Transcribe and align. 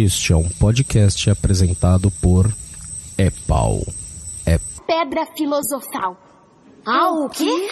Este 0.00 0.32
é 0.32 0.36
um 0.36 0.48
podcast 0.48 1.28
apresentado 1.28 2.08
por 2.22 2.46
Epau. 3.18 3.80
É 4.46 4.56
Pedra 4.86 5.26
filosofal. 5.36 6.16
Ah, 6.86 7.10
o 7.10 7.28
quê? 7.28 7.68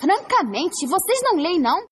Francamente, 0.00 0.86
vocês 0.86 1.20
não 1.22 1.36
leem, 1.36 1.60
não? 1.60 1.84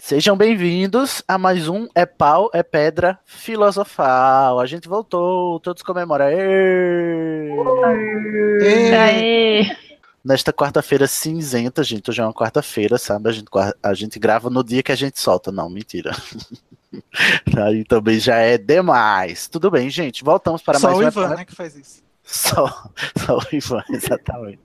Sejam 0.00 0.36
bem-vindos 0.36 1.22
a 1.28 1.38
mais 1.38 1.68
um 1.68 1.86
É 1.94 2.04
Pau, 2.04 2.50
É 2.52 2.64
Pedra 2.64 3.20
Filosofal. 3.24 4.58
A 4.58 4.66
gente 4.66 4.88
voltou, 4.88 5.60
todos 5.60 5.84
comemoram. 5.84 6.26
Êêêê! 6.28 7.52
Aê! 8.96 9.89
Nesta 10.22 10.52
quarta-feira 10.52 11.06
cinzenta, 11.06 11.82
gente, 11.82 12.10
hoje 12.10 12.20
é 12.20 12.24
uma 12.24 12.34
quarta-feira, 12.34 12.98
sabe? 12.98 13.30
A 13.30 13.32
gente, 13.32 13.46
a 13.82 13.94
gente 13.94 14.18
grava 14.18 14.50
no 14.50 14.62
dia 14.62 14.82
que 14.82 14.92
a 14.92 14.96
gente 14.96 15.18
solta. 15.18 15.50
Não, 15.50 15.70
mentira. 15.70 16.10
Aí 17.66 17.84
também 17.84 18.18
já 18.18 18.36
é 18.36 18.58
demais. 18.58 19.48
Tudo 19.48 19.70
bem, 19.70 19.88
gente, 19.88 20.22
voltamos 20.22 20.60
para 20.62 20.78
Só 20.78 20.88
mais 20.88 20.98
o 20.98 21.02
Ivan, 21.02 21.24
Epau- 21.24 21.36
né, 21.38 21.44
que 21.44 21.54
faz 21.54 21.74
isso. 21.74 22.02
Só, 22.22 22.66
só 23.24 23.38
o 23.38 23.42
Ivan, 23.50 23.82
exatamente. 23.90 24.60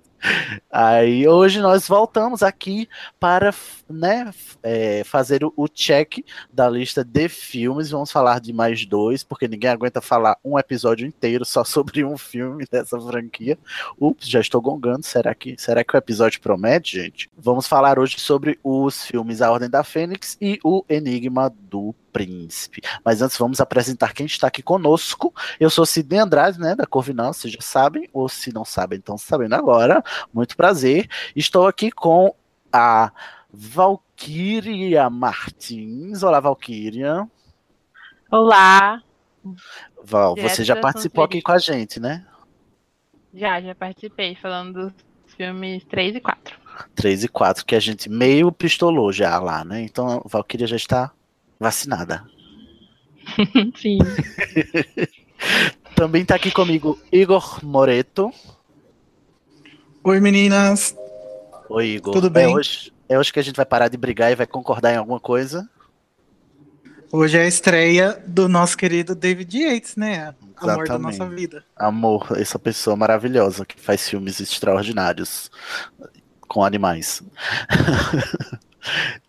Aí 0.72 1.28
hoje 1.28 1.60
nós 1.62 1.88
voltamos 1.88 2.42
aqui 2.44 2.88
para 3.20 3.54
né, 3.90 4.32
é, 4.64 5.04
fazer 5.04 5.44
o, 5.44 5.54
o 5.56 5.68
check 5.68 6.24
da 6.52 6.70
lista 6.70 7.04
de 7.04 7.30
filmes. 7.30 7.92
Vamos 7.92 8.12
falar 8.12 8.40
de 8.40 8.52
mais 8.52 8.86
dois, 8.86 9.24
porque 9.24 9.48
ninguém 9.48 9.70
aguenta 9.70 10.02
falar 10.02 10.38
um 10.44 10.58
episódio 10.58 11.08
inteiro 11.08 11.46
só 11.46 11.64
sobre 11.66 12.04
um 12.04 12.18
filme 12.18 12.66
dessa 12.70 13.00
franquia. 13.00 13.58
Ups, 14.00 14.28
já 14.28 14.40
estou 14.40 14.62
gongando. 14.62 15.04
Será 15.04 15.34
que, 15.36 15.56
será 15.58 15.84
que 15.84 15.96
o 15.96 15.98
episódio 15.98 16.42
promete, 16.42 17.00
gente? 17.02 17.30
Vamos 17.38 17.68
falar 17.68 18.00
hoje 18.00 18.20
sobre 18.20 18.60
os 18.64 19.06
filmes 19.06 19.42
A 19.42 19.52
Ordem 19.52 19.70
da 19.70 19.84
Fênix 19.84 20.38
e 20.42 20.60
O 20.64 20.84
Enigma 20.90 21.54
do 21.70 21.94
Príncipe. 22.16 22.82
Mas 23.04 23.22
antes 23.22 23.38
vamos 23.38 23.60
apresentar 23.60 24.14
quem 24.14 24.26
está 24.26 24.48
aqui 24.48 24.64
conosco. 24.64 25.34
Eu 25.60 25.70
sou 25.70 25.86
Sidney 25.86 26.20
Andrade, 26.20 26.58
né, 26.58 26.74
da 26.74 26.86
Corvinal, 26.86 27.34
vocês 27.34 27.54
já 27.54 27.60
sabem, 27.60 28.10
ou 28.14 28.30
se 28.30 28.54
não 28.54 28.64
sabem, 28.64 29.00
estão 29.00 29.18
sabendo 29.18 29.54
agora. 29.54 30.02
Muito 30.34 30.56
prazer. 30.56 31.10
Estou 31.36 31.68
aqui 31.68 31.92
com 31.92 32.34
a 32.72 33.12
Valkyria 33.52 35.10
Martins. 35.10 36.24
Olá, 36.24 36.40
Valkyria. 36.40 37.28
Olá! 38.32 39.04
Val, 40.02 40.36
Direto 40.36 40.56
você 40.56 40.64
já 40.64 40.78
participou 40.78 41.26
aqui 41.26 41.42
com 41.42 41.52
a 41.52 41.60
gente, 41.60 42.00
né? 42.00 42.26
Já, 43.34 43.60
já 43.60 43.76
participei 43.76 44.36
falando 44.36 44.94
dos 45.26 45.36
filmes 45.36 45.84
3 45.84 46.16
e 46.16 46.22
4. 46.22 46.58
3 46.96 47.26
e 47.26 47.28
4, 47.28 47.66
que 47.66 47.76
a 47.76 47.80
gente 47.82 48.10
meio 48.10 48.54
pistolou 48.54 49.12
já 49.12 49.38
lá, 49.38 49.66
né? 49.66 49.82
Então 49.82 50.22
a 50.24 50.28
Valkyria 50.30 50.66
já 50.66 50.78
está 50.78 51.12
vacinada. 51.60 52.24
Sim. 53.76 54.00
Também 55.96 56.24
está 56.24 56.36
aqui 56.36 56.52
comigo 56.52 57.00
Igor 57.12 57.64
Moreto. 57.64 58.32
Oi, 60.04 60.20
meninas. 60.20 60.96
Oi, 61.70 61.88
Igor. 61.88 62.14
Tudo 62.14 62.30
bem? 62.30 62.52
É 62.52 62.56
hoje, 62.56 62.94
é 63.10 63.18
hoje 63.18 63.34
que 63.34 63.40
a 63.40 63.44
gente 63.44 63.56
vai 63.56 63.66
parar 63.66 63.88
de 63.88 63.98
brigar 63.98 64.32
e 64.32 64.36
vai 64.36 64.46
concordar 64.46 64.94
em 64.94 64.98
alguma 64.98 65.20
coisa. 65.20 65.68
Hoje 67.12 67.38
é 67.38 67.42
a 67.42 67.48
estreia 67.48 68.22
do 68.28 68.50
nosso 68.50 68.76
querido 68.78 69.16
David 69.16 69.58
Yates, 69.58 69.96
né? 69.96 70.36
Amor 70.58 70.78
da 70.78 70.96
Exatamente. 70.96 71.18
nossa 71.20 71.30
vida. 71.34 71.64
Amor, 71.76 72.28
essa 72.38 72.60
pessoa 72.60 72.96
maravilhosa 72.96 73.66
que 73.66 73.80
faz 73.80 74.08
filmes 74.10 74.40
extraordinários 74.40 75.50
com 76.48 76.64
animais. 76.64 77.24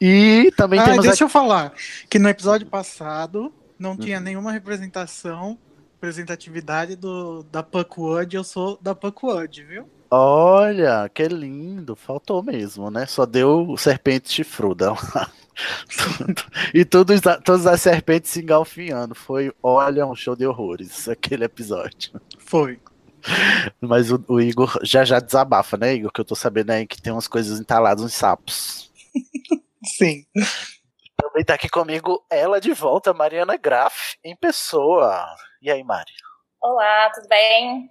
e 0.01 0.53
também 0.57 0.81
Ah, 0.81 0.85
temos 0.85 1.03
deixa 1.03 1.15
aqui. 1.15 1.25
eu 1.25 1.29
falar 1.29 1.73
que 2.09 2.19
no 2.19 2.29
episódio 2.29 2.67
passado 2.67 3.53
não 3.79 3.91
Uhum. 3.93 3.97
tinha 3.99 4.21
nenhuma 4.21 4.53
representação, 4.53 5.59
representatividade 5.95 6.97
do, 6.97 7.43
da 7.45 7.63
Puckwood. 7.63 8.37
Eu 8.37 8.45
sou 8.45 8.79
da 8.81 8.95
Puckwood, 8.95 9.65
viu? 9.65 9.89
Olha, 10.11 11.11
que 11.13 11.27
lindo. 11.27 11.97
Faltou 11.97 12.43
mesmo, 12.43 12.91
né? 12.91 13.07
Só 13.07 13.27
deu 13.27 13.75
serpente 13.77 14.33
chifruda. 14.33 14.93
e 16.73 16.85
todos, 16.85 17.21
todas 17.45 17.67
as 17.67 17.81
serpentes 17.83 18.31
se 18.31 18.41
engalfinhando. 18.41 19.15
Foi, 19.15 19.53
olha, 19.63 20.07
um 20.07 20.15
show 20.15 20.37
de 20.37 20.47
horrores 20.47 21.09
aquele 21.09 21.45
episódio. 21.45 22.13
Foi. 22.39 22.79
Mas 23.81 24.13
o, 24.13 24.23
o 24.29 24.41
Igor 24.41 24.79
já 24.85 25.05
já 25.05 25.19
desabafa, 25.19 25.77
né, 25.77 25.95
Igor? 25.95 26.13
Que 26.13 26.21
eu 26.21 26.25
tô 26.25 26.37
sabendo 26.37 26.71
aí 26.71 26.87
que 26.87 27.03
tem 27.03 27.13
umas 27.13 27.27
coisas 27.27 27.59
entaladas, 27.59 28.05
uns 28.05 28.15
sapos. 28.15 28.86
Sim. 29.85 30.27
Também 31.17 31.45
tá 31.45 31.55
aqui 31.55 31.69
comigo 31.69 32.25
ela 32.31 32.61
de 32.61 32.73
volta, 32.73 33.15
Mariana 33.15 33.57
Graff, 33.57 34.19
em 34.23 34.37
pessoa. 34.37 35.27
E 35.63 35.71
aí, 35.71 35.83
Mari? 35.83 36.13
Olá, 36.61 37.11
tudo 37.11 37.29
bem? 37.29 37.91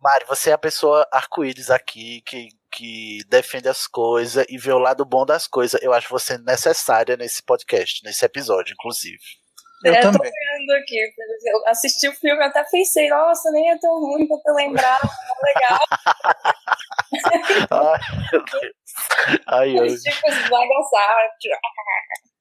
Mari, 0.00 0.24
você 0.26 0.50
é 0.50 0.52
a 0.52 0.58
pessoa 0.58 1.06
arco-íris 1.12 1.70
aqui 1.70 2.22
que, 2.22 2.48
que 2.70 3.20
defende 3.28 3.68
as 3.68 3.86
coisas 3.86 4.44
e 4.48 4.58
vê 4.58 4.72
o 4.72 4.78
lado 4.78 5.04
bom 5.04 5.24
das 5.24 5.46
coisas. 5.46 5.80
Eu 5.82 5.92
acho 5.92 6.08
você 6.08 6.38
necessária 6.38 7.16
nesse 7.16 7.42
podcast, 7.42 8.04
nesse 8.04 8.24
episódio, 8.24 8.72
inclusive. 8.72 9.22
Eu 9.84 9.94
tô 10.00 10.12
também. 10.12 10.30
Vendo 10.62 10.72
aqui. 10.72 10.96
Eu 11.44 11.68
assisti 11.68 12.08
o 12.08 12.14
filme, 12.14 12.42
eu 12.42 12.48
até 12.48 12.64
pensei, 12.64 13.08
nossa, 13.08 13.50
nem 13.50 13.70
é 13.70 13.78
tão 13.78 14.00
ruim 14.00 14.26
pra 14.26 14.38
eu 14.46 14.54
lembrar, 14.54 14.98
é 15.02 15.08
legal. 15.54 15.78
Ai. 19.46 19.74
Ai, 19.74 19.74
bagaçados. 20.50 21.42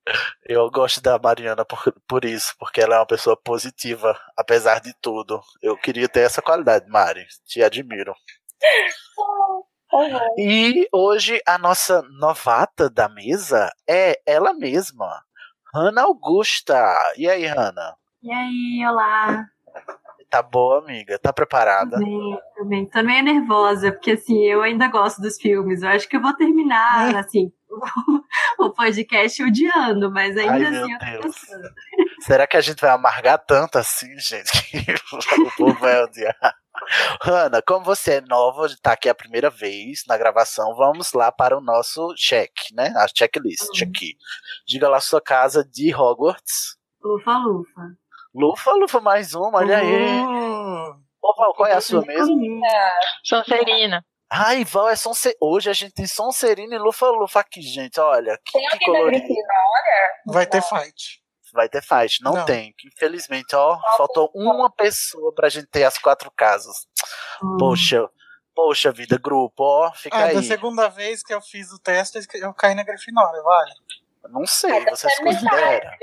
eu 0.48 0.70
gosto 0.72 1.02
da 1.02 1.20
Mariana 1.20 1.66
por, 1.66 1.94
por 2.08 2.26
isso, 2.26 2.56
porque 2.58 2.82
ela 2.82 2.96
é 2.96 3.00
uma 3.00 3.06
pessoa 3.06 3.38
positiva, 3.38 4.20
apesar 4.38 4.80
de 4.80 4.94
tudo. 5.02 5.42
Eu 5.62 5.78
queria 5.78 6.09
ter 6.09 6.22
essa 6.22 6.42
qualidade, 6.42 6.90
Mari. 6.90 7.26
Te 7.46 7.64
admiro. 7.64 8.14
Uhum. 9.94 10.36
E 10.38 10.88
hoje 10.94 11.42
a 11.46 11.58
nossa 11.58 12.02
novata 12.18 12.90
da 12.90 13.09
mesa 13.09 13.70
é 13.86 14.18
ela 14.26 14.53
mesma, 14.53 15.22
Hanna 15.74 16.03
Augusta. 16.03 17.14
E 17.18 17.30
aí, 17.30 17.46
Hanna? 17.46 17.96
E 18.24 18.32
aí, 18.32 18.86
olá. 18.88 19.48
Tá 20.30 20.44
boa, 20.44 20.80
amiga? 20.80 21.18
Tá 21.18 21.34
preparada? 21.34 21.98
Tudo 21.98 22.70
bem. 22.70 22.88
Tô 22.90 23.02
meio 23.02 23.24
nervosa, 23.24 23.92
porque 23.92 24.12
assim, 24.12 24.44
eu 24.46 24.62
ainda 24.62 24.88
gosto 24.88 25.20
dos 25.22 25.38
filmes. 25.38 25.82
Eu 25.82 25.90
acho 25.90 26.08
que 26.08 26.16
eu 26.16 26.22
vou 26.22 26.34
terminar, 26.36 27.16
assim, 27.18 27.52
o 28.59 28.70
podcast 28.70 29.44
odiando, 29.44 30.12
mas 30.12 30.38
ainda 30.38 30.54
Ai, 30.54 30.66
assim 30.66 30.88
meu 30.88 30.98
eu 30.98 31.00
tô 31.00 31.22
Deus. 31.22 31.36
Será 32.22 32.46
que 32.46 32.56
a 32.56 32.62
gente 32.62 32.80
vai 32.80 32.92
amargar 32.92 33.40
tanto 33.40 33.80
assim, 33.80 34.18
gente? 34.20 34.52
Que 34.70 34.78
o 35.42 35.58
povo 35.58 35.80
vai 35.80 36.03
odiar. 36.03 36.56
Hanna, 37.24 37.62
como 37.62 37.84
você 37.84 38.14
é 38.14 38.22
nova, 38.22 38.68
está 38.68 38.94
aqui 38.94 39.09
a 39.09 39.16
primeira 39.16 39.50
vez 39.50 40.03
na 40.08 40.16
gravação, 40.18 40.76
vamos 40.76 41.12
lá 41.14 41.32
para 41.32 41.58
o 41.58 41.62
nosso 41.62 42.14
check, 42.16 42.52
né? 42.74 42.94
A 42.98 43.08
checklist 43.08 43.82
Uhum. 43.82 43.90
aqui. 43.90 44.14
Diga 44.68 44.88
lá 44.88 45.02
sua 45.02 45.22
casa 45.22 45.64
de 45.66 45.94
Hogwarts. 45.94 46.78
Lufa, 47.03 47.38
lufa. 47.40 48.01
Lufa, 48.34 48.72
lufa, 48.74 49.00
mais 49.02 49.34
uma, 49.34 49.58
olha 49.59 49.78
aí. 49.78 50.22
Oh, 50.22 50.96
Ô, 51.24 51.36
Val, 51.38 51.53
qual 51.53 51.68
é 51.69 51.74
a 51.74 51.81
sua 51.81 52.02
mesmo? 52.06 52.62
Sonserina. 53.24 54.03
Ai, 54.31 54.64
Val, 54.64 54.88
é 54.90 54.96
Sonse... 54.96 55.36
hoje 55.42 55.69
a 55.69 55.74
gente 55.74 55.94
tem 55.94 56.08
Sonserina 56.08 56.75
e 56.75 56.80
Lufa 56.80 57.08
Lufa 57.09 57.41
aqui, 57.41 57.62
gente. 57.62 58.00
Olha, 58.00 58.40
que, 58.46 58.53
Tem 58.58 58.70
que 58.70 58.86
colorido. 58.86 59.12
Grifinória? 59.22 60.09
vai 60.28 60.46
ter 60.47 60.62
fight. 60.62 61.22
Vai 61.53 61.68
ter 61.68 61.81
fight. 61.84 62.24
Não, 62.24 62.34
Não. 62.34 62.46
tem. 62.46 62.74
Infelizmente, 62.86 63.53
ó, 63.56 63.78
faltou 63.97 64.31
uma 64.34 64.72
pessoa 64.72 65.34
pra 65.36 65.50
gente 65.50 65.68
ter 65.68 65.84
as 65.84 65.97
quatro 65.97 66.31
casas. 66.31 66.88
Hum. 67.44 67.58
Poxa, 67.59 68.09
poxa 68.56 68.91
vida, 68.94 69.18
grupo, 69.22 69.62
ó, 69.64 69.91
fica 69.94 70.18
Ah, 70.18 70.24
aí. 70.28 70.36
da 70.36 70.41
segunda 70.44 70.88
vez 70.88 71.22
que 71.22 71.34
eu 71.34 71.41
fiz 71.41 71.70
o 71.73 71.79
teste, 71.79 72.17
eu 72.35 72.53
caí 72.53 72.73
na 72.73 72.84
Grifinória, 72.84 73.41
vale? 73.44 73.72
Não 74.29 74.46
sei, 74.46 74.72
Ah, 74.72 74.90
vocês 74.91 75.18
consideram? 75.20 75.58
Verdade, 75.70 75.97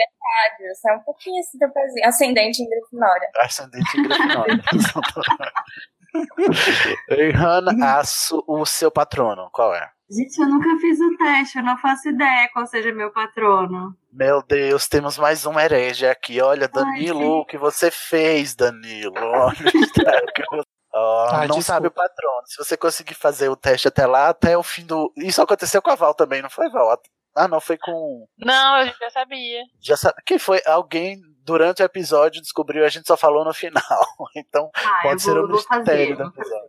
Você 0.75 0.91
é 0.91 0.95
um 0.95 1.01
pouquinho 1.01 1.41
assim, 1.41 1.59
teu 1.59 1.71
pezinho. 1.73 2.07
Ascendente 2.09 2.63
em 2.63 2.69
Grifinória. 2.69 3.29
Ascendente 3.37 3.99
em 3.99 4.03
Grifinória. 4.03 4.63
Ei, 7.11 7.31
Hannah, 7.33 7.99
a 7.99 8.05
su- 8.05 8.43
o 8.47 8.65
seu 8.67 8.91
patrono, 8.91 9.49
qual 9.53 9.75
é? 9.75 9.91
Gente, 10.11 10.39
eu 10.41 10.49
nunca 10.49 10.69
fiz 10.81 10.99
o 11.01 11.17
teste, 11.19 11.59
eu 11.59 11.65
não 11.65 11.77
faço 11.77 12.09
ideia 12.09 12.49
qual 12.53 12.67
seja 12.67 12.91
meu 12.93 13.13
patrono. 13.13 13.95
Meu 14.11 14.43
Deus, 14.43 14.89
temos 14.89 15.19
mais 15.19 15.45
um 15.45 15.59
herege 15.61 16.07
aqui. 16.07 16.41
Olha, 16.41 16.67
Danilo, 16.67 17.21
sim. 17.21 17.27
o 17.27 17.45
que 17.45 17.59
você 17.59 17.91
fez, 17.91 18.55
Danilo? 18.55 19.15
Olha 19.19 19.53
o 19.75 19.79
estrago 19.79 20.27
que 20.35 20.43
você- 20.51 20.63
Ó, 20.95 21.25
Ai, 21.27 21.47
não 21.47 21.59
desculpa. 21.59 21.63
sabe 21.63 21.87
o 21.89 21.91
patrono. 21.91 22.47
Se 22.47 22.57
você 22.57 22.75
conseguir 22.77 23.13
fazer 23.15 23.51
o 23.51 23.57
teste 23.57 23.87
até 23.87 24.07
lá, 24.07 24.31
até 24.31 24.57
o 24.57 24.63
fim 24.63 24.87
do. 24.87 25.13
Isso 25.19 25.43
aconteceu 25.43 25.83
com 25.83 25.91
a 25.91 25.95
Val 25.95 26.15
também, 26.15 26.41
não 26.41 26.49
foi, 26.49 26.71
Val? 26.71 26.99
Ah, 27.35 27.47
não, 27.49 27.61
foi 27.61 27.79
com. 27.79 28.27
Não, 28.39 28.81
eu 28.81 28.93
já 28.99 29.11
sabia. 29.11 29.63
Já 29.81 29.97
sabe. 29.97 30.17
Quem 30.27 30.39
foi? 30.39 30.61
Alguém 30.67 31.21
durante 31.45 31.83
o 31.83 31.85
episódio 31.85 32.43
descobriu, 32.43 32.85
a 32.85 32.89
gente 32.89 33.07
só 33.07 33.17
falou 33.17 33.45
no 33.45 33.55
final. 33.55 33.83
Então 34.37 34.71
Ah, 34.75 35.01
pode 35.03 35.23
ser 35.23 35.35
vou, 35.35 35.45
um 35.45 35.49
mistério 35.53 36.17
do 36.17 36.25
episódio. 36.29 36.69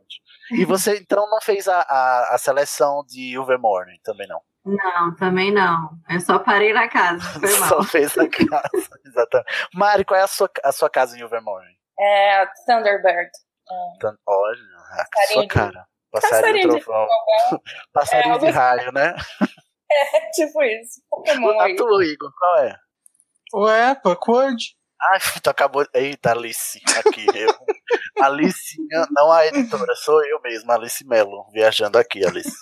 E 0.51 0.65
você 0.65 0.97
então 0.97 1.29
não 1.29 1.41
fez 1.41 1.67
a, 1.67 1.81
a, 1.81 2.35
a 2.35 2.37
seleção 2.37 3.03
de 3.07 3.33
Ilvermorny 3.33 3.99
também 4.03 4.27
não? 4.27 4.41
Não, 4.65 5.15
também 5.15 5.51
não. 5.51 5.89
Eu 6.09 6.19
só 6.19 6.37
parei 6.39 6.71
na 6.73 6.87
casa, 6.87 7.21
foi 7.39 7.59
mal. 7.59 7.69
Só 7.69 7.83
fez 7.83 8.17
a 8.17 8.27
casa, 8.29 8.89
exatamente. 9.05 9.67
Mari, 9.73 10.05
qual 10.05 10.19
é 10.19 10.23
a 10.23 10.27
sua, 10.27 10.49
a 10.63 10.71
sua 10.71 10.89
casa 10.89 11.17
em 11.17 11.21
Ilvermorny? 11.21 11.77
É 11.99 12.45
Thunderbird. 12.65 13.29
Então, 13.95 14.15
Olha, 14.27 14.59
a 14.97 15.27
sua 15.33 15.41
de- 15.43 15.47
cara. 15.47 15.85
Passarinho, 16.11 16.41
Passarinho 16.41 16.69
de 16.79 16.83
trovão. 16.85 17.07
trovão. 17.07 17.61
Passarinho 17.93 18.35
É, 18.35 18.37
de 18.39 18.49
raio, 18.49 18.91
né? 18.91 19.15
É 19.91 20.29
tipo 20.31 20.61
isso. 20.63 21.01
Pokémon 21.09 21.59
A 21.59 21.75
tua, 21.75 22.05
Igor, 22.05 22.31
qual 22.37 22.63
é? 22.63 22.75
Ué, 23.53 23.95
Puckwood? 23.95 24.77
Ai, 25.01 25.19
tu 25.41 25.49
acabou. 25.49 25.85
Eita, 25.93 26.31
Alice, 26.31 26.79
aqui. 26.97 27.25
Eu. 27.33 27.49
Alice, 28.23 28.77
não 29.11 29.31
a 29.31 29.47
editora, 29.47 29.95
sou 29.95 30.23
eu 30.25 30.41
mesmo, 30.41 30.71
Alice 30.71 31.05
Melo, 31.07 31.49
viajando 31.51 31.97
aqui, 31.97 32.23
Alice. 32.25 32.57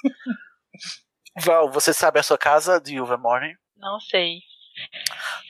Val, 1.39 1.71
você 1.71 1.93
sabe 1.93 2.19
a 2.19 2.23
sua 2.23 2.37
casa 2.37 2.79
de 2.79 2.95
Ilvermorny? 2.95 3.55
Não 3.75 3.99
sei. 3.99 4.39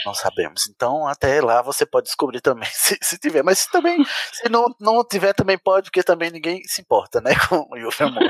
Não 0.05 0.13
sabemos. 0.13 0.67
Então, 0.67 1.05
até 1.05 1.41
lá 1.41 1.61
você 1.61 1.85
pode 1.85 2.05
descobrir 2.05 2.39
também, 2.39 2.69
se, 2.71 2.97
se 3.01 3.17
tiver. 3.17 3.43
Mas 3.43 3.59
se 3.59 3.71
também, 3.71 3.97
se 4.31 4.47
não, 4.49 4.73
não 4.79 5.05
tiver, 5.05 5.33
também 5.33 5.57
pode, 5.57 5.89
porque 5.89 6.03
também 6.03 6.31
ninguém 6.31 6.63
se 6.63 6.81
importa, 6.81 7.19
né, 7.19 7.31
com 7.49 7.67
o 7.69 7.77
Ilvermorny. 7.77 8.29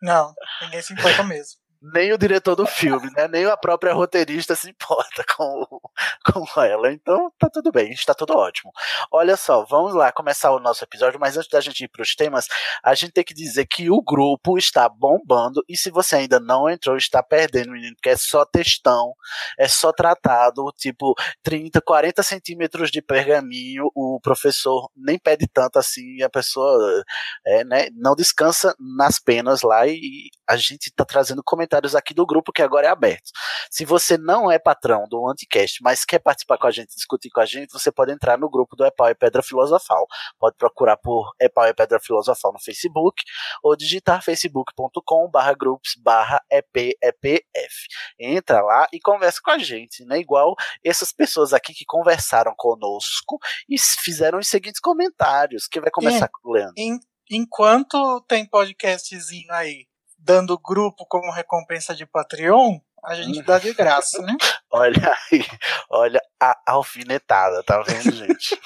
Não, 0.00 0.32
ninguém 0.62 0.82
se 0.82 0.92
importa 0.92 1.24
mesmo. 1.24 1.65
Nem 1.80 2.12
o 2.12 2.18
diretor 2.18 2.54
do 2.54 2.66
filme, 2.66 3.10
né? 3.16 3.28
Nem 3.28 3.46
a 3.46 3.56
própria 3.56 3.92
roteirista 3.92 4.54
se 4.54 4.70
importa 4.70 5.24
com, 5.36 5.80
com 6.24 6.60
ela. 6.62 6.92
Então 6.92 7.30
tá 7.38 7.48
tudo 7.48 7.70
bem, 7.70 7.90
está 7.92 8.14
tudo 8.14 8.36
ótimo. 8.36 8.72
Olha 9.10 9.36
só, 9.36 9.64
vamos 9.64 9.94
lá 9.94 10.10
começar 10.12 10.50
o 10.52 10.58
nosso 10.58 10.84
episódio, 10.84 11.20
mas 11.20 11.36
antes 11.36 11.50
da 11.50 11.60
gente 11.60 11.84
ir 11.84 11.88
para 11.88 12.02
os 12.02 12.14
temas, 12.14 12.46
a 12.82 12.94
gente 12.94 13.12
tem 13.12 13.24
que 13.24 13.34
dizer 13.34 13.66
que 13.66 13.90
o 13.90 14.02
grupo 14.02 14.56
está 14.58 14.88
bombando 14.88 15.62
e 15.68 15.76
se 15.76 15.90
você 15.90 16.16
ainda 16.16 16.40
não 16.40 16.68
entrou, 16.68 16.96
está 16.96 17.22
perdendo, 17.22 17.72
menino, 17.72 17.94
porque 17.96 18.10
é 18.10 18.16
só 18.16 18.44
textão, 18.44 19.14
é 19.58 19.68
só 19.68 19.92
tratado, 19.92 20.72
tipo 20.76 21.14
30, 21.42 21.80
40 21.80 22.22
centímetros 22.22 22.90
de 22.90 23.02
pergaminho, 23.02 23.90
o 23.94 24.18
professor 24.22 24.90
nem 24.96 25.18
pede 25.18 25.46
tanto 25.46 25.78
assim, 25.78 26.22
a 26.22 26.30
pessoa 26.30 27.04
é, 27.46 27.64
né, 27.64 27.88
não 27.94 28.14
descansa 28.14 28.74
nas 28.78 29.18
penas 29.18 29.62
lá 29.62 29.86
e 29.86 30.30
a 30.48 30.56
gente 30.56 30.86
está 30.86 31.04
trazendo 31.04 31.42
comentários 31.44 31.65
aqui 31.94 32.14
do 32.14 32.26
grupo 32.26 32.52
que 32.52 32.62
agora 32.62 32.86
é 32.86 32.90
aberto. 32.90 33.30
Se 33.70 33.84
você 33.84 34.16
não 34.16 34.50
é 34.50 34.58
patrão 34.58 35.06
do 35.08 35.28
Anticast, 35.28 35.82
mas 35.82 36.04
quer 36.04 36.18
participar 36.18 36.58
com 36.58 36.66
a 36.66 36.70
gente, 36.70 36.94
discutir 36.94 37.30
com 37.30 37.40
a 37.40 37.46
gente, 37.46 37.72
você 37.72 37.90
pode 37.90 38.12
entrar 38.12 38.38
no 38.38 38.48
grupo 38.50 38.76
do 38.76 38.84
Epau 38.84 39.08
e 39.08 39.14
Pedra 39.14 39.42
Filosofal. 39.42 40.06
Pode 40.38 40.56
procurar 40.56 40.96
por 40.96 41.32
Epau 41.40 41.66
e 41.66 41.74
Pedra 41.74 41.98
Filosofal 42.00 42.52
no 42.52 42.60
Facebook 42.60 43.22
ou 43.62 43.76
digitar 43.76 44.22
facebook.com 44.22 45.28
barra 45.30 45.52
grupos 45.54 45.94
barra 45.98 46.40
EPEPF. 46.50 47.86
Entra 48.18 48.60
lá 48.62 48.86
e 48.92 49.00
conversa 49.00 49.40
com 49.42 49.50
a 49.50 49.58
gente, 49.58 50.04
né? 50.04 50.18
Igual 50.18 50.54
essas 50.84 51.12
pessoas 51.12 51.52
aqui 51.52 51.72
que 51.74 51.84
conversaram 51.86 52.54
conosco 52.56 53.38
e 53.68 53.76
fizeram 53.78 54.38
os 54.38 54.48
seguintes 54.48 54.80
comentários, 54.80 55.66
que 55.66 55.80
vai 55.80 55.90
começar 55.90 56.28
com 56.28 56.48
o 56.48 56.52
Leandro. 56.52 56.74
Em- 56.78 57.00
enquanto 57.30 58.20
tem 58.28 58.46
podcastzinho 58.48 59.52
aí 59.52 59.86
dando 60.26 60.58
grupo 60.58 61.06
como 61.06 61.32
recompensa 61.32 61.94
de 61.94 62.04
Patreon, 62.04 62.80
a 63.04 63.14
gente 63.14 63.40
dá 63.42 63.58
de 63.58 63.72
graça, 63.72 64.20
né? 64.22 64.36
Olha 64.68 65.16
aí, 65.30 65.46
olha 65.88 66.20
a 66.40 66.60
alfinetada, 66.66 67.62
tá 67.62 67.80
vendo, 67.80 68.12
gente? 68.12 68.60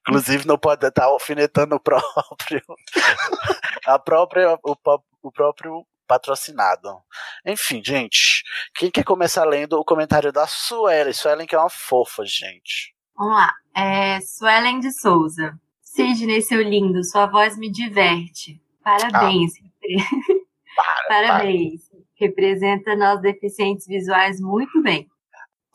Inclusive 0.00 0.46
não 0.46 0.56
pode 0.56 0.86
estar 0.86 1.04
alfinetando 1.04 1.74
o 1.74 1.80
próprio, 1.80 2.62
a 3.84 3.98
própria, 3.98 4.54
o, 4.62 4.76
o 5.22 5.32
próprio 5.32 5.84
patrocinado. 6.06 7.02
Enfim, 7.44 7.82
gente, 7.84 8.44
quem 8.74 8.90
quer 8.90 9.04
começar 9.04 9.44
lendo 9.44 9.74
o 9.74 9.84
comentário 9.84 10.32
da 10.32 10.46
Suelen? 10.46 11.12
Suelen 11.12 11.46
que 11.46 11.54
é 11.54 11.58
uma 11.58 11.68
fofa, 11.68 12.24
gente. 12.24 12.94
Vamos 13.16 13.34
lá. 13.34 13.52
É, 13.76 14.20
Suelen 14.20 14.80
de 14.80 14.92
Souza. 14.92 15.58
Sidney, 15.82 16.40
seu 16.42 16.62
lindo, 16.62 17.04
sua 17.04 17.26
voz 17.26 17.58
me 17.58 17.70
diverte. 17.70 18.62
Parabéns. 18.82 19.52
Repre- 20.76 21.08
Parabéns. 21.08 21.82
Representa 22.18 22.96
nós 22.96 23.20
deficientes 23.20 23.86
visuais 23.86 24.40
muito 24.40 24.82
bem. 24.82 25.08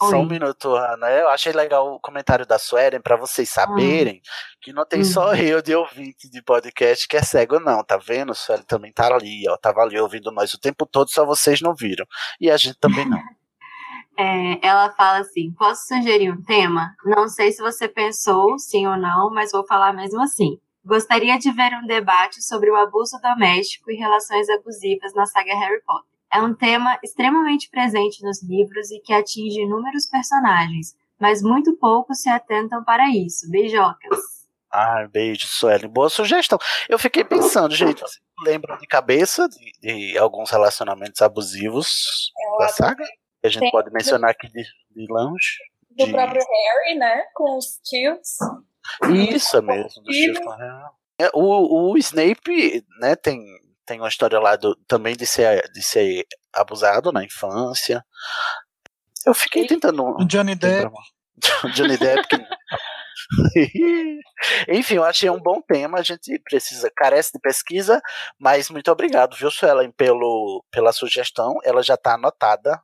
Só 0.01 0.15
um 0.15 0.21
Oi. 0.21 0.27
minuto, 0.27 0.73
Ana. 0.75 1.09
Eu 1.11 1.27
achei 1.27 1.51
legal 1.51 1.93
o 1.93 1.99
comentário 1.99 2.45
da 2.45 2.57
Suelen 2.57 3.01
para 3.01 3.17
vocês 3.17 3.49
saberem 3.49 4.21
que 4.61 4.71
não 4.71 4.85
tem 4.85 5.01
Hum. 5.01 5.03
só 5.03 5.35
eu 5.35 5.61
de 5.61 5.75
ouvinte 5.75 6.29
de 6.29 6.41
podcast 6.41 7.05
que 7.05 7.17
é 7.17 7.21
cego, 7.21 7.59
não, 7.59 7.83
tá 7.83 7.97
vendo? 7.97 8.33
Suelen 8.33 8.63
também 8.63 8.93
tá 8.93 9.13
ali, 9.13 9.43
ó. 9.49 9.57
Tava 9.57 9.81
ali 9.81 9.99
ouvindo 9.99 10.31
nós 10.31 10.53
o 10.53 10.59
tempo 10.59 10.85
todo, 10.85 11.09
só 11.11 11.25
vocês 11.25 11.59
não 11.59 11.75
viram. 11.75 12.05
E 12.39 12.49
a 12.49 12.55
gente 12.55 12.77
também 12.79 13.07
não. 13.07 13.19
É, 14.21 14.59
ela 14.67 14.91
fala 14.91 15.19
assim: 15.19 15.49
posso 15.53 15.87
sugerir 15.87 16.29
um 16.29 16.43
tema? 16.43 16.93
Não 17.05 17.29
sei 17.29 17.53
se 17.53 17.61
você 17.61 17.87
pensou, 17.87 18.59
sim 18.59 18.85
ou 18.85 18.97
não, 18.97 19.29
mas 19.33 19.49
vou 19.53 19.65
falar 19.65 19.93
mesmo 19.93 20.21
assim. 20.21 20.57
Gostaria 20.89 21.37
de 21.37 21.51
ver 21.51 21.71
um 21.75 21.85
debate 21.85 22.41
sobre 22.41 22.71
o 22.71 22.75
abuso 22.75 23.19
doméstico 23.21 23.91
e 23.91 23.95
relações 23.95 24.49
abusivas 24.49 25.13
na 25.13 25.27
saga 25.27 25.53
Harry 25.53 25.79
Potter. 25.83 26.09
É 26.33 26.41
um 26.41 26.55
tema 26.55 26.97
extremamente 27.03 27.69
presente 27.69 28.23
nos 28.23 28.41
livros 28.41 28.89
e 28.89 28.99
que 28.99 29.13
atinge 29.13 29.61
inúmeros 29.61 30.07
personagens, 30.07 30.95
mas 31.19 31.43
muito 31.43 31.77
poucos 31.77 32.21
se 32.23 32.29
atentam 32.29 32.83
para 32.83 33.07
isso. 33.07 33.47
Beijocas. 33.51 34.19
Ai, 34.73 35.07
beijo, 35.07 35.45
Suelen. 35.45 35.87
Boa 35.89 36.09
sugestão. 36.09 36.57
Eu 36.89 36.97
fiquei 36.97 37.23
pensando, 37.23 37.75
gente, 37.75 37.99
vocês 37.99 38.19
lembram 38.43 38.75
de 38.79 38.87
cabeça 38.87 39.47
de, 39.47 39.71
de 39.79 40.17
alguns 40.17 40.49
relacionamentos 40.49 41.21
abusivos 41.21 42.31
Eu 42.51 42.57
da 42.57 42.67
saga? 42.69 43.05
Que 43.41 43.47
a 43.47 43.49
gente 43.49 43.61
Tem. 43.61 43.71
pode 43.71 43.91
mencionar 43.91 44.31
aqui 44.31 44.47
de, 44.47 44.63
de 44.63 45.05
longe? 45.07 45.59
Do 45.91 46.05
De- 46.05 46.11
próprio 46.11 46.41
Harry, 46.41 46.97
né? 46.97 47.25
Com 47.35 47.57
os 47.57 47.79
tios. 47.83 48.37
Isso 49.35 49.57
é 49.57 49.61
mesmo, 49.61 50.01
do 50.03 50.41
Cornell. 50.43 50.89
É, 51.19 51.29
O, 51.33 51.91
o 51.91 51.97
Snape, 51.97 52.83
né, 52.99 53.15
tem, 53.15 53.43
tem 53.85 53.99
uma 53.99 54.07
história 54.07 54.39
lá 54.39 54.55
do, 54.55 54.75
também 54.87 55.15
de 55.15 55.25
ser, 55.25 55.69
de 55.71 55.81
ser 55.83 56.25
abusado 56.53 57.11
na 57.11 57.23
infância. 57.23 58.03
Eu 59.25 59.33
fiquei 59.33 59.67
tentando. 59.67 60.03
O 60.03 60.25
Johnny 60.25 60.55
Depp. 60.55 60.89
Johnny 61.75 61.97
Depp. 61.97 62.27
que- 62.27 62.45
Enfim, 64.69 64.95
eu 64.95 65.03
achei 65.03 65.29
um 65.29 65.39
bom 65.39 65.61
tema. 65.61 65.99
A 65.99 66.03
gente 66.03 66.39
precisa, 66.39 66.89
carece 66.95 67.31
de 67.33 67.39
pesquisa, 67.39 68.01
mas 68.39 68.69
muito 68.69 68.89
obrigado, 68.91 69.35
viu, 69.35 69.51
Suelen, 69.51 69.91
pelo, 69.91 70.63
pela 70.71 70.91
sugestão. 70.93 71.57
Ela 71.63 71.83
já 71.83 71.95
está 71.95 72.13
anotada, 72.15 72.81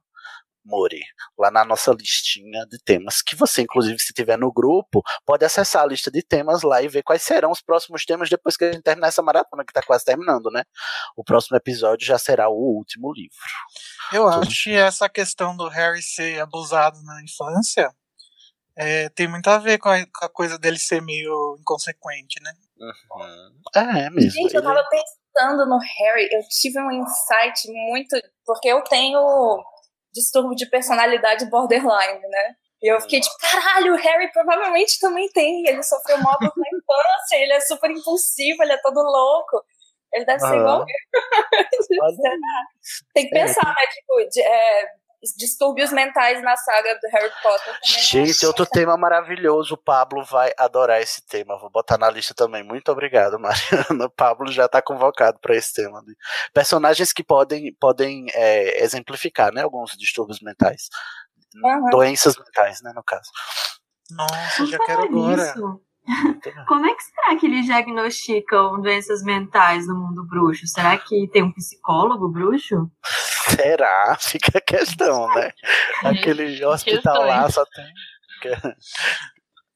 Mori, 0.66 1.04
lá 1.38 1.52
na 1.52 1.64
nossa 1.64 1.92
listinha 1.92 2.66
de 2.66 2.80
temas. 2.80 3.22
Que 3.22 3.36
você, 3.36 3.62
inclusive, 3.62 4.00
se 4.00 4.14
tiver 4.14 4.38
no 4.38 4.52
grupo, 4.52 5.02
pode 5.26 5.46
acessar 5.46 5.84
a 5.84 5.86
lista 5.86 6.10
de 6.10 6.24
temas 6.24 6.64
lá 6.64 6.82
e 6.82 6.88
ver 6.88 7.04
quais 7.04 7.22
serão 7.22 7.52
os 7.52 7.62
próximos 7.62 8.04
temas 8.04 8.30
depois 8.30 8.58
que 8.58 8.66
a 8.66 8.72
gente 8.72 8.84
terminar 8.84 9.08
essa 9.08 9.22
maratona, 9.22 9.64
que 9.64 9.72
está 9.72 9.82
quase 9.82 10.04
terminando, 10.04 10.50
né? 10.50 10.64
O 11.16 11.24
próximo 11.24 11.56
episódio 11.56 12.06
já 12.06 12.18
será 12.18 12.50
o 12.50 12.56
último 12.56 13.14
livro. 13.14 13.38
Eu 14.12 14.24
Tudo. 14.24 14.44
acho 14.44 14.64
que 14.64 14.76
essa 14.76 15.08
questão 15.08 15.56
do 15.56 15.68
Harry 15.68 16.02
ser 16.02 16.40
abusado 16.42 17.02
na 17.04 17.22
infância 17.24 17.94
é, 18.78 19.08
tem 19.10 19.28
muito 19.28 19.48
a 19.48 19.58
ver 19.58 19.78
com 19.78 19.90
a, 19.90 20.06
com 20.06 20.26
a 20.26 20.30
coisa 20.30 20.58
dele 20.58 20.78
ser 20.78 21.02
meio 21.02 21.56
inconsequente, 21.60 22.42
né? 22.42 22.52
É, 23.74 23.80
é 24.06 24.10
mesmo. 24.10 24.32
Gente, 24.32 24.56
eu 24.56 24.64
tava 24.64 24.84
pensando 24.90 25.66
no 25.66 25.78
Harry, 25.78 26.28
eu 26.32 26.42
tive 26.50 26.80
um 26.80 26.92
insight 26.92 27.72
muito. 27.72 28.18
Porque 28.46 28.68
eu 28.68 28.84
tenho 28.84 29.18
distúrbio 30.16 30.56
de 30.56 30.70
personalidade 30.70 31.50
borderline, 31.50 32.20
né? 32.30 32.56
E 32.82 32.92
eu 32.92 33.00
fiquei 33.02 33.20
tipo, 33.20 33.36
caralho, 33.40 33.94
o 33.94 33.98
Harry 33.98 34.32
provavelmente 34.32 35.00
também 35.00 35.28
tem. 35.30 35.68
Ele 35.68 35.84
sofreu 35.84 36.18
mal 36.20 36.38
na 36.40 36.48
infância, 36.48 37.36
ele 37.38 37.54
é 37.54 37.60
super 37.60 37.90
impulsivo, 37.92 38.64
ele 38.64 38.74
é 38.74 38.82
todo 38.82 38.98
louco. 39.02 39.64
Ele 40.14 40.26
deve 40.26 40.40
ser 40.40 40.46
Aham. 40.46 40.60
igual? 40.60 40.86
Tem 43.14 43.28
que 43.28 43.38
É, 43.38 43.46
pensar, 43.46 43.66
né? 43.66 43.88
Tipo, 43.94 44.30
de- 44.30 44.42
é, 44.42 44.88
distúrbios 45.34 45.91
mentais 45.91 46.41
na 46.44 46.55
saga 46.58 46.96
do 46.96 47.08
Harry 47.12 47.32
Potter 47.41 47.74
também. 47.82 48.03
Gente, 48.03 48.46
outro 48.46 48.65
tema 48.65 48.98
maravilhoso. 48.98 49.75
O 49.75 49.77
Pablo 49.77 50.24
vai 50.24 50.51
adorar 50.58 51.01
esse 51.01 51.25
tema. 51.25 51.58
Vou 51.58 51.70
botar 51.70 51.98
na 51.98 52.10
lista 52.10 52.34
também. 52.34 52.63
Muito 52.63 52.91
obrigado, 52.91 53.38
Mariana. 53.39 54.05
O 54.05 54.10
Pablo 54.10 54.51
já 54.51 54.65
está 54.65 54.82
convocado 54.82 55.39
para 55.39 55.55
esse 55.55 55.74
tema. 55.74 56.03
Personagens 56.53 57.13
que 57.13 57.24
podem, 57.24 57.74
podem 57.79 58.27
é, 58.34 58.84
exemplificar 58.84 59.53
né, 59.53 59.62
alguns 59.62 59.91
distúrbios 59.98 60.39
mentais. 60.41 60.89
Aham. 61.63 61.89
Doenças 61.89 62.38
mentais, 62.38 62.82
né, 62.82 62.91
no 62.94 63.03
caso. 63.03 63.29
Nossa, 64.12 64.65
já 64.65 64.77
quero 64.79 65.03
agora. 65.03 65.36
nisso, 65.36 65.82
como 66.68 66.86
é 66.86 66.94
que 66.94 67.04
será 67.04 67.36
que 67.38 67.46
eles 67.46 67.66
diagnosticam 67.66 68.82
doenças 68.82 69.24
mentais 69.24 69.88
no 69.88 69.96
mundo 69.96 70.26
bruxo? 70.26 70.68
Será 70.68 70.98
que 70.98 71.28
tem 71.30 71.44
um 71.44 71.52
psicólogo 71.52 72.30
bruxo? 72.30 72.90
Será? 73.50 74.18
Fica 74.20 74.58
a 74.58 74.62
questão, 74.62 75.28
né? 75.34 75.52
Aquele 76.04 76.64
hospital 76.66 77.26
lá 77.26 77.50
só 77.50 77.66
tem. 77.66 77.86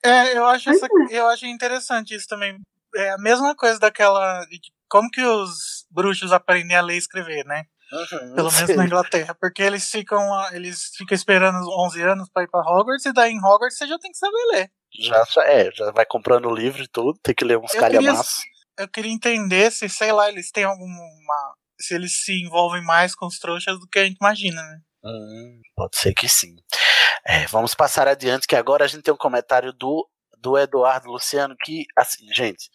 É, 0.03 0.37
eu 0.37 0.45
acho, 0.45 0.69
essa, 0.69 0.87
eu 1.09 1.27
acho 1.27 1.45
interessante 1.45 2.15
isso 2.15 2.27
também. 2.27 2.57
é 2.95 3.11
a 3.11 3.17
mesma 3.17 3.55
coisa 3.55 3.79
daquela. 3.79 4.45
Como 4.87 5.09
que 5.09 5.21
os 5.21 5.85
bruxos 5.91 6.31
aprendem 6.31 6.77
a 6.77 6.81
ler 6.81 6.95
e 6.95 6.97
escrever, 6.97 7.43
né? 7.45 7.65
Uhum, 7.91 8.35
Pelo 8.35 8.51
menos 8.51 8.75
na 8.75 8.85
Inglaterra. 8.85 9.35
Porque 9.39 9.61
eles 9.61 9.89
ficam, 9.89 10.21
eles 10.53 10.91
ficam 10.95 11.15
esperando 11.15 11.59
os 11.59 11.67
11 11.67 12.01
anos 12.03 12.29
pra 12.31 12.43
ir 12.43 12.47
pra 12.47 12.61
Hogwarts, 12.61 13.05
e 13.05 13.13
daí 13.13 13.31
em 13.31 13.39
Hogwarts 13.39 13.77
você 13.77 13.87
já 13.87 13.97
tem 13.97 14.11
que 14.11 14.17
saber 14.17 14.45
ler. 14.51 14.71
Já, 14.99 15.23
é, 15.43 15.71
já 15.71 15.91
vai 15.91 16.05
comprando 16.05 16.47
o 16.47 16.55
livro 16.55 16.81
e 16.83 16.87
tudo, 16.87 17.19
tem 17.21 17.35
que 17.35 17.45
ler 17.45 17.57
uns 17.57 17.71
calhamaços. 17.71 18.43
Eu 18.77 18.87
queria 18.87 19.11
entender 19.11 19.71
se, 19.71 19.89
sei 19.89 20.11
lá, 20.11 20.29
eles 20.29 20.51
têm 20.51 20.63
alguma. 20.63 21.53
Se 21.81 21.93
eles 21.93 22.23
se 22.23 22.33
envolvem 22.43 22.83
mais 22.83 23.15
com 23.15 23.25
os 23.25 23.37
trouxas 23.39 23.79
do 23.79 23.87
que 23.87 23.99
a 23.99 24.05
gente 24.05 24.17
imagina, 24.19 24.61
né? 24.61 24.79
Hum, 25.03 25.61
pode 25.75 25.97
ser 25.97 26.13
que 26.13 26.27
sim. 26.27 26.55
É, 27.25 27.45
vamos 27.47 27.73
passar 27.73 28.07
adiante, 28.07 28.47
que 28.47 28.55
agora 28.55 28.85
a 28.85 28.87
gente 28.87 29.03
tem 29.03 29.13
um 29.13 29.17
comentário 29.17 29.71
do, 29.73 30.07
do 30.41 30.57
Eduardo 30.57 31.09
Luciano, 31.09 31.55
que, 31.59 31.85
assim, 31.97 32.25
gente, 32.33 32.69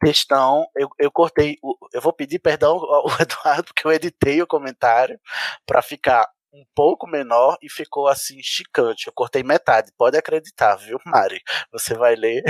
textão, 0.00 0.66
eu, 0.76 0.88
eu 0.98 1.10
cortei, 1.10 1.56
eu 1.92 2.00
vou 2.00 2.12
pedir 2.12 2.38
perdão 2.38 2.76
ao 2.76 3.06
Eduardo, 3.20 3.64
porque 3.64 3.86
eu 3.86 3.92
editei 3.92 4.40
o 4.42 4.46
comentário 4.46 5.20
para 5.66 5.82
ficar 5.82 6.28
um 6.52 6.64
pouco 6.74 7.06
menor 7.06 7.56
e 7.62 7.70
ficou 7.70 8.08
assim 8.08 8.40
chicante. 8.42 9.06
Eu 9.06 9.12
cortei 9.12 9.42
metade, 9.42 9.92
pode 9.96 10.16
acreditar, 10.16 10.76
viu, 10.76 10.98
Mari? 11.04 11.40
Você 11.72 11.94
vai 11.94 12.14
ler. 12.14 12.42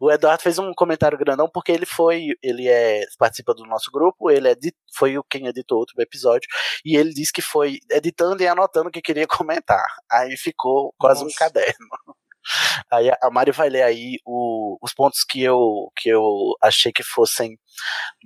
O 0.00 0.10
Eduardo 0.10 0.42
fez 0.42 0.58
um 0.58 0.72
comentário 0.72 1.18
grandão 1.18 1.48
porque 1.52 1.72
ele 1.72 1.86
foi, 1.86 2.28
ele 2.40 2.68
é 2.68 3.04
participa 3.18 3.52
do 3.52 3.64
nosso 3.64 3.90
grupo, 3.90 4.30
ele 4.30 4.48
é, 4.48 4.54
foi 4.96 5.18
o 5.18 5.24
quem 5.24 5.48
editou 5.48 5.78
outro 5.78 6.00
episódio 6.00 6.48
e 6.84 6.96
ele 6.96 7.12
disse 7.12 7.32
que 7.32 7.42
foi 7.42 7.78
editando 7.90 8.40
e 8.42 8.46
anotando 8.46 8.88
o 8.88 8.92
que 8.92 9.02
queria 9.02 9.26
comentar. 9.28 9.84
Aí 10.10 10.36
ficou 10.36 10.94
quase 10.98 11.22
um 11.22 11.24
Nossa. 11.24 11.38
caderno. 11.38 11.88
Aí 12.92 13.10
a 13.10 13.16
a 13.22 13.30
Mari 13.30 13.52
vai 13.52 13.68
ler 13.68 13.82
aí 13.82 14.18
o- 14.24 14.76
os 14.82 14.92
pontos 14.94 15.24
que 15.28 15.42
eu, 15.42 15.90
que 15.96 16.08
eu 16.08 16.22
achei 16.62 16.92
que 16.92 17.02
fossem 17.02 17.58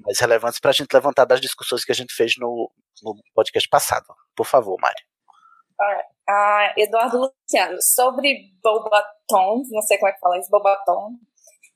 mais 0.04 0.18
relevantes 0.18 0.58
pra 0.60 0.72
gente 0.72 0.92
levantar 0.92 1.24
das 1.24 1.40
discussões 1.40 1.84
que 1.84 1.92
a 1.92 1.94
gente 1.94 2.12
fez 2.14 2.34
no, 2.38 2.70
no 3.02 3.14
podcast 3.34 3.68
passado. 3.68 4.06
Por 4.36 4.46
favor, 4.46 4.76
Mari. 4.80 5.02
Ah, 6.28 6.74
Eduardo 6.76 7.16
Luciano, 7.18 7.78
sobre 7.80 8.50
Bobaton, 8.62 9.62
não 9.70 9.80
sei 9.82 9.96
como 9.98 10.10
é 10.10 10.12
que 10.12 10.20
fala 10.20 10.38
isso, 10.38 10.50
Bobaton, 10.50 11.12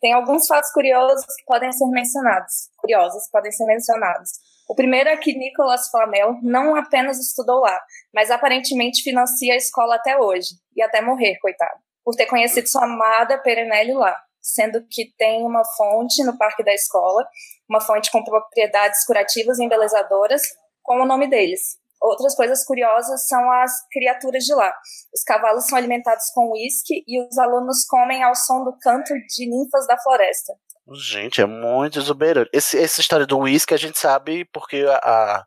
tem 0.00 0.12
alguns 0.12 0.46
fatos 0.46 0.70
curiosos 0.72 1.24
que 1.24 1.44
podem 1.46 1.72
ser 1.72 1.86
mencionados, 1.86 2.68
curiosos 2.76 3.28
podem 3.30 3.50
ser 3.52 3.64
mencionados. 3.64 4.30
O 4.68 4.74
primeiro 4.74 5.08
é 5.08 5.16
que 5.16 5.32
Nicolas 5.38 5.88
Flamel 5.88 6.38
não 6.42 6.74
apenas 6.76 7.18
estudou 7.18 7.60
lá, 7.60 7.80
mas 8.12 8.30
aparentemente 8.30 9.02
financia 9.02 9.54
a 9.54 9.56
escola 9.56 9.94
até 9.94 10.18
hoje, 10.18 10.48
e 10.76 10.82
até 10.82 11.00
morrer, 11.00 11.38
coitado, 11.40 11.78
por 12.04 12.14
ter 12.14 12.26
conhecido 12.26 12.68
sua 12.68 12.84
amada 12.84 13.38
Perenelle 13.38 13.94
lá, 13.94 14.16
sendo 14.40 14.84
que 14.90 15.12
tem 15.16 15.42
uma 15.44 15.64
fonte 15.76 16.22
no 16.24 16.36
parque 16.36 16.64
da 16.64 16.74
escola, 16.74 17.26
uma 17.68 17.80
fonte 17.80 18.10
com 18.10 18.24
propriedades 18.24 19.04
curativas 19.04 19.58
e 19.58 19.64
embelezadoras, 19.64 20.42
com 20.82 21.00
o 21.00 21.06
nome 21.06 21.28
deles. 21.28 21.80
Outras 22.02 22.34
coisas 22.34 22.64
curiosas 22.64 23.28
são 23.28 23.50
as 23.52 23.70
criaturas 23.88 24.44
de 24.44 24.52
lá. 24.52 24.74
Os 25.14 25.22
cavalos 25.22 25.66
são 25.66 25.78
alimentados 25.78 26.24
com 26.34 26.50
uísque 26.50 27.04
e 27.06 27.24
os 27.24 27.38
alunos 27.38 27.84
comem 27.86 28.24
ao 28.24 28.34
som 28.34 28.64
do 28.64 28.76
canto 28.80 29.14
de 29.14 29.48
ninfas 29.48 29.86
da 29.86 29.96
floresta. 29.96 30.52
Gente, 30.94 31.40
é 31.40 31.46
muito 31.46 32.00
exuberante. 32.00 32.50
Esse, 32.52 32.76
essa 32.76 33.00
história 33.00 33.24
do 33.24 33.38
uísque 33.38 33.72
a 33.72 33.76
gente 33.76 33.98
sabe 33.98 34.44
porque 34.46 34.84
a, 34.84 34.96
a 34.96 35.44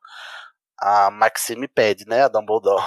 Maxime 1.12 1.68
pede, 1.68 2.06
né? 2.08 2.24
A 2.24 2.28
Dumbledore. 2.28 2.84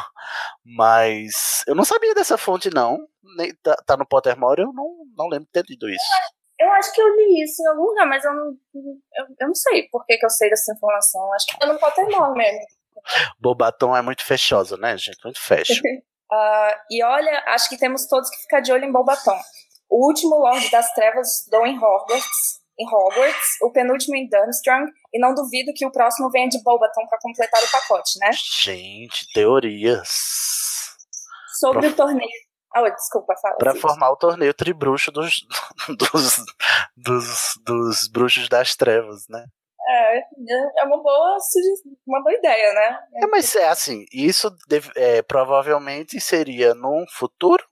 Mas 0.64 1.64
eu 1.66 1.74
não 1.74 1.84
sabia 1.84 2.14
dessa 2.14 2.36
fonte, 2.36 2.70
não. 2.72 2.98
Nem, 3.36 3.54
tá, 3.62 3.76
tá 3.86 3.96
no 3.96 4.06
Pottermore, 4.06 4.62
eu 4.62 4.72
não, 4.72 5.04
não 5.16 5.28
lembro 5.28 5.46
de 5.46 5.52
ter 5.52 5.64
lido 5.68 5.88
isso. 5.88 6.04
Eu 6.58 6.70
acho 6.72 6.92
que 6.92 7.00
eu 7.00 7.08
li 7.14 7.42
isso 7.42 7.62
em 7.62 7.68
algum 7.68 7.84
lugar, 7.84 8.06
mas 8.06 8.24
eu 8.24 8.34
não, 8.34 8.46
eu, 8.74 9.26
eu 9.40 9.46
não 9.46 9.54
sei 9.54 9.88
por 9.90 10.04
que, 10.04 10.16
que 10.16 10.26
eu 10.26 10.30
sei 10.30 10.50
dessa 10.50 10.72
informação. 10.72 11.32
Acho 11.34 11.46
que 11.46 11.64
eu 11.64 11.68
não 11.68 11.78
Pottermore 11.78 12.36
mesmo. 12.36 12.60
Bobaton 13.38 13.96
é 13.96 14.02
muito 14.02 14.24
fechosa, 14.24 14.76
né, 14.76 14.96
gente? 14.96 15.18
Muito 15.24 15.40
fecha. 15.40 15.80
Ah, 16.30 16.84
e 16.90 17.02
olha, 17.02 17.42
acho 17.46 17.70
que 17.70 17.78
temos 17.78 18.06
todos 18.06 18.28
que 18.28 18.36
ficar 18.42 18.60
de 18.60 18.70
olho 18.70 18.84
em 18.84 18.92
Bobaton. 18.92 19.40
O 19.88 20.06
último 20.06 20.36
Lorde 20.36 20.70
das 20.70 20.92
Trevas 20.92 21.46
em 21.64 21.78
Hogwarts, 21.78 22.60
em 22.78 22.86
Hogwarts, 22.86 23.56
o 23.62 23.70
penúltimo 23.72 24.16
em 24.16 24.28
Durmstrang, 24.28 24.90
e 25.12 25.18
não 25.18 25.34
duvido 25.34 25.72
que 25.74 25.84
o 25.86 25.90
próximo 25.90 26.30
venha 26.30 26.48
de 26.48 26.62
Bobaton 26.62 27.06
para 27.08 27.18
completar 27.20 27.62
o 27.62 27.70
pacote, 27.70 28.18
né? 28.20 28.30
Gente, 28.62 29.26
teorias. 29.32 30.08
Sobre 31.58 31.80
Pra- 31.80 31.90
o 31.90 31.94
torneio. 31.96 32.30
Ah, 32.74 32.88
desculpa, 32.90 33.34
fala. 33.40 33.56
Pra 33.56 33.72
Cid. 33.72 33.80
formar 33.80 34.10
o 34.10 34.16
torneio 34.16 34.52
tribruxo 34.54 35.10
dos, 35.10 35.36
dos, 35.98 36.36
dos, 36.96 37.54
dos 37.64 38.08
bruxos 38.08 38.48
das 38.48 38.76
trevas, 38.76 39.26
né? 39.28 39.44
É, 39.90 40.18
é 40.18 40.84
uma 40.84 41.02
boa, 41.02 41.38
uma 42.06 42.22
boa 42.22 42.34
ideia, 42.34 42.72
né? 42.74 42.98
É, 43.22 43.26
mas 43.26 43.56
é 43.56 43.68
assim, 43.68 44.04
isso 44.12 44.54
deve- 44.68 44.92
é, 44.94 45.22
provavelmente 45.22 46.20
seria 46.20 46.74
num 46.74 47.06
futuro, 47.10 47.64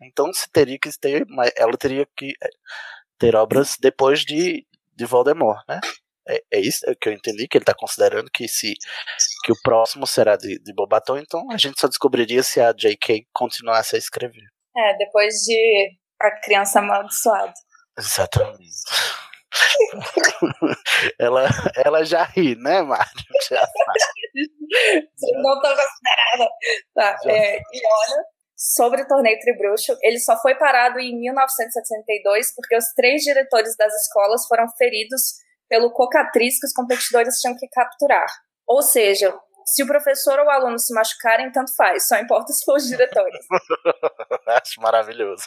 então 0.00 0.32
se 0.32 0.48
teria 0.52 0.78
que 0.78 0.88
ter, 1.00 1.26
ela 1.56 1.76
teria 1.76 2.06
que 2.16 2.32
ter 3.18 3.36
obras 3.36 3.76
depois 3.80 4.20
de, 4.20 4.66
de 4.94 5.04
Voldemort, 5.04 5.62
né? 5.68 5.80
É, 6.26 6.42
é 6.52 6.60
isso 6.60 6.80
que 7.00 7.08
eu 7.08 7.12
entendi, 7.12 7.46
que 7.46 7.58
ele 7.58 7.64
tá 7.64 7.74
considerando 7.74 8.30
que 8.30 8.48
se 8.48 8.74
que 9.44 9.52
o 9.52 9.60
próximo 9.62 10.06
será 10.06 10.36
de, 10.36 10.58
de 10.58 10.72
Bobaton, 10.72 11.18
então 11.18 11.50
a 11.50 11.58
gente 11.58 11.78
só 11.78 11.86
descobriria 11.86 12.42
se 12.42 12.60
a 12.60 12.72
J.K. 12.72 13.26
continuasse 13.32 13.94
a 13.94 13.98
escrever. 13.98 14.44
É, 14.76 14.96
depois 14.96 15.34
de 15.44 15.98
A 16.20 16.30
Criança 16.40 16.78
Amaldiçoada. 16.78 17.52
Exatamente. 17.98 18.66
ela, 21.18 21.48
ela 21.76 22.04
já 22.04 22.24
ri, 22.24 22.56
né, 22.56 22.82
Mário? 22.82 23.12
Já 23.48 23.60
sabe. 23.60 24.34
Não 25.42 25.60
tô 25.60 25.68
considerada. 25.68 26.50
Tá, 26.94 27.18
é, 27.26 27.58
e 27.58 27.82
olha, 27.86 28.24
sobre 28.56 29.02
o 29.02 29.06
torneio 29.06 29.38
Tribruxo, 29.40 29.96
ele 30.02 30.18
só 30.18 30.40
foi 30.40 30.54
parado 30.54 30.98
em 31.00 31.18
1972 31.18 32.54
porque 32.54 32.76
os 32.76 32.92
três 32.94 33.22
diretores 33.22 33.76
das 33.76 33.92
escolas 34.02 34.46
foram 34.46 34.68
feridos 34.76 35.34
pelo 35.68 35.90
cocatriz 35.92 36.60
que 36.60 36.66
os 36.66 36.72
competidores 36.72 37.40
tinham 37.40 37.56
que 37.56 37.68
capturar. 37.68 38.26
Ou 38.66 38.82
seja, 38.82 39.34
se 39.66 39.82
o 39.82 39.86
professor 39.86 40.38
ou 40.38 40.46
o 40.46 40.50
aluno 40.50 40.78
se 40.78 40.94
machucarem, 40.94 41.50
tanto 41.50 41.74
faz, 41.74 42.06
só 42.06 42.16
importa 42.18 42.52
se 42.52 42.64
for 42.64 42.76
os 42.76 42.86
diretores. 42.86 43.46
Acho 44.46 44.80
maravilhoso. 44.80 45.44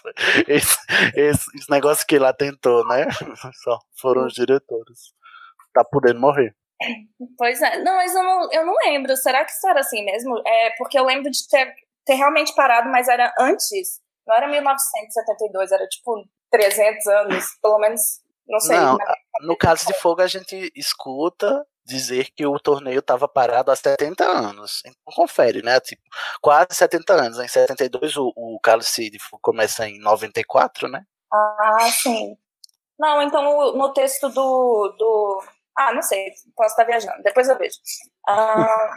Esse, 0.47 0.77
esse, 1.15 1.45
esse 1.55 1.69
negócio 1.69 2.05
que 2.05 2.17
lá 2.17 2.33
tentou, 2.33 2.85
né? 2.87 3.05
Só 3.63 3.79
foram 3.99 4.25
os 4.25 4.33
diretores. 4.33 5.13
Tá 5.73 5.83
podendo 5.83 6.19
morrer. 6.19 6.55
Pois 7.37 7.61
é, 7.61 7.79
não, 7.79 7.95
mas 7.95 8.13
eu 8.13 8.23
não, 8.23 8.51
eu 8.51 8.65
não 8.65 8.73
lembro. 8.85 9.15
Será 9.15 9.45
que 9.45 9.51
isso 9.51 9.67
era 9.67 9.79
assim 9.79 10.03
mesmo? 10.03 10.41
É, 10.45 10.71
porque 10.77 10.97
eu 10.97 11.05
lembro 11.05 11.29
de 11.29 11.47
ter, 11.47 11.73
ter 12.07 12.15
realmente 12.15 12.55
parado, 12.55 12.89
mas 12.89 13.07
era 13.07 13.31
antes. 13.39 13.99
Não 14.25 14.35
era 14.35 14.47
1972, 14.47 15.71
era 15.71 15.87
tipo 15.87 16.25
300 16.49 17.05
anos, 17.07 17.45
pelo 17.61 17.77
menos, 17.79 18.01
não 18.47 18.59
sei. 18.59 18.77
Não, 18.77 18.97
na- 18.97 19.15
No 19.41 19.57
caso 19.57 19.85
de 19.85 19.93
fogo, 19.93 20.21
a 20.21 20.27
gente 20.27 20.71
escuta 20.75 21.65
dizer 21.85 22.29
que 22.35 22.45
o 22.45 22.59
torneio 22.59 22.99
estava 22.99 23.27
parado 23.27 23.71
há 23.71 23.75
70 23.75 24.25
anos. 24.25 24.81
Então 24.85 25.13
confere, 25.15 25.61
né? 25.61 25.79
Tipo, 25.79 26.01
quase 26.41 26.67
70 26.71 27.13
anos. 27.13 27.39
Em 27.39 27.47
72, 27.47 28.17
o, 28.17 28.33
o 28.35 28.59
de 28.97 29.19
Fogo 29.19 29.39
começa 29.41 29.87
em 29.87 29.97
94, 29.99 30.89
né? 30.89 31.03
Ah, 31.31 31.89
sim. 31.91 32.35
Não, 32.99 33.21
então 33.21 33.73
no 33.73 33.93
texto 33.93 34.27
do, 34.29 34.95
do. 34.97 35.43
Ah, 35.77 35.93
não 35.93 36.01
sei, 36.01 36.31
posso 36.55 36.71
estar 36.71 36.83
viajando, 36.83 37.21
depois 37.21 37.47
eu 37.47 37.57
vejo. 37.57 37.75
Ah, 38.27 38.89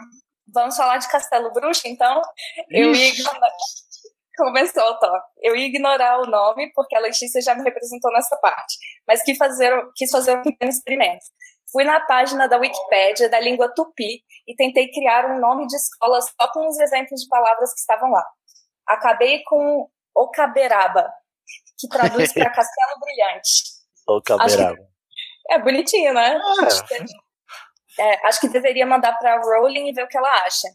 vamos 0.53 0.75
falar 0.75 0.97
de 0.97 1.09
Castelo 1.09 1.51
Bruxo, 1.51 1.87
então? 1.87 2.21
Eu 2.69 2.93
ia 2.93 3.09
ignorar. 3.09 3.51
Começou 4.37 4.83
o 4.83 4.99
top. 4.99 5.23
Eu 5.41 5.55
ia 5.55 5.67
ignorar 5.67 6.19
o 6.21 6.25
nome, 6.25 6.71
porque 6.73 6.95
a 6.95 6.99
Letícia 6.99 7.41
já 7.41 7.53
me 7.55 7.63
representou 7.63 8.11
nessa 8.11 8.37
parte. 8.37 8.77
Mas 9.07 9.21
quis 9.23 9.37
fazer, 9.37 9.71
quis 9.95 10.09
fazer 10.09 10.37
um 10.37 10.41
pequeno 10.41 10.71
experimento. 10.71 11.25
Fui 11.71 11.83
na 11.83 11.99
página 12.01 12.47
da 12.47 12.57
Wikipédia 12.57 13.29
da 13.29 13.39
língua 13.39 13.73
tupi 13.73 14.23
e 14.47 14.55
tentei 14.55 14.91
criar 14.91 15.25
um 15.25 15.39
nome 15.39 15.67
de 15.67 15.75
escola 15.75 16.21
só 16.21 16.51
com 16.51 16.67
os 16.67 16.79
exemplos 16.79 17.21
de 17.21 17.27
palavras 17.29 17.73
que 17.73 17.79
estavam 17.79 18.09
lá. 18.09 18.25
Acabei 18.87 19.41
com 19.43 19.89
Ocaberaba, 20.13 21.09
que 21.79 21.87
traduz 21.87 22.33
para 22.33 22.49
Castelo 22.51 22.99
Brilhante. 22.99 23.71
Caldeirão. 24.25 24.75
É 25.49 25.59
bonitinho, 25.59 26.13
né? 26.13 26.39
Ah, 26.43 26.67
É, 27.99 28.27
acho 28.27 28.39
que 28.39 28.47
deveria 28.49 28.85
mandar 28.85 29.13
pra 29.19 29.37
Rowling 29.41 29.89
e 29.89 29.93
ver 29.93 30.03
o 30.03 30.07
que 30.07 30.17
ela 30.17 30.29
acha. 30.43 30.67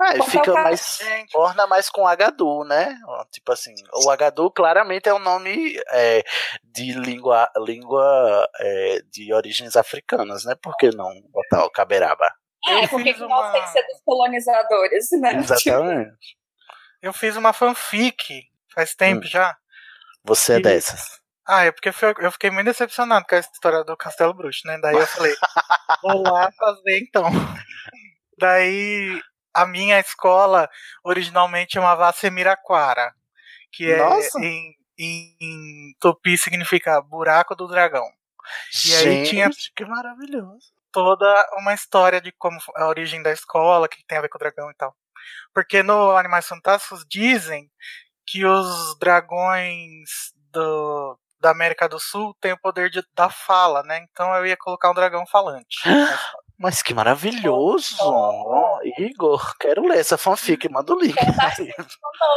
Ah, 0.00 0.16
e 0.16 0.20
é 0.20 0.22
fica 0.22 0.52
mais. 0.54 0.98
Orna 1.34 1.66
mais 1.66 1.90
com 1.90 2.06
Agadu, 2.06 2.64
né? 2.64 2.96
Tipo 3.30 3.52
assim, 3.52 3.74
o 3.92 4.08
Agadu 4.10 4.50
claramente 4.50 5.08
é 5.08 5.14
um 5.14 5.18
nome 5.18 5.78
é, 5.90 6.22
de 6.64 6.92
língua, 6.92 7.50
língua 7.58 8.48
é, 8.60 9.02
de 9.10 9.32
origens 9.34 9.76
africanas, 9.76 10.44
né? 10.44 10.54
Por 10.62 10.74
que 10.76 10.90
não 10.90 11.10
botar 11.30 11.64
o 11.66 11.70
Caberaba? 11.70 12.24
É, 12.66 12.84
Eu 12.84 12.88
porque 12.88 13.12
fiz 13.12 13.20
o 13.22 13.28
nosso 13.28 13.42
uma- 13.42 13.52
tem 13.52 13.62
que 13.62 13.68
ser 13.70 13.82
dos 13.82 14.00
colonizadores, 14.04 15.08
né? 15.20 15.32
Exatamente. 15.36 16.36
Eu 17.02 17.12
fiz 17.12 17.36
uma 17.36 17.52
fanfic 17.52 18.44
faz 18.74 18.94
tempo 18.94 19.24
Hum. 19.26 19.28
já. 19.28 19.56
Você 20.24 20.54
é 20.54 20.56
E- 20.58 20.62
dessas. 20.62 21.19
Ah, 21.52 21.64
é 21.64 21.72
porque 21.72 21.88
eu 22.20 22.30
fiquei 22.30 22.48
muito 22.48 22.66
decepcionado 22.66 23.26
com 23.28 23.34
a 23.34 23.38
história 23.38 23.82
do 23.82 23.96
Castelo 23.96 24.32
Bruxo, 24.32 24.60
né? 24.66 24.78
Daí 24.78 24.94
eu 24.94 25.06
falei, 25.06 25.34
vou 26.02 26.22
lá 26.22 26.48
fazer 26.52 27.00
então. 27.00 27.24
Daí 28.38 29.20
a 29.52 29.66
minha 29.66 29.98
escola 29.98 30.68
originalmente 31.04 31.72
chamava 31.74 32.12
Semiraquara, 32.12 33.12
que 33.72 33.90
é 33.90 33.98
em, 34.38 35.36
em 35.40 35.94
tupi 36.00 36.38
significa 36.38 37.00
buraco 37.02 37.56
do 37.56 37.66
dragão. 37.66 38.06
E 38.86 38.94
aí 38.94 39.02
Gente, 39.02 39.30
tinha- 39.30 39.50
que 39.74 39.84
maravilhoso. 39.84 40.72
Toda 40.92 41.26
uma 41.58 41.74
história 41.74 42.20
de 42.20 42.32
como 42.32 42.58
a 42.76 42.86
origem 42.86 43.22
da 43.22 43.32
escola, 43.32 43.88
que 43.88 44.04
tem 44.06 44.18
a 44.18 44.20
ver 44.20 44.28
com 44.28 44.38
o 44.38 44.40
dragão 44.40 44.70
e 44.70 44.74
tal. 44.74 44.94
Porque 45.52 45.82
no 45.82 46.16
Animais 46.16 46.46
Fantásticos 46.46 47.04
dizem 47.08 47.68
que 48.26 48.44
os 48.44 48.96
dragões 48.98 50.32
do, 50.52 51.18
da 51.40 51.50
América 51.50 51.88
do 51.88 51.98
Sul 51.98 52.34
têm 52.40 52.52
o 52.52 52.60
poder 52.60 52.90
de, 52.90 53.02
da 53.14 53.30
fala, 53.30 53.82
né? 53.82 54.04
Então 54.10 54.34
eu 54.34 54.46
ia 54.46 54.56
colocar 54.56 54.90
um 54.90 54.94
dragão 54.94 55.26
falante. 55.26 55.80
Mas 56.62 56.82
que 56.82 56.92
maravilhoso! 56.92 57.96
Igor, 58.98 59.56
quero 59.58 59.82
ler 59.88 59.96
essa 59.96 60.18
fanfic, 60.18 60.68
manda 60.68 60.92
o 60.92 61.00
link. 61.00 61.16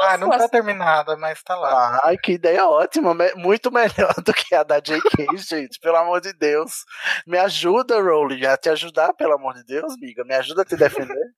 ah, 0.04 0.18
não 0.18 0.30
tá 0.30 0.48
terminada, 0.48 1.18
mas 1.18 1.44
tá 1.44 1.58
lá. 1.58 2.00
Ai, 2.06 2.18
que 2.18 2.32
ideia 2.32 2.66
ótima, 2.66 3.14
muito 3.36 3.70
melhor 3.70 4.14
do 4.24 4.34
que 4.34 4.56
a 4.56 4.64
da 4.64 4.80
JK, 4.80 5.28
gente, 5.36 5.78
pelo 5.82 5.98
amor 5.98 6.22
de 6.22 6.32
Deus. 6.32 6.86
Me 7.28 7.38
ajuda, 7.38 8.02
Rowling, 8.02 8.46
a 8.46 8.56
te 8.56 8.70
ajudar, 8.70 9.14
pelo 9.14 9.34
amor 9.34 9.56
de 9.56 9.66
Deus, 9.66 9.92
amiga, 9.92 10.24
me 10.24 10.36
ajuda 10.36 10.62
a 10.62 10.66
te 10.66 10.78
defender. 10.78 11.34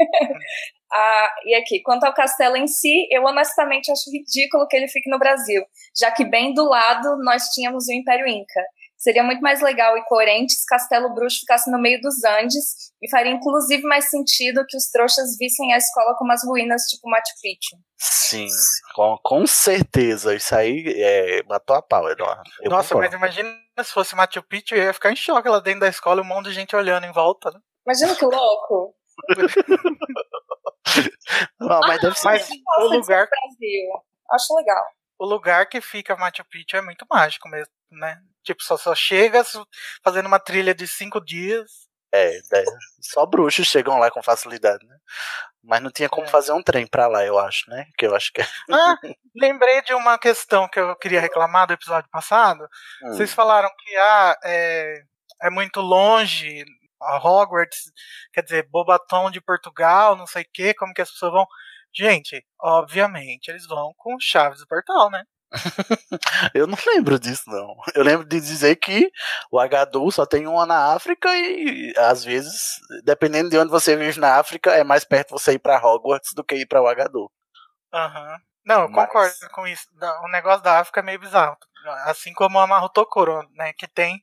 Ah, 0.92 1.30
e 1.44 1.54
aqui, 1.54 1.80
quanto 1.82 2.02
ao 2.02 2.12
castelo 2.12 2.56
em 2.56 2.66
si, 2.66 3.06
eu 3.12 3.22
honestamente 3.22 3.92
acho 3.92 4.10
ridículo 4.10 4.66
que 4.66 4.76
ele 4.76 4.88
fique 4.88 5.08
no 5.08 5.20
Brasil, 5.20 5.62
já 5.96 6.10
que 6.10 6.24
bem 6.24 6.52
do 6.52 6.64
lado 6.68 7.16
nós 7.22 7.44
tínhamos 7.54 7.86
o 7.86 7.92
Império 7.92 8.26
Inca. 8.26 8.60
Seria 8.98 9.22
muito 9.22 9.40
mais 9.40 9.62
legal 9.62 9.96
e 9.96 10.04
coerente 10.04 10.52
se 10.52 10.66
Castelo 10.66 11.14
Bruxo 11.14 11.38
ficasse 11.40 11.70
no 11.70 11.80
meio 11.80 12.00
dos 12.00 12.22
Andes 12.24 12.92
e 13.00 13.08
faria 13.08 13.32
inclusive 13.32 13.84
mais 13.84 14.10
sentido 14.10 14.66
que 14.68 14.76
os 14.76 14.90
trouxas 14.90 15.38
vissem 15.38 15.72
a 15.72 15.78
escola 15.78 16.14
como 16.18 16.32
as 16.32 16.44
ruínas 16.44 16.82
tipo 16.82 17.08
Machu 17.08 17.34
Picchu. 17.40 17.76
Sim, 17.96 18.48
com, 18.94 19.16
com 19.22 19.46
certeza, 19.46 20.34
isso 20.34 20.54
aí 20.54 20.84
é, 20.96 21.42
matou 21.44 21.76
a 21.76 21.82
pau, 21.82 22.10
Eduardo. 22.10 22.42
Eu 22.62 22.70
Nossa, 22.70 22.94
concordo. 22.94 23.16
mas 23.16 23.32
imagina 23.32 23.56
se 23.82 23.92
fosse 23.92 24.16
Machu 24.16 24.42
Picchu, 24.42 24.74
eu 24.74 24.82
ia 24.82 24.92
ficar 24.92 25.12
em 25.12 25.16
choque 25.16 25.48
lá 25.48 25.60
dentro 25.60 25.80
da 25.80 25.88
escola, 25.88 26.20
um 26.20 26.24
monte 26.26 26.46
de 26.46 26.52
gente 26.52 26.74
olhando 26.74 27.06
em 27.06 27.12
volta, 27.12 27.50
né? 27.52 27.60
Imagina 27.86 28.14
que 28.14 28.24
louco! 28.24 28.94
Não, 31.60 31.80
mas 31.80 32.00
deve 32.00 32.16
ser. 32.18 32.24
Mas 32.28 32.48
o 32.78 32.84
lugar, 32.88 33.28
Brasil. 33.28 34.02
Acho 34.32 34.54
legal. 34.56 34.84
o 35.18 35.26
lugar 35.26 35.66
que 35.68 35.80
fica 35.80 36.16
Machu 36.16 36.44
Picchu 36.50 36.76
é 36.76 36.82
muito 36.82 37.04
mágico 37.10 37.48
mesmo, 37.48 37.72
né? 37.90 38.20
Tipo, 38.42 38.62
só, 38.62 38.76
só 38.76 38.94
chega 38.94 39.42
fazendo 40.02 40.26
uma 40.26 40.38
trilha 40.40 40.74
de 40.74 40.86
cinco 40.86 41.20
dias. 41.20 41.88
É, 42.12 42.32
né, 42.50 42.64
só 43.00 43.24
bruxos 43.24 43.68
chegam 43.68 43.96
lá 44.00 44.10
com 44.10 44.20
facilidade, 44.20 44.84
né? 44.84 44.96
Mas 45.62 45.80
não 45.80 45.92
tinha 45.92 46.08
como 46.08 46.26
É. 46.26 46.30
fazer 46.30 46.50
um 46.52 46.62
trem 46.62 46.84
pra 46.84 47.06
lá, 47.06 47.24
eu 47.24 47.38
acho, 47.38 47.70
né? 47.70 47.86
Que 47.96 48.04
eu 48.06 48.16
acho 48.16 48.32
que 48.32 48.40
é. 48.40 48.46
Ah, 48.72 48.96
lembrei 49.36 49.80
de 49.82 49.94
uma 49.94 50.18
questão 50.18 50.68
que 50.68 50.80
eu 50.80 50.96
queria 50.96 51.20
reclamar 51.20 51.68
do 51.68 51.72
episódio 51.74 52.10
passado. 52.10 52.64
Hum. 53.04 53.12
Vocês 53.12 53.32
falaram 53.32 53.68
que 53.78 53.96
ah, 53.96 54.36
é, 54.42 55.02
é 55.42 55.50
muito 55.50 55.80
longe, 55.80 56.64
a 57.02 57.16
Hogwarts, 57.18 57.92
quer 58.32 58.42
dizer, 58.42 58.68
Bobaton 58.70 59.30
de 59.30 59.40
Portugal, 59.40 60.16
não 60.16 60.26
sei 60.26 60.42
o 60.42 60.46
quê, 60.52 60.74
como 60.74 60.92
que 60.94 61.02
as 61.02 61.10
pessoas 61.10 61.32
vão. 61.32 61.46
Gente, 61.92 62.44
obviamente, 62.60 63.48
eles 63.48 63.66
vão 63.66 63.92
com 63.96 64.16
chaves 64.20 64.60
do 64.60 64.66
portal, 64.66 65.10
né? 65.10 65.24
Eu 66.54 66.66
não 66.66 66.78
lembro 66.86 67.18
disso, 67.18 67.42
não. 67.48 67.74
Eu 67.94 68.04
lembro 68.04 68.24
de 68.24 68.40
dizer 68.40 68.76
que 68.76 69.10
o 69.50 69.58
Agadu 69.58 70.10
só 70.12 70.24
tem 70.24 70.46
uma 70.46 70.64
na 70.64 70.94
África 70.94 71.28
e, 71.36 71.92
às 71.96 72.24
vezes, 72.24 72.76
dependendo 73.04 73.50
de 73.50 73.58
onde 73.58 73.70
você 73.70 73.96
vive 73.96 74.20
na 74.20 74.36
África, 74.36 74.70
é 74.72 74.84
mais 74.84 75.04
perto 75.04 75.30
você 75.30 75.54
ir 75.54 75.58
pra 75.58 75.84
Hogwarts 75.84 76.32
do 76.34 76.44
que 76.44 76.54
ir 76.54 76.66
pra 76.66 76.80
o 76.82 76.86
Agadu. 76.86 77.30
Aham. 77.92 78.36
Não, 78.64 78.82
eu 78.82 78.88
Mas- 78.90 79.06
concordo 79.06 79.34
com 79.52 79.66
isso. 79.66 79.88
O 80.22 80.28
negócio 80.28 80.62
da 80.62 80.78
África 80.78 81.00
é 81.00 81.02
meio 81.02 81.18
bizarro. 81.18 81.56
Assim 82.04 82.32
como 82.34 82.58
a 82.58 82.66
Marutokoro, 82.66 83.42
né? 83.54 83.72
Que 83.72 83.88
tem 83.88 84.22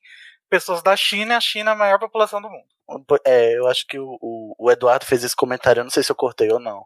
pessoas 0.50 0.82
da 0.82 0.96
China, 0.96 1.38
a 1.38 1.42
China 1.42 1.72
é 1.72 1.74
a 1.74 1.78
maior 1.78 2.00
população 2.00 2.42
do 2.42 2.50
mundo. 2.50 2.66
É, 3.26 3.58
eu 3.58 3.68
acho 3.68 3.86
que 3.88 4.00
o, 4.00 4.18
o- 4.22 4.56
o 4.58 4.72
Eduardo 4.72 5.06
fez 5.06 5.24
esse 5.24 5.36
comentário, 5.36 5.82
eu 5.82 5.84
não 5.84 5.92
sei 5.92 6.04
se 6.04 6.12
eu 6.12 6.16
cortei 6.16 6.52
ou 6.52 6.60
não. 6.60 6.86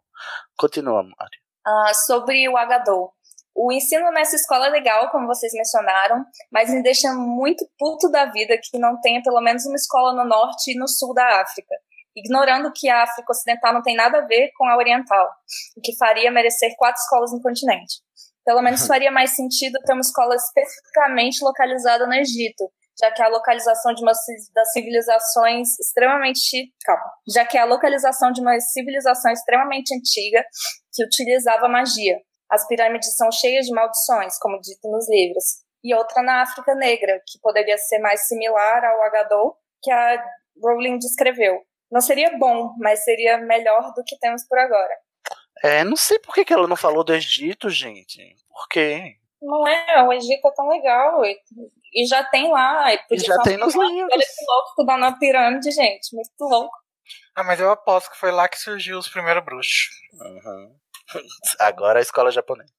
Continua, 0.57 1.03
Mari. 1.03 1.37
Ah, 1.65 1.93
sobre 1.93 2.47
o 2.49 2.57
Agadou. 2.57 3.11
O 3.53 3.71
ensino 3.71 4.09
nessa 4.11 4.35
escola 4.35 4.67
é 4.67 4.69
legal, 4.69 5.09
como 5.11 5.27
vocês 5.27 5.51
mencionaram, 5.53 6.25
mas 6.51 6.69
me 6.69 6.81
deixa 6.81 7.13
muito 7.13 7.67
puto 7.77 8.09
da 8.09 8.25
vida 8.25 8.57
que 8.57 8.79
não 8.79 8.99
tenha 9.01 9.21
pelo 9.21 9.41
menos 9.41 9.65
uma 9.65 9.75
escola 9.75 10.13
no 10.13 10.27
norte 10.27 10.71
e 10.71 10.79
no 10.79 10.87
sul 10.87 11.13
da 11.13 11.41
África, 11.41 11.75
ignorando 12.15 12.71
que 12.73 12.89
a 12.89 13.03
África 13.03 13.31
Ocidental 13.31 13.73
não 13.73 13.81
tem 13.83 13.95
nada 13.95 14.19
a 14.19 14.25
ver 14.25 14.51
com 14.57 14.65
a 14.65 14.77
Oriental, 14.77 15.29
o 15.77 15.81
que 15.81 15.95
faria 15.97 16.31
merecer 16.31 16.73
quatro 16.77 17.01
escolas 17.01 17.31
no 17.33 17.41
continente. 17.41 17.95
Pelo 18.45 18.61
menos 18.61 18.85
faria 18.87 19.11
mais 19.11 19.35
sentido 19.35 19.77
ter 19.85 19.91
uma 19.93 20.01
escola 20.01 20.33
especificamente 20.35 21.43
localizada 21.43 22.07
no 22.07 22.13
Egito, 22.13 22.71
já 22.99 23.11
que 23.11 23.21
a 23.21 23.27
localização 23.27 23.93
de 23.93 24.01
uma 24.01 24.11
das 24.53 24.71
civilizações 24.71 25.79
extremamente 25.79 26.73
calma, 26.83 27.11
já 27.27 27.45
que 27.45 27.57
é 27.57 27.61
a 27.61 27.65
localização 27.65 28.31
de 28.31 28.41
uma 28.41 28.59
civilização 28.59 29.31
extremamente 29.31 29.93
antiga 29.95 30.43
que 30.93 31.03
utilizava 31.03 31.67
magia. 31.67 32.17
As 32.49 32.67
pirâmides 32.67 33.15
são 33.15 33.31
cheias 33.31 33.65
de 33.65 33.73
maldições, 33.73 34.37
como 34.39 34.59
dito 34.59 34.89
nos 34.89 35.09
livros. 35.09 35.43
E 35.83 35.95
outra 35.95 36.21
na 36.21 36.41
África 36.41 36.75
Negra, 36.75 37.19
que 37.25 37.39
poderia 37.39 37.77
ser 37.77 37.99
mais 37.99 38.27
similar 38.27 38.83
ao 38.83 39.03
Agadou, 39.03 39.55
que 39.81 39.89
a 39.89 40.23
Rowling 40.61 40.99
descreveu. 40.99 41.59
Não 41.91 42.01
seria 42.01 42.37
bom, 42.37 42.73
mas 42.77 43.03
seria 43.03 43.37
melhor 43.37 43.93
do 43.93 44.03
que 44.05 44.17
temos 44.19 44.45
por 44.47 44.59
agora. 44.59 44.93
É, 45.63 45.83
não 45.83 45.95
sei 45.95 46.19
por 46.19 46.33
que, 46.33 46.45
que 46.45 46.53
ela 46.53 46.67
não 46.67 46.75
falou 46.75 47.03
do 47.03 47.13
Egito, 47.13 47.69
gente. 47.69 48.35
Por 48.49 48.67
quê? 48.69 49.15
Não 49.41 49.67
é, 49.67 50.03
o 50.03 50.13
Egito 50.13 50.47
é 50.47 50.51
tão 50.53 50.67
legal. 50.67 51.21
E, 51.93 52.05
já 52.05 52.23
tem 52.23 52.51
lá. 52.51 52.91
E, 52.91 52.95
E 52.95 52.99
podia 53.07 53.25
já 53.25 53.37
tem 53.43 53.57
nos 53.57 53.75
Olha 53.75 53.87
livros. 53.87 54.25
que 54.25 54.45
louco 54.45 54.69
estudar 54.69 54.97
na 54.97 55.17
pirâmide, 55.17 55.71
gente. 55.71 56.15
Muito 56.15 56.31
louco. 56.39 56.75
Ah, 57.35 57.43
mas 57.43 57.59
eu 57.59 57.71
aposto 57.71 58.11
que 58.11 58.17
foi 58.17 58.31
lá 58.31 58.47
que 58.47 58.57
surgiu 58.57 58.97
os 58.97 59.09
primeiros 59.09 59.43
bruxos. 59.43 59.89
Uhum. 60.13 60.75
Agora 61.59 61.99
a 61.99 62.01
escola 62.01 62.31
japonesa. 62.31 62.71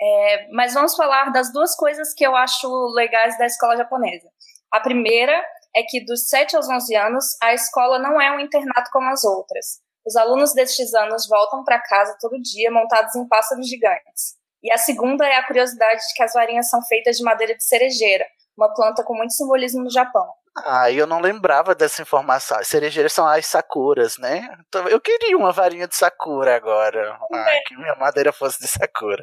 É, 0.00 0.48
mas 0.52 0.74
vamos 0.74 0.94
falar 0.94 1.30
das 1.30 1.52
duas 1.52 1.74
coisas 1.74 2.12
que 2.14 2.26
eu 2.26 2.36
acho 2.36 2.68
legais 2.94 3.38
da 3.38 3.46
escola 3.46 3.76
japonesa. 3.76 4.28
A 4.70 4.80
primeira 4.80 5.32
é 5.74 5.82
que 5.82 6.04
dos 6.04 6.28
7 6.28 6.56
aos 6.56 6.68
11 6.68 6.94
anos, 6.96 7.24
a 7.42 7.54
escola 7.54 7.98
não 7.98 8.20
é 8.20 8.30
um 8.30 8.40
internato 8.40 8.90
como 8.90 9.08
as 9.08 9.24
outras. 9.24 9.80
Os 10.06 10.16
alunos 10.16 10.52
destes 10.52 10.94
anos 10.94 11.26
voltam 11.28 11.64
para 11.64 11.82
casa 11.82 12.16
todo 12.20 12.40
dia 12.40 12.70
montados 12.70 13.14
em 13.16 13.26
pássaros 13.26 13.68
gigantes. 13.68 14.35
E 14.62 14.72
a 14.72 14.78
segunda 14.78 15.26
é 15.26 15.36
a 15.36 15.46
curiosidade 15.46 16.00
de 16.00 16.14
que 16.14 16.22
as 16.22 16.32
varinhas 16.32 16.68
são 16.68 16.82
feitas 16.84 17.16
de 17.16 17.22
madeira 17.22 17.54
de 17.54 17.64
cerejeira, 17.64 18.26
uma 18.56 18.72
planta 18.72 19.04
com 19.04 19.14
muito 19.14 19.32
simbolismo 19.32 19.84
no 19.84 19.90
Japão. 19.90 20.26
Ah, 20.64 20.90
eu 20.90 21.06
não 21.06 21.20
lembrava 21.20 21.74
dessa 21.74 22.00
informação. 22.00 22.58
As 22.58 22.68
cerejeiras 22.68 23.12
são 23.12 23.26
as 23.26 23.46
sakuras, 23.46 24.16
né? 24.16 24.48
Então, 24.66 24.88
Eu 24.88 24.98
queria 25.00 25.36
uma 25.36 25.52
varinha 25.52 25.86
de 25.86 25.94
sakura 25.94 26.56
agora. 26.56 27.18
Ah, 27.32 27.60
que 27.66 27.76
minha 27.76 27.94
madeira 27.96 28.32
fosse 28.32 28.58
de 28.60 28.66
sakura. 28.66 29.22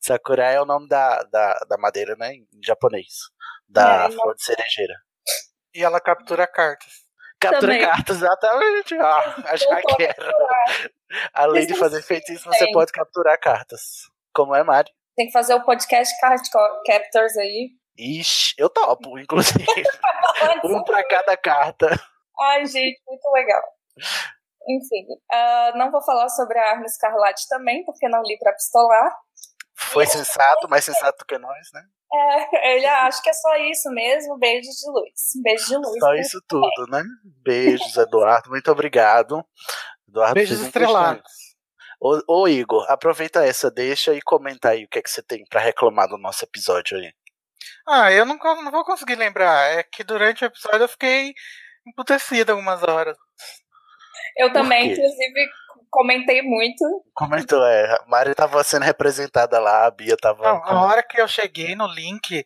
Sakura 0.00 0.44
é 0.44 0.60
o 0.60 0.64
nome 0.64 0.88
da, 0.88 1.22
da, 1.24 1.54
da 1.68 1.78
madeira, 1.78 2.16
né? 2.16 2.32
Em 2.34 2.46
japonês. 2.64 3.06
Da 3.68 4.06
É, 4.06 4.10
flor 4.10 4.34
de 4.34 4.42
cerejeira. 4.42 4.94
E 5.74 5.84
ela 5.84 6.00
captura 6.00 6.46
cartas. 6.46 6.92
Captura 7.38 7.60
Também. 7.60 7.80
cartas, 7.82 8.16
exatamente. 8.16 8.94
Ah, 8.98 9.34
já 9.56 9.82
quero. 9.96 10.32
Além 11.32 11.66
de 11.66 11.74
fazer 11.74 12.02
feitiço, 12.02 12.48
você 12.48 12.70
pode 12.72 12.90
capturar 12.90 13.38
cartas. 13.38 14.08
Como 14.36 14.54
é, 14.54 14.62
Mari? 14.62 14.92
Tem 15.16 15.28
que 15.28 15.32
fazer 15.32 15.54
o 15.54 15.64
podcast 15.64 16.14
Card 16.20 16.42
Captors 16.84 17.38
aí. 17.38 17.70
Ixi, 17.98 18.54
eu 18.58 18.68
topo, 18.68 19.18
inclusive. 19.18 19.64
um 20.62 20.84
pra 20.84 21.02
cada 21.08 21.34
carta. 21.38 21.88
Ai, 22.38 22.66
gente, 22.66 23.00
muito 23.08 23.30
legal. 23.32 23.62
Enfim, 24.68 25.06
ah, 25.32 25.72
não 25.76 25.90
vou 25.90 26.02
falar 26.04 26.28
sobre 26.28 26.58
a 26.58 26.72
arma 26.72 26.84
escarlate 26.84 27.48
também, 27.48 27.82
porque 27.86 28.06
não 28.10 28.22
li 28.24 28.36
para 28.38 28.52
pistolar. 28.52 29.10
Foi 29.74 30.04
sensato, 30.04 30.68
mais 30.68 30.84
sensato 30.84 31.24
que 31.24 31.38
nós, 31.38 31.68
né? 31.72 31.80
É, 32.12 32.74
ele 32.74 32.86
acha 32.86 33.22
que 33.22 33.30
é 33.30 33.32
só 33.32 33.56
isso 33.56 33.88
mesmo. 33.90 34.38
Beijos 34.38 34.74
de 34.74 34.90
luz. 34.90 35.12
Beijo 35.42 35.66
de 35.66 35.76
luz. 35.76 35.98
Só 35.98 36.12
isso 36.12 36.42
tudo, 36.46 36.90
né? 36.90 37.02
Beijos, 37.42 37.96
Eduardo. 37.96 38.50
Muito 38.50 38.70
obrigado. 38.70 39.42
Eduardo 40.06 40.34
Beijos 40.34 40.60
estrelados. 40.60 41.45
Ô, 42.00 42.20
ô, 42.28 42.48
Igor, 42.48 42.84
aproveita 42.90 43.44
essa 43.44 43.70
deixa 43.70 44.14
e 44.14 44.20
comenta 44.20 44.70
aí 44.70 44.84
o 44.84 44.88
que 44.88 44.98
é 44.98 45.02
que 45.02 45.10
você 45.10 45.22
tem 45.22 45.44
pra 45.48 45.60
reclamar 45.60 46.08
do 46.08 46.18
nosso 46.18 46.44
episódio 46.44 46.98
aí. 46.98 47.12
Ah, 47.88 48.12
eu 48.12 48.26
não, 48.26 48.36
não 48.36 48.70
vou 48.70 48.84
conseguir 48.84 49.16
lembrar. 49.16 49.70
É 49.72 49.82
que 49.82 50.04
durante 50.04 50.44
o 50.44 50.46
episódio 50.46 50.82
eu 50.82 50.88
fiquei 50.88 51.32
emputecido 51.86 52.52
algumas 52.52 52.82
horas. 52.82 53.16
Eu 54.36 54.52
também, 54.52 54.92
inclusive, 54.92 55.48
comentei 55.90 56.42
muito. 56.42 56.84
Comentou, 57.14 57.64
é. 57.66 57.94
A 57.94 58.04
Mari 58.06 58.34
tava 58.34 58.62
sendo 58.62 58.82
representada 58.82 59.58
lá, 59.58 59.86
a 59.86 59.90
Bia 59.90 60.16
tava. 60.16 60.42
Não, 60.42 60.64
a 60.64 60.82
hora 60.86 61.02
que 61.02 61.20
eu 61.20 61.26
cheguei 61.26 61.74
no 61.74 61.86
link, 61.86 62.44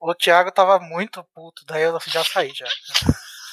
o 0.00 0.14
Thiago 0.14 0.50
tava 0.50 0.78
muito 0.78 1.22
puto, 1.34 1.64
daí 1.66 1.82
eu 1.82 1.98
já 2.06 2.24
saí 2.24 2.52
já. 2.54 2.66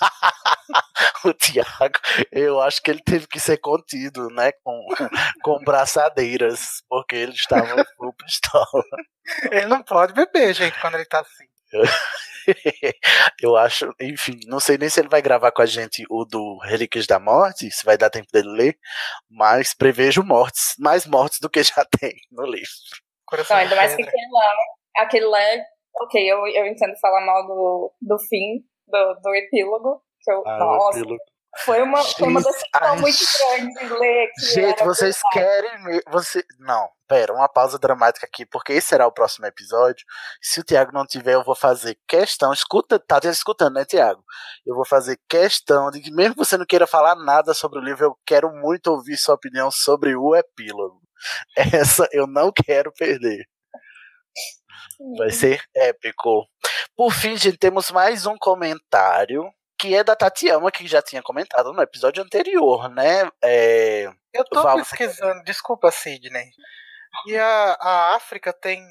o 1.26 1.34
Thiago, 1.34 2.00
eu 2.32 2.62
acho 2.62 2.82
que 2.82 2.92
ele 2.92 3.02
teve 3.04 3.28
que 3.28 3.40
ser 3.40 3.58
contido, 3.58 4.28
né? 4.30 4.52
Com, 4.64 4.88
com 5.44 5.64
braçadeiras, 5.64 6.84
porque 6.90 7.16
ele 7.16 7.34
estava 7.34 7.86
full 7.96 8.14
pistola. 8.14 8.84
Ele 9.52 9.66
não 9.68 9.84
pode 9.84 10.14
beber, 10.14 10.54
gente, 10.54 10.80
quando 10.80 10.96
ele 10.96 11.06
tá 11.06 11.22
assim. 11.22 11.46
eu 13.42 13.56
acho, 13.56 13.90
enfim, 14.00 14.40
não 14.48 14.60
sei 14.60 14.78
nem 14.78 14.90
se 14.90 15.00
ele 15.00 15.10
vai 15.10 15.22
gravar 15.22 15.52
com 15.52 15.62
a 15.62 15.66
gente 15.66 16.06
o 16.10 16.26
do 16.26 16.58
Relíquias 16.60 17.08
da 17.08 17.20
Morte, 17.20 17.72
se 17.72 17.86
vai 17.86 17.98
dar 17.98 18.10
tempo 18.10 18.28
dele 18.32 18.50
ler, 18.50 18.78
mas 19.30 19.74
prevejo 19.74 20.24
mortes, 20.24 20.76
mais 20.78 21.06
mortes 21.06 21.40
do 21.40 21.50
que 21.50 21.64
já 21.64 21.86
tem 22.00 22.14
no 22.32 22.46
livro. 22.46 22.70
Não, 23.50 23.56
ainda 23.56 23.76
mais 23.76 23.96
que 23.96 24.04
aquele 24.04 24.32
lá, 24.32 24.56
aquele 24.98 25.26
lá, 25.26 25.40
ok, 26.02 26.32
eu, 26.32 26.46
eu 26.48 26.68
entendo 26.68 26.94
falar 27.00 27.26
mal 27.26 27.48
do, 27.48 27.94
do 28.02 28.20
fim, 28.20 28.64
do, 28.88 29.14
do 29.22 29.36
epílogo, 29.36 30.02
que 30.22 30.32
eu, 30.32 30.44
ah, 30.46 30.58
nossa, 30.58 31.00
epílogo. 31.00 31.24
Foi 31.60 31.82
uma, 31.84 32.04
foi 32.04 32.28
uma 32.28 32.42
decisão 32.42 32.98
muito 33.00 33.18
grande 33.38 33.74
de 33.80 33.94
ler. 33.94 34.32
gente, 34.40 34.84
vocês 34.84 35.20
querem. 35.32 36.02
Você... 36.10 36.44
Não, 36.60 36.90
pera, 37.08 37.32
uma 37.32 37.48
pausa 37.48 37.78
dramática 37.78 38.26
aqui, 38.26 38.44
porque 38.44 38.74
esse 38.74 38.88
será 38.88 39.06
o 39.06 39.12
próximo 39.12 39.46
episódio. 39.46 40.04
Se 40.42 40.60
o 40.60 40.64
Tiago 40.64 40.92
não 40.92 41.06
tiver, 41.06 41.36
eu 41.36 41.44
vou 41.44 41.56
fazer 41.56 41.96
questão. 42.08 42.52
Escuta, 42.52 43.00
tá 43.00 43.20
escutando, 43.26 43.76
né, 43.76 43.86
Tiago? 43.86 44.24
Eu 44.66 44.74
vou 44.74 44.86
fazer 44.86 45.20
questão 45.30 45.92
de 45.92 46.02
que, 46.02 46.12
mesmo 46.12 46.34
que 46.34 46.44
você 46.44 46.58
não 46.58 46.66
queira 46.66 46.88
falar 46.88 47.16
nada 47.16 47.54
sobre 47.54 47.78
o 47.78 47.84
livro, 47.84 48.04
eu 48.04 48.18
quero 48.26 48.52
muito 48.52 48.88
ouvir 48.88 49.16
sua 49.16 49.36
opinião 49.36 49.70
sobre 49.70 50.16
o 50.16 50.36
epílogo. 50.36 51.02
Essa 51.56 52.08
eu 52.12 52.26
não 52.26 52.52
quero 52.52 52.92
perder. 52.92 53.46
Vai 55.18 55.32
ser 55.32 55.62
épico. 55.76 56.48
Por 56.96 57.12
fim, 57.12 57.36
gente, 57.36 57.58
temos 57.58 57.92
mais 57.92 58.26
um 58.26 58.38
comentário 58.38 59.52
que 59.78 59.94
é 59.94 60.04
da 60.04 60.16
Tatiana, 60.16 60.72
que 60.72 60.88
já 60.88 61.02
tinha 61.02 61.22
comentado 61.22 61.74
no 61.74 61.82
episódio 61.82 62.24
anterior, 62.24 62.90
né? 62.90 63.30
É... 63.44 64.10
Eu 64.34 64.46
tô 64.46 64.64
Val, 64.64 64.78
pesquisando, 64.78 65.40
você... 65.40 65.44
desculpa, 65.44 65.92
Sidney. 65.92 66.52
E 67.28 67.36
a, 67.38 67.78
a 67.80 68.16
África 68.16 68.54
tem 68.54 68.82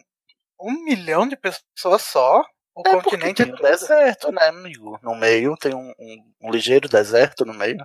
um 0.60 0.84
milhão 0.84 1.26
de 1.26 1.36
pessoas 1.36 2.02
só. 2.02 2.44
O 2.74 2.86
é 2.86 2.92
continente 2.92 3.44
tem 3.44 3.54
um 3.54 3.56
deserto, 3.56 4.30
né, 4.30 4.48
amigo? 4.48 4.98
No 5.02 5.14
meio 5.14 5.56
tem 5.56 5.74
um, 5.74 5.92
um, 5.98 6.32
um, 6.42 6.50
ligeiro 6.50 6.88
deserto 6.88 7.44
no 7.44 7.54
meio. 7.54 7.78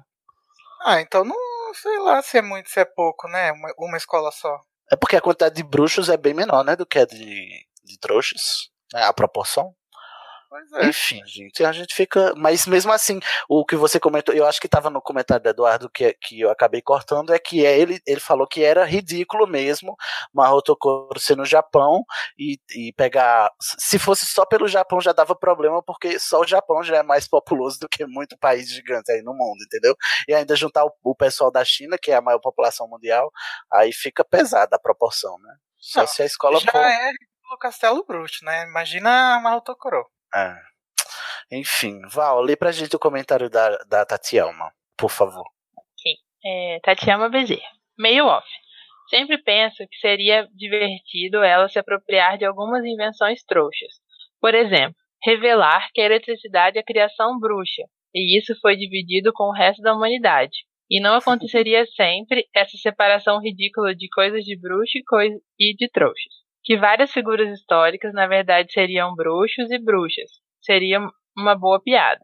Ah, 0.86 1.02
então 1.02 1.24
não 1.24 1.74
sei 1.74 1.98
lá 2.00 2.22
se 2.22 2.38
é 2.38 2.42
muito, 2.42 2.70
se 2.70 2.80
é 2.80 2.86
pouco, 2.86 3.28
né? 3.28 3.52
Uma, 3.52 3.74
uma 3.78 3.98
escola 3.98 4.32
só. 4.32 4.60
É 4.92 4.96
porque 4.96 5.16
a 5.16 5.22
quantidade 5.22 5.56
de 5.56 5.64
bruxos 5.64 6.10
é 6.10 6.18
bem 6.18 6.34
menor, 6.34 6.64
né? 6.64 6.76
Do 6.76 6.86
que 6.86 7.00
a 7.00 7.06
de, 7.06 7.66
de 7.88 8.00
trouxas. 8.00 8.70
Né, 8.94 9.04
a 9.04 9.14
proporção. 9.14 9.74
É. 10.76 10.88
Enfim, 10.88 11.22
gente, 11.26 11.64
a 11.64 11.72
gente 11.72 11.94
fica. 11.94 12.34
Mas 12.36 12.66
mesmo 12.66 12.92
assim, 12.92 13.20
o 13.50 13.66
que 13.66 13.76
você 13.76 14.00
comentou, 14.00 14.34
eu 14.34 14.46
acho 14.46 14.60
que 14.60 14.68
estava 14.68 14.90
no 14.90 15.02
comentário 15.02 15.44
do 15.44 15.50
Eduardo 15.50 15.90
que, 15.90 16.14
que 16.22 16.40
eu 16.40 16.50
acabei 16.50 16.82
cortando, 16.82 17.34
é 17.34 17.40
que 17.40 17.66
é, 17.66 17.78
ele, 17.78 18.00
ele 18.08 18.20
falou 18.20 18.48
que 18.48 18.64
era 18.64 18.86
ridículo 18.86 19.46
mesmo 19.46 19.96
Mahotokoro 20.34 21.20
ser 21.20 21.36
no 21.36 21.46
Japão 21.46 22.04
e, 22.40 22.60
e 22.76 22.94
pegar. 22.94 23.52
Se 23.78 24.00
fosse 24.00 24.26
só 24.26 24.46
pelo 24.46 24.68
Japão 24.68 25.02
já 25.02 25.12
dava 25.12 25.36
problema, 25.36 25.84
porque 25.84 26.18
só 26.18 26.40
o 26.40 26.48
Japão 26.48 26.82
já 26.82 26.98
é 26.98 27.04
mais 27.04 27.28
populoso 27.28 27.80
do 27.80 27.90
que 27.90 28.06
muito 28.06 28.38
país 28.38 28.70
gigante 28.70 29.12
aí 29.12 29.22
no 29.22 29.34
mundo, 29.34 29.58
entendeu? 29.66 29.96
E 30.28 30.34
ainda 30.34 30.56
juntar 30.56 30.86
o, 30.86 30.92
o 31.04 31.16
pessoal 31.16 31.52
da 31.52 31.64
China, 31.66 31.98
que 32.02 32.12
é 32.12 32.16
a 32.16 32.22
maior 32.22 32.40
população 32.40 32.88
mundial, 32.88 33.30
aí 33.72 33.92
fica 33.92 34.24
pesada 34.24 34.78
a 34.78 34.80
proporção, 34.80 35.38
né? 35.40 35.56
Só 35.80 36.02
Não, 36.02 36.08
se 36.08 36.22
a 36.24 36.26
escola 36.26 36.60
já 36.60 36.72
for. 36.72 36.82
é 36.82 37.12
o 37.52 37.58
Castelo 37.58 38.04
Bruxo, 38.06 38.44
né? 38.44 38.64
Imagina 38.64 39.40
Mahotokoro. 39.42 40.06
É. 40.36 40.56
Enfim, 41.52 42.02
Val, 42.08 42.42
lê 42.42 42.56
pra 42.56 42.72
gente 42.72 42.96
o 42.96 43.00
comentário 43.00 43.50
da, 43.50 43.78
da 43.86 44.06
Tatiana, 44.06 44.72
por 44.98 45.10
favor. 45.10 45.46
Ok. 45.78 46.14
É, 46.44 46.80
Tatiana 46.84 47.30
Bezerra. 47.30 47.72
Meio 47.98 48.26
off. 48.26 48.48
Sempre 49.10 49.38
penso 49.38 49.78
que 49.90 49.98
seria 50.00 50.48
divertido 50.54 51.42
ela 51.42 51.70
se 51.70 51.80
apropriar 51.80 52.38
de 52.38 52.46
algumas 52.46 52.84
invenções 52.84 53.42
trouxas. 53.44 53.94
Por 54.42 54.54
exemplo, 54.54 54.96
revelar 55.24 55.88
que 55.94 56.02
a 56.02 56.06
eletricidade 56.06 56.78
é 56.78 56.84
criação 56.84 57.40
bruxa, 57.40 57.84
e 58.14 58.38
isso 58.38 58.54
foi 58.62 58.76
dividido 58.76 59.32
com 59.34 59.46
o 59.46 59.54
resto 59.54 59.82
da 59.82 59.94
humanidade. 59.94 60.66
E 60.90 61.02
não 61.02 61.16
aconteceria 61.16 61.86
sempre 61.96 62.46
essa 62.54 62.78
separação 62.78 63.40
ridícula 63.40 63.96
de 63.96 64.10
coisas 64.10 64.44
de 64.44 64.60
bruxo 64.60 64.98
e, 64.98 65.72
e 65.72 65.76
de 65.76 65.90
trouxas 65.90 66.47
que 66.68 66.76
várias 66.76 67.14
figuras 67.14 67.48
históricas 67.58 68.14
na 68.14 68.28
verdade 68.28 68.74
seriam 68.74 69.16
bruxos 69.16 69.72
e 69.72 69.80
bruxas. 69.80 70.30
Seria 70.60 71.00
uma 71.36 71.56
boa 71.56 71.82
piada. 71.82 72.20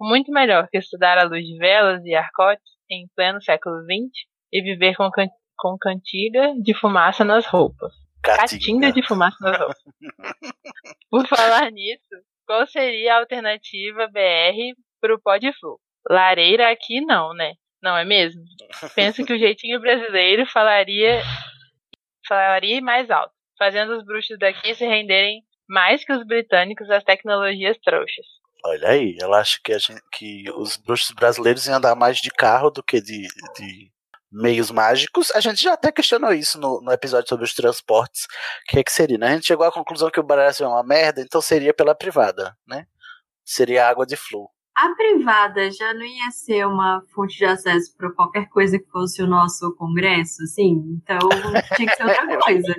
Muito 0.00 0.32
melhor 0.32 0.66
que 0.70 0.78
estudar 0.78 1.18
à 1.18 1.24
luz 1.24 1.44
de 1.44 1.58
velas 1.58 2.02
e 2.06 2.14
arcotes 2.14 2.64
em 2.90 3.06
pleno 3.14 3.42
século 3.42 3.82
XX 3.82 4.26
e 4.50 4.62
viver 4.62 4.96
com, 4.96 5.10
can 5.10 5.28
com 5.58 5.76
cantiga 5.78 6.54
de 6.62 6.72
fumaça 6.72 7.22
nas 7.22 7.44
roupas. 7.44 7.92
Catinga 8.22 8.90
de 8.92 9.06
fumaça 9.06 9.36
nas 9.42 9.58
roupas. 9.58 9.82
Por 11.10 11.26
falar 11.28 11.70
nisso, 11.70 12.16
qual 12.46 12.66
seria 12.66 13.16
a 13.16 13.18
alternativa 13.18 14.06
BR 14.06 14.74
para 15.02 15.14
o 15.14 15.20
pó 15.20 15.36
de 15.36 15.52
flu? 15.52 15.78
Lareira 16.08 16.72
aqui 16.72 17.02
não, 17.02 17.34
né? 17.34 17.52
Não 17.82 17.94
é 17.94 18.06
mesmo? 18.06 18.42
Penso 18.94 19.22
que 19.22 19.34
o 19.34 19.38
jeitinho 19.38 19.78
brasileiro 19.80 20.46
falaria 20.46 21.20
falaria 22.26 22.80
mais 22.80 23.10
alto 23.10 23.41
fazendo 23.62 23.96
os 23.96 24.04
bruxos 24.04 24.36
daqui 24.40 24.74
se 24.74 24.84
renderem 24.84 25.44
mais 25.68 26.04
que 26.04 26.12
os 26.12 26.26
britânicos 26.26 26.90
às 26.90 27.04
tecnologias 27.04 27.78
trouxas. 27.78 28.26
Olha 28.64 28.88
aí, 28.88 29.16
ela 29.20 29.38
acha 29.38 29.58
que, 29.62 29.78
gente, 29.78 30.02
que 30.10 30.50
os 30.56 30.76
bruxos 30.76 31.12
brasileiros 31.12 31.66
iam 31.66 31.76
andar 31.76 31.94
mais 31.94 32.18
de 32.18 32.30
carro 32.30 32.70
do 32.70 32.82
que 32.82 33.00
de, 33.00 33.22
de 33.56 33.92
meios 34.30 34.72
mágicos. 34.72 35.30
A 35.32 35.40
gente 35.40 35.62
já 35.62 35.74
até 35.74 35.92
questionou 35.92 36.32
isso 36.32 36.58
no, 36.58 36.80
no 36.80 36.92
episódio 36.92 37.28
sobre 37.28 37.44
os 37.44 37.54
transportes. 37.54 38.24
O 38.24 38.70
que, 38.70 38.80
é 38.80 38.84
que 38.84 38.92
seria, 38.92 39.18
né? 39.18 39.28
A 39.28 39.34
gente 39.34 39.46
chegou 39.46 39.64
à 39.64 39.72
conclusão 39.72 40.10
que 40.10 40.20
o 40.20 40.24
Brasil 40.24 40.66
é 40.66 40.68
uma 40.68 40.82
merda, 40.82 41.20
então 41.20 41.40
seria 41.40 41.72
pela 41.72 41.94
privada, 41.94 42.56
né? 42.66 42.86
Seria 43.44 43.88
água 43.88 44.04
de 44.04 44.16
flu 44.16 44.48
a 44.74 44.94
privada 44.94 45.70
já 45.70 45.92
não 45.92 46.02
ia 46.02 46.30
ser 46.30 46.66
uma 46.66 47.02
fonte 47.14 47.36
de 47.36 47.44
acesso 47.44 47.94
para 47.96 48.10
qualquer 48.12 48.48
coisa 48.48 48.78
que 48.78 48.88
fosse 48.90 49.22
o 49.22 49.26
nosso 49.26 49.74
congresso, 49.76 50.42
assim? 50.42 50.98
Então 51.02 51.18
tinha 51.76 51.88
que 51.88 51.96
ser 51.96 52.04
outra 52.04 52.38
coisa. 52.40 52.74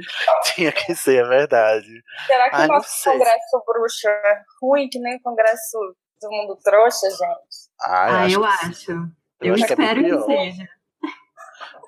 tinha 0.53 0.71
que 0.71 0.95
ser, 0.95 1.23
é 1.23 1.27
verdade. 1.27 2.03
Será 2.25 2.49
que 2.49 2.55
Ai, 2.55 2.65
o 2.65 2.67
nosso 2.67 3.03
congresso 3.03 3.63
bruxo 3.65 4.07
é 4.07 4.43
ruim 4.61 4.89
que 4.89 4.99
nem 4.99 5.17
o 5.17 5.21
congresso 5.21 5.77
do 6.21 6.29
mundo 6.31 6.57
trouxa, 6.63 7.09
gente? 7.09 7.69
Ah, 7.81 8.29
eu 8.29 8.43
ah, 8.43 8.57
acho. 8.63 8.91
Eu, 8.91 9.07
eu 9.41 9.53
acho 9.53 9.63
espero 9.63 10.03
que, 10.03 10.11
é 10.11 10.17
que 10.17 10.23
seja. 10.23 10.69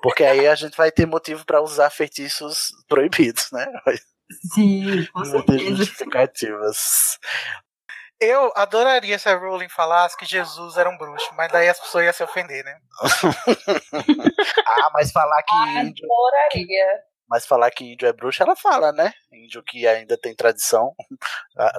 Porque 0.02 0.24
aí 0.24 0.46
a 0.46 0.54
gente 0.54 0.76
vai 0.76 0.92
ter 0.92 1.06
motivo 1.06 1.44
para 1.44 1.60
usar 1.60 1.90
feitiços 1.90 2.68
proibidos, 2.86 3.48
né? 3.50 3.66
Sim, 4.54 5.06
com 5.12 5.24
certeza. 5.24 5.76
justificativas. 5.76 7.18
Eu 8.20 8.50
adoraria 8.56 9.18
se 9.18 9.28
a 9.28 9.36
Rowling 9.36 9.68
falasse 9.68 10.16
que 10.16 10.24
Jesus 10.24 10.78
era 10.78 10.88
um 10.88 10.96
bruxo, 10.96 11.28
mas 11.36 11.52
daí 11.52 11.68
as 11.68 11.78
pessoas 11.78 12.04
iam 12.04 12.12
se 12.14 12.22
ofender, 12.22 12.64
né? 12.64 12.78
ah, 14.66 14.90
mas 14.94 15.12
falar 15.12 15.42
que 15.42 15.54
índio. 15.54 16.06
Adoraria. 16.06 16.86
Mas 17.28 17.46
falar 17.46 17.70
que 17.70 17.92
índio 17.92 18.08
é 18.08 18.12
bruxo, 18.12 18.42
ela 18.42 18.56
fala, 18.56 18.90
né? 18.92 19.12
Índio 19.30 19.62
que 19.62 19.86
ainda 19.86 20.16
tem 20.16 20.34
tradição. 20.34 20.94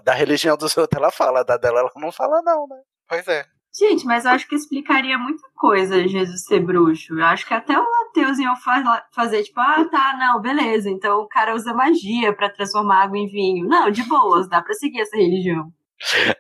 Da 0.04 0.14
religião 0.14 0.56
dos 0.56 0.78
outros, 0.78 1.02
ela 1.02 1.12
fala. 1.12 1.44
Da 1.44 1.58
dela, 1.58 1.80
ela 1.80 1.92
não 1.96 2.12
fala, 2.12 2.42
não, 2.44 2.68
né? 2.68 2.82
Pois 3.08 3.28
é. 3.28 3.44
Gente, 3.78 4.06
mas 4.06 4.26
eu 4.26 4.32
acho 4.32 4.48
que 4.48 4.56
explicaria 4.56 5.18
muita 5.18 5.48
coisa 5.56 6.08
Jesus 6.08 6.46
ser 6.46 6.60
bruxo. 6.60 7.14
Eu 7.14 7.26
acho 7.26 7.48
que 7.48 7.54
até 7.54 7.80
os 7.80 7.88
ateus 8.10 8.40
iam 8.40 8.56
fazer, 9.14 9.44
tipo, 9.44 9.60
ah, 9.60 9.88
tá, 9.90 10.18
não, 10.20 10.42
beleza. 10.42 10.90
Então 10.90 11.20
o 11.20 11.28
cara 11.28 11.56
usa 11.56 11.74
magia 11.74 12.36
para 12.36 12.52
transformar 12.52 13.04
água 13.04 13.18
em 13.18 13.28
vinho. 13.28 13.68
Não, 13.68 13.90
de 13.90 14.04
boas, 14.04 14.50
dá 14.50 14.62
pra 14.62 14.74
seguir 14.74 15.02
essa 15.02 15.16
religião. 15.16 15.72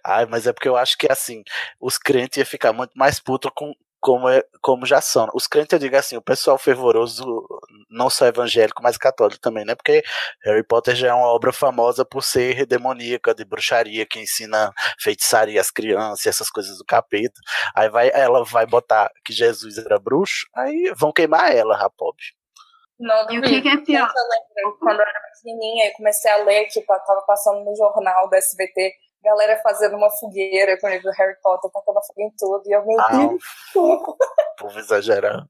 Ai, 0.05 0.25
mas 0.25 0.47
é 0.47 0.53
porque 0.53 0.69
eu 0.69 0.77
acho 0.77 0.97
que 0.97 1.11
assim, 1.11 1.43
os 1.79 1.97
crentes 1.97 2.37
iam 2.37 2.45
ficar 2.45 2.73
muito 2.73 2.91
mais 2.95 3.19
putos 3.19 3.51
com 3.55 3.73
como, 3.99 4.29
é, 4.29 4.43
como 4.61 4.85
já 4.85 5.01
são. 5.01 5.27
Os 5.33 5.47
crentes, 5.47 5.73
eu 5.73 5.79
digo 5.79 5.95
assim, 5.95 6.17
o 6.17 6.21
pessoal 6.21 6.57
fervoroso, 6.57 7.45
não 7.89 8.09
só 8.09 8.25
evangélico, 8.25 8.81
mas 8.81 8.97
católico 8.97 9.41
também, 9.41 9.65
né? 9.65 9.75
Porque 9.75 10.03
Harry 10.43 10.63
Potter 10.63 10.95
já 10.95 11.09
é 11.09 11.13
uma 11.13 11.27
obra 11.27 11.51
famosa 11.51 12.05
por 12.05 12.23
ser 12.23 12.65
demoníaca, 12.65 13.33
de 13.33 13.43
bruxaria, 13.43 14.05
que 14.05 14.19
ensina 14.19 14.71
feitiçaria 14.99 15.59
às 15.59 15.71
crianças, 15.71 16.25
essas 16.27 16.49
coisas 16.49 16.77
do 16.77 16.85
capeta. 16.85 17.39
Aí 17.75 17.89
vai, 17.89 18.09
ela 18.13 18.43
vai 18.43 18.65
botar 18.65 19.11
que 19.25 19.33
Jesus 19.33 19.77
era 19.77 19.99
bruxo, 19.99 20.47
aí 20.55 20.93
vão 20.97 21.11
queimar 21.11 21.53
ela, 21.55 21.75
Rapob. 21.75 22.15
Não, 22.99 23.29
e 23.29 23.37
o 23.37 23.41
que, 23.43 23.61
que, 23.61 23.69
é 23.69 23.77
pior? 23.77 24.09
Eu 24.09 24.63
lembro, 24.63 24.79
quando 24.79 24.99
eu 24.99 25.05
era 25.05 25.21
pequenininha, 25.35 25.87
eu 25.87 25.93
comecei 25.93 26.31
a 26.31 26.37
ler, 26.37 26.65
tipo, 26.67 26.91
eu 26.91 26.99
tava 26.99 27.21
passando 27.27 27.63
no 27.63 27.75
jornal 27.75 28.27
do 28.27 28.35
SBT, 28.35 28.91
galera 29.27 29.59
fazendo 29.61 29.97
uma 29.97 30.09
fogueira 30.09 30.79
com 30.79 30.87
o 30.87 30.89
livro 30.89 31.11
do 31.11 31.17
Harry 31.17 31.35
Potter, 31.41 31.69
tacando 31.71 31.99
fogo 32.05 32.21
em 32.21 32.31
tudo, 32.37 32.63
e 32.65 32.71
eu, 32.73 32.85
meu 32.85 32.99
Ah, 33.01 33.11
Deus. 33.11 33.43
povo 34.57 34.79
exagerando. 34.79 35.49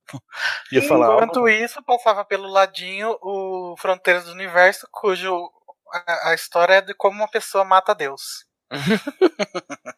Ia 0.71 0.81
falar 0.87 1.13
Enquanto 1.13 1.37
algo? 1.37 1.49
isso, 1.49 1.81
passava 1.83 2.25
pelo 2.25 2.47
ladinho 2.47 3.17
o 3.21 3.75
Fronteiras 3.77 4.25
do 4.25 4.31
Universo, 4.31 4.87
cujo 4.91 5.51
a, 5.93 6.29
a 6.29 6.33
história 6.33 6.75
é 6.75 6.81
de 6.81 6.93
como 6.93 7.17
uma 7.17 7.29
pessoa 7.29 7.63
mata 7.63 7.93
Deus. 7.95 8.45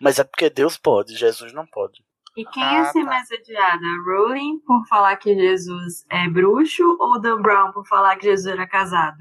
Mas 0.00 0.18
é 0.18 0.24
porque 0.24 0.50
Deus 0.50 0.76
pode, 0.76 1.16
Jesus 1.16 1.52
não 1.52 1.66
pode. 1.66 2.04
E 2.36 2.44
quem 2.44 2.62
Ah, 2.62 2.74
ia 2.74 2.84
ser 2.86 3.00
tá. 3.04 3.10
mais 3.10 3.28
odiada? 3.30 3.82
Rowling 4.06 4.60
por 4.60 4.86
falar 4.86 5.16
que 5.16 5.34
Jesus 5.34 6.04
é 6.08 6.28
bruxo 6.28 6.84
ou 7.00 7.20
Dan 7.20 7.42
Brown 7.42 7.72
por 7.72 7.84
falar 7.88 8.16
que 8.16 8.26
Jesus 8.26 8.52
era 8.54 8.68
casado? 8.68 9.18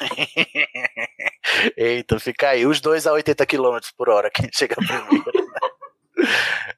Eita, 1.76 2.18
fica 2.20 2.50
aí 2.50 2.66
os 2.66 2.80
dois 2.80 3.06
a 3.06 3.12
80 3.12 3.46
km 3.46 3.78
por 3.96 4.08
hora, 4.08 4.30
quem 4.30 4.48
chega 4.52 4.76
primeiro. 4.76 5.24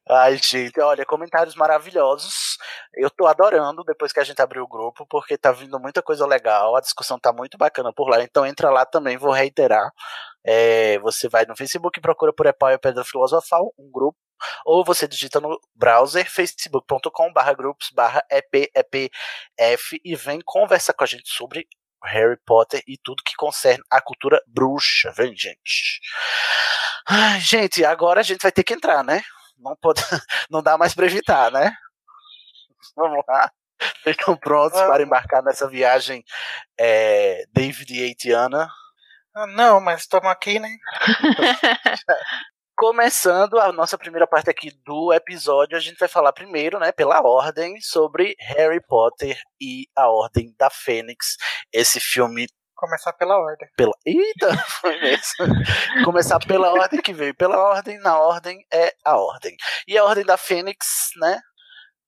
Ai, 0.09 0.37
gente, 0.37 0.79
olha, 0.81 1.05
comentários 1.07 1.55
maravilhosos. 1.55 2.59
Eu 2.95 3.09
tô 3.11 3.27
adorando 3.27 3.85
depois 3.85 4.13
que 4.13 4.21
a 4.21 4.25
gente 4.25 4.41
abriu 4.43 4.65
o 4.65 4.69
grupo, 4.69 5.07
porque 5.09 5.39
tá 5.39 5.53
vindo 5.53 5.79
muita 5.79 6.03
coisa 6.03 6.27
legal, 6.27 6.77
a 6.77 6.81
discussão 6.81 7.19
tá 7.19 7.33
muito 7.33 7.57
bacana 7.57 7.93
por 7.93 8.09
lá. 8.09 8.23
Então 8.23 8.45
entra 8.45 8.71
lá 8.71 8.85
também, 8.85 9.17
vou 9.17 9.33
reiterar. 9.33 9.91
É, 10.45 10.99
você 10.99 11.29
vai 11.29 11.45
no 11.47 11.57
Facebook 11.57 11.99
e 11.99 12.03
procura 12.03 12.33
por 12.33 12.47
Epau 12.47 12.71
e 12.71 12.79
Pedra 12.79 13.05
Filosofal, 13.05 13.73
um 13.79 13.91
grupo, 13.91 14.19
ou 14.65 14.85
você 14.85 15.07
digita 15.07 15.41
no 15.41 15.59
browser 15.75 16.31
facebook.com 16.31 17.33
barra 17.33 17.53
grupos 17.53 17.91
barra 17.91 18.25
epepf 18.31 20.01
e 20.05 20.17
vem 20.17 20.41
conversar 20.45 20.95
com 20.95 21.05
a 21.05 21.07
gente 21.07 21.29
sobre 21.29 21.67
Harry 22.05 22.39
Potter 22.47 22.83
e 22.87 22.97
tudo 22.99 23.23
que 23.25 23.35
concerne 23.37 23.83
a 23.91 24.01
cultura 24.01 24.41
bruxa, 24.47 25.13
vem, 25.13 25.37
gente. 25.37 26.01
Ai, 27.09 27.41
gente, 27.41 27.85
agora 27.85 28.21
a 28.21 28.23
gente 28.23 28.43
vai 28.43 28.53
ter 28.53 28.65
que 28.65 28.75
entrar, 28.75 29.03
né? 29.05 29.23
Não, 29.59 29.77
pode, 29.77 30.01
não 30.51 30.63
dá 30.63 30.79
mais 30.79 30.95
pra 30.95 31.07
evitar, 31.07 31.51
né? 31.51 31.73
Vamos 32.97 33.23
lá. 33.29 33.51
Ficam 34.03 34.37
prontos 34.37 34.81
para 34.81 35.03
embarcar 35.03 35.43
nessa 35.43 35.69
viagem 35.69 36.23
é, 36.79 37.45
David 37.53 37.95
e 37.95 38.11
Etiana. 38.11 38.69
Ah, 39.35 39.47
não, 39.47 39.81
mas 39.81 40.03
estamos 40.03 40.29
aqui, 40.31 40.59
né? 40.59 40.69
Começando 42.81 43.61
a 43.61 43.71
nossa 43.73 43.99
primeira 43.99 44.27
parte 44.27 44.49
aqui 44.49 44.71
do 44.87 45.13
episódio, 45.13 45.77
a 45.77 45.81
gente 45.81 45.99
vai 45.99 46.09
falar 46.09 46.33
primeiro, 46.33 46.79
né, 46.79 46.91
pela 46.91 47.21
ordem, 47.21 47.79
sobre 47.79 48.35
Harry 48.41 48.81
Potter 48.81 49.39
e 49.61 49.87
a 49.95 50.09
Ordem 50.09 50.55
da 50.59 50.71
Fênix. 50.71 51.37
Esse 51.71 52.01
filme 52.01 52.47
Começar 52.75 53.13
pela 53.13 53.37
ordem. 53.37 53.69
pela. 53.77 53.93
Eita, 54.07 54.57
foi 54.81 54.99
mesmo. 54.99 56.05
Começar 56.07 56.39
pela 56.39 56.73
ordem 56.73 57.03
que 57.03 57.13
veio. 57.13 57.35
Pela 57.35 57.59
ordem, 57.59 57.99
na 57.99 58.19
ordem 58.19 58.65
é 58.73 58.95
a 59.05 59.19
ordem. 59.19 59.55
E 59.87 59.99
a 59.99 60.05
Ordem 60.07 60.25
da 60.25 60.39
Fênix, 60.39 61.11
né? 61.19 61.39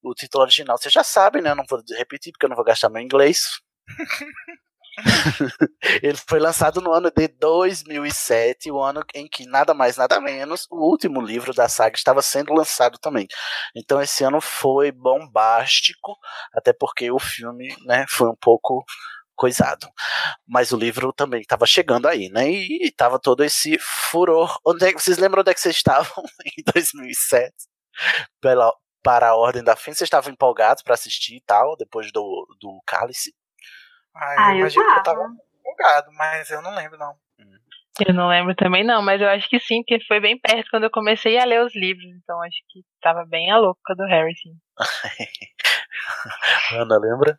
O 0.03 0.15
título 0.15 0.45
original 0.45 0.79
vocês 0.79 0.95
já 0.95 1.05
sabem, 1.05 1.43
né? 1.43 1.51
Eu 1.51 1.57
não 1.57 1.67
vou 1.69 1.83
repetir 1.99 2.33
porque 2.33 2.47
eu 2.47 2.49
não 2.49 2.57
vou 2.57 2.65
gastar 2.65 2.89
meu 2.89 3.03
inglês. 3.03 3.61
Ele 6.03 6.17
foi 6.29 6.39
lançado 6.39 6.81
no 6.81 6.93
ano 6.93 7.11
de 7.11 7.29
2007, 7.29 8.71
o 8.71 8.81
ano 8.81 9.03
em 9.15 9.27
que 9.27 9.47
nada 9.47 9.73
mais, 9.73 9.97
nada 9.97 10.21
menos, 10.21 10.67
o 10.71 10.77
último 10.91 11.21
livro 11.21 11.55
da 11.55 11.69
saga 11.69 11.97
estava 11.97 12.21
sendo 12.23 12.53
lançado 12.53 12.99
também. 12.99 13.27
Então 13.75 14.01
esse 14.01 14.25
ano 14.25 14.41
foi 14.41 14.93
bombástico, 14.93 16.17
até 16.53 16.73
porque 16.73 17.11
o 17.11 17.19
filme, 17.19 17.75
né, 17.87 18.05
foi 18.09 18.29
um 18.29 18.37
pouco 18.37 18.85
coisado. 19.35 19.89
Mas 20.47 20.73
o 20.73 20.77
livro 20.77 21.13
também 21.13 21.41
estava 21.41 21.67
chegando 21.67 22.07
aí, 22.07 22.29
né? 22.29 22.49
E 22.49 22.87
estava 22.87 23.19
todo 23.19 23.43
esse 23.43 23.79
furor. 23.81 24.57
Onde 24.65 24.87
é, 24.87 24.93
vocês 24.93 25.19
lembram 25.19 25.41
onde 25.41 25.51
é 25.51 25.55
que 25.55 25.61
vocês 25.61 25.77
estavam 25.77 26.23
em 26.47 26.63
2007? 26.73 27.53
Pela, 28.41 28.73
para 29.03 29.31
a 29.31 29.37
Ordem 29.37 29.65
da 29.65 29.75
Fênix, 29.77 29.99
vocês 29.99 30.07
estavam 30.07 30.33
empolgados 30.33 30.83
para 30.83 30.95
assistir 30.95 31.37
e 31.37 31.43
tal, 31.43 31.77
depois 31.77 32.13
do, 32.13 32.47
do 32.61 32.81
Cálice? 32.87 33.35
Ah, 34.15 34.35
Ah, 34.39 34.51
eu 34.51 34.53
eu 34.53 34.59
imagino 34.61 34.85
que 34.85 34.99
eu 34.99 35.03
tava. 35.03 35.21
tava 35.21 35.35
empolgado, 35.61 36.13
mas 36.13 36.51
eu 36.51 36.63
não 36.63 36.75
lembro, 36.75 36.99
não. 36.99 37.15
Eu 38.07 38.15
não 38.15 38.29
lembro 38.29 38.55
também 38.55 38.83
não, 38.85 39.03
mas 39.03 39.21
eu 39.21 39.29
acho 39.29 39.49
que 39.51 39.61
sim, 39.61 39.83
porque 39.87 40.03
foi 40.07 40.19
bem 40.19 40.39
perto 40.39 40.69
quando 40.71 40.85
eu 40.85 40.91
comecei 40.91 41.39
a 41.39 41.45
ler 41.45 41.63
os 41.63 41.75
livros, 41.77 42.07
então 42.23 42.41
acho 42.43 42.57
que 42.71 42.81
tava 43.03 43.25
bem 43.27 43.51
a 43.51 43.59
louca 43.59 43.95
do 43.95 44.05
Harry, 44.07 44.35
sim. 44.35 44.55
Ana, 46.73 46.99
lembra? 46.99 47.39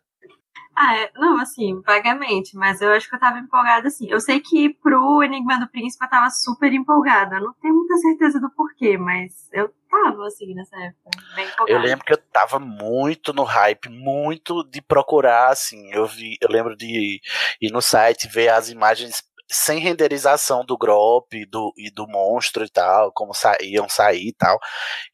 Ah, 0.76 0.96
é- 0.96 1.10
não, 1.14 1.38
assim, 1.40 1.80
vagamente, 1.82 2.56
mas 2.56 2.80
eu 2.80 2.90
acho 2.90 3.08
que 3.08 3.14
eu 3.14 3.20
tava 3.20 3.38
empolgada 3.38 3.88
assim. 3.88 4.08
Eu 4.10 4.20
sei 4.20 4.40
que 4.40 4.74
pro 4.74 5.22
Enigma 5.22 5.58
do 5.60 5.68
Príncipe 5.68 6.04
eu 6.04 6.10
tava 6.10 6.30
super 6.30 6.72
empolgada. 6.72 7.36
Eu 7.36 7.42
não 7.42 7.54
tenho 7.54 7.74
muita 7.74 7.96
certeza 7.98 8.40
do 8.40 8.50
porquê, 8.50 8.98
mas 8.98 9.48
eu 9.52 9.72
tava, 9.90 10.26
assim, 10.26 10.54
nessa 10.54 10.76
época. 10.76 11.10
Bem 11.34 11.46
empolgada. 11.46 11.70
Eu 11.70 11.78
lembro 11.78 12.04
que 12.04 12.12
eu 12.12 12.18
tava 12.32 12.58
muito 12.58 13.32
no 13.32 13.44
hype, 13.44 13.88
muito 13.88 14.64
de 14.64 14.82
procurar, 14.82 15.50
assim. 15.50 15.92
Eu 15.92 16.06
vi, 16.06 16.36
eu 16.40 16.48
lembro 16.50 16.76
de 16.76 17.20
ir 17.60 17.70
no 17.72 17.80
site 17.80 18.28
ver 18.28 18.48
as 18.48 18.68
imagens 18.68 19.22
sem 19.50 19.78
renderização 19.78 20.64
do 20.64 20.76
Grop 20.76 21.32
do, 21.48 21.72
e 21.76 21.90
do 21.90 22.06
monstro 22.08 22.64
e 22.64 22.68
tal, 22.70 23.12
como 23.12 23.34
sa 23.34 23.56
iam 23.60 23.88
sair 23.88 24.28
e 24.28 24.32
tal. 24.32 24.58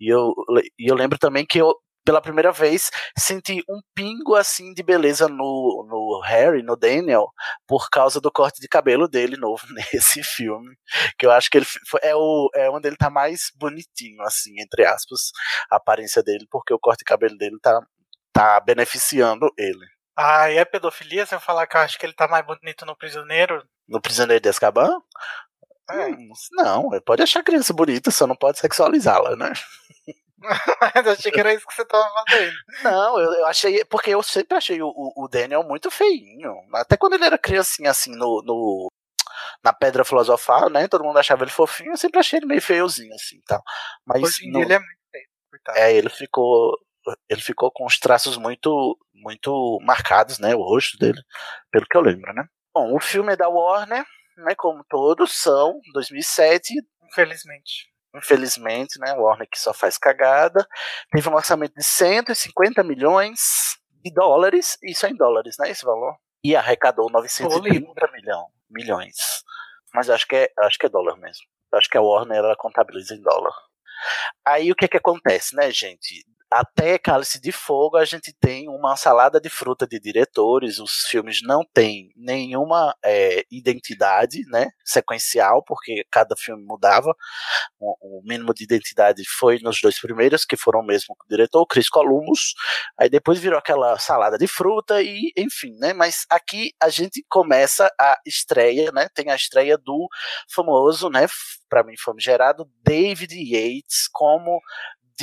E 0.01 0.09
eu, 0.09 0.33
e 0.79 0.91
eu 0.91 0.95
lembro 0.95 1.19
também 1.19 1.45
que 1.45 1.59
eu, 1.59 1.75
pela 2.05 2.21
primeira 2.21 2.53
vez, 2.53 2.91
senti 3.19 3.63
um 3.69 3.81
pingo 3.95 4.35
assim 4.35 4.73
de 4.73 4.83
beleza 4.83 5.29
no, 5.29 5.87
no 5.89 6.21
Harry, 6.25 6.63
no 6.63 6.77
Daniel, 6.77 7.29
por 7.67 7.89
causa 7.91 8.21
do 8.21 8.31
corte 8.33 8.61
de 8.61 8.69
cabelo 8.69 9.07
dele 9.09 9.37
novo 9.37 9.63
nesse 9.93 10.23
filme. 10.23 10.77
Que 11.19 11.27
eu 11.27 11.31
acho 11.31 11.51
que 11.51 11.59
ele 11.59 11.67
foi, 11.89 12.01
é, 12.03 12.15
o, 12.15 12.51
é 12.55 12.71
onde 12.71 12.89
ele 12.89 12.97
tá 12.97 13.11
mais 13.11 13.51
bonitinho, 13.57 14.23
assim, 14.23 14.53
entre 14.61 14.85
aspas, 14.85 15.31
a 15.71 15.77
aparência 15.77 16.23
dele, 16.23 16.47
porque 16.51 16.73
o 16.75 16.79
corte 16.79 17.01
de 17.01 17.05
cabelo 17.05 17.37
dele 17.37 17.59
tá, 17.63 17.81
tá 18.33 18.61
beneficiando 18.61 19.53
ele. 19.59 19.87
Ah, 20.17 20.51
e 20.51 20.59
é 20.59 20.65
pedofilia 20.65 21.25
se 21.25 21.35
eu 21.35 21.41
falar 21.41 21.67
que 21.67 21.77
eu 21.77 21.81
acho 21.81 21.99
que 21.99 22.05
ele 22.05 22.13
tá 22.13 22.29
mais 22.29 22.45
bonito 22.45 22.85
no 22.85 22.97
prisioneiro? 22.97 23.65
No 23.89 24.01
Prisioneiro 24.01 24.43
de 24.43 24.49
Azkaban? 24.49 25.01
É. 25.91 26.07
Hum, 26.09 26.31
Não, 26.53 26.93
ele 26.93 27.01
pode 27.01 27.23
achar 27.23 27.41
a 27.41 27.45
criança 27.45 27.73
bonita, 27.73 28.11
só 28.11 28.27
não 28.27 28.37
pode 28.37 28.59
sexualizá-la, 28.59 29.35
né? 29.35 29.53
Mas 30.95 31.07
eu 31.07 31.13
achei 31.13 31.31
que 31.31 31.41
era 31.41 31.53
isso 31.53 31.67
que 31.67 31.75
você 31.75 31.85
tava 31.85 32.09
fazendo. 32.29 32.55
Não, 32.83 33.21
eu, 33.21 33.33
eu 33.35 33.47
achei. 33.47 33.85
Porque 33.85 34.11
eu 34.11 34.23
sempre 34.23 34.57
achei 34.57 34.81
o, 34.83 34.91
o 34.95 35.29
Daniel 35.29 35.63
muito 35.63 35.91
feinho. 35.91 36.55
Até 36.75 36.97
quando 36.97 37.15
ele 37.15 37.25
era 37.25 37.39
criancinha, 37.39 37.91
assim, 37.91 38.13
no. 38.17 38.43
no 38.45 38.89
na 39.63 39.73
Pedra 39.73 40.05
Filosofal, 40.05 40.69
né? 40.71 40.89
Todo 40.89 41.05
mundo 41.05 41.19
achava 41.19 41.45
ele 41.45 41.51
fofinho, 41.51 41.93
eu 41.93 41.97
sempre 41.97 42.19
achei 42.19 42.39
ele 42.39 42.47
meio 42.47 42.61
feiozinho, 42.63 43.15
assim 43.15 43.41
tal. 43.47 43.63
Mas 44.07 44.23
Hoje 44.23 44.51
no- 44.51 44.61
ele 44.63 44.73
é 44.73 44.79
muito 44.79 44.99
feio, 45.11 45.27
coitado. 45.51 45.79
é, 45.79 45.93
ele 45.95 46.09
ficou. 46.11 46.77
Ele 47.29 47.41
ficou 47.41 47.71
com 47.73 47.87
os 47.87 47.99
traços 47.99 48.37
muito, 48.37 48.97
muito 49.15 49.79
marcados, 49.83 50.39
né? 50.39 50.55
O 50.55 50.63
rosto 50.63 50.99
dele, 50.99 51.21
pelo 51.71 51.87
que 51.87 51.97
eu 51.97 52.03
lembro, 52.03 52.33
né? 52.35 52.45
Bom, 52.75 52.95
o 52.95 53.01
filme 53.01 53.33
é 53.33 53.37
da 53.37 53.49
Warner, 53.49 54.05
né? 54.39 54.55
Como 54.55 54.85
todos 54.89 55.33
são, 55.41 55.79
2007. 55.95 56.75
Infelizmente. 57.11 57.89
Infelizmente, 58.15 58.99
né? 58.99 59.13
Warner 59.15 59.49
que 59.49 59.59
só 59.59 59.73
faz 59.73 59.97
cagada. 59.97 60.67
Teve 61.13 61.29
um 61.29 61.35
orçamento 61.35 61.75
de 61.75 61.85
150 61.85 62.83
milhões 62.83 63.79
de 64.05 64.13
dólares. 64.13 64.77
Isso 64.83 65.07
é 65.07 65.11
em 65.11 65.17
dólares, 65.17 65.57
né? 65.59 65.71
Esse 65.71 65.85
valor. 65.85 66.17
E 66.43 66.57
arrecadou 66.57 67.11
930 67.11 68.11
milhão, 68.13 68.47
milhões. 68.69 69.45
Mas 69.95 70.09
acho 70.09 70.27
que, 70.27 70.37
é, 70.37 70.53
acho 70.61 70.79
que 70.79 70.87
é 70.87 70.89
dólar 70.89 71.17
mesmo. 71.17 71.45
Acho 71.75 71.89
que 71.89 71.99
a 71.99 72.03
Warner 72.03 72.39
ela 72.39 72.57
contabiliza 72.57 73.15
em 73.15 73.23
dólar. 73.23 73.55
Aí 74.45 74.73
o 74.73 74.75
que 74.75 74.89
que 74.89 74.97
acontece, 74.97 75.55
né, 75.55 75.71
gente? 75.71 76.25
Até 76.53 76.99
Cálice 76.99 77.41
de 77.41 77.53
Fogo 77.53 77.97
a 77.97 78.05
gente 78.05 78.33
tem 78.33 78.69
uma 78.69 78.97
salada 78.97 79.41
de 79.41 79.49
fruta 79.49 79.87
de 79.87 80.01
diretores. 80.01 80.81
Os 80.81 81.05
filmes 81.09 81.41
não 81.43 81.65
têm 81.73 82.11
nenhuma 82.17 82.93
é, 83.05 83.45
identidade, 83.51 84.43
né, 84.49 84.69
sequencial, 84.85 85.63
porque 85.65 86.05
cada 86.11 86.35
filme 86.37 86.65
mudava. 86.65 87.15
O, 87.79 88.19
o 88.19 88.23
mínimo 88.25 88.53
de 88.53 88.65
identidade 88.65 89.23
foi 89.39 89.61
nos 89.61 89.81
dois 89.81 90.01
primeiros, 90.01 90.45
que 90.45 90.57
foram 90.57 90.81
o 90.81 90.87
mesmo 90.87 91.15
diretor, 91.29 91.65
Chris 91.67 91.89
Columbus. 91.89 92.55
Aí 92.99 93.09
depois 93.09 93.39
virou 93.39 93.59
aquela 93.59 93.97
salada 93.99 94.37
de 94.37 94.49
fruta 94.49 95.01
e, 95.01 95.33
enfim, 95.37 95.77
né? 95.79 95.93
Mas 95.93 96.27
aqui 96.29 96.73
a 96.83 96.89
gente 96.89 97.25
começa 97.29 97.89
a 97.99 98.19
estreia, 98.27 98.91
né? 98.91 99.09
Tem 99.15 99.31
a 99.31 99.37
estreia 99.37 99.79
do 99.79 100.09
famoso, 100.53 101.09
né? 101.09 101.27
Para 101.69 101.85
mim 101.85 101.95
famigerado 101.97 102.69
David 102.83 103.35
Yates 103.35 104.09
como 104.13 104.61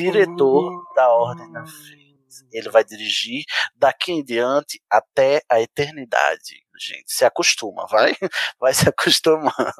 diretor 0.03 0.93
da 0.95 1.09
Ordem 1.09 1.51
da 1.51 1.65
Fênix. 1.65 2.07
Ele 2.51 2.69
vai 2.69 2.83
dirigir 2.83 3.43
daqui 3.75 4.11
em 4.11 4.23
diante 4.23 4.81
até 4.89 5.41
a 5.49 5.59
eternidade. 5.59 6.65
Gente, 6.79 7.11
se 7.11 7.25
acostuma, 7.25 7.87
vai, 7.87 8.13
vai 8.59 8.73
se 8.73 8.87
acostumando. 8.87 9.73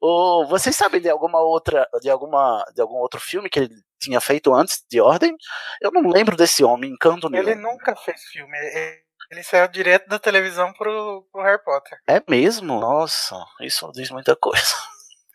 Ou 0.00 0.46
vocês 0.46 0.74
sabem 0.74 1.00
de 1.00 1.10
alguma 1.10 1.40
outra, 1.40 1.86
de 2.00 2.08
alguma, 2.08 2.64
de 2.74 2.80
algum 2.80 2.96
outro 2.96 3.20
filme 3.20 3.50
que 3.50 3.58
ele 3.58 3.74
tinha 4.00 4.20
feito 4.20 4.54
antes 4.54 4.82
de 4.90 5.00
Ordem? 5.00 5.36
Eu 5.80 5.90
não 5.90 6.08
lembro 6.08 6.36
desse 6.36 6.64
homem, 6.64 6.90
encanto 6.90 7.28
nenhum. 7.28 7.42
Ele 7.42 7.54
nunca 7.54 7.94
fez 7.96 8.22
filme. 8.22 8.56
Ele 8.56 9.10
ele 9.30 9.44
saiu 9.44 9.68
direto 9.68 10.08
da 10.08 10.18
televisão 10.18 10.72
pro, 10.72 11.24
pro 11.30 11.42
Harry 11.42 11.62
Potter. 11.62 11.98
É 12.08 12.20
mesmo? 12.28 12.80
Nossa, 12.80 13.36
isso 13.60 13.88
diz 13.92 14.10
muita 14.10 14.34
coisa. 14.34 14.74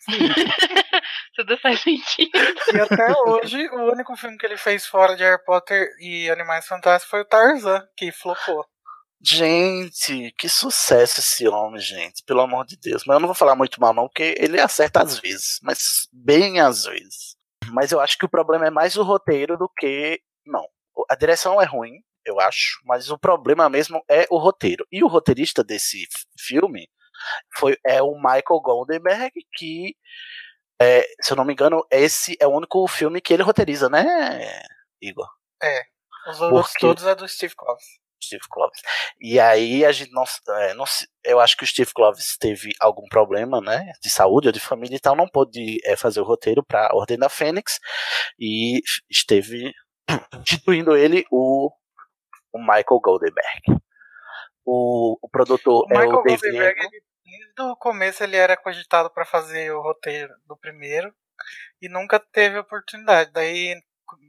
Tudo 1.35 1.57
faz 1.59 1.81
sentido. 1.81 2.31
E 2.73 2.79
até 2.79 3.13
hoje, 3.25 3.67
o 3.69 3.91
único 3.91 4.15
filme 4.15 4.37
que 4.37 4.45
ele 4.45 4.57
fez 4.57 4.85
fora 4.85 5.15
de 5.15 5.23
Harry 5.23 5.43
Potter 5.43 5.89
e 5.99 6.29
Animais 6.29 6.67
Fantásticos 6.67 7.09
foi 7.09 7.21
o 7.21 7.25
Tarzan, 7.25 7.87
que 7.95 8.11
flopou. 8.11 8.65
Gente, 9.21 10.31
que 10.37 10.47
sucesso 10.47 11.19
esse 11.19 11.47
homem, 11.47 11.79
gente. 11.79 12.23
Pelo 12.25 12.41
amor 12.41 12.65
de 12.65 12.77
Deus. 12.77 13.03
Mas 13.05 13.15
eu 13.15 13.19
não 13.19 13.27
vou 13.27 13.35
falar 13.35 13.55
muito 13.55 13.81
mal, 13.81 13.93
não, 13.93 14.07
porque 14.07 14.35
ele 14.37 14.59
acerta 14.59 15.01
às 15.01 15.17
vezes, 15.17 15.59
mas 15.63 16.07
bem 16.13 16.59
às 16.59 16.83
vezes. 16.85 17.35
Mas 17.71 17.91
eu 17.91 17.99
acho 17.99 18.17
que 18.17 18.25
o 18.25 18.29
problema 18.29 18.67
é 18.67 18.69
mais 18.69 18.95
o 18.95 19.03
roteiro 19.03 19.57
do 19.57 19.67
que. 19.67 20.21
Não. 20.45 20.65
A 21.09 21.15
direção 21.15 21.61
é 21.61 21.65
ruim, 21.65 22.01
eu 22.25 22.39
acho, 22.39 22.79
mas 22.85 23.09
o 23.09 23.17
problema 23.17 23.69
mesmo 23.69 24.03
é 24.09 24.27
o 24.29 24.37
roteiro. 24.37 24.85
E 24.91 25.03
o 25.03 25.07
roteirista 25.07 25.63
desse 25.63 26.07
filme 26.37 26.87
foi 27.57 27.77
é 27.85 28.01
o 28.01 28.15
Michael 28.15 28.61
Goldenberg, 28.61 29.31
que, 29.55 29.95
é, 30.81 31.01
se 31.21 31.31
eu 31.31 31.37
não 31.37 31.45
me 31.45 31.53
engano, 31.53 31.85
esse 31.91 32.35
é 32.39 32.47
o 32.47 32.51
único 32.51 32.87
filme 32.87 33.21
que 33.21 33.33
ele 33.33 33.43
roteiriza, 33.43 33.89
né, 33.89 34.03
Igor? 35.01 35.27
É. 35.61 35.81
Os 36.27 36.41
outros 36.41 36.71
Porque- 36.71 36.79
todos 36.87 37.05
é 37.05 37.15
do 37.15 37.27
Steve 37.27 37.55
Kloves. 37.55 37.85
Steve 38.23 38.43
Kloves. 38.49 38.81
E 39.21 39.39
aí 39.39 39.85
a 39.85 39.91
gente 39.91 40.11
não, 40.11 40.23
é, 40.57 40.73
não 40.73 40.85
eu 41.23 41.39
acho 41.39 41.55
que 41.55 41.63
o 41.63 41.67
Steve 41.67 41.91
Kloves 41.93 42.37
teve 42.37 42.71
algum 42.79 43.07
problema, 43.07 43.61
né, 43.61 43.91
de 44.01 44.09
saúde 44.09 44.47
ou 44.47 44.51
de 44.51 44.59
família 44.59 44.95
e 44.95 44.99
tal, 44.99 45.15
não 45.15 45.27
pôde 45.27 45.77
é, 45.85 45.95
fazer 45.95 46.21
o 46.21 46.25
roteiro 46.25 46.63
para 46.63 46.89
Ordem 46.93 47.19
da 47.19 47.29
Fênix 47.29 47.79
e 48.39 48.81
esteve 49.09 49.71
substituindo 50.33 50.95
ele 50.95 51.25
o, 51.31 51.69
o 52.51 52.59
Michael 52.59 52.99
Goldenberg. 53.03 53.61
O, 54.65 55.17
o 55.21 55.29
produtor 55.29 55.85
O 55.85 55.93
é 55.93 55.99
Michael 55.99 56.19
o 56.19 56.23
David 56.23 56.41
Goldenberg, 56.41 56.79
ele, 56.79 57.03
desde 57.25 57.61
o 57.61 57.75
começo, 57.75 58.23
ele 58.23 58.37
era 58.37 58.55
cogitado 58.55 59.09
para 59.09 59.25
fazer 59.25 59.71
o 59.71 59.81
roteiro 59.81 60.33
do 60.45 60.55
primeiro 60.55 61.13
e 61.81 61.89
nunca 61.89 62.19
teve 62.19 62.57
oportunidade. 62.59 63.31
Daí, 63.31 63.75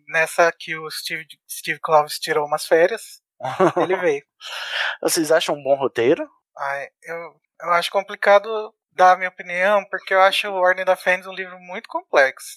nessa 0.08 0.50
que 0.52 0.76
o 0.76 0.90
Steve, 0.90 1.26
Steve 1.48 1.78
Kloves 1.80 2.18
tirou 2.18 2.46
umas 2.46 2.66
férias, 2.66 3.22
ele 3.76 3.96
veio. 3.96 4.24
Vocês 5.02 5.30
acham 5.30 5.54
um 5.54 5.62
bom 5.62 5.76
roteiro? 5.76 6.28
Ai, 6.56 6.88
eu, 7.02 7.40
eu 7.62 7.70
acho 7.72 7.90
complicado 7.90 8.74
dar 8.92 9.12
a 9.12 9.16
minha 9.16 9.28
opinião, 9.28 9.84
porque 9.90 10.14
eu 10.14 10.20
acho 10.22 10.48
o 10.48 10.54
Ordem 10.54 10.84
da 10.84 10.96
Fênix 10.96 11.26
um 11.26 11.34
livro 11.34 11.58
muito 11.60 11.88
complexo. 11.88 12.56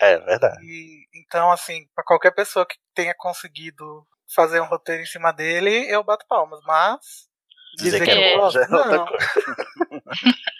É 0.00 0.18
verdade. 0.18 0.64
E, 0.64 1.06
então, 1.14 1.52
assim, 1.52 1.86
para 1.94 2.04
qualquer 2.04 2.30
pessoa 2.32 2.66
que 2.66 2.76
tenha 2.94 3.14
conseguido 3.14 4.06
fazer 4.34 4.60
um 4.60 4.66
roteiro 4.66 5.02
em 5.02 5.06
cima 5.06 5.30
dele, 5.30 5.86
eu 5.90 6.02
bato 6.02 6.26
palmas. 6.26 6.60
Mas 6.64 7.28
Dizer 7.76 8.00
dizer 8.00 8.04
que 8.04 8.10
que 8.10 8.18
é 8.18 8.34
eu 8.34 8.40
bom 8.40 8.50
já 8.50 8.60
é 8.60 8.68
outra 8.70 9.06
coisa. 9.06 9.26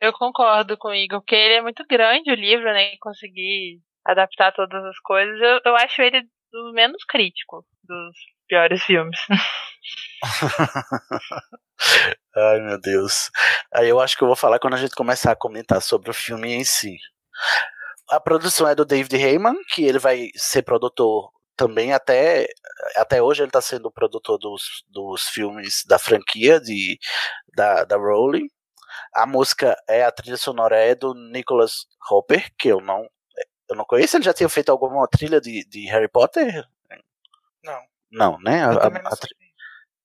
Eu 0.00 0.12
concordo 0.12 0.76
com 0.76 0.88
o 0.88 0.94
Igor, 0.94 1.20
porque 1.20 1.34
ele 1.34 1.54
é 1.54 1.62
muito 1.62 1.84
grande 1.88 2.30
o 2.30 2.34
livro, 2.34 2.64
né? 2.64 2.96
Conseguir 3.00 3.80
adaptar 4.04 4.52
todas 4.52 4.84
as 4.84 4.98
coisas. 4.98 5.40
Eu, 5.40 5.60
eu 5.64 5.76
acho 5.76 6.02
ele 6.02 6.22
o 6.52 6.72
menos 6.72 7.04
crítico 7.04 7.64
dos 7.82 8.16
piores 8.46 8.82
filmes. 8.82 9.18
Ai, 12.36 12.60
meu 12.60 12.80
Deus. 12.80 13.30
Aí 13.72 13.88
eu 13.88 14.00
acho 14.00 14.16
que 14.16 14.22
eu 14.22 14.28
vou 14.28 14.36
falar 14.36 14.58
quando 14.58 14.74
a 14.74 14.78
gente 14.78 14.94
começar 14.94 15.32
a 15.32 15.36
comentar 15.36 15.80
sobre 15.82 16.10
o 16.10 16.14
filme 16.14 16.52
em 16.52 16.64
si. 16.64 16.96
A 18.10 18.20
produção 18.20 18.68
é 18.68 18.74
do 18.74 18.84
David 18.84 19.16
Heyman, 19.16 19.56
que 19.72 19.84
ele 19.84 19.98
vai 19.98 20.28
ser 20.36 20.62
produtor 20.62 21.30
também 21.56 21.92
até, 21.92 22.46
até 22.96 23.22
hoje 23.22 23.42
ele 23.42 23.48
está 23.48 23.60
sendo 23.60 23.86
o 23.86 23.92
produtor 23.92 24.38
dos, 24.38 24.84
dos 24.88 25.22
filmes 25.28 25.82
da 25.86 25.98
franquia 25.98 26.60
de, 26.60 26.98
da, 27.56 27.84
da 27.84 27.96
Rowling. 27.96 28.48
A 29.14 29.26
música 29.26 29.76
é 29.88 30.04
a 30.04 30.12
trilha 30.12 30.36
sonora 30.36 30.76
é 30.76 30.94
do 30.94 31.14
Nicholas 31.14 31.86
Hopper, 32.10 32.50
que 32.58 32.68
eu 32.68 32.80
não 32.80 33.08
eu 33.68 33.76
não 33.76 33.84
conheço. 33.84 34.16
Ele 34.16 34.24
já 34.24 34.34
tinha 34.34 34.48
feito 34.48 34.70
alguma 34.70 35.08
trilha 35.08 35.40
de, 35.40 35.64
de 35.64 35.86
Harry 35.86 36.08
Potter? 36.08 36.64
Não, 37.64 37.80
Não, 38.10 38.38
né? 38.40 38.62
A- 38.64 38.70
a- 38.86 38.90
não 38.90 39.00
a 39.10 39.16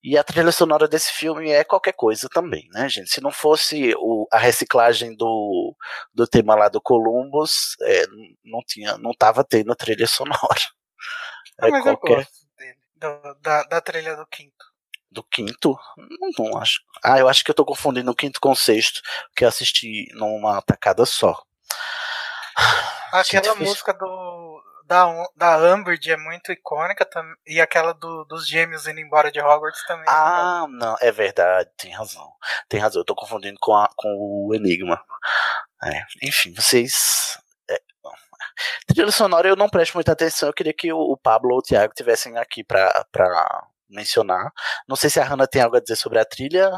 e 0.01 0.17
a 0.17 0.23
trilha 0.23 0.51
sonora 0.51 0.88
desse 0.88 1.12
filme 1.12 1.51
é 1.51 1.62
qualquer 1.63 1.91
coisa 1.91 2.29
também, 2.29 2.65
né, 2.71 2.88
gente? 2.88 3.09
Se 3.12 3.19
não 3.19 3.31
fosse 3.31 3.93
o, 3.97 4.25
a 4.31 4.38
reciclagem 4.38 5.13
do, 5.13 5.75
do 6.13 6.25
tema 6.25 6.55
lá 6.55 6.69
do 6.69 6.79
Columbus, 6.81 7.75
é, 7.81 8.05
não 8.45 8.62
tinha, 8.65 8.97
não 8.97 9.12
tava 9.13 9.43
tendo 9.43 9.73
a 9.73 9.75
trilha 9.75 10.07
sonora. 10.07 10.62
É 11.62 11.69
mas 11.69 11.86
eu 11.86 11.98
qualquer 11.98 12.15
gosto 12.26 12.45
dele. 12.58 12.78
do- 12.95 13.36
da, 13.41 13.63
da 13.63 13.82
trilha 13.82 14.15
do 14.15 14.26
quinto. 14.28 14.65
do 15.12 15.24
quinto, 15.24 15.78
não, 15.98 16.52
não 16.52 16.58
acho. 16.62 16.80
Ah, 17.04 17.17
eu 17.19 17.28
acho 17.28 17.43
que 17.43 17.50
eu 17.52 17.56
tô 17.56 17.65
confundindo 17.65 18.12
o 18.12 18.15
quinto 18.15 18.39
com 18.39 18.52
o 18.52 18.56
sexto, 18.56 19.02
que 19.36 19.43
eu 19.43 19.48
assisti 19.50 20.08
numa 20.13 20.62
tacada 20.62 21.06
só. 21.06 21.41
Aquela 23.12 23.56
música 23.56 23.93
do 23.93 24.63
da, 24.86 25.06
da 25.36 25.58
Umbridge 25.76 26.12
é 26.12 26.17
muito 26.17 26.52
icônica 26.52 27.06
tam- 27.06 27.36
e 27.45 27.62
aquela 27.62 27.93
do, 27.93 28.26
dos 28.26 28.48
gêmeos 28.48 28.88
indo 28.88 29.00
embora 29.00 29.32
de 29.32 29.39
Hogwarts 29.39 29.86
também. 29.86 30.04
é. 30.04 30.10
Ah, 30.12 30.65
não, 30.67 30.95
é 31.00 31.12
verdade, 31.12 31.69
tem 31.78 31.91
razão. 31.91 32.32
Tem 32.67 32.80
razão, 32.80 33.02
eu 33.02 33.06
tô 33.06 33.13
confundindo 33.15 33.58
com, 33.62 33.76
a, 33.76 33.88
com 33.95 34.08
o 34.48 34.54
Enigma. 34.56 35.00
É, 35.84 36.04
enfim, 36.24 36.52
vocês. 36.54 37.38
Trilha 38.88 39.12
sonora 39.12 39.48
eu 39.48 39.56
não 39.56 39.69
presto 39.69 39.93
muita 39.93 40.12
atenção, 40.12 40.50
eu 40.50 40.54
queria 40.54 40.74
que 40.74 40.91
o, 40.91 41.17
Pablo 41.17 41.52
ou 41.52 41.60
o 41.60 41.62
Thiago 41.62 41.93
tivessem 41.93 42.38
aqui 42.38 42.63
pra 42.63 42.91
mencionar. 43.89 44.52
Não 44.88 44.95
sei 44.95 45.10
se 45.10 45.19
a 45.19 45.24
Hannah 45.24 45.48
tem 45.48 45.62
algo 45.62 45.76
a 45.76 45.82
dizer 45.82 45.95
sobre 45.95 46.19
a 46.19 46.26
trilha. 46.26 46.69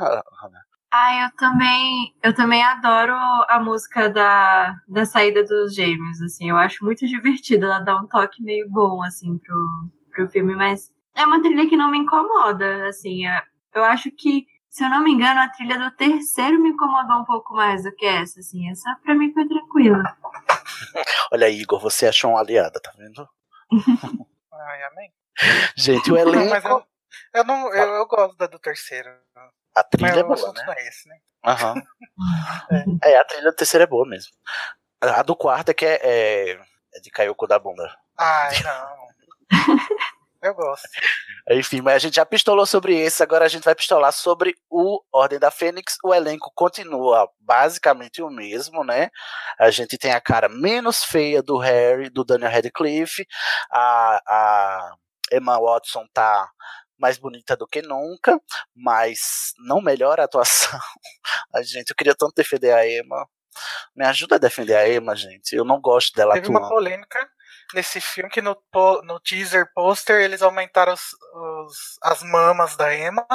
Ah, 0.93 1.23
eu 1.23 1.31
também, 1.37 2.13
eu 2.21 2.33
também 2.35 2.61
adoro 2.61 3.13
a 3.47 3.59
música 3.63 4.09
da, 4.09 4.75
da 4.89 5.05
saída 5.05 5.41
dos 5.41 5.73
gêmeos, 5.73 6.21
assim, 6.21 6.49
eu 6.49 6.57
acho 6.57 6.83
muito 6.83 7.07
divertida, 7.07 7.65
ela 7.65 7.79
dá 7.79 7.95
um 7.95 8.07
toque 8.07 8.43
meio 8.43 8.69
bom, 8.69 9.01
assim, 9.01 9.37
pro, 9.37 9.89
pro 10.13 10.29
filme, 10.29 10.53
mas 10.53 10.91
é 11.15 11.25
uma 11.25 11.41
trilha 11.41 11.69
que 11.69 11.77
não 11.77 11.89
me 11.89 11.97
incomoda, 11.97 12.89
assim, 12.89 13.25
é- 13.25 13.41
eu 13.73 13.85
acho 13.85 14.11
que, 14.11 14.45
se 14.71 14.85
eu 14.85 14.89
não 14.89 15.03
me 15.03 15.11
engano, 15.11 15.41
a 15.41 15.49
trilha 15.49 15.77
do 15.77 15.91
terceiro 15.91 16.57
me 16.57 16.69
incomodou 16.69 17.17
um 17.17 17.25
pouco 17.25 17.53
mais 17.53 17.83
do 17.83 17.93
que 17.93 18.05
essa, 18.05 18.39
assim, 18.39 18.71
essa 18.71 18.95
pra 19.03 19.13
mim 19.13 19.33
foi 19.33 19.45
tranquila. 19.45 20.01
Olha 21.33 21.47
aí, 21.47 21.59
Igor, 21.61 21.79
você 21.79 22.07
achou 22.07 22.31
uma 22.31 22.39
aliada, 22.39 22.79
tá 22.79 22.91
vendo? 22.97 23.27
Ai, 24.53 24.83
amém. 24.83 25.13
Gente, 25.75 26.09
o 26.11 26.15
Não, 26.15 26.21
elenco. 26.21 26.49
mas 26.49 26.63
eu, 26.63 26.85
eu, 27.33 27.43
não, 27.43 27.73
eu, 27.73 27.95
eu 27.95 28.07
gosto 28.07 28.37
da 28.37 28.47
do 28.47 28.57
terceiro. 28.59 29.09
A 29.75 29.83
trilha 29.83 30.07
Mas 30.07 30.17
é 30.17 30.23
boa, 30.23 30.53
né? 30.53 30.63
não 30.65 30.73
é 30.73 30.87
esse, 30.87 31.07
né? 31.09 31.17
Aham. 31.45 31.75
É, 33.03 33.17
a 33.17 33.25
trilha 33.25 33.49
do 33.51 33.55
terceiro 33.55 33.83
é 33.83 33.87
boa 33.87 34.07
mesmo. 34.07 34.31
A 35.01 35.23
do 35.23 35.35
quarto 35.35 35.69
é 35.69 35.73
que 35.73 35.85
é, 35.85 35.99
é, 36.03 36.51
é 36.93 36.99
de 37.01 37.09
cair 37.09 37.29
o 37.29 37.35
cu 37.35 37.47
da 37.47 37.57
bunda. 37.57 37.93
Ai, 38.17 38.55
não. 38.63 39.07
Eu 40.41 40.55
gosto. 40.55 40.87
Enfim, 41.51 41.81
mas 41.81 41.95
a 41.95 41.99
gente 41.99 42.15
já 42.15 42.25
pistolou 42.25 42.65
sobre 42.65 42.97
esse, 42.97 43.21
agora 43.21 43.45
a 43.45 43.47
gente 43.47 43.63
vai 43.63 43.75
pistolar 43.75 44.11
sobre 44.11 44.55
o 44.69 44.99
Ordem 45.13 45.37
da 45.37 45.51
Fênix. 45.51 45.97
O 46.03 46.13
elenco 46.13 46.51
continua 46.55 47.29
basicamente 47.39 48.23
o 48.23 48.29
mesmo, 48.29 48.83
né? 48.83 49.09
A 49.59 49.69
gente 49.69 49.97
tem 49.97 50.13
a 50.13 50.21
cara 50.21 50.49
menos 50.49 51.03
feia 51.03 51.43
do 51.43 51.57
Harry, 51.57 52.09
do 52.09 52.23
Daniel 52.23 52.51
Radcliffe. 52.51 53.25
A, 53.71 54.21
a 54.27 54.95
Emma 55.31 55.59
Watson 55.59 56.05
tá 56.11 56.49
mais 56.97 57.17
bonita 57.17 57.55
do 57.55 57.67
que 57.67 57.81
nunca, 57.81 58.39
mas 58.75 59.53
não 59.65 59.81
melhora 59.81 60.23
a 60.23 60.25
atuação. 60.25 60.79
A 61.53 61.61
gente, 61.63 61.89
eu 61.89 61.95
queria 61.95 62.15
tanto 62.15 62.33
defender 62.35 62.71
a 62.71 62.87
Emma. 62.87 63.27
Me 63.93 64.05
ajuda 64.05 64.35
a 64.35 64.39
defender 64.39 64.75
a 64.75 64.87
Emma, 64.87 65.15
gente. 65.15 65.53
Eu 65.53 65.65
não 65.65 65.81
gosto 65.81 66.15
dela 66.15 66.35
Teve 66.35 66.47
uma 66.47 66.59
atuando. 66.59 66.75
polêmica 66.75 67.29
nesse 67.73 67.99
filme 68.01 68.29
que 68.29 68.41
no, 68.41 68.55
no 69.03 69.19
teaser 69.19 69.71
poster 69.73 70.21
eles 70.21 70.41
aumentaram 70.41 70.93
os, 70.93 71.01
os- 71.33 71.97
as 72.03 72.21
mamas 72.23 72.75
da 72.75 72.93
Emma. 72.95 73.25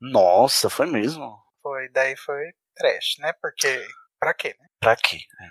Nossa, 0.00 0.70
foi 0.70 0.86
mesmo. 0.86 1.36
Foi, 1.62 1.88
daí 1.90 2.16
foi 2.16 2.44
trash, 2.76 3.16
né? 3.18 3.32
Porque. 3.40 3.86
Pra 4.20 4.34
quê, 4.34 4.54
né? 4.58 4.66
Pra 4.80 4.96
quê? 4.96 5.18
É. 5.40 5.48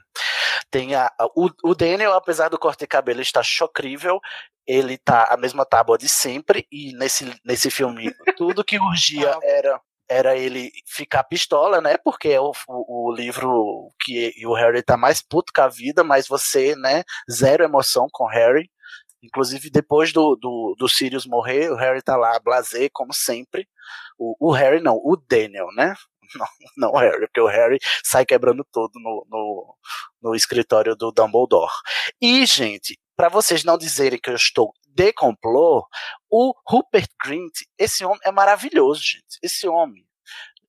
Tem 0.70 0.96
a, 0.96 1.08
a- 1.08 1.26
o, 1.36 1.50
o 1.64 1.76
Daniel, 1.76 2.14
apesar 2.14 2.50
do 2.50 2.60
corte 2.60 2.80
de 2.80 2.88
cabelo 2.88 3.22
estar 3.22 3.44
chocrível, 3.44 4.20
ele 4.66 4.98
tá 4.98 5.26
a 5.30 5.38
mesma 5.38 5.66
tábua 5.66 5.98
de 5.98 6.10
sempre, 6.10 6.68
e 6.72 6.92
nesse, 6.98 7.40
nesse 7.46 7.72
filme 7.72 8.14
tudo 8.36 8.64
que 8.66 8.78
urgia 8.80 9.32
Ah. 9.36 9.40
era, 9.44 9.82
era 10.10 10.36
ele 10.38 10.72
ficar 10.86 11.24
pistola, 11.24 11.82
né? 11.82 11.98
Porque 11.98 12.30
é 12.30 12.40
o, 12.40 12.52
o, 12.68 13.10
o 13.10 13.12
livro 13.14 13.92
que 14.00 14.34
o 14.46 14.54
Harry 14.54 14.82
tá 14.82 14.98
mais 14.98 15.22
puto 15.22 15.52
com 15.54 15.62
a 15.62 15.68
vida, 15.68 16.04
mas 16.04 16.28
você, 16.28 16.76
né, 16.76 17.04
zero 17.30 17.64
emoção 17.64 18.08
com 18.12 18.26
Harry. 18.26 18.70
Inclusive, 19.22 19.70
depois 19.70 20.14
do, 20.14 20.36
do, 20.36 20.76
do 20.78 20.88
Sirius 20.88 21.26
morrer, 21.26 21.72
o 21.72 21.76
Harry 21.76 22.02
tá 22.02 22.16
lá, 22.16 22.40
blazer, 22.40 22.90
como 22.94 23.14
sempre. 23.14 23.68
O, 24.18 24.50
o 24.50 24.52
Harry 24.52 24.82
não, 24.82 24.96
o 24.96 25.18
Daniel, 25.18 25.68
né? 25.76 25.94
Não, 26.36 26.46
não 26.76 26.92
o 26.92 26.98
Harry, 26.98 27.22
porque 27.22 27.40
o 27.40 27.48
Harry 27.48 27.78
sai 28.04 28.26
quebrando 28.26 28.62
todo 28.70 28.92
no, 28.96 29.26
no, 29.30 29.78
no 30.22 30.36
escritório 30.36 30.94
do 30.94 31.10
Dumbledore. 31.10 31.72
E, 32.22 32.46
gente, 32.46 33.00
para 33.16 33.30
vocês 33.30 33.64
não 33.64 33.78
dizerem 33.78 34.20
que 34.22 34.30
eu 34.30 34.36
estou 34.36 34.74
de 34.98 35.14
complô, 35.14 35.88
o 36.30 36.54
Rupert 36.68 37.10
Grint, 37.24 37.54
esse 37.78 38.04
homem 38.04 38.20
é 38.26 38.32
maravilhoso, 38.32 39.00
gente. 39.02 39.38
Esse 39.44 39.68
homem. 39.68 40.04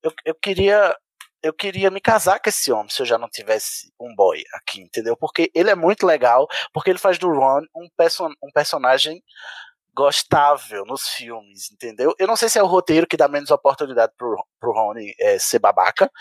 Eu, 0.03 0.13
eu 0.23 0.35
queria 0.35 0.95
eu 1.41 1.53
queria 1.53 1.89
me 1.89 2.01
casar 2.01 2.37
com 2.41 2.49
esse 2.49 2.69
homem 2.69 2.89
se 2.89 3.01
eu 3.01 3.05
já 3.05 3.17
não 3.17 3.29
tivesse 3.29 3.93
um 3.97 4.13
boy 4.13 4.43
aqui, 4.55 4.81
entendeu? 4.81 5.15
Porque 5.15 5.49
ele 5.55 5.69
é 5.69 5.75
muito 5.75 6.05
legal, 6.05 6.45
porque 6.73 6.89
ele 6.89 6.99
faz 6.99 7.17
do 7.17 7.29
Ron 7.29 7.61
um, 7.73 7.87
perso 7.95 8.25
um 8.43 8.51
personagem 8.53 9.23
gostável 9.95 10.85
nos 10.85 11.07
filmes, 11.07 11.71
entendeu? 11.71 12.13
Eu 12.19 12.27
não 12.27 12.35
sei 12.35 12.49
se 12.49 12.59
é 12.59 12.63
o 12.63 12.67
roteiro 12.67 13.07
que 13.07 13.17
dá 13.17 13.27
menos 13.27 13.51
oportunidade 13.51 14.13
pro, 14.17 14.35
pro 14.59 14.73
Rony 14.73 15.13
é, 15.17 15.39
ser 15.39 15.59
babaca, 15.59 16.11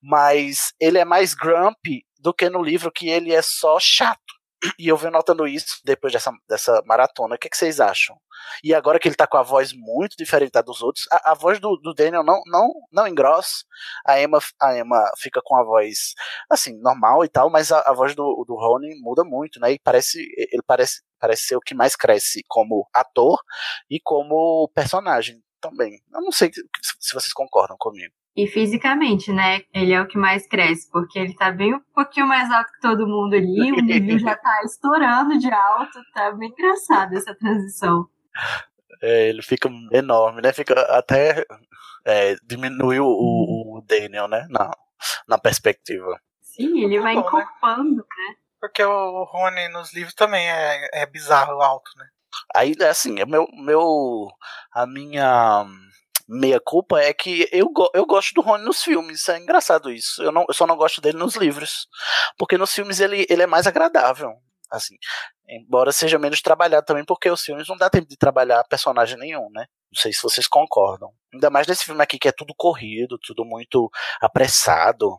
mas 0.00 0.72
ele 0.80 0.98
é 0.98 1.04
mais 1.04 1.34
grumpy 1.34 2.04
do 2.20 2.32
que 2.32 2.48
no 2.48 2.62
livro 2.62 2.92
que 2.92 3.08
ele 3.08 3.32
é 3.32 3.42
só 3.42 3.78
chato. 3.80 4.37
E 4.78 4.88
eu 4.88 4.96
venho 4.96 5.12
notando 5.12 5.46
isso 5.46 5.80
depois 5.84 6.12
dessa, 6.12 6.32
dessa 6.48 6.82
maratona. 6.84 7.36
O 7.36 7.38
que, 7.38 7.46
é 7.46 7.50
que 7.50 7.56
vocês 7.56 7.78
acham? 7.78 8.16
E 8.62 8.74
agora 8.74 8.98
que 8.98 9.06
ele 9.06 9.14
tá 9.14 9.26
com 9.26 9.36
a 9.36 9.42
voz 9.42 9.72
muito 9.72 10.16
diferente 10.16 10.52
da 10.52 10.62
dos 10.62 10.82
outros, 10.82 11.06
a, 11.12 11.32
a 11.32 11.34
voz 11.34 11.60
do, 11.60 11.76
do, 11.76 11.94
Daniel 11.94 12.24
não, 12.24 12.40
não, 12.46 12.72
não 12.92 13.06
engrossa. 13.06 13.64
A 14.06 14.20
Emma, 14.20 14.38
a 14.60 14.76
Emma 14.76 15.10
fica 15.18 15.40
com 15.44 15.56
a 15.56 15.64
voz, 15.64 16.14
assim, 16.50 16.76
normal 16.80 17.24
e 17.24 17.28
tal, 17.28 17.50
mas 17.50 17.70
a, 17.70 17.80
a 17.80 17.92
voz 17.92 18.14
do, 18.14 18.44
do 18.46 18.54
Rony 18.56 19.00
muda 19.00 19.24
muito, 19.24 19.60
né? 19.60 19.72
E 19.72 19.78
parece, 19.78 20.18
ele 20.36 20.62
parece, 20.66 21.02
parece 21.20 21.42
ser 21.44 21.56
o 21.56 21.60
que 21.60 21.74
mais 21.74 21.94
cresce 21.94 22.42
como 22.48 22.88
ator 22.92 23.40
e 23.88 24.00
como 24.00 24.68
personagem 24.74 25.40
também. 25.60 26.00
Eu 26.12 26.22
não 26.22 26.32
sei 26.32 26.50
se 26.52 27.14
vocês 27.14 27.32
concordam 27.32 27.76
comigo. 27.78 28.12
E 28.38 28.46
fisicamente, 28.46 29.32
né? 29.32 29.62
Ele 29.74 29.92
é 29.92 30.00
o 30.00 30.06
que 30.06 30.16
mais 30.16 30.46
cresce, 30.46 30.88
porque 30.92 31.18
ele 31.18 31.34
tá 31.34 31.50
bem 31.50 31.74
um 31.74 31.80
pouquinho 31.92 32.28
mais 32.28 32.48
alto 32.48 32.70
que 32.72 32.80
todo 32.80 33.04
mundo 33.04 33.34
ali, 33.34 33.72
o 33.72 33.82
nível 33.82 34.16
já 34.16 34.36
tá 34.36 34.60
estourando 34.62 35.36
de 35.36 35.52
alto, 35.52 35.98
tá 36.14 36.30
bem 36.30 36.48
engraçado 36.48 37.16
essa 37.16 37.34
transição. 37.34 38.08
É, 39.02 39.28
ele 39.28 39.42
fica 39.42 39.68
enorme, 39.90 40.40
né? 40.40 40.52
Fica 40.52 40.80
até 40.96 41.44
é, 42.06 42.36
diminui 42.44 43.00
o, 43.00 43.08
o, 43.08 43.82
Daniel, 43.84 44.28
né? 44.28 44.46
Na, 44.48 44.70
na 45.26 45.36
perspectiva. 45.36 46.20
Sim, 46.40 46.84
ele 46.84 47.00
vai 47.00 47.14
Bom, 47.14 47.22
encorpando, 47.22 47.96
né? 47.96 48.28
né? 48.28 48.36
Porque 48.60 48.84
o 48.84 49.24
Rony 49.24 49.66
nos 49.70 49.92
livros 49.92 50.14
também 50.14 50.48
é, 50.48 51.02
é 51.02 51.06
bizarro 51.06 51.60
alto, 51.60 51.90
né? 51.96 52.06
Aí, 52.54 52.76
assim, 52.88 53.18
é 53.18 53.26
meu, 53.26 53.48
meu, 53.52 54.28
a 54.72 54.86
minha 54.86 55.66
meia 56.28 56.60
culpa 56.60 57.00
é 57.00 57.12
que 57.14 57.48
eu, 57.50 57.72
eu 57.94 58.04
gosto 58.04 58.34
do 58.34 58.42
Rony 58.42 58.64
nos 58.64 58.82
filmes. 58.82 59.28
É 59.28 59.38
engraçado 59.38 59.90
isso. 59.90 60.22
Eu, 60.22 60.30
não, 60.30 60.44
eu 60.46 60.54
só 60.54 60.66
não 60.66 60.76
gosto 60.76 61.00
dele 61.00 61.16
nos 61.16 61.36
livros. 61.36 61.88
Porque 62.36 62.58
nos 62.58 62.72
filmes 62.72 63.00
ele, 63.00 63.26
ele 63.30 63.42
é 63.42 63.46
mais 63.46 63.66
agradável. 63.66 64.32
Assim, 64.70 64.96
embora 65.48 65.90
seja 65.92 66.18
menos 66.18 66.42
trabalhado 66.42 66.84
também, 66.84 67.02
porque 67.02 67.30
os 67.30 67.40
filmes 67.40 67.66
não 67.66 67.76
dá 67.76 67.88
tempo 67.88 68.06
de 68.06 68.18
trabalhar 68.18 68.62
personagem 68.64 69.16
nenhum, 69.16 69.48
né? 69.50 69.64
Não 69.90 70.00
sei 70.00 70.12
se 70.12 70.22
vocês 70.22 70.46
concordam. 70.46 71.10
Ainda 71.32 71.48
mais 71.48 71.66
nesse 71.66 71.86
filme 71.86 72.02
aqui 72.02 72.18
que 72.18 72.28
é 72.28 72.32
tudo 72.32 72.54
corrido, 72.54 73.18
tudo 73.18 73.46
muito 73.46 73.90
apressado. 74.20 75.18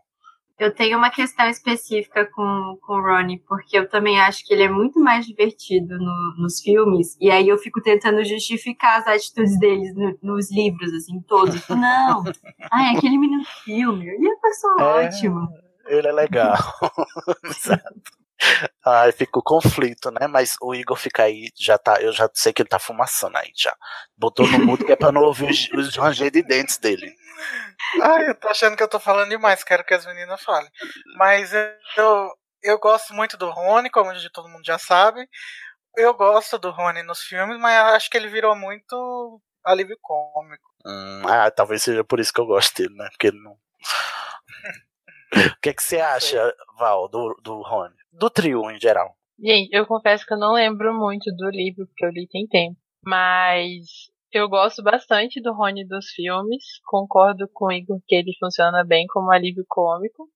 Eu 0.60 0.76
tenho 0.76 0.98
uma 0.98 1.10
questão 1.10 1.48
específica 1.48 2.26
com, 2.26 2.78
com 2.82 2.94
o 2.94 3.02
Ronnie, 3.02 3.42
porque 3.48 3.78
eu 3.78 3.88
também 3.88 4.20
acho 4.20 4.46
que 4.46 4.54
ele 4.54 4.64
é 4.64 4.70
muito 4.70 5.00
mais 5.00 5.26
divertido 5.26 5.98
no, 5.98 6.36
nos 6.38 6.60
filmes, 6.60 7.16
e 7.20 7.32
aí 7.32 7.48
eu 7.48 7.58
fico 7.58 7.82
tentando 7.82 8.24
justificar 8.26 9.00
as 9.00 9.08
atitudes 9.08 9.58
deles 9.58 9.96
no, 9.96 10.20
nos 10.22 10.52
livros, 10.52 10.94
assim, 10.94 11.22
todos. 11.22 11.66
Não, 11.70 12.24
ah, 12.72 12.92
é 12.92 12.98
aquele 12.98 13.18
menino 13.18 13.46
filme, 13.64 14.06
ele 14.06 14.28
é 14.28 14.36
pessoa 14.36 14.76
é, 14.80 15.08
ótimo. 15.08 15.48
Ele 15.88 16.08
é 16.08 16.12
legal. 16.12 16.58
Exato. 17.46 18.02
Ai, 18.86 19.12
fica 19.12 19.40
o 19.40 19.44
conflito, 19.44 20.12
né? 20.12 20.28
Mas 20.28 20.56
o 20.62 20.74
Igor 20.74 20.98
fica 20.98 21.24
aí, 21.24 21.52
já 21.58 21.78
tá, 21.78 22.02
eu 22.02 22.12
já 22.12 22.30
sei 22.34 22.54
que 22.54 22.62
ele 22.62 22.70
tá 22.70 22.80
fumaçando 22.80 23.38
aí 23.38 23.52
já. 23.56 23.76
Botou 24.18 24.48
no 24.48 24.60
mudo 24.60 24.86
que 24.86 24.92
é 24.92 24.96
pra 24.96 25.12
não 25.12 25.22
ouvir 25.22 25.50
os, 25.50 25.70
os 25.74 25.96
ranger 25.96 26.32
de 26.32 26.42
dentes 26.42 26.78
dele. 26.78 27.14
Ai, 28.02 28.30
eu 28.30 28.36
tô 28.36 28.48
achando 28.48 28.76
que 28.76 28.84
eu 28.84 28.88
tô 28.88 29.00
falando 29.00 29.30
demais, 29.30 29.64
quero 29.64 29.84
que 29.84 29.94
as 29.94 30.06
meninas 30.06 30.42
falem. 30.42 30.70
Mas 31.18 31.52
eu, 31.98 32.30
eu 32.64 32.80
gosto 32.80 33.14
muito 33.14 33.38
do 33.38 33.50
Rony, 33.50 33.90
como 33.90 34.12
todo 34.32 34.50
mundo 34.50 34.66
já 34.66 34.78
sabe. 34.78 35.28
Eu 35.98 36.14
gosto 36.14 36.58
do 36.58 36.72
Rony 36.72 37.04
nos 37.04 37.22
filmes, 37.22 37.60
mas 37.60 37.76
acho 37.96 38.10
que 38.10 38.18
ele 38.18 38.28
virou 38.28 38.56
muito 38.56 39.42
alívio 39.66 39.98
cômico. 40.02 40.70
Hum, 40.86 41.24
ah, 41.28 41.52
talvez 41.52 41.84
seja 41.84 42.04
por 42.04 42.20
isso 42.20 42.34
que 42.34 42.40
eu 42.40 42.46
gosto 42.46 42.76
dele, 42.76 42.96
né? 42.96 43.08
Porque 43.12 43.28
ele 43.28 43.42
não. 43.42 43.58
O 45.34 45.62
que, 45.62 45.70
é 45.70 45.74
que 45.74 45.84
você 45.84 46.00
acha, 46.00 46.54
Val, 46.78 47.08
do, 47.08 47.36
do 47.42 47.62
Rony? 47.62 47.96
Do 48.12 48.30
trio 48.30 48.70
em 48.72 48.80
geral? 48.80 49.16
Gente, 49.42 49.74
eu 49.74 49.86
confesso 49.86 50.26
que 50.26 50.34
eu 50.34 50.40
não 50.40 50.54
lembro 50.54 50.94
muito 50.94 51.32
do 51.36 51.50
livro, 51.50 51.88
porque 51.88 52.06
eu 52.06 52.10
li 52.10 52.28
tem 52.28 52.46
tempo. 52.48 52.78
Mas 53.06 53.86
eu 54.32 54.50
gosto 54.50 54.84
bastante 54.84 55.42
do 55.42 55.54
Rony 55.54 55.88
dos 55.88 56.08
filmes, 56.10 56.64
concordo 56.86 57.48
com 57.54 57.66
o 57.66 57.72
Igor 57.72 58.00
que 58.06 58.16
ele 58.16 58.34
funciona 58.40 58.84
bem 58.84 59.06
como 59.08 59.32
alívio 59.32 59.64
cômico. 59.68 60.28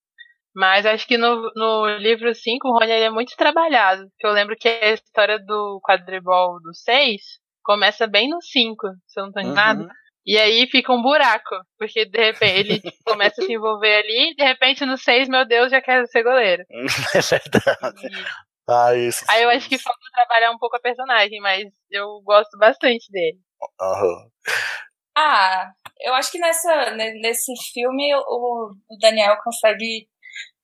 Mas 0.55 0.85
acho 0.85 1.07
que 1.07 1.17
no, 1.17 1.51
no 1.55 1.87
livro 1.97 2.33
5 2.33 2.67
o 2.67 2.73
Rony 2.73 2.91
é 2.91 3.09
muito 3.09 3.35
trabalhado. 3.35 4.07
Eu 4.21 4.31
lembro 4.31 4.55
que 4.55 4.67
a 4.67 4.93
história 4.93 5.39
do 5.39 5.81
quadribol 5.83 6.61
do 6.61 6.73
6 6.73 7.21
começa 7.63 8.05
bem 8.05 8.29
no 8.29 8.41
5, 8.41 8.87
se 9.07 9.19
eu 9.19 9.25
não 9.25 9.31
tô 9.31 9.39
enganado. 9.39 9.83
Uhum. 9.83 9.89
E 10.25 10.37
aí 10.37 10.67
fica 10.67 10.93
um 10.93 11.01
buraco, 11.01 11.55
porque 11.77 12.05
de 12.05 12.17
repente 12.17 12.59
ele 12.59 12.81
começa 13.05 13.41
a 13.41 13.45
se 13.45 13.53
envolver 13.53 13.95
ali, 13.95 14.31
e 14.31 14.35
de 14.35 14.43
repente 14.43 14.85
no 14.85 14.97
6, 14.97 15.27
meu 15.27 15.45
Deus, 15.45 15.69
já 15.69 15.81
quer 15.81 16.05
ser 16.07 16.23
goleiro. 16.23 16.63
É 17.15 17.21
verdade. 17.21 18.07
E... 18.07 18.53
Ah, 18.69 18.95
isso. 18.95 19.25
Aí 19.29 19.43
eu 19.43 19.49
acho 19.49 19.67
que 19.67 19.77
falta 19.77 19.99
trabalhar 20.13 20.51
um 20.51 20.57
pouco 20.57 20.77
a 20.77 20.79
personagem, 20.79 21.39
mas 21.41 21.65
eu 21.91 22.21
gosto 22.23 22.57
bastante 22.57 23.11
dele. 23.11 23.37
Uhum. 23.81 24.29
Ah, 25.17 25.71
eu 25.99 26.13
acho 26.13 26.31
que 26.31 26.39
nessa, 26.39 26.91
nesse 26.91 27.51
filme 27.73 28.15
o, 28.15 28.71
o 28.89 28.97
Daniel 28.99 29.37
consegue 29.43 30.07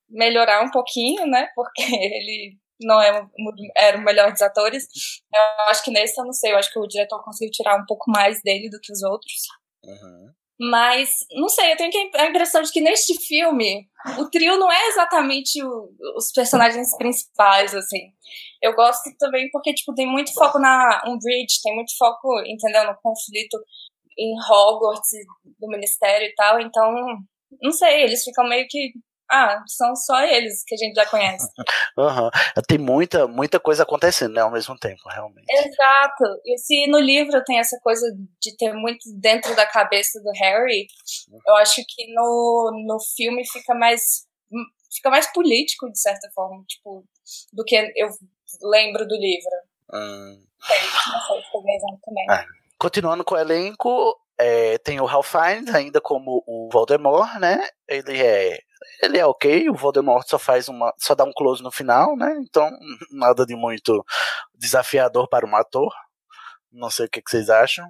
melhorar 0.09 0.63
um 0.63 0.71
pouquinho, 0.71 1.27
né? 1.27 1.47
Porque 1.55 1.83
ele 1.83 2.57
não 2.81 3.01
é, 3.01 3.27
era 3.75 3.97
o 3.97 4.03
melhor 4.03 4.31
dos 4.31 4.41
atores. 4.41 4.87
Eu 5.33 5.65
acho 5.69 5.83
que 5.83 5.91
nesse 5.91 6.19
eu 6.19 6.25
não 6.25 6.33
sei, 6.33 6.53
eu 6.53 6.57
acho 6.57 6.71
que 6.71 6.79
o 6.79 6.87
diretor 6.87 7.23
conseguiu 7.23 7.51
tirar 7.51 7.77
um 7.77 7.85
pouco 7.85 8.09
mais 8.11 8.41
dele 8.41 8.69
do 8.69 8.79
que 8.79 8.91
os 8.91 9.03
outros. 9.03 9.41
Uhum. 9.83 10.33
Mas, 10.61 11.09
não 11.31 11.47
sei, 11.47 11.71
eu 11.71 11.77
tenho 11.77 11.89
a 12.15 12.25
impressão 12.25 12.61
de 12.61 12.69
que 12.69 12.81
neste 12.81 13.17
filme, 13.25 13.87
o 14.17 14.29
trio 14.29 14.57
não 14.57 14.69
é 14.69 14.87
exatamente 14.89 15.63
o, 15.63 15.89
os 16.17 16.33
personagens 16.33 16.95
principais, 16.97 17.73
assim. 17.73 18.11
Eu 18.61 18.75
gosto 18.75 19.09
também 19.17 19.49
porque, 19.51 19.73
tipo, 19.73 19.93
tem 19.93 20.05
muito 20.05 20.33
foco 20.33 20.59
na 20.59 21.01
Umbridge, 21.07 21.61
tem 21.63 21.73
muito 21.73 21.95
foco, 21.97 22.41
entendeu, 22.45 22.85
no 22.87 22.97
conflito 23.01 23.57
em 24.17 24.33
Hogwarts, 24.51 25.09
do 25.57 25.67
Ministério 25.69 26.27
e 26.27 26.35
tal, 26.35 26.59
então, 26.59 26.93
não 27.61 27.71
sei, 27.71 28.03
eles 28.03 28.21
ficam 28.21 28.45
meio 28.49 28.67
que 28.69 28.91
ah, 29.31 29.63
são 29.67 29.95
só 29.95 30.21
eles 30.21 30.63
que 30.65 30.75
a 30.75 30.77
gente 30.77 30.95
já 30.95 31.05
conhece. 31.05 31.47
Uhum. 31.97 32.29
Tem 32.65 32.77
muita, 32.77 33.27
muita 33.27 33.59
coisa 33.59 33.83
acontecendo, 33.83 34.33
né, 34.33 34.41
ao 34.41 34.51
mesmo 34.51 34.77
tempo, 34.79 35.01
realmente. 35.09 35.45
Exato. 35.49 36.23
E 36.45 36.57
se 36.57 36.87
no 36.87 36.97
livro 36.97 37.43
tem 37.43 37.59
essa 37.59 37.77
coisa 37.83 38.05
de 38.41 38.55
ter 38.55 38.71
muito 38.73 38.99
dentro 39.19 39.53
da 39.53 39.65
cabeça 39.65 40.21
do 40.21 40.31
Harry, 40.39 40.87
uhum. 41.29 41.39
eu 41.45 41.55
acho 41.57 41.83
que 41.85 42.13
no, 42.13 42.71
no 42.87 42.97
filme 43.17 43.45
fica 43.45 43.75
mais 43.75 44.29
fica 44.91 45.09
mais 45.09 45.31
político, 45.31 45.91
de 45.91 45.99
certa 45.99 46.29
forma, 46.33 46.63
tipo, 46.67 47.05
do 47.53 47.63
que 47.63 47.75
eu 47.95 48.09
lembro 48.61 49.07
do 49.07 49.15
livro. 49.15 49.51
Hum. 49.93 50.43
Sei, 50.61 50.77
não 51.11 51.21
sei, 51.21 51.43
também. 52.03 52.25
É. 52.31 52.45
Continuando 52.77 53.23
com 53.23 53.35
o 53.35 53.37
elenco, 53.37 54.19
é, 54.39 54.77
tem 54.77 55.01
o 55.01 55.05
Ralph 55.05 55.29
Fiennes 55.29 55.73
ainda 55.75 55.99
como 55.99 56.41
o 56.47 56.69
Voldemort, 56.71 57.37
né? 57.39 57.67
Ele 57.87 58.21
é 58.21 58.57
ele 59.01 59.17
é 59.17 59.25
ok, 59.25 59.69
o 59.69 59.75
Voldemort 59.75 60.25
só 60.27 60.39
faz 60.39 60.69
uma. 60.69 60.93
só 60.97 61.13
dá 61.13 61.23
um 61.23 61.33
close 61.33 61.61
no 61.61 61.71
final, 61.71 62.15
né? 62.15 62.37
Então, 62.41 62.69
nada 63.11 63.45
de 63.45 63.55
muito 63.55 64.03
desafiador 64.55 65.27
para 65.27 65.45
um 65.45 65.55
ator. 65.55 65.93
Não 66.71 66.89
sei 66.89 67.05
o 67.05 67.09
que, 67.09 67.21
que 67.21 67.29
vocês 67.29 67.49
acham. 67.49 67.85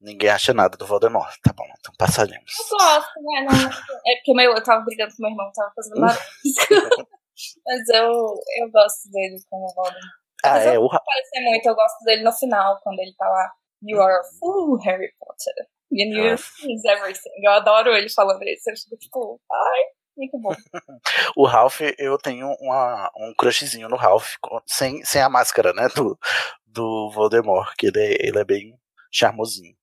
Ninguém 0.00 0.30
acha 0.30 0.54
nada 0.54 0.76
do 0.76 0.86
Voldemort. 0.86 1.34
Tá 1.42 1.52
bom, 1.52 1.66
então 1.78 1.94
passaremos. 1.98 2.52
Eu 2.58 2.78
gosto, 2.78 3.12
né? 3.20 3.46
Não, 3.48 3.70
é 3.70 4.16
porque 4.16 4.34
meu, 4.34 4.52
eu 4.52 4.62
tava 4.62 4.84
brigando 4.84 5.14
com 5.14 5.22
meu 5.22 5.30
irmão, 5.30 5.52
tava 5.54 5.72
fazendo 5.74 6.00
barulho. 6.00 6.20
Mas 7.66 7.88
eu, 7.88 8.12
eu 8.58 8.70
gosto 8.70 9.10
dele 9.10 9.36
como 9.48 9.66
Voldemort. 9.74 10.20
Ah, 10.42 10.58
é, 10.58 10.78
o... 10.78 10.88
parecer 10.88 11.40
muito, 11.42 11.66
eu 11.66 11.74
gosto 11.74 12.02
dele 12.04 12.22
no 12.22 12.32
final, 12.32 12.80
quando 12.82 12.98
ele 12.98 13.14
tá 13.16 13.28
lá. 13.28 13.52
You 13.82 14.00
are 14.00 14.20
a 14.20 14.24
fool, 14.38 14.78
Harry 14.84 15.12
Potter. 15.18 15.68
And 15.92 16.14
you 16.14 16.22
ah. 16.22 16.92
everything. 16.92 17.30
Eu 17.42 17.52
adoro 17.52 17.90
ele 17.90 18.08
falando 18.08 18.42
isso. 18.44 18.70
Eu 18.70 18.76
fico 18.76 18.96
tipo, 18.96 19.40
ai, 19.50 19.82
muito 20.16 20.38
bom. 20.38 20.54
o 21.36 21.46
Ralph, 21.46 21.80
eu 21.98 22.18
tenho 22.18 22.54
uma, 22.60 23.10
um 23.16 23.34
crushzinho 23.36 23.88
no 23.88 23.96
Ralph, 23.96 24.34
sem, 24.66 25.04
sem 25.04 25.22
a 25.22 25.28
máscara, 25.28 25.72
né? 25.72 25.88
Do, 25.94 26.18
do 26.66 27.10
Voldemort, 27.10 27.74
que 27.76 27.86
ele 27.86 28.00
é, 28.00 28.26
ele 28.26 28.38
é 28.38 28.44
bem 28.44 28.78
charmosinho. 29.10 29.74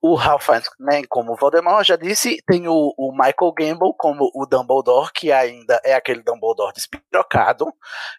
O 0.00 0.14
Ralph 0.14 0.48
né, 0.78 1.02
como 1.08 1.34
Voldemort, 1.34 1.84
já 1.84 1.96
disse, 1.96 2.40
tem 2.46 2.68
o, 2.68 2.94
o, 2.96 3.12
Michael 3.12 3.52
Gamble 3.52 3.92
como 3.98 4.30
o 4.32 4.46
Dumbledore, 4.46 5.10
que 5.12 5.32
ainda 5.32 5.80
é 5.84 5.94
aquele 5.94 6.22
Dumbledore 6.22 6.72
despirocado. 6.72 7.66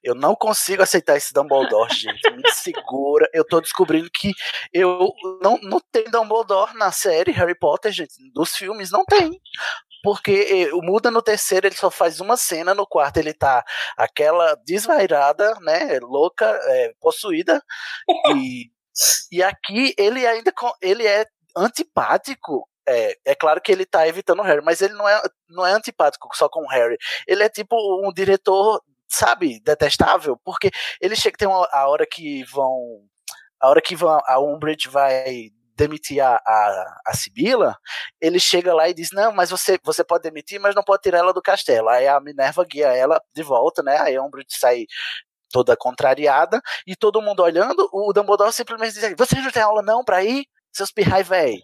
Eu 0.04 0.14
não 0.14 0.36
consigo 0.36 0.84
aceitar 0.84 1.16
esse 1.16 1.34
Dumbledore, 1.34 1.94
gente. 1.94 2.30
Me 2.32 2.44
segura. 2.52 3.30
Eu 3.34 3.46
tô 3.46 3.62
descobrindo 3.62 4.10
que 4.14 4.34
eu 4.74 5.14
não, 5.42 5.58
não 5.62 5.80
tem 5.92 6.04
Dumbledore 6.12 6.76
na 6.76 6.92
série 6.92 7.32
Harry 7.32 7.58
Potter, 7.58 7.92
gente. 7.92 8.14
Dos 8.34 8.56
filmes 8.56 8.92
não 8.92 9.06
tem. 9.06 9.40
porque 10.04 10.32
eh, 10.32 10.72
muda 10.82 11.12
no 11.12 11.22
terceiro, 11.22 11.68
ele 11.68 11.76
só 11.76 11.90
faz 11.90 12.20
uma 12.20 12.38
cena, 12.38 12.74
no 12.74 12.88
quarto 12.88 13.18
ele 13.18 13.34
tá 13.34 13.64
aquela 13.98 14.56
desvairada, 14.66 15.56
né, 15.62 16.00
louca, 16.02 16.46
é, 16.46 16.94
possuída, 17.02 17.62
e, 18.36 18.70
e 19.32 19.44
aqui 19.44 19.94
ele 19.98 20.26
ainda 20.26 20.54
ele 20.82 21.06
é 21.06 21.26
antipático 21.56 22.68
é, 22.88 23.16
é 23.26 23.36
claro 23.36 23.62
que 23.62 23.72
ele 23.72 23.86
tá 23.86 24.08
evitando 24.08 24.40
o 24.40 24.44
Harry, 24.44 24.64
mas 24.64 24.82
ele 24.82 24.94
não 24.96 25.08
é, 25.08 25.22
não 25.48 25.66
é 25.66 25.72
antipático 25.74 26.28
só 26.36 26.50
com 26.50 26.64
o 26.64 26.70
Harry. 26.70 26.98
Ele 27.28 27.44
é 27.44 27.50
tipo 27.50 27.76
um 28.04 28.12
diretor, 28.12 28.82
sabe, 29.08 29.60
detestável, 29.62 30.40
porque 30.44 30.72
ele 31.00 31.16
chega, 31.16 31.38
tem 31.38 31.48
uma, 31.48 31.68
a 31.72 31.88
hora 31.88 32.06
que 32.10 32.44
vão. 32.46 33.04
A 33.62 33.70
hora 33.70 33.82
que 33.82 33.96
vão, 33.96 34.20
a 34.26 34.40
Umbridge 34.40 34.88
vai 34.88 35.52
demitir 35.76 36.22
a, 36.22 36.36
a, 36.36 37.02
a 37.08 37.14
Sibila, 37.14 37.78
ele 38.20 38.40
chega 38.40 38.74
lá 38.74 38.90
e 38.90 38.94
diz: 38.94 39.10
Não, 39.12 39.32
mas 39.32 39.50
você, 39.50 39.80
você 39.84 40.04
pode 40.04 40.24
demitir, 40.24 40.60
mas 40.60 40.76
não 40.76 40.84
pode 40.84 41.02
tirar 41.02 41.20
ela 41.20 41.34
do 41.34 41.42
castelo. 41.42 41.90
Aí 41.90 42.08
a 42.08 42.20
Minerva 42.20 42.66
guia 42.66 42.88
ela 42.88 43.22
de 43.34 43.44
volta, 43.44 43.84
né? 43.84 43.98
Aí 44.00 44.16
a 44.16 44.24
Umbridge 44.24 44.58
sai 44.58 44.86
toda 45.52 45.76
contrariada 45.78 46.62
e 46.88 46.96
todo 46.96 47.22
mundo 47.22 47.42
olhando. 47.42 47.90
O 47.94 48.12
Dumbledore 48.14 48.54
simplesmente 48.54 48.94
diz: 48.94 49.14
Você 49.18 49.36
não 49.42 49.52
tem 49.52 49.62
aula 49.62 49.82
não 49.82 50.04
pra 50.04 50.24
ir? 50.24 50.46
Seus 50.80 50.94
pirrai, 50.94 51.24
véi. 51.24 51.62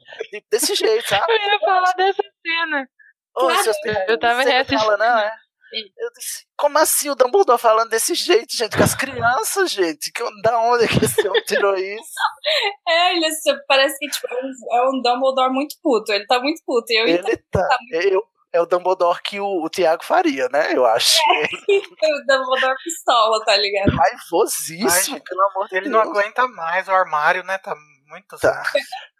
Desse 0.51 0.75
jeito, 0.75 1.07
sabe? 1.07 1.31
Eu 1.31 1.53
ia 1.53 1.59
falar 1.59 1.93
dessa 1.93 2.21
cena. 2.45 2.85
Ô, 3.33 3.49
seus 3.63 3.79
pirrai, 3.79 4.05
eu 4.09 4.19
tava 4.19 4.41
reassistindo. 4.41 4.81
Fala, 4.81 4.97
não, 4.97 5.19
é? 5.19 5.31
Eu 5.71 6.11
disse, 6.17 6.45
como 6.57 6.77
assim 6.77 7.09
o 7.09 7.15
Dumbledore 7.15 7.57
falando 7.57 7.89
desse 7.89 8.13
jeito, 8.13 8.53
gente? 8.53 8.75
Com 8.75 8.83
as 8.83 8.93
crianças, 8.93 9.71
gente? 9.71 10.11
Que, 10.11 10.21
da 10.41 10.59
onde 10.59 10.85
que 10.85 11.05
esse 11.05 11.25
homem 11.25 11.41
tirou 11.43 11.75
isso? 11.77 12.03
É, 12.87 13.15
ele 13.15 13.25
parece 13.67 13.97
que 13.97 14.07
tipo, 14.07 14.27
é 14.27 14.89
um 14.89 15.01
Dumbledore 15.01 15.51
muito 15.51 15.75
puto. 15.81 16.11
Ele 16.11 16.25
tá 16.27 16.39
muito 16.39 16.61
puto. 16.65 16.91
Eu 16.91 17.07
ele 17.07 17.37
tá. 17.51 17.65
tá 17.67 17.77
muito... 17.81 18.07
eu, 18.07 18.21
é 18.51 18.61
o 18.61 18.65
Dumbledore 18.65 19.21
que 19.23 19.39
o, 19.39 19.63
o 19.63 19.69
Tiago 19.69 20.03
faria, 20.03 20.49
né? 20.49 20.73
Eu 20.73 20.85
acho. 20.85 21.17
É, 21.69 22.13
o 22.13 22.25
Dumbledore 22.27 22.75
pistola, 22.83 23.43
tá 23.45 23.55
ligado? 23.55 23.95
Raivosíssimo, 23.95 25.23
pelo 25.23 25.41
amor 25.49 25.65
de 25.65 25.71
Deus. 25.71 25.85
Ele 25.85 25.89
não 25.89 26.01
aguenta 26.01 26.47
mais 26.49 26.87
o 26.87 26.91
armário, 26.91 27.43
né? 27.43 27.57
Tá 27.57 27.75
muitos 28.07 28.39
tá. 28.39 28.51
anos. 28.51 28.69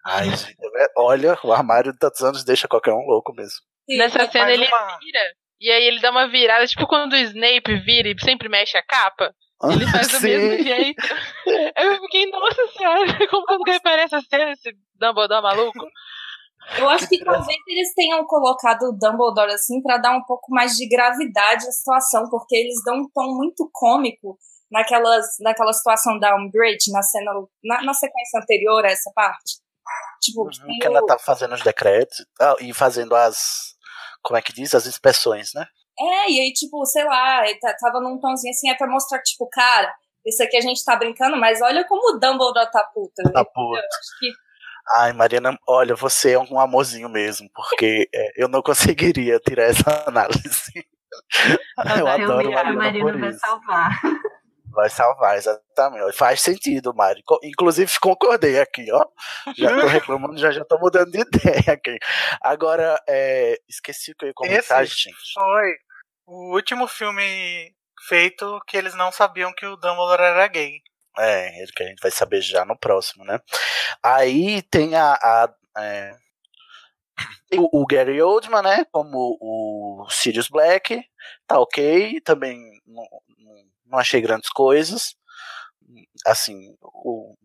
Ai, 0.06 0.30
é, 0.30 0.88
olha, 0.98 1.38
o 1.44 1.52
armário 1.52 1.92
de 1.92 2.00
tantos 2.00 2.22
anos 2.22 2.44
deixa 2.44 2.68
qualquer 2.68 2.94
um 2.94 3.06
louco 3.06 3.34
mesmo. 3.34 3.60
Sim, 3.90 3.98
Nessa 3.98 4.30
cena 4.32 4.52
ele 4.52 4.68
uma... 4.68 4.98
vira, 5.00 5.20
e 5.60 5.72
aí 5.72 5.84
ele 5.84 6.00
dá 6.00 6.12
uma 6.12 6.28
virada, 6.28 6.66
tipo 6.68 6.88
quando 6.88 7.14
o 7.14 7.18
Snape 7.18 7.80
vira 7.80 8.10
e 8.10 8.16
sempre 8.20 8.50
mexe 8.50 8.78
a 8.78 8.84
capa. 8.84 9.34
Ele 9.64 9.88
faz 9.88 10.08
do 10.10 10.22
mesmo 10.22 10.64
jeito. 10.64 11.02
Eu 11.78 12.02
fiquei, 12.02 12.30
nossa 12.30 12.68
senhora, 12.78 13.06
como 13.30 13.46
quando 13.46 13.70
aparece 13.70 14.16
a 14.16 14.22
cena, 14.22 14.52
esse 14.52 14.72
Dumbledore 14.96 15.42
maluco. 15.42 15.86
Eu 16.78 16.90
acho 16.90 17.08
que 17.08 17.24
talvez 17.24 17.58
eles 17.68 17.94
tenham 17.94 18.26
colocado 18.26 18.84
o 18.84 18.98
Dumbledore 18.98 19.54
assim 19.54 19.82
para 19.82 19.98
dar 19.98 20.18
um 20.18 20.24
pouco 20.24 20.52
mais 20.52 20.74
de 20.74 20.88
gravidade 20.88 21.68
à 21.68 21.72
situação, 21.72 22.24
porque 22.30 22.56
eles 22.56 22.84
dão 22.84 22.96
um 22.96 23.10
tom 23.14 23.36
muito 23.36 23.70
cômico 23.72 24.38
naquelas, 24.72 25.26
naquela 25.40 25.74
situação 25.74 26.20
da 26.20 26.36
Umbridge, 26.36 26.92
na 26.92 27.02
cena, 27.02 27.32
na, 27.64 27.84
na 27.84 27.94
sequência 27.94 28.40
anterior 28.40 28.86
a 28.86 28.92
essa 28.92 29.12
parte. 29.14 29.60
Tipo, 30.22 30.44
uhum, 30.44 30.80
que 30.80 30.88
ela 30.88 31.06
tá 31.06 31.18
fazendo 31.20 31.54
os 31.54 31.62
decretos 31.62 32.26
ah, 32.40 32.56
e 32.60 32.74
fazendo 32.74 33.16
as. 33.16 33.76
Como 34.24 34.38
é 34.38 34.42
que 34.42 34.54
diz? 34.54 34.74
As 34.74 34.88
inspeções, 34.88 35.52
né? 35.54 35.68
É, 35.98 36.32
e 36.32 36.40
aí, 36.42 36.54
tipo, 36.54 36.84
sei 36.86 37.06
lá, 37.06 37.44
tava 37.80 38.02
num 38.02 38.20
tomzinho 38.20 38.52
assim, 38.52 38.70
é 38.70 38.76
pra 38.76 38.88
mostrar, 38.88 39.22
tipo, 39.22 39.48
cara, 39.50 39.94
isso 40.26 40.44
aqui 40.44 40.58
a 40.58 40.62
gente 40.62 40.84
tá 40.84 40.96
brincando, 40.96 41.38
mas 41.38 41.62
olha 41.62 41.86
como 41.88 42.16
o 42.16 42.20
Dumbledore 42.20 42.70
tá 42.72 42.84
puta. 42.94 43.24
Tá 43.32 43.46
puta. 43.46 43.82
Que... 44.20 44.32
Ai, 44.98 45.14
Mariana, 45.14 45.58
olha, 45.68 45.96
você 45.96 46.34
é 46.34 46.40
um 46.40 46.60
amorzinho 46.60 47.08
mesmo, 47.08 47.50
porque 47.54 48.10
é, 48.14 48.44
eu 48.44 48.48
não 48.48 48.62
conseguiria 48.64 49.40
tirar 49.40 49.66
essa 49.66 50.04
análise. 50.08 50.72
eu, 50.76 51.98
eu 51.98 52.08
adoro 52.08 52.52
Mariana. 52.52 52.70
A 52.70 52.74
Mariana 52.74 53.18
vai 53.20 53.34
salvar. 53.34 54.02
Vai 54.76 54.90
salvar, 54.90 55.38
exatamente. 55.38 56.18
Faz 56.18 56.42
sentido, 56.42 56.94
Mari. 56.94 57.24
Inclusive, 57.44 57.90
concordei 58.00 58.60
aqui, 58.60 58.86
ó. 58.92 59.06
Já 59.58 59.70
tô 59.70 59.88
reclamando, 59.88 60.38
já, 60.38 60.52
já 60.52 60.66
tô 60.66 60.78
mudando 60.78 61.12
de 61.12 61.22
ideia 61.24 61.74
aqui. 61.74 61.98
Agora, 62.42 63.02
é... 63.08 63.58
esqueci 63.70 64.12
o 64.12 64.16
que 64.16 64.26
eu 64.26 64.28
ia 64.28 64.34
comentar, 64.36 64.84
Esse 64.84 64.96
gente. 64.96 65.16
Foi 65.34 65.76
o 66.28 66.54
último 66.54 66.88
filme 66.88 67.74
feito 68.08 68.60
que 68.68 68.76
eles 68.76 68.94
não 68.96 69.12
sabiam 69.12 69.54
que 69.54 69.66
o 69.66 69.78
Dumbledore 69.78 70.22
era 70.22 70.48
gay. 70.48 70.82
É, 71.18 71.62
ele 71.62 71.72
que 71.72 71.84
a 71.84 71.88
gente 71.88 72.02
vai 72.02 72.12
saber 72.12 72.42
já 72.42 72.66
no 72.66 72.78
próximo, 72.78 73.24
né? 73.24 73.40
Aí 74.04 74.62
tem 74.64 74.96
a. 74.96 75.14
a 75.14 75.50
é... 75.78 76.12
o, 77.58 77.82
o, 77.82 77.86
Gary 77.86 78.22
Oldman, 78.22 78.62
né? 78.62 78.86
Como 78.92 79.38
o 79.40 80.06
Sirius 80.10 80.50
Black, 80.50 81.02
tá 81.48 81.60
ok. 81.60 82.20
Também 82.20 82.60
não, 82.86 83.06
não 83.86 84.00
achei 84.00 84.22
grandes 84.22 84.50
coisas. 84.50 85.16
Assim, 86.26 86.76
o, 86.82 87.36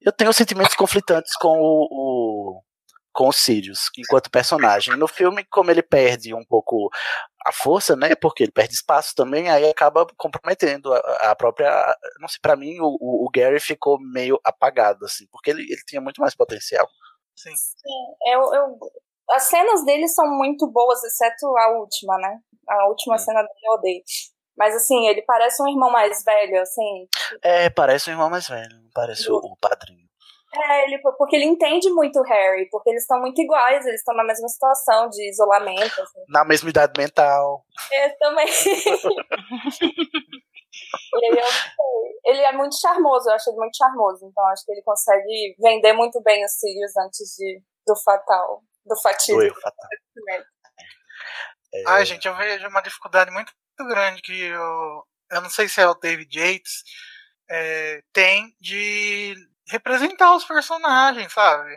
eu 0.00 0.12
tenho 0.12 0.32
sentimentos 0.32 0.74
conflitantes 0.74 1.34
com 1.36 1.60
o, 1.60 1.88
o, 1.90 2.62
com 3.12 3.28
o 3.28 3.32
Sirius 3.32 3.90
enquanto 3.96 4.30
personagem. 4.30 4.96
No 4.96 5.06
filme, 5.06 5.44
como 5.44 5.70
ele 5.70 5.82
perde 5.82 6.34
um 6.34 6.44
pouco 6.44 6.90
a 7.46 7.52
força, 7.52 7.94
né? 7.96 8.14
Porque 8.14 8.42
ele 8.42 8.52
perde 8.52 8.74
espaço 8.74 9.14
também, 9.14 9.48
aí 9.48 9.68
acaba 9.68 10.06
comprometendo 10.16 10.92
a, 10.92 11.30
a 11.30 11.36
própria. 11.36 11.70
Não 12.20 12.28
sei, 12.28 12.38
para 12.40 12.56
mim 12.56 12.78
o, 12.80 13.26
o, 13.26 13.30
Gary 13.34 13.60
ficou 13.60 13.98
meio 14.00 14.38
apagado, 14.44 15.04
assim, 15.04 15.26
porque 15.30 15.50
ele, 15.50 15.62
ele 15.62 15.82
tinha 15.86 16.00
muito 16.00 16.20
mais 16.20 16.34
potencial. 16.34 16.88
Sim. 17.36 17.54
Sim 17.54 18.32
eu, 18.32 18.40
eu, 18.54 18.78
as 19.30 19.44
cenas 19.44 19.84
dele 19.84 20.08
são 20.08 20.26
muito 20.26 20.70
boas, 20.70 21.02
exceto 21.04 21.46
a 21.56 21.78
última, 21.78 22.16
né? 22.18 22.38
A 22.68 22.88
última 22.88 23.18
Sim. 23.18 23.26
cena 23.26 23.42
dele 23.42 23.60
eu 23.64 23.72
odeio. 23.74 24.02
Mas 24.56 24.74
assim, 24.74 25.06
ele 25.08 25.22
parece 25.22 25.62
um 25.62 25.68
irmão 25.68 25.90
mais 25.90 26.22
velho, 26.24 26.60
assim. 26.60 27.08
É, 27.42 27.70
parece 27.70 28.10
um 28.10 28.12
irmão 28.12 28.30
mais 28.30 28.48
velho, 28.48 28.76
parece 28.94 29.30
o, 29.30 29.36
o 29.36 29.56
padrinho. 29.56 30.02
É, 30.54 30.84
ele, 30.84 30.98
porque 30.98 31.34
ele 31.36 31.46
entende 31.46 31.88
muito 31.90 32.20
o 32.20 32.22
Harry, 32.22 32.68
porque 32.70 32.90
eles 32.90 33.02
estão 33.02 33.18
muito 33.18 33.40
iguais, 33.40 33.86
eles 33.86 34.00
estão 34.00 34.14
na 34.14 34.22
mesma 34.22 34.46
situação 34.48 35.08
de 35.08 35.30
isolamento. 35.30 36.02
Assim. 36.02 36.24
Na 36.28 36.44
mesma 36.44 36.68
idade 36.68 36.92
mental. 36.98 37.64
É, 37.90 38.10
também. 38.10 38.46
ele, 41.22 41.40
é, 41.40 41.44
ele 42.26 42.42
é 42.42 42.52
muito 42.52 42.78
charmoso, 42.78 43.30
eu 43.30 43.34
acho 43.34 43.48
ele 43.48 43.56
muito 43.56 43.76
charmoso, 43.78 44.26
então 44.26 44.46
acho 44.48 44.62
que 44.66 44.72
ele 44.72 44.82
consegue 44.82 45.56
vender 45.58 45.94
muito 45.94 46.22
bem 46.22 46.44
os 46.44 46.52
Sirius 46.52 46.94
antes 46.98 47.34
de, 47.38 47.62
do 47.86 47.96
fatal, 47.96 48.62
do 48.84 49.00
fatismo. 49.00 49.40
Do 49.40 49.54
fatal. 49.54 49.88
É... 51.74 51.82
Ai, 51.86 52.04
gente, 52.04 52.28
eu 52.28 52.36
vejo 52.36 52.68
uma 52.68 52.82
dificuldade 52.82 53.30
muito 53.30 53.54
grande 53.86 54.22
que 54.22 54.38
eu, 54.38 55.06
eu 55.30 55.40
não 55.40 55.50
sei 55.50 55.68
se 55.68 55.80
é 55.80 55.86
o 55.86 55.94
David 55.94 56.38
Yates, 56.38 56.84
é, 57.48 58.02
tem 58.12 58.56
de 58.60 59.34
representar 59.68 60.34
os 60.34 60.44
personagens, 60.44 61.32
sabe? 61.32 61.76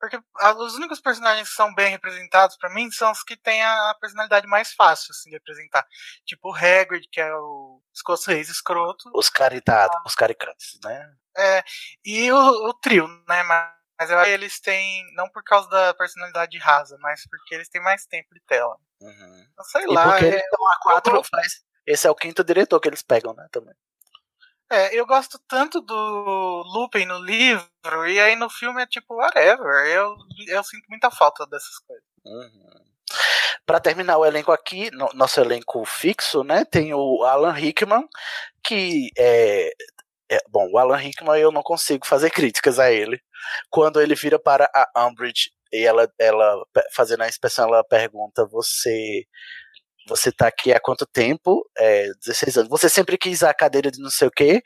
Porque 0.00 0.18
os 0.58 0.74
únicos 0.76 1.00
personagens 1.00 1.48
que 1.48 1.54
são 1.54 1.74
bem 1.74 1.90
representados 1.90 2.56
para 2.56 2.70
mim 2.70 2.90
são 2.90 3.10
os 3.10 3.22
que 3.22 3.36
têm 3.36 3.62
a 3.62 3.94
personalidade 4.00 4.46
mais 4.46 4.72
fácil 4.72 5.10
assim, 5.10 5.30
de 5.30 5.36
representar. 5.36 5.86
Tipo 6.24 6.50
o 6.50 6.54
Hagrid, 6.54 7.08
que 7.10 7.20
é 7.20 7.34
o 7.34 7.82
escocês 7.92 8.48
escroto. 8.48 9.10
Os 9.12 9.28
caritados, 9.28 9.96
ah. 9.96 10.02
os 10.06 10.14
caricantes, 10.14 10.78
né? 10.84 11.12
É, 11.36 11.64
e 12.04 12.30
o, 12.30 12.68
o 12.68 12.74
trio, 12.74 13.08
né? 13.28 13.42
Mas, 13.42 13.77
mas 13.98 14.10
eu 14.10 14.18
acho 14.18 14.26
que 14.26 14.34
eles 14.34 14.60
têm, 14.60 15.04
não 15.14 15.28
por 15.28 15.42
causa 15.42 15.68
da 15.68 15.92
personalidade 15.94 16.56
rasa, 16.58 16.96
mas 17.00 17.26
porque 17.28 17.54
eles 17.54 17.68
têm 17.68 17.82
mais 17.82 18.06
tempo 18.06 18.32
de 18.32 18.40
tela. 18.46 18.76
Uhum. 19.00 19.46
sei 19.64 19.82
e 19.82 19.86
lá. 19.86 20.10
Porque 20.10 20.24
é, 20.24 20.28
eles 20.28 20.42
estão 20.42 20.68
a 20.68 20.78
quatro 20.80 21.22
faz. 21.24 21.62
Esse 21.86 22.06
é 22.06 22.10
o 22.10 22.14
quinto 22.14 22.44
diretor 22.44 22.78
que 22.78 22.88
eles 22.88 23.02
pegam, 23.02 23.34
né? 23.34 23.46
Também. 23.50 23.74
É, 24.70 24.94
eu 24.94 25.06
gosto 25.06 25.38
tanto 25.48 25.80
do 25.80 26.62
Lupin 26.66 27.06
no 27.06 27.18
livro, 27.18 27.66
e 28.06 28.20
aí 28.20 28.36
no 28.36 28.50
filme 28.50 28.82
é 28.82 28.86
tipo, 28.86 29.14
whatever. 29.14 29.86
Eu, 29.86 30.14
eu 30.46 30.62
sinto 30.62 30.84
muita 30.90 31.10
falta 31.10 31.46
dessas 31.46 31.78
coisas. 31.78 32.04
Uhum. 32.24 32.68
Para 33.64 33.80
terminar 33.80 34.18
o 34.18 34.26
elenco 34.26 34.52
aqui, 34.52 34.90
no, 34.90 35.08
nosso 35.14 35.40
elenco 35.40 35.84
fixo, 35.86 36.44
né? 36.44 36.64
Tem 36.66 36.92
o 36.92 37.24
Alan 37.24 37.52
Rickman, 37.52 38.06
que 38.62 39.10
é, 39.16 39.72
é, 40.30 40.38
bom, 40.48 40.68
o 40.70 40.78
Alan 40.78 40.96
Rickman 40.96 41.40
eu 41.40 41.50
não 41.50 41.62
consigo 41.62 42.06
fazer 42.06 42.30
críticas 42.30 42.78
a 42.78 42.90
ele. 42.92 43.20
Quando 43.70 44.00
ele 44.00 44.14
vira 44.14 44.38
para 44.38 44.70
a 44.74 45.06
Umbridge 45.06 45.50
e 45.72 45.86
ela, 45.86 46.10
ela 46.18 46.64
fazendo 46.94 47.22
a 47.22 47.28
inspeção, 47.28 47.68
ela 47.68 47.84
pergunta: 47.84 48.46
Você 48.46 49.24
você 50.06 50.32
tá 50.32 50.46
aqui 50.48 50.72
há 50.72 50.80
quanto 50.80 51.06
tempo? 51.06 51.68
É, 51.76 52.06
16 52.24 52.58
anos. 52.58 52.70
Você 52.70 52.88
sempre 52.88 53.18
quis 53.18 53.42
a 53.42 53.52
cadeira 53.54 53.90
de 53.90 54.00
não 54.00 54.10
sei 54.10 54.28
o 54.28 54.30
quê? 54.30 54.62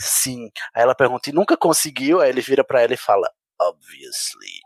Sim. 0.00 0.48
Aí 0.74 0.82
ela 0.82 0.94
pergunta: 0.94 1.30
E 1.30 1.32
nunca 1.32 1.56
conseguiu? 1.56 2.20
Aí 2.20 2.30
ele 2.30 2.40
vira 2.40 2.64
para 2.64 2.82
ela 2.82 2.94
e 2.94 2.96
fala: 2.96 3.30
Obviously. 3.60 4.60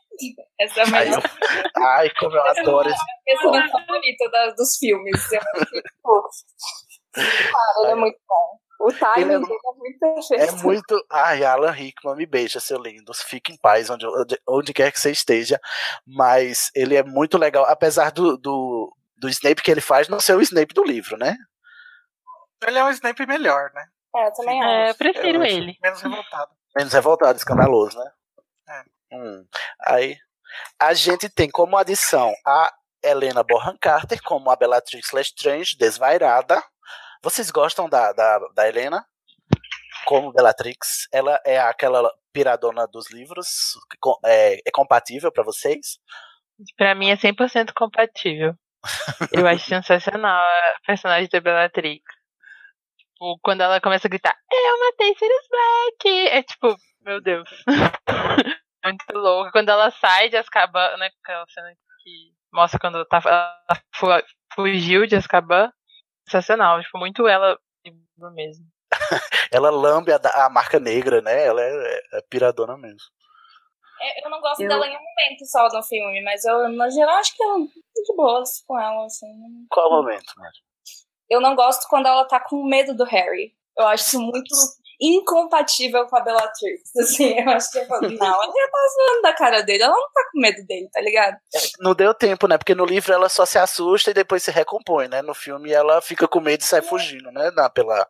Essa 0.60 0.80
é 0.80 0.82
a 0.84 0.86
melhor. 0.86 1.22
Eu, 1.22 1.82
ai, 1.88 2.10
como 2.18 2.36
eu 2.36 2.46
essa 2.46 2.60
adoro 2.60 2.88
esse. 2.88 3.04
Essa 3.28 3.56
é 3.56 3.58
a 3.58 3.68
favorita 3.68 4.54
dos 4.56 4.76
filmes. 4.78 5.32
Eu 5.32 5.40
Cara, 7.14 7.82
ele 7.82 7.92
é 7.92 7.94
muito 7.94 8.18
bom. 8.28 8.63
O 8.80 8.92
timing 8.92 9.20
Ele 9.22 9.32
é- 9.32 9.36
é 9.36 9.38
muito 9.76 9.98
perfeito. 9.98 10.42
É 10.42 10.62
muito. 10.62 11.06
Ai, 11.10 11.44
Alan 11.44 11.70
Rickman, 11.70 12.16
me 12.16 12.26
beija, 12.26 12.60
seu 12.60 12.78
lindo. 12.78 13.12
Fique 13.14 13.52
em 13.52 13.56
paz 13.56 13.88
onde, 13.90 14.06
onde, 14.06 14.38
onde 14.48 14.72
quer 14.74 14.90
que 14.92 15.00
você 15.00 15.10
esteja. 15.10 15.58
Mas 16.06 16.70
ele 16.74 16.96
é 16.96 17.02
muito 17.02 17.38
legal, 17.38 17.64
apesar 17.66 18.10
do, 18.10 18.36
do, 18.36 18.94
do 19.16 19.28
Snape 19.28 19.62
que 19.62 19.70
ele 19.70 19.80
faz 19.80 20.08
não 20.08 20.20
ser 20.20 20.34
o 20.36 20.40
Snape 20.42 20.74
do 20.74 20.84
livro, 20.84 21.16
né? 21.16 21.36
Ele 22.66 22.78
é 22.78 22.84
um 22.84 22.90
Snape 22.90 23.26
melhor, 23.26 23.70
né? 23.74 23.86
É, 24.16 24.26
eu 24.26 24.32
também 24.32 24.62
É, 24.62 24.86
eu 24.86 24.90
acho. 24.90 24.98
prefiro 24.98 25.38
Eu 25.38 25.42
acho. 25.42 25.52
ele. 25.52 25.78
Menos 25.82 26.00
revoltado. 26.02 26.50
Menos 26.76 26.92
revoltado, 26.92 27.38
escandaloso, 27.38 27.98
né? 27.98 28.10
É. 28.68 29.16
Hum. 29.16 29.46
Aí 29.80 30.16
a 30.78 30.94
gente 30.94 31.28
tem 31.28 31.50
como 31.50 31.76
adição 31.76 32.32
a 32.46 32.72
Helena 33.02 33.42
Bonham 33.42 33.76
Carter 33.80 34.20
como 34.22 34.50
a 34.50 34.56
Bellatrix 34.56 35.12
Lestrange, 35.12 35.76
desvairada. 35.76 36.62
Vocês 37.24 37.50
gostam 37.50 37.88
da, 37.88 38.12
da, 38.12 38.38
da 38.54 38.68
Helena 38.68 39.04
como 40.04 40.30
Bellatrix? 40.32 41.08
Ela 41.10 41.40
é 41.44 41.58
aquela 41.58 42.12
piradona 42.32 42.86
dos 42.86 43.10
livros? 43.10 43.46
É, 44.24 44.56
é 44.56 44.70
compatível 44.70 45.32
pra 45.32 45.42
vocês? 45.42 45.98
Pra 46.76 46.94
mim 46.94 47.08
é 47.10 47.16
100% 47.16 47.72
compatível. 47.74 48.54
Eu 49.32 49.46
acho 49.46 49.64
sensacional 49.66 50.44
a 50.44 50.76
personagem 50.86 51.28
da 51.32 51.40
Bellatrix. 51.40 52.04
Tipo, 52.98 53.38
quando 53.42 53.62
ela 53.62 53.80
começa 53.80 54.06
a 54.06 54.10
gritar, 54.10 54.36
eu 54.52 54.80
matei 54.80 55.14
Sirius 55.16 55.46
Black! 55.48 56.28
É 56.28 56.42
tipo, 56.42 56.76
meu 57.00 57.22
Deus. 57.22 57.48
Muito 58.84 59.12
louco. 59.14 59.50
Quando 59.52 59.70
ela 59.70 59.90
sai 59.92 60.28
de 60.28 60.36
Azkaban, 60.36 60.96
né? 60.98 61.08
Aquela 61.22 61.46
cena 61.48 61.72
que 62.02 62.32
mostra 62.52 62.78
quando 62.78 63.02
tá, 63.06 63.22
ela 63.24 63.80
fu- 63.94 64.06
fugiu 64.54 65.06
de 65.06 65.16
Azkaban. 65.16 65.72
Sensacional. 66.28 66.80
Tipo, 66.82 66.98
muito 66.98 67.26
ela 67.26 67.58
mesmo. 68.32 68.64
Ela 69.52 69.70
lambe 69.70 70.12
a, 70.12 70.16
a 70.46 70.48
marca 70.48 70.78
negra, 70.80 71.20
né? 71.20 71.44
Ela 71.46 71.60
é, 71.62 72.00
é 72.14 72.22
piradona 72.30 72.76
mesmo. 72.76 72.98
É, 74.00 74.24
Eu 74.26 74.30
não 74.30 74.40
gosto 74.40 74.60
Eu- 74.62 74.68
dela 74.68 74.86
em 74.86 74.90
um 74.96 75.00
momento 75.00 75.46
só 75.46 75.68
no 75.68 75.82
filme, 75.82 76.22
mas 76.22 76.44
eu, 76.44 76.68
no 76.68 76.90
geral, 76.90 77.16
acho 77.16 77.36
que 77.36 77.42
eu 77.42 77.66
tô 77.66 78.02
de 78.02 78.16
boas 78.16 78.62
com 78.66 78.78
ela, 78.80 79.04
assim. 79.04 79.26
Qual 79.70 79.90
momento, 79.90 80.32
Mari? 80.36 80.56
Eu 81.28 81.40
não 81.40 81.54
gosto 81.56 81.88
quando 81.88 82.06
ela 82.06 82.24
tá 82.26 82.40
com 82.40 82.64
medo 82.64 82.94
do 82.94 83.04
Harry. 83.04 83.54
Eu 83.76 83.86
acho 83.88 84.04
isso 84.04 84.20
muito 84.20 84.54
incompatível 85.00 86.06
com 86.06 86.16
a 86.16 86.20
Bellatrix. 86.20 86.90
Assim, 87.00 87.38
eu 87.38 87.50
acho 87.50 87.70
que 87.70 87.78
eu 87.78 87.86
falo, 87.86 88.02
não, 88.10 88.26
ela 88.26 88.46
já 88.46 88.70
tá 88.70 88.78
zoando 88.94 89.22
da 89.22 89.32
cara 89.34 89.62
dele, 89.62 89.82
ela 89.82 89.94
não 89.94 90.10
tá 90.12 90.22
com 90.32 90.40
medo 90.40 90.66
dele, 90.66 90.88
tá 90.92 91.00
ligado? 91.00 91.36
Não 91.80 91.94
deu 91.94 92.14
tempo, 92.14 92.46
né? 92.46 92.56
Porque 92.58 92.74
no 92.74 92.84
livro 92.84 93.12
ela 93.12 93.28
só 93.28 93.44
se 93.44 93.58
assusta 93.58 94.10
e 94.10 94.14
depois 94.14 94.42
se 94.42 94.50
recompõe, 94.50 95.08
né? 95.08 95.22
No 95.22 95.34
filme 95.34 95.72
ela 95.72 96.00
fica 96.00 96.26
com 96.28 96.40
medo 96.40 96.60
e 96.60 96.64
sai 96.64 96.82
fugindo, 96.82 97.30
né? 97.32 97.50
Na, 97.54 97.68
pela, 97.70 98.06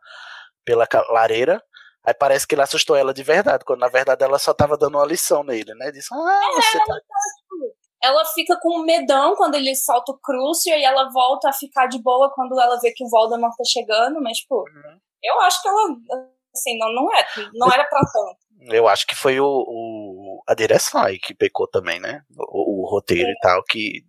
pela 0.65 0.87
lareira. 1.11 1.63
Aí 2.07 2.13
parece 2.13 2.47
que 2.47 2.55
ele 2.55 2.61
assustou 2.63 2.95
ela 2.97 3.15
de 3.15 3.23
verdade, 3.23 3.65
quando 3.65 3.81
na 3.81 3.89
verdade 3.89 4.23
ela 4.23 4.39
só 4.39 4.53
tava 4.53 4.77
dando 4.77 4.99
uma 4.99 5.07
lição 5.07 5.43
nele, 5.43 5.73
né? 5.75 5.91
Disse, 5.91 6.09
ah, 6.13 6.51
você 6.55 6.79
tá. 6.79 6.95
Ela 8.03 8.23
fica 8.35 8.59
com 8.61 8.81
medão 8.83 9.35
quando 9.35 9.55
ele 9.55 9.75
solta 9.75 10.13
o 10.13 10.19
Crucio 10.23 10.75
e 10.77 10.85
ela 10.85 11.09
volta 11.11 11.49
a 11.49 11.53
ficar 11.55 11.87
de 11.87 12.03
boa 12.03 12.31
quando 12.35 12.61
ela 12.61 12.79
vê 12.79 12.93
que 12.93 13.03
o 13.03 13.09
Voldemort 13.09 13.57
tá 13.57 13.65
chegando, 13.67 14.21
mas, 14.21 14.37
tipo, 14.37 14.57
Uhum. 14.57 14.99
eu 15.23 15.41
acho 15.41 15.63
que 15.63 15.69
ela, 15.69 15.89
assim, 16.55 16.79
não, 16.79 16.93
não 16.95 17.15
é, 17.17 17.27
não 17.55 17.73
era 17.73 17.85
pra 17.85 18.01
tanto. 18.01 18.39
Eu 18.73 18.89
acho 18.89 19.07
que 19.07 19.15
foi 19.15 19.39
o, 19.41 19.45
o- 19.47 20.43
a 20.49 20.55
direção 20.55 21.03
aí 21.03 21.19
que 21.19 21.35
pecou 21.35 21.69
também, 21.69 22.01
né? 22.01 22.23
O, 22.37 22.83
o 22.85 22.91
roteiro 22.91 23.29
e 23.29 23.39
tal, 23.43 23.63
que 23.65 24.03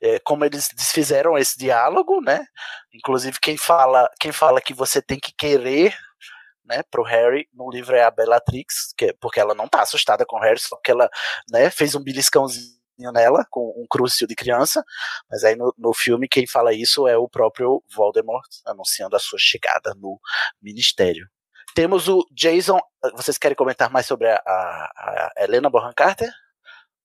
é, 0.00 0.18
como 0.20 0.44
eles 0.44 0.68
desfizeram 0.74 1.36
esse 1.38 1.58
diálogo, 1.58 2.20
né? 2.22 2.46
Inclusive 2.94 3.38
quem 3.40 3.56
fala, 3.56 4.08
quem 4.20 4.32
fala 4.32 4.60
que 4.60 4.72
você 4.74 5.02
tem 5.02 5.18
que 5.18 5.32
querer, 5.32 5.94
né, 6.64 6.82
pro 6.90 7.02
Harry 7.02 7.48
no 7.52 7.70
livro 7.70 7.96
é 7.96 8.04
a 8.04 8.10
Bellatrix, 8.10 8.92
que, 8.96 9.06
é- 9.06 9.12
porque 9.20 9.40
ela 9.40 9.54
não 9.54 9.68
tá 9.68 9.82
assustada 9.82 10.24
com 10.26 10.36
o 10.36 10.40
Harry, 10.40 10.58
só 10.60 10.76
porque 10.76 10.90
ela, 10.92 11.08
né, 11.50 11.70
fez 11.70 11.94
um 11.94 12.02
beliscãozinho 12.02 12.78
nela 13.12 13.46
com 13.50 13.60
um 13.76 13.86
crucio 13.88 14.26
de 14.26 14.34
criança, 14.34 14.84
mas 15.30 15.42
aí 15.44 15.56
no, 15.56 15.74
no 15.78 15.94
filme 15.94 16.28
quem 16.28 16.46
fala 16.46 16.72
isso 16.74 17.08
é 17.08 17.16
o 17.16 17.28
próprio 17.28 17.82
Voldemort 17.94 18.46
anunciando 18.66 19.16
a 19.16 19.18
sua 19.18 19.38
chegada 19.38 19.94
no 19.96 20.20
ministério. 20.62 21.26
Temos 21.74 22.08
o 22.08 22.26
Jason. 22.32 22.78
Vocês 23.14 23.38
querem 23.38 23.56
comentar 23.56 23.90
mais 23.90 24.06
sobre 24.06 24.28
a, 24.28 24.36
a- 24.36 25.32
a 25.38 25.42
Helena 25.44 25.70
Bonham 25.70 25.92
Carter? 25.94 26.30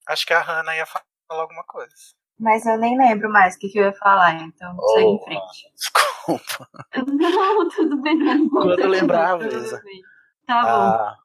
Acho 0.08 0.26
que 0.26 0.34
a 0.34 0.42
Hannah 0.42 0.76
ia 0.76 0.86
falar 0.86 1.04
alguma 1.30 1.64
coisa. 1.64 1.94
Mas 2.40 2.66
eu 2.66 2.78
nem 2.78 2.98
lembro 2.98 3.30
mais 3.32 3.56
o 3.56 3.60
que, 3.60 3.70
que 3.70 3.80
eu 3.80 3.86
ia 3.86 3.94
falar, 3.94 4.34
então 4.42 4.76
segue 4.94 5.06
em 5.06 5.16
Oh. 5.16 5.24
frente. 5.24 5.72
Desculpa. 5.76 6.70
Não, 7.08 7.70
tudo 7.70 8.02
bem. 8.02 8.18
Não 8.18 8.50
Quando 8.50 8.74
importa, 8.74 8.88
lembrar, 8.88 9.38
bem. 9.38 9.50
Tá 10.46 10.62
bom. 10.62 10.68
Ah, 10.70 11.16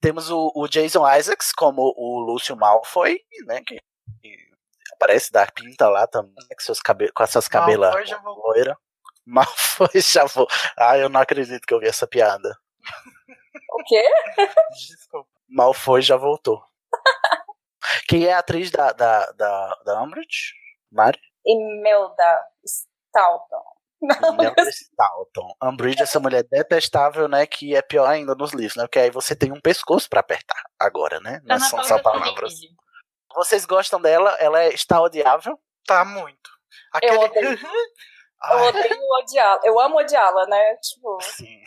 temos 0.00 0.30
o, 0.30 0.50
o 0.54 0.66
Jason 0.66 1.06
Isaacs 1.14 1.52
como 1.52 1.92
o 1.96 2.20
Lúcio 2.20 2.56
Malfoy, 2.56 3.20
né? 3.46 3.60
Que, 3.66 3.76
que 4.22 4.36
aparece 4.94 5.30
da 5.30 5.46
pinta 5.46 5.88
lá 5.88 6.06
também, 6.06 6.32
né, 6.34 6.56
com, 6.56 6.64
seus 6.64 6.80
cabe 6.80 7.12
com 7.12 7.22
essas 7.22 7.46
cabelas 7.48 7.94
loiras. 8.24 8.76
Malfoy 9.26 9.88
já 10.00 10.24
vou. 10.24 10.46
Ah, 10.78 10.96
eu 10.96 11.08
não 11.08 11.20
acredito 11.20 11.66
que 11.66 11.74
eu 11.74 11.80
vi 11.80 11.86
essa 11.88 12.06
piada. 12.06 12.56
O 13.72 13.84
quê? 13.84 14.02
Desculpa. 14.70 15.28
Malfoy 15.48 16.02
já 16.02 16.16
voltou. 16.16 16.62
Quem 18.08 18.26
é 18.26 18.34
a 18.34 18.38
atriz 18.38 18.70
da, 18.70 18.92
da, 18.92 19.30
da, 19.32 19.74
da 19.84 20.02
Umbridge? 20.02 20.54
Mari? 20.90 21.20
Imelda 21.44 22.44
Staunton. 22.64 23.64
Imelda 24.32 24.70
Staunton. 24.70 25.54
Umbridge, 25.62 26.02
essa 26.02 26.20
mulher 26.20 26.44
detestável, 26.50 27.28
né? 27.28 27.46
Que 27.46 27.74
é 27.74 27.82
pior 27.82 28.06
ainda 28.06 28.34
nos 28.34 28.52
livros, 28.52 28.76
né? 28.76 28.84
Porque 28.84 28.98
aí 28.98 29.10
você 29.10 29.34
tem 29.36 29.52
um 29.52 29.60
pescoço 29.60 30.08
pra 30.08 30.20
apertar 30.20 30.62
agora, 30.78 31.20
né? 31.20 31.40
Não 31.44 31.58
são 31.58 31.78
na 31.78 31.84
só 31.84 31.98
palavras. 32.00 32.54
Vocês 33.34 33.64
gostam 33.64 34.00
dela? 34.00 34.36
Ela 34.38 34.62
é- 34.62 34.72
está 34.74 35.00
odiável? 35.00 35.58
Tá 35.86 36.04
muito. 36.04 36.50
Aquele... 36.92 37.16
Eu 37.16 37.20
odeio. 37.20 37.58
Eu 38.52 38.58
odeio 38.58 38.98
odiá-la. 39.22 39.60
Eu 39.64 39.80
amo 39.80 39.96
odiá-la, 39.98 40.46
né? 40.46 40.76
Tipo, 40.76 41.18
Sim. 41.22 41.62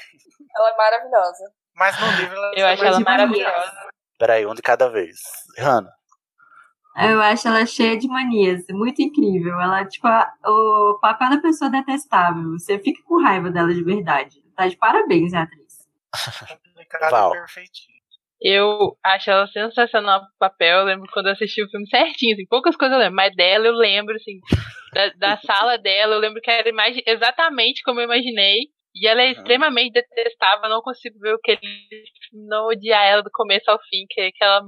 ela 0.56 0.70
é 0.70 0.78
maravilhosa. 0.78 1.52
Mas 1.80 2.00
no 2.00 2.08
livro 2.18 2.36
ela 2.36 2.52
Eu 2.56 2.68
acho 2.68 2.84
Mas 2.84 2.94
ela 2.96 3.00
maravilhosa. 3.00 3.90
Peraí, 4.20 4.46
um 4.46 4.54
de 4.54 4.62
cada 4.62 4.90
vez. 4.90 5.18
Hanna. 5.58 5.90
Eu 6.98 7.22
acho 7.22 7.48
ela 7.48 7.66
cheia 7.66 7.98
de 7.98 8.08
manias, 8.08 8.66
muito 8.72 9.02
incrível. 9.02 9.60
Ela, 9.62 9.86
tipo, 9.86 10.06
a- 10.08 10.34
o 10.46 11.00
papel 11.02 11.30
da 11.30 11.38
pessoa 11.42 11.72
detestável. 11.72 12.52
Você 12.52 12.78
fica 12.80 13.02
com 13.06 13.24
raiva 13.24 13.50
dela 13.50 13.74
de 13.74 13.82
verdade. 13.84 14.42
Tá 14.56 14.68
de 14.68 14.76
parabéns, 14.76 15.34
atriz. 15.34 15.80
Val. 17.10 17.32
perfeitinha. 17.32 17.98
Eu 18.42 18.98
acho 19.04 19.30
ela 19.30 19.48
sensacional 19.48 20.22
pro 20.22 20.30
papel. 20.40 20.80
Eu 20.80 20.86
lembro 20.86 21.10
quando 21.14 21.28
eu 21.28 21.34
assisti 21.34 21.64
o 21.64 21.70
filme 21.70 21.88
certinho, 21.90 22.34
assim, 22.34 22.46
poucas 22.48 22.76
coisas 22.76 22.96
eu 22.96 23.00
lembro, 23.04 23.16
mas 23.16 23.36
dela 23.36 23.68
eu 23.68 23.74
lembro, 23.74 24.16
assim, 24.16 24.40
da, 24.94 25.10
da 25.36 25.38
sala 25.46 25.78
dela, 25.78 26.16
eu 26.16 26.20
lembro 26.20 26.42
que 26.42 26.50
era 26.50 26.68
imagi- 26.70 27.04
exatamente 27.06 27.82
como 27.84 28.00
eu 28.00 28.06
imaginei. 28.06 28.68
E 28.96 29.08
ela 29.08 29.22
é 29.22 29.26
Uhum. 29.28 29.32
extremamente 29.34 29.94
detestável, 29.94 30.70
não 30.70 30.82
consigo 30.82 31.20
ver 31.20 31.34
o 31.36 31.40
que 31.40 31.52
ele 31.52 32.04
não 32.34 32.68
odiar 32.68 33.06
ela 33.06 33.24
do 33.24 33.30
começo 33.32 33.70
ao 33.70 33.80
fim, 33.90 34.06
que, 34.10 34.32
que 34.32 34.44
ela 34.44 34.62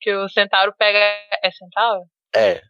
que 0.00 0.14
o 0.14 0.28
centauro 0.28 0.74
pega. 0.78 0.98
É 1.42 1.50
centauro? 1.52 2.02
É. 2.34 2.60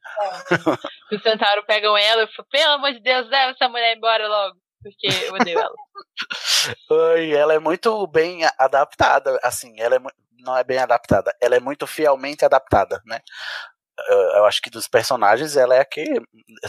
Que 1.09 1.17
o 1.17 1.21
centauro 1.21 1.65
pegam 1.67 1.97
ela 1.97 2.25
e 2.25 2.27
falo, 2.29 2.49
pelo 2.51 2.73
amor 2.75 2.93
de 2.93 3.01
Deus, 3.01 3.29
leva 3.29 3.53
essa 3.53 3.69
mulher 3.69 3.97
embora 3.97 4.29
logo. 4.29 4.57
Porque 4.83 5.09
eu 5.27 5.35
odeio 5.35 5.59
ela. 5.59 5.75
Ai, 7.15 7.33
ela 7.35 7.55
é 7.55 7.59
muito 7.59 8.07
bem 8.07 8.41
adaptada, 8.59 9.39
assim, 9.43 9.75
ela 9.81 9.97
é 9.97 10.01
não 10.39 10.57
é 10.57 10.63
bem 10.63 10.79
adaptada, 10.79 11.35
ela 11.43 11.57
é 11.57 11.61
muito 11.61 11.87
fielmente 11.89 12.45
adaptada, 12.45 13.03
né? 13.05 13.19
Eu, 14.09 14.45
acho 14.45 14.61
que 14.61 14.71
dos 14.71 14.87
personagens, 14.89 15.57
ela 15.57 15.75
é 15.75 15.81
a 15.81 15.85
que. 15.85 16.05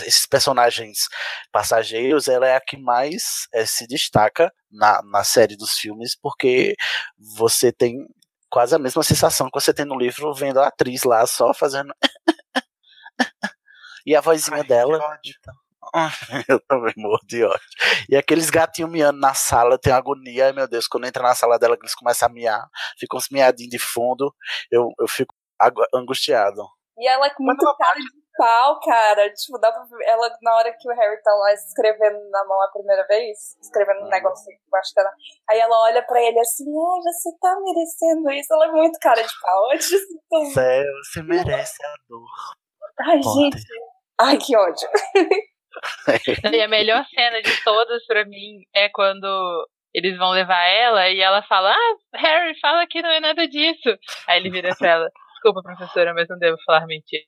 Esses 0.06 0.26
personagens 0.26 1.08
passageiros, 1.52 2.28
ela 2.28 2.48
é 2.48 2.56
a 2.56 2.62
que 2.62 2.78
mais 2.78 3.48
eh, 3.54 3.66
se 3.66 3.86
destaca 3.88 4.52
na, 4.72 5.02
na 5.04 5.24
série 5.24 5.56
dos 5.58 5.74
filmes, 5.74 6.16
porque 6.16 6.76
você 7.18 7.72
tem 7.72 8.08
quase 8.50 8.76
a 8.76 8.80
mesma 8.80 9.04
sensação 9.04 9.48
que 9.48 9.60
você 9.60 9.74
tem 9.74 9.86
no 9.86 9.98
livro 9.98 10.34
vendo 10.34 10.60
a 10.60 10.68
atriz 10.68 11.04
lá 11.04 11.26
só 11.28 11.54
fazendo. 11.54 11.94
e 14.06 14.16
a 14.16 14.22
vozinha 14.22 14.58
Ai, 14.58 14.64
dela. 14.64 14.98
ódio. 14.98 15.36
Eu 16.50 16.60
também 16.68 16.94
morro 16.98 17.20
de 17.26 17.44
ódio. 17.44 17.60
E 18.10 18.16
aqueles 18.16 18.50
gatinhos 18.50 18.92
miando 18.92 19.20
na 19.20 19.34
sala, 19.34 19.78
tem 19.78 19.94
agonia. 19.94 20.48
Ai 20.48 20.54
meu 20.54 20.68
Deus, 20.68 20.88
quando 20.88 21.06
entra 21.06 21.24
na 21.24 21.36
sala 21.36 21.58
dela, 21.60 21.78
eles 21.80 21.96
começam 21.96 22.28
a 22.28 22.32
miar, 22.32 22.68
ficam 23.00 23.18
uns 23.18 23.30
miadinhos 23.30 23.72
de 23.72 23.80
fundo, 23.80 24.34
eu, 24.72 24.92
eu 25.00 25.08
fico 25.08 25.34
angustiado. 25.94 26.62
E 26.98 27.08
ela 27.08 27.28
é 27.28 27.30
com 27.30 27.44
muito 27.44 27.64
cara 27.78 28.00
de 28.00 28.08
pau, 28.38 28.80
cara. 28.82 29.30
Tipo, 29.34 29.60
dá 29.60 29.72
pra 29.72 29.84
ver. 29.84 30.06
Ela, 30.06 30.30
na 30.42 30.56
hora 30.56 30.74
que 30.74 30.90
o 30.90 30.96
Harry 30.96 31.22
tá 31.22 31.32
lá 31.34 31.54
escrevendo 31.54 32.18
na 32.30 32.46
mão 32.46 32.62
a 32.62 32.72
primeira 32.72 33.06
vez, 33.08 33.58
escrevendo 33.62 34.06
um 34.06 34.10
negócio 34.10 34.46
embaixo 34.68 34.94
da. 34.96 35.12
Aí 35.50 35.60
ela 35.60 35.80
olha 35.84 36.04
pra 36.04 36.22
ele 36.22 36.40
assim, 36.40 36.66
ai, 36.66 37.02
você 37.02 37.30
tá 37.40 37.56
merecendo 37.62 38.32
isso. 38.32 38.54
Ela 38.54 38.66
é 38.68 38.72
muito 38.72 39.00
cara 39.00 39.22
de 39.22 39.34
pau. 39.42 39.70
Disse, 39.76 39.96
então, 40.26 40.46
Céu, 40.46 40.86
você 41.04 41.24
merece 41.24 41.86
a 41.86 41.94
dor. 42.08 42.28
Ai, 43.00 43.20
Potter. 43.22 43.52
gente. 43.52 43.68
Ai, 44.20 44.38
que 44.38 44.56
ódio. 44.58 44.90
E 46.52 46.62
a 46.62 46.68
melhor 46.68 47.06
cena 47.14 47.40
de 47.40 47.64
todas 47.64 48.04
pra 48.08 48.26
mim 48.26 48.64
é 48.74 48.90
quando 48.90 49.28
eles 49.94 50.18
vão 50.18 50.32
levar 50.32 50.64
ela 50.68 51.08
e 51.10 51.20
ela 51.22 51.44
fala: 51.44 51.72
Ah, 51.72 52.18
Harry, 52.18 52.60
fala 52.60 52.88
que 52.88 53.02
não 53.02 53.10
é 53.12 53.20
nada 53.20 53.48
disso. 53.48 53.90
Aí 54.28 54.40
ele 54.40 54.50
vira 54.50 54.76
pra 54.76 54.90
ela: 54.90 55.12
Desculpa, 55.38 55.62
professora, 55.62 56.14
mas 56.14 56.28
não 56.28 56.38
devo 56.40 56.58
falar 56.66 56.88
mentiras. 56.88 57.28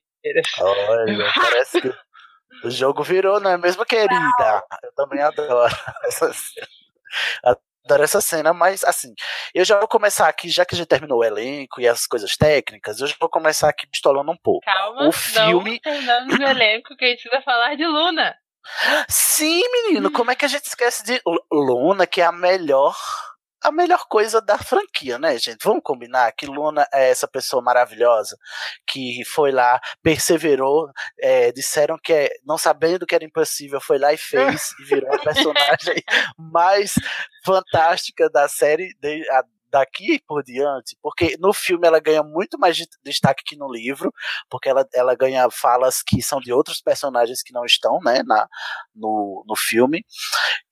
Olha, 0.58 1.32
parece 1.34 1.80
que 1.80 1.94
o 2.64 2.70
jogo 2.70 3.04
virou, 3.04 3.38
não 3.38 3.52
é 3.52 3.56
mesmo, 3.56 3.84
querida? 3.86 4.64
Eu 4.82 4.92
também 4.94 5.22
adoro 5.22 5.72
essa 6.04 6.32
cena. 6.32 6.66
Adoro 7.44 8.02
essa 8.02 8.20
cena, 8.20 8.52
mas 8.52 8.82
assim, 8.84 9.14
eu 9.54 9.64
já 9.64 9.78
vou 9.78 9.88
começar 9.88 10.28
aqui, 10.28 10.48
já 10.48 10.64
que 10.64 10.74
a 10.74 10.78
gente 10.78 10.88
terminou 10.88 11.20
o 11.20 11.24
elenco 11.24 11.80
e 11.80 11.86
as 11.86 12.06
coisas 12.06 12.36
técnicas, 12.36 13.00
eu 13.00 13.06
já 13.06 13.14
vou 13.18 13.28
começar 13.28 13.68
aqui 13.68 13.86
pistolando 13.86 14.30
um 14.32 14.36
pouco. 14.36 14.64
Calma, 14.64 15.08
o 15.08 15.12
filme. 15.12 15.72
não 15.72 15.78
terminamos 15.78 16.38
o 16.38 16.42
elenco 16.42 16.96
que 16.96 17.04
a 17.04 17.08
gente 17.08 17.28
vai 17.28 17.42
falar 17.42 17.76
de 17.76 17.86
Luna. 17.86 18.34
Sim, 19.08 19.62
menino, 19.72 20.10
como 20.10 20.32
é 20.32 20.34
que 20.34 20.44
a 20.44 20.48
gente 20.48 20.64
esquece 20.64 21.04
de 21.04 21.22
Luna, 21.50 22.06
que 22.06 22.20
é 22.20 22.24
a 22.24 22.32
melhor 22.32 22.96
a 23.62 23.70
melhor 23.70 24.06
coisa 24.08 24.40
da 24.40 24.58
franquia, 24.58 25.18
né, 25.18 25.36
gente? 25.38 25.62
Vamos 25.62 25.82
combinar 25.84 26.32
que 26.32 26.46
Luna 26.46 26.86
é 26.92 27.10
essa 27.10 27.28
pessoa 27.28 27.62
maravilhosa 27.62 28.36
que 28.86 29.22
foi 29.24 29.52
lá, 29.52 29.80
perseverou, 30.02 30.90
é, 31.20 31.52
disseram 31.52 31.98
que 32.02 32.12
é, 32.12 32.30
não 32.44 32.56
sabendo 32.56 33.06
que 33.06 33.14
era 33.14 33.24
impossível, 33.24 33.80
foi 33.80 33.98
lá 33.98 34.12
e 34.12 34.16
fez 34.16 34.72
e 34.80 34.84
virou 34.84 35.12
a 35.14 35.18
personagem 35.22 36.02
mais 36.36 36.94
fantástica 37.44 38.28
da 38.30 38.48
série, 38.48 38.94
de, 39.00 39.28
a, 39.30 39.44
daqui 39.70 40.20
por 40.26 40.42
diante, 40.42 40.96
porque 41.02 41.36
no 41.38 41.52
filme 41.52 41.86
ela 41.86 42.00
ganha 42.00 42.22
muito 42.22 42.58
mais 42.58 42.76
destaque 43.04 43.42
que 43.44 43.56
no 43.56 43.70
livro, 43.70 44.12
porque 44.48 44.68
ela, 44.68 44.86
ela 44.94 45.14
ganha 45.14 45.48
falas 45.50 46.02
que 46.02 46.22
são 46.22 46.40
de 46.40 46.52
outros 46.52 46.80
personagens 46.80 47.42
que 47.42 47.52
não 47.52 47.64
estão, 47.64 47.98
né, 48.04 48.22
na, 48.24 48.48
no, 48.94 49.44
no 49.46 49.56
filme, 49.56 50.04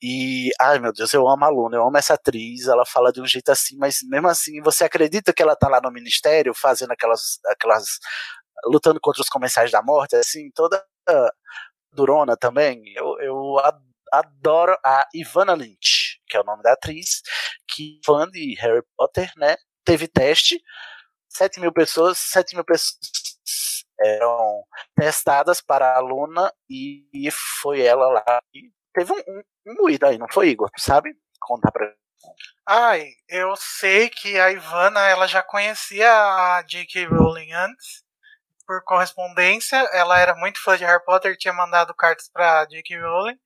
e, 0.02 0.50
ai 0.60 0.78
meu 0.78 0.92
Deus, 0.92 1.12
eu 1.12 1.28
amo 1.28 1.44
a 1.44 1.48
Luna, 1.48 1.76
eu 1.76 1.86
amo 1.86 1.96
essa 1.96 2.14
atriz, 2.14 2.66
ela 2.66 2.84
fala 2.86 3.12
de 3.12 3.20
um 3.20 3.26
jeito 3.26 3.50
assim, 3.50 3.76
mas 3.78 3.98
mesmo 4.04 4.28
assim, 4.28 4.60
você 4.62 4.84
acredita 4.84 5.32
que 5.32 5.42
ela 5.42 5.56
tá 5.56 5.68
lá 5.68 5.80
no 5.80 5.90
ministério, 5.90 6.52
fazendo 6.54 6.92
aquelas, 6.92 7.38
aquelas 7.46 7.84
lutando 8.66 9.00
contra 9.00 9.22
os 9.22 9.28
comensais 9.28 9.70
da 9.70 9.82
morte, 9.82 10.16
assim, 10.16 10.50
toda 10.54 10.84
durona 11.92 12.36
também, 12.36 12.82
eu, 12.94 13.18
eu 13.20 13.56
adoro 14.12 14.76
a 14.84 15.06
Ivana 15.14 15.54
Lynch, 15.54 15.97
que 16.28 16.36
é 16.36 16.40
o 16.40 16.44
nome 16.44 16.62
da 16.62 16.72
atriz, 16.72 17.22
que 17.66 18.00
fã 18.04 18.28
de 18.28 18.54
Harry 18.60 18.82
Potter, 18.96 19.32
né? 19.36 19.56
Teve 19.84 20.06
teste, 20.06 20.60
7 21.28 21.60
mil 21.60 21.72
pessoas, 21.72 22.18
7 22.18 22.54
mil 22.54 22.64
pessoas 22.64 22.98
eram 24.00 24.64
testadas 24.94 25.60
para 25.60 25.96
a 25.96 26.00
Luna 26.00 26.52
e 26.70 27.28
foi 27.60 27.82
ela 27.82 28.08
lá. 28.08 28.40
E 28.54 28.70
teve 28.94 29.12
um, 29.12 29.16
um, 29.16 29.42
um 29.68 29.74
moído 29.74 30.06
aí, 30.06 30.18
não 30.18 30.28
foi, 30.30 30.48
Igor? 30.48 30.70
Sabe? 30.76 31.14
Contar 31.40 31.70
pra 31.72 31.92
Ai, 32.66 33.12
eu 33.28 33.54
sei 33.56 34.10
que 34.10 34.38
a 34.38 34.50
Ivana 34.50 35.00
ela 35.06 35.26
já 35.26 35.42
conhecia 35.42 36.10
a 36.10 36.62
J.K. 36.62 37.06
Rowling 37.06 37.52
antes, 37.52 38.04
por 38.66 38.82
correspondência. 38.84 39.76
Ela 39.92 40.18
era 40.20 40.34
muito 40.34 40.62
fã 40.62 40.76
de 40.76 40.84
Harry 40.84 41.02
Potter, 41.04 41.36
tinha 41.36 41.54
mandado 41.54 41.94
cartas 41.94 42.28
para 42.28 42.66
J.K. 42.66 42.98
Rowling. 43.00 43.38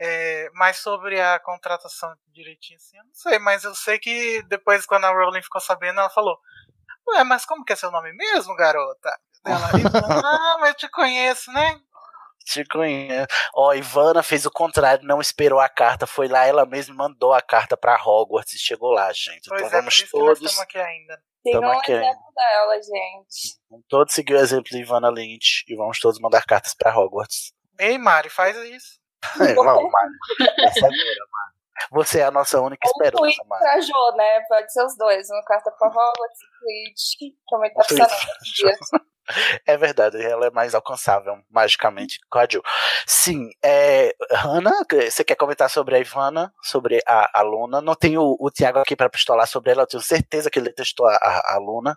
É, 0.00 0.50
mas 0.54 0.78
sobre 0.78 1.20
a 1.20 1.38
contratação 1.38 2.12
direitinho 2.28 2.76
assim, 2.76 2.98
eu 2.98 3.04
não 3.04 3.14
sei, 3.14 3.38
mas 3.38 3.64
eu 3.64 3.74
sei 3.74 3.98
que 3.98 4.42
depois, 4.48 4.84
quando 4.84 5.04
a 5.04 5.10
Rowling 5.10 5.42
ficou 5.42 5.60
sabendo, 5.60 6.00
ela 6.00 6.10
falou: 6.10 6.38
Ué, 7.08 7.24
mas 7.24 7.44
como 7.44 7.64
que 7.64 7.72
é 7.72 7.76
seu 7.76 7.90
nome 7.90 8.12
mesmo, 8.12 8.54
garota? 8.56 9.18
Ela, 9.44 9.70
ah, 10.24 10.56
mas 10.60 10.70
eu 10.70 10.74
te 10.74 10.88
conheço, 10.88 11.52
né? 11.52 11.80
Te 12.44 12.64
conheço. 12.64 13.28
Ó, 13.54 13.72
Ivana 13.74 14.22
fez 14.22 14.46
o 14.46 14.50
contrário, 14.50 15.06
não 15.06 15.20
esperou 15.20 15.60
a 15.60 15.68
carta, 15.68 16.06
foi 16.06 16.28
lá 16.28 16.44
ela 16.44 16.66
mesma 16.66 16.94
mandou 16.94 17.32
a 17.32 17.40
carta 17.40 17.76
para 17.76 18.00
Hogwarts 18.02 18.54
e 18.54 18.58
chegou 18.58 18.90
lá, 18.90 19.12
gente. 19.12 19.48
Pois 19.48 19.62
então 19.62 19.78
é, 19.78 19.80
vamos 19.80 20.02
todos. 20.10 20.42
estamos 20.42 20.60
aqui 20.60 20.78
ainda. 20.78 21.22
Sigam 21.42 21.62
o 21.62 21.72
aqui 21.72 21.92
ainda. 21.92 22.06
exemplo 22.06 22.32
dela, 22.34 22.74
gente. 22.76 23.58
Vamos 23.70 23.86
todos 23.88 24.14
seguir 24.14 24.34
o 24.34 24.38
exemplo 24.38 24.70
de 24.70 24.78
Ivana 24.78 25.10
Lynch 25.10 25.64
e 25.68 25.76
vamos 25.76 25.98
todos 25.98 26.20
mandar 26.20 26.44
cartas 26.44 26.74
para 26.74 26.96
Hogwarts. 26.96 27.52
Ei, 27.78 27.98
Mari, 27.98 28.28
faz 28.28 28.56
isso. 28.56 29.01
É, 29.40 29.54
não, 29.54 29.64
Mari. 29.64 30.12
Essa 30.60 30.86
é 30.86 30.88
dura, 30.88 31.26
Mari. 31.32 31.52
Você 31.90 32.20
é 32.20 32.24
a 32.24 32.30
nossa 32.30 32.60
única 32.60 32.86
Ou 32.86 32.90
um 32.90 32.98
tweet 32.98 33.14
esperança, 33.14 33.44
Mari. 33.48 33.62
pra 33.62 33.80
Jo, 33.80 34.16
né? 34.16 34.40
Pode 34.48 34.72
ser 34.72 34.84
os 34.84 34.96
dois. 34.96 35.28
Uma 35.30 35.44
carta 35.44 35.70
pra 35.72 35.88
Hogwarts 35.88 36.40
um 36.42 36.60
tweet. 36.60 37.36
Também 37.48 37.72
tá 37.74 37.82
Um 37.82 38.42
dias. 38.54 38.78
É 39.66 39.76
verdade, 39.76 40.20
ela 40.20 40.46
é 40.46 40.50
mais 40.50 40.74
alcançável 40.74 41.38
magicamente 41.48 42.18
com 42.28 42.38
a 42.40 42.46
Jill. 42.48 42.62
Sim, 43.06 43.50
é, 43.64 44.14
Hannah, 44.32 44.84
você 44.90 45.22
quer 45.22 45.36
comentar 45.36 45.70
sobre 45.70 45.94
a 45.94 46.00
Ivana, 46.00 46.52
sobre 46.60 47.00
a, 47.06 47.38
a 47.38 47.42
Luna? 47.42 47.80
Não 47.80 47.94
tem 47.94 48.18
o, 48.18 48.36
o 48.38 48.50
Tiago 48.50 48.80
aqui 48.80 48.96
para 48.96 49.08
pistolar 49.08 49.46
sobre 49.46 49.70
ela, 49.70 49.82
eu 49.82 49.86
tenho 49.86 50.02
certeza 50.02 50.50
que 50.50 50.58
ele 50.58 50.68
detestou 50.70 51.06
a, 51.06 51.14
a, 51.14 51.54
a 51.54 51.58
Luna. 51.58 51.96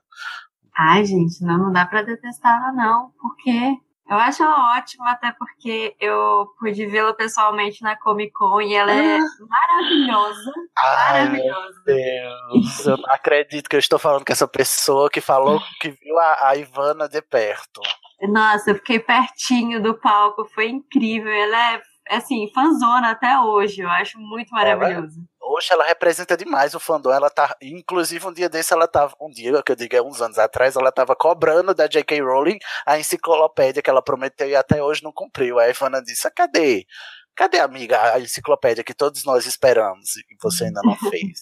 Ai, 0.77 1.03
gente, 1.03 1.43
não, 1.43 1.57
não 1.57 1.71
dá 1.73 1.85
pra 1.87 2.03
detestar 2.03 2.57
ela, 2.61 2.71
não. 2.71 3.11
Por 3.19 3.35
quê? 3.37 3.73
Eu 4.07 4.17
acho 4.17 4.43
ela 4.43 4.77
ótima, 4.77 5.11
até 5.11 5.31
porque 5.31 5.95
eu 5.99 6.47
pude 6.59 6.85
vê-la 6.85 7.13
pessoalmente 7.13 7.81
na 7.81 7.95
Comic 7.95 8.31
Con 8.33 8.61
e 8.61 8.75
ela 8.75 8.91
é 8.91 9.17
maravilhosa. 9.17 10.53
Ai, 10.77 11.29
meu 11.29 11.45
Maravilhosa. 11.45 11.83
Deus, 11.85 12.85
eu 12.85 12.97
não 12.97 13.11
acredito 13.11 13.67
que 13.67 13.75
eu 13.75 13.79
estou 13.79 13.97
falando 13.97 14.23
com 14.23 14.31
essa 14.31 14.47
pessoa 14.47 15.09
que 15.09 15.19
falou 15.19 15.59
que 15.81 15.89
viu 15.89 16.19
a, 16.19 16.49
a 16.49 16.55
Ivana 16.55 17.09
de 17.09 17.21
perto. 17.21 17.81
Nossa, 18.21 18.71
eu 18.71 18.75
fiquei 18.75 18.99
pertinho 18.99 19.81
do 19.81 19.95
palco, 19.95 20.45
foi 20.53 20.69
incrível. 20.69 21.31
Ela 21.31 21.73
é, 21.73 21.81
assim, 22.09 22.49
fanzona 22.53 23.11
até 23.11 23.39
hoje. 23.39 23.81
Eu 23.81 23.89
acho 23.89 24.19
muito 24.19 24.49
maravilhoso. 24.51 25.23
Hoje 25.41 25.67
ela 25.71 25.85
representa 25.85 26.35
demais 26.35 26.73
o 26.73 26.79
fandom. 26.79 27.11
Ela 27.11 27.29
tá, 27.29 27.55
inclusive 27.61 28.25
um 28.27 28.33
dia 28.33 28.49
desse 28.49 28.73
ela 28.73 28.87
tava, 28.87 29.15
um 29.21 29.29
dia 29.29 29.61
que 29.63 29.71
eu 29.71 29.75
digo 29.75 29.95
é 29.95 30.01
uns 30.01 30.21
anos 30.21 30.39
atrás, 30.39 30.75
ela 30.75 30.91
tava 30.91 31.15
cobrando 31.15 31.73
da 31.73 31.87
J.K. 31.87 32.19
Rowling 32.21 32.57
a 32.85 32.99
enciclopédia 32.99 33.81
que 33.81 33.89
ela 33.89 34.01
prometeu 34.01 34.49
e 34.49 34.55
até 34.55 34.81
hoje 34.83 35.03
não 35.03 35.11
cumpriu. 35.11 35.59
Aí 35.59 35.67
a 35.67 35.69
Ivana 35.69 36.01
disse: 36.01 36.27
"Ah, 36.27 36.31
cadê? 36.31 36.85
Cadê, 37.35 37.59
amiga, 37.59 38.13
a 38.13 38.19
enciclopédia 38.19 38.83
que 38.83 38.93
todos 38.93 39.23
nós 39.25 39.45
esperamos 39.45 40.15
e 40.15 40.23
você 40.41 40.65
ainda 40.65 40.81
não 40.83 40.95
fez? 41.11 41.39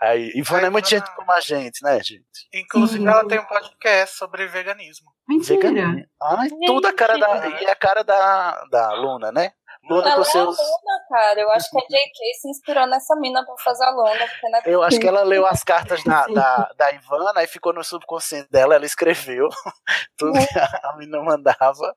Aí, 0.00 0.32
Ivana 0.34 0.68
é 0.68 0.70
muito 0.70 0.88
Ivana- 0.88 1.04
gente 1.06 1.14
como 1.16 1.32
a 1.32 1.40
gente, 1.40 1.82
né, 1.84 1.96
gente? 2.02 2.24
Inclusive, 2.54 3.00
Sim. 3.00 3.06
ela 3.08 3.26
tem 3.28 3.38
um 3.38 3.44
podcast 3.44 4.16
sobre 4.16 4.46
veganismo. 4.46 5.10
Mentira. 5.28 5.60
Veganismo. 5.60 6.06
Ai, 6.22 6.48
tudo 6.66 6.86
a 6.88 6.92
cara 6.92 7.18
da. 7.18 7.46
E 7.60 7.66
a 7.66 7.74
cara 7.76 8.02
da, 8.02 8.64
da 8.70 8.92
Luna, 8.94 9.30
né? 9.30 9.52
Luna 9.82 10.14
com 10.14 10.20
é 10.20 10.24
seus. 10.24 10.58
Luna, 10.58 11.04
cara. 11.08 11.40
Eu 11.40 11.50
acho 11.50 11.70
que 11.70 11.78
a 11.78 11.80
J.K. 11.80 12.34
se 12.40 12.48
inspirou 12.48 12.86
nessa 12.86 13.16
mina 13.16 13.44
pra 13.44 13.54
fazer 13.58 13.84
a 13.84 13.90
Luna. 13.90 14.26
Porque 14.28 14.48
não 14.48 14.58
é 14.58 14.62
Eu 14.66 14.82
acho 14.82 15.00
que 15.00 15.08
ela 15.08 15.22
leu 15.22 15.46
as 15.46 15.64
cartas 15.64 16.02
da, 16.04 16.26
da, 16.26 16.72
da 16.76 16.92
Ivana 16.92 17.42
e 17.42 17.46
ficou 17.46 17.72
no 17.72 17.82
subconsciente 17.82 18.50
dela, 18.50 18.74
ela 18.74 18.84
escreveu 18.84 19.48
tudo 20.16 20.38
que 20.38 20.58
a 20.58 20.96
menina 20.96 21.22
mandava. 21.22 21.94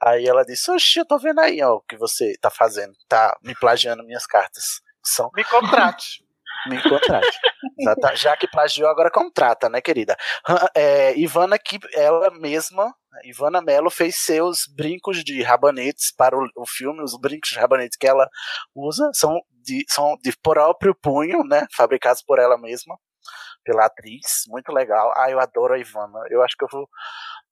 Aí 0.00 0.26
ela 0.26 0.44
disse, 0.44 0.70
oxi, 0.70 1.00
eu 1.00 1.06
tô 1.06 1.18
vendo 1.18 1.40
aí, 1.40 1.62
ó, 1.62 1.74
o 1.74 1.80
que 1.82 1.96
você 1.96 2.34
tá 2.40 2.50
fazendo, 2.50 2.94
tá 3.08 3.36
me 3.42 3.54
plagiando 3.54 4.04
minhas 4.04 4.26
cartas. 4.26 4.80
São, 5.02 5.30
Me 5.34 5.44
contrate. 5.44 6.23
Me 6.68 6.82
contrate. 6.82 7.38
Já, 7.80 7.96
tá- 7.96 8.14
já 8.14 8.36
que 8.36 8.46
plagiou, 8.46 8.88
agora 8.88 9.10
contrata, 9.10 9.68
né, 9.68 9.80
querida? 9.80 10.16
É, 10.76 11.16
Ivana, 11.18 11.58
que 11.58 11.78
ela 11.94 12.30
mesma, 12.30 12.94
Ivana 13.24 13.60
Mello, 13.60 13.90
fez 13.90 14.16
seus 14.24 14.60
brincos 14.76 15.24
de 15.24 15.42
rabanetes 15.42 16.12
para 16.16 16.36
o, 16.38 16.46
o 16.56 16.66
filme. 16.66 17.02
Os 17.02 17.18
brincos 17.18 17.50
de 17.50 17.58
rabanetes 17.58 17.96
que 17.98 18.06
ela 18.06 18.28
usa 18.74 19.10
são 19.12 19.40
de, 19.62 19.84
são 19.88 20.16
de 20.22 20.32
próprio 20.40 20.94
punho, 20.94 21.42
né? 21.42 21.66
Fabricados 21.76 22.22
por 22.22 22.38
ela 22.38 22.56
mesma, 22.56 22.96
pela 23.64 23.86
atriz. 23.86 24.44
Muito 24.48 24.70
legal. 24.72 25.12
Ah, 25.16 25.30
eu 25.30 25.40
adoro 25.40 25.74
a 25.74 25.78
Ivana. 25.78 26.20
Eu 26.30 26.42
acho 26.42 26.56
que 26.56 26.64
eu 26.64 26.68
vou, 26.70 26.88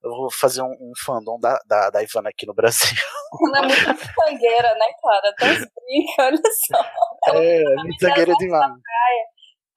eu 0.03 0.11
vou 0.11 0.31
fazer 0.31 0.63
um, 0.63 0.73
um 0.81 0.93
fandom 1.05 1.39
da, 1.39 1.59
da, 1.67 1.91
da 1.91 2.03
Ivana 2.03 2.31
aqui 2.31 2.47
no 2.47 2.55
Brasil. 2.55 2.97
Ela 3.47 3.59
é 3.59 3.63
muito 3.63 4.15
sangueira, 4.15 4.75
né, 4.75 4.87
cara? 5.01 5.29
Até 5.31 5.47
brinca, 5.55 6.23
olha 6.23 6.43
só. 6.67 7.35
É, 7.35 7.65
muito 7.77 8.01
zagueira 8.01 8.35
demais. 8.35 8.73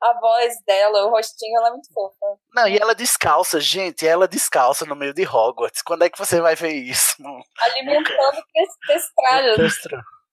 A 0.01 0.19
voz 0.19 0.53
dela, 0.67 1.05
o 1.07 1.09
rostinho, 1.09 1.57
ela 1.57 1.69
é 1.69 1.71
muito 1.71 1.91
fofa. 1.91 2.37
Não, 2.53 2.67
e 2.67 2.77
ela 2.77 2.93
descalça, 2.93 3.59
gente, 3.59 4.05
ela 4.05 4.27
descalça 4.27 4.85
no 4.85 4.95
meio 4.95 5.13
de 5.13 5.25
Hogwarts. 5.25 5.81
Quando 5.81 6.03
é 6.03 6.09
que 6.09 6.17
você 6.17 6.41
vai 6.41 6.53
ver 6.53 6.73
isso? 6.73 7.15
Alimentando 7.59 8.43
testralhos. 8.85 9.73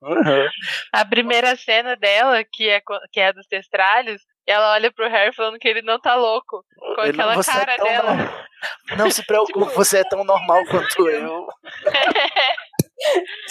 Uhum. 0.03 0.49
A 0.93 1.05
primeira 1.05 1.57
cena 1.57 1.97
dela, 1.97 2.43
que 2.45 2.69
é, 2.69 2.83
que 3.13 3.21
é 3.21 3.33
dos 3.33 3.47
testralhos, 3.47 4.21
ela 4.47 4.73
olha 4.73 4.93
pro 4.93 5.09
Harry 5.09 5.35
falando 5.35 5.59
que 5.59 5.69
ele 5.69 5.83
não 5.83 6.01
tá 6.01 6.15
louco. 6.15 6.65
Com 6.97 7.03
Ele- 7.03 7.11
aquela 7.11 7.35
você 7.35 7.51
é 7.51 7.55
cara 7.55 7.77
tão 7.77 7.87
dela. 7.87 8.15
normal. 8.15 8.45
Não 8.97 9.11
se 9.11 9.25
preocupe, 9.27 9.75
você 9.75 9.99
é 9.99 10.05
tão 10.05 10.23
normal 10.25 10.65
quanto 10.67 11.09
eu. 11.09 11.47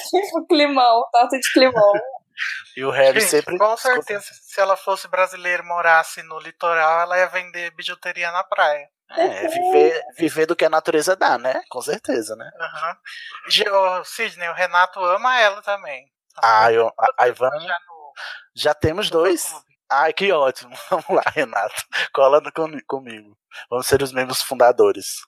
Tipo 0.10 0.48
climão, 0.48 1.04
torta 1.12 1.38
de 1.40 1.52
climão. 1.54 1.94
E 2.78 2.84
o 2.84 2.90
Harry 2.90 3.20
Gente, 3.20 3.30
sempre. 3.30 3.58
com 3.58 3.76
certeza, 3.78 4.26
se 4.32 4.60
ela 4.60 4.78
fosse 4.78 5.08
brasileira 5.08 5.62
e 5.62 5.66
morasse 5.66 6.24
no 6.24 6.40
litoral, 6.40 7.02
ela 7.02 7.18
ia 7.18 7.28
vender 7.28 7.72
bijuteria 7.72 8.32
na 8.32 8.44
praia. 8.44 8.88
É, 9.12 9.48
viver, 9.50 10.02
viver 10.18 10.46
do 10.46 10.56
que 10.56 10.64
a 10.64 10.70
natureza 10.70 11.16
dá, 11.18 11.38
né? 11.38 11.62
Com 11.70 11.82
certeza, 11.82 12.34
né? 12.38 12.50
Ô, 13.70 14.04
Sidney, 14.06 14.48
o 14.48 14.54
Renato 14.54 15.04
ama 15.04 15.38
ela 15.42 15.62
também. 15.62 16.06
Ah, 16.42 16.72
eu, 16.72 16.90
a, 17.18 17.28
Ivana. 17.28 17.60
Já 17.60 17.78
no- 17.88 18.14
Já 18.56 18.74
temos 18.74 19.12
no 19.12 19.18
dois. 19.20 19.54
Ai, 19.92 20.14
que 20.14 20.32
ótimo. 20.32 20.74
Vamos 20.90 21.10
lá, 21.10 21.24
Renato. 21.36 21.84
Cola 22.14 22.42
com, 22.54 22.80
comigo. 22.88 23.38
Vamos 23.70 23.86
ser 23.86 24.02
os 24.02 24.14
membros 24.14 24.42
fundadores. 24.42 25.22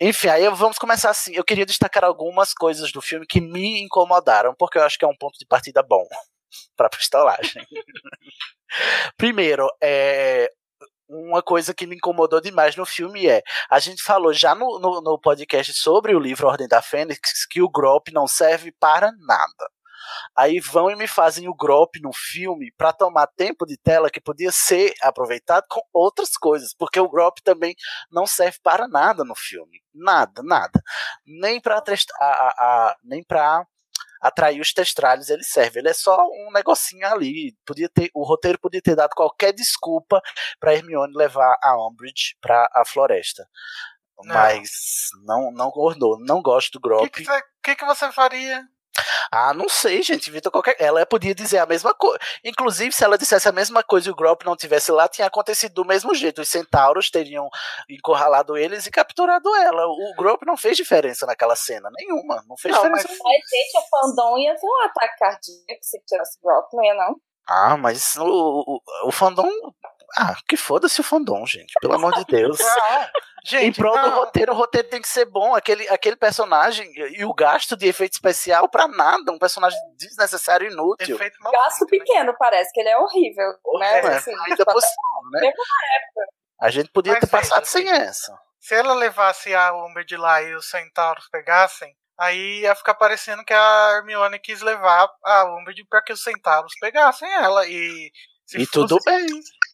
Enfim, 0.00 0.26
aí 0.26 0.48
vamos 0.48 0.78
começar 0.78 1.10
assim. 1.10 1.32
Eu 1.32 1.44
queria 1.44 1.64
destacar 1.64 2.02
algumas 2.02 2.52
coisas 2.52 2.90
do 2.90 3.00
filme 3.00 3.24
que 3.24 3.40
me 3.40 3.80
incomodaram, 3.80 4.52
porque 4.58 4.76
eu 4.76 4.82
acho 4.82 4.98
que 4.98 5.04
é 5.04 5.08
um 5.08 5.16
ponto 5.16 5.38
de 5.38 5.46
partida 5.46 5.80
bom 5.80 6.04
para 6.76 6.88
pistolagem. 6.88 7.64
Primeiro, 9.16 9.68
é, 9.80 10.50
uma 11.08 11.40
coisa 11.40 11.72
que 11.72 11.86
me 11.86 11.94
incomodou 11.94 12.40
demais 12.40 12.74
no 12.74 12.84
filme 12.84 13.28
é: 13.28 13.42
a 13.70 13.78
gente 13.78 14.02
falou 14.02 14.32
já 14.32 14.56
no, 14.56 14.80
no, 14.80 15.00
no 15.00 15.20
podcast 15.20 15.72
sobre 15.74 16.16
o 16.16 16.18
livro 16.18 16.48
Ordem 16.48 16.66
da 16.66 16.82
Fênix 16.82 17.46
que 17.46 17.62
o 17.62 17.70
Grop 17.70 18.08
não 18.08 18.26
serve 18.26 18.72
para 18.72 19.12
nada. 19.12 19.70
Aí 20.36 20.60
vão 20.60 20.90
e 20.90 20.96
me 20.96 21.06
fazem 21.06 21.48
o 21.48 21.54
Grop 21.54 21.96
no 22.00 22.12
filme 22.12 22.72
para 22.76 22.92
tomar 22.92 23.26
tempo 23.26 23.66
de 23.66 23.76
tela 23.76 24.10
que 24.10 24.20
podia 24.20 24.50
ser 24.52 24.94
aproveitado 25.02 25.64
com 25.68 25.80
outras 25.92 26.36
coisas, 26.36 26.74
porque 26.74 27.00
o 27.00 27.08
Grop 27.08 27.38
também 27.42 27.74
não 28.10 28.26
serve 28.26 28.58
para 28.62 28.88
nada 28.88 29.24
no 29.24 29.34
filme, 29.34 29.82
nada, 29.94 30.42
nada, 30.42 30.82
nem 31.26 31.60
para 31.60 31.82
nem 33.04 33.22
para 33.22 33.66
atrair 34.22 34.60
os 34.60 34.72
testralhos 34.72 35.28
ele 35.28 35.42
serve. 35.42 35.80
Ele 35.80 35.88
é 35.88 35.92
só 35.92 36.16
um 36.16 36.52
negocinho 36.52 37.04
ali. 37.08 37.56
Podia 37.66 37.88
ter, 37.88 38.08
o 38.14 38.24
roteiro 38.24 38.58
podia 38.58 38.80
ter 38.80 38.94
dado 38.94 39.14
qualquer 39.16 39.52
desculpa 39.52 40.22
para 40.60 40.74
Hermione 40.74 41.12
levar 41.16 41.58
a 41.60 41.88
Umbridge 41.88 42.36
para 42.40 42.70
a 42.72 42.84
floresta. 42.86 43.44
Não. 44.24 44.34
Mas 44.36 44.70
não 45.24 45.50
não 45.50 45.72
ornou, 45.74 46.16
não 46.20 46.40
gosto 46.40 46.72
do 46.72 46.80
Grop. 46.80 47.04
O 47.04 47.10
que, 47.10 47.24
que, 47.62 47.74
que, 47.74 47.84
você 47.84 48.12
faria? 48.12 48.64
Ah, 49.30 49.54
não 49.54 49.68
sei, 49.68 50.02
gente. 50.02 50.30
Vitor, 50.30 50.52
qualquer... 50.52 50.76
Ela 50.78 51.06
podia 51.06 51.34
dizer 51.34 51.58
a 51.58 51.66
mesma 51.66 51.94
coisa. 51.94 52.18
Inclusive, 52.44 52.92
se 52.92 53.04
ela 53.04 53.16
dissesse 53.16 53.48
a 53.48 53.52
mesma 53.52 53.82
coisa 53.82 54.08
e 54.08 54.12
o 54.12 54.14
Grop 54.14 54.42
não 54.44 54.56
tivesse 54.56 54.92
lá, 54.92 55.08
tinha 55.08 55.26
acontecido 55.26 55.74
do 55.74 55.84
mesmo 55.84 56.14
jeito. 56.14 56.42
Os 56.42 56.48
centauros 56.48 57.10
teriam 57.10 57.48
encurralado 57.88 58.56
eles 58.56 58.86
e 58.86 58.90
capturado 58.90 59.54
ela. 59.56 59.86
O 59.86 60.14
Grop 60.16 60.42
não 60.44 60.56
fez 60.56 60.76
diferença 60.76 61.26
naquela 61.26 61.56
cena, 61.56 61.88
nenhuma. 61.92 62.42
Não 62.46 62.56
fez 62.56 62.74
não, 62.74 62.82
diferença. 62.82 63.08
Mas, 63.08 63.18
mas 63.18 63.36
gente, 63.50 63.78
o 63.78 63.88
fandom 63.88 64.38
ia 64.38 64.54
ter 64.54 64.66
um 64.66 64.84
ataque 64.84 65.18
cardíaco 65.18 65.82
se 65.82 65.98
tivesse 66.04 66.38
o 66.38 66.42
Grop, 66.42 66.68
não 66.72 66.84
ia, 66.84 66.94
não? 66.94 67.16
Ah, 67.48 67.76
mas 67.76 68.16
o, 68.16 68.24
o, 68.24 68.80
o 69.08 69.10
fandom 69.10 69.48
ah, 70.16 70.34
que 70.48 70.56
foda-se 70.56 71.00
o 71.00 71.04
fandom, 71.04 71.44
gente. 71.46 71.72
Pelo 71.80 71.94
amor 71.94 72.12
de 72.14 72.24
Deus. 72.24 72.58
gente, 73.44 73.66
em 73.66 73.72
prol 73.72 73.96
não. 73.96 74.10
do 74.10 74.16
roteiro, 74.16 74.52
o 74.52 74.56
roteiro 74.56 74.88
tem 74.88 75.00
que 75.00 75.08
ser 75.08 75.24
bom. 75.24 75.54
Aquele, 75.54 75.88
aquele 75.88 76.16
personagem 76.16 76.90
e 76.96 77.24
o 77.24 77.32
gasto 77.32 77.76
de 77.76 77.86
efeito 77.86 78.12
especial 78.12 78.68
pra 78.68 78.86
nada. 78.86 79.32
Um 79.32 79.38
personagem 79.38 79.78
desnecessário 79.96 80.68
e 80.68 80.72
inútil. 80.72 81.18
Gasto 81.18 81.84
né? 81.84 81.90
pequeno, 81.90 82.34
parece 82.38 82.72
que 82.72 82.80
ele 82.80 82.90
é 82.90 82.98
horrível. 82.98 83.48
Né? 83.78 83.98
É, 83.98 84.06
assim, 84.08 84.34
ainda 84.46 84.64
possível, 84.64 84.96
né? 85.32 85.52
A 86.60 86.70
gente 86.70 86.90
podia 86.90 87.12
Mas 87.12 87.20
ter 87.20 87.26
passado 87.26 87.64
sem 87.64 87.88
essa. 87.88 88.38
Se 88.60 88.74
ela 88.74 88.94
levasse 88.94 89.52
a 89.52 89.74
Umber 89.74 90.04
de 90.04 90.16
lá 90.16 90.40
e 90.40 90.54
os 90.54 90.70
centauros 90.70 91.28
pegassem, 91.28 91.92
aí 92.16 92.60
ia 92.60 92.74
ficar 92.76 92.94
parecendo 92.94 93.44
que 93.44 93.52
a 93.52 93.96
Hermione 93.96 94.38
quis 94.38 94.60
levar 94.60 95.10
a 95.24 95.44
Umbridge 95.56 95.84
para 95.88 96.02
que 96.02 96.12
os 96.12 96.22
centauros 96.22 96.72
pegassem 96.80 97.28
ela. 97.32 97.66
E, 97.66 98.12
e 98.54 98.66
tudo 98.68 98.98
bem. 99.04 99.26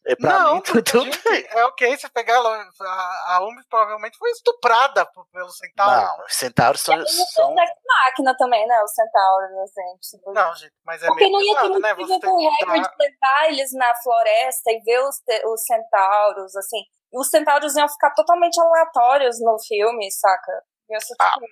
É 0.08 0.16
pra 0.16 0.38
não, 0.38 0.54
mim 0.54 0.62
tudo 0.62 1.04
gente, 1.04 1.22
bem. 1.22 1.46
É 1.50 1.64
ok, 1.66 1.94
você 1.94 2.08
pegar 2.08 2.36
ela, 2.36 2.66
a, 2.80 3.34
a 3.34 3.40
Umi 3.42 3.62
provavelmente 3.68 4.16
foi 4.16 4.30
estuprada 4.30 5.04
pelo 5.30 5.50
centauro. 5.50 6.00
Não, 6.00 6.24
os 6.24 6.32
centauros 6.32 6.80
são. 6.80 7.06
são... 7.06 7.54
máquina 7.54 8.34
também, 8.38 8.66
né? 8.66 8.82
Os 8.82 8.94
centauros, 8.94 9.50
assim. 9.58 10.16
Tipo... 10.16 10.32
Não, 10.32 10.54
gente, 10.54 10.72
mas 10.82 11.02
é 11.02 11.08
Porque 11.08 11.24
meio 11.24 11.32
não 11.32 11.42
ia 11.42 11.60
ter 11.60 11.68
né? 11.68 11.94
motivo 11.94 12.20
pro 12.20 12.70
Hagrid 12.70 12.88
levar 12.98 13.48
eles 13.48 13.70
na 13.74 13.94
floresta 14.02 14.70
e 14.70 14.80
ver 14.80 14.98
os, 15.00 15.16
os 15.44 15.62
centauros, 15.62 16.56
assim. 16.56 16.80
E 17.12 17.18
os 17.18 17.28
centauros 17.28 17.76
iam 17.76 17.88
ficar 17.88 18.14
totalmente 18.14 18.58
aleatórios 18.58 19.38
no 19.42 19.58
filme, 19.62 20.10
saca? 20.10 20.62
Ia 20.88 21.00
ser, 21.00 21.16
ah, 21.18 21.32
tipo... 21.34 21.46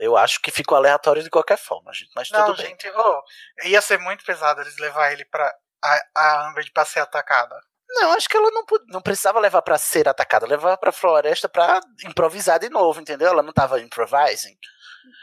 eu 0.00 0.16
acho 0.16 0.40
que 0.40 0.50
ficou 0.50 0.78
aleatório 0.78 1.22
de 1.22 1.28
qualquer 1.28 1.58
forma, 1.58 1.92
gente, 1.92 2.10
mas 2.16 2.30
não, 2.30 2.46
tudo 2.46 2.56
bem. 2.56 2.68
Gente, 2.68 2.88
oh, 2.88 3.22
ia 3.64 3.82
ser 3.82 3.98
muito 3.98 4.24
pesado 4.24 4.62
eles 4.62 4.78
levar 4.78 5.12
ele 5.12 5.26
pra 5.26 5.54
a, 5.84 6.00
a 6.16 6.48
Amber 6.48 6.64
pra 6.72 6.86
ser 6.86 7.00
atacada. 7.00 7.54
Não, 7.90 8.12
acho 8.12 8.28
que 8.28 8.36
ela 8.36 8.50
não, 8.50 8.64
não 8.88 9.00
precisava 9.00 9.40
levar 9.40 9.62
para 9.62 9.78
ser 9.78 10.08
atacada, 10.08 10.46
levava 10.46 10.76
pra 10.76 10.92
floresta 10.92 11.48
para 11.48 11.80
improvisar 12.04 12.58
de 12.58 12.68
novo, 12.68 13.00
entendeu? 13.00 13.28
Ela 13.28 13.42
não 13.42 13.52
tava 13.52 13.80
improvising. 13.80 14.56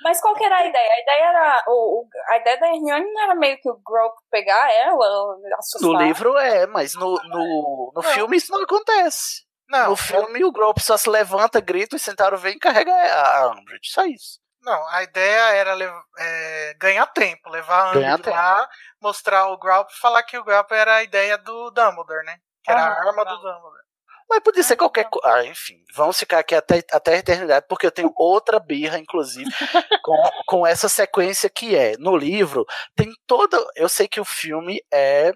Mas 0.02 0.20
qual 0.20 0.36
que 0.36 0.44
era 0.44 0.58
a 0.58 0.66
ideia? 0.66 0.92
A 0.92 1.02
ideia 1.02 1.26
era. 1.26 1.64
O, 1.68 2.08
a 2.30 2.38
ideia 2.38 2.60
da 2.60 2.68
Hermione 2.68 3.14
não 3.14 3.24
era 3.24 3.36
meio 3.36 3.60
que 3.60 3.70
o 3.70 3.80
Grope 3.86 4.18
pegar 4.32 4.72
ela, 4.72 5.06
assustar. 5.60 5.90
No 5.90 5.98
livro 5.98 6.38
é, 6.38 6.66
mas 6.66 6.96
no, 6.96 7.16
no, 7.24 7.92
no 7.96 8.02
filme 8.02 8.38
isso 8.38 8.52
não 8.52 8.64
acontece. 8.64 9.46
Não, 9.70 9.90
no 9.90 9.96
filme 9.96 10.44
o 10.44 10.52
Grope 10.52 10.82
só 10.82 10.96
se 10.96 11.10
levanta, 11.10 11.60
grita 11.60 11.96
e 11.96 12.00
Centauro 12.00 12.38
vem 12.38 12.56
e 12.56 12.60
carrega 12.60 12.92
a 12.94 13.50
Umbridge. 13.50 13.92
Só 13.92 14.06
isso. 14.06 14.40
Não, 14.62 14.88
a 14.90 15.04
ideia 15.04 15.54
era 15.54 15.76
é, 16.18 16.74
ganhar 16.80 17.06
tempo, 17.08 17.50
levar 17.50 17.88
a 17.88 17.90
Umbridge 17.92 18.30
lá, 18.30 18.70
mostrar 19.02 19.48
o 19.48 19.58
Grope 19.58 19.92
e 19.94 20.00
falar 20.00 20.24
que 20.24 20.38
o 20.38 20.44
Grope 20.44 20.74
era 20.74 20.96
a 20.96 21.04
ideia 21.04 21.38
do 21.38 21.72
Dumbledore, 21.72 22.26
né? 22.26 22.40
Que 22.66 22.72
era 22.72 22.82
a 22.82 23.08
arma 23.08 23.24
do 23.24 23.36
Dumbledore. 23.36 23.86
Mas 24.30 24.40
podia 24.40 24.64
ser 24.64 24.76
qualquer 24.76 25.06
coisa. 25.10 25.28
Ah, 25.28 25.46
enfim, 25.46 25.84
vamos 25.94 26.18
ficar 26.18 26.40
aqui 26.40 26.56
até, 26.56 26.84
até 26.92 27.14
a 27.14 27.18
eternidade, 27.18 27.66
porque 27.70 27.86
eu 27.86 27.92
tenho 27.92 28.12
outra 28.18 28.60
birra, 28.60 28.98
inclusive, 28.98 29.50
com, 30.04 30.30
com 30.48 30.68
essa 30.68 30.90
sequência 30.90 31.50
que 31.50 31.76
é. 31.76 31.96
No 31.98 32.18
livro, 32.18 32.66
tem 32.96 33.14
toda. 33.28 33.58
Eu 33.76 33.88
sei 33.88 34.08
que 34.08 34.20
o 34.20 34.26
filme 34.26 34.82
é 34.92 35.32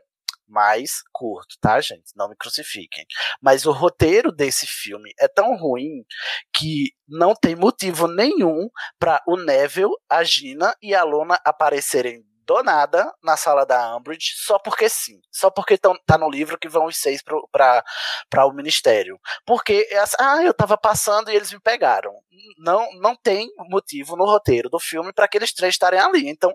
mais 0.47 1.03
curto, 1.13 1.55
tá, 1.61 1.79
gente? 1.79 2.11
Não 2.15 2.27
me 2.27 2.35
crucifiquem. 2.35 3.05
Mas 3.39 3.67
o 3.67 3.71
roteiro 3.71 4.31
desse 4.31 4.65
filme 4.65 5.13
é 5.19 5.27
tão 5.27 5.55
ruim 5.55 6.03
que 6.51 6.91
não 7.07 7.35
tem 7.35 7.55
motivo 7.55 8.07
nenhum 8.07 8.69
para 8.97 9.21
o 9.27 9.37
Neville, 9.37 9.93
a 10.09 10.23
Gina 10.23 10.75
e 10.81 10.95
a 10.95 11.03
Luna 11.03 11.39
aparecerem 11.45 12.25
do 12.49 12.63
nada 12.63 13.13
na 13.21 13.37
sala 13.37 13.63
da 13.63 13.95
Umbridge, 13.95 14.33
só 14.37 14.57
porque 14.57 14.89
sim. 14.89 15.21
Só 15.31 15.51
porque 15.51 15.77
tão, 15.77 15.95
tá 16.03 16.17
no 16.17 16.27
livro 16.27 16.57
que 16.57 16.67
vão 16.67 16.85
os 16.85 16.97
seis 16.97 17.21
para 17.21 18.47
o 18.47 18.51
ministério. 18.51 19.19
Porque, 19.45 19.87
ah, 20.17 20.41
eu 20.43 20.51
tava 20.51 20.75
passando 20.75 21.29
e 21.29 21.35
eles 21.35 21.53
me 21.53 21.59
pegaram. 21.59 22.11
Não, 22.57 22.91
não 22.99 23.15
tem 23.15 23.47
motivo 23.69 24.15
no 24.15 24.25
roteiro 24.25 24.67
do 24.67 24.79
filme 24.79 25.13
para 25.13 25.25
aqueles 25.25 25.53
três 25.53 25.75
estarem 25.75 25.99
ali. 25.99 26.27
Então, 26.27 26.51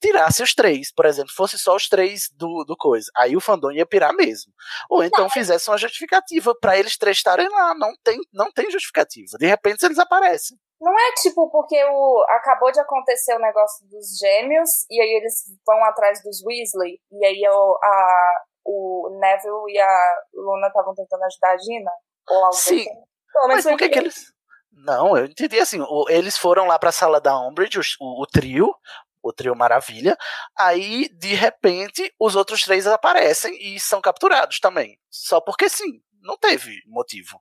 tirasse 0.00 0.42
os 0.42 0.54
três, 0.54 0.92
por 0.92 1.06
exemplo, 1.06 1.32
fosse 1.32 1.56
só 1.56 1.76
os 1.76 1.88
três 1.88 2.28
do, 2.34 2.64
do 2.64 2.76
coisa. 2.76 3.08
Aí 3.16 3.36
o 3.36 3.40
fandom 3.40 3.70
ia 3.70 3.86
pirar 3.86 4.12
mesmo. 4.12 4.52
Ou 4.90 5.04
então 5.04 5.30
fizesse 5.30 5.70
uma 5.70 5.78
justificativa 5.78 6.52
para 6.60 6.76
eles 6.76 6.98
três 6.98 7.18
estarem 7.18 7.48
lá. 7.48 7.76
Não 7.76 7.92
tem, 8.02 8.18
não 8.32 8.50
tem 8.50 8.68
justificativa. 8.72 9.38
De 9.38 9.46
repente 9.46 9.84
eles 9.84 10.00
aparecem. 10.00 10.58
Não 10.80 10.92
é 10.92 11.12
tipo 11.14 11.50
porque 11.50 11.82
o, 11.84 12.24
acabou 12.28 12.70
de 12.70 12.80
acontecer 12.80 13.34
o 13.34 13.40
negócio 13.40 13.86
dos 13.88 14.16
gêmeos 14.18 14.70
e 14.90 15.00
aí 15.00 15.10
eles 15.16 15.42
vão 15.66 15.82
atrás 15.84 16.22
dos 16.22 16.40
Weasley 16.44 17.00
e 17.10 17.24
aí 17.24 17.42
o, 17.48 17.78
a, 17.82 18.42
o 18.64 19.18
Neville 19.20 19.74
e 19.74 19.80
a 19.80 20.16
Luna 20.34 20.68
estavam 20.68 20.94
tentando 20.94 21.24
ajudar 21.24 21.52
a 21.52 21.58
Gina? 21.58 21.90
Ou 22.28 22.44
algo 22.44 22.54
Sim. 22.54 22.80
Assim. 22.80 23.08
Mas 23.48 23.64
por 23.64 23.76
que, 23.76 23.88
que 23.88 23.98
eles. 23.98 24.32
Não, 24.72 25.16
eu 25.16 25.24
entendi 25.24 25.58
assim. 25.58 25.84
Eles 26.08 26.36
foram 26.36 26.66
lá 26.66 26.78
pra 26.78 26.92
sala 26.92 27.20
da 27.20 27.38
Umbridge, 27.40 27.96
o, 28.00 28.22
o 28.22 28.26
trio, 28.26 28.74
o 29.22 29.32
trio 29.32 29.56
Maravilha. 29.56 30.16
Aí, 30.56 31.08
de 31.08 31.34
repente, 31.34 32.12
os 32.18 32.36
outros 32.36 32.62
três 32.62 32.86
aparecem 32.86 33.56
e 33.60 33.80
são 33.80 34.00
capturados 34.00 34.60
também. 34.60 34.98
Só 35.10 35.40
porque 35.40 35.68
sim, 35.68 36.00
não 36.22 36.36
teve 36.36 36.82
motivo. 36.86 37.40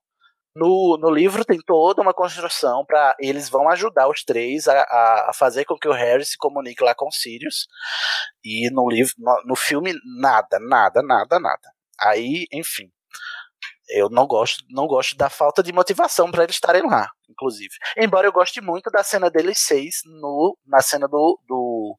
No, 0.57 0.97
no 0.99 1.11
livro 1.11 1.45
tem 1.45 1.59
toda 1.59 2.01
uma 2.01 2.13
construção 2.13 2.83
para 2.83 3.15
eles 3.19 3.47
vão 3.47 3.69
ajudar 3.69 4.09
os 4.09 4.23
três 4.23 4.67
a, 4.67 4.81
a, 4.81 5.31
fazer 5.35 5.65
com 5.65 5.77
que 5.77 5.87
o 5.87 5.93
Harry 5.93 6.25
se 6.25 6.35
comunique 6.35 6.83
lá 6.83 6.95
com 6.95 7.07
o 7.07 7.11
Sirius. 7.11 7.67
E 8.43 8.69
no 8.71 8.89
livro, 8.89 9.13
no, 9.19 9.43
no 9.45 9.55
filme, 9.55 9.93
nada, 10.19 10.57
nada, 10.59 11.03
nada, 11.03 11.39
nada. 11.39 11.71
Aí, 11.99 12.47
enfim, 12.51 12.91
eu 13.89 14.09
não 14.09 14.25
gosto, 14.25 14.63
não 14.69 14.87
gosto 14.87 15.15
da 15.15 15.29
falta 15.29 15.61
de 15.61 15.71
motivação 15.71 16.31
para 16.31 16.43
eles 16.43 16.55
estarem 16.55 16.83
lá, 16.83 17.07
inclusive. 17.29 17.73
Embora 17.95 18.27
eu 18.27 18.31
goste 18.31 18.59
muito 18.59 18.89
da 18.89 19.03
cena 19.03 19.29
deles 19.29 19.59
seis 19.59 20.01
no, 20.05 20.57
na 20.65 20.81
cena 20.81 21.07
do, 21.07 21.39
do 21.47 21.97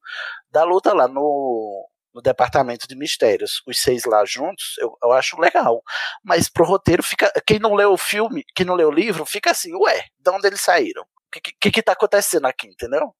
da 0.51 0.65
luta 0.65 0.93
lá 0.93 1.07
no 1.07 1.89
no 2.19 2.23
departamento 2.23 2.89
de 2.89 2.97
mistérios, 2.97 3.63
os 3.65 3.81
seis 3.81 4.05
lá 4.05 4.25
juntos, 4.25 4.75
eu, 4.81 4.99
eu 5.01 5.13
acho 5.13 5.41
legal. 5.41 5.81
Mas 6.25 6.49
pro 6.49 6.65
roteiro 6.65 7.01
fica. 7.01 7.33
Quem 7.47 7.61
não 7.61 7.75
leu 7.75 7.93
o 7.93 7.97
filme, 7.97 8.45
quem 8.57 8.67
não 8.67 8.75
leu 8.75 8.89
o 8.89 8.93
livro, 8.93 9.25
fica 9.25 9.53
assim, 9.53 9.73
ué, 9.77 10.05
de 10.19 10.31
onde 10.31 10.49
eles 10.49 10.61
saíram? 10.61 11.03
O 11.03 11.31
que, 11.31 11.53
que, 11.61 11.71
que 11.71 11.83
tá 11.83 11.93
acontecendo 11.93 12.47
aqui, 12.47 12.67
entendeu? 12.67 13.15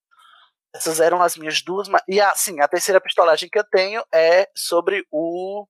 Essas 0.75 0.99
eram 0.99 1.23
as 1.23 1.37
minhas 1.37 1.63
duas. 1.63 1.87
E 2.09 2.21
assim, 2.21 2.61
a 2.61 2.67
terceira 2.67 3.01
pistolagem 3.01 3.49
que 3.49 3.59
eu 3.59 3.65
tenho 3.65 4.03
é 4.13 4.49
sobre 4.57 5.07
o. 5.13 5.65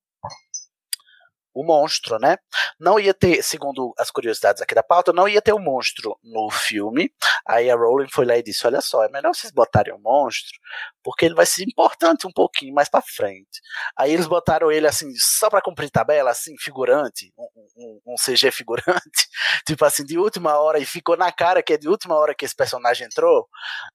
o 1.58 1.64
monstro, 1.64 2.18
né? 2.20 2.36
Não 2.78 3.00
ia 3.00 3.12
ter, 3.12 3.42
segundo 3.42 3.92
as 3.98 4.12
curiosidades 4.12 4.62
aqui 4.62 4.76
da 4.76 4.82
pauta, 4.82 5.12
não 5.12 5.28
ia 5.28 5.42
ter 5.42 5.52
o 5.52 5.58
monstro 5.58 6.16
no 6.22 6.48
filme. 6.50 7.12
Aí 7.46 7.68
a 7.68 7.74
Rowling 7.74 8.08
foi 8.12 8.24
lá 8.24 8.36
e 8.36 8.42
disse: 8.44 8.64
Olha 8.64 8.80
só, 8.80 9.04
é 9.04 9.08
melhor 9.08 9.34
vocês 9.34 9.52
botarem 9.52 9.92
o 9.92 9.98
monstro, 9.98 10.56
porque 11.02 11.24
ele 11.24 11.34
vai 11.34 11.46
ser 11.46 11.64
importante 11.64 12.28
um 12.28 12.32
pouquinho 12.32 12.72
mais 12.72 12.88
para 12.88 13.02
frente. 13.02 13.60
Aí 13.98 14.12
eles 14.12 14.28
botaram 14.28 14.70
ele 14.70 14.86
assim, 14.86 15.10
só 15.16 15.50
para 15.50 15.60
cumprir 15.60 15.90
tabela, 15.90 16.30
assim, 16.30 16.54
figurante, 16.58 17.32
um, 17.36 17.48
um, 17.76 18.00
um 18.12 18.14
CG 18.14 18.52
figurante, 18.52 18.84
tipo 19.66 19.84
assim, 19.84 20.04
de 20.04 20.16
última 20.16 20.56
hora, 20.58 20.78
e 20.78 20.86
ficou 20.86 21.16
na 21.16 21.32
cara 21.32 21.60
que 21.60 21.72
é 21.72 21.76
de 21.76 21.88
última 21.88 22.14
hora 22.14 22.36
que 22.36 22.44
esse 22.44 22.54
personagem 22.54 23.06
entrou. 23.06 23.48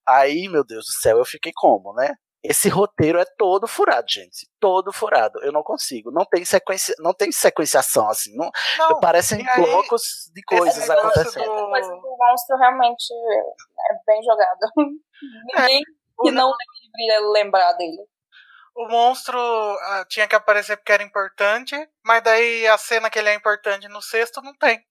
Aí, 0.05 0.49
meu 0.49 0.65
Deus 0.65 0.85
do 0.85 0.91
céu, 0.91 1.17
eu 1.19 1.25
fiquei 1.25 1.53
como, 1.55 1.93
né? 1.93 2.13
Esse 2.43 2.67
roteiro 2.67 3.17
é 3.19 3.25
todo 3.37 3.67
furado, 3.67 4.05
gente. 4.09 4.49
Todo 4.59 4.91
furado. 4.91 5.39
Eu 5.43 5.51
não 5.53 5.63
consigo. 5.63 6.11
Não 6.11 6.25
tem 6.25 6.43
sequência, 6.43 6.93
não 6.99 7.13
tem 7.13 7.31
sequenciação 7.31 8.09
assim. 8.09 8.35
Não, 8.35 8.51
Não, 8.79 8.99
parecem 8.99 9.47
aí, 9.47 9.61
blocos 9.61 10.29
de 10.33 10.43
coisas 10.43 10.89
acontecendo. 10.89 11.45
do- 11.45 11.69
Mas 11.69 11.87
o 11.87 12.17
monstro 12.19 12.57
realmente 12.57 13.13
é 13.91 13.93
bem 14.05 14.21
jogado. 14.23 14.59
Ninguém 15.55 15.81
que 16.21 16.31
não 16.31 16.51
deveria 16.97 17.31
lembrar 17.31 17.71
dele. 17.73 18.05
O 18.75 18.87
monstro 18.87 19.37
ah, 19.39 20.05
tinha 20.09 20.27
que 20.27 20.35
aparecer 20.35 20.75
porque 20.77 20.91
era 20.91 21.03
importante, 21.03 21.75
mas 22.03 22.23
daí 22.23 22.67
a 22.67 22.77
cena 22.77 23.09
que 23.09 23.19
ele 23.19 23.29
é 23.29 23.33
importante 23.35 23.87
no 23.87 24.01
sexto 24.01 24.41
não 24.41 24.53
tem. 24.55 24.83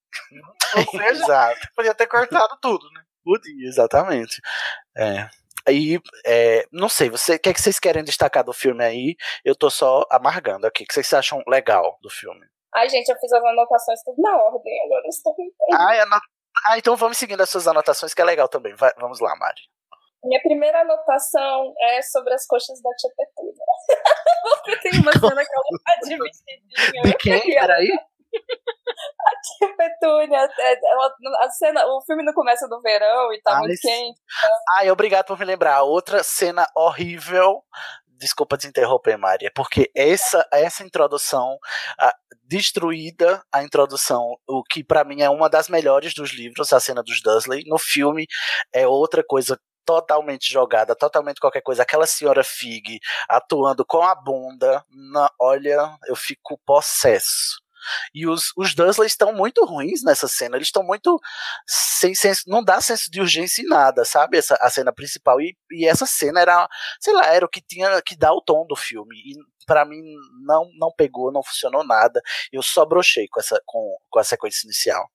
Ou 0.77 0.85
seja, 0.91 1.25
Exato. 1.25 1.69
podia 1.77 1.95
ter 1.95 2.07
cortado 2.07 2.57
tudo, 2.63 2.89
né? 2.93 3.03
Podia, 3.25 3.69
exatamente. 3.69 4.41
É. 4.97 5.29
Aí, 5.67 5.99
é, 6.27 6.67
não 6.73 6.89
sei, 6.89 7.09
você, 7.11 7.35
o 7.37 7.39
que, 7.39 7.49
é 7.49 7.53
que 7.55 7.61
vocês 7.61 7.79
querem 7.79 8.03
destacar 8.05 8.43
do 8.45 8.53
filme 8.53 8.85
aí? 8.85 9.17
Eu 9.45 9.55
tô 9.55 9.71
só 9.71 10.05
amargando 10.11 10.67
aqui. 10.67 10.85
O 10.85 10.87
que 10.87 10.95
vocês 10.95 11.13
acham 11.13 11.43
legal 11.47 11.99
do 12.03 12.11
filme? 12.11 12.45
Ai, 12.75 12.89
gente, 12.89 13.09
eu 13.09 13.17
fiz 13.19 13.33
as 13.33 13.45
anotações 13.45 14.03
tudo 14.03 14.21
na 14.23 14.37
ordem, 14.37 14.73
agora 14.87 15.07
estou 15.09 15.35
ano- 16.01 16.21
ah, 16.69 16.79
então 16.79 16.97
vamos 16.97 17.17
seguindo 17.19 17.41
as 17.41 17.51
suas 17.51 17.67
anotações, 17.67 18.13
que 18.15 18.21
é 18.21 18.25
legal 18.25 18.49
também. 18.49 18.75
Vai- 18.75 18.93
vamos 18.99 19.21
lá, 19.21 19.35
Mari. 19.37 19.61
Minha 20.25 20.41
primeira 20.41 20.81
anotação 20.83 21.75
é 21.81 22.01
sobre 22.03 22.33
as 22.35 22.47
coxas 22.47 22.81
da 22.81 22.91
Tia 22.97 23.11
Petúnia. 23.17 23.55
Porque 24.43 24.77
tem 24.91 25.01
uma 25.01 25.13
cena 25.13 25.45
que 25.45 25.53
ela 25.53 25.81
tá 25.85 25.95
de 26.07 26.17
vestidinho. 26.17 27.03
De 27.05 27.15
quem? 27.15 27.51
E 27.51 27.59
Peraí. 28.33 28.53
Tia 29.59 29.77
Petúnia, 29.77 30.49
é, 30.59 30.91
ela, 30.93 31.15
a 31.41 31.51
cena, 31.51 31.85
o 31.87 32.01
filme 32.03 32.23
não 32.25 32.33
começa 32.33 32.67
no 32.69 32.81
verão 32.81 33.33
e 33.33 33.41
tá 33.43 33.55
Ah, 33.57 33.59
muito 33.59 33.73
esse- 33.73 33.83
quente. 33.89 34.21
Ai, 34.77 34.91
obrigado 34.91 35.27
por 35.27 35.39
me 35.39 35.45
lembrar. 35.45 35.83
Outra 35.83 36.23
cena 36.23 36.67
horrível. 36.77 37.63
Desculpa 38.07 38.57
te 38.57 38.69
interromper, 38.69 39.17
Maria, 39.19 39.51
porque 39.53 39.91
essa 39.97 40.47
essa 40.53 40.85
introdução 40.85 41.59
ah, 41.99 42.15
destruída 42.45 43.43
a 43.53 43.65
introdução, 43.65 44.37
o 44.47 44.63
que 44.63 44.85
pra 44.85 45.03
mim 45.03 45.23
é 45.23 45.29
uma 45.31 45.51
das 45.51 45.69
melhores 45.69 46.15
dos 46.15 46.31
livros, 46.33 46.73
a 46.73 46.79
cena 46.79 47.03
dos 47.03 47.21
Dursley. 47.21 47.65
No 47.67 47.79
filme 47.79 48.27
é 48.73 48.87
outra 48.87 49.25
coisa 49.25 49.59
totalmente 49.85 50.53
jogada, 50.53 50.95
totalmente 50.95 51.41
qualquer 51.41 51.63
coisa. 51.63 51.83
Aquela 51.83 52.07
senhora 52.07 52.45
Fig 52.45 53.01
atuando 53.29 53.85
com 53.85 54.01
a 54.03 54.15
bunda, 54.15 54.85
na, 54.89 55.29
olha, 55.41 55.97
eu 56.07 56.15
fico 56.15 56.61
possesso. 56.65 57.61
E 58.15 58.27
os, 58.27 58.53
os 58.57 58.75
Dursley 58.75 59.07
estão 59.07 59.33
muito 59.33 59.65
ruins 59.65 60.03
nessa 60.05 60.29
cena. 60.29 60.57
Eles 60.57 60.69
estão 60.69 60.83
muito 60.83 61.21
sem 61.67 62.15
senso. 62.15 62.43
Não 62.47 62.63
dá 62.63 62.81
senso 62.81 63.11
de 63.11 63.21
urgência 63.21 63.63
em 63.63 63.67
nada, 63.67 64.05
sabe? 64.05 64.39
Essa, 64.39 64.57
a 64.61 64.71
cena 64.71 64.93
principal. 64.93 65.41
E, 65.41 65.57
e 65.71 65.87
essa 65.87 66.07
cena 66.07 66.41
era, 66.41 66.69
sei 67.01 67.13
lá, 67.13 67.27
era 67.27 67.45
o 67.47 67.49
que 67.49 67.61
tinha 67.61 68.01
que 68.03 68.17
dar 68.17 68.33
o 68.33 68.43
tom 68.43 68.67
do 68.67 68.77
filme. 68.77 69.17
E 69.17 69.35
para 69.67 69.85
mim 69.85 70.03
não, 70.45 70.69
não 70.79 70.93
pegou, 70.97 71.33
não 71.33 71.43
funcionou 71.43 71.85
nada. 71.85 72.21
Eu 72.53 72.63
só 72.63 72.85
brochei 72.85 73.29
com, 73.29 73.41
essa, 73.41 73.61
com, 73.67 73.97
com 74.11 74.19
a 74.19 74.25
sequência 74.25 74.67
inicial. 74.67 75.09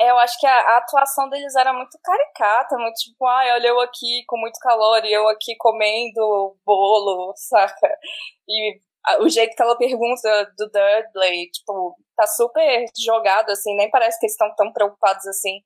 É, 0.00 0.10
eu 0.10 0.18
acho 0.18 0.38
que 0.38 0.46
a, 0.46 0.52
a 0.52 0.76
atuação 0.78 1.28
deles 1.28 1.56
era 1.56 1.72
muito 1.72 1.98
caricata, 2.02 2.76
muito 2.78 2.94
tipo, 2.94 3.26
ai, 3.26 3.50
olha 3.52 3.66
eu 3.66 3.80
aqui 3.80 4.22
com 4.28 4.38
muito 4.38 4.58
calor 4.60 5.04
e 5.04 5.12
eu 5.12 5.26
aqui 5.28 5.56
comendo 5.56 6.56
bolo, 6.64 7.32
saca? 7.36 7.98
E 8.48 8.80
o 9.20 9.28
jeito 9.28 9.54
que 9.54 9.62
ela 9.62 9.76
pergunta 9.76 10.52
do 10.56 10.66
Dudley, 10.66 11.50
tipo, 11.50 11.96
tá 12.16 12.26
super 12.26 12.84
jogado, 13.04 13.50
assim, 13.50 13.76
nem 13.76 13.90
parece 13.90 14.18
que 14.18 14.26
eles 14.26 14.32
estão 14.32 14.54
tão 14.54 14.72
preocupados 14.72 15.26
assim. 15.26 15.60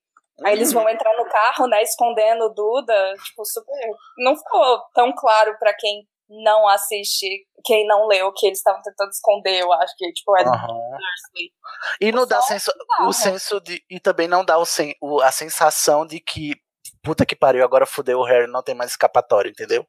Aí 0.45 0.55
eles 0.55 0.73
vão 0.73 0.89
entrar 0.89 1.17
no 1.17 1.29
carro, 1.29 1.67
né, 1.69 1.83
escondendo 1.83 2.45
o 2.45 2.49
Duda, 2.49 3.15
tipo, 3.25 3.45
super. 3.45 3.75
Não 4.19 4.37
ficou 4.37 4.83
tão 4.95 5.13
claro 5.15 5.57
pra 5.59 5.75
quem 5.75 6.07
não 6.29 6.67
assiste, 6.69 7.47
quem 7.65 7.87
não 7.87 8.07
leu, 8.07 8.33
que 8.33 8.47
eles 8.47 8.59
estavam 8.59 8.81
tentando 8.83 9.11
esconder, 9.11 9.61
eu 9.61 9.73
acho 9.73 9.95
que, 9.97 10.11
tipo, 10.13 10.37
era 10.37 10.49
Aham. 10.49 10.67
Dursley. 10.67 11.53
E 12.01 12.13
não 12.13 12.27
dá 12.27 12.41
senso, 12.41 12.73
o 13.01 13.13
senso 13.13 13.61
de. 13.61 13.83
E 13.91 14.01
também 14.01 14.27
não 14.27 14.45
dá 14.45 14.57
o 14.59 14.65
sen, 14.65 14.95
o, 15.01 15.21
a 15.21 15.31
sensação 15.31 16.07
de 16.07 16.21
que. 16.21 16.55
Puta 17.03 17.27
que 17.27 17.35
pariu, 17.35 17.65
agora 17.65 17.85
fudeu 17.85 18.21
o 18.21 18.25
Harry, 18.25 18.47
não 18.47 18.63
tem 18.63 18.75
mais 18.75 18.93
escapatória, 18.93 19.51
entendeu? 19.51 19.85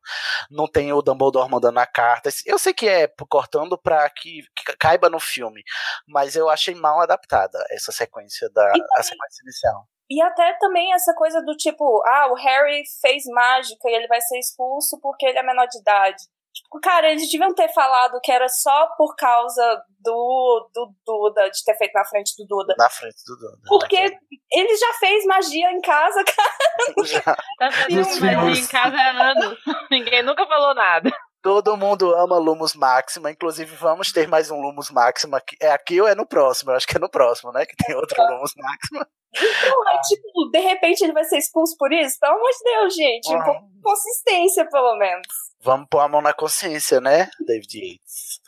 Não 0.49 0.68
tem 0.68 0.91
o 0.91 1.01
Dumbledore 1.01 1.49
mandando 1.49 1.80
a 1.80 1.86
carta. 1.86 2.30
Eu 2.45 2.57
sei 2.57 2.74
que 2.74 2.88
é 2.88 3.07
cortando 3.30 3.78
pra 3.78 4.09
que, 4.09 4.41
que 4.55 4.76
caiba 4.78 5.09
no 5.09 5.20
filme, 5.20 5.64
mas 6.07 6.36
eu 6.36 6.49
achei 6.49 6.74
mal 6.74 6.99
adaptada 7.01 7.64
essa 7.70 7.91
sequência 7.91 8.49
da 8.49 8.72
a 8.97 9.03
sequência 9.03 9.43
inicial. 9.43 9.88
E 10.09 10.22
até 10.22 10.53
também 10.59 10.93
essa 10.93 11.14
coisa 11.14 11.41
do 11.41 11.55
tipo, 11.55 12.01
ah, 12.05 12.32
o 12.32 12.36
Harry 12.36 12.84
fez 13.01 13.24
mágica 13.26 13.89
e 13.89 13.93
ele 13.93 14.07
vai 14.07 14.22
ser 14.22 14.38
expulso 14.38 14.99
porque 14.99 15.26
ele 15.26 15.38
é 15.38 15.43
menor 15.43 15.68
de 15.68 15.80
idade. 15.80 16.24
Tipo, 16.54 16.80
cara, 16.82 17.10
eles 17.12 17.30
deviam 17.32 17.54
ter 17.54 17.68
falado 17.74 18.20
que 18.22 18.32
era 18.32 18.47
só 18.47 18.88
por 18.97 19.16
causa 19.16 19.82
do, 19.99 20.70
do 20.74 20.93
Duda, 21.06 21.49
de 21.49 21.64
ter 21.64 21.76
feito 21.76 21.93
na 21.93 22.06
frente 22.06 22.34
do 22.38 22.45
Duda. 22.47 22.76
Na 22.78 22.89
frente 22.89 23.16
do 23.26 23.36
Dumbledore. 23.36 23.68
Porque 23.68 24.18
ele 24.51 24.78
já 24.78 24.93
fez 24.99 25.26
magia 25.26 25.72
em 25.72 25.82
casa, 25.82 26.24
cara. 26.26 27.06
Já- 27.06 27.36
Tá 27.60 27.72
fazendo 27.72 28.22
magia 28.45 28.64
em 28.64 28.68
casa 28.68 28.95
há 28.97 29.32
anos. 29.32 29.58
Ninguém 29.89 30.22
nunca 30.24 30.45
falou 30.45 30.76
nada. 30.76 31.10
Todo 31.41 31.76
mundo 31.76 32.14
ama 32.16 32.38
Lumos 32.38 32.74
Máxima, 32.74 33.30
inclusive 33.32 33.76
vamos 33.76 34.12
ter 34.14 34.28
mais 34.30 34.49
um 34.49 34.62
Lumos 34.62 34.89
Máxima. 34.91 35.39
aqui- 35.39 35.58
É 35.62 35.72
aqui 35.72 35.99
ou 35.99 36.08
é 36.08 36.16
no 36.16 36.26
próximo? 36.26 36.72
Eu 36.72 36.76
acho 36.78 36.88
que 36.88 36.95
é 36.95 36.99
no 36.99 37.10
próximo, 37.10 37.51
né? 37.51 37.66
Que 37.66 37.76
tem 37.76 37.95
outro 37.95 38.16
Lumos 38.24 38.54
Máxima. 38.56 39.08
Então, 39.36 39.89
é 39.89 39.99
tipo, 40.01 40.49
de 40.51 40.60
repente 40.60 41.01
ele 41.04 41.12
vai 41.12 41.24
ser 41.26 41.38
expulso 41.39 41.76
por 41.78 41.91
isso? 41.91 42.18
Pelo 42.20 42.36
amor 42.36 42.49
de 42.49 42.64
Deus, 42.64 42.93
gente. 42.95 43.28
Com 43.43 43.70
consistência, 43.82 44.66
pelo 44.70 44.95
menos. 44.95 45.28
Vamos 45.64 45.88
pôr 45.89 45.99
a 46.01 46.07
mão 46.07 46.22
na 46.22 46.34
consciência, 46.34 46.99
né, 46.99 47.30
David 47.45 47.78
Yates? 47.80 48.41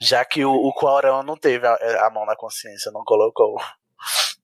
Já 0.00 0.24
que 0.24 0.44
o, 0.44 0.52
o 0.52 0.72
Quarão 0.72 1.22
não 1.22 1.36
teve 1.36 1.66
a, 1.66 2.06
a 2.06 2.10
mão 2.10 2.24
na 2.24 2.36
consciência, 2.36 2.92
não 2.92 3.02
colocou. 3.04 3.56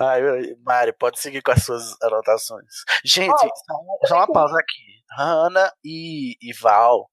Ai, 0.00 0.20
Mari, 0.64 0.92
pode 0.92 1.20
seguir 1.20 1.42
com 1.42 1.52
as 1.52 1.62
suas 1.62 2.00
anotações. 2.02 2.66
Gente, 3.04 3.30
Olha, 3.30 3.50
só, 3.66 4.06
só 4.08 4.16
uma 4.16 4.32
pausa 4.32 4.56
aqui. 4.58 5.00
Hanna 5.16 5.72
e, 5.84 6.36
e 6.40 6.52
Val, 6.52 7.08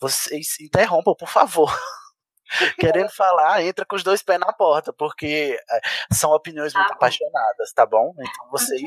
vocês 0.00 0.58
interrompam, 0.60 1.14
por 1.14 1.28
favor. 1.28 1.70
Querendo 2.78 3.10
falar, 3.10 3.62
entra 3.62 3.84
com 3.86 3.96
os 3.96 4.02
dois 4.02 4.22
pés 4.22 4.38
na 4.40 4.52
porta, 4.52 4.92
porque 4.92 5.58
é, 5.70 5.80
são 6.14 6.32
opiniões 6.32 6.74
muito 6.74 6.86
Tá 6.88 6.94
bom. 6.94 6.96
apaixonadas, 6.96 7.72
tá 7.74 7.86
bom? 7.86 8.12
Então 8.18 8.50
vocês, 8.50 8.82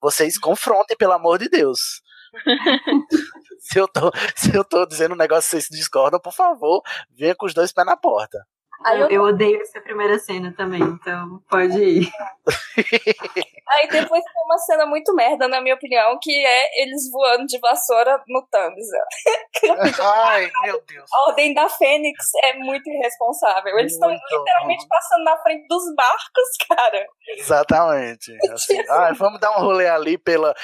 vocês 0.00 0.38
confrontem, 0.38 0.96
pelo 0.96 1.12
amor 1.12 1.38
de 1.38 1.48
Deus. 1.48 2.00
se, 3.60 3.78
eu 3.78 3.88
tô, 3.88 4.10
se 4.36 4.54
eu 4.54 4.64
tô 4.64 4.86
dizendo 4.86 5.14
um 5.14 5.18
negócio 5.18 5.42
que 5.50 5.62
vocês 5.62 5.68
discordam, 5.70 6.20
por 6.20 6.32
favor, 6.32 6.82
venha 7.16 7.34
com 7.34 7.46
os 7.46 7.54
dois 7.54 7.72
pés 7.72 7.86
na 7.86 7.96
porta. 7.96 8.38
Aí 8.84 9.00
Eu, 9.00 9.08
eu- 9.08 9.22
odeio 9.22 9.60
essa 9.62 9.80
primeira 9.80 10.18
cena 10.18 10.52
também, 10.54 10.82
então 10.82 11.40
pode 11.48 11.78
ir. 11.82 12.10
Aí 13.68 13.88
depois 13.88 14.22
tem 14.22 14.44
uma 14.44 14.58
cena 14.58 14.86
muito 14.86 15.12
merda, 15.14 15.48
na 15.48 15.60
minha 15.60 15.74
opinião, 15.74 16.16
que 16.22 16.30
é 16.30 16.82
eles 16.82 17.10
voando 17.10 17.46
de 17.46 17.58
vassoura 17.58 18.22
no 18.28 18.46
Thumbs. 18.46 18.86
Ai, 20.00 20.50
meu 20.62 20.80
Deus. 20.86 21.10
A 21.12 21.30
Ordem 21.30 21.52
da 21.54 21.68
Fênix 21.68 22.26
é 22.44 22.54
muito 22.54 22.88
irresponsável. 22.88 23.76
Eles 23.78 23.94
estão 23.94 24.08
literalmente 24.10 24.86
passando 24.88 25.24
na 25.24 25.36
frente 25.38 25.66
dos 25.66 25.82
barcos, 25.96 26.56
cara. 26.68 27.06
Exatamente. 27.36 28.36
Assim, 28.52 28.78
ah, 28.88 29.12
vamos 29.18 29.40
dar 29.40 29.58
um 29.58 29.62
rolê 29.62 29.88
ali 29.88 30.16
pela, 30.18 30.54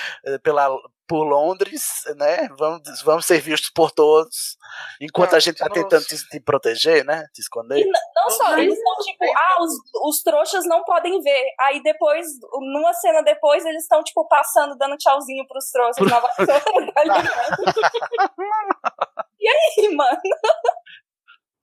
pela, 0.43 0.68
por 1.12 1.24
Londres, 1.24 2.04
né? 2.16 2.48
Vamos, 2.58 3.02
vamos 3.02 3.26
ser 3.26 3.38
vistos 3.38 3.68
por 3.68 3.90
todos, 3.90 4.56
enquanto 4.98 5.32
Não, 5.32 5.36
a 5.36 5.40
gente 5.40 5.58
tá 5.58 5.68
tentando 5.68 6.06
te, 6.06 6.16
te 6.16 6.40
proteger, 6.40 7.04
né? 7.04 7.26
Te 7.34 7.42
esconder. 7.42 7.80
E 7.80 7.84
não 7.84 8.30
só, 8.30 8.56
eles 8.56 8.78
estão 8.78 8.96
tipo, 8.96 9.24
ah, 9.36 9.62
os, 9.62 9.72
os 10.08 10.22
trouxas 10.22 10.64
não 10.64 10.82
podem 10.84 11.20
ver. 11.20 11.44
Aí 11.60 11.82
depois, 11.82 12.26
numa 12.72 12.94
cena 12.94 13.22
depois, 13.22 13.62
eles 13.66 13.82
estão, 13.82 14.02
tipo, 14.02 14.26
passando, 14.26 14.74
dando 14.78 14.96
tchauzinho 14.96 15.46
pros 15.46 15.70
trouxas 15.70 16.10
na 16.10 16.18
vassoura, 16.18 16.92
tá? 16.96 17.02
E 19.42 19.48
aí, 19.48 19.94
mano? 19.94 20.18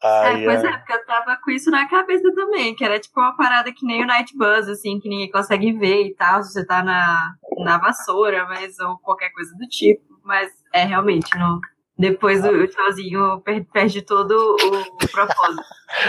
Ai, 0.02 0.44
é, 0.44 0.46
pois 0.46 0.64
é, 0.64 0.78
porque 0.78 0.94
eu 0.94 1.06
tava 1.06 1.38
com 1.44 1.52
isso 1.52 1.70
na 1.70 1.88
cabeça 1.88 2.34
também, 2.34 2.74
que 2.74 2.86
era 2.86 3.00
tipo 3.00 3.20
uma 3.20 3.36
parada 3.36 3.72
que 3.72 3.86
nem 3.86 4.04
o 4.04 4.08
Night 4.08 4.36
Buzz, 4.38 4.70
assim, 4.70 5.00
que 5.00 5.10
ninguém 5.10 5.30
consegue 5.30 5.74
ver 5.74 6.08
e 6.08 6.16
tal, 6.16 6.42
se 6.42 6.54
você 6.54 6.66
tá 6.66 6.82
na, 6.82 7.34
na 7.58 7.78
vassoura, 7.78 8.46
mas, 8.46 8.80
ou 8.80 8.98
qualquer 9.00 9.30
coisa 9.32 9.54
do 9.58 9.68
tipo. 9.68 10.02
Mas 10.24 10.52
é 10.74 10.86
realmente, 10.86 11.38
não, 11.38 11.60
Depois 12.00 12.42
o 12.46 12.66
tchauzinho 12.68 13.42
per- 13.42 13.66
perde 13.74 14.02
todo 14.02 14.32
o 14.56 14.98
propósito. 15.12 15.62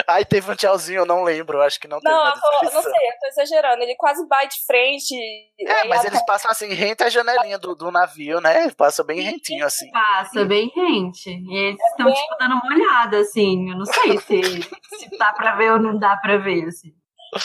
Aí 0.06 0.24
teve 0.24 0.48
um 0.48 0.54
tchauzinho, 0.54 1.00
eu 1.00 1.04
não 1.06 1.24
lembro, 1.24 1.60
acho 1.60 1.80
que 1.80 1.88
não 1.88 1.98
teve 1.98 2.14
Não, 2.14 2.26
eu 2.26 2.32
tô, 2.32 2.64
não 2.76 2.82
sei, 2.82 2.92
eu 2.92 3.18
tô 3.20 3.26
exagerando. 3.26 3.82
Ele 3.82 3.96
quase 3.96 4.24
bate 4.28 4.56
de 4.60 4.64
frente. 4.66 5.14
É, 5.58 5.88
mas 5.88 6.04
eles 6.04 6.24
passam 6.24 6.48
assim, 6.48 6.72
rente 6.72 7.02
a 7.02 7.08
janelinha 7.08 7.58
do, 7.58 7.74
do 7.74 7.90
navio, 7.90 8.40
né? 8.40 8.70
Passa 8.70 9.02
bem 9.02 9.20
rentinho, 9.20 9.66
assim. 9.66 9.90
Passa 9.90 10.44
bem 10.44 10.70
rente. 10.74 11.28
E 11.30 11.56
eles 11.56 11.80
estão, 11.90 12.06
tipo, 12.12 12.36
dando 12.38 12.54
uma 12.54 12.66
olhada, 12.72 13.18
assim. 13.18 13.70
Eu 13.70 13.76
não 13.78 13.84
sei 13.86 14.16
se, 14.18 14.62
se 14.62 15.18
dá 15.18 15.32
pra 15.32 15.56
ver 15.56 15.72
ou 15.72 15.78
não 15.80 15.98
dá 15.98 16.16
pra 16.18 16.36
ver, 16.36 16.68
assim. 16.68 16.92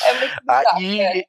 É 0.06 0.14
muito 0.20 0.36
bizarro. 0.42 0.78
Aí, 0.78 1.00
é. 1.00 1.24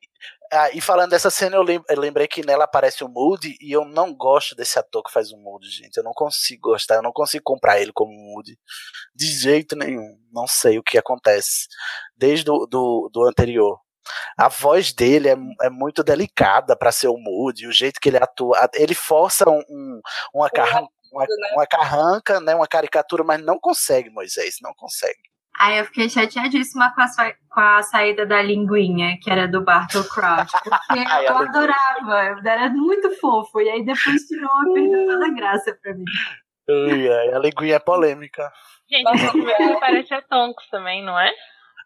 Ah, 0.52 0.70
e 0.72 0.80
falando 0.80 1.10
dessa 1.10 1.30
cena, 1.30 1.56
eu, 1.56 1.62
lem- 1.62 1.82
eu 1.88 2.00
lembrei 2.00 2.26
que 2.28 2.44
nela 2.44 2.64
aparece 2.64 3.02
o 3.04 3.08
Moody 3.08 3.56
e 3.60 3.72
eu 3.72 3.84
não 3.84 4.14
gosto 4.14 4.54
desse 4.54 4.78
ator 4.78 5.02
que 5.02 5.12
faz 5.12 5.30
o 5.32 5.36
Moody, 5.38 5.68
gente. 5.68 5.96
Eu 5.96 6.04
não 6.04 6.12
consigo 6.12 6.70
gostar, 6.70 6.96
eu 6.96 7.02
não 7.02 7.12
consigo 7.12 7.42
comprar 7.44 7.80
ele 7.80 7.92
como 7.92 8.12
Moody. 8.12 8.58
De 9.14 9.26
jeito 9.26 9.76
nenhum. 9.76 10.18
Não 10.32 10.46
sei 10.46 10.78
o 10.78 10.82
que 10.82 10.98
acontece. 10.98 11.66
Desde 12.16 12.44
do, 12.44 12.66
do, 12.66 13.10
do 13.12 13.24
anterior. 13.24 13.78
A 14.38 14.48
voz 14.48 14.92
dele 14.92 15.28
é, 15.30 15.36
é 15.64 15.70
muito 15.70 16.04
delicada 16.04 16.76
pra 16.76 16.92
ser 16.92 17.08
o 17.08 17.16
Moody, 17.18 17.66
o 17.66 17.72
jeito 17.72 18.00
que 18.00 18.08
ele 18.08 18.18
atua. 18.18 18.68
Ele 18.74 18.94
força 18.94 19.48
um, 19.50 19.60
um- 19.68 20.00
uma, 20.34 20.48
carran- 20.50 20.86
uma, 21.12 21.24
né? 21.24 21.50
uma 21.54 21.66
carranca, 21.66 22.40
né, 22.40 22.54
uma 22.54 22.68
caricatura, 22.68 23.24
mas 23.24 23.40
não 23.42 23.58
consegue, 23.58 24.10
Moisés, 24.10 24.56
não 24.62 24.72
consegue. 24.76 25.18
Aí 25.58 25.78
eu 25.78 25.84
fiquei 25.86 26.08
chateadíssima 26.08 26.92
com 26.94 27.00
a, 27.00 27.06
com 27.50 27.60
a 27.60 27.82
saída 27.82 28.26
da 28.26 28.42
linguinha, 28.42 29.16
que 29.22 29.30
era 29.30 29.46
do 29.48 29.62
Bartol 29.64 30.04
Crouch, 30.04 30.52
porque 30.62 30.98
Ai, 31.08 31.26
eu 31.28 31.36
adorava, 31.36 32.40
era 32.48 32.68
muito 32.70 33.10
fofo, 33.18 33.60
e 33.60 33.68
aí 33.70 33.84
depois 33.84 34.22
tirou 34.26 34.50
e 34.70 34.74
perdeu 34.74 35.06
toda 35.06 35.26
a 35.26 35.30
graça 35.34 35.78
pra 35.82 35.94
mim. 35.94 36.04
Ai, 36.68 37.32
a 37.32 37.38
linguinha 37.38 37.76
é 37.76 37.78
polêmica. 37.78 38.52
Gente, 38.90 39.04
Nossa, 39.04 39.24
no 39.26 39.32
primeiro 39.32 39.62
ele 39.62 39.80
parece 39.80 40.14
a 40.14 40.22
Tonks 40.22 40.68
também, 40.70 41.04
não 41.04 41.18
é? 41.18 41.30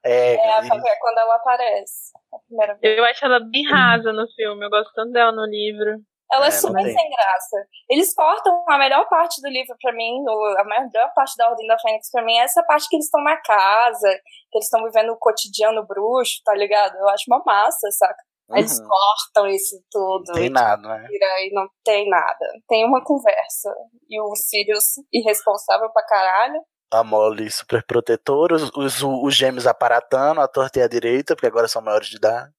É, 0.05 0.35
É, 0.35 0.53
a- 0.55 0.65
é 0.65 0.97
quando 0.99 1.19
ela 1.19 1.37
aparece. 1.37 2.11
A 2.33 2.39
primeira 2.47 2.75
vez. 2.77 2.99
Eu 2.99 3.05
acho 3.05 3.25
ela 3.25 3.41
bem 3.41 3.65
rasa 3.71 4.13
no 4.13 4.27
filme, 4.35 4.65
eu 4.65 4.71
gosto 4.71 4.93
tanto 4.95 5.13
dela 5.13 5.33
no 5.33 5.45
livro. 5.47 5.97
Ela 6.33 6.47
é, 6.47 6.49
É, 6.49 6.53
super 6.53 6.83
sem 6.85 7.11
graça. 7.11 7.57
Eles 7.89 8.15
cortam 8.15 8.65
a 8.69 8.79
melhor 8.79 9.09
parte 9.09 9.41
do 9.43 9.49
livro 9.49 9.75
pra 9.81 9.93
mim, 9.93 10.23
a 10.59 10.65
melhor 10.65 11.13
parte 11.15 11.35
da 11.37 11.49
Ordem 11.51 11.67
da 11.67 11.79
Fênix 11.79 12.11
pra 12.11 12.23
mim 12.23 12.37
é 12.39 12.43
essa 12.45 12.63
parte 12.65 12.89
que 12.89 12.97
eles 12.97 13.07
estão 13.07 13.23
na 13.23 13.37
casa, 13.41 14.09
que 14.51 14.59
eles 14.59 14.67
estão 14.67 14.85
vivendo 14.85 15.11
o 15.11 15.19
cotidiano 15.19 15.85
bruxo, 15.87 16.41
tá 16.45 16.55
ligado? 16.55 16.97
Eu 16.97 17.09
acho 17.09 17.25
uma 17.29 17.43
massa, 17.45 17.91
saca? 17.91 18.23
Aí 18.53 18.61
Eles 18.63 18.79
Uhum. 18.81 18.89
cortam 18.89 19.47
isso 19.49 19.77
tudo. 19.91 20.25
Não 20.29 20.35
tem 20.35 20.51
nada, 20.51 20.83
né? 20.89 21.07
e 21.11 21.55
não 21.55 21.69
tem 21.85 22.09
nada. 22.09 22.47
Tem 22.69 22.85
uma 22.85 23.03
conversa. 23.05 23.73
E 24.09 24.21
o 24.21 24.35
Sirius, 24.35 24.85
irresponsável 25.13 25.89
pra 25.93 26.05
caralho. 26.05 26.61
A 26.93 27.05
Molly 27.05 27.49
super 27.51 27.85
protetora, 27.87 28.57
os, 28.57 28.71
os, 28.77 29.03
os 29.03 29.35
gêmeos 29.37 29.69
aparatando, 29.69 30.41
a 30.41 30.49
torta 30.49 30.81
e 30.81 30.83
a 30.83 30.89
direita, 30.89 31.37
porque 31.37 31.47
agora 31.47 31.69
são 31.69 31.81
maiores 31.81 32.09
de 32.09 32.17
idade. 32.17 32.51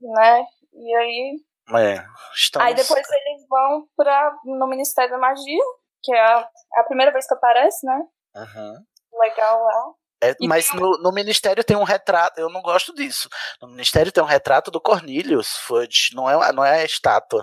né? 0.00 0.44
E 0.72 0.94
aí. 0.94 1.36
É, 1.76 2.04
estamos... 2.34 2.66
Aí 2.68 2.74
depois 2.74 3.06
eles 3.10 3.46
vão 3.48 3.86
pra, 3.96 4.32
no 4.44 4.66
Ministério 4.66 5.10
da 5.10 5.18
Magia, 5.18 5.62
que 6.02 6.14
é 6.14 6.20
a, 6.20 6.48
a 6.76 6.84
primeira 6.84 7.12
vez 7.12 7.26
que 7.26 7.34
aparece, 7.34 7.84
né? 7.86 8.00
Uhum. 8.36 8.84
Legal 9.20 9.62
lá. 9.64 9.84
É, 10.20 10.34
mas 10.48 10.72
no, 10.74 10.98
no 10.98 11.12
Ministério 11.12 11.62
tem 11.62 11.76
um 11.76 11.84
retrato, 11.84 12.40
eu 12.40 12.48
não 12.50 12.60
gosto 12.60 12.92
disso. 12.94 13.28
No 13.62 13.68
Ministério 13.68 14.10
tem 14.10 14.22
um 14.22 14.26
retrato 14.26 14.70
do 14.70 14.80
Cornelius 14.80 15.56
Fudge, 15.58 16.10
não 16.14 16.28
é, 16.28 16.52
não 16.52 16.64
é 16.64 16.80
a 16.80 16.84
estátua. 16.84 17.40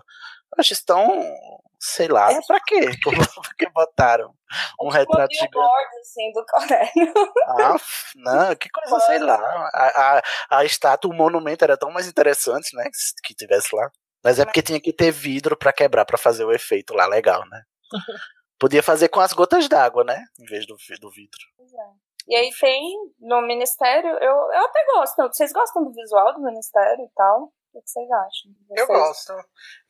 Eu 0.53 0.59
acho 0.59 0.73
isso 0.73 0.85
tão. 0.85 1.07
Sei 1.79 2.07
lá, 2.07 2.31
É. 2.31 2.39
pra 2.47 2.59
quê? 2.65 2.79
Por 3.03 3.55
que 3.55 3.69
botaram 3.69 4.33
um 4.81 4.89
É 4.89 4.97
retrato 4.99 5.29
o 5.29 5.33
gigante? 5.33 5.51
billboard, 5.51 5.97
assim, 6.01 6.31
do 6.31 6.45
Cornélio. 6.45 7.13
Ah, 7.47 7.75
não, 8.15 8.55
que 8.55 8.69
coisa, 8.69 8.99
sei 9.01 9.19
lá. 9.19 9.35
A, 9.73 10.17
a, 10.17 10.21
a 10.59 10.65
estátua, 10.65 11.11
o 11.11 11.13
monumento 11.13 11.63
era 11.63 11.77
tão 11.77 11.91
mais 11.91 12.07
interessante, 12.07 12.75
né? 12.75 12.85
que- 12.85 13.27
Que 13.27 13.35
tivesse 13.35 13.75
lá. 13.75 13.89
Mas 14.25 14.39
é 14.39 14.43
porque 14.45 14.63
tinha 14.63 14.81
que 14.81 14.91
ter 14.91 15.11
vidro 15.11 15.55
pra 15.55 15.71
quebrar, 15.71 16.03
pra 16.03 16.17
fazer 16.17 16.43
o 16.43 16.51
efeito 16.51 16.95
lá 16.95 17.05
legal, 17.05 17.47
né? 17.47 17.61
Podia 18.59 18.81
fazer 18.81 19.09
com 19.09 19.19
as 19.19 19.33
gotas 19.33 19.69
d'água, 19.69 20.03
né? 20.03 20.25
Em 20.39 20.45
vez 20.45 20.65
do, 20.65 20.75
do 20.99 21.11
vidro. 21.11 21.37
E 22.27 22.35
aí 22.35 22.49
tem 22.59 22.97
no 23.19 23.41
Ministério, 23.43 24.09
eu, 24.09 24.33
eu 24.33 24.65
até 24.65 24.83
gosto. 24.87 25.15
Vocês 25.27 25.53
gostam 25.53 25.83
do 25.83 25.93
visual 25.93 26.33
do 26.33 26.41
Ministério 26.41 27.05
e 27.05 27.09
tal? 27.15 27.53
O 27.73 27.81
que 27.81 27.87
vocês 27.87 28.09
acham? 28.09 28.51
Eu 28.71 28.87
Vocês- 28.87 28.99
gosto. 28.99 29.33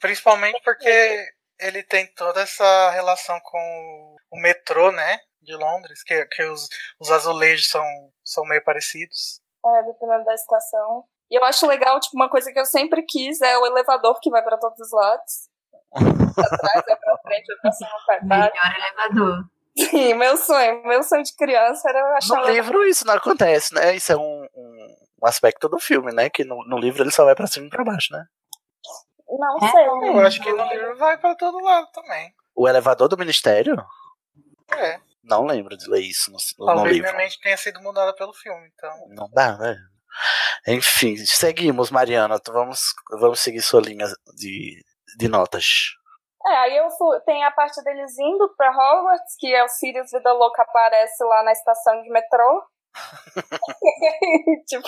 Principalmente 0.01 0.61
porque 0.65 1.25
ele 1.57 1.81
tem 1.83 2.05
toda 2.15 2.41
essa 2.41 2.89
relação 2.89 3.39
com 3.41 4.15
o 4.31 4.41
metrô, 4.41 4.91
né? 4.91 5.17
De 5.41 5.55
Londres, 5.55 6.03
que, 6.03 6.25
que 6.25 6.43
os, 6.43 6.67
os 6.99 7.09
azulejos 7.09 7.69
são, 7.69 7.85
são 8.25 8.43
meio 8.43 8.63
parecidos. 8.65 9.39
É, 9.65 9.83
dependendo 9.83 10.25
da 10.25 10.33
estação. 10.33 11.05
E 11.29 11.37
eu 11.37 11.43
acho 11.43 11.65
legal, 11.67 11.99
tipo, 11.99 12.15
uma 12.15 12.29
coisa 12.29 12.51
que 12.51 12.59
eu 12.59 12.65
sempre 12.65 13.01
quis 13.03 13.41
é 13.41 13.57
o 13.57 13.65
elevador 13.65 14.19
que 14.21 14.29
vai 14.29 14.43
pra 14.43 14.57
todos 14.57 14.79
os 14.79 14.91
lados. 14.91 15.49
Pra 15.91 16.03
trás, 16.57 16.85
vai 16.85 16.95
pra 16.97 17.17
frente, 17.23 17.47
vai 17.47 17.57
pra 17.61 17.71
cima, 17.71 17.89
pra 18.05 18.19
baixo. 18.21 18.53
Melhor 18.53 18.75
elevador. 18.77 19.45
Sim, 19.77 20.13
meu 20.13 20.37
sonho, 20.37 20.83
meu 20.87 21.03
sonho 21.03 21.23
de 21.23 21.35
criança 21.35 21.89
era 21.89 22.17
achar 22.17 22.35
No 22.35 22.41
legal. 22.41 22.53
livro 22.55 22.85
isso 22.87 23.05
não 23.05 23.13
acontece, 23.15 23.73
né? 23.73 23.95
Isso 23.95 24.11
é 24.11 24.15
um, 24.15 24.47
um, 24.55 24.95
um 25.23 25.27
aspecto 25.27 25.67
do 25.67 25.79
filme, 25.79 26.13
né? 26.13 26.29
Que 26.29 26.43
no, 26.45 26.63
no 26.65 26.77
livro 26.77 27.03
ele 27.03 27.11
só 27.11 27.25
vai 27.25 27.35
pra 27.35 27.47
cima 27.47 27.65
e 27.67 27.69
pra 27.69 27.83
baixo, 27.83 28.13
né? 28.13 28.23
Não 29.27 29.57
É, 29.67 29.71
sei. 29.71 29.85
Eu 29.85 30.19
acho 30.25 30.41
que 30.41 30.51
no 30.53 30.63
livro 30.69 30.95
vai 30.97 31.17
pra 31.17 31.35
todo 31.35 31.59
lado 31.61 31.87
também. 31.91 32.33
O 32.55 32.69
elevador 32.69 33.09
do 33.09 33.17
Ministério? 33.17 33.75
É. 34.77 34.99
Não 35.23 35.45
lembro 35.45 35.75
de 35.75 35.89
ler 35.89 36.01
isso 36.01 36.31
no, 36.31 36.37
no 36.59 36.65
Talvez 36.67 36.95
livro. 36.95 37.09
minha 37.11 37.23
mente 37.25 37.39
tenha 37.41 37.57
sido 37.57 37.81
mudada 37.81 38.13
pelo 38.15 38.31
filme, 38.33 38.69
então. 38.73 38.91
Não 39.09 39.29
dá, 39.31 39.57
né? 39.57 39.75
Enfim, 40.67 41.15
seguimos, 41.17 41.91
Mariana. 41.91 42.39
Vamos, 42.47 42.93
vamos 43.19 43.39
seguir 43.39 43.61
sua 43.61 43.81
linha 43.81 44.07
de, 44.35 44.83
de 45.17 45.27
notas. 45.27 45.65
É, 46.47 46.55
aí 46.57 46.77
eu 46.77 46.89
fui, 46.91 47.19
tem 47.21 47.43
a 47.43 47.51
parte 47.51 47.83
deles 47.83 48.17
indo 48.19 48.53
pra 48.55 48.69
Hogwarts, 48.69 49.35
que 49.39 49.53
é 49.53 49.63
o 49.63 49.67
Sirius 49.67 50.11
Vida 50.11 50.31
Louca 50.31 50.61
aparece 50.61 51.23
lá 51.23 51.43
na 51.43 51.51
estação 51.51 52.03
de 52.03 52.09
metrô. 52.09 52.63
tipo, 54.67 54.87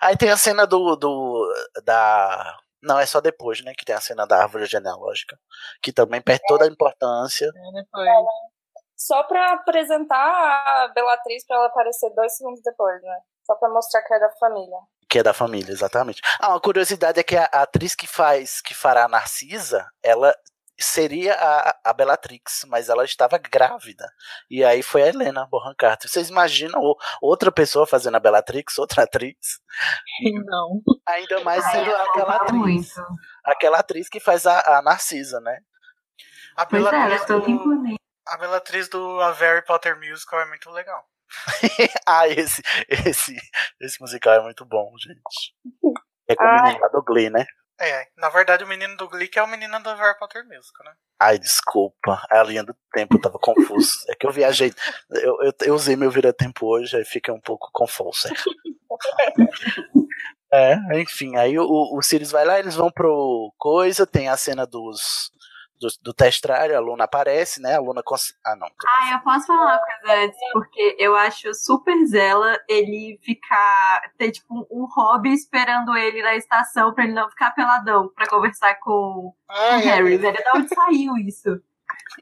Aí 0.00 0.16
tem 0.16 0.30
a 0.30 0.36
cena 0.36 0.66
do, 0.66 0.94
do. 0.94 1.52
da. 1.84 2.58
Não, 2.82 2.98
é 2.98 3.06
só 3.06 3.20
depois, 3.20 3.64
né? 3.64 3.72
Que 3.76 3.84
tem 3.84 3.94
a 3.94 4.00
cena 4.00 4.26
da 4.26 4.42
árvore 4.42 4.66
genealógica. 4.66 5.38
Que 5.82 5.90
também 5.90 6.20
perde 6.20 6.42
toda 6.46 6.66
a 6.66 6.68
importância. 6.68 7.46
É, 7.46 7.72
depois. 7.72 8.08
só 8.94 9.22
pra 9.22 9.54
apresentar 9.54 10.16
a 10.16 10.88
Bellatrix 10.94 11.46
pra 11.46 11.56
ela 11.56 11.66
aparecer 11.66 12.10
dois 12.14 12.36
segundos 12.36 12.60
depois, 12.62 13.02
né? 13.02 13.20
Só 13.46 13.54
pra 13.56 13.68
mostrar 13.68 14.02
que 14.02 14.14
é 14.14 14.18
da 14.20 14.30
família. 14.38 14.78
Que 15.08 15.18
é 15.18 15.22
da 15.22 15.34
família, 15.34 15.70
exatamente. 15.72 16.20
Ah, 16.40 16.50
uma 16.50 16.60
curiosidade 16.60 17.20
é 17.20 17.22
que 17.22 17.36
a, 17.36 17.44
a 17.52 17.62
atriz 17.62 17.94
que 17.94 18.06
faz, 18.06 18.60
que 18.60 18.74
fará 18.74 19.04
a 19.04 19.08
Narcisa, 19.08 19.86
ela 20.02 20.34
seria 20.80 21.34
a, 21.34 21.78
a 21.84 21.92
Bellatrix, 21.92 22.64
mas 22.66 22.88
ela 22.88 23.04
estava 23.04 23.38
grávida. 23.38 24.10
E 24.50 24.64
aí 24.64 24.82
foi 24.82 25.02
a 25.02 25.06
Helena 25.08 25.46
Bonham 25.48 25.74
Carter. 25.78 26.10
Vocês 26.10 26.28
imaginam 26.30 26.80
o- 26.80 26.96
outra 27.22 27.52
pessoa 27.52 27.86
fazendo 27.86 28.16
a 28.16 28.20
Bellatrix, 28.20 28.76
outra 28.78 29.04
atriz? 29.04 29.36
Não. 30.44 30.80
Ainda 31.06 31.44
mais 31.44 31.64
Ai, 31.64 31.72
sendo 31.72 31.90
eu 31.90 31.96
aquela 32.02 32.36
atriz. 32.36 32.58
muito. 32.58 33.06
Aquela 33.44 33.78
atriz 33.78 34.08
que 34.08 34.18
faz 34.18 34.46
a, 34.46 34.78
a 34.78 34.82
Narcisa, 34.82 35.38
né? 35.40 35.58
A 36.56 36.66
Pois 36.66 36.84
é, 36.84 36.88
é 36.88 36.90
Bellatrix, 36.90 37.26
do, 37.26 37.96
a 38.26 38.36
Bellatrix 38.36 38.88
do 38.88 39.20
A 39.20 39.32
Harry 39.32 39.64
Potter 39.64 39.96
Musical 39.98 40.40
é 40.40 40.46
muito 40.46 40.70
legal. 40.70 41.04
ah, 42.06 42.28
esse, 42.28 42.62
esse, 42.88 43.36
esse 43.80 44.00
musical 44.00 44.34
é 44.34 44.42
muito 44.42 44.64
bom, 44.64 44.92
gente. 44.98 45.54
É 46.28 46.34
com 46.34 46.44
o 46.44 46.46
Ah. 46.46 46.62
menino 46.62 46.80
lá 46.80 46.88
do 46.88 47.02
Glee, 47.02 47.30
né? 47.30 47.44
É, 47.80 48.06
na 48.16 48.28
verdade 48.28 48.62
o 48.62 48.68
menino 48.68 48.96
do 48.96 49.08
Glee 49.08 49.26
que 49.26 49.36
é 49.36 49.42
o 49.42 49.48
menino 49.48 49.82
do 49.82 49.94
Harry 49.96 50.16
Potter 50.16 50.44
Musical, 50.46 50.86
né? 50.86 50.92
Ai, 51.20 51.38
desculpa. 51.40 52.22
A 52.30 52.42
linha 52.44 52.62
do 52.62 52.74
tempo 52.92 53.18
tava 53.20 53.36
confuso. 53.38 54.04
É 54.08 54.14
que 54.14 54.26
eu 54.26 54.30
viajei. 54.30 54.72
Eu, 55.10 55.42
eu, 55.42 55.52
eu 55.62 55.74
usei 55.74 55.96
meu 55.96 56.10
vira-tempo 56.10 56.66
hoje, 56.66 56.96
aí 56.96 57.04
fica 57.04 57.32
um 57.32 57.40
pouco 57.40 57.68
confuso. 57.72 58.28
É, 60.52 60.76
enfim, 61.00 61.36
aí 61.36 61.58
o, 61.58 61.64
o 61.64 62.00
Sirius 62.00 62.30
vai 62.30 62.44
lá, 62.44 62.60
eles 62.60 62.76
vão 62.76 62.88
pro 62.88 63.52
coisa, 63.58 64.06
tem 64.06 64.28
a 64.28 64.36
cena 64.36 64.64
dos. 64.64 65.32
Do, 65.80 65.88
do 66.02 66.14
testrário, 66.14 66.76
a 66.76 66.80
Luna 66.80 67.04
aparece, 67.04 67.60
né? 67.60 67.74
A 67.74 67.80
Luna 67.80 68.02
cons... 68.02 68.34
Ah, 68.44 68.56
não. 68.56 68.68
Ah, 68.86 69.12
eu 69.12 69.20
posso 69.20 69.46
falar 69.46 69.64
uma 69.64 69.78
coisa 69.78 70.24
antes, 70.24 70.38
porque 70.52 70.96
eu 70.98 71.16
acho 71.16 71.52
super 71.52 71.96
zela 72.06 72.58
ele 72.68 73.18
ficar, 73.22 74.12
ter 74.16 74.30
tipo 74.30 74.66
um 74.70 74.86
hobby 74.94 75.32
esperando 75.32 75.96
ele 75.96 76.22
na 76.22 76.36
estação 76.36 76.94
pra 76.94 77.04
ele 77.04 77.12
não 77.12 77.28
ficar 77.28 77.50
peladão 77.52 78.08
pra 78.14 78.28
conversar 78.28 78.78
com 78.80 78.90
o 78.90 79.34
Harry, 79.50 80.16
velho. 80.16 80.36
Da 80.36 80.58
onde 80.58 80.68
saiu 80.68 81.16
isso? 81.16 81.60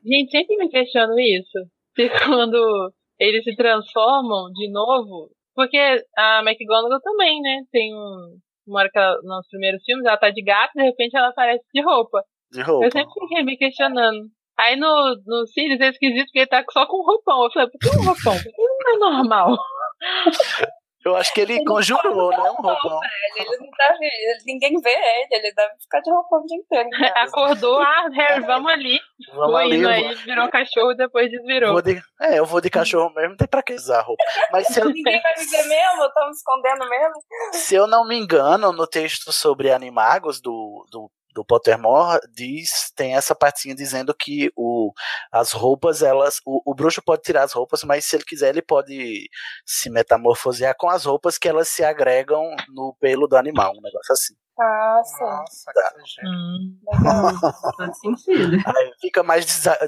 Gente, 0.05 0.31
sempre 0.31 0.57
me 0.57 0.69
questiono 0.69 1.19
isso. 1.19 1.59
Se 1.95 2.09
quando 2.25 2.93
eles 3.19 3.45
se 3.45 3.55
transformam 3.55 4.51
de 4.53 4.71
novo. 4.71 5.31
Porque 5.55 5.79
a 6.17 6.41
McGonagall 6.41 7.01
também, 7.01 7.41
né? 7.41 7.63
Tem 7.71 7.95
um. 7.95 8.39
Uma 8.67 8.81
hora 8.81 8.91
que 8.91 8.99
ela, 8.99 9.17
nos 9.25 9.49
primeiros 9.49 9.83
filmes 9.85 10.07
ela 10.07 10.17
tá 10.17 10.31
de 10.31 10.41
gato, 10.43 10.73
de 10.77 10.83
repente 10.83 11.17
ela 11.17 11.29
aparece 11.29 11.65
de 11.75 11.83
roupa. 11.83 12.23
De 12.53 12.63
roupa. 12.63 12.87
Eu 12.87 12.93
sempre 12.93 13.13
fiquei 13.13 13.43
me 13.43 13.57
questionando. 13.57 14.29
Aí 14.59 14.77
no, 14.77 15.17
no 15.27 15.47
Sirius 15.47 15.81
é 15.81 15.89
esquisito 15.89 16.27
porque 16.27 16.41
ele 16.41 16.47
tá 16.47 16.65
só 16.71 16.87
com 16.87 17.05
roupão. 17.05 17.45
Eu 17.45 17.51
falei, 17.51 17.69
por 17.71 17.79
que 17.79 17.99
um 17.99 18.05
roupão? 18.05 18.35
Por 18.35 18.43
que 18.43 18.63
não 18.63 18.95
é 18.95 18.99
normal? 18.99 19.57
Eu 21.05 21.17
acho 21.17 21.35
que 21.35 21.41
ele, 21.41 21.55
ele 21.55 21.65
conjurou, 21.65 22.31
né? 22.31 22.51
Um 22.51 22.63
roupão. 22.63 23.01
Ele, 23.03 23.49
ele 23.49 23.57
não 23.59 23.71
deve, 23.77 24.05
ele, 24.05 24.43
ninguém 24.47 24.81
vê 24.81 24.91
ele, 24.91 25.29
ele 25.33 25.53
deve 25.53 25.75
ficar 25.81 26.01
de 26.01 26.11
roupão 26.13 26.41
o 26.41 26.47
dia 26.47 26.57
inteiro. 26.57 26.89
Né? 26.91 27.13
Acordou, 27.17 27.81
ah, 27.81 28.09
Harry, 28.13 28.41
vamos 28.47 28.71
ali. 28.71 29.01
Vamos 29.35 29.51
Foi 29.51 29.65
ali. 29.65 29.79
indo, 29.79 29.89
aí 29.89 30.15
virou 30.15 30.49
cachorro, 30.49 30.95
depois 30.95 31.29
desvirou. 31.29 31.73
vou 31.73 31.83
de, 31.83 32.01
é, 32.21 32.39
eu 32.39 32.47
vou 32.47 32.61
de 32.61 32.71
cachorro 32.71 33.13
mesmo, 33.15 33.31
não 33.31 33.37
tem 33.37 33.49
pra 33.49 33.65
que 33.65 33.75
usar 33.75 34.03
roupa. 34.03 34.23
Mas 34.53 34.69
se 34.69 34.81
eu, 34.81 34.91
Ninguém 34.91 35.21
vai 35.21 35.33
me 35.37 35.45
ver 35.45 35.69
mesmo, 35.69 36.03
eu 36.05 36.13
tô 36.13 36.25
me 36.25 36.31
escondendo 36.31 36.89
mesmo. 36.89 37.15
se 37.53 37.75
eu 37.75 37.87
não 37.89 38.07
me 38.07 38.17
engano, 38.17 38.73
no 38.73 38.87
texto 38.87 39.33
sobre 39.33 39.73
animagos 39.73 40.41
do, 40.41 40.87
do, 40.89 41.11
do 41.33 41.45
Pottermore, 41.45 42.21
diz, 42.33 42.93
tem 42.95 43.15
essa 43.15 43.35
partinha 43.35 43.75
dizendo 43.75 44.15
que 44.15 44.51
o, 44.57 44.93
as 45.31 45.53
roupas, 45.53 46.03
elas. 46.03 46.41
O, 46.45 46.63
o 46.71 46.75
bruxo 46.75 47.03
pode 47.03 47.23
tirar 47.23 47.43
as 47.45 47.53
roupas, 47.53 47.83
mas 47.85 48.05
se 48.05 48.17
ele 48.17 48.25
quiser, 48.25 48.51
ele 48.51 48.63
pode 48.63 49.29
se 49.67 49.89
metamorfosear 49.91 50.75
com 50.79 50.89
as 50.91 51.05
roupas 51.05 51.39
que 51.39 51.49
elas 51.49 51.69
se 51.69 51.83
agregam 51.85 52.55
no 52.69 52.95
pelo 53.01 53.27
do 53.27 53.37
animal, 53.37 53.73
um 53.73 53.81
negócio 53.83 54.13
assim. 54.13 54.35
Ah, 54.61 55.01
sim. 55.03 55.25
Nossa, 55.25 55.73
Tá. 55.73 55.93
Hum. 56.27 56.79
Faz 57.77 57.99
sentido. 57.99 58.57
Aí 58.67 58.93
fica 59.01 59.23
mais 59.23 59.47
desa- 59.47 59.79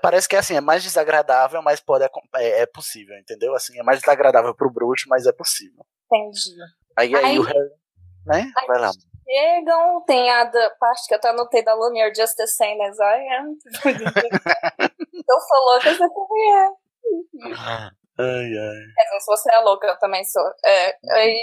parece 0.00 0.26
que 0.28 0.34
é 0.34 0.38
assim, 0.38 0.56
é 0.56 0.60
mais 0.60 0.82
desagradável, 0.82 1.60
mas 1.62 1.78
pode 1.80 2.04
é, 2.04 2.62
é 2.62 2.66
possível, 2.66 3.16
entendeu? 3.18 3.54
Assim, 3.54 3.78
é 3.78 3.82
mais 3.82 4.00
desagradável 4.00 4.54
pro 4.54 4.70
bruxo, 4.72 5.04
mas 5.08 5.26
é 5.26 5.32
possível. 5.32 5.84
Entendi. 6.10 6.56
Aí, 6.96 7.14
aí, 7.14 7.24
Aí- 7.26 7.38
o 7.38 7.42
né? 8.28 8.52
Aí- 8.56 8.66
Vai 8.66 8.78
lá. 8.80 8.90
Chegam, 9.30 10.02
tem 10.06 10.30
a 10.30 10.44
da, 10.44 10.70
parte 10.80 11.06
que 11.06 11.12
eu 11.12 11.18
até 11.18 11.28
anotei 11.28 11.62
da 11.62 11.74
Luna, 11.74 11.98
you're 11.98 12.14
just 12.14 12.34
the 12.36 12.46
same 12.46 12.80
as 12.82 12.98
I 12.98 13.28
am. 13.40 13.58
eu 15.28 15.40
sou 15.40 15.64
louca, 15.66 15.90
você 15.94 16.08
também 16.08 16.56
é. 16.56 16.70
Ai, 18.20 18.26
ai. 18.26 19.04
Dizer, 19.04 19.20
se 19.20 19.26
você 19.26 19.52
é 19.54 19.58
louca, 19.60 19.86
eu 19.86 19.98
também 19.98 20.24
sou. 20.24 20.42
É, 20.64 20.96
aí 21.12 21.36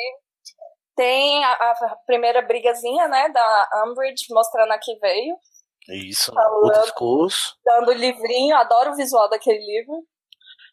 tem 0.95 1.44
a, 1.45 1.52
a 1.53 1.95
primeira 2.06 2.41
brigazinha, 2.41 3.07
né, 3.07 3.30
da 3.30 3.70
Umbridge, 3.88 4.26
mostrando 4.32 4.72
a 4.74 4.78
que 4.80 4.98
veio, 4.99 5.38
Isso, 5.88 6.32
o 6.32 6.34
Falando. 6.36 6.82
discurso. 6.82 7.56
dando 7.64 7.90
o 7.90 7.94
livrinho, 7.94 8.57
adoro 8.57 8.91
o 8.91 8.95
visual 8.95 9.30
daquele 9.30 9.60
livro. 9.60 10.03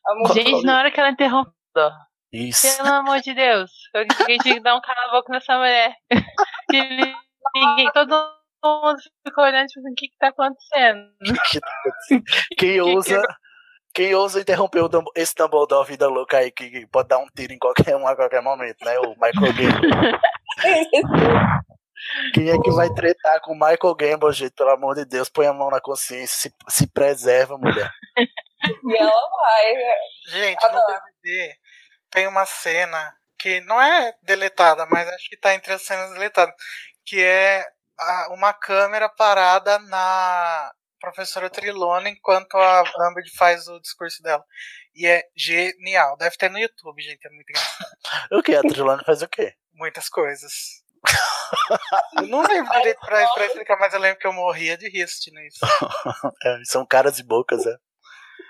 Amo 0.09 0.33
Gente, 0.35 0.65
na 0.65 0.79
hora 0.79 0.91
que 0.91 0.99
ela 0.99 1.11
interrompeu, 1.11 1.53
Isso. 2.33 2.77
pelo 2.79 2.89
amor 2.95 3.21
de 3.21 3.35
Deus, 3.35 3.71
eu 3.95 4.07
tinha 4.09 4.39
que 4.39 4.61
dar 4.61 4.75
um 4.77 4.81
cala 4.81 5.09
a 5.09 5.11
boca 5.11 5.33
nessa 5.33 5.57
mulher. 5.59 5.95
Que 6.71 6.81
ninguém, 7.55 7.91
todo 7.93 8.33
mundo 8.65 8.97
ficou 9.27 9.45
olhando, 9.45 9.67
tipo 9.67 9.81
assim, 9.81 9.93
o 9.93 9.95
que 9.95 10.09
que 10.09 10.17
tá 10.19 10.29
acontecendo? 10.29 11.11
Que 11.51 11.61
tá 11.61 11.69
acontecendo? 11.81 12.23
Quem 12.57 12.81
ousa. 12.81 13.23
Quem 13.95 14.15
ousa 14.15 14.41
interromper 14.41 14.81
o 14.83 14.89
Dumb- 14.89 15.11
esse 15.15 15.35
Dumbledore 15.35 15.87
vida 15.87 16.09
louca 16.09 16.39
aí, 16.39 16.51
que 16.51 16.87
pode 16.87 17.09
dar 17.09 17.19
um 17.19 17.27
tiro 17.37 17.53
em 17.53 17.59
qualquer 17.59 17.95
um 17.95 18.07
a 18.07 18.17
qualquer 18.17 18.41
momento, 18.41 18.83
né? 18.87 18.99
O 19.01 19.11
Michael 19.21 19.53
Gambon. 19.53 20.19
Quem 22.35 22.49
é 22.51 22.59
que 22.59 22.71
vai 22.71 22.89
tretar 22.95 23.41
com 23.43 23.53
o 23.53 23.55
Michael 23.55 23.95
Gambon, 23.95 24.33
gente? 24.33 24.53
Pelo 24.53 24.71
amor 24.71 24.95
de 24.95 25.05
Deus, 25.05 25.29
põe 25.29 25.47
a 25.47 25.53
mão 25.53 25.69
na 25.71 25.81
consciência, 25.81 26.51
se, 26.51 26.55
se 26.69 26.87
preserva, 26.91 27.59
mulher. 27.59 27.91
E 28.17 28.97
ela 28.97 29.11
vai. 29.13 29.73
né? 29.75 29.95
Gente, 30.29 30.63
no 30.63 30.69
Adoro. 30.69 30.87
DVD 31.23 31.55
tem 32.13 32.27
uma 32.29 32.47
cena 32.47 33.15
que 33.39 33.61
não 33.63 33.81
é 33.83 34.15
deletada, 34.23 34.87
mas 34.87 35.09
acho 35.09 35.29
que 35.29 35.37
tá 35.37 35.55
entre 35.55 35.73
as 35.73 35.83
cenas 35.83 36.13
deletadas, 36.13 36.55
que 37.05 37.21
é 37.23 37.67
a- 37.99 38.29
uma 38.31 38.53
câmera 38.53 39.09
parada 39.09 39.79
na 39.81 40.71
professora 41.01 41.51
Trilona 41.51 42.09
enquanto 42.09 42.55
a 42.57 42.85
Umbridge 43.11 43.35
faz 43.37 43.67
o 43.67 43.81
discurso 43.81 44.23
dela. 44.23 44.45
E 44.95 45.07
é 45.07 45.25
genial. 45.37 46.17
Deve 46.17 46.37
ter 46.37 46.49
no 46.51 46.59
YouTube, 46.59 47.03
gente. 47.03 47.27
É 47.27 47.31
muito 47.31 47.51
engraçado. 47.51 47.93
O 48.33 48.43
que? 48.43 48.55
A 48.55 48.61
Trilone 48.61 49.03
faz 49.05 49.23
o 49.23 49.29
quê? 49.29 49.55
Muitas 49.75 50.09
coisas. 50.09 50.53
Eu 52.19 52.29
não 52.29 52.43
lembro 52.43 52.71
direito 52.73 53.01
pra, 53.01 53.27
pra 53.35 53.47
explicar, 53.47 53.77
mas 53.79 53.93
eu 53.93 53.99
lembro 54.01 54.19
que 54.19 54.27
eu 54.27 54.33
morria 54.33 54.77
de 54.79 54.89
rir 54.89 55.03
assistindo 55.03 55.41
isso. 55.41 55.59
É, 56.45 56.59
são 56.65 56.87
caras 56.87 57.19
e 57.19 57.23
bocas, 57.25 57.67
é. 57.67 57.75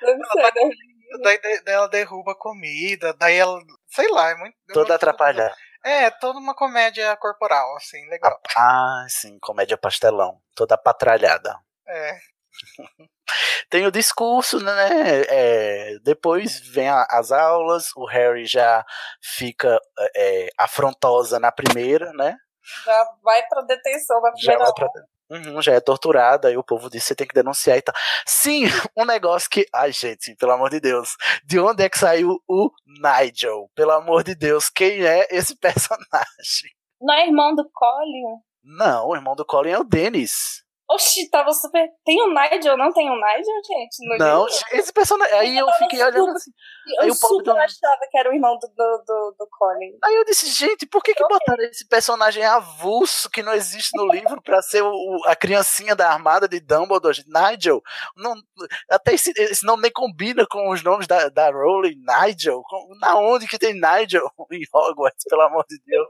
Deve 0.01 0.25
ser, 0.25 0.43
né? 0.43 0.71
Daí, 1.21 1.41
daí 1.41 1.75
ela 1.75 1.89
derruba 1.89 2.35
comida, 2.35 3.13
daí 3.15 3.37
ela. 3.37 3.61
Sei 3.89 4.09
lá, 4.11 4.31
é 4.31 4.35
muito. 4.37 4.55
Toda 4.73 4.95
atrapalhada. 4.95 5.55
É, 5.85 6.11
toda 6.11 6.39
uma 6.39 6.55
comédia 6.55 7.17
corporal, 7.17 7.77
assim, 7.77 8.09
legal. 8.09 8.41
Ah, 8.57 9.05
sim, 9.09 9.39
comédia 9.41 9.77
pastelão. 9.77 10.41
Toda 10.55 10.79
patralhada. 10.79 11.59
É. 11.89 12.19
Tem 13.71 13.87
o 13.87 13.91
discurso, 13.91 14.63
né? 14.63 14.73
é, 15.29 15.99
depois 16.05 16.61
vem 16.69 16.89
a- 16.89 17.07
as 17.11 17.33
aulas, 17.33 17.91
o 17.97 18.05
Harry 18.05 18.45
já 18.47 18.85
fica 19.23 19.81
é, 20.15 20.49
afrontosa 20.59 21.41
na 21.41 21.51
primeira, 21.51 22.13
né? 22.13 22.37
Já 22.85 23.05
vai 23.23 23.43
pra 23.49 23.63
detenção 23.63 24.21
na 24.21 24.29
Já, 24.37 24.53
primeira 24.53 24.65
vai 24.65 24.73
pra- 24.75 25.03
Uhum, 25.33 25.63
já 25.63 25.73
é 25.73 25.81
torturada, 25.81 26.49
aí 26.49 26.59
o 26.59 26.63
povo 26.63 26.91
diz 26.91 27.05
você 27.05 27.15
tem 27.15 27.27
que 27.27 27.35
denunciar 27.35 27.79
e 27.79 27.83
tal. 27.83 27.95
Sim, 28.27 28.65
um 28.95 29.07
negócio 29.07 29.49
que. 29.49 29.67
Ai, 29.75 29.91
gente, 29.91 30.37
pelo 30.37 30.53
amor 30.53 30.69
de 30.69 30.79
Deus. 30.79 31.17
De 31.43 31.59
onde 31.59 31.83
é 31.83 31.89
que 31.89 31.99
saiu 31.99 32.39
o 32.47 32.71
Nigel? 32.87 33.71
Pelo 33.75 33.93
amor 33.93 34.23
de 34.23 34.35
Deus, 34.35 34.69
quem 34.69 35.07
é 35.07 35.27
esse 35.31 35.57
personagem? 35.59 36.71
Não 37.01 37.15
é 37.15 37.27
irmão 37.27 37.55
do 37.55 37.67
Colin? 37.73 38.43
Não, 38.63 39.09
o 39.09 39.17
irmão 39.17 39.35
do 39.35 39.45
Colin 39.45 39.71
é 39.71 39.79
o 39.79 39.85
Dennis. 39.85 40.63
Oxi, 40.95 41.31
tava 41.31 41.53
super. 41.53 41.89
Tem 42.05 42.21
o 42.23 42.29
Nigel? 42.33 42.77
Não 42.77 42.93
tem 42.93 43.09
o 43.11 43.15
Nigel, 43.15 43.63
gente? 43.67 44.07
No 44.09 44.17
Não, 44.19 44.47
livro? 44.47 44.61
esse 44.73 44.93
personagem. 44.93 45.35
Aí 45.39 45.57
eu 45.59 45.67
fiquei 45.79 46.03
olhando 46.03 46.31
assim. 46.31 46.51
Eu 47.01 47.09
povo 47.09 47.17
super 47.39 47.45
deu- 47.45 47.57
achava 47.57 48.01
que 48.11 48.19
era 48.19 48.31
o 48.31 48.35
irmão 48.35 48.59
do, 48.59 48.67
do, 48.69 49.05
do, 49.07 49.37
do 49.39 49.49
Colin. 49.51 49.97
Aí 50.05 50.15
eu 50.17 50.25
disse, 50.25 50.47
gente, 50.51 50.85
por 50.87 51.03
que, 51.03 51.15
que 51.15 51.23
botaram 51.27 51.63
esse 51.65 51.87
personagem 51.89 52.45
avulso 52.45 53.31
que 53.31 53.43
não 53.43 53.53
existe 53.55 53.91
no 53.97 54.07
livro 54.11 54.43
pra 54.43 54.61
ser 54.63 54.83
o, 54.83 54.91
o- 54.91 55.23
a 55.27 55.37
criancinha 55.37 55.95
da 55.95 56.11
armada 56.11 56.49
de 56.49 56.59
Dumbledore? 56.61 57.15
Gente, 57.15 57.29
Nigel, 57.31 57.81
não, 58.17 58.35
até 58.91 59.15
esse, 59.15 59.33
esse 59.37 59.65
nome 59.65 59.83
nem 59.83 59.93
combina 59.93 60.45
com 60.51 60.71
os 60.71 60.83
nomes 60.83 61.07
da, 61.07 61.29
da 61.29 61.51
Rowling, 61.51 61.97
Nigel. 62.07 62.63
Com- 62.69 62.89
Na 63.01 63.17
onde 63.17 63.47
que 63.47 63.59
tem 63.59 63.75
Nigel 63.75 64.29
em 64.51 64.63
Hogwarts, 64.75 65.25
pelo 65.29 65.43
amor 65.43 65.65
de 65.69 65.81
Deus? 65.87 66.09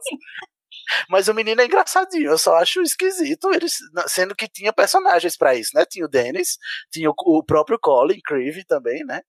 Mas 1.08 1.28
o 1.28 1.34
menino 1.34 1.60
é 1.60 1.64
engraçadinho, 1.64 2.30
eu 2.30 2.38
só 2.38 2.56
acho 2.56 2.82
esquisito, 2.82 3.52
eles, 3.52 3.78
sendo 4.08 4.34
que 4.34 4.48
tinha 4.48 4.72
personagens 4.72 5.36
pra 5.36 5.54
isso, 5.54 5.70
né? 5.74 5.84
Tinha 5.84 6.04
o 6.04 6.08
Dennis, 6.08 6.58
tinha 6.90 7.10
o, 7.10 7.14
o 7.16 7.44
próprio 7.44 7.78
Colin 7.80 8.20
Creevy 8.24 8.64
também, 8.64 9.04
né? 9.04 9.20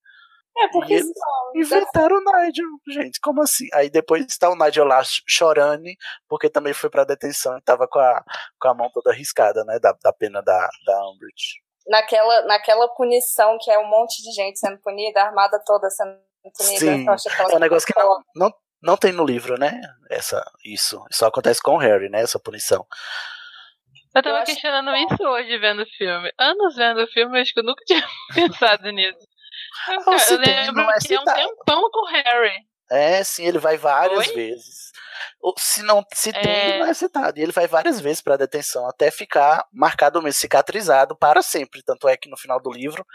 É, 0.56 0.68
porque 0.68 0.94
eles 0.94 1.08
senão. 1.08 1.52
Inventaram 1.56 2.16
o 2.18 2.20
Nigel, 2.20 2.68
gente, 2.88 3.20
como 3.20 3.42
assim? 3.42 3.68
Aí 3.74 3.90
depois 3.90 4.24
está 4.26 4.50
o 4.50 4.56
Nigel 4.56 4.86
lá 4.86 5.04
ch- 5.04 5.24
chorando, 5.28 5.84
porque 6.28 6.50
também 6.50 6.74
foi 6.74 6.90
pra 6.90 7.04
detenção 7.04 7.58
e 7.58 7.62
tava 7.62 7.88
com 7.88 8.00
a, 8.00 8.24
com 8.60 8.68
a 8.68 8.74
mão 8.74 8.90
toda 8.94 9.12
arriscada, 9.12 9.64
né? 9.66 9.80
Da, 9.80 9.94
da 10.04 10.14
pena 10.14 10.42
da, 10.42 10.70
da 10.86 11.10
Umbridge. 11.10 11.62
Naquela, 11.88 12.46
naquela 12.46 12.88
punição 12.90 13.58
que 13.60 13.72
é 13.72 13.80
um 13.80 13.88
monte 13.90 14.22
de 14.22 14.32
gente 14.32 14.60
sendo 14.60 14.80
punida, 14.80 15.22
a 15.22 15.26
armada 15.28 15.60
toda 15.66 15.90
sendo 15.90 16.18
punida. 16.56 16.80
Sim, 16.80 17.08
aquela 17.10 17.52
É 17.52 17.56
um 17.56 17.60
negócio 17.60 17.88
que 17.88 18.00
não, 18.00 18.20
não, 18.36 18.54
não 18.84 18.98
tem 18.98 19.14
no 19.14 19.26
livro, 19.26 19.58
né? 19.58 19.80
Essa, 20.10 20.44
isso. 20.64 21.04
Só 21.12 21.28
acontece 21.28 21.62
com 21.62 21.76
o 21.76 21.80
Harry, 21.80 22.10
né? 22.10 22.22
Essa 22.22 22.38
punição. 22.38 22.86
Eu 24.14 24.22
tava 24.22 24.36
Eu 24.36 24.42
acho 24.42 24.52
questionando 24.52 24.96
isso 24.96 25.24
hoje 25.24 25.58
vendo 25.58 25.82
o 25.82 25.88
filme. 25.98 26.32
Anos 26.38 26.76
vendo 26.76 27.02
o 27.02 27.08
filme, 27.08 27.40
acho 27.40 27.54
que 27.54 27.60
eu 27.62 27.64
nunca 27.64 27.84
tinha 27.86 28.06
pensado 28.36 28.92
nisso. 28.92 29.26
Eu, 29.90 30.14
Ah, 30.14 30.20
se 30.20 30.34
eu 30.34 30.40
lembro 30.40 30.82
é 30.82 30.98
que 31.00 31.14
é 31.16 31.20
um 31.20 31.24
tempão 31.24 31.90
com 31.90 32.06
o 32.06 32.10
Harry. 32.12 32.73
É, 32.92 33.24
sim, 33.24 33.46
ele 33.46 33.58
vai 33.60 33.78
várias 33.78 34.28
Oi? 34.28 34.34
vezes. 34.36 34.92
Se 35.58 35.82
não 35.84 36.04
se 36.14 36.32
tem, 36.32 36.42
É. 36.52 36.80
não 36.80 36.86
é 36.88 36.94
citado. 36.94 37.38
E 37.40 37.42
ele 37.44 37.52
vai 37.52 37.68
várias 37.68 38.00
vezes 38.00 38.22
pra 38.22 38.38
detenção 38.38 38.88
até 38.88 39.12
ficar 39.12 39.66
marcado 39.74 40.22
mesmo, 40.22 40.40
cicatrizado 40.40 41.16
para 41.18 41.42
sempre. 41.42 41.82
Tanto 41.84 42.08
é 42.08 42.16
que 42.16 42.30
no 42.30 42.38
final 42.38 42.62
do 42.62 42.72
livro 42.72 43.06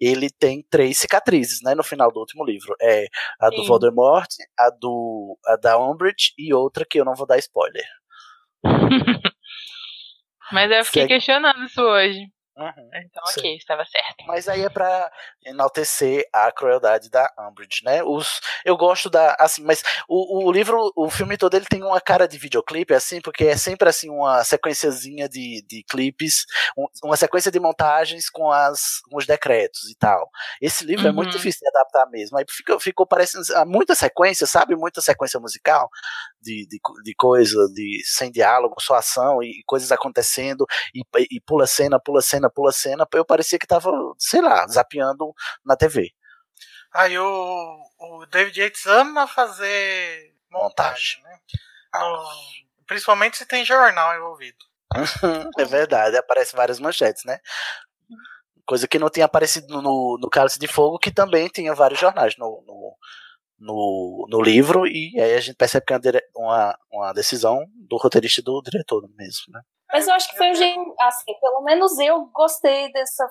ele 0.00 0.28
tem 0.30 0.64
três 0.70 0.98
cicatrizes, 0.98 1.60
né? 1.62 1.74
No 1.74 1.82
final 1.82 2.10
do 2.12 2.20
último 2.20 2.44
livro. 2.44 2.74
É 2.80 3.06
a 3.40 3.48
do 3.50 3.62
Sim. 3.62 3.66
Voldemort, 3.68 4.28
a 4.58 4.70
do 4.70 5.38
a 5.46 5.56
da 5.56 5.78
Umbridge 5.78 6.32
e 6.38 6.52
outra 6.52 6.84
que 6.88 7.00
eu 7.00 7.04
não 7.04 7.14
vou 7.14 7.26
dar 7.26 7.38
spoiler. 7.38 7.84
Mas 10.52 10.70
eu 10.70 10.84
fiquei 10.84 11.02
Segue. 11.02 11.14
questionando 11.14 11.64
isso 11.64 11.80
hoje. 11.80 12.26
Uhum. 12.60 12.90
Então, 12.94 13.24
Sim. 13.26 13.40
ok, 13.40 13.56
estava 13.56 13.84
certo. 13.84 14.24
Mas 14.26 14.48
aí 14.48 14.62
é 14.62 14.68
pra 14.68 15.10
enaltecer 15.44 16.24
a 16.32 16.50
crueldade 16.52 17.10
da 17.10 17.30
Umbridge, 17.38 17.82
né? 17.84 18.02
Os, 18.02 18.40
eu 18.64 18.76
gosto 18.76 19.08
da. 19.08 19.34
Assim, 19.38 19.62
mas 19.64 19.82
o, 20.08 20.46
o 20.46 20.52
livro, 20.52 20.92
o 20.96 21.08
filme 21.10 21.36
todo, 21.36 21.54
ele 21.54 21.64
tem 21.66 21.82
uma 21.82 22.00
cara 22.00 22.26
de 22.28 22.36
videoclipe, 22.38 22.92
assim, 22.94 23.20
porque 23.20 23.44
é 23.44 23.56
sempre 23.56 23.88
assim 23.88 24.10
uma 24.10 24.44
sequenciazinha 24.44 25.28
de, 25.28 25.64
de 25.66 25.82
clipes, 25.88 26.44
um- 26.76 26.86
uma 27.04 27.16
sequência 27.16 27.50
de 27.50 27.58
montagens 27.60 28.28
com, 28.28 28.50
as, 28.50 29.00
com 29.08 29.16
os 29.16 29.26
decretos 29.26 29.88
e 29.90 29.94
tal. 29.96 30.28
Esse 30.60 30.84
livro 30.84 31.08
é 31.08 31.12
muito 31.12 31.30
Uhum. 31.30 31.36
difícil 31.38 31.60
de 31.62 31.68
adaptar 31.68 32.06
mesmo. 32.10 32.36
Aí 32.38 32.44
fica, 32.48 32.78
ficou 32.78 33.06
parecendo 33.06 33.44
ah, 33.54 33.64
muita 33.64 33.94
sequência, 33.94 34.46
sabe? 34.46 34.76
Muita 34.76 35.00
sequência 35.00 35.40
musical 35.40 35.88
de, 36.40 36.66
de, 36.68 36.78
de 37.04 37.14
coisa, 37.14 37.56
de 37.72 38.02
sem 38.04 38.30
diálogo, 38.30 38.76
só 38.80 38.94
ação 38.94 39.42
e, 39.42 39.62
coisas 39.66 39.92
acontecendo, 39.92 40.66
e, 40.94 41.02
e 41.30 41.40
pula 41.40 41.66
cena, 41.66 42.00
pula 42.00 42.20
cena, 42.22 42.49
cena, 42.50 42.52
pula 42.52 42.72
cena, 42.72 43.08
eu 43.14 43.24
parecia 43.24 43.58
que 43.58 43.66
tava, 43.66 43.90
sei 44.18 44.40
lá, 44.40 44.66
zapeando 44.66 45.32
na 45.64 45.76
TV. 45.76 46.12
Aí 46.92 47.16
o, 47.18 47.78
o 47.98 48.26
David 48.26 48.60
Yates 48.60 48.86
ama 48.86 49.28
fazer 49.28 50.34
montagem, 50.50 51.22
né? 51.22 51.38
No, 51.94 52.28
principalmente 52.86 53.36
se 53.36 53.46
tem 53.46 53.64
jornal 53.64 54.16
envolvido. 54.16 54.58
é 55.58 55.64
verdade, 55.64 56.16
aparece 56.16 56.56
várias 56.56 56.80
manchetes, 56.80 57.24
né? 57.24 57.38
Coisa 58.66 58.88
que 58.88 58.98
não 58.98 59.08
tinha 59.08 59.26
aparecido 59.26 59.80
no, 59.80 60.18
no 60.20 60.28
Cálice 60.28 60.58
de 60.58 60.66
Fogo, 60.66 60.98
que 60.98 61.12
também 61.12 61.48
tinha 61.48 61.74
vários 61.74 62.00
jornais 62.00 62.36
no, 62.36 62.62
no, 62.66 62.96
no, 63.60 64.26
no 64.28 64.40
livro, 64.40 64.86
e 64.86 65.12
aí 65.20 65.34
a 65.34 65.40
gente 65.40 65.56
percebe 65.56 65.84
que 65.84 65.92
é 65.92 65.98
uma, 66.34 66.76
uma 66.90 67.12
decisão 67.12 67.64
do 67.76 67.96
roteirista 67.98 68.40
e 68.40 68.44
do 68.44 68.62
diretor 68.62 69.02
mesmo, 69.16 69.52
né? 69.52 69.60
Mas 69.92 70.06
eu 70.06 70.14
acho 70.14 70.30
que 70.30 70.36
foi 70.36 70.50
um 70.50 70.54
jeito, 70.54 70.94
assim, 71.00 71.32
pelo 71.40 71.62
menos 71.62 71.98
eu 71.98 72.24
gostei 72.32 72.90
dessa, 72.92 73.28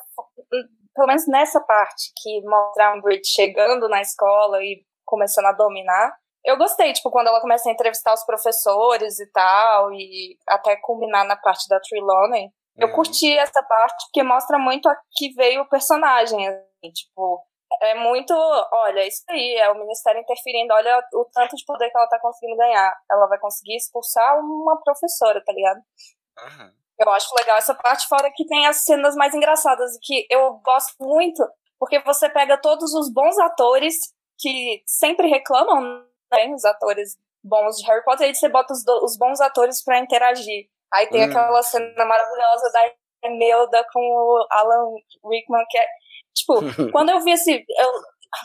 pelo 0.93 1.07
menos 1.07 1.27
nessa 1.27 1.59
parte, 1.61 2.11
que 2.21 2.41
mostra 2.41 2.89
a 2.89 2.95
Umbridge 2.95 3.25
chegando 3.25 3.87
na 3.87 4.01
escola 4.01 4.61
e 4.61 4.83
começando 5.05 5.45
a 5.45 5.53
dominar. 5.53 6.13
Eu 6.45 6.57
gostei, 6.57 6.91
tipo, 6.93 7.09
quando 7.09 7.27
ela 7.27 7.41
começa 7.41 7.69
a 7.69 7.71
entrevistar 7.71 8.13
os 8.13 8.25
professores 8.25 9.19
e 9.19 9.31
tal, 9.31 9.91
e 9.93 10.37
até 10.47 10.75
culminar 10.77 11.25
na 11.25 11.35
parte 11.35 11.67
da 11.67 11.79
Trelawney. 11.79 12.43
Uhum. 12.43 12.49
Eu 12.77 12.91
curti 12.93 13.37
essa 13.37 13.63
parte 13.63 14.05
porque 14.05 14.23
mostra 14.23 14.59
muito 14.59 14.87
a 14.87 14.95
que 15.13 15.33
veio 15.33 15.61
o 15.61 15.69
personagem, 15.69 16.47
assim, 16.47 16.91
tipo, 16.93 17.41
é 17.81 17.95
muito, 17.95 18.33
olha, 18.33 19.05
isso 19.07 19.23
aí, 19.29 19.55
é 19.55 19.69
o 19.71 19.79
ministério 19.79 20.21
interferindo, 20.21 20.73
olha 20.73 21.03
o 21.13 21.25
tanto 21.25 21.55
de 21.55 21.63
poder 21.65 21.89
que 21.89 21.97
ela 21.97 22.07
tá 22.07 22.19
conseguindo 22.19 22.57
ganhar. 22.57 22.93
Ela 23.09 23.27
vai 23.27 23.39
conseguir 23.39 23.75
expulsar 23.75 24.39
uma 24.39 24.81
professora, 24.81 25.43
tá 25.45 25.53
ligado? 25.53 25.77
Uhum. 25.77 26.71
Eu 26.99 27.09
acho 27.11 27.33
legal 27.35 27.57
essa 27.57 27.73
parte, 27.73 28.07
fora 28.07 28.31
que 28.35 28.45
tem 28.45 28.67
as 28.67 28.83
cenas 28.83 29.15
mais 29.15 29.33
engraçadas, 29.33 29.97
que 30.01 30.27
eu 30.29 30.59
gosto 30.63 30.95
muito, 30.99 31.47
porque 31.79 31.99
você 31.99 32.29
pega 32.29 32.57
todos 32.57 32.93
os 32.93 33.11
bons 33.11 33.37
atores 33.39 33.95
que 34.37 34.83
sempre 34.85 35.29
reclamam, 35.29 36.03
né, 36.31 36.53
os 36.53 36.65
atores 36.65 37.17
bons 37.41 37.77
de 37.77 37.87
Harry 37.87 38.03
Potter, 38.03 38.29
e 38.29 38.35
você 38.35 38.49
bota 38.49 38.73
os, 38.73 38.85
os 39.03 39.17
bons 39.17 39.39
atores 39.39 39.81
para 39.83 39.99
interagir. 39.99 40.69
Aí 40.91 41.07
tem 41.07 41.21
hum. 41.21 41.29
aquela 41.29 41.63
cena 41.63 42.05
maravilhosa 42.05 42.71
da 42.71 42.91
Imelda 43.23 43.85
com 43.93 43.99
o 43.99 44.47
Alan 44.49 44.95
Rickman, 45.25 45.65
que 45.69 45.77
é, 45.77 45.85
tipo, 46.33 46.53
quando 46.91 47.09
eu 47.09 47.19
vi 47.21 47.31
esse, 47.31 47.51
eu, 47.51 47.91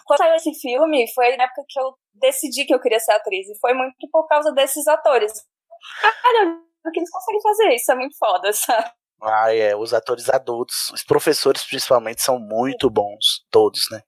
quando 0.04 0.18
saiu 0.18 0.34
esse 0.34 0.54
filme, 0.60 1.12
foi 1.14 1.36
na 1.36 1.44
época 1.44 1.64
que 1.68 1.80
eu 1.80 1.94
decidi 2.14 2.64
que 2.64 2.74
eu 2.74 2.80
queria 2.80 3.00
ser 3.00 3.12
atriz, 3.12 3.48
e 3.48 3.58
foi 3.60 3.74
muito 3.74 4.08
por 4.10 4.26
causa 4.26 4.52
desses 4.52 4.86
atores. 4.86 5.32
Cara, 6.00 6.58
porque 6.82 7.00
eles 7.00 7.10
conseguem 7.10 7.42
fazer 7.42 7.74
isso, 7.74 7.92
é 7.92 7.94
muito 7.94 8.16
foda, 8.18 8.52
sabe? 8.54 8.90
Ah, 9.22 9.54
é, 9.54 9.74
os 9.74 9.94
atores 9.94 10.28
adultos, 10.28 10.90
os 10.90 11.02
professores 11.02 11.62
principalmente 11.64 12.20
são 12.20 12.38
muito 12.38 12.90
bons, 12.90 13.44
todos, 13.50 13.80
né? 13.90 14.02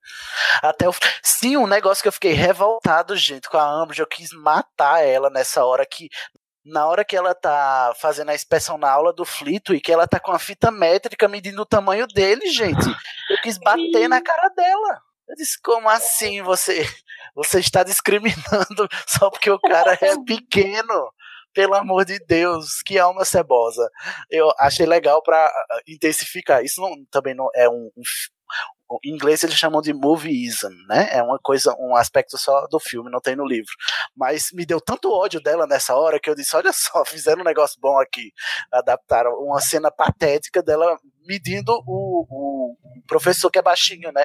Até 0.63 0.87
o 0.89 0.93
sim, 1.23 1.57
um 1.57 1.67
negócio 1.67 2.03
que 2.03 2.09
eu 2.09 2.13
fiquei 2.13 2.33
revoltado, 2.33 3.17
gente, 3.17 3.49
com 3.49 3.57
a 3.57 3.67
Amber, 3.67 3.99
eu 3.99 4.07
quis 4.07 4.31
matar 4.33 5.03
ela 5.03 5.31
nessa 5.31 5.65
hora 5.65 5.87
que 5.87 6.09
na 6.67 6.87
hora 6.87 7.05
que 7.05 7.17
ela 7.17 7.35
tá 7.35 7.95
fazendo 8.01 8.31
a 8.31 8.35
inspeção 8.35 8.77
na 8.77 8.91
aula 8.91 9.13
do 9.13 9.25
Flitwick, 9.25 9.81
que 9.81 9.93
ela 9.93 10.07
tá 10.07 10.19
com 10.19 10.33
a 10.33 10.39
fita 10.39 10.71
métrica 10.71 11.29
medindo 11.29 11.63
o 11.63 11.67
tamanho 11.67 12.07
dele, 12.09 12.51
gente. 12.51 12.87
Eu 13.31 13.41
quis 13.43 13.57
bater 13.57 14.09
na 14.09 14.21
cara 14.21 14.49
dela. 14.49 15.01
Eu 15.29 15.37
disse, 15.37 15.61
como 15.63 15.89
assim 15.89 16.43
você 16.43 16.85
você 17.35 17.61
está 17.61 17.83
discriminando 17.85 18.89
só 19.07 19.31
porque 19.31 19.51
o 19.51 19.61
cara 19.61 19.97
é 20.01 20.17
pequeno? 20.25 21.11
pelo 21.57 21.75
amor 21.75 22.05
de 22.05 22.19
Deus, 22.27 22.83
que 22.83 22.99
alma 22.99 23.25
cebosa. 23.25 23.91
Eu 24.31 24.53
achei 24.59 24.85
legal 24.85 25.23
para 25.23 25.47
ah, 25.47 25.81
intensificar. 25.89 26.63
Isso 26.63 26.83
não, 26.83 26.93
também 27.11 27.35
não 27.35 27.49
é 27.55 27.67
um, 27.67 27.91
um 27.97 28.03
em 29.05 29.15
inglês 29.15 29.43
eles 29.43 29.57
chamam 29.57 29.81
de 29.81 29.93
movieism, 29.93 30.71
né? 30.89 31.09
É 31.13 31.23
uma 31.23 31.39
coisa, 31.39 31.75
um 31.79 31.97
aspecto 31.97 32.39
só 32.39 32.67
do 32.69 32.79
filme, 32.79 33.11
não 33.11 33.21
tem 33.21 33.37
no 33.37 33.47
livro. 33.47 33.73
Mas 34.17 34.51
me 34.53 34.65
deu 34.65 34.81
tanto 34.81 35.13
ódio 35.13 35.41
dela 35.41 35.67
nessa 35.67 35.95
hora 35.95 36.21
que 36.21 36.31
eu 36.31 36.35
disse: 36.35 36.57
olha 36.57 36.73
só, 36.73 37.05
fizeram 37.07 37.43
um 37.43 37.45
negócio 37.45 37.79
bom 37.81 37.99
aqui. 37.99 38.33
Adaptaram 38.73 39.33
uma 39.33 39.61
cena 39.61 39.91
patética 39.91 40.63
dela 40.63 40.99
medindo 41.27 41.73
o, 41.87 42.27
o, 42.29 42.73
o 42.73 43.03
professor 43.07 43.51
que 43.51 43.59
é 43.59 43.63
baixinho, 43.63 44.13
né? 44.13 44.25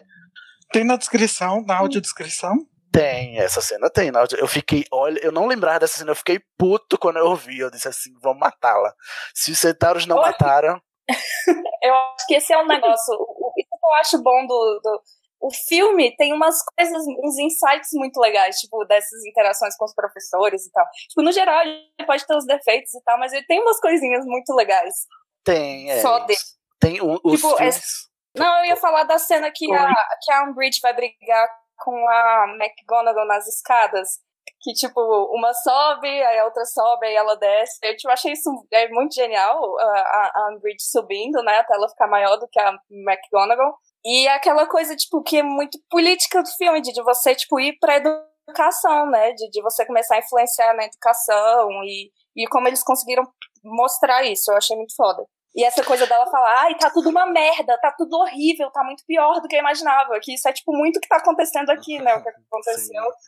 Tem 0.72 0.84
na 0.84 0.96
descrição, 0.96 1.64
na 1.66 1.78
audiodescrição? 1.78 2.56
Tem, 2.92 3.40
essa 3.40 3.62
cena 3.62 3.90
tem. 3.90 4.12
Eu 4.38 4.48
fiquei, 4.48 4.86
olha, 4.92 5.18
eu 5.24 5.32
não 5.32 5.48
lembrava 5.48 5.80
dessa 5.80 5.98
cena, 5.98 6.12
eu 6.12 6.16
fiquei 6.16 6.42
puto 6.58 6.98
quando 6.98 7.18
eu 7.18 7.26
ouvi. 7.26 7.60
Eu 7.60 7.72
disse 7.72 7.88
assim, 7.88 8.12
vamos 8.22 8.40
matá-la. 8.40 8.94
Se 9.34 9.52
os 9.52 9.60
centauros 9.60 10.06
não 10.06 10.18
mataram. 10.18 10.80
eu 11.82 11.94
acho 11.94 12.28
que 12.28 12.36
esse 12.36 12.54
é 12.54 12.58
um 12.58 12.68
negócio. 12.68 13.16
Que 13.82 13.88
eu 13.88 13.94
acho 13.96 14.22
bom 14.22 14.46
do, 14.46 14.80
do, 14.84 15.02
O 15.42 15.50
filme 15.68 16.16
tem 16.16 16.34
umas 16.34 16.56
coisas, 16.64 17.04
uns 17.24 17.40
insights 17.40 17.90
muito 17.94 18.20
legais, 18.20 18.58
tipo, 18.58 18.86
dessas 18.86 19.26
interações 19.26 19.76
com 19.76 19.86
os 19.86 19.94
professores 19.94 20.66
e 20.66 20.72
tal. 20.72 20.86
Tipo, 21.10 21.24
no 21.24 21.32
geral, 21.32 21.62
ele 21.64 22.06
pode 22.06 22.26
ter 22.26 22.36
os 22.36 22.46
defeitos 22.46 22.94
e 22.94 23.02
tal, 23.04 23.18
mas 23.18 23.34
ele 23.34 23.46
tem 23.48 23.60
umas 23.60 23.80
coisinhas 23.80 24.24
muito 24.26 24.54
legais. 24.54 24.94
Tem, 25.44 25.90
é. 25.90 26.00
Só 26.00 26.20
dele. 26.20 26.40
Tem 26.80 27.02
o, 27.02 27.20
os 27.24 27.42
tipo, 27.42 27.58
filmes... 27.58 27.78
é... 27.78 28.40
Não, 28.40 28.60
eu 28.60 28.66
ia 28.66 28.76
falar 28.78 29.04
da 29.04 29.20
cena 29.20 29.52
que 29.54 29.72
a, 29.74 29.94
que 30.22 30.32
a 30.32 30.44
Umbridge 30.44 30.80
vai 30.82 30.94
brigar 30.94 31.50
com 31.78 32.08
a 32.08 32.46
McGonagall 32.60 33.28
nas 33.28 33.48
escadas. 33.48 34.20
Que, 34.62 34.74
tipo, 34.74 35.02
uma 35.36 35.54
sobe, 35.54 36.08
aí 36.08 36.40
a 36.40 36.46
outra 36.46 36.64
sobe, 36.66 37.08
aí 37.08 37.16
ela 37.16 37.36
desce. 37.36 37.80
Eu 37.82 37.96
tipo, 37.98 38.12
achei 38.12 38.34
isso 38.34 38.50
é 38.72 38.88
muito 38.90 39.16
genial, 39.16 39.60
a, 39.80 40.32
a 40.36 40.50
Umbridge 40.54 40.84
subindo, 40.84 41.42
né, 41.44 41.58
até 41.58 41.76
ela 41.76 41.90
ficar 41.90 42.08
maior 42.08 42.38
do 42.38 42.48
que 42.48 42.60
a 42.60 42.72
McGonagall. 42.90 43.76
E 44.06 44.28
aquela 44.28 44.68
coisa, 44.68 44.96
tipo, 44.96 45.24
que 45.24 45.38
é 45.38 45.44
muito 45.44 45.80
política 45.90 46.42
do 46.42 46.50
filme, 46.58 46.82
de, 46.82 46.92
de 46.92 47.04
você, 47.04 47.36
tipo, 47.36 47.60
ir 47.60 47.78
pra 47.80 47.98
educação, 47.98 49.10
né, 49.10 49.32
de, 49.34 49.50
de 49.50 49.62
você 49.62 49.86
começar 49.86 50.16
a 50.16 50.20
influenciar 50.20 50.76
na 50.76 50.86
educação 50.86 51.70
e, 51.84 52.12
e 52.36 52.48
como 52.48 52.68
eles 52.68 52.84
conseguiram 52.84 53.24
mostrar 53.64 54.24
isso. 54.24 54.52
Eu 54.52 54.58
achei 54.58 54.76
muito 54.76 54.96
foda. 54.96 55.24
E 55.54 55.66
essa 55.66 55.84
coisa 55.84 56.08
dela 56.08 56.26
falar, 56.28 56.62
ai, 56.62 56.76
tá 56.76 56.90
tudo 56.90 57.10
uma 57.10 57.26
merda, 57.26 57.78
tá 57.80 57.94
tudo 57.98 58.18
horrível, 58.18 58.72
tá 58.72 58.84
muito 58.84 59.06
pior 59.06 59.42
do 59.42 59.48
que 59.48 59.56
eu 59.56 59.60
imaginava. 59.60 60.18
Que 60.22 60.34
isso 60.34 60.48
é, 60.48 60.54
tipo, 60.54 60.72
muito 60.76 60.98
o 60.98 61.02
que 61.02 61.10
tá 61.10 61.18
acontecendo 61.18 61.70
aqui, 61.70 62.00
né? 62.00 62.16
O 62.16 62.24
que 62.24 62.30
aconteceu. 62.30 63.04
Sim. 63.04 63.20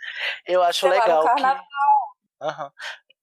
Eu 0.48 0.64
acho 0.64 0.88
legal. 0.88 1.24
Lá, 1.24 1.36
que... 1.36 1.44
Uhum. 2.45 2.70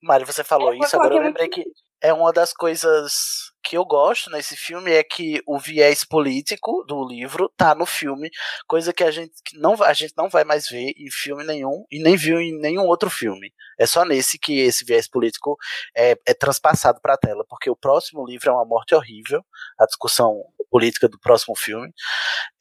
Mário, 0.02 0.26
você 0.26 0.42
falou 0.42 0.74
isso, 0.74 0.96
agora 0.96 1.14
eu 1.14 1.22
lembrei 1.22 1.48
que 1.48 1.64
é 2.00 2.12
uma 2.12 2.32
das 2.32 2.52
coisas 2.52 3.52
que 3.62 3.76
eu 3.76 3.84
gosto 3.84 4.30
nesse 4.30 4.56
filme 4.56 4.90
é 4.90 5.04
que 5.04 5.42
o 5.46 5.58
viés 5.58 6.04
político 6.04 6.82
do 6.88 7.06
livro 7.06 7.52
tá 7.56 7.74
no 7.74 7.84
filme, 7.84 8.30
coisa 8.66 8.92
que 8.92 9.04
a 9.04 9.10
gente 9.10 9.34
não 9.54 9.74
a 9.82 9.92
gente 9.92 10.14
não 10.16 10.28
vai 10.28 10.42
mais 10.44 10.66
ver 10.68 10.94
em 10.96 11.10
filme 11.10 11.44
nenhum 11.44 11.84
e 11.90 12.02
nem 12.02 12.16
viu 12.16 12.40
em 12.40 12.58
nenhum 12.58 12.86
outro 12.86 13.10
filme. 13.10 13.52
É 13.80 13.86
só 13.86 14.04
nesse 14.04 14.38
que 14.38 14.60
esse 14.60 14.84
viés 14.84 15.08
político 15.08 15.56
é, 15.96 16.16
é 16.26 16.34
transpassado 16.34 17.00
para 17.00 17.14
a 17.14 17.18
tela, 17.18 17.44
porque 17.48 17.70
o 17.70 17.76
próximo 17.76 18.26
livro 18.26 18.50
é 18.50 18.52
uma 18.52 18.64
morte 18.64 18.94
horrível, 18.94 19.42
a 19.78 19.86
discussão 19.86 20.44
política 20.70 21.08
do 21.08 21.18
próximo 21.18 21.56
filme 21.56 21.92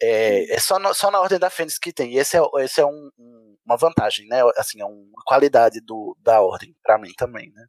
é, 0.02 0.56
é 0.56 0.60
só, 0.60 0.80
no, 0.80 0.94
só 0.94 1.12
na 1.12 1.20
ordem 1.20 1.38
da 1.38 1.50
Fênix 1.50 1.78
que 1.78 1.94
tem. 1.94 2.14
E 2.14 2.18
esse 2.18 2.38
é, 2.38 2.42
esse 2.60 2.82
é 2.82 2.86
um, 2.86 3.10
um, 3.18 3.58
uma 3.66 3.78
vantagem, 3.78 4.28
né? 4.28 4.42
Assim, 4.58 4.82
é 4.82 4.86
uma 4.86 5.22
qualidade 5.26 5.80
do, 5.82 6.18
da 6.22 6.42
ordem 6.42 6.76
para 6.84 6.98
mim 6.98 7.14
também, 7.16 7.52
né? 7.54 7.66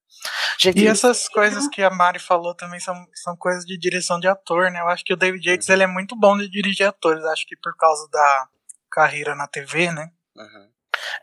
Gente, 0.59 0.81
e 0.81 0.87
essas 0.87 1.29
coisas 1.29 1.69
que 1.69 1.83
a 1.83 1.91
Mari 1.91 2.19
falou 2.19 2.55
também 2.55 2.81
são, 2.81 2.95
são 3.15 3.37
coisas 3.37 3.65
de 3.65 3.79
direção 3.79 4.19
de 4.21 4.29
ator, 4.29 4.71
né? 4.71 4.81
Eu 4.81 4.89
acho 4.89 5.05
que 5.05 5.13
o 5.13 5.17
David 5.17 5.49
Yates 5.49 5.69
uhum. 5.69 5.75
ele 5.75 5.83
é 5.83 5.87
muito 5.87 6.17
bom 6.17 6.37
de 6.37 6.49
dirigir 6.49 6.87
atores. 6.87 7.25
Acho 7.25 7.47
que 7.47 7.57
por 7.57 7.77
causa 7.77 8.09
da 8.11 8.49
carreira 8.91 9.35
na 9.35 9.47
TV, 9.47 9.91
né? 9.91 10.11
Uhum. 10.37 10.71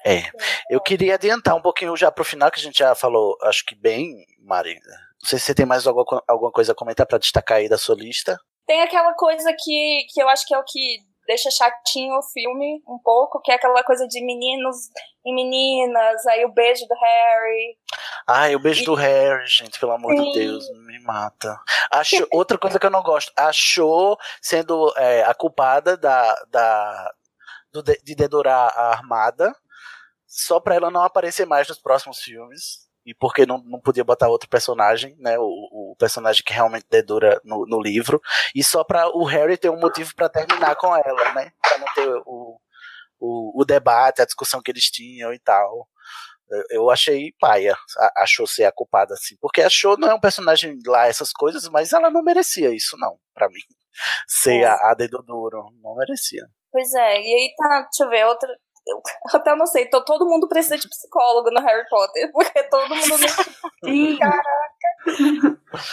É, 0.08 0.32
eu 0.70 0.80
queria 0.80 1.16
adiantar 1.16 1.56
um 1.56 1.62
pouquinho 1.62 1.96
já 1.98 2.12
pro 2.12 2.24
final, 2.24 2.50
que 2.50 2.60
a 2.60 2.64
gente 2.64 2.80
já 2.80 2.96
falou, 2.96 3.38
acho 3.44 3.66
que 3.66 3.76
bem, 3.76 4.26
Mari. 4.40 4.76
Não 4.76 5.30
sei 5.30 5.38
se 5.40 5.46
você 5.46 5.56
tem 5.56 5.66
mais 5.66 5.86
alguma, 5.86 6.24
alguma 6.28 6.52
coisa 6.52 6.72
a 6.72 6.76
comentar 6.76 7.06
para 7.06 7.18
destacar 7.18 7.58
aí 7.58 7.68
da 7.68 7.78
sua 7.78 7.96
lista. 7.96 8.40
Tem 8.66 8.82
aquela 8.82 9.14
coisa 9.14 9.54
que, 9.58 10.06
que 10.14 10.22
eu 10.22 10.30
acho 10.30 10.46
que 10.46 10.54
é 10.54 10.60
o 10.60 10.64
que 10.64 11.00
deixa 11.28 11.52
chatinho 11.52 12.18
o 12.18 12.24
filme 12.24 12.82
um 12.88 12.98
pouco, 12.98 13.42
que 13.42 13.52
é 13.52 13.56
aquela 13.56 13.84
coisa 13.84 14.08
de 14.08 14.26
meninos 14.26 14.78
e 15.26 15.36
meninas, 15.36 16.26
aí 16.26 16.46
o 16.46 16.54
beijo 16.54 16.88
do 16.88 16.96
Harry. 16.96 17.78
Ai, 18.26 18.56
o 18.56 18.60
beijo 18.60 18.84
e... 18.84 18.86
do 18.86 18.96
Harry, 18.96 19.46
gente, 19.46 19.78
pelo 19.78 19.92
amor 19.92 20.16
Sim. 20.16 20.32
de 20.32 20.40
Deus, 20.40 20.70
me 20.86 21.00
mata. 21.00 21.60
Acho, 21.92 22.26
outra 22.32 22.58
coisa 22.58 22.80
que 22.80 22.86
eu 22.86 22.90
não 22.90 23.04
gosto, 23.04 23.32
achou 23.36 24.18
sendo 24.42 24.94
é, 24.96 25.24
a 25.24 25.34
culpada 25.34 25.98
da, 25.98 26.34
da, 26.50 27.14
do, 27.74 27.84
de 27.84 28.16
dedurar 28.16 28.72
a 28.74 28.92
armada, 28.92 29.54
só 30.38 30.60
pra 30.60 30.76
ela 30.76 30.92
não 30.92 31.02
aparecer 31.02 31.46
mais 31.46 31.68
nos 31.68 31.80
próximos 31.80 32.20
filmes 32.20 32.88
e 33.04 33.14
porque 33.14 33.46
não, 33.46 33.58
não 33.60 33.80
podia 33.80 34.04
botar 34.04 34.28
outro 34.28 34.50
personagem, 34.50 35.16
né? 35.18 35.40
O, 35.40 35.92
o 35.92 35.96
personagem 35.98 36.44
que 36.44 36.54
realmente 36.54 36.86
dedura 36.90 37.40
no, 37.44 37.66
no 37.66 37.82
livro, 37.82 38.22
e 38.54 38.64
só 38.64 38.84
para 38.84 39.08
o 39.10 39.24
Harry 39.24 39.58
ter 39.58 39.70
um 39.70 39.80
motivo 39.80 40.14
para 40.14 40.30
terminar 40.30 40.76
com 40.76 40.96
ela, 40.96 41.34
né? 41.34 41.52
Para 41.62 41.78
não 41.80 41.88
ter 41.96 42.10
o, 42.26 42.60
o, 43.18 43.62
o, 43.62 43.66
debate, 43.66 44.22
a 44.22 44.26
discussão 44.26 44.62
que 44.62 44.70
eles 44.70 44.92
tinham 44.92 45.34
e 45.34 45.40
tal. 45.40 45.88
Eu 46.70 46.90
achei 46.90 47.34
paia, 47.40 47.76
achou 48.16 48.48
ser 48.48 48.66
a 48.66 48.72
culpada 48.72 49.14
assim, 49.14 49.36
porque 49.42 49.62
achou 49.62 49.98
não 49.98 50.10
é 50.10 50.14
um 50.14 50.20
personagem 50.20 50.78
lá 50.86 51.08
essas 51.08 51.32
coisas, 51.32 51.68
mas 51.68 51.92
ela 51.92 52.10
não 52.10 52.24
merecia 52.24 52.74
isso 52.74 52.98
não, 52.98 53.18
para 53.34 53.50
mim. 53.50 53.60
ser 54.28 54.62
É. 54.62 54.66
a, 54.66 54.92
a 54.92 54.94
dedo 54.94 55.22
duro. 55.24 55.72
Não 55.82 55.96
merecia. 55.96 56.46
Pois 56.72 56.94
é, 56.94 57.22
e 57.22 57.34
aí 57.34 57.54
tá, 57.58 57.82
deixa 57.82 58.04
eu 58.04 58.10
ver, 58.10 58.26
outra. 58.26 58.50
Eu 58.88 59.02
até 59.34 59.56
não 59.56 59.66
sei, 59.66 59.90
tô, 59.90 60.04
todo 60.04 60.28
mundo 60.28 60.48
precisa 60.48 60.78
de 60.78 60.88
psicólogo 60.88 61.52
no 61.52 61.62
Harry 61.62 61.88
Potter, 61.90 62.30
porque 62.34 62.64
todo 62.64 62.96
mundo 62.96 63.18
não 63.18 63.28
Sim. 63.84 64.18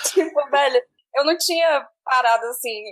Tipo, 0.05 0.51
velho, 0.51 0.83
eu 1.17 1.25
não 1.25 1.37
tinha 1.37 1.87
parado 2.05 2.47
assim 2.47 2.83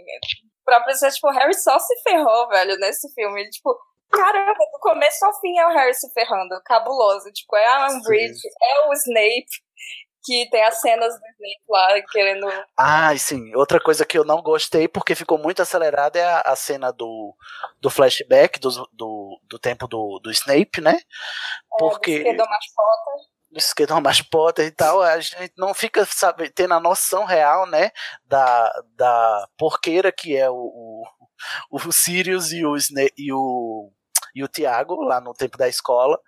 pra 0.64 0.80
pensar, 0.82 1.10
tipo, 1.10 1.28
o 1.28 1.32
Harry 1.32 1.54
só 1.54 1.78
se 1.78 2.02
ferrou, 2.02 2.48
velho, 2.48 2.76
nesse 2.78 3.12
filme. 3.14 3.40
Ele, 3.40 3.50
tipo, 3.50 3.76
caramba, 4.10 4.52
do 4.72 4.78
começo 4.80 5.24
ao 5.24 5.40
fim 5.40 5.58
é 5.58 5.66
o 5.66 5.70
Harry 5.70 5.94
se 5.94 6.12
ferrando, 6.12 6.60
cabuloso. 6.64 7.30
Tipo, 7.32 7.56
é 7.56 7.66
a 7.66 7.88
Umbridge, 7.88 8.48
é 8.62 8.88
o 8.88 8.92
Snape, 8.92 9.46
que 10.22 10.48
tem 10.50 10.62
as 10.64 10.80
cenas 10.80 11.14
do 11.14 11.20
Snape 11.20 11.64
lá 11.68 12.02
querendo. 12.10 12.46
Ah, 12.78 13.16
sim, 13.16 13.54
outra 13.54 13.80
coisa 13.80 14.04
que 14.04 14.16
eu 14.16 14.24
não 14.24 14.42
gostei, 14.42 14.86
porque 14.86 15.14
ficou 15.14 15.38
muito 15.38 15.60
acelerada, 15.60 16.18
é 16.18 16.24
a, 16.24 16.40
a 16.40 16.56
cena 16.56 16.92
do, 16.92 17.34
do 17.80 17.90
flashback 17.90 18.58
do, 18.60 18.70
do, 18.92 19.40
do 19.44 19.58
tempo 19.58 19.86
do, 19.86 20.20
do 20.22 20.30
Snape, 20.30 20.80
né? 20.80 20.98
Porque. 21.78 22.22
foda. 22.22 23.32
do 23.50 23.58
esquerdo 23.58 24.00
mais 24.00 24.22
Potter 24.22 24.66
e 24.66 24.70
tal, 24.70 25.02
a 25.02 25.18
gente 25.20 25.52
não 25.58 25.74
fica 25.74 26.04
sabe, 26.06 26.50
tendo 26.50 26.74
a 26.74 26.80
noção 26.80 27.24
real, 27.24 27.66
né, 27.66 27.90
da, 28.24 28.72
da 28.96 29.48
porqueira 29.58 30.10
que 30.10 30.36
é 30.36 30.48
o, 30.48 30.54
o, 30.54 31.06
o 31.70 31.92
Sirius 31.92 32.52
e 32.52 32.64
o, 32.64 32.76
e 33.18 33.32
o 33.32 33.92
e 34.34 34.42
o 34.42 34.48
Tiago 34.48 35.02
lá 35.02 35.20
no 35.20 35.32
tempo 35.32 35.58
da 35.58 35.68
escola. 35.68 36.18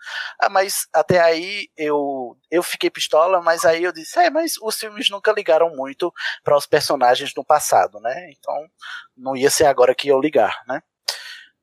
Ah, 0.41 0.49
mas 0.49 0.87
até 0.93 1.21
aí 1.21 1.69
eu 1.77 2.37
eu 2.51 2.63
fiquei 2.63 2.91
pistola, 2.91 3.41
mas 3.41 3.65
aí 3.65 3.83
eu 3.83 3.93
disse, 3.93 4.19
é, 4.19 4.31
mas 4.31 4.55
os 4.63 4.77
filmes 4.79 5.11
nunca 5.11 5.33
ligaram 5.33 5.75
muito 5.75 6.13
para 6.43 6.57
os 6.57 6.67
personagens 6.67 7.33
no 7.35 7.45
passado, 7.45 8.01
né? 8.01 8.31
Então 8.31 8.55
não 9.17 9.37
ia 9.37 9.51
ser 9.51 9.67
agora 9.67 9.95
que 9.95 10.09
eu 10.09 10.21
ligar, 10.21 10.63
né? 10.67 10.83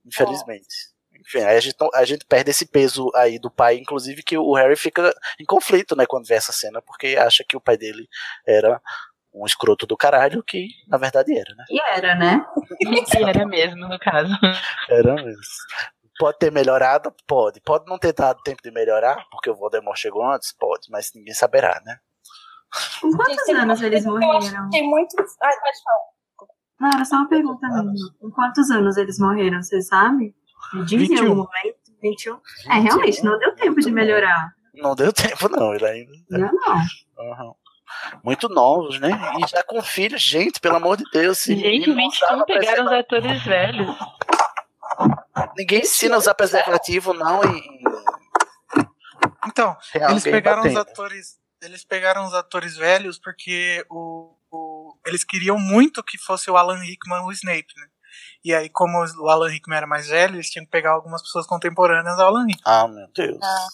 Infelizmente. 0.05 0.91
Enfim, 1.19 1.39
aí 1.39 1.55
a 1.55 1.59
gente, 1.59 1.75
a 1.93 2.03
gente 2.03 2.25
perde 2.25 2.49
esse 2.49 2.65
peso 2.65 3.11
aí 3.15 3.37
do 3.37 3.51
pai, 3.51 3.77
inclusive 3.77 4.23
que 4.23 4.37
o 4.37 4.53
Harry 4.53 4.75
fica 4.75 5.13
em 5.39 5.45
conflito, 5.45 5.95
né, 5.95 6.05
quando 6.07 6.25
vê 6.25 6.33
essa 6.33 6.51
cena, 6.51 6.81
porque 6.81 7.15
acha 7.15 7.43
que 7.47 7.55
o 7.55 7.61
pai 7.61 7.77
dele 7.77 8.07
era 8.45 8.81
um 9.33 9.45
escroto 9.45 9.85
do 9.85 9.95
caralho, 9.95 10.43
que 10.43 10.67
na 10.87 10.97
verdade 10.97 11.37
era, 11.37 11.55
né? 11.55 11.65
E 11.69 11.79
era, 11.79 12.15
né? 12.15 12.45
Que 12.79 13.23
era 13.23 13.45
mesmo, 13.45 13.87
no 13.87 13.99
caso. 13.99 14.33
Era 14.89 15.15
mesmo. 15.15 15.41
Pode 16.21 16.37
ter 16.37 16.51
melhorado? 16.51 17.11
Pode. 17.25 17.59
Pode 17.61 17.85
não 17.87 17.97
ter 17.97 18.13
dado 18.13 18.43
tempo 18.43 18.61
de 18.61 18.69
melhorar, 18.69 19.25
porque 19.31 19.49
o 19.49 19.55
Voldemort 19.55 19.97
chegou 19.97 20.23
antes? 20.23 20.53
Pode, 20.53 20.87
mas 20.91 21.11
ninguém 21.15 21.33
saberá, 21.33 21.81
né? 21.83 21.97
Com 23.01 23.09
quantos 23.11 23.43
tem 23.43 23.55
anos 23.55 23.81
eles 23.81 24.05
morreram? 24.05 24.69
Tem 24.69 24.87
muito. 24.87 25.15
Ai, 25.19 25.25
pode 25.25 25.83
falar. 25.83 26.51
Não, 26.79 26.89
era 26.95 27.05
só 27.05 27.15
uma 27.15 27.27
pergunta 27.27 27.67
mesmo. 27.67 28.13
Com 28.19 28.29
quantos 28.29 28.69
anos 28.69 28.97
eles 28.97 29.17
morreram, 29.17 29.63
você 29.63 29.81
sabe? 29.81 30.35
Diz 30.85 30.91
em 30.91 30.97
21. 31.07 31.23
algum 31.23 31.35
momento? 31.37 31.79
21? 32.03 32.39
É, 32.69 32.79
realmente, 32.81 33.23
não 33.23 33.39
deu 33.39 33.55
tempo 33.55 33.79
de 33.79 33.91
melhorar. 33.91 34.53
Não 34.75 34.93
deu 34.93 35.11
tempo, 35.13 35.49
não, 35.49 35.73
ele 35.73 35.87
ainda. 35.87 36.11
Não, 36.29 36.51
não. 36.51 37.31
Aham. 37.31 37.53
Muito 38.23 38.47
novos, 38.47 38.99
né? 38.99 39.09
E 39.39 39.47
já 39.49 39.63
com 39.63 39.81
filhos, 39.81 40.21
gente, 40.21 40.59
pelo 40.59 40.75
amor 40.75 40.97
de 40.97 41.03
Deus. 41.11 41.43
Gente, 41.45 41.89
não 41.89 41.95
21 41.95 42.07
usava 42.07 42.45
pegaram 42.45 42.85
os 42.85 42.91
atores 42.91 43.43
velhos. 43.43 43.97
Ninguém 45.57 45.81
ensina 45.81 46.15
a 46.15 46.19
usar 46.19 46.33
preservativo, 46.33 47.13
não, 47.13 47.41
e. 47.43 47.81
Então, 49.47 49.75
Tem 49.91 50.03
eles 50.03 50.23
pegaram 50.23 50.61
os 50.61 50.73
batendo. 50.73 50.91
atores. 50.91 51.39
Eles 51.61 51.83
pegaram 51.83 52.25
os 52.25 52.33
atores 52.33 52.75
velhos 52.75 53.19
porque 53.19 53.85
o, 53.89 54.35
o- 54.51 54.95
eles 55.05 55.23
queriam 55.23 55.59
muito 55.59 56.03
que 56.03 56.17
fosse 56.17 56.49
o 56.49 56.57
Alan 56.57 56.79
Rickman 56.79 57.21
o 57.23 57.31
Snape, 57.31 57.67
né? 57.77 57.87
E 58.43 58.53
aí, 58.53 58.69
como 58.69 58.97
o 59.19 59.29
Alan 59.29 59.49
Rickman 59.49 59.77
era 59.77 59.87
mais 59.87 60.07
velho, 60.07 60.35
eles 60.35 60.49
tinham 60.49 60.65
que 60.65 60.71
pegar 60.71 60.91
algumas 60.91 61.21
pessoas 61.21 61.45
contemporâneas 61.45 62.17
ao 62.19 62.27
Alan 62.27 62.45
Rickman. 62.45 62.63
Ah, 62.65 62.87
meu 62.87 63.07
Deus. 63.13 63.37
Ah. 63.43 63.67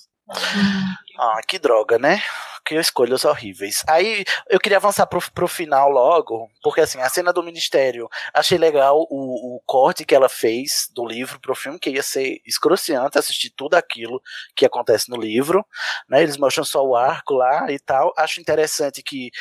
Ah, 1.18 1.40
que 1.48 1.58
droga, 1.58 1.98
né? 1.98 2.22
Que 2.68 2.76
escolhas 2.76 3.24
horríveis. 3.24 3.82
Aí 3.88 4.26
eu 4.50 4.60
queria 4.60 4.78
avançar 4.78 5.08
pro, 5.08 5.22
pro 5.32 5.48
final 5.48 5.90
logo, 5.90 6.50
porque 6.62 6.82
assim, 6.82 7.00
a 7.00 7.08
cena 7.08 7.32
do 7.32 7.42
ministério, 7.42 8.10
achei 8.34 8.58
legal 8.58 9.08
o, 9.10 9.56
o 9.56 9.62
corte 9.66 10.04
que 10.04 10.14
ela 10.14 10.28
fez 10.28 10.90
do 10.94 11.06
livro 11.06 11.40
pro 11.40 11.56
filme, 11.56 11.80
que 11.80 11.92
ia 11.92 12.04
ser 12.04 12.42
excruciante 12.46 13.18
assistir 13.18 13.52
tudo 13.52 13.76
aquilo 13.76 14.22
que 14.54 14.66
acontece 14.66 15.10
no 15.10 15.16
livro, 15.16 15.66
né? 16.10 16.22
Eles 16.22 16.36
mostram 16.36 16.66
só 16.66 16.86
o 16.86 16.94
arco 16.94 17.36
lá 17.36 17.72
e 17.72 17.80
tal. 17.80 18.14
Acho 18.18 18.42
interessante 18.42 19.02
que 19.02 19.32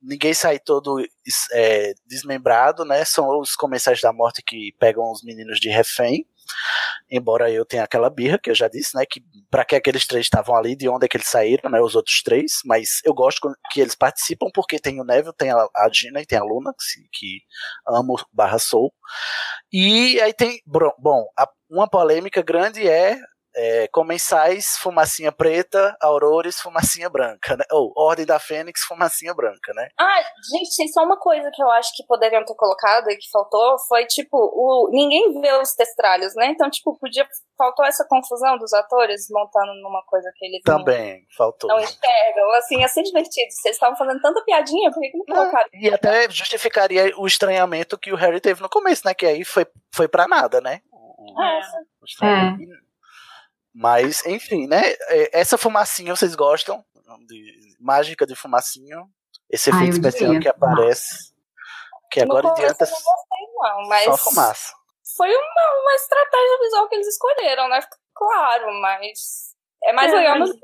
ninguém 0.00 0.32
sai 0.32 0.58
todo 0.58 1.04
é, 1.52 1.92
desmembrado, 2.06 2.86
né? 2.86 3.04
São 3.04 3.38
os 3.38 3.54
comensais 3.54 4.00
da 4.00 4.14
morte 4.14 4.42
que 4.42 4.72
pegam 4.78 5.12
os 5.12 5.22
meninos 5.22 5.60
de 5.60 5.68
refém. 5.68 6.26
Embora 7.10 7.50
eu 7.50 7.64
tenha 7.64 7.84
aquela 7.84 8.08
birra 8.10 8.38
que 8.38 8.50
eu 8.50 8.54
já 8.54 8.68
disse, 8.68 8.96
né? 8.96 9.04
Que 9.08 9.22
para 9.50 9.64
que 9.64 9.76
aqueles 9.76 10.06
três 10.06 10.26
estavam 10.26 10.56
ali, 10.56 10.74
de 10.76 10.88
onde 10.88 11.04
é 11.06 11.08
que 11.08 11.16
eles 11.16 11.28
saíram, 11.28 11.70
né? 11.70 11.80
Os 11.80 11.94
outros 11.94 12.22
três. 12.22 12.60
Mas 12.64 13.00
eu 13.04 13.14
gosto 13.14 13.52
que 13.70 13.80
eles 13.80 13.94
participam 13.94 14.48
porque 14.54 14.78
tem 14.78 15.00
o 15.00 15.04
Neville, 15.04 15.34
tem 15.36 15.50
a, 15.50 15.68
Gina 15.92 16.20
e 16.20 16.26
tem 16.26 16.38
a 16.38 16.42
Luna, 16.44 16.72
que, 16.72 17.02
que 17.12 17.40
amo 17.88 18.16
barra 18.32 18.58
Soul. 18.58 18.92
E 19.72 20.20
aí 20.20 20.32
tem. 20.32 20.60
Bom, 20.98 21.26
a- 21.38 21.48
uma 21.70 21.88
polêmica 21.88 22.42
grande 22.42 22.86
é. 22.86 23.18
É, 23.54 23.86
comensais, 23.88 24.76
fumacinha 24.80 25.30
preta, 25.30 25.94
aurores, 26.00 26.58
fumacinha 26.60 27.10
branca, 27.10 27.56
né? 27.56 27.64
Ou 27.70 27.92
Ordem 27.96 28.24
da 28.24 28.38
Fênix, 28.38 28.80
fumacinha 28.82 29.34
branca, 29.34 29.72
né? 29.74 29.88
Ah, 30.00 30.22
gente, 30.50 30.74
tem 30.76 30.88
só 30.88 31.02
uma 31.02 31.18
coisa 31.18 31.50
que 31.52 31.62
eu 31.62 31.70
acho 31.70 31.94
que 31.94 32.06
poderiam 32.06 32.44
ter 32.44 32.54
colocado 32.54 33.10
e 33.10 33.16
que 33.16 33.30
faltou, 33.30 33.76
foi 33.88 34.06
tipo, 34.06 34.36
o 34.36 34.88
ninguém 34.90 35.38
vê 35.40 35.52
os 35.58 35.74
testralhos, 35.74 36.34
né? 36.34 36.46
Então, 36.46 36.70
tipo, 36.70 36.96
podia 36.98 37.26
faltou 37.58 37.84
essa 37.84 38.04
confusão 38.08 38.56
dos 38.58 38.72
atores 38.72 39.26
montando 39.30 39.72
numa 39.82 40.02
coisa 40.06 40.30
que 40.36 40.46
eles 40.46 40.60
não- 40.66 40.78
Também, 40.78 41.24
faltou. 41.36 41.68
não, 41.68 41.78
enxergam. 41.78 42.50
Assim, 42.56 42.80
ia 42.80 42.88
ser 42.88 43.02
divertido. 43.02 43.50
Vocês 43.52 43.76
estavam 43.76 43.96
fazendo 43.96 44.20
tanta 44.20 44.42
piadinha, 44.44 44.90
por 44.90 44.98
que, 45.00 45.10
que 45.10 45.18
não 45.18 45.24
colocaram? 45.26 45.68
E 45.74 45.88
até 45.92 46.28
justificaria 46.30 47.12
o 47.18 47.26
estranhamento 47.26 47.98
que 47.98 48.12
o 48.12 48.16
Harry 48.16 48.40
teve 48.40 48.62
no 48.62 48.68
começo, 48.68 49.02
né? 49.06 49.14
Que 49.14 49.26
aí 49.26 49.44
foi, 49.44 49.66
foi 49.94 50.08
pra 50.08 50.26
nada, 50.26 50.60
né? 50.60 50.80
Ah, 51.38 51.60
o 52.00 52.04
estranhamento. 52.04 52.91
Mas, 53.74 54.24
enfim, 54.26 54.66
né? 54.66 54.82
é, 55.08 55.40
Essa 55.40 55.56
fumacinha 55.56 56.14
vocês 56.14 56.34
gostam? 56.34 56.84
De 57.26 57.76
mágica 57.80 58.26
de 58.26 58.34
fumacinha? 58.34 58.96
Esse 59.50 59.70
Ah, 59.70 59.74
efeito 59.76 59.92
especial 59.94 60.32
diria. 60.32 60.40
que 60.40 60.48
aparece. 60.48 61.32
Que 62.10 62.24
no 62.24 62.32
agora 62.36 62.46
em 62.46 62.50
começo 62.50 62.60
diante 62.76 62.82
eu 62.82 62.86
não 62.88 63.02
gostei, 63.02 63.46
não, 63.82 63.88
mas 63.88 64.02
é 64.06 64.10
só 64.10 64.16
fumaça. 64.18 64.72
foi 65.16 65.28
uma, 65.28 65.80
uma 65.82 65.94
estratégia 65.94 66.58
visual 66.62 66.88
que 66.88 66.94
eles 66.96 67.06
escolheram, 67.08 67.68
né? 67.68 67.80
Claro, 68.14 68.72
mas 68.80 69.54
é 69.84 69.92
mais 69.92 70.12
É, 70.12 70.16
legal 70.16 70.38
mas- 70.38 70.50
no 70.50 70.60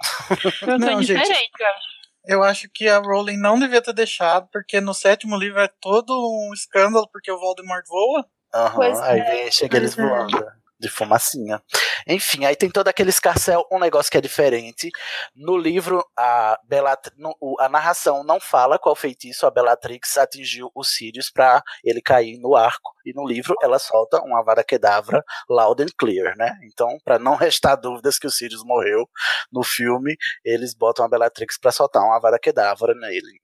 Eu 0.72 0.78
Não, 0.78 1.02
gente. 1.02 1.16
eu 1.60 1.66
acho. 1.66 1.94
Eu 2.26 2.42
acho 2.42 2.68
que 2.72 2.88
a 2.88 2.98
Rowling 2.98 3.36
não 3.36 3.58
devia 3.58 3.82
ter 3.82 3.92
deixado, 3.92 4.48
porque 4.50 4.80
no 4.80 4.94
sétimo 4.94 5.36
livro 5.36 5.60
é 5.60 5.68
todo 5.80 6.10
um 6.12 6.52
escândalo, 6.54 7.06
porque 7.12 7.30
o 7.30 7.38
Voldemort 7.38 7.84
voa. 7.86 8.26
Aham, 8.54 8.74
Pois 8.76 9.00
aí 9.02 9.20
é. 9.20 9.24
vem, 9.24 9.50
chega 9.52 9.76
eles 9.76 9.96
é. 9.98 10.02
voando. 10.02 10.46
De 10.84 10.90
fumacinha. 10.90 11.62
Enfim, 12.06 12.44
aí 12.44 12.54
tem 12.54 12.68
todo 12.70 12.88
aquele 12.88 13.08
escarcel, 13.08 13.66
um 13.72 13.78
negócio 13.78 14.10
que 14.12 14.18
é 14.18 14.20
diferente. 14.20 14.90
No 15.34 15.56
livro, 15.56 16.04
a, 16.14 16.58
Bellat 16.64 17.08
no- 17.16 17.34
a 17.58 17.70
narração 17.70 18.22
não 18.22 18.38
fala 18.38 18.78
qual 18.78 18.94
feitiço 18.94 19.46
a 19.46 19.50
Bellatrix 19.50 20.18
atingiu 20.18 20.70
os 20.74 20.88
Sirius 20.94 21.30
pra 21.30 21.62
ele 21.82 22.02
cair 22.02 22.38
no 22.38 22.54
arco. 22.54 22.92
E 23.06 23.14
no 23.14 23.26
livro 23.26 23.54
ela 23.62 23.78
solta 23.78 24.20
uma 24.20 24.42
vada 24.44 24.62
kedavra 24.62 25.24
loud 25.48 25.82
and 25.82 25.86
clear, 25.96 26.36
né? 26.36 26.58
Então, 26.64 26.98
pra 27.02 27.18
não 27.18 27.34
restar 27.34 27.80
dúvidas 27.80 28.18
que 28.18 28.26
o 28.26 28.30
Sirius 28.30 28.62
morreu 28.62 29.08
no 29.50 29.62
filme, 29.62 30.14
eles 30.44 30.74
botam 30.74 31.06
a 31.06 31.08
Bellatrix 31.08 31.58
pra 31.58 31.72
soltar 31.72 32.02
uma 32.02 32.20
vada 32.20 32.38
kedavra 32.38 32.94
nele. 32.94 33.40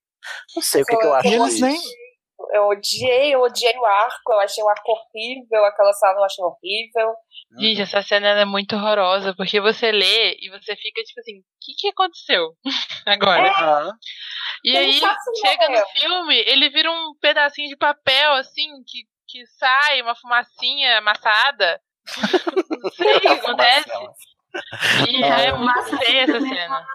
Não 0.54 0.62
sei 0.62 0.82
o 0.82 0.84
que, 0.84 0.94
que 0.96 1.06
eu 1.06 1.14
acho 1.14 1.28
disso. 1.46 1.64
nem, 1.64 1.80
Eu 2.52 2.68
odiei, 2.68 3.34
eu 3.34 3.40
odiei 3.40 3.76
o 3.76 3.84
arco, 3.84 4.32
eu 4.32 4.40
achei 4.40 4.62
o 4.62 4.68
arco 4.68 4.92
horrível, 4.92 5.64
aquela 5.64 5.92
sala 5.92 6.18
eu 6.18 6.24
achei 6.24 6.44
horrível. 6.44 7.14
Gente, 7.58 7.82
essa 7.82 8.02
cena 8.02 8.28
é 8.28 8.44
muito 8.44 8.76
horrorosa, 8.76 9.34
porque 9.36 9.60
você 9.60 9.92
lê 9.92 10.36
e 10.40 10.50
você 10.50 10.76
fica 10.76 11.02
tipo 11.02 11.20
assim, 11.20 11.38
o 11.38 11.44
que, 11.60 11.72
que 11.78 11.88
aconteceu 11.88 12.52
agora? 13.06 13.50
Aham. 13.50 13.92
E 14.64 14.76
aí, 14.76 15.00
chega 15.40 15.68
no 15.68 15.86
filme, 15.88 16.36
ele 16.36 16.68
vira 16.70 16.90
um 16.90 17.14
pedacinho 17.20 17.68
de 17.68 17.76
papel, 17.76 18.32
assim, 18.34 18.68
que, 18.86 19.04
que 19.28 19.46
sai, 19.58 20.02
uma 20.02 20.14
fumacinha 20.14 20.98
amassada. 20.98 21.80
Não 22.82 22.90
sei 22.92 23.16
o 23.16 23.20
que 23.20 23.28
acontece. 23.28 23.90
E 25.08 25.22
é 25.22 25.52
muito 25.52 25.64
Massa 25.64 25.96
feia 25.98 26.22
essa 26.22 26.40
cena. 26.40 26.86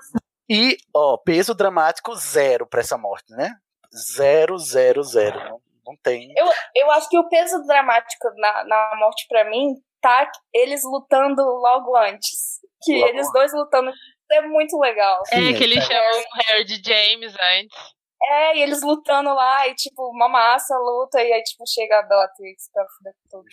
E, 0.49 0.77
ó, 0.93 1.17
peso 1.17 1.55
dramático 1.55 2.13
zero 2.15 2.67
pra 2.67 2.81
essa 2.81 2.97
morte, 2.97 3.33
né? 3.33 3.51
Zero, 3.95 4.57
zero, 4.57 5.03
zero. 5.03 5.39
Não, 5.39 5.61
não 5.87 5.95
tem. 6.03 6.33
Eu 6.75 6.91
acho 6.91 7.07
que 7.09 7.17
o 7.17 7.27
peso 7.29 7.61
dramático 7.65 8.29
na, 8.37 8.63
na 8.65 8.91
morte 8.97 9.25
pra 9.29 9.49
mim 9.49 9.75
tá 10.01 10.29
eles 10.53 10.83
lutando 10.83 11.41
logo 11.43 11.95
antes. 11.97 12.59
Que 12.83 12.97
Logo 12.97 13.07
eles 13.09 13.31
dois 13.31 13.51
lutando 13.53 13.91
é 14.31 14.41
muito 14.41 14.77
legal. 14.79 15.21
É, 15.31 15.35
Sim, 15.37 15.53
que 15.55 15.63
ele 15.63 15.77
é. 15.77 15.81
chama 15.81 16.09
o 16.17 16.23
Harry 16.47 16.65
de 16.65 16.81
James 16.83 17.33
antes. 17.33 17.95
É, 18.27 18.57
e 18.57 18.61
eles 18.61 18.81
lutando 18.81 19.33
lá, 19.33 19.67
e 19.67 19.75
tipo, 19.75 20.01
uma 20.09 20.27
massa 20.27 20.75
luta, 20.77 21.21
e 21.21 21.31
aí 21.31 21.43
tipo, 21.43 21.63
chega 21.67 21.99
a 21.99 22.03
Bellatrix 22.03 22.69
pra 22.73 22.85
fuder 22.97 23.13
tudo. 23.29 23.43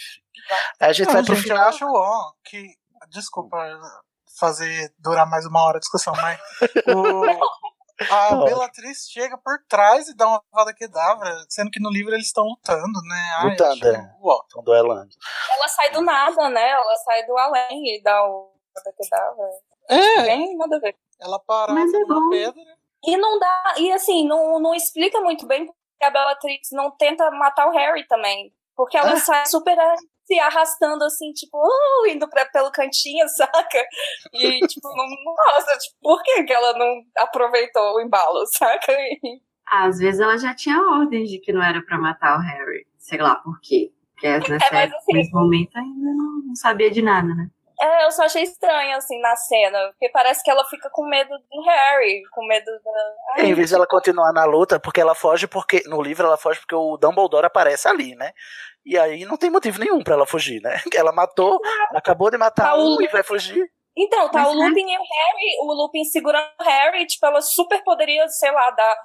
A 0.81 0.93
gente 0.93 1.07
Não, 1.07 1.13
vai 1.15 1.25
pro 1.25 1.35
gente, 1.35 1.49
eu 1.49 1.55
final. 1.57 1.69
acho 1.69 1.87
ó, 1.87 2.33
que. 2.45 2.67
Desculpa 3.11 3.57
fazer 4.39 4.95
durar 4.99 5.29
mais 5.29 5.45
uma 5.45 5.63
hora 5.65 5.77
a 5.77 5.81
discussão, 5.81 6.15
mas. 6.17 6.39
o- 6.87 7.23
a 8.01 8.07
Tá 8.29 8.37
Bellatrix 8.45 9.09
chega 9.11 9.37
por 9.39 9.59
trás 9.69 10.09
e 10.09 10.17
dá 10.17 10.27
uma 10.27 10.43
vada 10.53 10.73
quedavra, 10.75 11.45
sendo 11.49 11.71
que 11.71 11.81
no 11.81 11.91
livro 11.91 12.13
eles 12.15 12.27
estão 12.27 12.45
lutando, 12.45 13.01
né? 13.09 13.35
Ai, 13.39 13.51
Lutando, 13.51 13.87
é. 13.89 14.15
Estão 14.49 14.63
duelando. 14.65 15.11
Ela 15.57 15.69
sai 15.69 15.91
do 15.91 16.01
nada, 16.01 16.49
né? 16.49 16.71
Ela 16.71 16.97
sai 16.97 17.25
do 17.27 17.37
além 17.39 17.97
e 17.97 18.03
dá 18.03 18.25
o 18.25 18.53
que 18.99 19.09
dava. 19.11 19.49
É, 19.89 20.23
Bem, 20.23 20.57
nada 20.57 20.77
a 20.77 20.81
ver. 20.81 20.97
ela 21.21 21.39
para 21.41 21.73
Mas 21.73 21.93
é 21.93 22.05
bom. 22.05 22.31
pedra. 22.31 22.63
E 23.05 23.17
não 23.17 23.39
dá, 23.39 23.75
e 23.79 23.93
assim, 23.93 24.27
não, 24.27 24.59
não 24.61 24.75
explica 24.75 25.21
muito 25.21 25.45
bem 25.47 25.67
porque 25.67 26.05
a 26.05 26.11
Bellatrix 26.11 26.69
não 26.73 26.91
tenta 26.93 27.31
matar 27.33 27.67
o 27.69 27.73
Harry 27.73 28.07
também. 28.07 28.55
Porque 28.77 28.97
ela 28.97 29.13
Ah. 29.13 29.17
sai 29.21 29.47
super 29.47 29.77
se 30.25 30.39
arrastando 30.39 31.05
assim, 31.05 31.33
tipo, 31.33 31.59
uh, 31.59 32.07
indo 32.07 32.29
pra, 32.29 32.45
pelo 32.47 32.71
cantinho, 32.71 33.27
saca? 33.31 33.85
E, 34.33 34.61
tipo, 34.67 34.89
não, 34.89 35.07
nossa, 35.35 35.79
tipo, 35.79 35.97
por 36.03 36.23
que, 36.23 36.45
que 36.45 36.53
ela 36.53 36.73
não 36.79 37.03
aproveitou 37.19 37.95
o 37.97 38.01
embalo, 38.01 38.45
saca? 38.57 38.93
E- 38.93 39.41
Às 39.71 39.99
vezes 39.99 40.21
ela 40.21 40.37
já 40.39 40.55
tinha 40.55 40.81
ordens 40.81 41.29
de 41.31 41.39
que 41.39 41.53
não 41.53 41.63
era 41.63 41.83
pra 41.83 41.99
matar 41.99 42.39
o 42.39 42.43
Harry. 42.43 42.87
Sei 42.99 43.19
lá 43.19 43.37
por 43.37 43.59
quê. 43.61 43.91
Porque 44.15 44.29
nessa, 44.29 44.69
mas 44.73 44.93
assim- 44.93 45.13
nesse 45.15 45.33
momento 45.33 45.77
ainda 45.77 46.11
não, 46.15 46.43
não 46.47 46.55
sabia 46.55 46.91
de 46.91 47.03
nada, 47.03 47.27
né? 47.35 47.49
É, 47.81 48.05
eu 48.07 48.13
só 48.13 48.23
achei 48.27 48.45
estranho, 48.45 48.97
assim, 48.97 49.19
na 49.21 49.35
cena. 49.35 49.89
Porque 49.91 50.09
parece 50.11 50.41
que 50.45 50.49
ela 50.51 50.65
fica 50.67 50.89
com 50.93 51.05
medo 51.05 51.31
do 51.31 51.63
Harry, 51.63 52.23
com 52.31 52.47
medo 52.47 52.65
da. 52.85 52.91
Ai, 53.39 53.47
Em 53.47 53.55
vez 53.55 53.71
dela 53.73 53.89
continuar 53.89 54.33
na 54.33 54.45
luta, 54.45 54.79
porque 54.79 55.01
ela 55.01 55.17
foge 55.17 55.49
porque. 55.49 55.83
No 55.87 56.01
livro 56.01 56.25
ela 56.25 56.37
foge 56.37 56.61
porque 56.61 56.77
o 56.77 56.97
Dumbledore 56.97 57.47
aparece 57.47 57.89
ali, 57.89 58.15
né? 58.15 58.31
E 58.85 58.99
aí 58.99 59.25
não 59.25 59.37
tem 59.37 59.51
motivo 59.51 59.79
nenhum 59.79 60.03
pra 60.03 60.15
ela 60.15 60.27
fugir, 60.27 60.61
né? 60.61 60.81
Ela 60.95 61.13
matou, 61.13 61.61
acabou 61.95 62.31
de 62.31 62.37
matar 62.39 62.65
Tá, 62.73 62.77
um 62.77 62.97
o- 62.97 63.03
e 63.03 63.09
vai 63.09 63.23
fugir. 63.23 63.65
Então, 63.97 64.29
tá 64.31 64.41
Mas, 64.41 64.49
o 64.55 64.59
né? 64.59 64.69
Lupin 64.69 64.81
e 64.91 64.97
o 64.97 65.01
Harry, 65.03 65.59
o 65.61 65.73
Lupin 65.75 66.05
segurando 66.05 66.49
o 66.59 66.65
Harry, 66.65 67.07
tipo, 67.07 67.27
ela 67.27 67.43
super 67.43 67.85
poderia, 67.85 68.27
sei 68.29 68.51
lá, 68.51 68.71
dar 68.71 68.97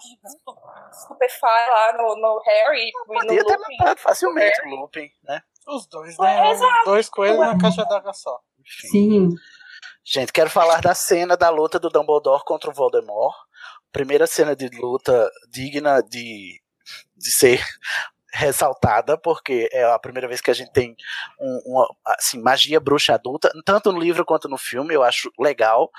super 1.08 1.30
fire 1.30 1.70
lá 1.70 1.94
no, 1.98 2.16
no 2.16 2.42
Harry. 2.46 2.88
e 2.88 2.92
no 2.96 3.06
Podia 3.20 3.44
ter 3.46 3.58
Lupin. 3.58 3.78
matado 3.78 4.00
facilmente 4.00 4.62
o 4.66 4.70
Lupin, 4.70 5.10
né? 5.24 5.42
Os 5.68 5.86
dois, 5.88 6.18
É, 6.18 6.22
né? 6.24 6.52
exato. 6.52 6.86
Dois 6.86 7.10
coelhos 7.10 7.40
na 7.40 7.58
caixa 7.58 7.84
d'água 7.84 8.14
só. 8.14 8.40
Sim. 8.90 9.30
Gente, 10.06 10.32
quero 10.32 10.50
falar 10.50 10.80
da 10.82 10.96
cena 10.96 11.36
da 11.36 11.50
luta 11.50 11.78
do 11.78 11.90
Dumbledore 11.90 12.44
contra 12.46 12.70
o 12.70 12.74
Voldemort. 12.74 13.36
Primeira 13.92 14.26
cena 14.26 14.56
de 14.56 14.70
luta 14.70 15.30
digna 15.50 16.02
de, 16.02 16.62
de 17.16 17.32
ser 17.32 17.62
ressaltada, 18.38 19.18
porque 19.18 19.68
é 19.72 19.84
a 19.84 20.00
primeira 20.00 20.28
vez 20.28 20.42
que 20.42 20.52
a 20.52 20.54
gente 20.54 20.72
tem 20.72 20.96
um- 21.40 21.62
uma 21.66 21.88
assim, 22.06 22.40
magia 22.42 22.80
bruxa 22.80 23.14
adulta, 23.16 23.52
tanto 23.66 23.92
no 23.92 24.00
livro 24.00 24.24
quanto 24.26 24.48
no 24.48 24.58
filme. 24.58 24.94
Eu 24.94 25.04
acho 25.04 25.32
legal 25.40 25.90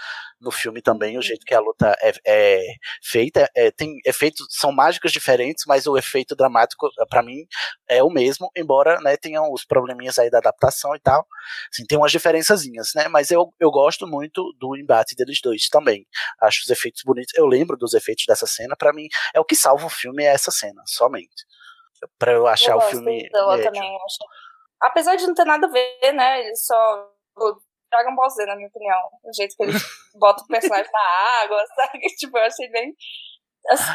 no 0.40 0.50
filme 0.50 0.80
também 0.80 1.18
o 1.18 1.22
jeito 1.22 1.44
que 1.44 1.54
a 1.54 1.60
luta 1.60 1.96
é, 2.00 2.12
é 2.26 2.66
feita. 3.02 3.50
É, 3.56 3.70
tem 3.70 3.98
efeitos, 4.06 4.46
são 4.50 4.70
mágicas 4.72 5.10
diferentes, 5.12 5.64
mas 5.66 5.86
o 5.86 5.96
efeito 5.98 6.36
dramático, 6.36 6.88
pra 7.10 7.22
mim, 7.22 7.44
é 7.88 8.02
o 8.02 8.10
mesmo, 8.10 8.50
embora 8.56 9.00
né, 9.00 9.16
tenham 9.16 9.52
os 9.52 9.64
probleminhas 9.64 10.18
aí 10.18 10.30
da 10.30 10.38
adaptação 10.38 10.94
e 10.94 11.00
tal. 11.00 11.26
Assim, 11.72 11.84
tem 11.86 11.98
umas 11.98 12.12
diferençazinhas, 12.12 12.90
né? 12.94 13.08
Mas 13.08 13.30
eu, 13.30 13.52
eu 13.58 13.70
gosto 13.70 14.06
muito 14.06 14.52
do 14.58 14.76
embate 14.76 15.14
deles 15.16 15.40
dois 15.42 15.68
também. 15.68 16.06
Acho 16.40 16.62
os 16.64 16.70
efeitos 16.70 17.02
bonitos. 17.04 17.32
Eu 17.36 17.46
lembro 17.46 17.76
dos 17.76 17.94
efeitos 17.94 18.24
dessa 18.26 18.46
cena. 18.46 18.76
Pra 18.76 18.92
mim, 18.92 19.08
é 19.34 19.40
o 19.40 19.44
que 19.44 19.56
salva 19.56 19.86
o 19.86 19.90
filme 19.90 20.24
é 20.24 20.28
essa 20.28 20.50
cena, 20.50 20.82
somente. 20.86 21.44
Pra 22.18 22.32
eu 22.32 22.46
achar 22.46 22.72
Eu 22.72 22.78
o 22.78 22.80
filme. 22.82 23.28
dela 23.30 23.56
médio. 23.56 23.72
também, 23.72 23.90
eu 23.94 23.96
acho. 24.04 24.18
Apesar 24.80 25.16
de 25.16 25.26
não 25.26 25.34
ter 25.34 25.44
nada 25.44 25.66
a 25.66 25.70
ver, 25.70 26.12
né? 26.14 26.40
Ele 26.40 26.54
só. 26.56 27.08
Dragon 27.90 28.14
Ball 28.14 28.28
Z, 28.30 28.44
na 28.46 28.54
minha 28.56 28.68
opinião. 28.68 28.98
O 29.24 29.32
jeito 29.34 29.56
que 29.56 29.62
ele 29.62 29.72
bota 30.18 30.42
o 30.42 30.46
personagem 30.46 30.90
na 30.92 31.00
água, 31.42 31.64
sabe? 31.74 31.98
Tipo, 32.18 32.36
eu 32.38 32.44
achei 32.44 32.68
bem. 32.70 32.94
assim, 33.70 33.92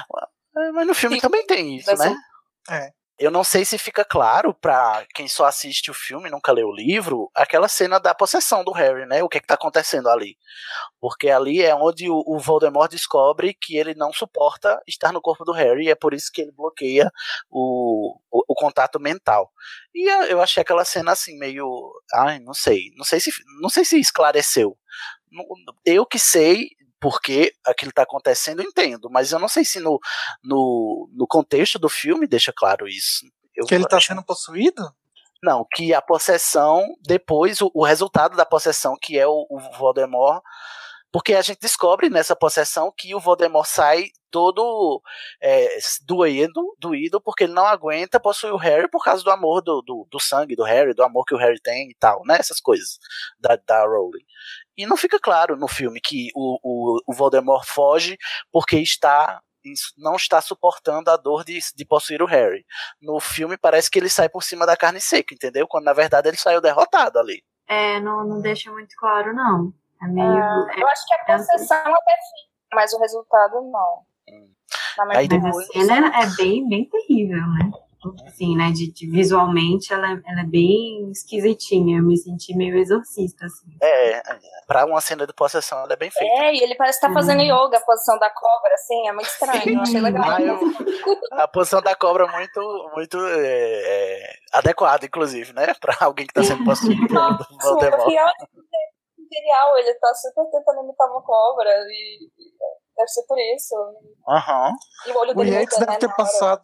É, 0.57 0.71
mas 0.71 0.87
no 0.87 0.93
filme 0.95 1.15
Sim. 1.17 1.21
também 1.21 1.45
tem 1.45 1.75
isso, 1.77 1.85
Dessa- 1.91 2.09
né? 2.09 2.15
É. 2.71 2.89
Eu 3.19 3.29
não 3.29 3.43
sei 3.43 3.63
se 3.63 3.77
fica 3.77 4.03
claro 4.03 4.55
pra 4.55 5.05
quem 5.13 5.27
só 5.27 5.45
assiste 5.45 5.91
o 5.91 5.93
filme 5.93 6.27
e 6.27 6.31
nunca 6.31 6.51
leu 6.51 6.67
o 6.67 6.75
livro, 6.75 7.29
aquela 7.35 7.67
cena 7.67 7.99
da 7.99 8.13
possessão 8.13 8.63
do 8.63 8.71
Harry, 8.71 9.05
né? 9.05 9.21
O 9.21 9.29
que 9.29 9.37
é 9.37 9.41
que 9.41 9.45
tá 9.45 9.53
acontecendo 9.53 10.09
ali. 10.09 10.35
Porque 10.99 11.29
ali 11.29 11.61
é 11.61 11.75
onde 11.75 12.09
o, 12.09 12.23
o 12.25 12.39
Voldemort 12.39 12.89
descobre 12.89 13.53
que 13.53 13.77
ele 13.77 13.93
não 13.93 14.11
suporta 14.11 14.81
estar 14.87 15.11
no 15.11 15.21
corpo 15.21 15.45
do 15.45 15.51
Harry 15.51 15.85
e 15.85 15.89
é 15.89 15.95
por 15.95 16.13
isso 16.13 16.31
que 16.33 16.41
ele 16.41 16.51
bloqueia 16.51 17.11
o, 17.51 18.17
o, 18.31 18.43
o 18.47 18.55
contato 18.55 18.99
mental. 18.99 19.51
E 19.93 20.09
eu 20.31 20.41
achei 20.41 20.61
aquela 20.61 20.83
cena 20.83 21.11
assim 21.11 21.37
meio, 21.37 21.91
ai, 22.13 22.39
não 22.39 22.53
sei, 22.53 22.91
não 22.97 23.05
sei 23.05 23.19
se 23.19 23.31
não 23.61 23.69
sei 23.69 23.85
se 23.85 23.99
esclareceu. 23.99 24.75
Eu 25.85 26.05
que 26.05 26.19
sei 26.19 26.69
porque 27.03 27.53
aquilo 27.65 27.89
está 27.89 28.03
acontecendo, 28.03 28.61
eu 28.61 28.65
entendo, 28.69 29.09
mas 29.11 29.31
eu 29.33 29.37
não 29.39 29.49
sei 29.49 29.65
se 29.65 29.79
no, 29.79 29.99
no, 30.43 31.09
no 31.13 31.27
contexto 31.27 31.77
do 31.77 31.89
filme 31.89 32.25
deixa 32.25 32.53
claro 32.55 32.87
isso. 32.87 33.25
Eu 33.53 33.65
Que 33.65 33.75
ele 33.75 33.85
tá 33.85 33.97
acho- 33.97 34.07
sendo 34.07 34.23
possuído? 34.23 34.81
não, 35.43 35.67
que 35.75 35.93
a 35.93 36.01
possessão, 36.01 36.81
depois, 37.05 37.59
o, 37.61 37.69
o 37.75 37.83
resultado 37.83 38.37
da 38.37 38.45
possessão, 38.45 38.95
que 38.99 39.19
é 39.19 39.27
o, 39.27 39.45
o 39.49 39.59
Voldemort. 39.77 40.41
Porque 41.13 41.35
a 41.35 41.43
gente 41.43 41.59
descobre 41.59 42.09
nessa 42.09 42.35
possessão 42.35 42.91
que 42.91 43.13
o 43.13 43.19
Voldemort 43.19 43.67
sai 43.67 44.07
todo 44.31 44.99
é, 45.39 45.77
doído, 46.07 46.75
doído, 46.79 47.21
porque 47.21 47.43
ele 47.43 47.53
não 47.53 47.67
aguenta 47.67 48.19
possuir 48.19 48.51
o 48.51 48.57
Harry 48.57 48.89
por 48.89 49.03
causa 49.03 49.23
do 49.23 49.29
amor 49.29 49.61
do, 49.61 49.83
do, 49.83 50.07
do 50.09 50.19
sangue 50.19 50.55
do 50.55 50.63
Harry, 50.63 50.95
do 50.95 51.03
amor 51.03 51.23
que 51.23 51.35
o 51.35 51.37
Harry 51.37 51.61
tem 51.61 51.91
e 51.91 51.93
tal, 51.93 52.23
né? 52.25 52.37
Essas 52.39 52.59
coisas 52.59 52.97
da, 53.39 53.55
da 53.55 53.85
Rowling. 53.85 54.25
E 54.75 54.87
não 54.87 54.97
fica 54.97 55.19
claro 55.19 55.55
no 55.55 55.67
filme 55.67 56.01
que 56.01 56.29
o, 56.33 56.57
o, 56.63 56.99
o 57.05 57.13
Voldemort 57.13 57.63
foge 57.63 58.17
porque 58.51 58.77
está 58.77 59.39
não 59.97 60.15
está 60.15 60.41
suportando 60.41 61.09
a 61.09 61.15
dor 61.15 61.45
de, 61.45 61.59
de 61.73 61.85
possuir 61.85 62.21
o 62.21 62.25
Harry. 62.25 62.65
No 62.99 63.19
filme 63.19 63.55
parece 63.55 63.89
que 63.89 63.99
ele 63.99 64.09
sai 64.09 64.27
por 64.27 64.43
cima 64.43 64.65
da 64.65 64.75
carne 64.75 64.99
seca, 64.99 65.33
entendeu? 65.33 65.67
Quando 65.67 65.85
na 65.85 65.93
verdade 65.93 66.27
ele 66.27 66.37
saiu 66.37 66.59
derrotado 66.59 67.19
ali. 67.19 67.41
É, 67.67 67.99
não, 68.01 68.25
não 68.25 68.41
deixa 68.41 68.71
muito 68.71 68.93
claro, 68.97 69.33
não. 69.33 69.73
É 70.03 70.07
meio. 70.07 70.27
eu 70.77 70.87
acho 70.89 71.05
que 71.07 71.13
a 71.31 71.37
possessão 71.37 71.77
até 71.77 72.11
fica, 72.13 72.75
mas 72.75 72.93
o 72.93 72.99
resultado 72.99 73.61
não. 73.71 73.99
Hum. 74.29 74.49
Na 74.97 75.05
minha 75.05 75.19
Aí 75.19 75.25
opinião. 75.25 75.49
a 75.49 75.63
cena 75.63 76.21
é 76.21 76.25
bem, 76.37 76.67
bem 76.67 76.85
terrível, 76.89 77.41
né? 77.47 77.71
Assim, 78.27 78.57
né? 78.57 78.69
De, 78.71 78.91
de- 78.91 79.09
visualmente 79.09 79.93
ela, 79.93 80.11
é- 80.11 80.21
ela 80.27 80.41
é 80.41 80.45
bem 80.45 81.09
esquisitinha. 81.09 81.99
Eu 81.99 82.03
me 82.03 82.17
senti 82.17 82.53
meio 82.53 82.75
exorcista, 82.77 83.45
assim. 83.45 83.77
É, 83.81 84.17
é, 84.17 84.21
pra 84.67 84.85
uma 84.85 84.99
cena 84.99 85.25
de 85.25 85.31
possessão 85.33 85.79
ela 85.79 85.93
é 85.93 85.95
bem 85.95 86.11
feita. 86.11 86.43
É, 86.43 86.53
e 86.53 86.61
ele 86.61 86.75
parece 86.75 86.97
estar 86.97 87.13
fazendo 87.13 87.39
Uhum. 87.39 87.65
yoga, 87.65 87.77
a 87.77 87.81
posição 87.81 88.19
da 88.19 88.29
cobra, 88.29 88.73
assim, 88.73 89.07
é 89.07 89.13
muito 89.13 89.27
estranho, 89.27 89.75
eu 89.75 89.81
achei 89.81 90.01
legal. 90.01 90.21
Ah, 90.29 90.41
eu- 90.41 90.59
a 91.39 91.47
posição 91.47 91.81
da 91.81 91.95
cobra 91.95 92.27
muito, 92.27 92.91
muito 92.93 93.17
é, 93.25 94.19
é, 94.21 94.33
adequada, 94.51 95.05
inclusive, 95.05 95.53
né? 95.53 95.73
Pra 95.79 95.95
alguém 96.01 96.27
que 96.27 96.33
tá 96.33 96.43
sendo 96.43 96.63
possuído 96.65 97.07
pelo 97.07 97.37
Voldemort. 97.61 98.03
que 98.09 98.17
ótimo 99.33 99.43
material, 99.43 99.77
ele 99.77 99.93
tá 99.95 100.13
super 100.13 100.45
tentando 100.51 100.83
imitar 100.83 101.09
uma 101.09 101.21
cobra 101.21 101.69
e 101.89 102.29
deve 102.95 103.07
ser 103.07 103.23
por 103.27 103.37
isso. 103.55 103.75
Aham. 104.27 104.71
E 105.07 105.11
o 105.11 105.17
olho 105.17 105.31
O 105.31 105.35
dele 105.35 105.51
Yates 105.51 105.77
deve 105.79 105.91
né, 105.91 105.97
ter 105.97 106.05
hora. 106.07 106.15
passado. 106.15 106.61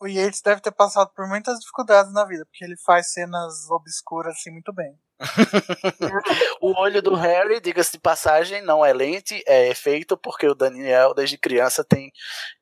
O 0.00 0.06
Yates 0.06 0.42
deve 0.42 0.60
ter 0.60 0.72
passado 0.72 1.10
por 1.14 1.26
muitas 1.28 1.58
dificuldades 1.60 2.12
na 2.12 2.24
vida, 2.24 2.44
porque 2.46 2.64
ele 2.64 2.76
faz 2.84 3.12
cenas 3.12 3.70
obscuras 3.70 4.34
assim 4.34 4.50
muito 4.50 4.72
bem. 4.72 4.98
O 6.60 6.72
olho 6.80 7.00
do 7.00 7.14
Harry, 7.14 7.60
diga-se 7.60 7.92
de 7.92 7.98
passagem, 8.00 8.62
não 8.62 8.84
é 8.84 8.92
lente, 8.92 9.42
é 9.46 9.68
efeito, 9.68 10.16
porque 10.16 10.48
o 10.48 10.54
Daniel, 10.54 11.14
desde 11.14 11.38
criança, 11.38 11.84
tem 11.84 12.10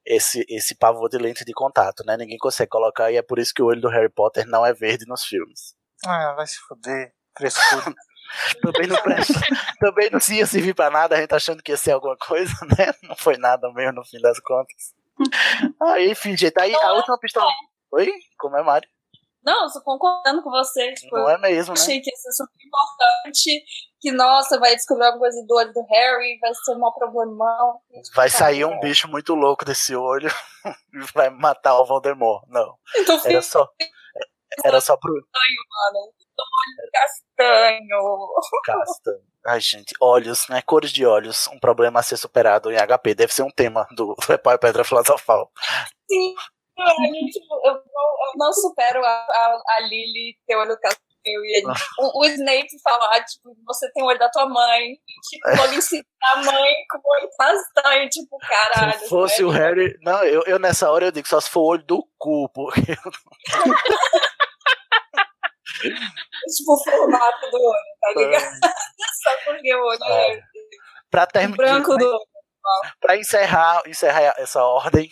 esse, 0.04 0.44
esse 0.48 0.74
pavor 0.74 1.08
de 1.08 1.18
lente 1.18 1.44
de 1.44 1.52
contato, 1.52 2.04
né? 2.04 2.16
Ninguém 2.16 2.36
consegue 2.38 2.68
colocar, 2.68 3.10
e 3.10 3.16
é 3.16 3.22
por 3.22 3.38
isso 3.38 3.52
que 3.54 3.62
o 3.62 3.66
olho 3.66 3.80
do 3.80 3.88
Harry 3.88 4.10
Potter 4.10 4.44
não 4.46 4.66
é 4.66 4.72
verde 4.72 5.06
nos 5.06 5.22
filmes. 5.24 5.74
Ah, 6.04 6.34
vai 6.34 6.46
se 6.46 6.56
fuder. 6.66 7.12
Frescura. 7.36 7.84
Também 8.60 8.86
não 8.86 8.96
presta, 9.02 9.34
também 9.80 10.10
não 10.10 10.18
ia 10.30 10.46
servir 10.46 10.74
pra 10.74 10.90
nada, 10.90 11.16
a 11.16 11.20
gente 11.20 11.34
achando 11.34 11.62
que 11.62 11.72
ia 11.72 11.76
ser 11.76 11.92
alguma 11.92 12.16
coisa, 12.16 12.52
né? 12.78 12.92
Não 13.02 13.16
foi 13.16 13.36
nada 13.36 13.72
mesmo 13.72 13.92
no 13.92 14.04
fim 14.04 14.20
das 14.20 14.38
contas. 14.40 14.94
Aí, 15.82 16.10
enfim, 16.10 16.36
gente, 16.36 16.58
aí 16.58 16.74
a 16.74 16.92
última 16.94 17.18
pistola. 17.18 17.50
Oi? 17.92 18.10
Como 18.38 18.56
é, 18.56 18.62
Mari? 18.62 18.86
Não, 19.44 19.64
eu 19.64 19.72
tô 19.72 19.82
concordando 19.82 20.42
com 20.42 20.50
você. 20.50 20.92
Tipo, 20.94 21.16
Não 21.16 21.28
é 21.28 21.38
mesmo, 21.38 21.74
né? 21.74 21.80
achei 21.80 22.00
que 22.00 22.10
isso 22.12 22.28
é 22.28 22.32
super 22.32 22.64
importante. 22.64 23.64
Que, 24.00 24.12
nossa, 24.12 24.58
vai 24.58 24.74
descobrir 24.76 25.06
alguma 25.06 25.24
coisa 25.24 25.44
do 25.46 25.54
olho 25.54 25.72
do 25.72 25.84
Harry, 25.90 26.38
vai 26.40 26.54
ser 26.54 26.72
um 26.72 26.78
mau 26.78 26.94
problemão. 26.94 27.80
Vai 28.14 28.28
sair 28.28 28.64
um 28.64 28.78
bicho 28.78 29.08
muito 29.08 29.34
louco 29.34 29.64
desse 29.64 29.96
olho 29.96 30.30
e 30.94 31.00
vai 31.14 31.28
matar 31.30 31.78
o 31.80 31.84
Voldemort. 31.84 32.44
Não. 32.48 32.76
Então, 32.96 33.20
Era 33.24 33.42
só. 33.42 33.68
Era 34.64 34.80
só 34.80 34.96
pro. 34.96 35.12
mano. 35.12 36.12
Olho 36.42 36.90
castanho. 36.92 37.98
Castanho. 38.64 39.20
Ai, 39.46 39.60
gente, 39.60 39.92
olhos, 40.00 40.46
né? 40.48 40.62
Cores 40.62 40.92
de 40.92 41.04
olhos, 41.04 41.48
um 41.48 41.58
problema 41.58 42.00
a 42.00 42.02
ser 42.02 42.16
superado 42.16 42.70
em 42.70 42.76
HP. 42.76 43.14
Deve 43.14 43.32
ser 43.34 43.42
um 43.42 43.50
tema 43.50 43.86
do, 43.96 44.14
e 44.30 44.58
Pedra 44.58 44.84
Filosofal. 44.84 45.50
Sim. 46.10 46.34
Eu, 46.78 46.86
não- 46.86 47.74
eu 47.74 48.32
não 48.36 48.52
supero 48.52 49.04
a, 49.04 49.08
a, 49.08 49.62
a 49.76 49.80
Lily 49.80 50.36
ter 50.46 50.56
olho 50.56 50.76
castanho 50.80 51.02
e 51.24 51.58
ele, 51.58 51.66
o, 52.00 52.20
o 52.20 52.24
Snape 52.24 52.68
falar, 52.82 53.22
tipo, 53.24 53.54
você 53.66 53.90
tem 53.92 54.02
o 54.02 54.06
olho 54.06 54.18
da 54.18 54.28
tua 54.30 54.48
mãe. 54.48 54.94
Tipo, 55.28 55.48
logo 55.62 55.74
em 55.74 55.80
seguida 55.80 56.08
a 56.32 56.36
mãe 56.38 56.72
com 56.90 56.98
o 56.98 57.12
olho 57.12 57.28
castanho, 57.38 58.08
tipo, 58.08 58.38
caralho. 58.38 58.98
se 58.98 59.08
fosse 59.08 59.34
sério. 59.36 59.48
o 59.48 59.52
Harry. 59.52 59.96
Não, 60.02 60.22
eu, 60.24 60.42
eu 60.46 60.58
nessa 60.58 60.90
hora 60.90 61.06
eu 61.06 61.12
digo 61.12 61.28
só 61.28 61.40
se 61.40 61.50
for 61.50 61.60
o 61.60 61.66
olho 61.66 61.84
do 61.84 62.08
cu, 62.18 62.48
porque. 62.52 62.96
Tipo, 65.88 66.72
o 66.74 66.84
formato 66.84 67.50
do 67.50 67.56
olho, 67.56 67.78
tá 68.00 68.12
ligado? 68.16 68.44
Só 69.22 69.30
porque 69.44 69.74
o 69.74 69.84
olho 69.84 70.04
é 70.04 70.40
pra 71.10 71.26
branco 71.48 71.96
do 71.96 72.06
olho. 72.06 72.32
Pra 73.00 73.16
encerrar, 73.16 73.82
encerrar 73.88 74.34
essa 74.38 74.62
ordem, 74.62 75.10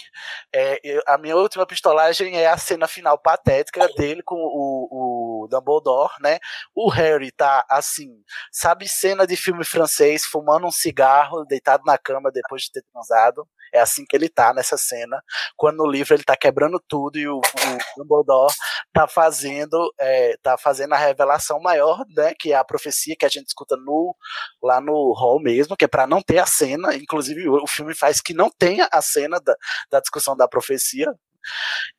é, 0.55 0.78
eu- 0.84 1.02
a 1.05 1.18
minha 1.18 1.36
última 1.36 1.66
pistolagem 1.66 2.38
é 2.38 2.47
a 2.47 2.56
cena 2.56 2.86
final 2.86 3.18
patética 3.18 3.88
dele 3.94 4.22
com 4.22 4.36
o, 4.36 4.88
o 4.90 5.30
Dumbledore, 5.49 6.12
né? 6.21 6.39
O 6.75 6.91
Harry 6.91 7.31
tá 7.31 7.65
assim, 7.69 8.09
sabe, 8.53 8.89
cena 8.89 9.27
de 9.27 9.37
filme 9.37 9.65
francês, 9.65 10.25
fumando 10.25 10.67
um 10.67 10.71
cigarro, 10.71 11.45
deitado 11.45 11.83
na 11.85 11.99
cama 11.99 12.31
depois 12.33 12.62
de 12.62 12.73
ter 12.73 12.83
transado. 12.93 13.47
É 13.73 13.81
assim 13.81 14.05
que 14.05 14.17
ele 14.17 14.29
tá 14.29 14.53
nessa 14.53 14.77
cena. 14.77 15.23
Quando 15.57 15.79
no 15.79 15.87
livro 15.87 16.15
ele 16.15 16.25
tá 16.25 16.37
quebrando 16.37 16.83
tudo 16.89 17.19
e 17.19 17.29
o, 17.29 17.39
o 17.39 17.79
Dumbledore 17.97 18.53
tá 18.93 19.07
fazendo, 19.07 19.93
é, 19.99 20.37
tá 20.43 20.59
fazendo 20.59 20.95
a 20.95 20.99
revelação 20.99 21.61
maior, 21.61 22.05
né? 22.17 22.35
Que 22.39 22.53
é 22.53 22.57
a 22.57 22.65
profecia 22.65 23.15
que 23.17 23.25
a 23.25 23.29
gente 23.29 23.47
escuta 23.47 23.77
no 23.77 24.15
lá 24.62 24.81
no 24.81 25.12
hall 25.12 25.41
mesmo, 25.41 25.77
que 25.77 25.85
é 25.85 25.89
para 25.89 26.07
não 26.07 26.21
ter 26.21 26.39
a 26.39 26.47
cena. 26.47 26.95
Inclusive, 26.95 27.49
o, 27.49 27.62
o 27.62 27.67
filme 27.67 27.95
faz 27.95 28.21
que 28.21 28.35
não 28.35 28.51
tenha 28.51 28.89
a 28.93 29.01
cena 29.01 29.41
da, 29.41 29.55
da 29.91 30.01
discussão 30.01 30.37
da 30.37 30.49
profecia. 30.49 31.15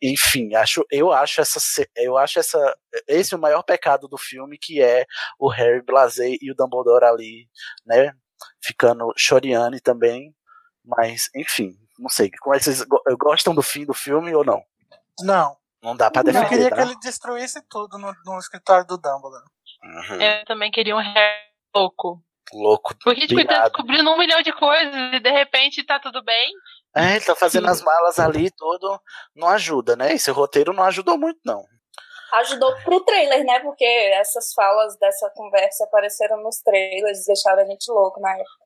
Enfim, 0.01 0.55
acho, 0.55 0.85
eu 0.91 1.11
acho 1.11 1.41
essa, 1.41 1.59
eu 1.95 2.17
acho 2.17 2.39
essa, 2.39 2.77
esse 3.07 3.33
é 3.33 3.37
o 3.37 3.41
maior 3.41 3.63
pecado 3.63 4.07
do 4.07 4.17
filme, 4.17 4.57
que 4.57 4.81
é 4.81 5.05
o 5.39 5.49
Harry 5.49 5.81
Blasey 5.81 6.37
e 6.41 6.51
o 6.51 6.55
Dumbledore 6.55 7.05
ali, 7.05 7.47
né, 7.85 8.13
ficando 8.63 9.11
choreando 9.17 9.79
também. 9.81 10.33
Mas, 10.83 11.29
enfim, 11.35 11.75
não 11.99 12.09
sei, 12.09 12.31
como 12.39 12.55
é 12.55 12.57
que 12.59 12.65
vocês 12.65 12.81
go- 12.83 13.01
gostam 13.19 13.53
do 13.53 13.61
fim 13.61 13.85
do 13.85 13.93
filme 13.93 14.33
ou 14.33 14.43
não? 14.43 14.63
Não. 15.21 15.55
Não 15.83 15.95
dá 15.95 16.11
pra 16.11 16.21
Eu 16.21 16.25
defender, 16.25 16.49
queria 16.49 16.69
tá? 16.69 16.75
que 16.75 16.81
ele 16.83 16.95
destruísse 16.99 17.59
tudo 17.67 17.97
no, 17.97 18.13
no 18.25 18.37
escritório 18.39 18.85
do 18.85 18.97
Dumbledore. 18.97 19.43
Uhum, 19.83 20.21
Eu 20.21 20.45
também 20.45 20.69
queria 20.71 20.95
um 20.95 20.99
Harry 20.99 21.41
louco. 21.75 22.23
Louco. 22.53 22.93
Porque, 23.03 23.21
tipo, 23.27 23.39
ele 23.39 23.47
tá 23.47 23.63
descobrindo 23.63 24.11
um 24.11 24.17
milhão 24.17 24.41
de 24.41 24.51
coisas 24.51 24.93
e 25.13 25.19
de 25.19 25.31
repente 25.31 25.83
tá 25.85 25.99
tudo 25.99 26.23
bem. 26.23 26.51
É, 26.95 27.15
ele 27.15 27.25
tá 27.25 27.35
fazendo 27.35 27.67
as 27.67 27.81
malas 27.81 28.19
ali 28.19 28.47
e 28.47 28.51
tudo, 28.51 28.99
não 29.35 29.47
ajuda, 29.47 29.95
né? 29.95 30.13
Esse 30.13 30.29
roteiro 30.31 30.73
não 30.73 30.83
ajudou 30.83 31.17
muito, 31.17 31.39
não. 31.45 31.63
Ajudou 32.33 32.73
pro 32.83 33.03
trailer, 33.03 33.43
né? 33.45 33.59
Porque 33.59 33.85
essas 33.85 34.53
falas 34.53 34.97
dessa 34.97 35.29
conversa 35.35 35.83
apareceram 35.85 36.41
nos 36.41 36.61
trailers, 36.61 37.25
deixaram 37.25 37.61
a 37.61 37.65
gente 37.65 37.89
louco 37.91 38.19
na 38.21 38.31
época. 38.31 38.61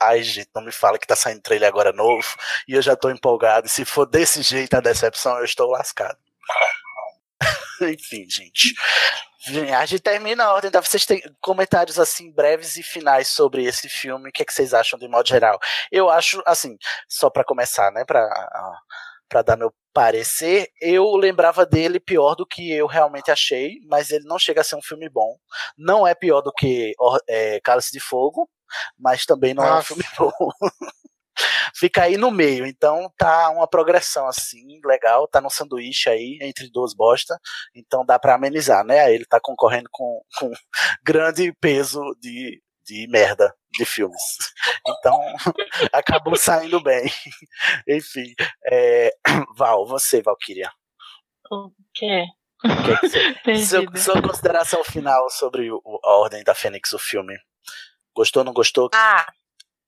Ai, 0.00 0.22
gente, 0.22 0.50
não 0.54 0.62
me 0.62 0.72
fala 0.72 0.98
que 0.98 1.06
tá 1.06 1.16
saindo 1.16 1.42
trailer 1.42 1.68
agora 1.68 1.92
novo 1.92 2.26
e 2.68 2.74
eu 2.74 2.82
já 2.82 2.94
tô 2.94 3.10
empolgado. 3.10 3.66
E 3.66 3.70
se 3.70 3.84
for 3.84 4.06
desse 4.06 4.42
jeito 4.42 4.74
a 4.74 4.80
decepção, 4.80 5.36
eu 5.38 5.44
estou 5.44 5.68
lascado. 5.68 6.18
Enfim, 7.92 8.26
gente. 8.28 8.74
A 9.76 9.86
gente 9.86 10.02
termina 10.02 10.44
a 10.44 10.52
ordem. 10.52 10.70
Tá? 10.70 10.80
Vocês 10.80 11.06
têm 11.06 11.22
comentários 11.40 11.98
assim 11.98 12.32
breves 12.32 12.76
e 12.76 12.82
finais 12.82 13.28
sobre 13.28 13.64
esse 13.64 13.88
filme? 13.88 14.28
O 14.28 14.32
que, 14.32 14.42
é 14.42 14.44
que 14.44 14.52
vocês 14.52 14.74
acham 14.74 14.98
de 14.98 15.08
modo 15.08 15.28
geral? 15.28 15.58
Eu 15.90 16.10
acho, 16.10 16.42
assim, 16.46 16.76
só 17.08 17.30
pra 17.30 17.44
começar, 17.44 17.90
né? 17.92 18.04
Pra, 18.04 18.28
pra 19.28 19.42
dar 19.42 19.56
meu 19.56 19.72
parecer, 19.92 20.70
eu 20.80 21.16
lembrava 21.16 21.66
dele 21.66 21.98
pior 21.98 22.34
do 22.34 22.46
que 22.46 22.70
eu 22.70 22.86
realmente 22.86 23.30
achei, 23.30 23.80
mas 23.88 24.10
ele 24.10 24.24
não 24.26 24.38
chega 24.38 24.60
a 24.60 24.64
ser 24.64 24.76
um 24.76 24.82
filme 24.82 25.08
bom. 25.08 25.36
Não 25.76 26.06
é 26.06 26.14
pior 26.14 26.40
do 26.40 26.52
que 26.52 26.94
é, 27.28 27.60
Cálice 27.60 27.90
de 27.92 28.00
Fogo, 28.00 28.48
mas 28.98 29.24
também 29.24 29.54
não 29.54 29.64
é 29.64 29.70
um 29.70 29.74
Nossa. 29.74 29.88
filme 29.88 30.04
bom. 30.18 30.50
Fica 31.76 32.02
aí 32.04 32.16
no 32.16 32.30
meio, 32.30 32.66
então 32.66 33.12
tá 33.16 33.50
uma 33.50 33.68
progressão 33.68 34.26
assim, 34.26 34.80
legal, 34.84 35.26
tá 35.28 35.40
no 35.40 35.50
sanduíche 35.50 36.08
aí, 36.08 36.38
entre 36.42 36.70
duas 36.70 36.94
bosta, 36.94 37.38
então 37.74 38.04
dá 38.04 38.18
pra 38.18 38.34
amenizar, 38.34 38.84
né? 38.84 39.00
Aí 39.00 39.14
ele 39.14 39.24
tá 39.26 39.38
concorrendo 39.40 39.88
com, 39.92 40.20
com 40.38 40.50
grande 41.02 41.52
peso 41.60 42.00
de, 42.20 42.60
de 42.84 43.06
merda 43.08 43.54
de 43.70 43.84
filmes. 43.84 44.20
Então, 44.88 45.20
acabou 45.92 46.36
saindo 46.36 46.82
bem. 46.82 47.04
Enfim, 47.88 48.34
é, 48.70 49.12
Val, 49.56 49.86
você, 49.86 50.22
Valkyria. 50.22 50.70
O 51.50 51.70
quê? 51.94 52.24
que 53.44 53.50
é 53.50 53.54
seu- 53.56 53.84
sua 53.96 54.20
consideração 54.20 54.82
final 54.82 55.30
sobre 55.30 55.70
o, 55.70 55.80
o- 55.84 56.00
a 56.04 56.16
Ordem 56.18 56.42
da 56.42 56.54
Fênix, 56.54 56.92
o 56.92 56.98
filme. 56.98 57.38
Gostou, 58.14 58.42
não 58.42 58.52
gostou? 58.52 58.90
Ah, 58.94 59.24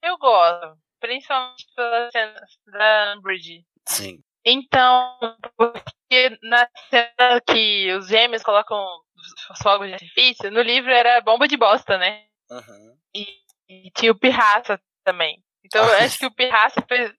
eu 0.03 0.17
gosto. 0.19 0.79
Principalmente 1.01 1.67
pela 1.75 2.11
cena 2.13 2.35
da 2.67 3.15
Umbridge. 3.17 3.65
Sim. 3.89 4.19
Então, 4.45 5.17
porque 5.57 6.39
na 6.43 6.69
cena 6.91 7.41
que 7.47 7.93
os 7.95 8.09
gêmeos 8.09 8.43
colocam 8.43 8.79
os 9.51 9.59
fogos 9.63 9.87
de 9.89 9.95
artifício, 9.95 10.51
no 10.51 10.63
livro 10.63 10.91
era 10.91 11.21
bomba 11.21 11.47
de 11.49 11.57
bosta, 11.57 11.99
né? 11.99 12.25
Uhum. 12.51 12.97
E, 13.15 13.27
e 13.69 13.91
tinha 13.97 14.13
o 14.13 14.19
Pirraça 14.19 14.81
também. 15.05 15.43
Então 15.65 15.85
eu 15.87 15.95
Ah. 15.99 16.05
acho 16.05 16.19
que 16.19 16.27
o 16.27 16.35
Pirraça 16.35 16.83
fez. 16.89 17.13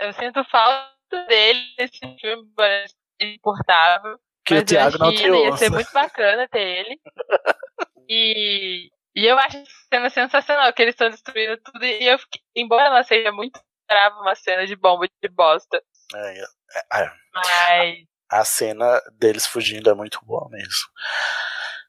Eu 0.00 0.12
sinto 0.14 0.44
falta 0.50 0.92
dele 1.28 1.60
nesse 1.78 1.98
filme, 2.20 2.48
parece 2.56 2.94
insuportável. 3.20 4.18
Que 4.44 4.54
o 4.54 4.56
mas 4.56 4.62
eu 4.62 4.66
Thiago 4.66 4.98
não 4.98 5.10
que 5.10 5.16
te 5.18 5.28
ia 5.28 5.56
ser 5.56 5.70
muito 5.70 5.92
bacana 5.92 6.48
ter 6.48 6.60
ele. 6.86 7.00
E, 8.10 8.90
e 9.14 9.26
eu 9.26 9.38
acho 9.38 9.58
a 9.58 9.64
cena 9.92 10.10
sensacional, 10.10 10.72
que 10.72 10.82
eles 10.82 10.94
estão 10.94 11.10
destruindo 11.10 11.56
tudo. 11.58 11.84
E 11.84 12.06
eu 12.06 12.18
fiquei, 12.18 12.42
embora 12.56 12.86
ela 12.86 13.02
seja 13.04 13.30
muito 13.30 13.60
brava, 13.88 14.20
uma 14.20 14.34
cena 14.34 14.66
de 14.66 14.74
bomba 14.74 15.06
de 15.06 15.28
bosta. 15.28 15.82
É, 16.14 16.40
é, 16.40 17.02
é. 17.02 17.12
Mas. 17.32 17.98
A 18.30 18.44
cena 18.44 19.00
deles 19.12 19.46
fugindo 19.46 19.88
é 19.90 19.94
muito 19.94 20.18
boa 20.24 20.48
mesmo. 20.50 20.88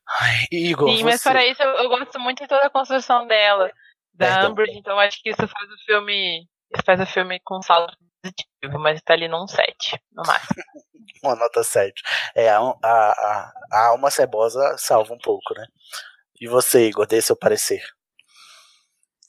Ai, 0.08 0.46
Igor, 0.52 0.90
Sim, 0.90 1.04
mas 1.04 1.22
você. 1.22 1.30
fora 1.30 1.46
isso, 1.46 1.64
eu, 1.64 1.70
eu 1.70 1.90
gosto 1.90 2.20
muito 2.20 2.44
de 2.44 2.48
toda 2.48 2.68
a 2.68 2.70
construção 2.70 3.26
dela, 3.26 3.72
da 4.14 4.28
Perdão. 4.28 4.52
Umbridge, 4.52 4.78
então 4.78 5.00
acho 5.00 5.20
que 5.22 5.30
isso 5.30 5.48
faz 5.48 5.72
o 5.72 5.86
filme. 5.86 6.48
Isso 6.72 6.84
faz 6.86 7.00
o 7.00 7.06
filme 7.06 7.40
com 7.44 7.62
saldo 7.62 7.92
positivo, 8.22 8.80
mas 8.80 9.02
tá 9.02 9.14
ali 9.14 9.28
num 9.28 9.48
7, 9.48 10.00
no 10.12 10.24
máximo. 10.26 10.64
Uma 11.24 11.36
nota 11.36 11.64
7. 11.64 12.04
É, 12.36 12.50
a, 12.50 12.60
a, 12.60 12.74
a, 12.84 13.54
a 13.72 13.88
alma 13.88 14.12
cebosa 14.12 14.78
salva 14.78 15.14
um 15.14 15.18
pouco, 15.18 15.54
né? 15.56 15.66
E 16.40 16.48
você, 16.48 16.88
Igor, 16.88 17.08
dê 17.08 17.22
seu 17.22 17.36
parecer. 17.36 17.84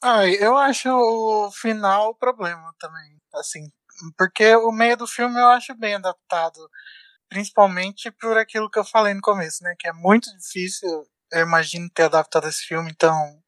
Ai, 0.02 0.34
eu 0.40 0.56
acho 0.56 0.88
o 0.90 1.50
final 1.50 2.10
o 2.10 2.14
problema 2.14 2.74
também, 2.78 3.20
assim, 3.34 3.70
porque 4.16 4.54
o 4.56 4.70
meio 4.70 4.96
do 4.96 5.06
filme 5.06 5.40
eu 5.40 5.48
acho 5.48 5.74
bem 5.74 5.94
adaptado, 5.94 6.58
principalmente 7.28 8.10
por 8.10 8.36
aquilo 8.36 8.70
que 8.70 8.78
eu 8.78 8.84
falei 8.84 9.14
no 9.14 9.20
começo, 9.20 9.64
né, 9.64 9.74
que 9.78 9.88
é 9.88 9.92
muito 9.92 10.30
difícil, 10.36 10.88
eu 11.32 11.40
imagino 11.40 11.88
ter 11.90 12.04
adaptado 12.04 12.46
esse 12.46 12.62
filme, 12.62 12.90
então 12.90 13.42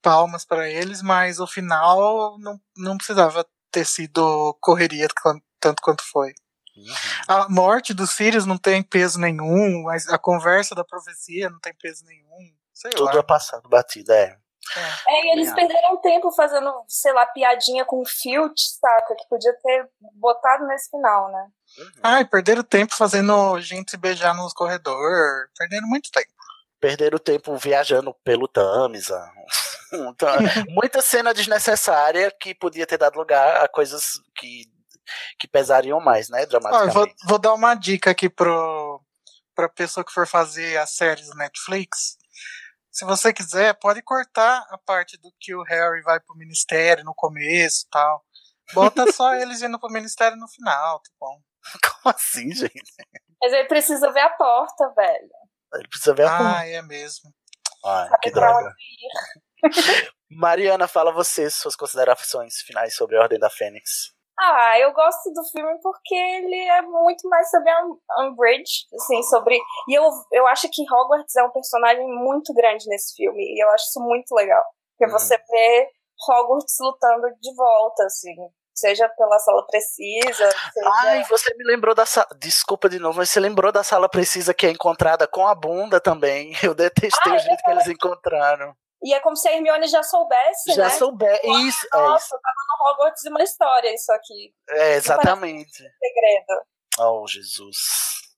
palmas 0.00 0.44
para 0.44 0.68
eles, 0.68 1.02
mas 1.02 1.40
o 1.40 1.46
final 1.46 2.38
não, 2.38 2.60
não 2.76 2.96
precisava 2.96 3.46
ter 3.70 3.84
sido 3.84 4.56
correria 4.60 5.08
tanto 5.60 5.82
quanto 5.82 6.02
foi. 6.04 6.32
A 7.28 7.48
morte 7.48 7.92
do 7.92 8.06
Sirius 8.06 8.46
não 8.46 8.56
tem 8.56 8.82
peso 8.82 9.18
nenhum, 9.18 9.82
mas 9.82 10.08
a 10.08 10.18
conversa 10.18 10.74
da 10.74 10.84
profecia 10.84 11.50
não 11.50 11.60
tem 11.60 11.74
peso 11.74 12.04
nenhum. 12.04 12.54
Sei 12.82 12.90
Tudo 12.90 13.04
lá. 13.14 13.18
é 13.20 13.22
passado, 13.22 13.68
batida, 13.68 14.14
é. 14.14 14.36
É, 15.08 15.26
e 15.26 15.32
eles 15.32 15.48
É. 15.50 15.54
perderam 15.54 16.00
tempo 16.00 16.30
fazendo, 16.32 16.72
sei 16.88 17.12
lá, 17.12 17.26
piadinha 17.26 17.84
com 17.84 18.04
Filch, 18.04 18.60
saca? 18.80 19.14
Que 19.16 19.28
podia 19.28 19.52
ter 19.62 19.88
botado 20.14 20.66
nesse 20.66 20.88
final, 20.90 21.30
né? 21.32 21.48
Ai, 22.02 22.24
perderam 22.24 22.62
tempo 22.62 22.94
fazendo 22.94 23.58
gente 23.60 23.90
se 23.90 23.96
beijar 23.96 24.34
nos 24.34 24.52
corredores. 24.52 25.50
Perderam 25.58 25.88
muito 25.88 26.10
tempo. 26.10 26.28
Perderam 26.80 27.18
tempo 27.18 27.56
viajando 27.56 28.14
pelo 28.24 28.46
Tamisa. 28.48 29.20
Então, 29.92 30.34
muita 30.68 31.02
cena 31.02 31.34
desnecessária 31.34 32.30
que 32.40 32.54
podia 32.54 32.86
ter 32.86 32.98
dado 32.98 33.16
lugar 33.18 33.62
a 33.64 33.68
coisas 33.68 34.12
que, 34.36 34.64
que 35.38 35.46
pesariam 35.48 36.00
mais, 36.00 36.28
né? 36.28 36.46
Dramaticamente. 36.46 36.94
vou, 36.94 37.08
vou 37.26 37.38
dar 37.38 37.52
uma 37.52 37.74
dica 37.74 38.10
aqui 38.12 38.28
pro, 38.28 39.00
pra 39.54 39.68
pessoa 39.68 40.04
que 40.04 40.12
for 40.12 40.26
fazer 40.26 40.76
as 40.78 40.90
séries 40.92 41.26
do 41.28 41.36
Netflix. 41.36 42.16
Se 42.92 43.06
você 43.06 43.32
quiser, 43.32 43.72
pode 43.78 44.02
cortar 44.02 44.66
a 44.68 44.76
parte 44.76 45.16
do 45.16 45.32
que 45.40 45.54
o 45.54 45.62
Harry 45.62 46.02
vai 46.02 46.20
pro 46.20 46.36
ministério 46.36 47.02
no 47.02 47.14
começo 47.14 47.86
e 47.86 47.90
tal. 47.90 48.22
Bota 48.74 49.10
só 49.10 49.32
eles 49.40 49.62
indo 49.62 49.80
pro 49.80 49.90
ministério 49.90 50.36
no 50.36 50.46
final, 50.46 51.00
tá 51.00 51.10
bom? 51.18 51.40
Como 52.02 52.14
assim, 52.14 52.52
gente? 52.52 52.92
Mas 53.40 53.52
ele 53.52 53.66
precisa 53.66 54.12
ver 54.12 54.20
a 54.20 54.30
porta, 54.30 54.92
velho. 54.94 55.30
Ele 55.74 55.88
precisa 55.88 56.14
ver 56.14 56.26
a 56.26 56.36
porta. 56.36 56.58
Ah, 56.58 56.68
é 56.68 56.82
mesmo. 56.82 57.32
Ai, 57.84 58.10
que 58.22 58.30
pra 58.30 58.40
droga. 58.40 58.74
Mariana, 60.30 60.86
fala 60.86 61.12
você 61.12 61.48
suas 61.50 61.74
considerações 61.74 62.60
finais 62.60 62.94
sobre 62.94 63.16
a 63.16 63.22
Ordem 63.22 63.38
da 63.38 63.48
Fênix. 63.48 64.12
Ah, 64.44 64.78
eu 64.80 64.92
gosto 64.92 65.30
do 65.32 65.42
filme 65.52 65.78
porque 65.82 66.14
ele 66.14 66.68
é 66.68 66.82
muito 66.82 67.28
mais 67.28 67.48
sobre 67.50 67.70
a 67.70 67.84
Um- 67.86 67.98
Umbridge, 68.26 68.86
assim, 68.94 69.22
sobre... 69.24 69.56
E 69.88 69.94
eu, 69.94 70.02
eu 70.32 70.46
acho 70.48 70.68
que 70.70 70.82
Hogwarts 70.92 71.36
é 71.36 71.44
um 71.44 71.50
personagem 71.50 72.06
muito 72.08 72.52
grande 72.54 72.84
nesse 72.88 73.14
filme, 73.14 73.40
e 73.42 73.62
eu 73.62 73.70
acho 73.70 73.84
isso 73.84 74.00
muito 74.00 74.34
legal. 74.34 74.62
Porque 74.98 75.12
Uhum. 75.12 75.18
você 75.18 75.36
vê 75.36 75.88
Hogwarts 76.28 76.76
lutando 76.80 77.28
de 77.40 77.54
volta, 77.54 78.04
assim, 78.04 78.34
seja 78.74 79.08
pela 79.16 79.38
sala 79.38 79.64
precisa, 79.66 80.50
seja... 80.72 80.90
Ai, 81.04 81.22
você 81.24 81.54
me 81.56 81.64
lembrou 81.64 81.94
da 81.94 82.06
sala. 82.06 82.26
Desculpa 82.38 82.88
de 82.88 82.98
novo, 82.98 83.18
mas 83.18 83.30
você 83.30 83.38
lembrou 83.38 83.70
da 83.70 83.82
sala 83.84 84.08
precisa 84.08 84.52
que 84.54 84.66
é 84.66 84.70
encontrada 84.70 85.26
com 85.28 85.46
a 85.46 85.54
bunda 85.54 86.00
também. 86.00 86.52
Eu 86.62 86.74
detestei 86.74 87.32
Ah, 87.32 87.34
o 87.34 87.36
é 87.36 87.40
jeito 87.40 87.62
que 87.62 87.70
eles 87.70 87.86
encontraram. 87.86 88.74
E 89.04 89.12
é 89.12 89.20
como 89.20 89.36
se 89.36 89.48
a 89.48 89.52
Hermione 89.52 89.86
já 89.88 90.02
soubesse, 90.02 90.74
Já 90.74 90.84
né? 90.84 90.90
souber. 90.90 91.40
Isso, 91.42 91.86
é, 91.92 91.96
Nossa, 91.96 92.24
isso. 92.24 92.40
tava 92.40 92.54
no 92.68 92.90
Hogwarts 92.90 93.22
de 93.22 93.30
uma 93.30 93.42
história 93.42 93.92
isso 93.92 94.12
aqui, 94.12 94.54
é 94.70 94.94
exatamente. 94.94 95.72
segredo. 95.72 96.64
Oh, 97.00 97.26
Jesus. 97.26 97.76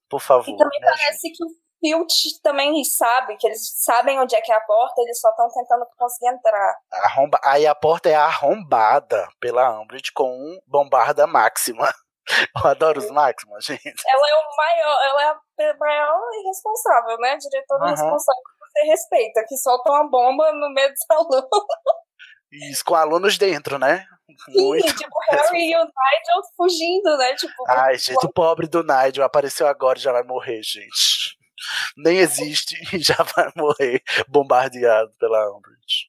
Por 0.09 0.21
favor. 0.21 0.49
E 0.49 0.57
também 0.57 0.81
parece 0.81 1.31
que 1.33 1.45
o 1.45 1.49
Filch 1.81 2.41
também 2.43 2.83
sabe, 2.85 3.37
que 3.37 3.47
eles 3.47 3.61
sabem 3.83 4.19
onde 4.19 4.35
é 4.35 4.41
que 4.41 4.51
é 4.51 4.55
a 4.55 4.61
porta, 4.61 5.03
eles 5.03 5.21
só 5.21 5.29
estão 5.31 5.49
tentando 5.49 5.87
conseguir 5.99 6.29
entrar. 6.29 6.77
Arromba... 6.93 7.39
Aí 7.45 7.67
a 7.67 7.75
porta 7.75 8.09
é 8.09 8.15
arrombada 8.15 9.29
pela 9.39 9.81
Umbridge 9.81 10.13
com 10.13 10.31
um 10.31 10.59
bombarda 10.67 11.27
máxima. 11.27 11.93
Eu 12.65 12.71
adoro 12.71 13.01
os 13.01 13.11
máximos, 13.11 13.67
gente. 13.67 14.03
Ela 14.09 14.31
é 14.31 14.35
o 14.35 14.57
maior, 14.57 15.05
ela 15.05 15.23
é 15.61 15.71
a 15.71 15.77
maior 15.77 16.21
irresponsável, 16.43 17.19
né? 17.19 17.37
Diretora 17.37 17.85
Aham. 17.85 17.89
irresponsável 17.89 18.43
que 18.43 18.54
você 18.75 18.87
respeita, 18.87 19.45
que 19.49 19.57
solta 19.57 19.91
uma 19.91 20.09
bomba 20.11 20.53
no 20.53 20.71
meio 20.73 20.89
do 20.91 20.97
salão. 21.07 21.49
Isso, 22.53 22.85
com 22.85 22.95
alunos 22.95 23.37
dentro, 23.39 23.79
né? 23.79 24.05
Sim, 24.47 24.61
Muito. 24.63 24.95
tipo, 24.97 25.11
Harry 25.31 25.71
e 25.71 25.77
o 25.77 25.81
Nigel 25.81 26.43
fugindo, 26.57 27.17
né? 27.17 27.35
Tipo, 27.35 27.65
Ai, 27.69 27.99
gente, 27.99 28.25
o 28.25 28.33
pobre 28.33 28.67
do 28.69 28.83
Nigel 28.83 29.25
apareceu 29.25 29.67
agora 29.67 29.99
e 29.99 30.03
já 30.03 30.13
vai 30.13 30.23
morrer, 30.23 30.63
gente. 30.63 31.37
Nem 31.97 32.19
existe 32.19 32.75
e 32.95 32.99
já 33.03 33.17
vai 33.37 33.51
morrer 33.57 34.03
bombardeado 34.29 35.13
pela 35.19 35.51
Umbridge. 35.57 36.07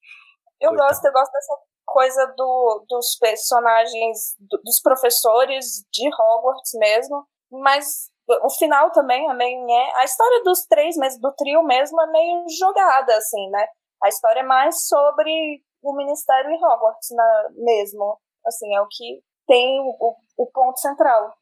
eu 0.61 0.69
coitado. 0.69 0.89
gosto, 0.89 1.05
eu 1.05 1.13
gosto 1.13 1.31
dessa 1.31 1.53
coisa 1.85 2.33
do, 2.37 2.85
dos 2.89 3.15
personagens, 3.19 4.35
do- 4.39 4.61
dos 4.63 4.79
professores 4.81 5.83
de 5.91 6.07
Hogwarts 6.07 6.71
mesmo, 6.75 7.25
mas 7.51 8.09
o 8.27 8.49
final 8.49 8.91
também 8.91 9.29
é 9.29 9.33
meio. 9.33 9.65
Né? 9.65 9.91
A 9.95 10.03
história 10.05 10.43
dos 10.43 10.65
três, 10.65 10.95
mas 10.97 11.19
do 11.19 11.31
trio 11.33 11.63
mesmo, 11.63 12.01
é 12.01 12.07
meio 12.07 12.43
jogada, 12.59 13.15
assim, 13.15 13.49
né? 13.49 13.65
A 14.03 14.09
história 14.09 14.39
é 14.41 14.43
mais 14.43 14.87
sobre 14.87 15.61
o 15.81 15.95
Ministério 15.95 16.51
e 16.51 16.55
Hogwarts 16.55 17.09
na, 17.11 17.49
mesmo. 17.55 18.19
Assim, 18.45 18.75
é 18.75 18.81
o 18.81 18.87
que 18.89 19.21
tem 19.47 19.79
o, 19.79 20.15
o- 20.37 20.51
ponto 20.51 20.79
central. 20.79 21.33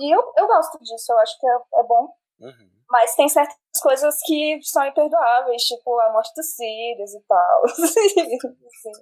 E 0.00 0.14
eu, 0.14 0.32
eu 0.36 0.46
gosto 0.46 0.78
disso, 0.78 1.12
eu 1.12 1.18
acho 1.18 1.38
que 1.38 1.46
é, 1.46 1.54
é 1.80 1.82
bom. 1.84 2.08
Uhum. 2.40 2.70
Mas 2.90 3.14
tem 3.16 3.28
certas 3.28 3.56
coisas 3.82 4.16
que 4.26 4.58
são 4.62 4.84
imperdoáveis, 4.84 5.62
tipo 5.62 5.98
a 6.00 6.12
morte 6.12 6.30
do 6.36 6.42
Sirius 6.42 7.14
e 7.14 7.20
tal. 7.26 7.62
Assim, 7.66 8.92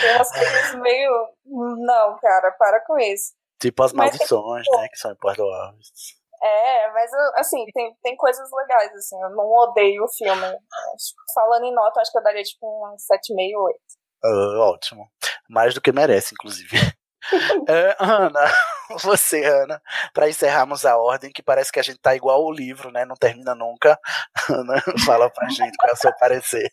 tem 0.00 0.14
umas 0.16 0.30
coisas 0.30 0.74
meio. 0.76 1.10
Não, 1.46 2.18
cara, 2.18 2.50
para 2.52 2.84
com 2.84 2.98
isso. 2.98 3.32
Tipo 3.60 3.82
as 3.84 3.92
Mas- 3.92 4.10
maldições, 4.10 4.66
né? 4.72 4.88
Que 4.88 4.96
são 4.98 5.12
imperdoáveis. 5.12 5.88
É, 6.42 6.90
mas 6.92 7.10
assim, 7.36 7.64
tem, 7.74 7.94
tem 8.02 8.16
coisas 8.16 8.48
legais, 8.50 8.92
assim, 8.94 9.20
eu 9.22 9.30
não 9.30 9.46
odeio 9.46 10.04
o 10.04 10.08
filme. 10.08 10.58
Falando 11.34 11.64
em 11.64 11.74
nota, 11.74 12.00
acho 12.00 12.10
que 12.10 12.18
eu 12.18 12.22
daria 12.22 12.42
tipo 12.42 12.66
um 12.66 12.96
7,5, 12.96 13.56
8. 13.56 13.78
Ah, 14.24 14.70
ótimo. 14.70 15.06
Mais 15.48 15.74
do 15.74 15.80
que 15.80 15.92
merece, 15.92 16.34
inclusive. 16.34 16.76
É, 17.68 17.94
Ana, 18.00 18.40
você, 19.02 19.44
Ana, 19.44 19.80
para 20.12 20.28
encerrarmos 20.28 20.86
a 20.86 20.96
ordem, 20.96 21.30
que 21.30 21.42
parece 21.42 21.70
que 21.70 21.78
a 21.78 21.82
gente 21.82 21.98
tá 21.98 22.16
igual 22.16 22.42
o 22.42 22.50
livro, 22.50 22.90
né? 22.90 23.04
Não 23.04 23.14
termina 23.14 23.54
nunca. 23.54 23.98
Ana, 24.48 24.82
fala 25.04 25.30
pra 25.30 25.48
gente 25.50 25.76
qual 25.76 25.90
é 25.90 25.92
o 25.92 25.96
seu 25.96 26.12
parecer. 26.16 26.72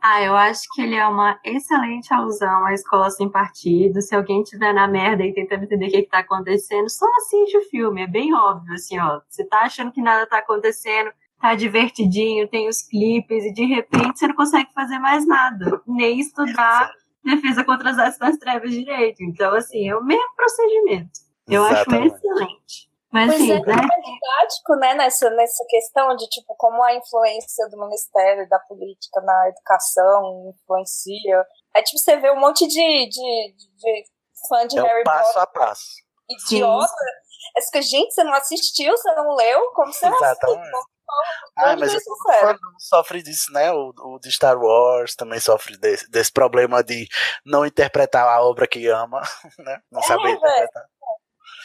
Ah, 0.00 0.22
eu 0.22 0.36
acho 0.36 0.62
que 0.74 0.82
ele 0.82 0.94
é 0.94 1.06
uma 1.06 1.38
excelente 1.44 2.12
alusão 2.14 2.64
à 2.64 2.72
escola 2.72 3.10
sem 3.10 3.28
partido. 3.28 4.00
Se 4.00 4.14
alguém 4.14 4.42
tiver 4.44 4.72
na 4.72 4.86
merda 4.86 5.24
e 5.24 5.34
tentando 5.34 5.64
entender 5.64 5.88
o 5.88 5.90
que, 5.90 6.02
que 6.02 6.08
tá 6.08 6.20
acontecendo, 6.20 6.88
só 6.88 7.06
assiste 7.16 7.56
o 7.56 7.68
filme. 7.68 8.02
É 8.02 8.06
bem 8.06 8.32
óbvio, 8.32 8.74
assim, 8.74 8.98
ó. 8.98 9.20
Você 9.28 9.44
tá 9.44 9.62
achando 9.62 9.90
que 9.90 10.00
nada 10.00 10.26
tá 10.26 10.38
acontecendo, 10.38 11.10
tá 11.40 11.54
divertidinho, 11.54 12.48
tem 12.48 12.68
os 12.68 12.82
clipes, 12.82 13.44
e 13.44 13.52
de 13.52 13.64
repente 13.64 14.18
você 14.18 14.28
não 14.28 14.36
consegue 14.36 14.72
fazer 14.72 14.98
mais 15.00 15.26
nada. 15.26 15.82
Nem 15.86 16.20
estudar 16.20 16.92
defesa 17.24 17.64
contra 17.64 17.90
as 17.90 17.98
artes 17.98 18.18
das 18.18 18.36
trevas 18.38 18.70
direito. 18.70 19.22
Então, 19.22 19.54
assim, 19.54 19.88
é 19.88 19.96
o 19.96 20.04
mesmo 20.04 20.34
procedimento. 20.36 21.10
Eu 21.48 21.66
Exatamente. 21.66 22.14
acho 22.14 22.16
excelente. 22.16 22.87
Mas, 23.10 23.30
Pois 23.30 23.40
assim, 23.40 23.52
é, 23.52 23.60
né? 23.60 23.72
é 23.72 24.00
didático, 24.00 24.76
né, 24.76 24.94
nessa, 24.94 25.30
nessa 25.30 25.64
questão 25.66 26.14
de, 26.14 26.28
tipo, 26.28 26.54
como 26.56 26.82
a 26.82 26.94
influência 26.94 27.66
do 27.70 27.78
Ministério 27.78 28.46
da 28.48 28.58
Política 28.60 29.20
na 29.22 29.48
educação 29.48 30.52
influencia. 30.54 31.46
É 31.74 31.82
tipo, 31.82 31.98
você 31.98 32.16
vê 32.18 32.30
um 32.30 32.40
monte 32.40 32.66
de, 32.66 32.74
de, 32.74 33.54
de, 33.56 33.70
de 33.76 34.04
fã 34.48 34.66
de 34.66 34.78
É 34.78 34.82
Harry 34.82 35.00
o 35.00 35.04
passo 35.04 35.34
Potter 35.34 35.42
a 35.42 35.46
passo. 35.46 35.86
idiota. 36.28 36.92
É 37.56 37.60
que, 37.72 37.82
gente, 37.82 38.12
você 38.12 38.22
não 38.24 38.34
assistiu, 38.34 38.96
você 38.96 39.14
não 39.14 39.34
leu? 39.34 39.72
Como 39.72 39.92
você 39.92 40.08
não 40.08 40.16
Exatamente. 40.16 40.70
Ah, 41.56 41.74
mas 41.76 41.94
isso, 41.94 42.10
o 42.10 42.80
sofre 42.80 43.22
disso, 43.22 43.50
né? 43.52 43.72
O, 43.72 43.92
o 43.96 44.18
de 44.20 44.30
Star 44.30 44.58
Wars 44.58 45.16
também 45.16 45.40
sofre 45.40 45.78
desse, 45.78 46.08
desse 46.10 46.30
problema 46.30 46.84
de 46.84 47.08
não 47.44 47.64
interpretar 47.64 48.28
a 48.28 48.42
obra 48.42 48.68
que 48.68 48.86
ama, 48.88 49.22
né? 49.58 49.80
Não 49.90 50.02
saber 50.02 50.24
velho. 50.24 50.36
interpretar. 50.36 50.84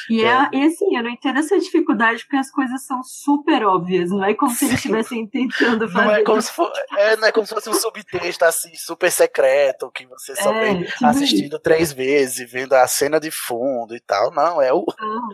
E, 0.09 0.23
é, 0.23 0.49
e 0.51 0.63
assim, 0.65 0.95
eu 0.95 1.03
não 1.03 1.09
entendo 1.09 1.39
essa 1.39 1.57
dificuldade 1.59 2.23
porque 2.23 2.37
as 2.37 2.51
coisas 2.51 2.85
são 2.85 3.01
super 3.03 3.65
óbvias. 3.65 4.09
Não 4.09 4.23
é 4.23 4.33
como 4.33 4.51
se 4.51 4.65
eles 4.65 4.75
estivessem 4.75 5.27
tentando 5.27 5.89
fazer. 5.89 6.05
Não 6.05 6.11
é 6.11 6.23
como 6.23 6.41
se 6.41 6.51
for, 6.51 6.71
é, 6.97 7.15
não 7.15 7.27
é 7.27 7.31
como 7.31 7.45
se 7.45 7.53
fosse 7.53 7.69
um 7.69 7.73
subtexto 7.73 8.45
assim, 8.45 8.73
super 8.75 9.11
secreto, 9.11 9.91
que 9.91 10.05
você 10.05 10.35
só 10.35 10.51
É, 10.53 10.73
vem 10.73 10.83
tipo 10.83 11.05
assistindo 11.05 11.59
três 11.59 11.91
vezes, 11.93 12.51
vendo 12.51 12.73
a 12.73 12.85
cena 12.87 13.19
de 13.19 13.31
fundo 13.31 13.95
e 13.95 13.99
tal. 13.99 14.31
Não, 14.33 14.61
é 14.61 14.73
o. 14.73 14.85
Não. 14.99 15.29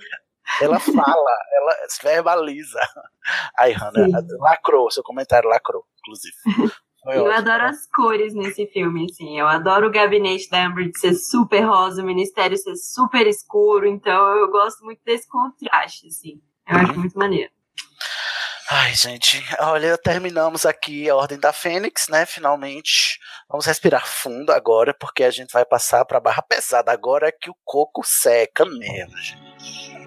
Ela 0.61 0.79
fala, 0.79 1.31
ela 1.53 1.75
verbaliza. 2.01 2.79
Aí, 3.55 3.71
Hannah, 3.71 4.19
Sim. 4.19 4.37
lacrou, 4.39 4.89
seu 4.89 5.03
comentário 5.03 5.47
lacrou, 5.47 5.85
inclusive. 5.99 6.35
Foi 7.03 7.15
Eu 7.17 7.23
ótimo. 7.23 7.38
adoro 7.38 7.63
as 7.63 7.88
cores 7.88 8.34
nesse 8.34 8.67
filme, 8.67 9.07
assim. 9.09 9.39
Eu 9.39 9.47
adoro 9.47 9.88
o 9.88 9.91
gabinete 9.91 10.49
da 10.49 10.65
Amber 10.65 10.91
ser 10.95 11.13
super 11.15 11.61
rosa, 11.61 12.01
o 12.01 12.05
ministério 12.05 12.57
ser 12.57 12.76
super 12.76 13.26
escuro. 13.27 13.88
Então 13.88 14.35
eu 14.38 14.49
gosto 14.51 14.84
muito 14.84 15.01
desse 15.05 15.27
contraste, 15.27 16.07
assim. 16.07 16.41
Eu 16.67 16.77
acho 16.77 16.99
muito 16.99 17.17
maneiro. 17.17 17.51
Ai, 18.71 18.93
gente, 18.93 19.43
olha, 19.59 19.97
terminamos 19.97 20.63
aqui 20.63 21.09
a 21.09 21.15
Ordem 21.15 21.39
da 21.39 21.51
Fênix, 21.51 22.07
né? 22.07 22.26
Finalmente. 22.27 23.17
Vamos 23.49 23.65
respirar 23.65 24.05
fundo 24.07 24.51
agora, 24.51 24.93
porque 24.93 25.23
a 25.23 25.31
gente 25.31 25.51
vai 25.51 25.65
passar 25.65 26.05
pra 26.05 26.19
barra 26.19 26.43
pesada. 26.43 26.91
Agora 26.91 27.31
que 27.31 27.49
o 27.49 27.55
coco 27.65 28.03
seca 28.05 28.65
mesmo, 28.65 29.17
gente. 29.17 29.98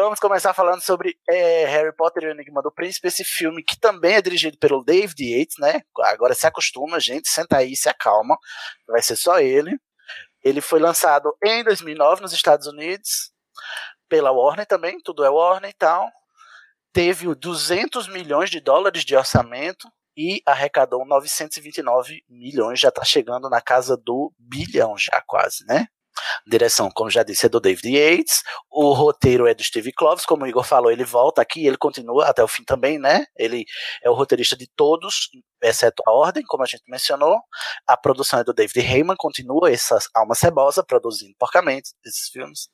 Vamos 0.00 0.20
começar 0.20 0.54
falando 0.54 0.80
sobre 0.80 1.18
é, 1.28 1.64
Harry 1.64 1.92
Potter 1.92 2.22
e 2.22 2.26
o 2.28 2.30
Enigma 2.30 2.62
do 2.62 2.70
Príncipe, 2.70 3.08
esse 3.08 3.24
filme 3.24 3.64
que 3.64 3.76
também 3.76 4.14
é 4.14 4.22
dirigido 4.22 4.56
pelo 4.56 4.84
David 4.84 5.20
Yates, 5.20 5.56
né? 5.58 5.80
Agora 6.02 6.36
se 6.36 6.46
acostuma, 6.46 7.00
gente, 7.00 7.28
senta 7.28 7.56
aí, 7.56 7.74
se 7.74 7.88
acalma, 7.88 8.38
vai 8.86 9.02
ser 9.02 9.16
só 9.16 9.40
ele. 9.40 9.76
Ele 10.44 10.60
foi 10.60 10.78
lançado 10.78 11.36
em 11.42 11.64
2009 11.64 12.22
nos 12.22 12.32
Estados 12.32 12.68
Unidos, 12.68 13.32
pela 14.08 14.30
Warner 14.30 14.66
também, 14.66 15.00
tudo 15.00 15.24
é 15.24 15.30
Warner 15.30 15.70
e 15.70 15.74
tal. 15.74 16.08
Teve 16.92 17.26
o 17.26 17.34
200 17.34 18.06
milhões 18.06 18.50
de 18.50 18.60
dólares 18.60 19.04
de 19.04 19.16
orçamento 19.16 19.88
e 20.16 20.40
arrecadou 20.46 21.04
929 21.04 22.22
milhões, 22.28 22.78
já 22.78 22.92
tá 22.92 23.02
chegando 23.02 23.50
na 23.50 23.60
casa 23.60 23.96
do 23.96 24.32
bilhão 24.38 24.96
já 24.96 25.20
quase, 25.26 25.66
né? 25.66 25.88
Direção, 26.46 26.90
como 26.94 27.10
já 27.10 27.22
disse, 27.22 27.46
é 27.46 27.48
do 27.48 27.60
David 27.60 27.88
Yates. 27.88 28.42
O 28.70 28.92
roteiro 28.92 29.46
é 29.46 29.54
do 29.54 29.62
Steve 29.62 29.92
Kloves, 29.92 30.24
como 30.24 30.44
o 30.44 30.46
Igor 30.46 30.64
falou, 30.64 30.90
ele 30.90 31.04
volta 31.04 31.42
aqui, 31.42 31.66
ele 31.66 31.76
continua 31.76 32.26
até 32.26 32.42
o 32.42 32.48
fim 32.48 32.64
também, 32.64 32.98
né? 32.98 33.26
Ele 33.36 33.64
é 34.02 34.10
o 34.10 34.14
roteirista 34.14 34.56
de 34.56 34.66
todos, 34.76 35.30
exceto 35.62 36.02
a 36.06 36.12
Ordem, 36.12 36.44
como 36.46 36.62
a 36.62 36.66
gente 36.66 36.82
mencionou. 36.88 37.38
A 37.86 37.96
produção 37.96 38.40
é 38.40 38.44
do 38.44 38.52
David 38.52 38.80
Heyman, 38.80 39.16
continua 39.16 39.70
essa 39.70 39.98
alma 40.14 40.34
cebosa, 40.34 40.84
produzindo 40.84 41.34
porcamente 41.38 41.90
esses 42.04 42.28
filmes. 42.28 42.68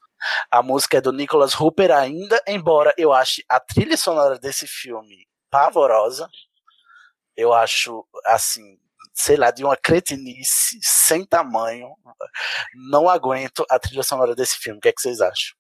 A 0.51 0.63
música 0.63 0.99
é 0.99 1.01
do 1.01 1.13
Nicholas 1.13 1.59
Hooper 1.59 1.91
ainda, 1.91 2.41
embora 2.47 2.95
eu 2.97 3.13
ache 3.13 3.45
a 3.49 3.61
trilha 3.61 3.97
sonora 3.97 4.39
desse 4.39 4.67
filme 4.67 5.27
pavorosa. 5.51 6.29
Eu 7.37 7.53
acho, 7.53 8.07
assim, 8.27 8.79
sei 9.15 9.37
lá, 9.37 9.51
de 9.51 9.65
uma 9.65 9.77
cretinice 9.77 10.79
sem 10.83 11.25
tamanho. 11.25 11.89
Não 12.91 13.09
aguento 13.09 13.65
a 13.71 13.79
trilha 13.79 14.03
sonora 14.03 14.35
desse 14.35 14.57
filme. 14.57 14.79
O 14.79 14.81
que, 14.81 14.89
é 14.89 14.93
que 14.93 15.01
vocês 15.01 15.21
acham? 15.21 15.55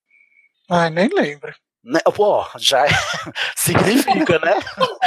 Ai, 0.71 0.91
nem 0.91 1.09
lembro. 1.09 1.55
Né? 1.85 2.01
Pô, 2.17 2.43
já 2.57 2.87
é... 2.87 2.89
significa, 3.57 4.39
né? 4.39 4.55
Não, 4.79 4.99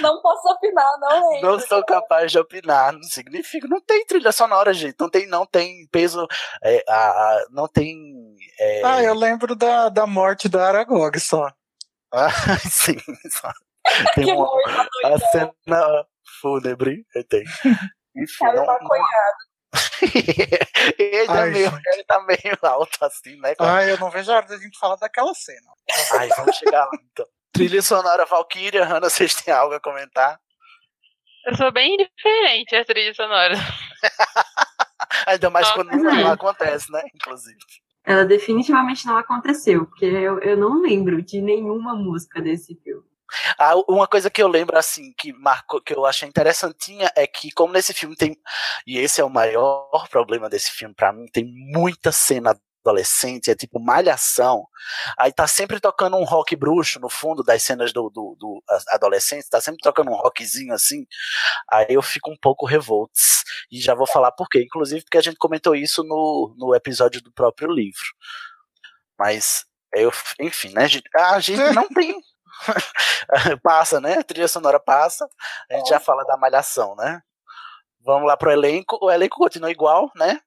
não 0.14 0.22
posso 0.22 0.48
opinar, 0.48 0.86
não 1.00 1.30
lembro. 1.32 1.50
Não 1.50 1.58
sou 1.60 1.84
capaz 1.84 2.30
de 2.30 2.38
opinar. 2.38 2.92
Não 2.92 3.02
significa. 3.02 3.66
Não 3.68 3.80
tem 3.80 4.06
trilha 4.06 4.30
sonora, 4.32 4.72
gente. 4.72 4.94
Não 5.00 5.10
tem, 5.10 5.26
não 5.26 5.44
tem 5.44 5.86
peso. 5.90 6.26
é, 6.62 6.84
a, 6.88 6.94
a- 7.10 7.46
não 7.50 7.66
tem. 7.66 8.36
é, 8.58 8.82
Ah, 8.84 9.02
eu 9.02 9.14
lembro 9.14 9.54
da, 9.56 9.88
da 9.88 10.06
morte 10.06 10.48
da 10.48 10.68
Aragog 10.68 11.18
só. 11.18 11.52
ah, 12.14 12.28
sim. 12.70 12.96
só- 13.30 13.52
Tem 14.14 14.26
Que 14.26 14.32
uma, 14.32 14.44
morte, 14.46 14.90
a 15.04 15.18
cena 15.32 16.06
fúnebre. 16.40 17.04
eu 17.14 17.24
tenho. 17.24 17.44
Enfim, 18.16 18.44
não, 18.44 18.54
não- 18.54 18.66
maconhado. 18.66 19.50
ele, 20.98 21.26
tá 21.26 21.42
Ai, 21.42 21.50
meio, 21.50 21.80
ele 21.92 22.04
tá 22.04 22.20
meio 22.22 22.58
alto 22.62 23.04
assim, 23.04 23.36
né? 23.40 23.54
cara? 23.54 23.72
Ai, 23.72 23.92
eu 23.92 23.98
não 23.98 24.10
vejo 24.10 24.32
a 24.32 24.36
hora 24.36 24.46
da 24.46 24.56
gente 24.56 24.78
falar 24.78 24.96
daquela 24.96 25.32
cena. 25.32 25.70
Ai, 26.12 26.28
vamos 26.36 26.56
chegar 26.56 26.86
lá 26.86 26.90
então. 26.92 27.26
Trilha 27.52 27.82
sonora 27.82 28.26
Valkyria, 28.26 28.84
Hannah, 28.84 29.08
vocês 29.08 29.34
têm 29.34 29.52
algo 29.54 29.74
a 29.74 29.80
comentar? 29.80 30.40
Eu 31.46 31.56
sou 31.56 31.72
bem 31.72 31.96
diferente 31.96 32.74
às 32.76 32.86
trilhas 32.86 33.16
sonoras. 33.16 33.58
Ainda 35.26 35.50
mais 35.50 35.70
quando 35.72 35.92
uhum. 35.92 36.02
não 36.02 36.32
acontece, 36.32 36.90
né? 36.92 37.02
Inclusive. 37.14 37.58
Ela 38.04 38.24
definitivamente 38.24 39.06
não 39.06 39.16
aconteceu, 39.16 39.86
porque 39.86 40.04
eu, 40.04 40.38
eu 40.40 40.56
não 40.56 40.80
lembro 40.80 41.22
de 41.22 41.40
nenhuma 41.40 41.94
música 41.94 42.40
desse 42.40 42.74
filme. 42.82 43.09
Ah, 43.58 43.74
uma 43.88 44.06
coisa 44.06 44.30
que 44.30 44.42
eu 44.42 44.48
lembro, 44.48 44.78
assim, 44.78 45.12
que 45.16 45.32
marcou, 45.32 45.80
que 45.80 45.94
eu 45.94 46.06
achei 46.06 46.28
interessantinha 46.28 47.10
é 47.16 47.26
que, 47.26 47.50
como 47.52 47.72
nesse 47.72 47.92
filme 47.94 48.16
tem. 48.16 48.36
E 48.86 48.98
esse 48.98 49.20
é 49.20 49.24
o 49.24 49.30
maior 49.30 50.08
problema 50.10 50.48
desse 50.48 50.70
filme 50.70 50.94
pra 50.94 51.12
mim, 51.12 51.26
tem 51.26 51.44
muita 51.44 52.12
cena 52.12 52.54
adolescente, 52.84 53.50
é 53.50 53.54
tipo 53.54 53.78
malhação. 53.78 54.66
Aí 55.18 55.32
tá 55.32 55.46
sempre 55.46 55.78
tocando 55.80 56.16
um 56.16 56.24
rock 56.24 56.56
bruxo 56.56 56.98
no 56.98 57.08
fundo 57.08 57.42
das 57.42 57.62
cenas 57.62 57.92
do, 57.92 58.10
do, 58.10 58.36
do 58.38 58.62
adolescente, 58.88 59.48
tá 59.48 59.60
sempre 59.60 59.80
tocando 59.82 60.10
um 60.10 60.16
rockzinho 60.16 60.72
assim. 60.72 61.06
Aí 61.70 61.86
eu 61.90 62.02
fico 62.02 62.30
um 62.30 62.36
pouco 62.40 62.66
revoltos. 62.66 63.44
E 63.70 63.80
já 63.80 63.94
vou 63.94 64.06
falar 64.06 64.32
por 64.32 64.48
quê. 64.48 64.62
Inclusive 64.62 65.02
porque 65.02 65.18
a 65.18 65.22
gente 65.22 65.36
comentou 65.36 65.74
isso 65.74 66.02
no, 66.02 66.54
no 66.58 66.74
episódio 66.74 67.22
do 67.22 67.32
próprio 67.32 67.70
livro. 67.70 68.06
Mas 69.18 69.64
eu, 69.94 70.10
enfim, 70.40 70.72
né? 70.72 70.86
A 71.16 71.40
gente 71.40 71.58
não 71.74 71.88
tem. 71.88 72.20
passa, 73.62 74.00
né? 74.00 74.14
A 74.18 74.24
trilha 74.24 74.48
sonora 74.48 74.80
passa. 74.80 75.28
A 75.70 75.74
gente 75.74 75.88
já 75.88 76.00
fala 76.00 76.24
da 76.24 76.36
malhação, 76.36 76.94
né? 76.96 77.22
Vamos 78.00 78.26
lá 78.26 78.36
pro 78.36 78.50
elenco. 78.50 78.98
O 79.00 79.10
elenco 79.10 79.36
continua 79.36 79.70
igual, 79.70 80.10
né? 80.16 80.40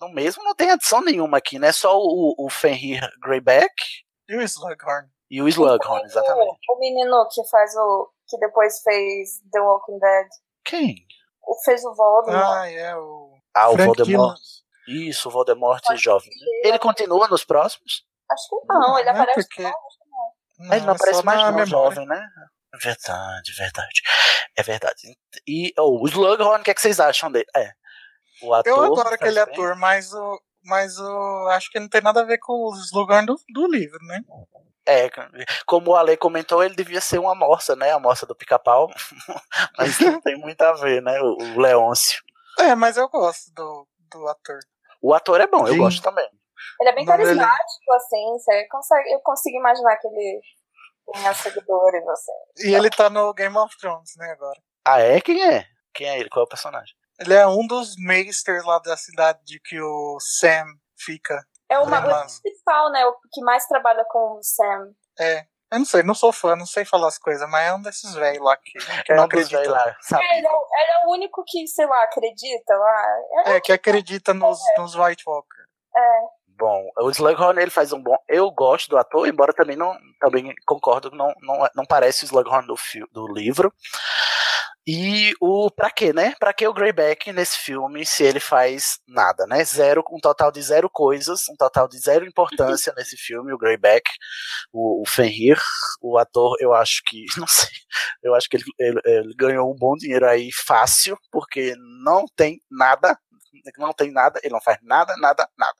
No 0.00 0.08
mesmo 0.08 0.42
não 0.44 0.54
tem 0.54 0.70
adição 0.70 1.00
nenhuma 1.00 1.38
aqui, 1.38 1.58
né? 1.58 1.72
Só 1.72 1.96
o, 1.98 2.34
o 2.38 2.50
Fenrir 2.50 3.00
Greyback 3.22 3.72
E 4.28 4.36
o 4.36 4.42
Slughorn? 4.42 5.08
e 5.30 5.40
o 5.42 5.48
Slughorn, 5.48 6.04
exatamente. 6.04 6.58
O, 6.70 6.78
menino 6.78 7.26
que 7.32 7.42
faz 7.48 7.74
o. 7.76 8.10
que 8.28 8.38
depois 8.38 8.80
fez 8.82 9.40
The 9.52 9.60
Walking 9.60 9.98
Dead. 9.98 10.26
Quem? 10.64 10.96
O 11.42 11.54
fez 11.64 11.84
o 11.84 11.94
Voldemort. 11.94 12.44
Ah, 12.44 12.70
é 12.70 12.96
o. 12.96 13.34
Ah, 13.54 13.68
o 13.70 13.74
Frank 13.74 13.86
Voldemort. 13.86 14.38
Isso, 14.86 15.28
o 15.28 15.32
Voldemort 15.32 15.82
jovem. 15.96 16.30
Ele 16.62 16.78
continua 16.78 17.26
nos 17.28 17.44
próximos? 17.44 18.04
Acho 18.30 18.48
que 18.48 18.56
não, 18.72 18.98
ele 18.98 19.12
Não, 19.12 19.20
aparece 19.22 19.48
porque- 19.48 19.62
não. 20.58 20.68
Não, 20.68 20.76
ele 20.76 20.86
não 20.86 20.92
é 20.92 20.96
aparece 20.96 21.24
mais 21.24 21.38
na 21.38 21.44
não, 21.44 21.50
memória. 21.52 21.66
jovem, 21.66 22.06
né? 22.06 22.28
Verdade, 22.82 23.52
verdade. 23.56 24.02
É 24.56 24.62
verdade. 24.62 25.16
E 25.46 25.72
oh, 25.78 26.02
o 26.02 26.08
Slughorn, 26.08 26.60
o 26.60 26.64
que, 26.64 26.70
é 26.70 26.74
que 26.74 26.80
vocês 26.80 26.98
acham 26.98 27.30
dele? 27.30 27.46
É. 27.54 27.72
O 28.42 28.52
ator. 28.52 28.72
Eu 28.72 28.84
adoro 28.84 29.14
aquele 29.14 29.44
bem. 29.44 29.54
ator, 29.54 29.76
mas 29.76 30.12
o. 30.12 30.40
Mas 30.64 30.98
o. 30.98 31.48
Acho 31.50 31.70
que 31.70 31.78
não 31.78 31.88
tem 31.88 32.00
nada 32.00 32.20
a 32.20 32.24
ver 32.24 32.38
com 32.38 32.52
o 32.52 32.74
Slughorn 32.74 33.26
do, 33.26 33.36
do 33.50 33.66
livro, 33.66 33.98
né? 34.06 34.20
É, 34.86 35.08
como 35.64 35.92
o 35.92 35.96
Ale 35.96 36.16
comentou, 36.16 36.62
ele 36.62 36.74
devia 36.74 37.00
ser 37.00 37.18
uma 37.18 37.34
morsa, 37.34 37.74
né? 37.74 37.92
A 37.92 37.98
morsa 37.98 38.26
do 38.26 38.34
pica-pau. 38.34 38.90
Mas 39.78 39.98
não 40.00 40.20
tem 40.20 40.36
muito 40.36 40.60
a 40.60 40.72
ver, 40.74 41.00
né? 41.00 41.18
O, 41.20 41.36
o 41.38 41.60
Leôncio. 41.60 42.22
É, 42.58 42.74
mas 42.74 42.96
eu 42.96 43.08
gosto 43.08 43.52
do, 43.52 43.88
do 44.12 44.28
ator. 44.28 44.60
O 45.02 45.12
ator 45.12 45.40
é 45.40 45.46
bom, 45.46 45.66
eu 45.66 45.72
Sim. 45.72 45.78
gosto 45.78 46.02
também. 46.02 46.28
Ele 46.80 46.88
é 46.90 46.92
bem 46.94 47.04
O 47.04 47.06
nome 47.06 47.24
dele- 47.24 47.38
carismático, 47.40 47.92
assim. 47.94 48.32
Você 48.38 48.68
consegue, 48.68 49.12
eu 49.12 49.20
consigo 49.20 49.56
imaginar 49.56 49.96
que 49.96 50.06
ele 50.08 50.40
tenha 51.12 51.34
seguidores, 51.34 52.06
assim. 52.08 52.32
E 52.68 52.74
ele 52.74 52.90
tá 52.90 53.08
no 53.10 53.32
Game 53.34 53.56
of 53.56 53.76
Thrones, 53.78 54.10
né, 54.16 54.30
agora. 54.32 54.60
Ah, 54.86 55.00
é? 55.00 55.20
Quem 55.20 55.42
é? 55.42 55.64
Quem 55.94 56.08
é 56.08 56.18
ele? 56.18 56.28
Qual 56.28 56.42
é 56.42 56.46
o 56.46 56.48
personagem? 56.48 56.94
Ele 57.20 57.34
é 57.34 57.46
um 57.46 57.66
dos 57.66 57.94
maesters 57.98 58.64
lá 58.64 58.78
da 58.80 58.96
cidade 58.96 59.38
de 59.44 59.60
que 59.60 59.80
o 59.80 60.18
Sam 60.20 60.64
fica. 60.98 61.40
É 61.68 61.78
uma, 61.78 61.98
Lembrando. 61.98 62.28
o 62.30 62.42
principal, 62.42 62.90
né? 62.90 63.06
O 63.06 63.14
que 63.32 63.40
mais 63.42 63.66
trabalha 63.66 64.04
com 64.08 64.38
o 64.38 64.42
Sam. 64.42 64.92
É. 65.18 65.46
Eu 65.72 65.78
não 65.78 65.86
sei, 65.86 66.02
não 66.04 66.14
sou 66.14 66.32
fã, 66.32 66.54
não 66.54 66.66
sei 66.66 66.84
falar 66.84 67.08
as 67.08 67.18
coisas, 67.18 67.48
mas 67.50 67.66
é 67.66 67.74
um 67.74 67.82
desses 67.82 68.14
velhos 68.14 68.44
lá 68.44 68.56
que, 68.56 68.72
que 69.04 69.12
É 69.12 69.16
não 69.16 69.24
acredita. 69.24 69.58
velhos 69.58 69.72
lá, 69.72 69.96
sabe? 70.02 70.22
É, 70.24 70.38
ele, 70.38 70.46
é, 70.46 70.50
o- 70.50 70.66
ele 70.72 70.90
é 70.92 71.06
o 71.06 71.10
único 71.12 71.42
que, 71.46 71.66
sei 71.66 71.86
lá, 71.86 72.02
acredita 72.04 72.76
lá. 72.76 73.16
É, 73.46 73.50
É, 73.56 73.60
que 73.60 73.72
acredita 73.72 74.32
nos, 74.34 74.60
nos 74.78 74.94
White 74.94 75.24
Walker. 75.26 75.64
Bom, 76.56 76.88
o 77.00 77.10
Slughorn 77.10 77.60
ele 77.60 77.70
faz 77.70 77.92
um 77.92 78.00
bom. 78.00 78.16
Eu 78.28 78.50
gosto 78.50 78.88
do 78.88 78.96
ator, 78.96 79.26
embora 79.26 79.52
também 79.52 79.76
não 79.76 79.96
também 80.20 80.54
concordo 80.64 81.10
que 81.10 81.16
não, 81.16 81.32
não, 81.42 81.68
não 81.74 81.84
parece 81.84 82.24
o 82.24 82.26
Slughorn 82.26 82.66
do, 82.66 82.76
do 83.12 83.26
livro. 83.32 83.72
E 84.86 85.32
o 85.40 85.70
pra 85.70 85.90
quê, 85.90 86.12
né? 86.12 86.34
Pra 86.38 86.52
que 86.52 86.66
o 86.68 86.72
Greyback 86.74 87.32
nesse 87.32 87.56
filme 87.58 88.04
se 88.04 88.22
ele 88.22 88.38
faz 88.38 88.98
nada, 89.08 89.46
né? 89.46 89.64
Zero, 89.64 90.04
um 90.12 90.18
total 90.20 90.52
de 90.52 90.60
zero 90.60 90.90
coisas, 90.90 91.48
um 91.48 91.56
total 91.56 91.88
de 91.88 91.98
zero 91.98 92.26
importância 92.26 92.92
nesse 92.96 93.16
filme, 93.16 93.50
o 93.52 93.56
Greyback, 93.58 94.10
o, 94.72 95.02
o 95.02 95.06
Fenrir, 95.08 95.58
o 96.02 96.18
ator, 96.18 96.56
eu 96.60 96.74
acho 96.74 97.02
que, 97.06 97.24
não 97.38 97.46
sei, 97.46 97.70
eu 98.22 98.34
acho 98.34 98.48
que 98.48 98.58
ele, 98.58 98.64
ele- 98.78 99.00
ele 99.06 99.34
ganhou 99.36 99.72
um 99.72 99.76
bom 99.76 99.94
dinheiro 99.96 100.26
aí 100.28 100.50
fácil, 100.52 101.16
porque 101.32 101.74
não 102.04 102.26
tem 102.36 102.60
nada, 102.70 103.18
não 103.78 103.92
tem 103.94 104.12
nada, 104.12 104.38
ele 104.42 104.52
não 104.52 104.60
faz 104.60 104.78
nada, 104.82 105.14
nada, 105.16 105.48
nada. 105.58 105.74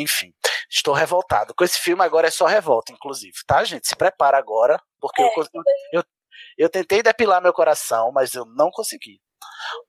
Enfim, 0.00 0.32
estou 0.70 0.94
revoltado. 0.94 1.54
Com 1.54 1.64
esse 1.64 1.78
filme 1.78 2.02
agora 2.02 2.28
é 2.28 2.30
só 2.30 2.46
revolta, 2.46 2.92
inclusive, 2.92 3.34
tá, 3.46 3.62
gente? 3.64 3.86
Se 3.88 3.96
prepara 3.96 4.38
agora, 4.38 4.80
porque 5.00 5.20
eu, 5.22 5.26
É, 5.26 5.34
cons- 5.34 5.50
eu, 5.92 6.04
eu 6.58 6.68
tentei 6.68 7.02
depilar 7.02 7.42
meu 7.42 7.52
coração, 7.52 8.10
mas 8.12 8.34
eu 8.34 8.44
não 8.44 8.70
consegui. 8.70 9.20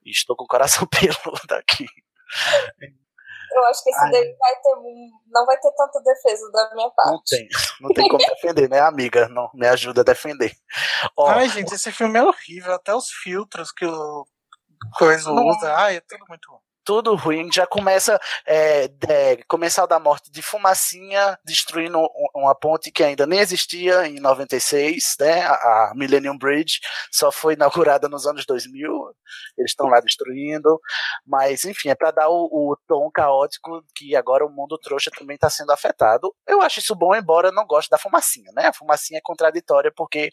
E 0.06 0.12
Estou 0.12 0.36
com 0.36 0.44
o 0.44 0.48
coração 0.48 0.88
peludo 0.92 1.54
aqui. 1.56 1.86
Eu 3.54 3.66
acho 3.66 3.84
que 3.84 3.90
esse 3.90 4.00
Ai. 4.06 4.12
daí 4.12 4.36
vai 4.40 4.56
ter, 4.62 4.76
não 5.28 5.46
vai 5.46 5.58
ter 5.60 5.72
tanta 5.76 6.02
defesa 6.02 6.50
da 6.52 6.74
minha 6.74 6.90
parte. 6.92 7.12
Não 7.12 7.22
tem, 7.26 7.48
não 7.82 7.90
tem 7.94 8.08
como 8.08 8.26
defender, 8.26 8.70
né, 8.70 8.80
amiga? 8.80 9.28
Não 9.28 9.50
me 9.54 9.68
ajuda 9.68 10.02
a 10.02 10.04
defender. 10.06 10.54
Ó, 11.18 11.28
Ai, 11.30 11.50
gente, 11.50 11.74
esse 11.74 11.92
filme 11.92 12.18
é 12.18 12.24
horrível. 12.24 12.74
Até 12.74 12.96
os 12.96 13.10
filtros 13.12 13.72
que 13.74 13.86
o 13.86 14.26
coisa 14.98 15.30
usa. 15.32 15.76
Ai, 15.76 15.98
é 15.98 16.02
tudo 16.02 16.24
muito 16.30 16.50
ruim. 16.50 16.62
Tudo 16.84 17.16
ruim, 17.16 17.52
já 17.52 17.66
começa 17.68 18.20
é, 18.46 18.90
é, 19.08 19.38
começar 19.48 19.86
da 19.86 20.00
morte 20.00 20.32
de 20.32 20.42
fumacinha, 20.42 21.38
destruindo 21.46 22.00
um- 22.00 22.08
uma 22.36 22.56
ponte 22.56 22.92
que 22.92 23.04
ainda 23.04 23.26
nem 23.28 23.40
existia 23.40 24.08
em 24.08 24.20
96, 24.20 25.16
né? 25.20 25.44
A, 25.46 25.94
Millennium 25.96 26.38
Bridge 26.38 26.80
só 27.12 27.32
foi 27.32 27.54
inaugurada 27.54 28.08
nos 28.10 28.26
anos 28.26 28.46
2000, 28.46 28.92
eles 29.58 29.72
estão 29.72 29.88
lá 29.88 30.00
destruindo, 30.00 30.80
mas 31.26 31.66
enfim, 31.66 31.90
é 31.90 31.96
para 31.96 32.12
dar 32.12 32.30
o, 32.30 32.46
o 32.72 32.78
tom 32.88 33.10
caótico 33.12 33.84
que 33.96 34.16
agora 34.16 34.46
o 34.46 34.50
mundo 34.50 34.78
trouxa 34.78 35.12
também 35.18 35.36
está 35.36 35.50
sendo 35.50 35.72
afetado. 35.72 36.34
Eu 36.48 36.62
acho 36.62 36.80
isso 36.80 36.96
bom, 36.96 37.16
embora 37.16 37.50
eu 37.50 37.54
não 37.54 37.66
goste 37.66 37.90
da 37.90 37.98
fumacinha, 37.98 38.52
né? 38.56 38.68
A 38.68 38.74
fumacinha 38.74 39.18
é 39.20 39.22
contraditória 39.24 39.92
porque 39.96 40.32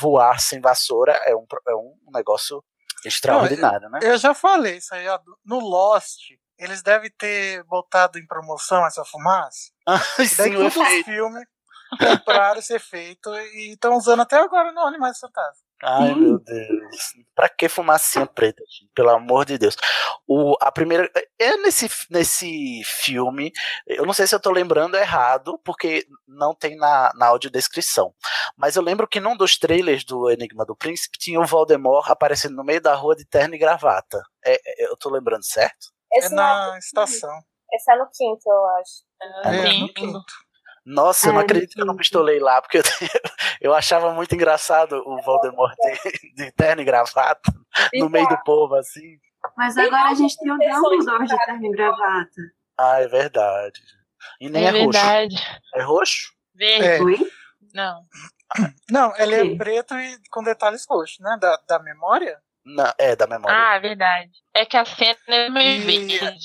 voar 0.00 0.40
sem 0.40 0.60
vassoura 0.60 1.12
é 1.26 1.34
um, 1.34 1.46
é 1.68 1.74
um 1.74 1.94
negócio 2.14 2.62
extraordinário, 3.04 3.88
né? 3.90 4.00
Eu 4.02 4.16
já 4.18 4.34
falei 4.34 4.76
isso 4.78 4.94
aí, 4.94 5.06
ó. 5.08 5.18
No 5.44 5.58
Lost, 5.60 6.20
eles 6.58 6.82
devem 6.82 7.10
ter 7.18 7.62
botado 7.64 8.18
em 8.18 8.26
promoção 8.26 8.86
essa 8.86 9.04
fumaça. 9.04 9.70
E 10.18 10.18
daí 10.18 10.28
Sim, 10.28 10.56
o 10.56 10.58
todos 10.58 10.76
os 10.76 10.82
efeito. 10.82 11.04
filmes 11.04 11.44
compraram 11.98 12.58
esse 12.58 12.74
efeito 12.74 13.34
e 13.36 13.72
estão 13.72 13.96
usando 13.96 14.20
até 14.22 14.36
agora 14.36 14.72
no 14.72 14.80
Animais 14.80 15.18
Fantásticos. 15.18 15.63
Ai, 15.82 16.14
meu 16.14 16.38
Deus. 16.38 17.14
Pra 17.34 17.48
que 17.48 17.68
fumacinha 17.68 18.26
preta, 18.26 18.62
gente? 18.68 18.90
Pelo 18.94 19.10
amor 19.10 19.44
de 19.44 19.58
Deus. 19.58 19.76
O, 20.26 20.56
a 20.60 20.72
primeira. 20.72 21.10
É 21.38 21.56
nesse, 21.58 21.88
nesse 22.10 22.82
filme. 22.84 23.52
Eu 23.86 24.06
não 24.06 24.14
sei 24.14 24.26
se 24.26 24.34
eu 24.34 24.40
tô 24.40 24.50
lembrando 24.50 24.96
errado, 24.96 25.60
porque 25.64 26.06
não 26.26 26.54
tem 26.54 26.76
na, 26.76 27.12
na 27.14 27.26
audiodescrição. 27.26 28.14
Mas 28.56 28.76
eu 28.76 28.82
lembro 28.82 29.06
que 29.06 29.20
num 29.20 29.36
dos 29.36 29.58
trailers 29.58 30.04
do 30.04 30.30
Enigma 30.30 30.64
do 30.64 30.76
Príncipe 30.76 31.18
tinha 31.18 31.40
o 31.40 31.46
Voldemort 31.46 32.08
aparecendo 32.08 32.56
no 32.56 32.64
meio 32.64 32.80
da 32.80 32.94
rua 32.94 33.14
de 33.14 33.26
terno 33.26 33.54
e 33.54 33.58
gravata. 33.58 34.22
É, 34.44 34.54
é, 34.54 34.90
eu 34.90 34.96
tô 34.96 35.10
lembrando 35.10 35.44
certo? 35.44 35.88
É 36.12 36.18
Esse, 36.18 36.34
não 36.34 36.42
é, 36.42 36.70
na 36.70 36.78
estação. 36.78 37.38
esse 37.72 37.90
é 37.92 37.96
no 37.96 38.06
quinto, 38.10 38.42
eu 38.46 38.66
acho. 38.78 39.04
É 39.44 39.68
É, 39.68 39.78
no 39.80 39.92
quinto. 39.92 40.43
Nossa, 40.84 41.28
eu 41.28 41.32
não 41.32 41.40
acredito 41.40 41.72
que 41.74 41.80
eu 41.80 41.86
não 41.86 41.96
pistolei 41.96 42.38
lá, 42.38 42.60
porque 42.60 42.78
eu, 42.78 42.82
eu 43.60 43.74
achava 43.74 44.12
muito 44.12 44.34
engraçado 44.34 45.02
o 45.06 45.20
Voldemort 45.22 45.74
de, 45.76 46.34
de 46.44 46.52
terno 46.52 46.82
e 46.82 46.84
gravata 46.84 47.52
no 47.94 48.08
meio 48.10 48.28
do 48.28 48.36
povo, 48.44 48.74
assim. 48.74 49.18
Mas 49.56 49.76
agora 49.76 50.10
a 50.10 50.14
gente 50.14 50.36
tem 50.36 50.50
o 50.50 50.58
Dumbledore 50.58 51.26
de 51.26 51.36
terno 51.44 51.66
e 51.66 51.70
gravata. 51.70 52.30
Ah, 52.78 53.00
é 53.00 53.08
verdade. 53.08 53.80
E 54.40 54.48
nem 54.50 54.64
é, 54.64 54.68
é 54.68 54.70
roxo. 54.70 54.92
verdade. 54.92 55.36
É 55.74 55.82
roxo? 55.82 56.32
Verde. 56.54 57.24
É. 57.24 57.26
Não. 57.74 58.04
Não, 58.90 59.16
ele 59.16 59.40
Sim. 59.40 59.54
é 59.54 59.56
preto 59.56 59.94
e 59.94 60.18
com 60.30 60.42
detalhes 60.42 60.84
roxos, 60.88 61.18
né? 61.20 61.36
Da, 61.40 61.58
da 61.68 61.78
memória. 61.78 62.38
Não, 62.64 62.92
é 62.98 63.16
da 63.16 63.26
memória. 63.26 63.56
Ah, 63.56 63.74
é 63.76 63.80
verdade. 63.80 64.30
É 64.54 64.64
que 64.64 64.76
a 64.76 64.84
cena 64.84 65.16
é 65.28 65.50
meio 65.50 65.82
E- 65.82 66.06
verde. 66.08 66.38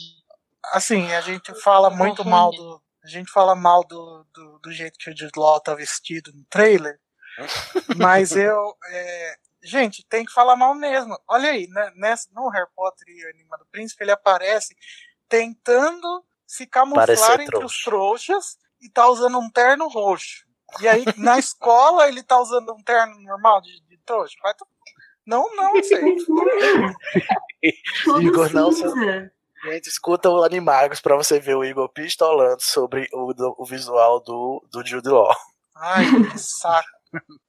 Assim, 0.73 1.11
a 1.13 1.21
gente 1.21 1.53
fala 1.61 1.89
muito 1.89 2.25
mal 2.25 2.51
do. 2.51 2.81
A 3.03 3.07
gente 3.07 3.31
fala 3.31 3.55
mal 3.55 3.83
do, 3.85 4.25
do, 4.33 4.59
do 4.59 4.71
jeito 4.71 4.97
que 4.99 5.09
o 5.09 5.15
Jude 5.17 5.31
Law 5.37 5.59
tá 5.59 5.73
vestido 5.73 6.31
no 6.33 6.43
trailer. 6.49 6.99
mas 7.97 8.35
eu. 8.35 8.75
é, 8.87 9.35
gente, 9.63 10.05
tem 10.07 10.25
que 10.25 10.31
falar 10.33 10.55
mal 10.55 10.75
mesmo. 10.75 11.17
Olha 11.27 11.51
aí, 11.51 11.67
né, 11.67 11.91
nessa, 11.95 12.27
no 12.33 12.49
Harry 12.49 12.67
Potter 12.75 13.07
e 13.07 13.25
o 13.25 13.29
Enigma 13.29 13.57
do 13.57 13.65
Príncipe, 13.67 14.03
ele 14.03 14.11
aparece 14.11 14.75
tentando 15.29 16.23
se 16.45 16.65
camuflar 16.65 17.39
entre 17.39 17.63
os 17.63 17.81
trouxa. 17.81 17.83
trouxas 17.85 18.57
e 18.81 18.89
tá 18.89 19.07
usando 19.07 19.39
um 19.39 19.49
terno 19.49 19.87
roxo. 19.87 20.45
E 20.81 20.87
aí, 20.87 21.05
na 21.17 21.39
escola, 21.39 22.07
ele 22.07 22.21
tá 22.23 22.39
usando 22.39 22.73
um 22.73 22.83
terno 22.83 23.17
normal 23.21 23.61
de, 23.61 23.79
de 23.87 23.97
trouxa. 24.05 24.35
Vai 24.43 24.53
tu- 24.55 24.67
Não, 25.25 25.55
não 25.55 25.75
aceito. 25.79 26.25
Todo 28.05 28.21
Igor, 28.21 28.53
não, 28.53 28.71
cinza. 28.71 29.31
Gente, 29.63 29.87
escuta 29.87 30.29
o 30.29 30.43
Animagos 30.43 31.01
pra 31.01 31.15
você 31.15 31.39
ver 31.39 31.55
o 31.55 31.63
Igor 31.63 31.89
pistolando 31.89 32.61
sobre 32.61 33.07
o, 33.13 33.33
do- 33.33 33.55
o 33.57 33.65
visual 33.65 34.19
do, 34.21 34.65
do 34.71 34.85
Jude 34.85 35.09
Law. 35.09 35.35
Ai, 35.75 36.05
que 36.31 36.37
saco. 36.37 36.87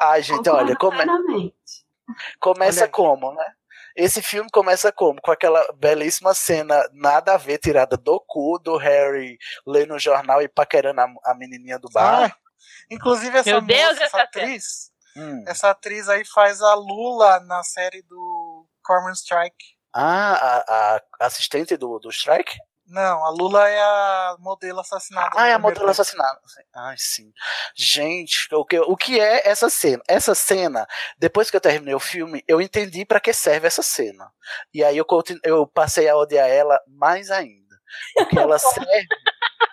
Ai, 0.00 0.22
gente, 0.22 0.48
olha, 0.48 0.76
come- 0.76 1.04
começa 2.40 2.82
Olha 2.82 2.90
como, 2.90 3.32
né? 3.34 3.44
Esse 3.96 4.22
filme 4.22 4.48
começa 4.50 4.92
como? 4.92 5.20
Com 5.20 5.32
aquela 5.32 5.64
belíssima 5.74 6.32
cena, 6.32 6.80
nada 6.92 7.34
a 7.34 7.36
ver, 7.36 7.58
tirada 7.58 7.96
do 7.96 8.20
cu 8.20 8.58
do 8.58 8.76
Harry 8.76 9.36
lendo 9.66 9.94
o 9.94 9.98
jornal 9.98 10.40
e 10.40 10.48
paquerando 10.48 11.00
a, 11.00 11.08
a 11.24 11.34
menininha 11.34 11.78
do 11.78 11.88
bar. 11.90 12.22
Ai, 12.22 12.32
inclusive, 12.90 13.36
essa 13.36 13.50
Meu 13.50 13.60
Deus, 13.60 13.80
moça, 13.92 14.04
essa 14.04 14.16
essa 14.18 14.22
atriz, 14.22 14.90
Hum. 15.16 15.44
essa 15.46 15.70
atriz 15.70 16.08
aí 16.08 16.24
faz 16.24 16.62
a 16.62 16.72
Lula 16.74 17.40
na 17.40 17.64
série 17.64 18.00
do 18.02 18.64
Corman 18.84 19.12
Strike. 19.12 19.76
Ah, 19.94 20.34
a, 20.68 21.02
a 21.20 21.26
assistente 21.26 21.76
do, 21.76 21.98
do 21.98 22.10
Strike? 22.10 22.56
Não, 22.90 23.24
a 23.24 23.30
Lula 23.30 23.68
é 23.68 23.80
a 23.80 24.36
modelo 24.40 24.80
assassinada. 24.80 25.30
Ah, 25.36 25.46
é 25.46 25.52
a 25.52 25.58
modelo 25.60 25.88
assassinada. 25.88 26.40
Ai, 26.74 26.96
sim. 26.98 27.32
Gente, 27.76 28.48
o 28.52 28.64
que, 28.64 28.80
o 28.80 28.96
que 28.96 29.20
é 29.20 29.48
essa 29.48 29.70
cena? 29.70 30.02
Essa 30.08 30.34
cena, 30.34 30.88
depois 31.16 31.48
que 31.48 31.56
eu 31.56 31.60
terminei 31.60 31.94
o 31.94 32.00
filme, 32.00 32.42
eu 32.48 32.60
entendi 32.60 33.04
pra 33.04 33.20
que 33.20 33.32
serve 33.32 33.68
essa 33.68 33.82
cena. 33.82 34.28
E 34.74 34.82
aí 34.82 34.96
eu, 34.96 35.04
continu, 35.04 35.38
eu 35.44 35.64
passei 35.68 36.08
a 36.08 36.16
odiar 36.16 36.48
ela 36.48 36.80
mais 36.88 37.30
ainda. 37.30 37.60
Porque 38.14 38.38
ela 38.38 38.58
serve. 38.58 39.06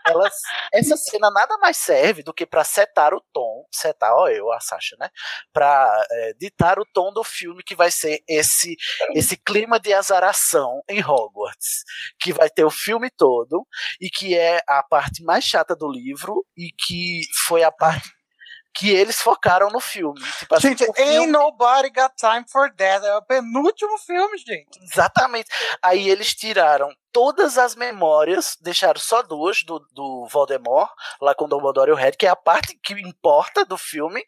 Ela, 0.09 0.29
essa 0.73 0.97
cena 0.97 1.29
nada 1.31 1.57
mais 1.57 1.77
serve 1.77 2.23
do 2.23 2.33
que 2.33 2.45
pra 2.45 2.63
setar 2.63 3.13
o 3.13 3.21
tom. 3.33 3.65
Setar, 3.71 4.13
ó, 4.13 4.27
eu, 4.27 4.51
a 4.51 4.59
Sasha, 4.59 4.95
né? 4.99 5.09
Pra 5.53 6.05
é, 6.11 6.33
ditar 6.33 6.79
o 6.79 6.85
tom 6.93 7.11
do 7.11 7.23
filme 7.23 7.63
que 7.63 7.75
vai 7.75 7.91
ser 7.91 8.21
esse, 8.27 8.75
esse 9.15 9.37
clima 9.37 9.79
de 9.79 9.93
azaração 9.93 10.81
em 10.89 11.03
Hogwarts. 11.03 11.83
Que 12.19 12.33
vai 12.33 12.49
ter 12.49 12.63
o 12.65 12.69
filme 12.71 13.09
todo 13.09 13.65
e 14.01 14.09
que 14.09 14.37
é 14.37 14.61
a 14.67 14.83
parte 14.83 15.23
mais 15.23 15.43
chata 15.43 15.75
do 15.75 15.89
livro 15.89 16.45
e 16.57 16.71
que 16.71 17.21
foi 17.47 17.63
a 17.63 17.71
parte 17.71 18.15
que 18.79 18.91
eles 18.91 19.19
focaram 19.19 19.71
no 19.71 19.79
filme. 19.79 20.21
Tipo 20.37 20.53
assim, 20.53 20.67
Gente, 20.69 20.85
filme- 20.85 21.01
Ain't 21.01 21.31
Nobody 21.31 21.89
Got 21.89 22.11
Time 22.15 22.45
for 22.47 22.71
That. 22.75 23.03
É 23.03 23.15
o 23.15 23.23
penúltimo 23.23 23.97
filme, 23.97 24.37
gente. 24.37 24.79
Exatamente. 24.83 25.49
Aí 25.81 26.07
eles 26.07 26.35
tiraram 26.35 26.87
todas 27.11 27.57
as 27.57 27.75
memórias, 27.75 28.57
deixaram 28.61 28.99
só 28.99 29.21
duas 29.21 29.63
do, 29.63 29.79
do 29.91 30.27
Voldemort, 30.31 30.89
lá 31.21 31.33
com 31.33 31.47
Dumbledore 31.47 31.89
e 31.89 31.93
o 31.93 31.95
Harry, 31.95 32.15
que 32.15 32.25
é 32.27 32.29
a 32.29 32.35
parte 32.35 32.77
que 32.83 32.93
importa 32.93 33.65
do 33.65 33.77
filme, 33.77 34.23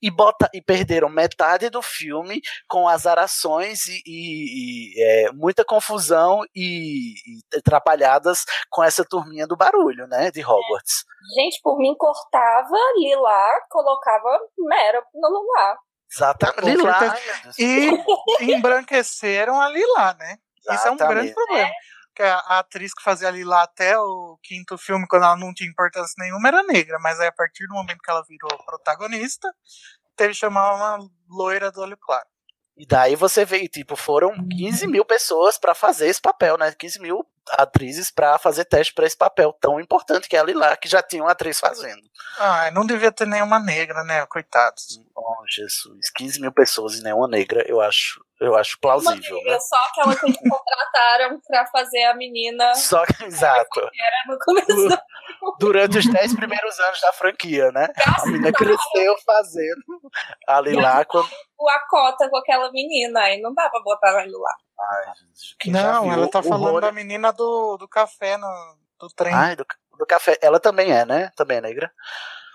e, 0.00 0.10
bota, 0.10 0.48
e 0.54 0.62
perderam 0.62 1.08
metade 1.08 1.68
do 1.70 1.82
filme 1.82 2.40
com 2.68 2.88
azarações 2.88 3.86
e, 3.86 4.02
e- 4.06 4.94
e, 4.98 5.02
é, 5.02 5.32
muita 5.32 5.64
confusão 5.64 6.42
e, 6.54 7.14
e 7.26 7.58
atrapalhadas 7.58 8.44
com 8.70 8.82
essa 8.84 9.04
turminha 9.04 9.46
do 9.46 9.56
barulho, 9.56 10.06
né, 10.06 10.30
de 10.30 10.40
Hogwarts. 10.44 11.04
Gente, 11.34 11.60
por 11.62 11.76
mim, 11.78 11.94
cortava 11.98 12.76
Lila, 12.96 13.60
colocava 13.68 14.38
Mera 14.58 15.02
no 15.14 15.28
lugar. 15.28 15.76
Exatamente. 16.10 16.76
Lilá. 16.76 17.16
E 17.58 18.52
embranqueceram 18.54 19.60
a 19.60 19.68
Lila, 19.68 20.14
né? 20.14 20.36
Isso 20.70 20.86
é 20.86 20.90
um 20.90 20.96
grande 20.96 21.28
Exatamente. 21.28 21.34
problema. 21.34 21.68
Porque 21.68 21.78
a, 22.22 22.38
a 22.38 22.58
atriz 22.60 22.92
que 22.94 23.02
fazia 23.02 23.28
a 23.28 23.30
Lila 23.30 23.62
até 23.62 23.98
o 23.98 24.38
quinto 24.42 24.76
filme, 24.78 25.06
quando 25.08 25.24
ela 25.24 25.36
não 25.36 25.52
tinha 25.52 25.70
importância 25.70 26.14
nenhuma, 26.18 26.48
era 26.48 26.62
negra. 26.62 26.98
Mas 27.00 27.20
aí, 27.20 27.28
a 27.28 27.32
partir 27.32 27.66
do 27.66 27.74
momento 27.74 28.00
que 28.02 28.10
ela 28.10 28.24
virou 28.28 28.64
protagonista, 28.64 29.48
teve 30.16 30.32
que 30.32 30.38
chamar 30.38 30.74
uma 30.74 31.08
loira 31.28 31.70
do 31.70 31.80
olho 31.80 31.96
claro. 31.96 32.26
E 32.76 32.86
daí 32.86 33.16
você 33.16 33.44
vê, 33.44 33.66
tipo, 33.66 33.96
foram 33.96 34.32
15 34.56 34.86
mil 34.86 35.04
pessoas 35.04 35.58
pra 35.58 35.74
fazer 35.74 36.06
esse 36.06 36.20
papel, 36.20 36.56
né? 36.56 36.72
15 36.72 37.00
mil 37.00 37.26
atrizes 37.52 38.10
pra 38.10 38.38
fazer 38.38 38.64
teste 38.64 38.92
pra 38.94 39.06
esse 39.06 39.16
papel 39.16 39.52
tão 39.60 39.80
importante 39.80 40.28
que 40.28 40.36
é 40.36 40.40
a 40.40 40.44
Lila, 40.44 40.76
que 40.76 40.88
já 40.88 41.02
tinha 41.02 41.22
uma 41.22 41.32
atriz 41.32 41.58
fazendo. 41.60 42.02
Ah, 42.38 42.70
não 42.72 42.86
devia 42.86 43.10
ter 43.12 43.26
nenhuma 43.26 43.58
negra, 43.58 44.02
né? 44.04 44.24
Coitados. 44.26 45.00
Oh, 45.16 45.34
Jesus. 45.48 46.10
15 46.14 46.40
mil 46.40 46.52
pessoas 46.52 46.94
e 46.94 47.02
nenhuma 47.02 47.26
negra, 47.28 47.64
eu 47.68 47.80
acho, 47.80 48.24
eu 48.40 48.54
acho 48.56 48.76
Uma 48.76 48.80
plausível, 48.80 49.36
negra, 49.38 49.52
né? 49.52 49.58
só 49.60 49.76
aquela 49.90 50.14
que 50.16 50.26
eles 50.26 50.38
contrataram 50.38 51.40
pra 51.46 51.66
fazer 51.66 52.04
a 52.04 52.14
menina 52.14 52.74
Só 52.74 53.04
que, 53.06 53.24
exato. 53.24 53.80
no 54.26 54.38
começo 54.38 54.88
do 54.88 54.98
Durante 55.58 55.98
os 55.98 56.06
10 56.06 56.34
primeiros 56.36 56.78
anos 56.80 57.00
da 57.00 57.12
franquia, 57.12 57.70
né? 57.72 57.88
A 58.22 58.26
menina 58.26 58.52
cresceu 58.52 59.16
fazendo 59.24 59.82
a 60.46 60.60
Lila 60.60 61.04
quando. 61.04 61.28
a 61.68 61.80
cota 61.88 62.28
com 62.30 62.36
aquela 62.38 62.70
menina. 62.72 63.20
Aí 63.20 63.40
não 63.40 63.52
dá 63.54 63.68
pra 63.68 63.80
botar 63.80 64.12
na 64.12 64.24
Lila. 64.24 64.48
Não, 65.66 66.12
ela 66.12 66.30
tá 66.30 66.42
falando 66.42 66.68
horror- 66.68 66.80
da 66.80 66.92
menina 66.92 67.32
do, 67.32 67.76
do 67.76 67.88
café 67.88 68.36
no, 68.36 68.78
do 69.00 69.08
trem. 69.08 69.34
Ai, 69.34 69.56
do, 69.56 69.66
do 69.98 70.06
café. 70.06 70.38
Ela 70.40 70.60
também 70.60 70.92
é, 70.92 71.04
né? 71.04 71.30
Também 71.36 71.58
é 71.58 71.60
negra. 71.60 71.92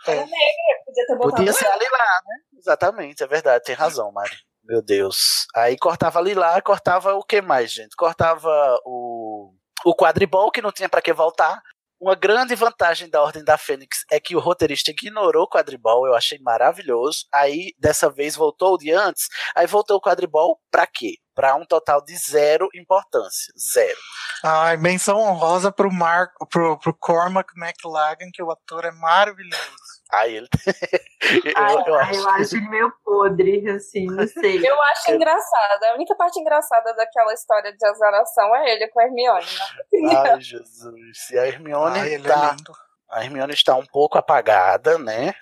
É. 0.07 0.15
Podia 0.15 1.05
ter 1.07 1.15
botado 1.15 1.35
Podia 1.35 1.53
ser 1.53 1.67
a 1.67 1.75
Lilá, 1.77 2.21
né? 2.25 2.35
Exatamente, 2.57 3.23
é 3.23 3.27
verdade, 3.27 3.63
tem 3.63 3.75
razão, 3.75 4.11
Mari. 4.11 4.35
Meu 4.63 4.81
Deus. 4.81 5.45
Aí 5.55 5.77
cortava 5.77 6.19
a 6.19 6.21
Lilá, 6.21 6.61
cortava 6.61 7.13
o 7.13 7.23
que 7.23 7.41
mais, 7.41 7.71
gente? 7.71 7.95
Cortava 7.95 8.49
o, 8.85 9.53
o 9.85 9.95
quadribol, 9.95 10.51
que 10.51 10.61
não 10.61 10.71
tinha 10.71 10.87
pra 10.89 11.01
que 11.01 11.11
voltar. 11.13 11.61
Uma 11.99 12.15
grande 12.15 12.53
vantagem 12.53 13.09
da 13.09 13.21
Ordem 13.21 13.43
da 13.43 13.57
Fênix 13.57 14.03
é 14.11 14.19
que 14.19 14.35
o 14.35 14.39
roteirista 14.39 14.91
ignorou 14.91 15.43
o 15.43 15.49
quadribol, 15.49 16.05
eu 16.05 16.13
achei 16.13 16.37
maravilhoso. 16.39 17.25
Aí, 17.33 17.73
dessa 17.79 18.09
vez, 18.09 18.35
voltou 18.35 18.73
o 18.73 18.77
de 18.77 18.91
antes. 18.91 19.27
Aí 19.55 19.65
voltou 19.67 19.97
o 19.97 20.01
quadribol 20.01 20.59
pra 20.69 20.85
quê? 20.85 21.15
Pra 21.35 21.55
um 21.55 21.65
total 21.65 22.03
de 22.03 22.15
zero 22.15 22.69
importância. 22.75 23.53
Zero. 23.57 23.97
Ai, 24.43 24.77
menção 24.77 25.17
honrosa 25.19 25.71
pro, 25.71 25.91
Marco, 25.91 26.45
pro, 26.47 26.77
pro 26.77 26.93
Cormac 26.93 27.51
McLagan, 27.57 28.29
que 28.31 28.43
o 28.43 28.51
ator 28.51 28.85
é 28.85 28.91
maravilhoso. 28.91 29.93
Aí 30.11 30.35
ele. 30.35 30.47
eu, 31.43 31.53
Ai, 31.55 31.75
eu 31.87 31.95
ai, 31.95 32.09
acho. 32.09 32.19
eu 32.19 32.29
acho 32.29 32.55
ele 32.57 32.69
meio 32.69 32.93
podre, 33.03 33.67
assim, 33.69 34.05
não 34.05 34.27
sei. 34.27 34.59
Eu 34.67 34.79
acho 34.81 35.11
engraçado. 35.11 35.83
A 35.85 35.95
única 35.95 36.15
parte 36.15 36.39
engraçada 36.39 36.93
daquela 36.93 37.33
história 37.33 37.75
de 37.75 37.85
azaração 37.85 38.55
é 38.57 38.73
ele 38.73 38.87
com 38.89 38.99
a 38.99 39.03
Hermione. 39.05 39.45
Né? 39.91 40.31
Ai, 40.33 40.41
Jesus. 40.41 41.29
E 41.31 41.39
a 41.39 41.47
Hermione 41.47 41.99
Ai, 41.99 42.13
ele 42.13 42.27
tá. 42.27 42.33
é 42.33 42.51
lindo. 42.51 42.73
A 43.13 43.23
Hermione 43.23 43.53
está 43.53 43.75
um 43.75 43.85
pouco 43.85 44.17
apagada, 44.17 44.97
né? 44.97 45.33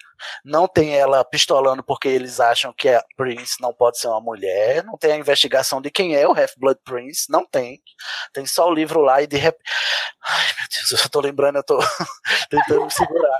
Não 0.43 0.68
tem 0.68 0.95
ela 0.95 1.23
pistolando 1.23 1.84
porque 1.84 2.07
eles 2.07 2.39
acham 2.39 2.73
que 2.77 2.89
a 2.89 3.03
Prince 3.15 3.56
não 3.60 3.73
pode 3.73 3.98
ser 3.98 4.07
uma 4.07 4.22
mulher. 4.22 4.84
Não 4.84 4.98
tem 4.98 5.14
a 5.14 5.18
investigação 5.18 5.81
de 5.81 5.89
quem 5.89 6.15
é 6.15 6.27
o 6.27 6.38
Half-Blood 6.38 6.80
Prince. 6.84 7.26
Não 7.30 7.45
tem. 7.45 7.81
Tem 8.34 8.45
só 8.45 8.68
o 8.68 8.73
livro 8.73 9.02
lá 9.02 9.22
e 9.22 9.27
de 9.27 9.38
repente. 9.38 9.64
Ai, 10.23 10.45
meu 10.60 10.68
Deus, 10.72 10.91
eu 10.91 10.98
só 10.98 11.10
tô 11.10 11.22
lembrando, 11.22 11.57
eu 11.57 11.64
tô 11.64 11.80
tentando 12.49 12.85
me 12.85 12.91
segurar. 12.91 13.39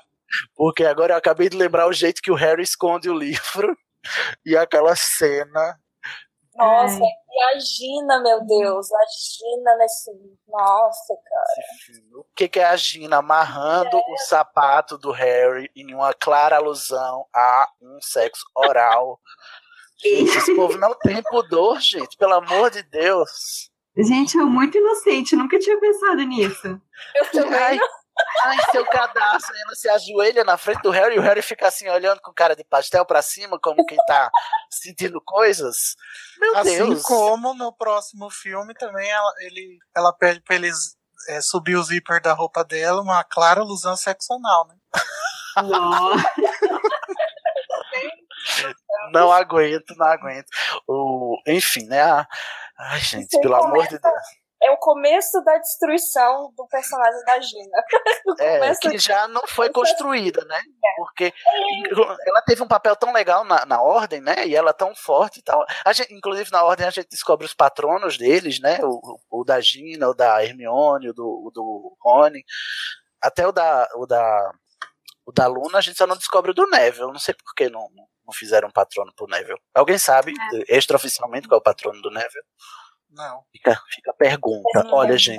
Porque 0.56 0.86
agora 0.86 1.14
eu 1.14 1.18
acabei 1.18 1.50
de 1.50 1.58
lembrar 1.58 1.88
o 1.88 1.94
jeito 1.94 2.22
que 2.22 2.32
o 2.32 2.36
Harry 2.36 2.64
esconde 2.64 3.10
o 3.10 3.18
livro 3.18 3.78
e 4.46 4.56
aquela 4.56 4.96
cena. 4.96 5.78
Nossa, 6.56 6.96
Ai. 6.96 7.10
e 7.30 7.44
a 7.44 7.60
Gina, 7.60 8.22
meu 8.22 8.46
Deus. 8.46 8.92
A 8.92 9.06
Gina 9.06 9.76
nesse. 9.78 10.12
Nossa, 10.48 11.16
cara. 11.26 12.20
O 12.20 12.26
que, 12.36 12.48
que 12.48 12.60
é 12.60 12.66
a 12.66 12.76
Gina 12.76 13.18
amarrando 13.18 13.98
o 13.98 14.18
sapato 14.28 14.98
do 14.98 15.12
Harry 15.12 15.70
em 15.76 15.94
uma 15.94 16.14
clara 16.14 16.58
alusão 16.58 17.26
a 17.34 17.70
um 17.82 18.00
sexo 18.02 18.44
oral? 18.56 19.20
Gente, 20.04 20.38
esse 20.38 20.56
povo 20.56 20.78
não 20.80 20.96
tem 20.96 21.22
pudor, 21.22 21.80
gente, 21.80 22.18
pelo 22.18 22.34
amor 22.34 22.72
de 22.72 22.82
Deus. 22.82 23.70
Gente, 23.96 24.36
eu 24.36 24.48
muito 24.48 24.76
inocente, 24.76 25.36
nunca 25.36 25.60
tinha 25.60 25.80
pensado 25.80 26.24
nisso. 26.24 26.82
Eu 27.16 27.32
também 27.32 27.60
Ai, 27.60 27.76
não. 27.76 27.88
Ai, 28.44 28.58
seu 28.72 28.86
cadastro. 28.86 29.54
Aí 29.54 29.62
ela 29.62 29.76
se 29.76 29.90
ajoelha 29.90 30.44
na 30.44 30.58
frente 30.58 30.82
do 30.82 30.90
Harry 30.92 31.16
e 31.16 31.20
o 31.20 31.22
Harry 31.22 31.42
fica 31.42 31.68
assim, 31.68 31.88
olhando 31.90 32.22
com 32.22 32.34
cara 32.34 32.56
de 32.56 32.64
pastel 32.64 33.06
pra 33.06 33.22
cima, 33.22 33.60
como 33.60 33.86
quem 33.86 33.98
tá 34.06 34.30
sentindo 34.70 35.22
coisas. 35.22 35.96
Meu 36.40 36.58
Assim 36.58 36.78
Deus. 36.78 37.02
como 37.04 37.54
no 37.54 37.74
próximo 37.74 38.30
filme 38.30 38.74
também 38.74 39.10
ela, 39.10 39.34
ele, 39.40 39.78
ela 39.96 40.14
pede 40.14 40.42
pra 40.42 40.56
eles 40.56 40.96
é, 41.30 41.42
subir 41.42 41.76
o 41.76 41.84
zíper 41.84 42.22
da 42.22 42.34
roupa 42.34 42.64
dela, 42.64 43.02
uma 43.02 43.24
clara 43.24 43.62
alusão 43.62 43.96
sexual, 43.96 44.68
né? 44.68 44.76
Nossa. 45.58 46.24
Não 49.12 49.32
aguento, 49.32 49.94
não 49.98 50.08
aguento. 50.08 50.48
O, 50.88 51.38
enfim, 51.48 51.86
né? 51.86 52.26
Ai, 52.78 53.00
gente, 53.00 53.36
aí 53.36 53.42
pelo 53.42 53.56
amor 53.56 53.88
de 53.88 54.00
Deus. 54.00 54.41
É 54.64 54.70
o 54.70 54.78
começo 54.78 55.42
da 55.44 55.58
destruição 55.58 56.54
do 56.56 56.68
personagem 56.68 57.24
da 57.26 57.40
Gina. 57.42 57.84
É, 58.40 58.76
que 58.76 58.98
já 58.98 59.28
não 59.28 59.46
foi 59.46 59.70
construída, 59.70 60.44
né? 60.46 60.60
Porque 60.98 61.34
ela 62.26 62.42
teve 62.42 62.64
um 62.64 62.68
papel 62.68 62.96
tão 62.96 63.12
legal 63.12 63.44
na, 63.44 63.66
na 63.66 63.82
ordem, 63.82 64.22
né? 64.22 64.48
E 64.48 64.56
ela 64.56 64.74
tão 64.74 64.96
forte 64.96 65.40
e 65.40 65.44
tal. 65.44 65.64
Gente, 65.94 66.14
inclusive, 66.14 66.50
na 66.52 66.64
ordem 66.64 66.88
a 66.88 66.90
gente 66.90 67.10
descobre 67.10 67.46
os 67.46 67.54
patronos 67.54 68.18
deles, 68.18 68.60
né? 68.60 68.80
O, 68.84 69.20
o 69.30 69.44
da 69.44 69.60
Gina, 69.60 70.10
o 70.10 70.14
da 70.14 70.44
Hermione, 70.44 71.10
o 71.10 71.14
do, 71.14 71.26
o 71.26 71.52
do 71.52 71.98
Rony. 72.02 72.44
Até 73.22 73.48
o 73.48 73.52
da, 73.52 73.88
o 73.96 74.06
da. 74.06 74.52
O 75.24 75.32
da 75.32 75.46
Luna, 75.46 75.78
a 75.78 75.82
gente 75.82 75.98
só 75.98 76.08
não 76.08 76.18
descobre 76.18 76.52
o 76.52 76.54
do 76.54 76.68
Neville. 76.68 77.12
Não 77.12 77.20
sei 77.20 77.36
por 77.36 77.54
que 77.54 77.70
não, 77.70 77.88
não 78.26 78.34
fizeram 78.34 78.70
um 78.70 78.72
patrono 78.72 79.14
pro 79.16 79.28
Neville. 79.28 79.60
Alguém 79.74 79.98
sabe, 79.98 80.34
extraoficialmente, 80.68 81.48
qual 81.48 81.58
é 81.58 81.62
o 81.62 81.64
patrono 81.64 82.02
do 82.02 82.10
Neville? 82.10 82.46
Não. 83.12 83.44
Fica, 83.52 83.80
fica 83.94 84.12
a 84.12 84.14
pergunta. 84.16 84.88
Olha, 84.92 85.18
gente. 85.18 85.38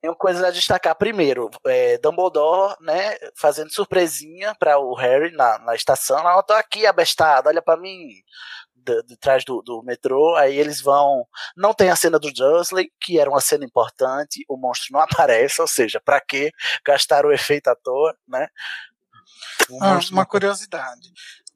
Tem 0.00 0.12
coisas 0.14 0.44
a 0.44 0.50
destacar. 0.50 0.94
Primeiro, 0.96 1.48
é, 1.66 1.96
Dumbledore, 1.98 2.76
né, 2.80 3.16
fazendo 3.36 3.72
surpresinha 3.72 4.54
para 4.58 4.78
o 4.78 4.94
Harry 4.94 5.32
na, 5.32 5.58
na 5.60 5.74
estação. 5.74 6.28
Eu 6.28 6.42
tô 6.42 6.52
aqui, 6.52 6.84
abestado, 6.86 7.48
olha 7.48 7.62
para 7.62 7.80
mim. 7.80 8.08
De, 8.76 9.02
de 9.04 9.16
trás 9.16 9.42
do, 9.46 9.62
do 9.62 9.82
metrô, 9.82 10.34
aí 10.36 10.58
eles 10.58 10.82
vão. 10.82 11.26
Não 11.56 11.72
tem 11.72 11.88
a 11.88 11.96
cena 11.96 12.18
do 12.18 12.30
Dursley, 12.30 12.92
que 13.00 13.18
era 13.18 13.30
uma 13.30 13.40
cena 13.40 13.64
importante, 13.64 14.44
o 14.46 14.58
monstro 14.58 14.88
não 14.92 15.00
aparece, 15.40 15.58
ou 15.62 15.66
seja, 15.66 15.98
para 16.04 16.20
que 16.20 16.50
gastar 16.84 17.24
o 17.24 17.32
efeito 17.32 17.68
à 17.68 17.74
toa, 17.74 18.14
né? 18.28 18.46
Ah, 19.80 19.98
uma 20.12 20.20
não- 20.20 20.26
curiosidade. 20.26 21.10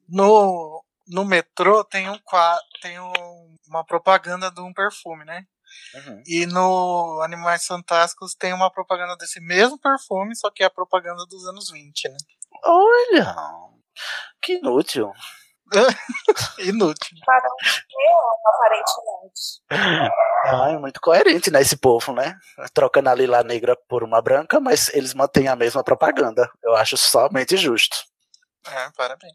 No, 0.07 0.83
no 1.09 1.25
metrô 1.25 1.83
tem 1.83 2.09
um 2.09 2.17
tem 2.81 2.99
um- 2.99 3.55
uma 3.67 3.83
propaganda 3.85 4.49
de 4.51 4.61
um 4.61 4.73
perfume, 4.73 5.25
né? 5.25 5.43
Uhum. 5.93 6.23
E 6.25 6.45
no 6.45 7.21
Animais 7.23 7.65
Fantásticos 7.65 8.35
tem 8.35 8.53
uma 8.53 8.71
propaganda 8.71 9.15
desse 9.17 9.39
mesmo 9.39 9.79
perfume, 9.79 10.35
só 10.35 10.49
que 10.49 10.63
é 10.63 10.65
a 10.65 10.69
propaganda 10.71 11.25
dos 11.27 11.45
anos 11.47 11.69
20, 11.71 12.09
né? 12.09 12.17
Olha! 12.65 13.35
Que 14.41 14.53
inútil. 14.57 15.11
Inútil. 16.59 17.17
Para 17.25 17.47
um 17.47 18.49
aparentemente. 18.49 19.61
Ai, 20.45 20.77
muito 20.77 20.99
coerente, 20.99 21.51
né, 21.51 21.61
esse 21.61 21.77
povo, 21.77 22.11
né? 22.13 22.35
Trocando 22.73 23.09
a 23.09 23.13
lila 23.15 23.43
negra 23.43 23.75
por 23.87 24.03
uma 24.03 24.21
branca, 24.21 24.59
mas 24.59 24.89
eles 24.93 25.13
mantêm 25.13 25.47
a 25.47 25.55
mesma 25.55 25.83
propaganda. 25.83 26.49
Eu 26.63 26.75
acho 26.75 26.97
somente 26.97 27.55
justo. 27.55 27.97
É, 28.67 28.89
parabéns. 28.97 29.33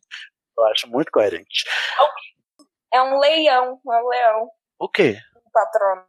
Eu 0.56 0.64
acho 0.66 0.88
muito 0.88 1.10
coerente. 1.10 1.64
É 2.92 3.02
um 3.02 3.18
leão, 3.18 3.80
é 3.86 4.02
um 4.02 4.08
leão. 4.08 4.50
O 4.78 4.88
quê? 4.88 5.18
O 5.34 5.50
patrono. 5.50 6.06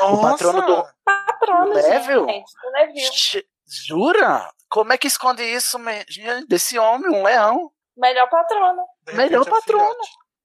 O 0.00 0.22
patrono 0.22 0.62
do 0.62 0.88
Patrono, 1.04 1.74
Neville? 1.74 2.26
gente. 2.26 2.52
Do 2.62 2.70
Neville. 2.72 3.46
Jura? 3.86 4.50
Como 4.70 4.92
é 4.92 4.98
que 4.98 5.06
esconde 5.06 5.42
isso 5.42 5.78
desse 6.48 6.78
homem, 6.78 7.10
um 7.10 7.22
leão? 7.22 7.70
Melhor 7.96 8.28
patrono. 8.28 8.82
Melhor 9.12 9.46
é 9.46 9.50
patrono. 9.50 9.98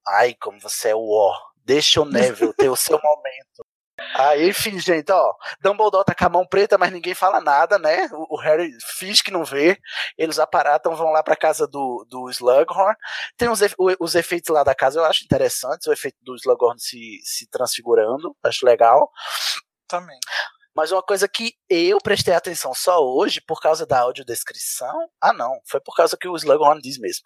Ai, 0.08 0.34
como 0.36 0.60
você 0.60 0.90
é 0.90 0.96
o 0.96 1.10
ó. 1.10 1.34
Deixa 1.58 2.02
o 2.02 2.06
Neville 2.06 2.54
ter 2.54 2.70
o 2.70 2.76
seu 2.76 3.00
momento. 3.02 3.66
Aí, 4.16 4.50
enfim, 4.50 4.80
gente, 4.80 5.12
ó. 5.12 5.34
Dumbledore 5.62 6.06
tá 6.06 6.16
com 6.16 6.26
a 6.26 6.30
mão 6.30 6.46
preta, 6.48 6.78
mas 6.78 6.92
ninguém 6.92 7.14
fala 7.14 7.40
nada, 7.40 7.78
né? 7.78 8.10
O, 8.12 8.38
Harry 8.38 8.76
finge 8.82 9.24
que 9.24 9.32
não 9.32 9.46
vê. 9.46 9.78
Eles 10.18 10.40
aparatam, 10.40 10.96
vão 10.96 11.12
lá 11.12 11.22
pra 11.22 11.36
casa 11.36 11.68
do, 11.68 12.06
do 12.10 12.30
Slughorn. 12.30 12.96
Tem 13.38 13.50
os, 13.50 13.60
os 14.00 14.16
efeitos 14.16 14.50
lá 14.50 14.64
da 14.64 14.74
casa, 14.74 15.00
eu 15.00 15.06
acho 15.06 15.24
interessantes. 15.24 15.88
O 15.88 15.94
efeito 15.94 16.18
do 16.22 16.36
Slughorn 16.36 16.80
se, 16.80 17.20
se 17.24 17.48
transfigurando. 17.50 18.36
Acho 18.44 18.66
legal. 18.66 19.12
Também. 19.88 20.20
Mas 20.76 20.92
uma 20.92 21.04
coisa 21.04 21.28
que 21.28 21.54
eu 21.70 21.98
prestei 22.00 22.34
atenção 22.34 22.74
só 22.74 23.00
hoje, 23.04 23.42
por 23.42 23.62
causa 23.62 23.86
da 23.86 24.00
audiodescrição. 24.00 25.08
Ah, 25.22 25.34
não, 25.34 25.60
foi 25.68 25.80
por 25.80 25.96
causa 25.96 26.18
que 26.20 26.28
o 26.28 26.36
Slughorn 26.36 26.82
diz 26.82 26.98
mesmo. 26.98 27.24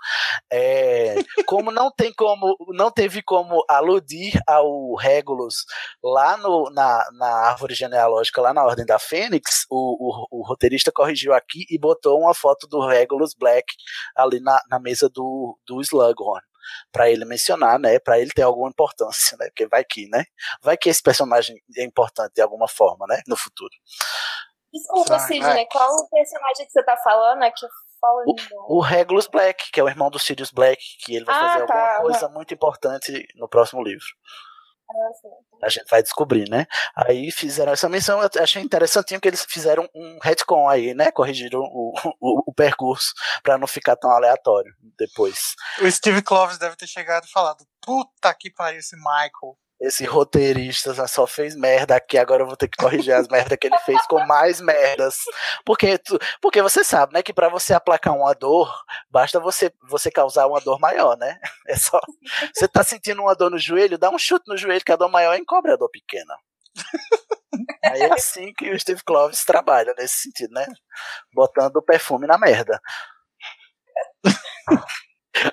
É, 0.52 1.16
como 1.46 1.72
não 1.72 1.92
tem 1.92 2.14
como, 2.14 2.56
não 2.70 2.92
teve 2.92 3.22
como 3.22 3.64
aludir 3.70 4.40
ao 4.48 4.96
Regulus 4.96 5.66
lá 6.04 6.38
no, 6.38 6.70
na, 6.72 7.08
na 7.18 7.28
árvore 7.50 7.74
genealógica, 7.74 8.42
lá 8.42 8.54
na 8.54 8.64
Ordem 8.64 8.86
da 8.86 9.00
Fênix, 9.00 9.66
o, 9.70 10.36
o, 10.36 10.40
o 10.40 10.48
roteirista 10.48 10.92
corrigiu 10.92 11.34
aqui 11.34 11.66
e 11.70 11.80
botou 11.80 12.20
uma 12.20 12.34
foto 12.34 12.68
do 12.68 12.86
Regulus 12.86 13.34
Black 13.34 13.66
ali 14.16 14.40
na, 14.40 14.62
na 14.70 14.80
mesa 14.80 15.10
do, 15.10 15.58
do 15.66 15.82
Slughorn. 15.82 16.47
Pra 16.92 17.10
ele 17.10 17.26
mencionar, 17.26 17.80
né? 17.80 18.00
Pra 18.00 18.20
ele 18.20 18.32
ter 18.32 18.44
alguma 18.44 18.70
importância, 18.70 19.38
né? 19.38 19.48
Porque 19.48 19.68
vai 19.68 19.84
que, 19.84 20.08
né? 20.10 20.24
Vai 20.62 20.78
que 20.78 20.90
esse 20.90 21.02
personagem 21.02 21.56
é 21.78 21.84
importante 21.84 22.34
de 22.36 22.42
alguma 22.42 22.68
forma, 22.68 23.06
né? 23.08 23.22
No 23.28 23.36
futuro. 23.36 23.74
Desculpa, 24.74 25.18
Sidney, 25.20 25.42
vai. 25.42 25.66
qual 25.68 25.90
o 25.96 26.10
personagem 26.10 26.66
que 26.66 26.72
você 26.72 26.84
tá 26.84 26.98
falando? 26.98 27.44
É 27.44 27.52
que 27.52 27.66
fala 28.00 28.24
O 28.68 28.82
Regulus 28.82 29.28
Black, 29.28 29.72
que 29.72 29.80
é 29.80 29.84
o 29.84 29.90
irmão 29.90 30.10
do 30.10 30.20
Sirius 30.20 30.52
Black, 30.52 30.82
que 31.04 31.16
ele 31.16 31.26
vai 31.26 31.36
Ah, 31.36 31.40
fazer 31.40 31.66
tá. 31.66 31.74
alguma 31.74 32.02
coisa 32.02 32.30
muito 32.30 32.54
importante 32.54 33.28
no 33.36 33.48
próximo 33.48 33.82
livro. 33.82 34.06
Assim. 35.10 35.30
A 35.64 35.70
gente 35.70 35.90
vai 35.90 36.02
descobrir, 36.02 36.50
né? 36.50 36.66
Aí 36.96 37.32
fizeram 37.32 37.72
essa 37.72 37.90
menção, 37.90 38.22
eu 38.22 38.30
achei 38.42 38.62
interessantinho 38.62 39.20
que 39.20 39.28
eles 39.28 39.46
fizeram 39.48 39.88
um 39.94 40.20
retcon 40.22 40.70
aí, 40.70 40.94
né? 40.94 41.12
Corrigiram 41.12 41.60
o, 41.62 41.94
o, 42.20 42.44
o 42.48 42.54
percurso 42.54 43.14
pra 43.44 43.58
não 43.58 43.68
ficar 43.68 43.96
tão 43.96 44.12
aleatório 44.12 44.74
depois. 44.98 45.56
O 45.82 45.92
Steve 45.92 46.22
Kloves 46.22 46.58
deve 46.58 46.76
ter 46.76 46.88
chegado 46.88 47.26
e 47.26 47.32
falado: 47.32 47.66
Puta 47.82 48.34
que 48.34 48.52
pariu 48.52 48.80
esse 48.80 48.96
Michael. 48.96 49.58
Esse 49.80 50.06
roteirista 50.06 50.92
já 50.94 51.08
só 51.08 51.28
fez 51.28 51.56
merda 51.56 51.96
aqui, 51.96 52.18
agora 52.18 52.42
eu 52.42 52.48
vou 52.48 52.58
ter 52.58 52.68
que 52.68 52.78
corrigir 52.78 53.14
as 53.14 53.28
merdas 53.28 53.58
que 53.62 53.68
ele 53.68 53.78
fez 53.80 54.02
com 54.08 54.20
mais 54.26 54.60
merdas. 54.60 55.18
Porque, 55.64 56.00
tu- 56.00 56.18
porque 56.42 56.62
você 56.64 56.84
sabe, 56.84 57.14
né, 57.14 57.22
que 57.22 57.32
pra 57.32 57.48
você 57.48 57.74
aplacar 57.76 58.16
uma 58.16 58.34
dor, 58.34 58.74
basta 59.10 59.40
você, 59.40 59.72
você 59.88 60.10
causar 60.10 60.48
uma 60.48 60.60
dor 60.62 60.80
maior, 60.80 61.16
né? 61.18 61.40
É 61.68 61.76
só. 61.76 62.00
Você 62.54 62.68
tá 62.68 62.84
sentindo 62.84 63.22
uma 63.22 63.36
dor 63.36 63.52
no 63.52 63.60
joelho, 63.60 63.98
dá 64.00 64.10
um 64.10 64.18
chute 64.18 64.46
no 64.48 64.58
joelho, 64.58 64.84
que 64.84 64.92
a 64.92 64.96
dor 64.96 65.10
maior 65.12 65.36
encobre 65.38 65.72
a 65.72 65.76
dor 65.76 65.90
pequena. 65.92 66.36
Aí 67.86 68.02
é 68.02 68.14
assim 68.14 68.54
que 68.54 68.70
o 68.72 68.80
Steve 68.80 69.04
Kloves 69.04 69.44
trabalha 69.46 69.94
nesse 69.98 70.24
sentido, 70.24 70.54
né? 70.54 70.66
Botando 71.34 71.82
perfume 71.82 72.28
na 72.28 72.38
merda. 72.38 72.80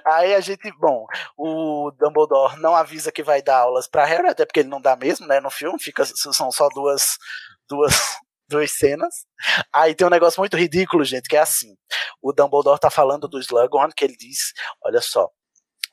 Aí 0.06 0.34
a 0.34 0.40
gente, 0.40 0.70
bom, 0.78 1.06
o 1.36 1.90
Dumbledore 1.98 2.58
não 2.60 2.74
avisa 2.74 3.12
que 3.12 3.22
vai 3.22 3.42
dar 3.42 3.58
aulas 3.58 3.86
pra 3.88 4.04
Harry, 4.04 4.28
até 4.28 4.44
porque 4.44 4.60
ele 4.60 4.68
não 4.68 4.80
dá 4.80 4.96
mesmo, 4.96 5.26
né, 5.26 5.40
no 5.40 5.50
filme, 5.50 5.78
fica, 5.80 6.04
são 6.04 6.50
só 6.50 6.68
duas, 6.68 7.16
duas, 7.68 7.92
duas 8.48 8.70
cenas. 8.72 9.14
Aí 9.72 9.94
tem 9.94 10.06
um 10.06 10.10
negócio 10.10 10.40
muito 10.40 10.56
ridículo, 10.56 11.04
gente, 11.04 11.28
que 11.28 11.36
é 11.36 11.40
assim, 11.40 11.74
o 12.22 12.32
Dumbledore 12.32 12.80
tá 12.80 12.90
falando 12.90 13.28
do 13.28 13.38
Slughorn, 13.38 13.92
que 13.96 14.04
ele 14.04 14.16
diz, 14.16 14.52
olha 14.82 15.00
só, 15.00 15.28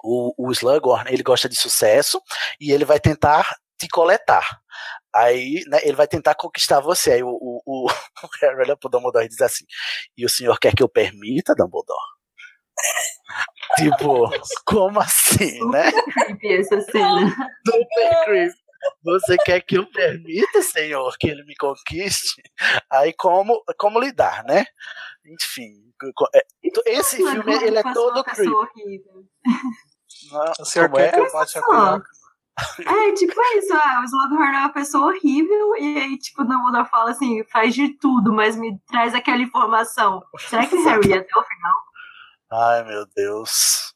o, 0.03 0.33
o 0.37 0.51
Slughorn, 0.51 1.11
ele 1.11 1.23
gosta 1.23 1.47
de 1.49 1.55
sucesso, 1.55 2.21
e 2.59 2.71
ele 2.71 2.85
vai 2.85 2.99
tentar 2.99 3.55
te 3.79 3.87
coletar. 3.89 4.45
Aí, 5.13 5.63
né, 5.67 5.79
ele 5.83 5.95
vai 5.95 6.07
tentar 6.07 6.35
conquistar 6.35 6.79
você. 6.79 7.13
Aí 7.13 7.23
o, 7.23 7.29
o 7.29 7.61
o 7.65 7.87
Harry 8.41 8.61
olha 8.61 8.77
pro 8.77 8.89
Dumbledore 8.89 9.25
e 9.25 9.29
diz 9.29 9.41
assim, 9.41 9.65
e 10.17 10.25
o 10.25 10.29
senhor 10.29 10.57
quer 10.59 10.73
que 10.75 10.83
eu 10.83 10.89
permita, 10.89 11.53
Dumbledore? 11.55 12.10
Tipo, 13.77 14.29
como 14.65 14.99
assim, 14.99 15.59
né? 15.69 15.91
Creepy 15.91 16.53
essa 16.53 16.81
cena. 16.81 17.29
Super 17.65 18.25
creepy. 18.25 18.61
Você 19.03 19.37
quer 19.45 19.61
que 19.61 19.77
eu 19.77 19.85
permita, 19.91 20.61
senhor, 20.61 21.15
que 21.19 21.27
ele 21.27 21.43
me 21.45 21.55
conquiste? 21.55 22.41
Aí 22.91 23.13
como, 23.13 23.63
como 23.77 23.99
lidar, 23.99 24.43
né? 24.43 24.65
Enfim, 25.25 25.91
é, 26.33 26.45
esse 26.87 27.17
filme 27.17 27.53
ele 27.63 27.77
é 27.77 27.93
todo 27.93 28.23
creepy. 28.23 28.43
senhor 28.43 28.67
como 30.81 30.97
quer 30.97 30.97
é? 30.99 32.01
É, 32.85 33.13
tipo 33.13 33.33
isso, 33.57 33.73
ah, 33.73 34.01
o 34.01 34.03
Slughorn 34.03 34.55
é 34.55 34.59
uma 34.59 34.73
pessoa 34.73 35.07
horrível 35.07 35.75
e 35.77 35.97
aí, 35.97 36.17
tipo, 36.17 36.41
o 36.41 36.45
Dumbledore 36.45 36.89
fala 36.89 37.11
assim, 37.11 37.43
faz 37.45 37.73
de 37.73 37.97
tudo, 37.97 38.33
mas 38.33 38.55
me 38.55 38.77
traz 38.87 39.15
aquela 39.15 39.41
informação. 39.41 40.21
Será 40.37 40.67
que 40.67 40.75
Harry 40.83 41.09
ia 41.09 41.19
até 41.19 41.39
o 41.39 41.43
final? 41.43 41.75
Ai, 42.53 42.83
meu 42.83 43.05
Deus. 43.15 43.93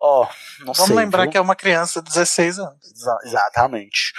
Ó, 0.00 0.26
não 0.60 0.72
Vamos 0.72 0.86
sei. 0.88 0.96
lembrar 0.96 1.22
viu? 1.22 1.30
que 1.30 1.36
é 1.36 1.40
uma 1.40 1.54
criança 1.54 2.02
de 2.02 2.08
16 2.08 2.58
anos. 2.58 2.76
Exa- 2.84 3.18
Exatamente. 3.24 4.12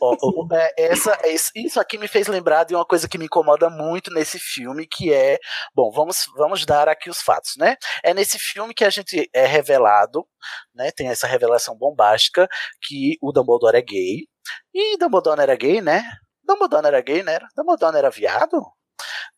Ó, 0.00 0.14
é, 0.52 0.74
essa, 0.76 1.18
isso 1.54 1.80
aqui 1.80 1.96
me 1.96 2.06
fez 2.06 2.26
lembrar 2.26 2.64
de 2.64 2.74
uma 2.74 2.84
coisa 2.84 3.08
que 3.08 3.16
me 3.16 3.24
incomoda 3.24 3.70
muito 3.70 4.12
nesse 4.12 4.38
filme, 4.38 4.86
que 4.86 5.12
é. 5.12 5.38
Bom, 5.74 5.90
vamos, 5.90 6.26
vamos 6.36 6.66
dar 6.66 6.86
aqui 6.88 7.08
os 7.08 7.22
fatos, 7.22 7.52
né? 7.56 7.76
É 8.04 8.12
nesse 8.12 8.38
filme 8.38 8.74
que 8.74 8.84
a 8.84 8.90
gente 8.90 9.30
é 9.32 9.46
revelado, 9.46 10.26
né? 10.74 10.90
Tem 10.90 11.08
essa 11.08 11.26
revelação 11.26 11.74
bombástica 11.78 12.46
que 12.82 13.16
o 13.22 13.32
Dumbledore 13.32 13.78
é 13.78 13.82
gay. 13.82 14.26
E 14.74 14.98
Dumbledore 14.98 15.40
era 15.40 15.56
gay, 15.56 15.80
né? 15.80 16.04
Dumbledore 16.44 16.86
era 16.88 17.00
gay, 17.00 17.22
né? 17.22 17.38
Dumbledore 17.56 17.96
era 17.96 18.10
viado? 18.10 18.60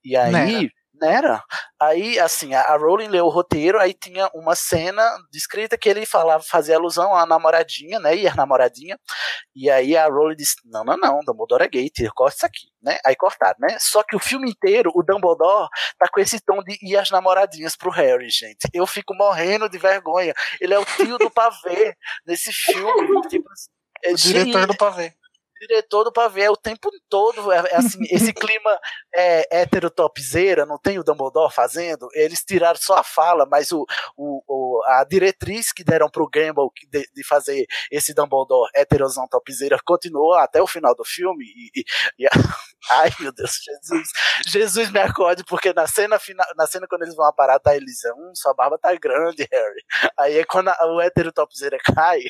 E 0.04 0.16
aí. 0.16 0.32
Era? 1.02 1.42
Aí, 1.80 2.18
assim, 2.18 2.54
a 2.54 2.62
a 2.62 2.76
Rowling 2.76 3.08
leu 3.08 3.26
o 3.26 3.28
roteiro, 3.28 3.78
aí 3.78 3.92
tinha 3.92 4.30
uma 4.34 4.54
cena 4.54 5.02
descrita 5.30 5.76
que 5.76 5.88
ele 5.88 6.06
falava, 6.06 6.42
fazia 6.42 6.76
alusão 6.76 7.14
à 7.14 7.26
namoradinha, 7.26 7.98
né? 7.98 8.16
E 8.16 8.26
a 8.26 8.34
namoradinha. 8.34 8.98
E 9.54 9.70
aí 9.70 9.96
a 9.96 10.06
Rowling 10.06 10.36
disse: 10.36 10.56
Não, 10.64 10.84
não, 10.84 10.96
não, 10.96 11.20
Dumbledore 11.24 11.64
é 11.64 11.68
gay, 11.68 11.90
corta 12.14 12.36
isso 12.36 12.46
aqui, 12.46 12.68
né? 12.82 12.98
Aí 13.04 13.14
cortaram, 13.16 13.56
né? 13.60 13.76
Só 13.78 14.02
que 14.02 14.16
o 14.16 14.18
filme 14.18 14.50
inteiro, 14.50 14.90
o 14.94 15.02
Dumbledore 15.02 15.68
tá 15.98 16.08
com 16.12 16.20
esse 16.20 16.40
tom 16.40 16.62
de 16.62 16.78
ir 16.82 16.96
as 16.96 17.10
namoradinhas 17.10 17.76
pro 17.76 17.90
Harry, 17.90 18.30
gente. 18.30 18.68
Eu 18.72 18.86
fico 18.86 19.14
morrendo 19.14 19.68
de 19.68 19.78
vergonha. 19.78 20.32
Ele 20.60 20.74
é 20.74 20.78
o 20.78 20.84
tio 20.84 21.18
do 21.18 21.30
pavê 21.30 21.94
nesse 22.26 22.52
filme. 22.52 22.82
Tipo, 23.28 23.48
é, 24.04 24.12
O 24.12 24.16
diretor 24.16 24.66
do 24.66 24.76
pavê. 24.76 25.14
Diretor 25.66 26.04
do 26.04 26.12
pavê 26.12 26.42
é 26.42 26.50
o 26.50 26.56
tempo 26.56 26.90
todo. 27.08 27.52
É, 27.52 27.58
é 27.70 27.76
assim, 27.76 27.98
esse 28.10 28.32
clima 28.32 28.78
é, 29.14 29.60
heterotopzeira, 29.62 30.66
não 30.66 30.78
tem 30.78 30.98
o 30.98 31.04
Dumbledore 31.04 31.52
fazendo. 31.52 32.08
Eles 32.14 32.44
tiraram 32.44 32.78
só 32.80 32.96
a 32.98 33.04
fala, 33.04 33.46
mas 33.50 33.70
o, 33.72 33.84
o, 34.16 34.42
o- 34.46 34.82
a 34.86 35.04
diretriz 35.04 35.72
que 35.72 35.84
deram 35.84 36.10
pro 36.10 36.28
Gamble 36.28 36.68
de, 36.90 37.06
de 37.14 37.24
fazer 37.26 37.66
esse 37.90 38.14
Dumbledore 38.14 38.70
heterosão 38.74 39.26
topzeira 39.28 39.78
continuou 39.84 40.34
até 40.34 40.60
o 40.60 40.66
final 40.66 40.94
do 40.94 41.04
filme. 41.04 41.44
E, 41.44 41.80
e- 41.80 41.84
e 42.24 42.28
ai, 42.90 43.10
meu 43.20 43.32
Deus, 43.32 43.52
Jesus. 43.62 44.08
Jesus 44.46 44.90
me 44.90 45.00
acorde, 45.00 45.44
porque 45.44 45.72
na 45.72 45.86
cena, 45.86 46.18
final, 46.18 46.46
na 46.56 46.66
cena 46.66 46.86
quando 46.88 47.02
eles 47.02 47.14
vão 47.14 47.26
à 47.26 47.32
parada, 47.32 47.60
tá 47.60 47.76
eles 47.76 48.00
hum, 48.16 48.32
sua 48.34 48.54
barba 48.54 48.78
tá 48.78 48.94
grande, 48.94 49.46
Harry. 49.50 49.84
Aí 50.18 50.38
é 50.38 50.44
quando 50.44 50.68
a- 50.68 50.86
o 50.86 51.00
heterotopzeira 51.00 51.78
cai. 51.94 52.20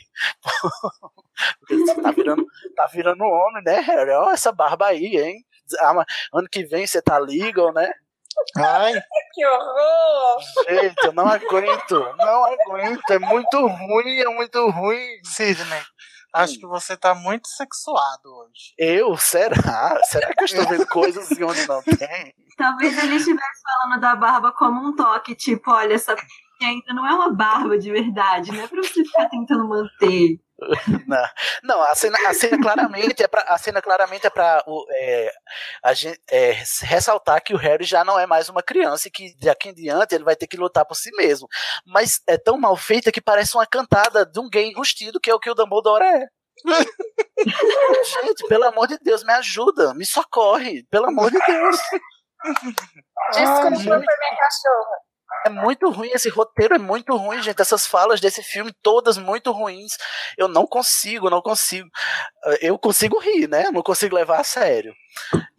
porque 1.60 1.84
tá 2.02 2.10
virando, 2.12 2.46
tá 2.76 2.86
virando 2.86 3.21
homem, 3.26 3.62
né, 3.64 3.80
Harry? 3.80 4.10
Ó, 4.10 4.30
essa 4.30 4.52
barba 4.52 4.86
aí, 4.86 5.16
hein? 5.16 5.44
Ah, 5.80 6.04
ano 6.34 6.48
que 6.50 6.64
vem 6.64 6.86
você 6.86 7.00
tá 7.00 7.18
legal, 7.18 7.72
né? 7.72 7.90
Ai, 8.56 8.92
Que 9.34 9.46
horror! 9.46 10.40
Gente, 10.68 11.04
eu 11.04 11.12
não 11.12 11.26
aguento, 11.26 12.14
não 12.16 12.44
aguento. 12.44 13.10
É 13.10 13.18
muito 13.18 13.66
ruim, 13.66 14.18
é 14.18 14.28
muito 14.28 14.70
ruim. 14.70 15.20
Sidney, 15.24 15.82
acho 16.34 16.58
que 16.58 16.66
você 16.66 16.96
tá 16.96 17.14
muito 17.14 17.48
sexuado 17.48 18.28
hoje. 18.28 18.74
Eu? 18.78 19.16
Será? 19.16 19.98
Será 20.04 20.28
que 20.34 20.42
eu 20.42 20.44
estou 20.44 20.68
vendo 20.68 20.86
coisas 20.86 21.28
de 21.28 21.44
onde 21.44 21.66
não 21.66 21.82
tem? 21.82 22.34
Talvez 22.56 23.02
ele 23.02 23.16
estivesse 23.16 23.62
falando 23.62 24.00
da 24.00 24.14
barba 24.14 24.52
como 24.52 24.86
um 24.86 24.94
toque, 24.94 25.34
tipo, 25.34 25.70
olha, 25.70 25.94
essa 25.94 26.14
ainda 26.62 26.92
não 26.94 27.06
é 27.06 27.14
uma 27.14 27.32
barba 27.32 27.78
de 27.78 27.90
verdade, 27.90 28.52
não 28.52 28.62
é 28.62 28.68
pra 28.68 28.82
você 28.82 29.04
ficar 29.04 29.28
tentando 29.28 29.66
manter. 29.66 30.38
Não, 31.06 31.28
não 31.62 31.82
a, 31.82 31.94
cena, 31.94 32.18
a 32.26 32.34
cena 32.34 32.60
claramente 32.60 33.22
é 33.22 33.28
pra, 33.28 33.42
a 33.42 33.58
cena 33.58 33.82
claramente 33.82 34.26
é 34.26 34.30
para 34.30 34.64
é, 34.90 35.32
a 35.82 35.92
gente 35.92 36.20
é, 36.30 36.52
ressaltar 36.82 37.42
que 37.42 37.54
o 37.54 37.56
Harry 37.58 37.84
já 37.84 38.04
não 38.04 38.18
é 38.18 38.26
mais 38.26 38.48
uma 38.48 38.62
criança 38.62 39.08
e 39.08 39.10
que 39.10 39.34
daqui 39.38 39.68
em 39.68 39.74
diante 39.74 40.14
ele 40.14 40.24
vai 40.24 40.36
ter 40.36 40.46
que 40.46 40.56
lutar 40.56 40.84
por 40.84 40.94
si 40.94 41.10
mesmo. 41.16 41.48
Mas 41.86 42.20
é 42.26 42.38
tão 42.38 42.58
mal 42.58 42.76
feita 42.76 43.12
que 43.12 43.20
parece 43.20 43.56
uma 43.56 43.66
cantada 43.66 44.24
de 44.24 44.40
um 44.40 44.48
gay 44.48 44.70
enrustido, 44.70 45.20
que 45.20 45.30
é 45.30 45.34
o 45.34 45.40
que 45.40 45.50
o 45.50 45.54
Dumbledore 45.54 46.04
é. 46.04 46.26
gente, 48.22 48.46
pelo 48.48 48.64
amor 48.64 48.86
de 48.86 48.98
Deus, 48.98 49.24
me 49.24 49.32
ajuda, 49.32 49.94
me 49.94 50.06
socorre, 50.06 50.84
pelo 50.90 51.06
amor 51.06 51.30
de 51.30 51.38
Deus. 51.38 51.76
Desculpa 53.32 53.70
minha 53.78 54.36
cachorra. 54.38 55.11
É 55.44 55.50
muito 55.50 55.90
ruim, 55.90 56.10
esse 56.12 56.28
roteiro 56.28 56.74
é 56.74 56.78
muito 56.78 57.16
ruim, 57.16 57.42
gente. 57.42 57.60
Essas 57.60 57.86
falas 57.86 58.20
desse 58.20 58.42
filme, 58.42 58.72
todas 58.82 59.18
muito 59.18 59.50
ruins. 59.50 59.96
Eu 60.38 60.48
não 60.48 60.66
consigo, 60.66 61.28
não 61.28 61.42
consigo. 61.42 61.88
Eu 62.60 62.78
consigo 62.78 63.18
rir, 63.18 63.48
né? 63.48 63.70
Não 63.72 63.82
consigo 63.82 64.14
levar 64.14 64.40
a 64.40 64.44
sério. 64.44 64.94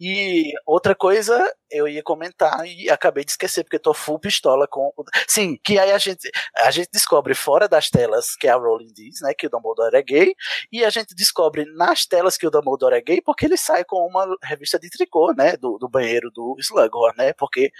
E 0.00 0.52
outra 0.66 0.94
coisa, 0.94 1.52
eu 1.70 1.88
ia 1.88 2.02
comentar 2.02 2.66
e 2.66 2.90
acabei 2.90 3.24
de 3.24 3.30
esquecer, 3.32 3.64
porque 3.64 3.78
tô 3.78 3.94
full 3.94 4.18
pistola 4.18 4.66
com. 4.68 4.92
Sim, 5.28 5.56
que 5.62 5.78
aí 5.78 5.92
a 5.92 5.98
gente, 5.98 6.30
a 6.56 6.70
gente 6.70 6.88
descobre 6.92 7.34
fora 7.34 7.68
das 7.68 7.88
telas 7.90 8.36
que 8.36 8.48
a 8.48 8.56
Rowling 8.56 8.92
diz, 8.92 9.20
né? 9.22 9.32
Que 9.34 9.46
o 9.46 9.50
Dumbledore 9.50 9.96
é 9.96 10.02
gay. 10.02 10.34
E 10.70 10.84
a 10.84 10.90
gente 10.90 11.14
descobre 11.14 11.64
nas 11.74 12.06
telas 12.06 12.36
que 12.36 12.46
o 12.46 12.50
Dumbledore 12.50 12.94
é 12.94 13.00
gay 13.00 13.20
porque 13.20 13.46
ele 13.46 13.56
sai 13.56 13.84
com 13.84 14.06
uma 14.06 14.26
revista 14.42 14.78
de 14.78 14.90
tricô, 14.90 15.32
né? 15.32 15.56
Do, 15.56 15.78
do 15.78 15.88
banheiro 15.88 16.30
do 16.30 16.56
Slughorn, 16.58 17.16
né? 17.16 17.32
Porque 17.32 17.70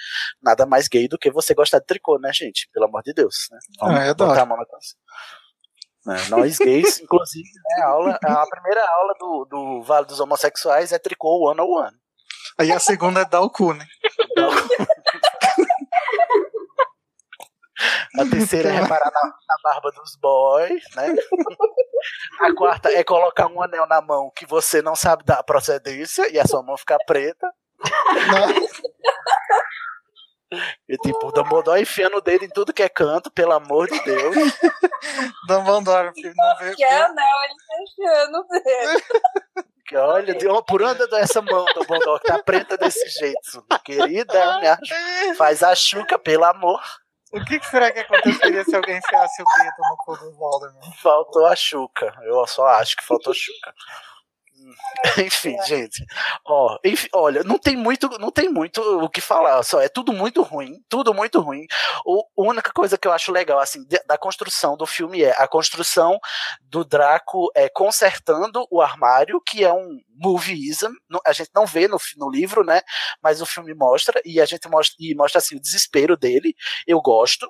nada 0.42 0.66
mais 0.66 0.88
gay 0.88 1.08
do 1.08 1.18
que 1.18 1.30
você 1.30 1.54
gostar 1.54 1.78
de 1.78 1.86
tricô, 1.86 2.18
né, 2.18 2.32
gente? 2.32 2.68
Pelo 2.72 2.86
amor 2.86 3.02
de 3.02 3.12
Deus, 3.12 3.48
né? 3.50 3.58
Ah, 3.80 4.06
eu 4.06 4.10
adoro. 4.10 4.30
botar 4.30 4.42
a 4.42 4.46
mão 4.46 4.56
na. 4.56 4.64
Né, 6.06 6.16
Nós 6.28 6.58
gays, 6.58 7.00
inclusive, 7.02 7.48
né, 7.54 7.84
a, 7.84 7.88
aula, 7.88 8.18
a 8.22 8.46
primeira 8.46 8.86
aula 8.88 9.14
do, 9.18 9.46
do 9.46 9.82
Vale 9.82 10.06
dos 10.06 10.20
Homossexuais 10.20 10.92
é 10.92 10.98
tricô 10.98 11.50
one 11.50 11.60
on 11.60 11.64
one. 11.64 11.96
Aí 12.58 12.70
a 12.70 12.78
segunda 12.78 13.20
é 13.20 13.24
dar 13.24 13.40
o 13.40 13.50
cu, 13.50 13.72
né? 13.72 13.86
A 18.16 18.24
terceira 18.30 18.68
é 18.68 18.72
reparar 18.72 19.10
na, 19.12 19.22
na 19.22 19.56
barba 19.62 19.90
dos 19.90 20.16
boys, 20.16 20.84
né? 20.94 21.14
A 22.40 22.54
quarta 22.54 22.90
é 22.90 23.02
colocar 23.02 23.48
um 23.48 23.60
anel 23.60 23.86
na 23.86 24.00
mão 24.00 24.30
que 24.36 24.46
você 24.46 24.80
não 24.80 24.94
sabe 24.94 25.24
da 25.24 25.42
procedência 25.42 26.30
e 26.32 26.38
a 26.38 26.46
sua 26.46 26.62
mão 26.62 26.76
ficar 26.76 26.98
preta. 27.06 27.50
E 30.88 30.96
tipo, 30.98 31.26
o 31.28 31.32
Dumbledore 31.32 31.80
enfiando 31.82 32.16
o 32.18 32.20
dedo 32.20 32.44
em 32.44 32.48
tudo 32.48 32.72
que 32.72 32.82
é 32.82 32.88
canto, 32.88 33.30
pelo 33.30 33.52
amor 33.52 33.88
de 33.88 33.98
Deus. 34.04 34.34
Dumbledore, 35.48 36.12
filho, 36.14 36.32
não 36.36 36.56
vê. 36.58 36.74
Que 36.74 36.84
é, 36.84 37.08
não, 37.08 37.44
ele 37.44 37.54
tá 37.66 37.82
enfiando 37.82 38.38
o 38.38 38.46
dedo. 38.48 39.02
Que 39.86 39.96
olha, 39.96 40.34
de- 40.34 40.46
por 40.66 40.82
onde 40.82 41.06
dessa 41.08 41.42
mão, 41.42 41.64
Dumbledore, 41.74 42.20
que 42.20 42.26
tá 42.28 42.42
preta 42.42 42.76
desse 42.76 43.06
jeito? 43.18 43.64
Querida, 43.84 44.60
me 44.60 44.68
ajuda. 44.68 45.34
faz 45.36 45.62
a 45.62 45.74
chuca, 45.74 46.18
pelo 46.18 46.44
amor. 46.44 46.80
O 47.32 47.44
que, 47.44 47.58
que 47.58 47.66
será 47.66 47.90
que 47.90 47.98
aconteceria 47.98 48.62
se 48.64 48.76
alguém 48.76 48.96
enfiasse 48.96 49.42
o 49.42 49.44
dedo 49.58 49.74
no 49.90 49.96
cu 49.98 50.16
do 50.16 50.32
Voldemort? 50.36 50.96
Faltou 51.02 51.44
a 51.46 51.56
chuca. 51.56 52.14
Eu 52.22 52.46
só 52.46 52.64
acho 52.66 52.96
que 52.96 53.04
faltou 53.04 53.34
chuca. 53.34 53.74
Enfim, 55.18 55.56
gente. 55.66 56.04
Ó, 56.46 56.78
enfim, 56.84 57.08
olha, 57.12 57.42
não 57.44 57.58
tem 57.58 57.76
muito, 57.76 58.08
não 58.18 58.30
tem 58.30 58.48
muito 58.48 58.80
o 59.02 59.08
que 59.08 59.20
falar. 59.20 59.62
Só 59.62 59.80
é 59.80 59.88
tudo 59.88 60.12
muito 60.12 60.42
ruim, 60.42 60.80
tudo 60.88 61.12
muito 61.14 61.40
ruim. 61.40 61.66
O, 62.04 62.20
a 62.38 62.48
única 62.48 62.72
coisa 62.72 62.96
que 62.98 63.06
eu 63.06 63.12
acho 63.12 63.32
legal 63.32 63.58
assim 63.58 63.84
de- 63.84 64.02
da 64.06 64.16
construção 64.18 64.76
do 64.76 64.86
filme 64.86 65.22
é 65.22 65.30
a 65.36 65.46
construção 65.48 66.18
do 66.62 66.84
Draco 66.84 67.50
é, 67.54 67.68
consertando 67.68 68.66
o 68.70 68.80
armário, 68.80 69.40
que 69.40 69.64
é 69.64 69.72
um 69.72 70.00
movieism. 70.14 70.90
A 71.26 71.32
gente 71.32 71.50
não 71.54 71.66
vê 71.66 71.86
no, 71.88 71.98
no 72.16 72.30
livro, 72.30 72.64
né? 72.64 72.80
Mas 73.22 73.40
o 73.40 73.46
filme 73.46 73.74
mostra 73.74 74.20
e 74.24 74.40
a 74.40 74.44
gente 74.44 74.68
mostra 74.68 74.94
e 74.98 75.14
mostra 75.14 75.38
assim 75.38 75.56
o 75.56 75.60
desespero 75.60 76.16
dele. 76.16 76.54
Eu 76.86 77.00
gosto, 77.00 77.46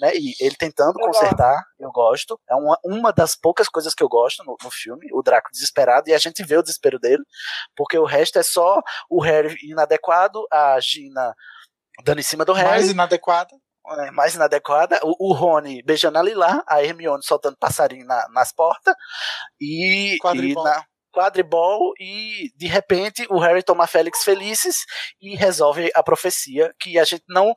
né? 0.00 0.12
E 0.14 0.34
ele 0.40 0.56
tentando 0.56 0.98
Eu 1.00 1.06
consertar, 1.06 1.62
eu 1.78 1.90
gosto. 1.90 2.40
É 2.48 2.54
uma, 2.54 2.78
uma 2.84 3.12
das 3.12 3.36
poucas 3.36 3.68
coisas 3.68 3.94
que 3.94 4.02
eu 4.02 4.08
gosto 4.08 4.44
no, 4.44 4.56
no 4.62 4.70
filme, 4.70 5.06
o 5.12 5.22
Draco 5.22 5.50
desesperado, 5.52 6.08
e 6.08 6.14
a 6.14 6.18
gente 6.18 6.42
vê 6.44 6.56
o 6.56 6.62
desespero 6.62 6.98
dele, 6.98 7.22
porque 7.76 7.98
o 7.98 8.04
resto 8.04 8.38
é 8.38 8.42
só 8.42 8.80
o 9.08 9.20
Harry 9.22 9.56
inadequado, 9.62 10.46
a 10.52 10.78
Gina 10.80 11.34
dando 12.04 12.20
em 12.20 12.22
cima 12.24 12.44
do 12.44 12.52
Harry, 12.52 12.68
Mais 12.68 12.90
inadequada. 12.90 13.50
é, 14.06 14.10
mais 14.12 14.34
inadequada, 14.34 15.00
o, 15.02 15.30
o 15.30 15.32
Rony 15.34 15.82
beijando 15.82 16.18
a 16.18 16.22
Lila, 16.22 16.62
a 16.66 16.82
Hermione 16.82 17.24
soltando 17.24 17.56
passarinho 17.58 18.06
na- 18.06 18.28
nas 18.30 18.52
portas, 18.52 18.94
e, 19.60 20.14
e 20.14 20.18
Quadribol. 20.18 20.62
na 20.64 20.84
quadribol, 21.18 21.92
e 21.98 22.52
de 22.56 22.68
repente 22.68 23.26
o 23.28 23.40
Harry 23.40 23.62
toma 23.62 23.88
Félix 23.88 24.22
Felices 24.22 24.84
e 25.20 25.34
resolve 25.34 25.90
a 25.92 26.02
profecia, 26.02 26.72
que 26.78 26.96
a 26.96 27.04
gente 27.04 27.24
não. 27.28 27.52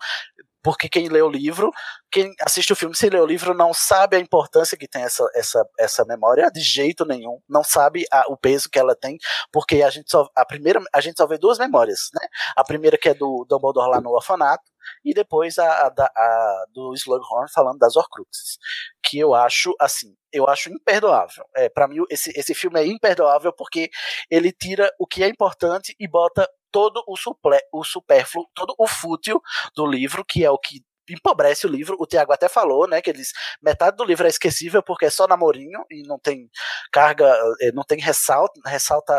Porque 0.64 0.88
quem 0.90 1.10
lê 1.10 1.22
o 1.22 1.30
livro, 1.30 1.72
quem 2.12 2.34
assiste 2.42 2.72
o 2.72 2.76
filme 2.76 2.96
sem 2.96 3.10
ler 3.10 3.22
o 3.22 3.26
livro, 3.26 3.54
não 3.54 3.74
sabe 3.74 4.16
a 4.16 4.20
importância 4.20 4.78
que 4.78 4.88
tem 4.88 5.04
essa, 5.04 5.28
essa, 5.36 5.66
essa 5.80 6.06
memória 6.06 6.50
de 6.52 6.62
jeito 6.62 7.06
nenhum. 7.06 7.40
Não 7.50 7.64
sabe 7.64 8.06
a- 8.12 8.26
o 8.28 8.38
peso 8.38 8.70
que 8.70 8.78
ela 8.80 8.96
tem, 8.96 9.18
porque 9.52 9.82
a 9.82 9.90
gente 9.90 10.10
só. 10.12 10.28
A 10.36 10.46
primeira, 10.46 10.80
a 10.94 11.02
gente 11.02 11.18
só 11.18 11.26
vê 11.28 11.38
duas 11.38 11.58
memórias, 11.58 12.10
né? 12.14 12.28
A 12.56 12.64
primeira 12.64 12.98
que 12.98 13.10
é 13.10 13.14
do 13.14 13.46
Dumbledore 13.50 13.90
lá 13.90 14.02
no 14.02 14.12
orfanato, 14.12 14.64
e 15.06 15.14
depois 15.14 15.58
a, 15.58 15.88
a 15.88 15.94
a 16.18 16.66
do 16.74 16.94
Slughorn 16.96 17.50
falando 17.54 17.80
das 17.80 17.96
Horcruxes, 17.96 18.58
que 19.04 19.18
eu 19.20 19.34
acho 19.34 19.74
assim, 19.80 20.16
eu 20.32 20.48
acho 20.48 20.70
imperdoável. 20.72 21.44
É, 21.56 21.70
para 21.70 21.88
mim 21.88 21.98
esse, 22.10 22.32
esse 22.38 22.54
filme 22.54 22.80
é 22.80 22.86
imperdoável 22.86 23.54
porque 23.54 23.90
ele 24.30 24.52
tira 24.52 24.92
o 25.00 25.06
que 25.08 25.24
é 25.24 25.28
importante 25.28 25.96
e 26.00 26.08
bota 26.08 26.48
todo 26.72 27.04
o, 27.08 27.18
suple, 27.18 27.60
o 27.72 27.84
supérfluo, 27.84 28.48
todo 28.54 28.74
o 28.78 28.88
fútil 28.88 29.42
do 29.76 29.86
livro, 29.86 30.24
que 30.26 30.44
é 30.44 30.52
o 30.52 30.58
que 30.58 30.82
empobrece 31.10 31.66
o 31.66 31.70
livro. 31.70 31.98
O 32.00 32.08
Tiago 32.08 32.34
até 32.34 32.48
falou, 32.48 32.88
né, 32.88 33.02
que 33.02 33.10
eles 33.10 33.32
metade 33.62 33.98
do 33.98 34.04
livro 34.04 34.26
é 34.26 34.30
esquecível 34.30 34.82
porque 34.84 35.06
é 35.06 35.10
só 35.10 35.28
namorinho 35.28 35.84
e 35.90 36.04
não 36.04 36.20
tem 36.20 36.50
carga, 36.92 37.26
eh, 37.62 37.72
não 37.74 37.84
tem 37.84 38.00
ressalta, 38.00 38.60
ressalta 38.66 39.14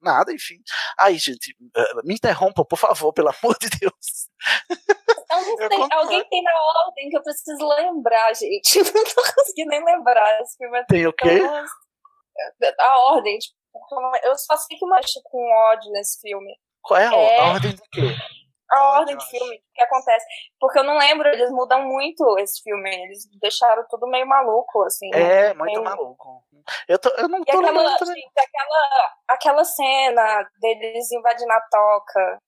nada, 0.00 0.32
enfim. 0.32 0.56
Aí, 0.98 1.18
gente, 1.18 1.56
eh, 1.76 1.94
me 2.04 2.14
interrompa, 2.14 2.64
por 2.64 2.78
favor, 2.78 3.12
pelo 3.12 3.28
amor 3.28 3.56
de 3.58 3.68
Deus. 3.80 4.28
Alguém 5.30 5.68
tem, 5.68 5.88
alguém 5.92 6.28
tem 6.30 6.42
na 6.42 6.52
ordem 6.86 7.10
que 7.10 7.18
eu 7.18 7.22
preciso 7.22 7.68
lembrar, 7.68 8.34
gente. 8.34 8.78
Não 8.94 9.04
tô 9.04 9.34
conseguindo 9.34 9.68
nem 9.68 9.84
lembrar. 9.84 10.40
Esse 10.40 10.56
filme 10.56 10.78
é 10.78 10.84
Tem 10.84 11.06
o 11.06 11.12
quê? 11.12 11.40
A 12.78 12.98
ordem, 13.12 13.38
tipo, 13.38 13.54
eu 14.24 14.38
só 14.38 14.56
sei 14.56 14.78
que 14.78 14.84
eu 14.84 14.94
acho 14.94 15.20
com 15.24 15.38
ódio 15.50 15.92
nesse 15.92 16.18
filme. 16.20 16.56
Qual 16.88 16.98
é 17.00 17.06
a, 17.06 17.14
É. 17.14 17.40
a 17.40 17.44
ordem 17.52 17.72
de 17.74 17.82
quê? 17.92 18.16
A 18.70 18.82
Ódio, 18.82 18.98
ordem 19.00 19.16
de 19.16 19.26
filme, 19.30 19.56
o 19.56 19.60
que 19.74 19.82
acontece? 19.82 20.26
Porque 20.60 20.78
eu 20.78 20.84
não 20.84 20.98
lembro, 20.98 21.26
eles 21.28 21.50
mudam 21.50 21.84
muito 21.84 22.38
esse 22.38 22.62
filme. 22.62 22.90
Eles 23.04 23.20
deixaram 23.40 23.82
tudo 23.88 24.06
meio 24.06 24.26
maluco, 24.26 24.82
assim. 24.82 25.08
É, 25.14 25.54
muito 25.54 25.72
Tem- 25.72 25.82
maluco. 25.82 26.44
Eu, 26.86 26.98
tô, 26.98 27.08
eu 27.16 27.28
não 27.30 27.40
E 27.40 27.44
tô 27.46 27.58
aquela, 27.58 27.96
gente, 27.98 28.30
aquela, 28.38 29.12
aquela 29.28 29.64
cena 29.64 30.46
deles 30.60 31.10
invadindo 31.12 31.50
a 31.50 31.60
toca. 31.70 32.38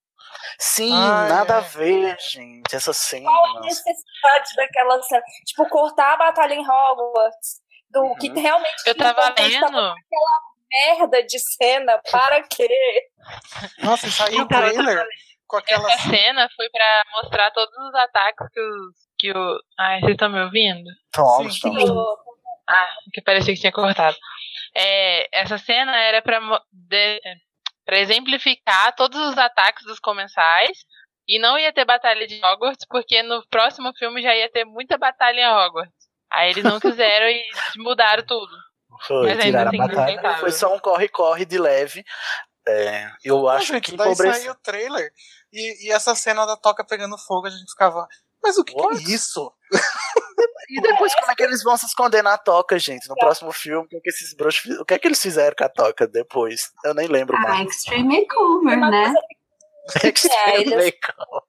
Sim, 0.59 0.93
Ah, 0.95 1.27
nada 1.27 1.55
é. 1.55 1.57
a 1.57 1.61
ver, 1.61 2.19
gente. 2.21 2.77
Essa 2.77 2.93
cena. 2.93 3.25
Qual 3.25 3.57
a 3.57 3.61
necessidade 3.61 4.55
daquela 4.57 5.01
cena? 5.03 5.23
Tipo, 5.47 5.67
cortar 5.71 6.13
a 6.13 6.17
batalha 6.19 6.53
em 6.53 6.61
Hogwarts. 6.69 7.61
Do 7.89 8.03
Uhum. 8.03 8.15
que 8.19 8.29
realmente 8.29 8.83
Eu 8.87 8.95
tava 8.97 9.15
tava 9.33 9.35
lendo. 9.41 9.95
Merda 10.73 11.23
de 11.23 11.39
cena, 11.39 12.01
para 12.11 12.43
quê? 12.43 12.69
Nossa, 13.83 14.11
saiu 14.11 14.43
o 14.43 14.49
trailer 14.49 15.07
com 15.47 15.57
aquela 15.57 15.91
Essa 15.93 16.09
cena 16.11 16.49
foi 16.57 16.69
pra 16.71 17.03
mostrar 17.13 17.51
todos 17.51 17.77
os 17.77 17.95
ataques 17.95 18.47
que 18.53 18.61
os. 18.61 18.95
Que 19.19 19.33
o... 19.33 19.61
Ai, 19.79 20.01
vocês 20.01 20.13
estão 20.13 20.31
me 20.31 20.41
ouvindo? 20.43 20.89
Tom. 21.13 21.47
Tipo, 21.49 22.17
Ah, 22.69 22.89
que 23.13 23.21
parecia 23.21 23.53
que 23.55 23.61
tinha 23.61 23.73
cortado. 23.73 24.17
É, 24.75 25.29
essa 25.43 25.59
cena 25.59 25.95
era 25.97 26.23
pra, 26.23 26.41
de- 26.73 27.21
pra 27.85 27.99
exemplificar 27.99 28.95
todos 28.95 29.19
os 29.29 29.37
ataques 29.37 29.85
dos 29.85 29.99
comensais. 29.99 30.79
E 31.29 31.39
não 31.39 31.59
ia 31.59 31.73
ter 31.73 31.85
batalha 31.85 32.27
de 32.27 32.41
Hogwarts, 32.45 32.85
porque 32.89 33.23
no 33.23 33.47
próximo 33.49 33.93
filme 33.97 34.21
já 34.23 34.35
ia 34.35 34.51
ter 34.51 34.65
muita 34.65 34.97
batalha 34.99 35.41
em 35.41 35.49
Hogwarts. 35.49 35.95
Aí 36.31 36.51
eles 36.51 36.65
não 36.65 36.81
quiseram 36.81 37.27
e 37.29 37.43
mudaram 37.77 38.25
tudo. 38.27 38.53
Foi, 39.07 39.35
Mas 39.35 39.45
tiraram 39.45 39.67
a 39.67 39.69
assim, 39.69 39.79
batalha. 39.79 40.39
Foi 40.39 40.51
só 40.53 40.75
um 40.75 40.79
corre-corre 40.79 41.45
de 41.45 41.59
leve. 41.59 42.05
É, 42.69 43.11
eu 43.25 43.39
Não, 43.39 43.49
acho 43.49 43.67
gente, 43.73 43.91
que 43.91 43.97
daí 43.97 44.09
empobrece. 44.13 44.41
saiu 44.41 44.53
o 44.53 44.57
trailer 44.57 45.11
e, 45.53 45.87
e 45.89 45.91
essa 45.93 46.15
cena 46.15 46.45
da 46.47 46.57
toca 46.57 46.85
pegando 46.85 47.17
fogo, 47.19 47.47
a 47.47 47.51
gente 47.51 47.71
ficava. 47.71 48.07
Mas 48.43 48.59
o 48.59 48.65
que, 48.65 48.75
que 48.75 48.81
é 48.87 48.93
isso? 49.15 49.53
E 50.69 50.81
depois, 50.81 51.15
como 51.17 51.33
é 51.33 51.35
que 51.35 51.43
eles 51.43 51.63
vão 51.63 51.77
se 51.77 51.87
esconder 51.87 52.23
na 52.23 52.37
toca, 52.39 52.79
gente? 52.79 53.09
No 53.09 53.15
próximo 53.17 53.51
filme, 53.51 53.85
o 53.87 53.89
que, 53.89 53.97
é 53.97 54.01
que 54.01 54.11
esses 54.11 54.35
bruxos 54.35 54.79
O 54.79 54.85
que 54.85 54.95
é 54.95 54.99
que 54.99 55.09
eles 55.09 55.21
fizeram 55.21 55.55
com 55.57 55.65
a 55.65 55.69
toca 55.69 56.07
depois? 56.07 56.71
Eu 56.85 56.95
nem 56.95 57.07
lembro 57.09 57.37
Ah, 57.37 57.41
mais. 57.41 57.69
Extreme 57.77 58.21
Makeover, 58.21 58.77
Uma 58.77 58.91
né? 58.91 59.15
Extreme 60.05 60.61
eles- 60.73 60.77
legal. 60.77 61.45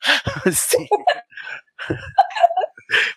Sim. 0.52 0.86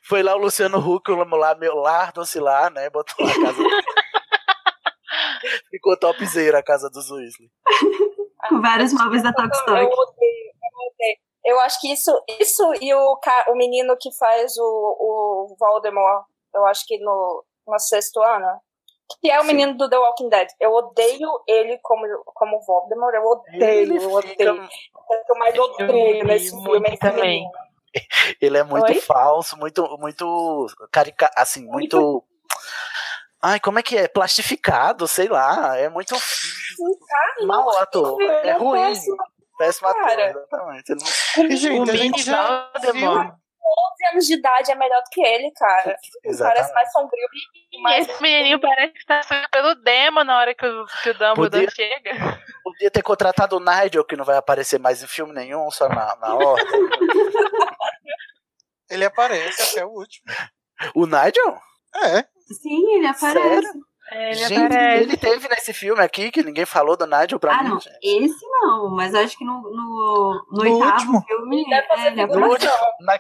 Foi 0.04 0.22
lá 0.24 0.36
o 0.36 0.40
Luciano 0.40 0.78
Huck, 0.78 1.10
lá, 1.12 1.56
meu 1.56 1.76
lar 1.76 2.12
docilar, 2.14 2.72
né? 2.72 2.90
Botou 2.90 3.26
a 3.26 3.30
casa. 3.34 3.64
Ficou 5.70 5.98
topzera 5.98 6.60
a 6.60 6.64
casa 6.64 6.90
dos 6.90 7.10
Weasley. 7.12 7.50
Com 8.50 8.62
vários 8.62 8.94
móveis 8.94 9.24
da 9.24 9.30
Eu 9.30 9.36
Tokstok. 9.36 9.72
odeio, 9.72 9.90
eu 9.90 9.98
odeio. 9.98 10.54
Eu 11.46 11.60
acho 11.62 11.80
que 11.82 11.92
isso, 11.92 12.12
isso 12.40 12.74
e 12.82 12.94
o, 12.94 13.20
o 13.50 13.56
menino 13.56 13.96
que 14.00 14.10
faz 14.18 14.56
o, 14.58 14.64
o 14.64 15.56
Voldemort, 15.60 16.26
eu 16.56 16.66
acho 16.68 16.86
que 16.86 16.98
no, 17.00 17.44
no 17.68 17.80
sexto 17.80 18.22
ano, 18.22 18.48
que 19.22 19.30
é 19.30 19.38
o 19.40 19.42
Sim. 19.42 19.48
menino 19.48 19.76
do 19.78 19.90
The 19.90 19.98
Walking 19.98 20.30
Dead. 20.30 20.48
Eu 20.60 20.72
odeio 20.72 21.30
ele 21.48 21.78
como, 21.82 22.06
como 22.34 22.62
Voldemort, 22.66 23.14
eu 23.14 23.24
odeio, 23.26 23.64
Ele, 23.64 23.98
eu 23.98 24.22
fica- 24.22 24.52
odeio. 24.54 24.70
É 25.12 25.16
o 25.18 25.26
que 25.26 25.32
eu 25.32 25.36
mais 25.38 25.60
odeio 25.60 26.24
nesse 26.26 26.52
filme. 26.64 26.98
também. 26.98 27.42
menino. 27.42 27.52
Ele 28.42 28.58
é 28.58 28.64
muito 28.64 28.88
Oi? 28.92 29.02
falso, 29.02 29.58
muito, 29.58 29.98
muito 30.00 30.68
carica, 30.92 31.30
assim, 31.36 31.66
muito. 31.66 32.24
Ai, 33.42 33.60
como 33.60 33.78
é 33.80 33.84
que 33.84 33.98
é? 33.98 34.08
Plastificado, 34.08 35.08
sei 35.08 35.28
lá. 35.28 35.78
É 35.78 35.90
muito 35.90 36.16
Cara, 36.16 37.46
mau 37.46 37.66
não, 37.66 37.78
ator. 37.78 38.22
É 38.22 38.54
ruim. 38.54 38.80
péssimo. 38.82 39.18
Péssimo 39.58 39.88
ator, 39.90 40.20
exatamente. 40.20 40.92
Ele 40.92 41.02
não- 41.04 41.46
E, 41.46 41.56
gente, 41.58 41.90
o 41.90 41.94
a 41.94 41.96
gente 41.96 42.24
já 42.24 42.72
viu. 42.94 43.34
Voldemort. 43.64 43.94
11 43.94 44.06
anos 44.14 44.26
de 44.28 44.34
idade 44.36 44.72
é 44.72 44.76
melhor 44.76 45.02
do 45.02 45.10
que 45.10 45.22
ele, 45.22 45.52
cara. 45.52 45.96
Exatamente. 46.24 46.56
Parece 46.58 46.74
mais 46.74 46.92
sombrio. 46.92 47.28
E 47.72 47.82
Mas 47.82 48.08
esse 48.10 48.22
menininho 48.22 48.60
parece 48.60 48.94
que 48.94 49.06
tá 49.06 49.24
saindo 49.24 49.50
pelo 49.50 49.76
demo 49.76 50.24
na 50.24 50.38
hora 50.38 50.54
que 50.54 50.66
o, 50.66 50.86
que 51.02 51.10
o 51.10 51.14
Dumbledore 51.14 51.66
Podia- 51.66 51.70
chega. 51.72 52.40
Podia 52.64 52.92
ter 52.92 53.02
contratado 53.02 53.58
o 53.58 53.60
Nigel, 53.60 54.06
que 54.06 54.16
não 54.16 54.26
vai 54.26 54.38
aparecer 54.38 54.80
mais 54.80 55.02
em 55.04 55.08
filme 55.08 55.34
nenhum, 55.34 55.70
só 55.72 55.88
na, 55.90 56.16
na 56.18 56.36
ordem. 56.36 56.66
Ele 58.90 59.06
aparece 59.06 59.62
até 59.62 59.86
o 59.86 59.90
último. 59.90 60.26
o 60.96 61.06
Nigel? 61.06 61.58
É. 61.96 62.24
Sim, 62.62 62.96
ele 62.98 63.08
aparece. 63.08 63.68
É, 63.68 63.72
ele 64.16 64.34
gente, 64.36 64.54
aparece. 64.66 65.04
ele 65.04 65.18
teve 65.18 65.48
nesse 65.50 65.74
filme 65.74 66.02
aqui, 66.02 66.32
que 66.32 66.44
ninguém 66.44 66.66
falou 66.66 66.96
do 66.98 67.06
Nigel 67.06 67.40
pra 67.40 67.56
Ah, 67.56 67.64
mim. 67.64 67.70
não. 67.70 67.80
gente. 67.80 67.98
Esse 68.02 68.46
não, 68.48 68.90
mas 68.96 69.14
acho 69.16 69.38
que 69.38 69.44
no, 69.46 69.62
no, 69.62 70.46
no, 70.52 70.64
No 70.64 70.74
oitavo 70.74 70.92
último. 70.94 71.22
filme. 71.26 71.62
Ele 71.62 71.70
deve 71.70 71.88
fazer 71.88 72.02
é, 72.02 72.08
ele 72.08 72.16
No 72.16 72.24
aparece. 72.24 72.44
figuração. 72.60 72.88
último, 72.88 73.06
na- 73.06 73.18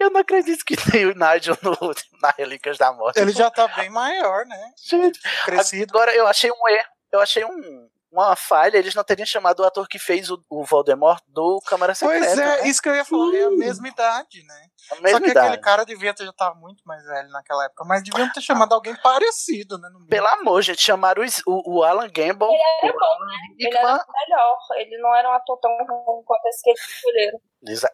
eu 0.00 0.10
não 0.10 0.20
acredito 0.20 0.64
que 0.64 0.76
tem 0.76 1.06
o 1.06 1.14
Nigel 1.14 1.56
no, 1.62 1.76
na 2.20 2.34
Relíquias 2.36 2.78
da 2.78 2.92
Morte. 2.92 3.18
Ele 3.20 3.32
já 3.32 3.50
tá 3.50 3.66
bem 3.68 3.90
maior, 3.90 4.44
né? 4.46 4.70
Gente, 4.88 5.20
Crescido. 5.44 5.96
Agora 5.96 6.14
eu 6.14 6.26
achei 6.26 6.50
um 6.50 6.68
erro. 6.68 6.88
Eu 7.12 7.20
achei 7.20 7.44
um, 7.44 7.88
uma 8.22 8.36
falha. 8.36 8.76
Eles 8.78 8.94
não 8.94 9.04
teriam 9.04 9.26
chamado 9.26 9.60
o 9.60 9.64
ator 9.64 9.86
que 9.88 9.98
fez 9.98 10.30
o, 10.30 10.42
o 10.48 10.64
Voldemort 10.64 11.22
do 11.28 11.60
Câmara 11.66 11.94
Secreta. 11.94 12.24
Pois 12.26 12.38
é, 12.38 12.44
né? 12.62 12.68
isso 12.68 12.80
que 12.82 12.88
eu 12.88 12.94
ia 12.94 13.04
falar, 13.04 13.34
é 13.34 13.44
a 13.44 13.50
mesma 13.50 13.88
idade, 13.88 14.42
né? 14.46 14.60
A 14.92 14.94
Só 14.96 15.00
mesma 15.02 15.20
que 15.20 15.30
idade. 15.30 15.46
aquele 15.48 15.62
cara 15.62 15.84
devia 15.84 16.14
ter 16.14 16.24
já 16.24 16.30
estar 16.30 16.54
muito 16.54 16.82
mais 16.84 17.04
velho 17.04 17.28
naquela 17.30 17.64
época, 17.64 17.84
mas 17.84 18.02
deviam 18.04 18.30
ter 18.32 18.40
chamado 18.40 18.72
alguém 18.74 18.94
parecido, 18.96 19.78
né? 19.78 19.88
Pelo 20.08 20.26
amor, 20.28 20.62
gente, 20.62 20.80
chamaram 20.82 21.22
o, 21.46 21.52
o, 21.52 21.78
o 21.78 21.82
Alan 21.84 22.08
Gamble. 22.08 22.46
Ele 22.48 22.62
era 22.82 22.92
o 22.94 22.98
bom, 22.98 23.04
Alan 23.04 23.26
Ele 23.58 23.64
Rickman, 23.68 23.94
era 23.94 24.06
melhor. 24.28 24.58
Ele 24.76 24.98
não 24.98 25.14
era 25.16 25.28
um 25.28 25.32
ator 25.32 25.58
tão 25.60 25.70
ruim 25.70 26.22
quanto 26.24 26.46
esse 26.46 26.62
que 26.62 26.70
eles 26.70 26.80
escolheram. 26.80 27.40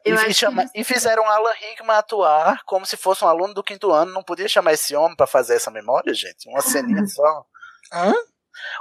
E, 0.04 0.10
e 0.30 0.34
chama- 0.34 0.70
e 0.74 0.84
fizeram 0.84 1.24
Alan 1.24 1.52
Rickman 1.52 1.96
atuar 1.96 2.62
como 2.64 2.84
se 2.84 2.96
fosse 2.96 3.24
um 3.24 3.28
aluno 3.28 3.54
do 3.54 3.62
quinto 3.62 3.90
ano. 3.90 4.12
Não 4.12 4.22
podia 4.22 4.46
chamar 4.48 4.74
esse 4.74 4.94
homem 4.94 5.16
pra 5.16 5.26
fazer 5.26 5.54
essa 5.56 5.70
memória, 5.70 6.12
gente? 6.12 6.46
Uma 6.48 6.60
ceninha 6.60 7.06
só. 7.06 7.44
Hã? 7.92 8.12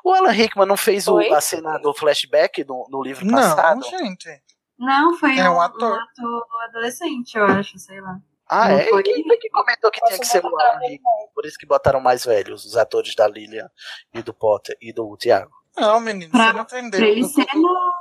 O 0.03 0.13
Alan 0.13 0.31
Rickman 0.31 0.67
não 0.67 0.77
fez 0.77 1.07
o- 1.07 1.19
a 1.19 1.41
cena 1.41 1.77
do 1.79 1.93
flashback 1.93 2.63
do, 2.63 2.85
no 2.89 3.01
livro 3.01 3.25
Não, 3.25 3.33
passado? 3.33 3.83
gente. 3.83 4.29
Não, 4.77 5.15
foi 5.17 5.37
É 5.37 5.49
um 5.49 5.55
um, 5.57 5.61
ator. 5.61 5.91
um 5.91 6.01
ator 6.01 6.45
adolescente, 6.69 7.35
eu 7.37 7.45
acho, 7.45 7.77
sei 7.77 8.01
lá. 8.01 8.17
Ah, 8.47 8.67
Não 8.69 8.79
é? 8.79 8.83
foi? 8.89 9.03
Quem 9.03 9.23
foi 9.23 9.37
que 9.37 9.49
comentou 9.49 9.91
que 9.91 10.01
tinha 10.01 10.19
que 10.19 10.25
ser 10.25 10.43
o 10.43 10.47
Alan 10.59 10.79
Rickman? 10.79 11.27
Por 11.33 11.45
isso 11.45 11.57
que 11.57 11.65
botaram 11.65 12.01
mais 12.01 12.25
velhos, 12.25 12.65
os 12.65 12.75
atores 12.75 13.15
da 13.15 13.27
Lilian 13.27 13.69
e 14.13 14.21
do 14.21 14.33
Potter 14.33 14.75
e 14.81 14.91
do 14.91 15.15
Thiago. 15.17 15.51
Não, 15.77 15.99
menino, 16.01 16.31
Pra- 16.31 16.47
você 16.51 16.53
não 16.53 16.63
entendeu. 16.87 17.03
Ele 17.05 17.23
ser 17.25 17.45
no. 17.55 17.91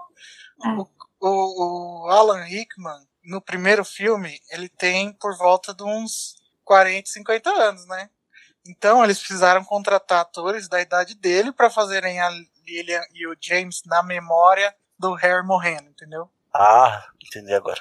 O, 1.23 2.05
o 2.07 2.11
Alan 2.11 2.43
Rickman, 2.45 2.99
no 3.25 3.41
primeiro 3.41 3.85
filme, 3.85 4.39
ele 4.51 4.69
tem 4.69 5.13
por 5.13 5.37
volta 5.37 5.75
de 5.75 5.83
uns 5.85 6.35
40, 6.65 7.09
50 7.11 7.51
anos, 7.51 7.87
né? 7.87 8.09
Então 8.67 9.03
eles 9.03 9.19
precisaram 9.19 9.65
contratar 9.65 10.21
atores 10.21 10.69
da 10.69 10.81
idade 10.81 11.15
dele 11.15 11.53
pra 11.53 11.71
fazerem 11.71 12.21
a 12.21 12.31
Lillian 12.67 13.03
e 13.15 13.27
o 13.27 13.37
James 13.41 13.83
na 13.87 14.03
memória 14.03 14.75
do 14.99 15.15
Harry 15.15 15.47
morrendo, 15.47 15.89
entendeu? 15.89 16.29
Ah, 16.55 17.03
entendi 17.25 17.53
agora. 17.55 17.81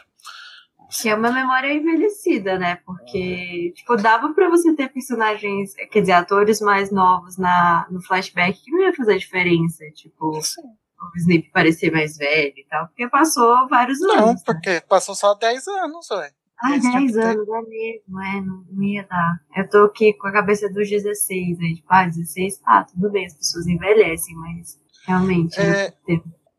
Que 1.01 1.09
é 1.09 1.15
uma 1.15 1.31
memória 1.31 1.71
envelhecida, 1.71 2.57
né? 2.57 2.77
Porque, 2.83 3.71
tipo, 3.75 3.95
dava 3.95 4.33
pra 4.33 4.49
você 4.49 4.73
ter 4.75 4.89
personagens, 4.91 5.75
quer 5.91 5.99
dizer, 6.01 6.13
atores 6.13 6.59
mais 6.61 6.91
novos 6.91 7.37
na, 7.37 7.85
no 7.91 8.01
flashback 8.01 8.59
que 8.59 8.71
não 8.71 8.81
ia 8.81 8.95
fazer 8.95 9.17
diferença. 9.19 9.83
Tipo, 9.93 10.31
o 10.31 11.17
Snape 11.17 11.51
parecer 11.53 11.91
mais 11.91 12.17
velho 12.17 12.53
e 12.57 12.65
tal. 12.67 12.87
Porque 12.87 13.07
passou 13.07 13.67
vários 13.67 13.99
Não, 13.99 14.29
anos. 14.29 14.35
né? 14.39 14.41
porque 14.43 14.81
passou 14.81 15.13
só 15.13 15.35
10 15.35 15.67
anos, 15.67 16.09
ué. 16.09 16.31
Ah, 16.61 16.75
Esse 16.75 16.91
10 16.91 17.11
tipo 17.13 17.19
anos, 17.25 17.47
é 17.47 17.61
mesmo, 17.61 18.21
é, 18.21 18.41
não, 18.41 18.65
não 18.69 18.83
ia 18.83 19.03
dar. 19.07 19.39
Eu 19.55 19.69
tô 19.69 19.77
aqui 19.85 20.13
com 20.13 20.27
a 20.27 20.31
cabeça 20.31 20.67
dos 20.67 20.89
16, 20.89 21.59
aí, 21.59 21.75
tipo, 21.75 21.87
ah, 21.89 22.05
16, 22.05 22.57
tá, 22.57 22.83
tudo 22.83 23.09
bem, 23.09 23.25
as 23.25 23.33
pessoas 23.33 23.65
envelhecem, 23.67 24.35
mas 24.35 24.77
realmente, 25.07 25.57
né? 25.57 25.85
É, 25.85 25.93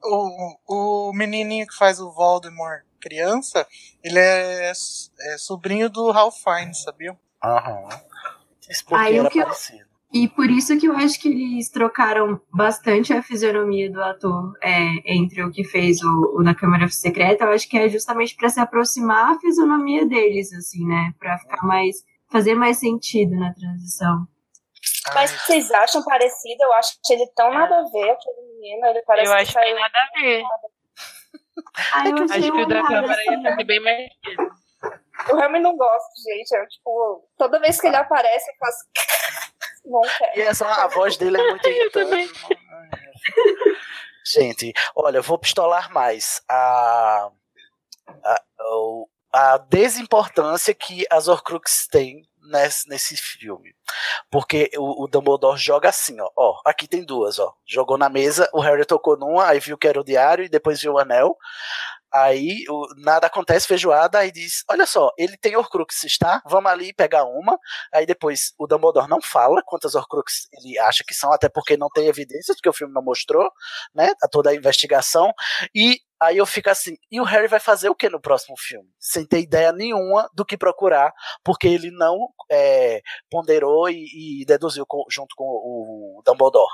o, 0.02 1.08
o 1.10 1.12
menininho 1.12 1.66
que 1.66 1.76
faz 1.76 2.00
o 2.00 2.10
Voldemort 2.12 2.82
criança, 2.98 3.66
ele 4.02 4.18
é, 4.18 4.70
é 4.70 5.38
sobrinho 5.38 5.90
do 5.90 6.10
Ralph 6.10 6.36
Fiennes, 6.42 6.82
sabia? 6.82 7.18
Aham. 7.42 7.88
Isso 8.68 8.84
porque 8.86 9.04
Aí 9.04 9.16
o 9.16 9.20
era 9.20 9.30
que 9.30 9.38
eu- 9.38 9.44
parecido. 9.44 9.89
E 10.12 10.26
por 10.28 10.50
isso 10.50 10.76
que 10.78 10.86
eu 10.86 10.96
acho 10.96 11.20
que 11.20 11.28
eles 11.28 11.70
trocaram 11.70 12.40
bastante 12.52 13.12
a 13.12 13.22
fisionomia 13.22 13.90
do 13.90 14.02
ator 14.02 14.52
é, 14.60 15.14
entre 15.14 15.42
o 15.44 15.50
que 15.52 15.62
fez 15.62 16.02
o, 16.02 16.36
o 16.38 16.42
na 16.42 16.52
Câmara 16.54 16.88
Secreta. 16.88 17.44
Eu 17.44 17.50
acho 17.52 17.68
que 17.68 17.78
é 17.78 17.88
justamente 17.88 18.34
para 18.34 18.48
se 18.48 18.58
aproximar 18.58 19.32
a 19.34 19.38
fisionomia 19.38 20.04
deles, 20.04 20.52
assim, 20.52 20.84
né? 20.84 21.12
Para 21.18 21.38
ficar 21.38 21.62
mais. 21.64 21.96
fazer 22.30 22.54
mais 22.56 22.78
sentido 22.78 23.36
na 23.36 23.54
transição. 23.54 24.26
Mas 25.14 25.30
vocês 25.30 25.70
acham 25.70 26.02
parecido? 26.04 26.62
Eu 26.62 26.72
acho 26.74 26.98
que 27.04 27.12
ele 27.12 27.26
tão 27.36 27.52
nada 27.52 27.78
a 27.78 27.82
ver, 27.84 28.10
aquele 28.10 28.42
menino. 28.54 28.86
Ele 28.86 29.02
parece 29.02 29.30
eu 29.30 29.36
que 29.36 29.42
acho 29.42 29.52
que 29.52 29.58
saiu- 29.60 29.76
nada 29.78 29.98
a 29.98 30.20
ver. 30.20 30.42
Ah, 31.92 32.08
eu 32.08 32.24
achei 32.24 32.38
Acho 32.38 32.52
que 32.52 32.62
o 32.62 32.66
da 32.66 32.82
Câmara 32.82 33.22
ia 33.24 33.54
ser 33.56 33.64
bem 33.64 33.80
mais. 33.80 34.08
Eu 35.28 35.36
realmente 35.36 35.62
não 35.62 35.76
gosto, 35.76 36.10
gente. 36.26 36.50
Eu, 36.52 36.66
tipo, 36.68 37.28
toda 37.36 37.60
vez 37.60 37.78
que 37.80 37.86
ele 37.86 37.96
aparece, 37.96 38.50
eu 38.50 38.54
faço. 38.58 38.78
Não 39.84 40.00
quero. 40.02 40.38
E 40.38 40.42
essa, 40.42 40.66
a 40.66 40.86
voz 40.88 41.16
dele 41.16 41.40
é 41.40 41.50
muito 41.50 41.66
irritante. 41.68 42.32
Gente, 44.24 44.72
olha, 44.94 45.18
eu 45.18 45.22
vou 45.22 45.38
pistolar 45.38 45.92
mais. 45.92 46.42
A, 46.48 47.30
a, 48.24 48.42
a 49.32 49.58
desimportância 49.58 50.74
que 50.74 51.06
as 51.10 51.28
Horcruxes 51.28 51.86
têm 51.88 52.28
nesse, 52.50 52.88
nesse 52.88 53.16
filme. 53.16 53.74
Porque 54.30 54.70
o, 54.76 55.04
o 55.04 55.08
Dumbledore 55.08 55.58
joga 55.58 55.88
assim, 55.88 56.20
ó, 56.20 56.30
ó. 56.36 56.60
Aqui 56.64 56.86
tem 56.86 57.04
duas, 57.04 57.38
ó. 57.38 57.54
Jogou 57.66 57.96
na 57.96 58.08
mesa, 58.08 58.48
o 58.52 58.60
Harry 58.60 58.84
tocou 58.84 59.16
numa, 59.16 59.46
aí 59.46 59.60
viu 59.60 59.78
que 59.78 59.88
era 59.88 60.00
o 60.00 60.04
diário 60.04 60.44
e 60.44 60.48
depois 60.48 60.80
viu 60.80 60.94
o 60.94 60.98
anel. 60.98 61.36
Aí 62.12 62.64
o, 62.68 62.86
nada 62.96 63.26
acontece, 63.26 63.66
feijoada, 63.66 64.18
aí 64.18 64.32
diz: 64.32 64.64
Olha 64.70 64.86
só, 64.86 65.10
ele 65.16 65.36
tem 65.36 65.56
Horcruxes, 65.56 66.18
tá? 66.18 66.42
Vamos 66.46 66.70
ali 66.70 66.92
pegar 66.92 67.24
uma. 67.24 67.58
Aí 67.92 68.06
depois 68.06 68.52
o 68.58 68.66
Dumbledore 68.66 69.08
não 69.08 69.20
fala 69.22 69.62
quantas 69.64 69.94
Horcruxes 69.94 70.48
ele 70.52 70.78
acha 70.78 71.04
que 71.06 71.14
são, 71.14 71.32
até 71.32 71.48
porque 71.48 71.76
não 71.76 71.88
tem 71.88 72.06
evidências, 72.08 72.56
porque 72.56 72.68
o 72.68 72.72
filme 72.72 72.92
não 72.92 73.02
mostrou, 73.02 73.50
né? 73.94 74.12
A 74.22 74.28
toda 74.28 74.50
a 74.50 74.54
investigação. 74.54 75.32
E 75.74 75.98
aí 76.20 76.36
eu 76.36 76.46
fico 76.46 76.68
assim: 76.70 76.96
e 77.10 77.20
o 77.20 77.24
Harry 77.24 77.48
vai 77.48 77.60
fazer 77.60 77.88
o 77.88 77.94
que 77.94 78.08
no 78.08 78.20
próximo 78.20 78.56
filme? 78.58 78.88
Sem 78.98 79.24
ter 79.26 79.40
ideia 79.40 79.72
nenhuma 79.72 80.28
do 80.34 80.44
que 80.44 80.56
procurar, 80.56 81.12
porque 81.44 81.68
ele 81.68 81.90
não 81.90 82.16
é, 82.50 83.00
ponderou 83.30 83.88
e, 83.88 84.40
e 84.42 84.44
deduziu 84.44 84.84
com- 84.86 85.04
junto 85.10 85.34
com 85.36 85.44
o 85.44 86.22
Dumbledore. 86.24 86.70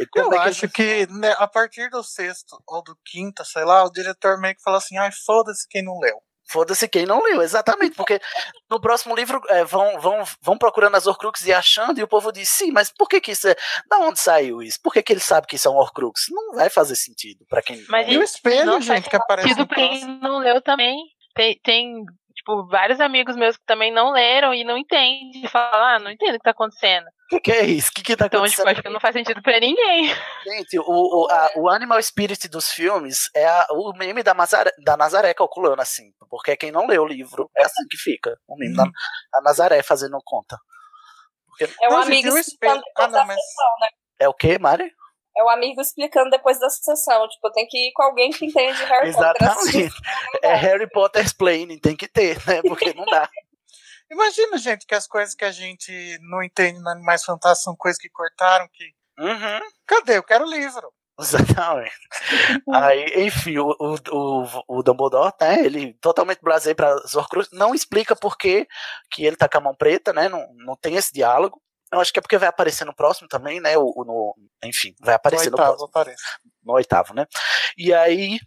E 0.00 0.06
como 0.06 0.26
Eu 0.32 0.38
é 0.38 0.42
que 0.42 0.48
acho 0.50 0.64
ele- 0.66 0.72
que 0.72 1.06
né, 1.12 1.34
a 1.38 1.46
partir 1.48 1.88
do 1.90 2.02
sexto 2.02 2.56
ou 2.66 2.82
do 2.82 2.96
quinto, 3.04 3.44
sei 3.44 3.64
lá, 3.64 3.84
o 3.84 3.90
diretor 3.90 4.38
meio 4.40 4.54
que 4.54 4.62
fala 4.62 4.78
assim: 4.78 4.96
ai, 4.98 5.10
foda-se 5.26 5.66
quem 5.68 5.82
não 5.84 5.98
leu. 5.98 6.16
Foda-se 6.50 6.88
quem 6.88 7.04
não 7.04 7.22
leu, 7.22 7.42
exatamente, 7.42 7.94
porque 7.94 8.18
no 8.70 8.80
próximo 8.80 9.14
livro 9.14 9.38
é, 9.48 9.64
vão, 9.64 10.00
vão, 10.00 10.24
vão 10.40 10.56
procurando 10.56 10.94
as 10.96 11.06
Horcruxes 11.06 11.46
e 11.46 11.52
achando, 11.52 11.98
e 12.00 12.02
o 12.02 12.08
povo 12.08 12.32
diz, 12.32 12.48
sim, 12.48 12.72
mas 12.72 12.90
por 12.90 13.06
que 13.06 13.20
que 13.20 13.32
isso 13.32 13.48
é... 13.48 13.54
Da 13.86 13.98
onde 13.98 14.18
saiu 14.18 14.62
isso? 14.62 14.78
Por 14.82 14.94
que 14.94 15.02
que 15.02 15.12
ele 15.12 15.20
sabe 15.20 15.46
que 15.46 15.56
isso 15.56 15.68
é 15.68 15.70
um 15.70 15.74
Horcrux? 15.76 16.22
Não 16.30 16.54
vai 16.54 16.70
fazer 16.70 16.96
sentido 16.96 17.44
pra 17.50 17.60
quem... 17.60 17.84
Mas 17.90 18.08
E 18.08 18.16
o 18.16 18.22
espelho, 18.22 18.64
Não 18.64 18.80
gente, 18.80 19.10
que 19.10 19.16
aparece 19.16 19.46
sentido 19.50 19.66
pra 19.66 19.76
quem 19.76 20.06
não 20.22 20.38
leu 20.38 20.62
também. 20.62 20.96
Tem, 21.34 21.60
tem, 21.62 22.02
tipo, 22.48 22.66
vários 22.66 22.98
amigos 23.00 23.36
meus 23.36 23.56
que 23.56 23.64
também 23.66 23.92
não 23.92 24.10
leram 24.12 24.54
e 24.54 24.64
não 24.64 24.76
entendem. 24.78 25.46
Falam, 25.48 25.84
ah, 25.84 25.98
não 25.98 26.10
entendo 26.10 26.34
o 26.34 26.38
que 26.38 26.44
tá 26.44 26.50
acontecendo. 26.50 27.04
O 27.06 27.28
que, 27.28 27.40
que 27.40 27.52
é 27.52 27.64
isso? 27.66 27.90
O 27.90 27.92
que 27.94 28.02
que 28.02 28.16
tá 28.16 28.26
Então, 28.26 28.40
acontecendo? 28.40 28.64
tipo, 28.66 28.70
acho 28.70 28.82
que 28.82 28.88
não 28.88 29.00
faz 29.00 29.12
sentido 29.12 29.42
pra 29.42 29.60
ninguém. 29.60 30.04
Gente, 30.46 30.78
o, 30.78 30.84
o, 30.86 31.28
a- 31.30 31.50
o 31.56 31.68
Animal 31.68 32.02
Spirit 32.02 32.48
dos 32.48 32.70
filmes 32.70 33.30
é 33.34 33.46
a- 33.46 33.66
o 33.70 33.92
meme 33.96 34.22
da, 34.22 34.32
Mazaré, 34.32 34.70
da 34.84 34.96
Nazaré 34.96 35.34
calculando 35.34 35.82
assim, 35.82 36.10
porque 36.30 36.56
quem 36.56 36.72
não 36.72 36.86
lê 36.86 36.98
o 36.98 37.06
livro 37.06 37.50
é 37.56 37.64
assim 37.64 37.86
que 37.90 37.96
fica, 37.98 38.36
o 38.48 38.56
meme 38.56 38.74
da 38.76 38.84
a 39.34 39.40
Nazaré 39.42 39.82
fazendo 39.82 40.18
conta. 40.24 40.56
É 41.82 41.88
o 41.88 41.92
Não, 41.92 41.98
amigo 42.02 42.22
gente, 42.28 42.34
o 42.34 42.38
espelho- 42.38 42.74
depois 42.74 42.92
Ah, 42.96 43.02
não, 43.08 43.12
da 43.12 43.24
mas- 43.26 43.36
né? 43.36 43.88
É 44.20 44.28
o 44.28 44.34
que, 44.34 44.58
Mari? 44.58 44.90
É 45.38 45.42
o 45.44 45.48
amigo 45.48 45.80
explicando 45.80 46.30
depois 46.30 46.58
da 46.58 46.68
sessão. 46.68 47.28
Tipo, 47.28 47.52
tem 47.52 47.66
que 47.66 47.78
ir 47.78 47.92
com 47.92 48.02
alguém 48.02 48.30
que 48.30 48.46
entende 48.46 48.82
Harry 48.84 49.12
Potter. 49.12 49.48
assistir. 49.48 49.84
Exatamente. 49.84 49.94
É 50.42 50.54
Harry 50.54 50.90
Potter 50.90 51.24
explaining, 51.24 51.78
tem 51.78 51.96
que 51.96 52.08
ter, 52.08 52.44
né? 52.44 52.60
Porque 52.62 52.92
não 52.92 53.04
dá. 53.04 53.28
Imagina, 54.10 54.58
gente, 54.58 54.84
que 54.84 54.94
as 54.94 55.06
coisas 55.06 55.34
que 55.34 55.44
a 55.44 55.52
gente 55.52 56.18
não 56.22 56.42
entende 56.42 56.80
no 56.80 56.88
Animais 56.88 57.24
Fantásticos 57.24 57.62
são 57.62 57.76
coisas 57.76 58.00
que 58.00 58.08
cortaram, 58.08 58.66
que. 58.72 58.84
Uhum. 59.18 59.60
Cadê? 59.86 60.16
Eu 60.16 60.22
quero 60.24 60.44
o 60.44 60.50
livro. 60.50 60.92
Exatamente. 61.20 61.92
Aí, 62.72 63.26
enfim, 63.26 63.58
o, 63.58 63.74
o, 63.78 63.96
o, 64.10 64.78
o 64.78 64.82
Dumbledore, 64.82 65.32
né, 65.40 65.64
ele 65.64 65.94
totalmente 65.94 66.40
blasé 66.40 66.74
para 66.74 66.94
Horcrux, 67.14 67.48
não 67.52 67.74
explica 67.74 68.14
por 68.14 68.38
que, 68.38 68.66
que 69.10 69.24
ele 69.24 69.36
tá 69.36 69.48
com 69.48 69.58
a 69.58 69.60
mão 69.60 69.74
preta, 69.74 70.12
né, 70.12 70.28
não, 70.28 70.46
não 70.54 70.76
tem 70.76 70.94
esse 70.94 71.12
diálogo. 71.12 71.60
Eu 71.92 72.00
acho 72.00 72.12
que 72.12 72.18
é 72.18 72.22
porque 72.22 72.38
vai 72.38 72.48
aparecer 72.48 72.84
no 72.84 72.94
próximo 72.94 73.28
também, 73.28 73.60
né, 73.60 73.76
o, 73.78 74.04
no, 74.06 74.34
enfim, 74.64 74.94
vai 75.00 75.14
aparecer 75.14 75.50
no, 75.50 75.56
oitavo, 75.56 75.68
próximo, 75.68 75.88
aparece. 75.88 76.22
no 76.62 76.72
oitavo, 76.74 77.14
né. 77.14 77.26
E 77.76 77.94
aí 77.94 78.38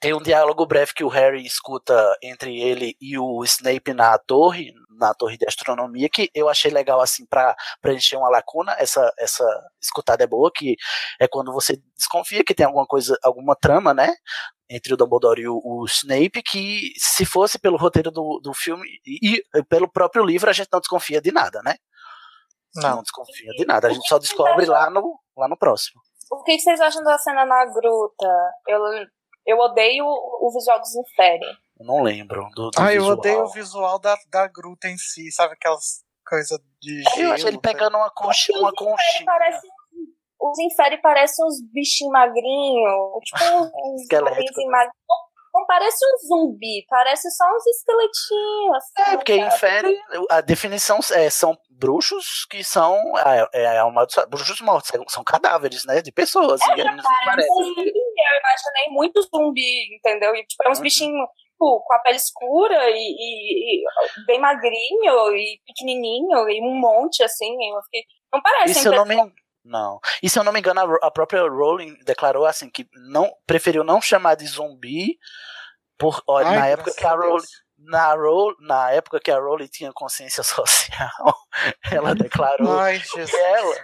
tem 0.00 0.14
um 0.14 0.22
diálogo 0.22 0.64
breve 0.64 0.92
que 0.94 1.02
o 1.02 1.08
Harry 1.08 1.44
escuta 1.44 2.16
entre 2.22 2.60
ele 2.60 2.96
e 3.00 3.18
o 3.18 3.42
Snape 3.42 3.92
na 3.92 4.16
torre, 4.16 4.72
na 4.90 5.12
torre 5.12 5.36
de 5.36 5.46
astronomia, 5.46 6.08
que 6.08 6.30
eu 6.32 6.48
achei 6.48 6.70
legal, 6.70 7.00
assim, 7.00 7.26
para 7.26 7.56
preencher 7.80 8.16
uma 8.16 8.28
lacuna, 8.28 8.76
essa, 8.78 9.12
essa 9.18 9.44
escutada 9.82 10.22
é 10.22 10.26
boa, 10.26 10.50
que 10.54 10.76
é 11.20 11.26
quando 11.26 11.52
você 11.52 11.80
desconfia 11.96 12.44
que 12.44 12.54
tem 12.54 12.66
alguma 12.66 12.86
coisa, 12.86 13.18
alguma 13.24 13.56
trama, 13.56 13.92
né, 13.92 14.14
entre 14.70 14.94
o 14.94 14.96
Dumbledore 14.96 15.42
e 15.42 15.48
o, 15.48 15.60
o 15.64 15.84
Snape, 15.86 16.42
que 16.42 16.92
se 16.96 17.24
fosse 17.24 17.58
pelo 17.58 17.76
roteiro 17.76 18.10
do, 18.12 18.40
do 18.40 18.54
filme 18.54 18.86
e, 19.04 19.42
e 19.54 19.62
pelo 19.64 19.90
próprio 19.90 20.24
livro, 20.24 20.48
a 20.48 20.52
gente 20.52 20.68
não 20.72 20.80
desconfia 20.80 21.20
de 21.20 21.32
nada, 21.32 21.60
né? 21.64 21.74
Não, 22.76 22.96
Não. 22.96 23.02
desconfia 23.02 23.50
de 23.52 23.64
nada, 23.66 23.88
a 23.88 23.90
gente 23.92 24.06
só 24.08 24.18
descobre 24.18 24.66
lá 24.66 24.90
no, 24.90 25.18
lá 25.36 25.48
no 25.48 25.56
próximo. 25.56 26.00
O 26.30 26.42
que 26.42 26.58
vocês 26.58 26.80
acham 26.80 27.02
da 27.02 27.16
cena 27.18 27.44
na 27.46 27.64
gruta? 27.66 28.26
Eu, 28.66 28.80
eu 29.46 29.58
odeio 29.58 30.04
o 30.06 30.50
visual 30.52 30.78
dos 30.78 30.94
Inferi. 30.96 31.40
Eu 31.80 31.86
não 31.86 32.02
lembro 32.02 32.46
do, 32.54 32.70
do 32.70 32.78
Ah, 32.78 32.92
eu 32.92 33.00
visual. 33.02 33.18
odeio 33.18 33.42
o 33.44 33.48
visual 33.48 33.98
da, 33.98 34.16
da 34.30 34.46
gruta 34.46 34.88
em 34.88 34.98
si, 34.98 35.30
sabe? 35.32 35.54
Aquelas 35.54 36.02
coisas 36.26 36.58
de 36.82 37.02
gelo. 37.14 37.28
Eu 37.28 37.32
acho 37.32 37.48
ele 37.48 37.58
pegando 37.58 37.96
uma 37.96 38.10
conchinha, 38.10 38.58
uma 38.58 38.68
Os 38.68 38.74
Inferi 38.74 38.90
conchinha. 38.90 39.24
parecem. 39.24 39.70
Os 40.40 40.58
Inferi 40.58 41.00
parecem 41.00 41.46
uns 41.46 41.56
bichinhos 41.72 42.12
magrinhos. 42.12 43.24
Tipo 43.24 43.44
uns 43.94 44.02
Esquelético, 44.02 44.70
magrinhos. 44.70 44.94
Não, 45.08 45.60
não 45.60 45.66
parece 45.66 45.96
um 46.04 46.26
zumbi, 46.28 46.84
parece 46.90 47.30
só 47.30 47.44
uns 47.56 47.66
esqueletinhos. 47.66 48.76
Assim, 48.76 49.10
É, 49.12 49.16
porque 49.16 49.36
infere, 49.36 49.98
a 50.30 50.40
definição 50.42 50.98
é, 51.12 51.30
são 51.30 51.56
bruxos 51.78 52.44
que 52.50 52.64
são 52.64 52.96
é, 53.18 53.48
é, 53.54 53.78
amaldiçoados. 53.78 54.30
bruxos 54.30 54.60
mortos, 54.60 54.90
são- 55.08 55.24
cadáveres, 55.24 55.84
né, 55.86 56.02
de 56.02 56.10
pessoas. 56.10 56.60
e 56.60 56.84
não 56.84 57.02
parecem. 57.24 57.50
Um 57.52 57.64
zumbi, 57.64 57.80
eu 57.86 58.38
imaginei 58.40 58.88
muito 58.90 59.22
zumbi, 59.22 59.94
entendeu? 59.96 60.34
E, 60.34 60.44
tipo, 60.44 60.62
é 60.66 60.70
uns 60.70 60.78
Uhum. 60.78 60.82
bichinhos 60.84 61.28
tipo, 61.52 61.80
com 61.86 61.94
a 61.94 61.98
pele 62.00 62.16
escura 62.16 62.90
e, 62.90 62.94
e- 62.96 63.82
e 63.82 64.24
bem 64.26 64.40
magrinho 64.40 65.36
e 65.36 65.60
pequenininho 65.66 66.48
e 66.48 66.60
um 66.62 66.74
monte 66.74 67.22
assim. 67.22 67.52
Eu 67.72 67.82
fiquei, 67.84 68.02
não 68.32 68.40
parece 68.42 68.70
E 68.72 68.74
se 68.74 68.88
eu 68.88 68.92
não 68.92 69.04
me 69.04 69.16
não. 69.64 70.00
E 70.22 70.30
se 70.30 70.38
eu 70.38 70.44
não 70.44 70.52
me 70.52 70.60
engano, 70.60 70.80
a, 70.80 71.06
a 71.08 71.10
própria 71.10 71.42
Rowling 71.42 71.94
declarou 72.04 72.46
assim 72.46 72.70
que 72.70 72.86
não 73.10 73.30
preferiu 73.46 73.84
não 73.84 74.00
chamar 74.00 74.34
de 74.34 74.46
zumbi 74.46 75.18
por 75.98 76.22
Ai, 76.28 76.44
na 76.56 76.66
época 76.68 76.92
que 76.96 77.04
a 77.04 77.12
a 77.12 77.16
Deus. 77.16 77.44
Na, 77.88 78.14
Row, 78.14 78.54
na 78.60 78.90
época 78.90 79.18
que 79.18 79.30
a 79.30 79.38
Rowling 79.38 79.66
tinha 79.66 79.92
consciência 79.92 80.42
social, 80.44 81.34
ela 81.90 82.14
declarou 82.14 82.78
Ai, 82.78 83.00
que 83.00 83.20
ela 83.20 83.76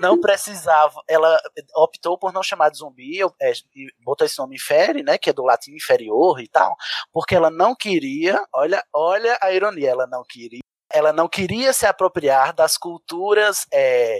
não 0.00 0.20
precisava, 0.20 1.00
ela 1.08 1.38
optou 1.76 2.18
por 2.18 2.32
não 2.32 2.42
chamar 2.42 2.70
de 2.70 2.78
zumbi, 2.78 3.20
é, 3.40 3.52
botou 4.02 4.26
esse 4.26 4.38
nome 4.38 4.56
infere, 4.56 5.02
né, 5.02 5.16
que 5.16 5.30
é 5.30 5.32
do 5.32 5.44
latim 5.44 5.72
inferior 5.72 6.40
e 6.40 6.48
tal, 6.48 6.74
porque 7.12 7.34
ela 7.34 7.50
não 7.50 7.74
queria, 7.74 8.44
olha, 8.52 8.84
olha 8.92 9.38
a 9.40 9.52
ironia, 9.52 9.90
ela 9.90 10.06
não 10.06 10.24
queria, 10.24 10.60
ela 10.96 11.12
não 11.12 11.28
queria 11.28 11.72
se 11.72 11.86
apropriar 11.86 12.54
das 12.54 12.78
culturas 12.78 13.66
é, 13.72 14.18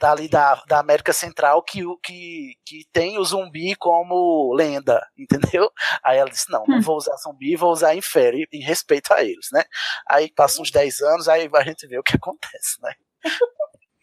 dali 0.00 0.28
da, 0.28 0.62
da 0.66 0.78
América 0.78 1.12
Central 1.12 1.62
que, 1.62 1.82
que, 2.02 2.54
que 2.64 2.86
tem 2.92 3.18
o 3.18 3.24
zumbi 3.24 3.74
como 3.76 4.54
lenda, 4.54 5.06
entendeu? 5.16 5.70
Aí 6.02 6.18
ela 6.18 6.30
disse, 6.30 6.50
não, 6.50 6.64
não 6.66 6.80
vou 6.80 6.96
usar 6.96 7.16
zumbi, 7.16 7.54
vou 7.56 7.70
usar 7.70 7.94
infere 7.94 8.48
em 8.52 8.62
respeito 8.62 9.12
a 9.12 9.22
eles, 9.22 9.48
né? 9.52 9.62
Aí 10.08 10.32
passa 10.34 10.62
uns 10.62 10.70
10 10.70 11.00
anos, 11.02 11.28
aí 11.28 11.48
a 11.52 11.62
gente 11.62 11.86
vê 11.86 11.98
o 11.98 12.02
que 12.02 12.16
acontece, 12.16 12.80
né? 12.82 12.92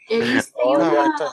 Eles 0.09 0.51
têm, 0.51 0.77
uma, 0.77 1.07
então. 1.07 1.31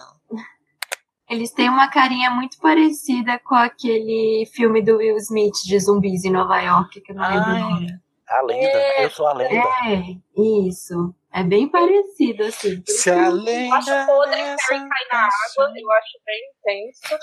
eles 1.29 1.53
têm 1.53 1.69
uma 1.69 1.91
carinha 1.91 2.31
muito 2.31 2.59
parecida 2.59 3.39
com 3.41 3.55
aquele 3.55 4.49
filme 4.55 4.81
do 4.81 4.97
Will 4.97 5.17
Smith 5.17 5.57
de 5.65 5.79
zumbis 5.79 6.25
em 6.25 6.31
Nova 6.31 6.61
York, 6.61 7.01
que 7.01 7.13
eu 7.13 7.17
não 7.17 7.29
lembro 7.29 7.51
o 7.51 7.59
nome. 7.59 8.01
A 8.31 8.43
lenda, 8.43 9.03
eu 9.03 9.11
sou 9.11 9.27
a 9.27 9.33
lenda. 9.33 9.69
É, 9.87 10.41
isso. 10.69 11.15
É 11.33 11.43
bem 11.43 11.69
parecido, 11.69 12.45
assim. 12.45 12.83
Se 12.87 13.11
a 13.11 13.27
Eu 13.27 13.33
lenda. 13.33 13.77
acho 13.77 14.07
podre 14.07 14.35
que 14.37 14.41
Harry 14.41 14.89
cai 14.89 15.07
na 15.13 15.19
água, 15.27 15.73
eu 15.77 15.91
acho 15.93 16.19
bem 16.25 16.41
intenso. 16.59 17.19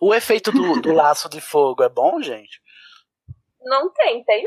O 0.00 0.14
efeito 0.14 0.50
do, 0.52 0.80
do 0.80 0.92
laço 0.92 1.28
de 1.28 1.40
fogo 1.40 1.82
é 1.82 1.88
bom, 1.88 2.20
gente? 2.22 2.60
Não 3.62 3.90
tem, 3.92 4.22
tem. 4.24 4.44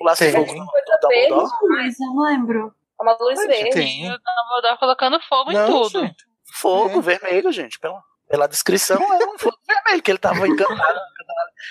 O 0.00 0.04
laço 0.04 0.18
Tem. 0.22 0.30
de 0.30 0.36
fogo 0.36 0.52
do 0.52 1.08
verde. 1.08 1.34
Mas 1.68 2.00
eu 2.00 2.06
não 2.14 2.22
lembro. 2.24 2.74
É 3.00 3.02
uma 3.02 3.16
luz 3.20 3.46
verde. 3.46 3.70
Tem. 3.70 4.06
O 4.06 4.18
Dumbledore 4.18 4.78
colocando 4.78 5.20
fogo 5.28 5.50
em 5.50 5.54
Não, 5.54 5.66
tudo. 5.68 6.00
gente. 6.00 6.24
Fogo 6.54 6.98
É. 6.98 7.02
vermelho, 7.02 7.52
gente. 7.52 7.78
Pela, 7.78 8.00
pela 8.28 8.46
descrição, 8.46 8.96
era 9.14 9.26
um 9.30 9.38
fogo 9.38 9.56
vermelho, 9.66 10.02
que 10.02 10.10
ele 10.10 10.18
tava 10.18 10.46
encantado. 10.48 11.00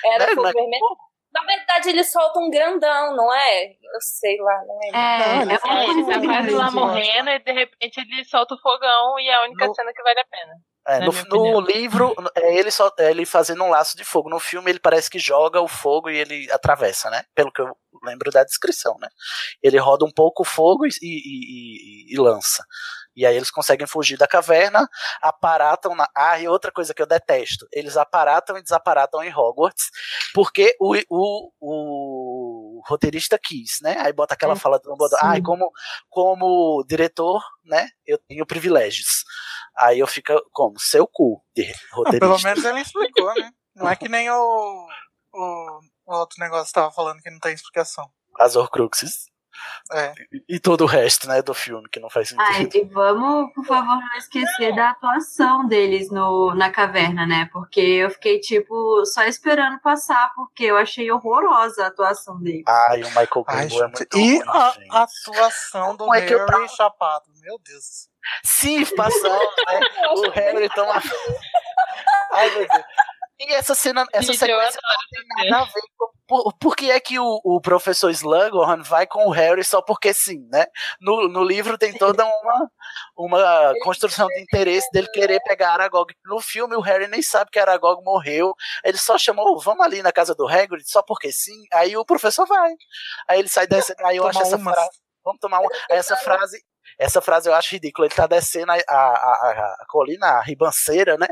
Era 0.06 0.28
né? 0.28 0.36
fogo 0.36 0.48
é 0.48 0.54
vermelho. 0.54 0.98
Na 1.40 1.46
verdade, 1.46 1.90
ele 1.90 2.04
solta 2.04 2.40
um 2.40 2.50
grandão, 2.50 3.16
não 3.16 3.34
é? 3.34 3.66
Eu 3.72 4.02
sei 4.02 4.38
lá, 4.38 4.62
não 4.66 4.80
é? 4.84 4.88
É, 4.88 5.20
Não, 5.36 5.42
ele 5.42 5.54
é 5.54 5.56
É, 5.56 5.90
ele 5.90 6.06
tá 6.06 6.22
quase 6.22 6.50
lá 6.52 6.72
morrendo 6.72 7.30
e 7.30 7.40
de 7.40 7.52
repente 7.52 8.00
ele 8.00 8.26
solta 8.26 8.56
o 8.56 8.60
fogão 8.60 9.20
e 9.20 9.28
é 9.28 9.36
a 9.36 9.44
única 9.44 9.68
No- 9.68 9.76
cena 9.76 9.94
que 9.94 10.02
vale 10.04 10.20
a 10.20 10.26
pena. 10.26 10.54
É, 10.90 11.00
no, 11.02 11.12
no 11.54 11.60
livro, 11.60 12.16
é 12.34 12.56
ele 12.58 12.72
só 12.72 12.90
é 12.98 13.10
ele 13.12 13.26
fazendo 13.26 13.62
um 13.62 13.70
laço 13.70 13.98
de 13.98 14.06
fogo. 14.06 14.30
No 14.30 14.40
filme, 14.40 14.72
ele 14.72 14.80
parece 14.80 15.10
que 15.10 15.20
joga 15.20 15.60
o 15.60 15.68
fogo 15.68 16.10
e 16.10 16.18
ele 16.18 16.50
atravessa, 16.50 17.10
né? 17.10 17.24
Pelo 17.36 17.52
que 17.52 17.62
eu 17.62 17.76
lembro 18.04 18.32
da 18.32 18.42
descrição, 18.46 18.96
né? 18.98 19.10
Ele 19.62 19.78
roda 19.80 20.06
um 20.06 20.12
pouco 20.12 20.44
o 20.44 20.46
fogo 20.46 20.86
e, 20.86 20.90
e- 21.02 22.08
e- 22.10 22.14
e 22.14 22.18
lança. 22.18 22.64
E 23.18 23.26
aí 23.26 23.35
eles 23.35 23.49
conseguem 23.49 23.88
fugir 23.88 24.15
da 24.15 24.27
caverna, 24.27 24.88
aparatam 25.19 25.95
na. 25.95 26.07
Ah, 26.15 26.39
e 26.39 26.48
outra 26.48 26.72
coisa 26.72 26.94
que 26.94 27.02
eu 27.02 27.07
detesto: 27.07 27.68
eles 27.73 27.98
aparatam 27.98 28.56
e 28.60 28.61
desaparatam 28.61 29.23
em 29.23 29.34
Hogwarts, 29.34 29.89
porque 30.35 30.76
o, 30.80 30.95
o, 31.10 31.52
o 31.60 32.81
roteirista 32.88 33.39
quis, 33.41 33.80
né? 33.81 33.95
Aí 34.02 34.14
bota 34.14 34.35
aquela 34.35 34.53
É, 34.53 34.56
fala 34.56 34.77
do 34.77 34.84
Dumbledore. 34.84 35.19
Ah, 35.23 35.41
como, 35.44 35.72
como 36.07 36.85
diretor, 36.88 37.41
né? 37.65 37.89
Eu 38.06 38.19
tenho 38.27 38.45
privilégios. 38.45 39.23
Aí 39.76 39.98
eu 39.98 40.06
fico 40.06 40.34
como? 40.52 40.80
Seu 40.80 41.07
cu 41.07 41.44
de 41.56 41.65
Não, 41.65 41.98
roteirista. 41.98 42.19
pelo 42.19 42.39
menos 42.44 42.64
ele 42.64 42.81
explicou, 42.81 43.34
né? 43.34 43.49
Não 43.76 43.89
é 43.89 43.95
que 43.95 44.07
nem 44.07 44.30
o, 44.30 44.88
o, 45.34 45.80
o 46.06 46.15
outro 46.15 46.35
negócio 46.39 46.68
que 46.68 46.73
tava 46.73 46.91
falando 46.91 47.19
que 47.22 47.31
não 47.31 47.39
tem 47.39 47.53
explicação. 47.53 48.07
As 48.39 48.56
Horcruxes. 48.56 49.26
É. 49.94 50.14
E, 50.32 50.56
e 50.56 50.60
todo 50.60 50.82
o 50.82 50.88
resto, 50.88 51.28
né, 51.28 51.42
do 51.42 51.54
filme, 51.54 51.88
que 51.90 52.00
não 52.00 52.10
faz 52.10 52.30
sentido. 52.30 52.46
Ai, 52.50 52.70
e 52.74 52.86
vamos, 52.86 53.54
por 53.54 53.66
favor, 53.66 53.96
não 53.96 54.18
esquecer 54.18 54.76
da 54.76 54.92
atuação 54.92 55.68
deles 55.68 56.10
no, 56.12 56.54
na 56.56 56.70
caverna, 56.70 57.26
né? 57.26 57.50
Porque 57.52 57.80
eu 57.80 58.10
fiquei, 58.10 58.40
tipo, 58.40 59.06
só 59.06 59.24
esperando 59.24 59.80
passar, 59.80 60.32
porque 60.36 60.66
eu 60.66 60.78
achei 60.78 61.10
horrorosa 61.12 61.86
a 61.86 61.88
atuação 61.88 62.40
deles. 62.40 62.64
Ai, 62.68 63.02
o 63.04 63.08
Michael 63.08 63.46
Ai, 63.48 63.68
Gambon 63.68 63.84
é 63.84 63.88
gente, 63.88 63.98
muito 63.98 64.18
e 64.18 64.38
ruim, 64.40 64.44
a 64.50 64.70
gente. 64.72 64.88
atuação 64.92 65.96
do 65.96 66.14
é 66.14 66.20
Harry 66.20 66.46
tava- 66.46 66.68
chapado, 66.68 67.26
meu 67.42 67.58
Deus. 67.66 68.10
Sim, 68.44 68.86
passamos, 68.96 69.54
né? 69.68 69.80
o 70.18 70.30
Harry 70.32 70.70
toma. 70.70 71.02
Ai, 72.34 72.50
meu 72.50 72.68
Deus. 72.68 72.84
E 73.40 73.54
essa 73.54 73.76
cena, 73.76 74.06
essa 74.12 74.34
sequência 74.34 74.80
não 74.82 75.40
tem 75.40 75.50
nada 75.50 75.64
a 75.64 75.66
ver 75.66 75.82
com. 75.98 76.18
Por, 76.28 76.54
por 76.58 76.76
que 76.76 76.92
é 76.92 77.00
que 77.00 77.18
o, 77.18 77.40
o 77.42 77.62
professor 77.62 78.10
Slughorn 78.12 78.84
vai 78.84 79.08
com 79.08 79.28
o 79.28 79.32
Harry 79.32 79.64
só 79.64 79.82
porque 79.82 80.14
sim, 80.14 80.46
né? 80.52 80.66
No, 81.00 81.30
no 81.30 81.42
livro 81.42 81.78
tem 81.78 81.94
toda 81.94 82.26
uma, 82.26 82.70
uma 83.16 83.74
construção 83.82 84.28
de 84.28 84.42
interesse 84.42 84.90
dele 84.92 85.08
querer 85.14 85.40
pegar 85.44 85.72
Aragog. 85.72 86.14
No 86.26 86.42
filme, 86.42 86.76
o 86.76 86.82
Harry 86.82 87.08
nem 87.08 87.22
sabe 87.22 87.50
que 87.50 87.58
Aragog 87.58 88.04
morreu. 88.04 88.54
Ele 88.84 88.98
só 88.98 89.18
chamou, 89.18 89.58
vamos 89.60 89.86
ali 89.86 90.02
na 90.02 90.12
casa 90.12 90.36
do 90.36 90.46
Hagrid, 90.46 90.84
só 90.90 91.02
porque 91.02 91.32
sim. 91.32 91.64
Aí 91.72 91.96
o 91.96 92.04
professor 92.04 92.46
vai. 92.46 92.74
Aí 93.30 93.40
ele 93.40 93.48
sai 93.48 93.66
descendo. 93.66 94.06
Aí 94.06 94.18
eu 94.18 94.28
acho 94.28 94.42
essa 94.42 94.58
umas. 94.58 94.74
frase. 94.76 95.07
Vamos 95.28 95.41
tomar 95.41 95.60
uma. 95.60 95.70
Essa 95.90 96.16
frase. 96.16 96.64
Essa 96.98 97.22
frase 97.22 97.49
eu 97.49 97.54
acho 97.54 97.72
ridícula. 97.72 98.08
Ele 98.08 98.16
tá 98.16 98.26
descendo 98.26 98.72
a, 98.72 98.76
a, 98.76 98.94
a, 98.94 99.76
a 99.82 99.86
colina, 99.90 100.26
a 100.26 100.41
ribanceira, 100.41 101.18
né? 101.18 101.28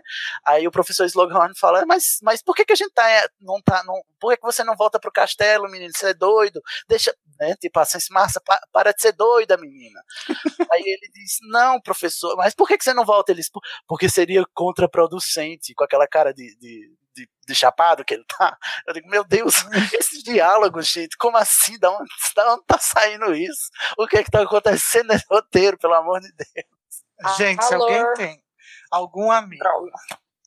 Aí 0.46 0.68
o 0.68 0.72
professor 0.72 1.06
Slughorn 1.06 1.58
fala, 1.58 1.86
mas, 1.86 2.20
mas 2.22 2.44
por 2.44 2.54
que, 2.54 2.66
que 2.66 2.74
a 2.74 2.76
gente 2.76 2.92
tá, 2.92 3.10
é, 3.10 3.26
não 3.40 3.62
tá, 3.62 3.82
não, 3.86 3.96
por 4.20 4.32
que, 4.32 4.38
que 4.38 4.46
você 4.46 4.66
não 4.66 4.76
volta 4.76 5.00
pro 5.00 5.12
castelo, 5.12 5.72
menino? 5.72 5.94
Você 5.96 6.08
é 6.08 6.14
doido? 6.14 6.62
Deixa, 6.90 7.16
né? 7.40 7.56
Tipo, 7.56 7.80
a 7.80 7.86
Sense 7.86 8.12
Massa, 8.12 8.42
pa, 8.46 8.60
para 8.74 8.92
de 8.92 9.02
ser 9.02 9.14
doida, 9.14 9.56
menina. 9.56 10.02
Aí 10.74 10.84
ele 10.86 11.10
diz, 11.14 11.38
não, 11.50 11.80
professor, 11.80 12.36
mas 12.36 12.54
por 12.54 12.68
que, 12.68 12.78
que 12.78 12.84
você 12.84 12.94
não 12.94 13.06
volta? 13.06 13.32
Ele 13.32 13.40
diz, 13.40 13.50
porque 13.88 14.10
seria 14.10 14.44
contraproducente, 14.54 15.74
com 15.74 15.86
aquela 15.86 16.08
cara 16.08 16.34
de, 16.34 16.56
de, 16.58 16.92
de, 17.16 17.30
de 17.48 17.56
chapado 17.56 18.04
que 18.04 18.14
ele 18.14 18.26
tá. 18.26 18.58
Eu 18.86 18.94
digo, 18.94 19.08
meu 19.10 19.24
Deus, 19.24 19.56
esses 19.94 20.22
diálogos, 20.24 20.88
gente, 20.88 21.18
como 21.18 21.38
assim? 21.38 21.80
Da 21.80 21.90
onde, 21.92 22.10
da 22.36 22.54
onde 22.54 22.64
tá 22.66 22.78
saindo 22.78 23.34
isso? 23.34 23.70
O 23.98 24.08
que 24.08 24.18
é 24.18 24.24
que 24.24 24.32
tá 24.32 24.42
acontecendo 24.42 25.08
nesse 25.08 25.26
roteiro, 25.30 25.78
pelo 25.78 25.94
amor 25.94 26.20
de 26.20 26.32
Deus? 26.34 27.38
Gente, 27.38 27.64
se 27.64 27.74
alguém 27.74 28.14
tem 28.16 28.44
algum 28.92 29.32
amigo 29.32 29.64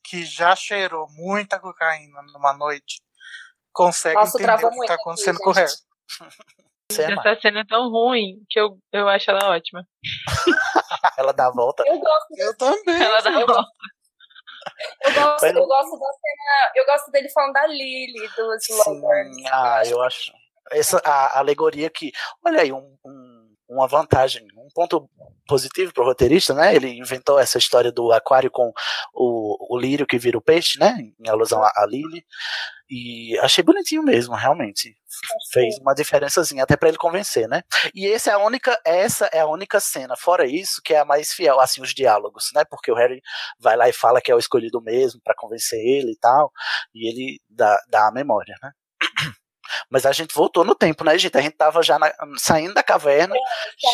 que 0.03 0.23
já 0.23 0.55
cheirou 0.55 1.07
muita 1.11 1.59
cocaína 1.59 2.21
numa 2.33 2.53
noite, 2.53 3.01
consegue 3.73 4.15
Nossa, 4.15 4.41
entender 4.41 4.65
o 4.65 4.69
que 4.69 4.87
tá 4.87 4.93
aqui, 4.93 5.01
acontecendo 5.01 5.39
com 5.39 5.51
o 5.51 5.59
é. 5.59 5.65
Essa 6.91 7.39
cena 7.39 7.59
é 7.59 7.65
tão 7.65 7.89
ruim 7.89 8.43
que 8.49 8.59
eu, 8.59 8.79
eu 8.91 9.07
acho 9.07 9.29
ela 9.29 9.51
ótima. 9.51 9.85
Ela 11.17 11.31
dá 11.31 11.47
a 11.47 11.51
volta. 11.51 11.83
Eu 11.85 11.99
gosto, 11.99 12.27
Eu 12.35 12.57
também. 12.57 13.01
Ela 13.01 13.21
dá 13.21 13.31
volta. 13.31 13.69
Eu 15.05 15.13
gosto, 15.13 15.41
Mas- 15.45 15.55
eu 15.55 15.67
gosto 15.67 15.99
da 15.99 16.07
cena. 16.13 16.71
Eu 16.75 16.85
gosto 16.85 17.11
dele 17.11 17.29
falando 17.29 17.53
da 17.53 17.67
Lily, 17.67 18.27
do. 18.35 18.59
Sim, 18.59 19.43
ah, 19.51 19.81
eu 19.85 20.01
acho. 20.01 20.31
Essa 20.71 21.01
a 21.03 21.39
alegoria 21.39 21.89
que. 21.89 22.11
Olha 22.45 22.61
aí, 22.61 22.71
um, 22.71 22.95
um- 23.05 23.39
uma 23.67 23.87
vantagem, 23.87 24.47
um 24.57 24.67
ponto 24.73 25.07
positivo 25.47 25.93
pro 25.93 26.03
roteirista, 26.03 26.53
né? 26.55 26.75
Ele 26.75 26.89
inventou 26.97 27.37
essa 27.39 27.57
história 27.59 27.91
do 27.91 28.11
aquário 28.11 28.49
com 28.49 28.71
o, 29.13 29.75
o 29.75 29.77
lírio 29.79 30.07
que 30.07 30.17
vira 30.17 30.37
o 30.37 30.41
peixe, 30.41 30.79
né? 30.79 30.97
Em 31.19 31.29
alusão 31.29 31.61
a, 31.63 31.71
a 31.75 31.85
Lily. 31.85 32.25
E 32.89 33.37
achei 33.39 33.63
bonitinho 33.63 34.01
mesmo, 34.01 34.33
realmente. 34.35 34.95
Fez 35.51 35.77
uma 35.79 35.93
diferençazinha 35.93 36.63
até 36.63 36.75
pra 36.75 36.89
ele 36.89 36.97
convencer, 36.97 37.47
né? 37.47 37.61
E 37.93 38.07
essa 38.11 38.31
é 38.31 38.33
a 38.33 38.39
única, 38.39 38.79
essa 38.83 39.25
é 39.27 39.39
a 39.41 39.45
única 39.47 39.79
cena, 39.79 40.15
fora 40.15 40.45
isso, 40.47 40.81
que 40.83 40.93
é 40.93 40.99
a 40.99 41.05
mais 41.05 41.31
fiel, 41.33 41.59
assim, 41.59 41.81
os 41.81 41.93
diálogos, 41.93 42.49
né? 42.53 42.63
Porque 42.69 42.91
o 42.91 42.95
Harry 42.95 43.21
vai 43.59 43.75
lá 43.75 43.87
e 43.87 43.93
fala 43.93 44.21
que 44.21 44.31
é 44.31 44.35
o 44.35 44.39
escolhido 44.39 44.81
mesmo 44.81 45.21
pra 45.23 45.35
convencer 45.35 45.79
ele 45.79 46.13
e 46.13 46.17
tal, 46.17 46.51
e 46.93 47.07
ele 47.09 47.39
dá, 47.49 47.79
dá 47.89 48.07
a 48.07 48.11
memória, 48.11 48.55
né? 48.61 48.71
Mas 49.89 50.05
a 50.05 50.11
gente 50.11 50.33
voltou 50.33 50.63
no 50.63 50.73
tempo, 50.73 51.03
né, 51.03 51.15
gente? 51.17 51.37
A 51.37 51.41
gente 51.41 51.55
tava 51.55 51.83
já 51.83 51.99
na- 51.99 52.11
saindo 52.37 52.73
da 52.73 52.81
caverna, 52.81 53.35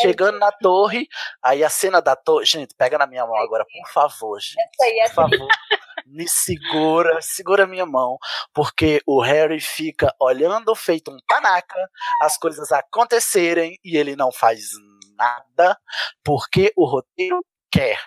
chegando 0.02 0.40
na 0.40 0.52
torre, 0.52 1.06
aí 1.44 1.64
a 1.66 1.70
cena 1.70 2.02
da 2.02 2.16
torre. 2.16 2.46
Gente, 2.46 2.74
pega 2.78 2.98
na 2.98 3.06
minha 3.06 3.26
mão 3.26 3.36
agora, 3.36 3.66
por 3.66 3.92
favor, 3.92 4.40
gente. 4.40 4.56
Essa 4.80 4.86
aí, 4.86 5.00
Por 5.10 5.16
favor, 5.16 5.48
me 6.06 6.28
segura, 6.28 7.20
segura 7.22 7.66
minha 7.66 7.86
mão, 7.86 8.18
porque 8.54 9.02
o 9.08 9.22
Harry 9.22 9.60
fica 9.60 10.14
olhando 10.20 10.76
feito 10.76 11.12
um 11.12 11.18
panaca 11.28 11.90
as 12.22 12.38
coisas 12.38 12.72
acontecerem 12.72 13.78
e 13.84 13.98
ele 13.98 14.16
não 14.16 14.32
faz 14.32 14.70
nada 15.18 15.78
porque 16.24 16.72
o 16.76 16.86
roteiro 16.86 17.44
quer. 17.72 18.00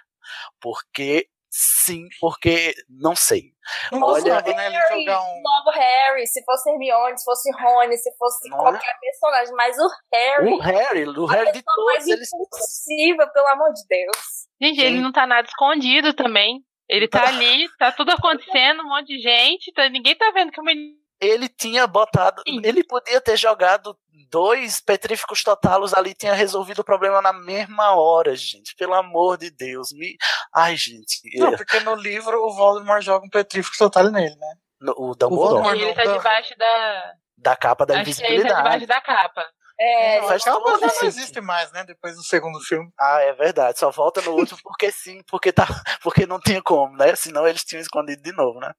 Porque 0.60 1.28
sim, 1.50 2.06
porque 2.20 2.74
não 2.88 3.16
sei. 3.16 3.52
Não 3.90 4.02
Olha, 4.02 4.22
gostava, 4.22 4.56
né? 4.56 4.68
Harry, 4.68 5.00
jogar 5.04 5.22
um. 5.22 5.42
logo 5.42 5.70
Harry, 5.72 6.26
se 6.26 6.44
fosse 6.44 6.70
Hermione, 6.70 7.18
se 7.18 7.24
fosse 7.24 7.50
Rony, 7.52 7.96
se 7.96 8.16
fosse 8.16 8.48
Não. 8.48 8.58
qualquer 8.58 8.98
personagem, 9.00 9.54
mas 9.54 9.76
o 9.78 9.88
Harry, 10.12 10.52
O 10.52 10.58
Harry, 10.58 11.04
o 11.04 11.26
Harry 11.26 11.52
de 11.52 11.58
é 11.58 11.62
o 11.62 11.84
mais 11.84 12.04
todos, 12.04 12.08
eles 12.08 12.28
impossível, 12.32 13.32
pelo 13.32 13.46
amor 13.48 13.72
de 13.72 13.82
Deus. 13.88 14.48
Gente, 14.60 14.80
ele 14.80 15.00
não 15.00 15.12
tá 15.12 15.26
nada 15.26 15.46
escondido 15.46 16.14
também. 16.14 16.62
Ele 16.88 17.06
tá 17.08 17.28
ali, 17.28 17.68
tá 17.78 17.92
tudo 17.92 18.10
acontecendo, 18.12 18.82
um 18.82 18.88
monte 18.88 19.08
de 19.08 19.18
gente, 19.18 19.72
tá- 19.72 19.88
ninguém 19.88 20.14
tá 20.16 20.30
vendo 20.32 20.50
que 20.50 20.60
o 20.60 20.64
menino. 20.64 20.96
ele 21.20 21.48
tinha 21.48 21.86
botado. 21.86 22.42
Sim. 22.46 22.60
Ele 22.64 22.82
podia 22.84 23.20
ter 23.20 23.36
jogado 23.36 23.96
dois 24.30 24.80
petríficos 24.80 25.42
totalos 25.42 25.92
ali, 25.94 26.14
tinha 26.14 26.32
resolvido 26.32 26.78
o 26.80 26.84
problema 26.84 27.20
na 27.20 27.32
mesma 27.32 27.92
hora, 27.94 28.34
gente. 28.36 28.74
Pelo 28.76 28.94
amor 28.94 29.36
de 29.36 29.50
Deus. 29.50 29.88
Me... 29.92 30.16
Ai, 30.54 30.76
gente. 30.76 31.18
Não, 31.38 31.56
porque 31.56 31.80
no 31.80 31.94
livro 31.94 32.38
o 32.42 32.54
Voldemort 32.54 33.02
joga 33.02 33.26
um 33.26 33.30
petrífico 33.30 33.76
total 33.76 34.10
nele, 34.10 34.34
né? 34.36 34.54
no- 34.80 34.92
O 34.96 35.10
O 35.10 35.14
Dumbledore, 35.14 35.48
Voldemort 35.62 35.76
ele 35.76 35.86
não, 35.86 35.94
tá 35.94 36.04
debaixo 36.16 36.54
da. 36.56 37.12
da 37.36 37.56
capa 37.56 37.84
da 37.84 37.94
Acho 38.00 38.04
que 38.04 38.10
ele 38.10 38.18
tá 38.20 38.28
invisibilidade. 38.28 38.62
debaixo 38.62 38.86
da 38.86 39.00
capa. 39.00 39.46
É, 39.80 40.20
não 40.20 40.88
sentido. 40.90 41.06
existe 41.06 41.40
mais, 41.40 41.70
né? 41.72 41.84
Depois 41.84 42.16
do 42.16 42.22
segundo 42.22 42.58
filme. 42.60 42.90
Ah, 42.98 43.20
é 43.20 43.32
verdade. 43.32 43.78
Só 43.78 43.90
volta 43.90 44.20
no 44.22 44.32
último 44.32 44.58
porque 44.62 44.90
sim, 44.90 45.22
porque 45.28 45.52
tá, 45.52 45.66
porque 46.02 46.26
não 46.26 46.40
tinha 46.40 46.62
como, 46.62 46.96
né? 46.96 47.14
Senão 47.14 47.46
eles 47.46 47.64
tinham 47.64 47.80
escondido 47.80 48.22
de 48.22 48.32
novo, 48.32 48.58
né? 48.58 48.72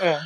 É. 0.00 0.20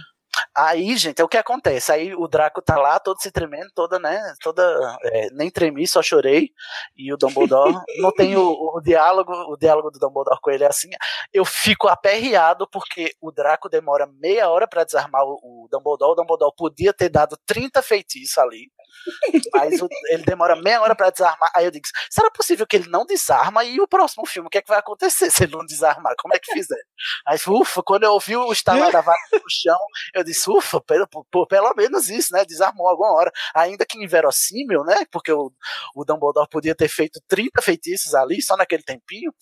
Aí, 0.54 0.96
gente, 0.96 1.20
é 1.20 1.24
o 1.24 1.28
que 1.28 1.36
acontece. 1.36 1.92
Aí 1.92 2.14
o 2.14 2.28
Draco 2.28 2.62
tá 2.62 2.76
lá, 2.76 2.98
todo 2.98 3.20
se 3.20 3.30
tremendo, 3.30 3.70
toda, 3.74 3.98
né? 3.98 4.20
Toda. 4.42 4.62
é, 5.04 5.30
nem 5.32 5.50
tremi, 5.50 5.86
só 5.86 6.02
chorei. 6.02 6.50
E 6.96 7.12
o 7.12 7.16
Dumbledore 7.16 7.74
não 7.98 8.12
tem 8.12 8.36
o, 8.36 8.76
o 8.76 8.80
diálogo, 8.80 9.32
o 9.32 9.56
diálogo 9.56 9.90
do 9.90 9.98
Dumbledore 9.98 10.40
com 10.40 10.50
ele 10.50 10.64
é 10.64 10.68
assim. 10.68 10.90
Eu 11.32 11.44
fico 11.44 11.88
aperreado 11.88 12.68
porque 12.70 13.12
o 13.20 13.32
Draco 13.32 13.68
demora 13.68 14.06
meia 14.06 14.48
hora 14.48 14.68
pra 14.68 14.84
desarmar 14.84 15.22
o, 15.24 15.34
o 15.42 15.68
Dumbledore. 15.70 16.12
O 16.12 16.14
Dumbledore 16.14 16.54
podia 16.56 16.92
ter 16.92 17.08
dado 17.08 17.36
30 17.46 17.82
feitiços 17.82 18.38
ali. 18.38 18.70
Mas 19.54 19.80
o, 19.80 19.88
ele 20.10 20.24
demora 20.24 20.56
meia 20.56 20.80
hora 20.80 20.94
pra 20.94 21.10
desarmar. 21.10 21.50
Aí 21.54 21.64
eu 21.64 21.70
digo, 21.70 21.86
será 22.10 22.30
possível 22.30 22.66
que 22.66 22.76
ele 22.76 22.88
não 22.88 23.04
desarma 23.04 23.64
e 23.64 23.80
o 23.80 23.88
próximo 23.88 24.26
filme, 24.26 24.46
o 24.46 24.50
que 24.50 24.58
é 24.58 24.62
que 24.62 24.68
vai 24.68 24.78
acontecer 24.78 25.30
se 25.30 25.44
ele 25.44 25.52
não 25.52 25.64
desarmar? 25.64 26.14
Como 26.18 26.34
é 26.34 26.38
que 26.38 26.52
fizer? 26.52 26.82
Aí, 27.26 27.38
ufa, 27.48 27.82
quando 27.82 28.04
eu 28.04 28.12
ouvi 28.12 28.36
o 28.36 28.52
estalar 28.52 28.90
da 28.92 29.00
vaca 29.00 29.20
no 29.32 29.48
chão, 29.48 29.78
eu 30.14 30.24
disse, 30.24 30.50
ufa, 30.50 30.80
pelo, 30.80 31.08
pelo, 31.48 31.74
menos 31.74 32.08
isso, 32.08 32.32
né? 32.32 32.44
Desarmou 32.44 32.88
alguma 32.88 33.12
hora. 33.12 33.32
Ainda 33.54 33.86
que 33.86 34.02
inverossímil, 34.02 34.84
né? 34.84 35.04
Porque 35.10 35.32
o, 35.32 35.52
o 35.94 36.04
Dumbledore 36.04 36.48
podia 36.48 36.74
ter 36.74 36.88
feito 36.88 37.20
30 37.28 37.62
feitiços 37.62 38.14
ali, 38.14 38.42
só 38.42 38.56
naquele 38.56 38.82
tempinho, 38.82 39.32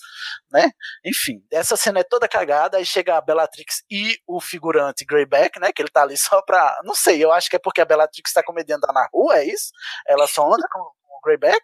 né? 0.50 0.70
Enfim, 1.04 1.42
essa 1.50 1.76
cena 1.76 2.00
é 2.00 2.04
toda 2.04 2.28
cagada, 2.28 2.76
aí 2.76 2.86
chega 2.86 3.16
a 3.16 3.20
Bellatrix 3.20 3.82
e 3.90 4.18
o 4.26 4.40
figurante 4.40 5.04
Greyback, 5.04 5.58
né? 5.60 5.72
Que 5.72 5.82
ele 5.82 5.90
tá 5.90 6.02
ali 6.02 6.16
só 6.16 6.42
pra. 6.42 6.80
Não 6.84 6.94
sei, 6.94 7.22
eu 7.22 7.32
acho 7.32 7.48
que 7.48 7.56
é 7.56 7.58
porque 7.58 7.80
a 7.80 7.84
Bellatrix 7.84 8.32
tá 8.32 8.42
com 8.42 8.52
medo 8.52 8.66
de 8.66 8.72
andar 8.72 8.92
na 8.92 9.08
rua, 9.12 9.37
é 9.38 9.44
isso? 9.44 9.70
Ela 10.06 10.26
só 10.26 10.46
anda 10.46 10.66
com, 10.70 10.80
o 10.80 11.20
Greyback? 11.24 11.60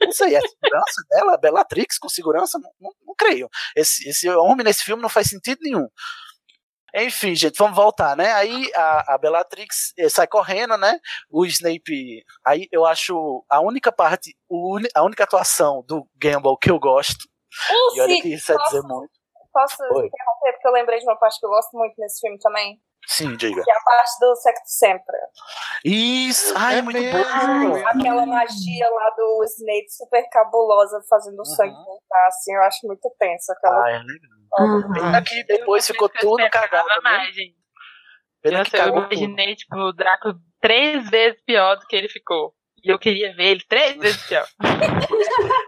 Não 0.00 0.12
sei, 0.12 0.34
é 0.34 0.40
segurança 0.40 1.02
dela, 1.10 1.34
a 1.34 1.38
Bellatrix 1.38 1.98
com 1.98 2.08
segurança? 2.08 2.58
Não, 2.58 2.70
não, 2.80 2.92
não, 3.06 3.14
creio. 3.16 3.48
Esse, 3.76 4.08
esse 4.08 4.28
homem 4.30 4.64
nesse 4.64 4.82
filme 4.82 5.02
não 5.02 5.08
faz 5.08 5.28
sentido 5.28 5.58
nenhum. 5.62 5.88
Enfim, 6.96 7.34
gente, 7.34 7.58
vamos 7.58 7.74
voltar, 7.74 8.16
né? 8.16 8.32
Aí 8.32 8.70
a, 8.72 9.14
a 9.14 9.18
Bellatrix 9.18 9.92
eh, 9.98 10.08
sai 10.08 10.28
correndo, 10.28 10.76
né? 10.76 11.00
O 11.28 11.44
Snape. 11.44 12.24
Aí 12.46 12.68
eu 12.70 12.86
acho 12.86 13.44
a 13.50 13.60
única 13.60 13.90
parte, 13.90 14.32
a 14.94 15.02
única 15.02 15.24
atuação 15.24 15.84
do 15.88 16.08
Gamble 16.16 16.56
que 16.60 16.70
eu 16.70 16.78
gosto. 16.78 17.24
Uh, 17.68 17.96
e 17.96 18.00
olha 18.00 18.14
sim, 18.14 18.22
que 18.22 18.28
isso 18.34 18.52
é 18.52 18.56
posso, 18.56 18.70
dizer 18.70 18.82
muito. 18.86 19.10
Posso 19.52 19.82
Oi. 19.82 20.06
interromper? 20.06 20.52
Porque 20.52 20.68
eu 20.68 20.72
lembrei 20.72 20.98
de 21.00 21.04
uma 21.04 21.18
parte 21.18 21.40
que 21.40 21.46
eu 21.46 21.50
gosto 21.50 21.76
muito 21.76 21.94
nesse 21.98 22.20
filme 22.20 22.38
também. 22.38 22.80
Sim, 23.06 23.36
diga. 23.36 23.62
Que 23.62 23.70
é 23.70 23.74
a 23.74 23.82
parte 23.84 24.18
do 24.20 24.36
Secto 24.36 24.66
Sempre. 24.66 25.16
Isso! 25.84 26.54
Ai, 26.56 26.76
é, 26.76 26.78
É 26.78 26.82
muito 26.82 26.98
bom! 26.98 27.86
Aquela 27.86 28.26
magia 28.26 28.88
lá 28.90 29.10
do 29.16 29.44
Snape 29.44 29.90
super 29.90 30.28
cabulosa 30.30 31.02
fazendo 31.08 31.40
o 31.40 31.44
sangue 31.44 31.74
Uhum. 31.74 31.84
voltar, 31.84 32.26
assim, 32.26 32.54
eu 32.54 32.62
acho 32.62 32.86
muito 32.86 33.10
tenso. 33.18 33.52
Aquela... 33.52 33.84
Ah, 33.84 33.90
é 33.90 33.98
legal. 33.98 34.92
Pena 34.92 35.22
que 35.22 35.44
depois 35.44 35.86
ficou 35.86 36.08
tudo 36.08 36.48
cagado, 36.50 36.88
né? 37.02 37.26
Pena 38.42 38.64
que 38.64 38.76
eu 38.76 38.88
imaginei, 38.88 39.56
tipo, 39.56 39.76
o 39.76 39.92
Draco 39.92 40.34
três 40.60 41.08
vezes 41.10 41.40
pior 41.44 41.76
do 41.76 41.86
que 41.86 41.96
ele 41.96 42.08
ficou. 42.08 42.54
E 42.84 42.90
eu 42.90 42.98
queria 42.98 43.34
ver 43.34 43.44
ele 43.44 43.64
três 43.66 43.96
vezes 43.96 44.22
pior. 44.26 44.46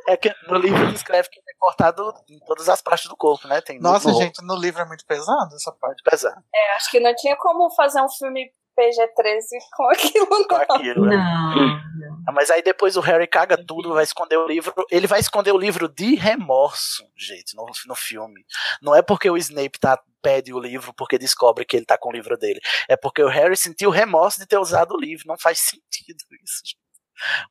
É 0.09 0.17
que 0.17 0.33
no 0.49 0.59
livro 0.59 0.93
descreve 0.93 1.29
que 1.29 1.39
ele 1.39 1.51
é 1.51 1.55
cortado 1.59 2.13
em 2.29 2.39
todas 2.41 2.69
as 2.69 2.81
partes 2.81 3.09
do 3.09 3.17
corpo, 3.17 3.49
né? 3.49 3.61
Tem 3.61 3.81
Nossa, 3.81 4.11
no, 4.11 4.19
gente, 4.19 4.45
no 4.45 4.55
livro 4.55 4.83
é 4.83 4.85
muito 4.85 5.05
pesado 5.07 5.55
essa 5.55 5.73
parte. 5.73 6.03
Pesado 6.03 6.41
É, 6.55 6.77
acho 6.77 6.91
que 6.91 7.01
não 7.01 7.15
tinha 7.15 7.37
como 7.37 7.71
fazer 7.71 8.01
um 8.01 8.09
filme 8.09 8.53
PG-13 8.77 9.43
com 9.75 9.85
aquilo, 9.89 10.27
com 10.27 10.55
não. 10.55 10.61
aquilo, 10.61 11.07
né? 11.07 11.17
Não. 11.17 12.23
Ah, 12.27 12.33
Mas 12.33 12.51
aí 12.51 12.63
depois 12.63 12.97
o 12.97 13.01
Harry 13.01 13.27
caga 13.27 13.57
tudo, 13.57 13.95
vai 13.95 14.05
esconder 14.05 14.37
o 14.37 14.47
livro. 14.47 14.73
Ele 14.91 15.07
vai 15.07 15.21
esconder 15.21 15.53
o 15.53 15.59
livro 15.59 15.89
de 15.89 16.15
remorso, 16.15 17.05
gente, 17.17 17.57
no, 17.57 17.65
no 17.87 17.95
filme. 17.95 18.45
Não 18.83 18.95
é 18.95 19.01
porque 19.01 19.31
o 19.31 19.37
Snape 19.37 19.79
tá, 19.79 19.99
pede 20.21 20.53
o 20.53 20.59
livro 20.59 20.93
porque 20.93 21.19
descobre 21.19 21.65
que 21.65 21.77
ele 21.77 21.87
tá 21.87 21.97
com 21.97 22.11
o 22.11 22.13
livro 22.13 22.37
dele. 22.37 22.61
É 22.89 22.97
porque 22.97 23.23
o 23.23 23.29
Harry 23.29 23.57
sentiu 23.57 23.91
remorso 23.91 24.39
de 24.39 24.47
ter 24.47 24.59
usado 24.59 24.95
o 24.95 25.01
livro. 25.01 25.25
Não 25.27 25.39
faz 25.39 25.61
sentido 25.61 26.19
isso. 26.43 26.63
gente. 26.65 26.86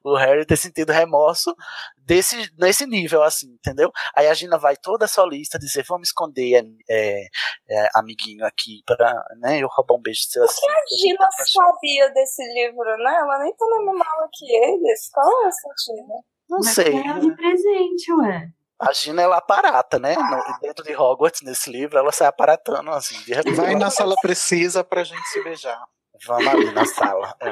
O 0.03 0.15
Harry 0.15 0.45
ter 0.45 0.57
sentido 0.57 0.91
remorso 0.91 1.55
desse, 1.97 2.49
nesse 2.57 2.85
nível, 2.85 3.23
assim, 3.23 3.47
entendeu? 3.53 3.91
Aí 4.15 4.27
a 4.27 4.33
Gina 4.33 4.57
vai 4.57 4.75
toda 4.77 5.07
solista 5.07 5.57
dizer: 5.59 5.83
vamos 5.87 6.09
esconder, 6.09 6.63
é, 6.89 7.25
é, 7.69 7.89
amiguinho, 7.95 8.45
aqui, 8.45 8.81
pra 8.85 9.13
né, 9.39 9.59
eu 9.59 9.67
roubar 9.69 9.95
um 9.95 10.01
beijo 10.01 10.21
seu 10.27 10.43
assim. 10.43 10.65
A 10.67 10.95
Gina 11.01 11.27
sabia 11.31 12.09
desse 12.11 12.43
livro, 12.53 12.97
né? 12.97 13.15
Ela 13.15 13.39
nem 13.39 13.55
tá 13.55 13.65
na 13.65 13.77
mesma 13.79 14.05
aula 14.05 14.29
que 14.31 14.45
eles. 14.55 15.09
Qual 15.11 15.43
é 15.43 15.47
o 15.47 15.51
sentido? 15.51 16.07
Não 16.49 16.59
Mas 16.59 16.69
sei. 16.75 16.91
ganhava 16.91 17.19
de 17.19 17.35
presente, 17.35 18.13
ué. 18.13 18.49
A 18.79 18.91
Gina 18.91 19.21
ela 19.21 19.37
aparata, 19.37 19.97
né? 19.97 20.15
No- 20.15 20.59
dentro 20.61 20.83
de 20.83 20.93
Hogwarts, 20.95 21.41
nesse 21.41 21.71
livro, 21.71 21.97
ela 21.97 22.11
sai 22.11 22.27
aparatando 22.27 22.91
assim, 22.91 23.17
de 23.23 23.33
repente. 23.33 23.55
Vai 23.55 23.73
na 23.75 23.89
sala 23.89 24.15
precisa 24.21 24.83
pra 24.83 25.03
gente 25.03 25.25
se 25.29 25.41
beijar. 25.43 25.81
Vamos 26.26 26.47
ali 26.47 26.72
na 26.72 26.85
sala. 26.85 27.35
É. 27.41 27.49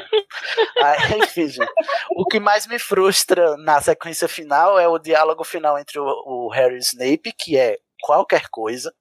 Aí, 0.83 1.19
enfim, 1.19 1.47
gente, 1.47 1.71
o 2.15 2.25
que 2.25 2.39
mais 2.39 2.67
me 2.67 2.79
frustra 2.79 3.55
na 3.57 3.81
sequência 3.81 4.27
final 4.27 4.79
é 4.79 4.87
o 4.87 4.99
diálogo 4.99 5.43
final 5.43 5.77
entre 5.77 5.99
o, 5.99 6.05
o 6.05 6.49
Harry 6.49 6.75
e 6.75 6.77
o 6.77 6.79
Snape, 6.79 7.33
que 7.37 7.57
é 7.57 7.77
qualquer 8.01 8.47
coisa. 8.49 8.93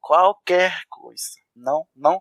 Qualquer 0.00 0.82
coisa. 0.88 1.22
Não, 1.56 1.86
não. 1.94 2.20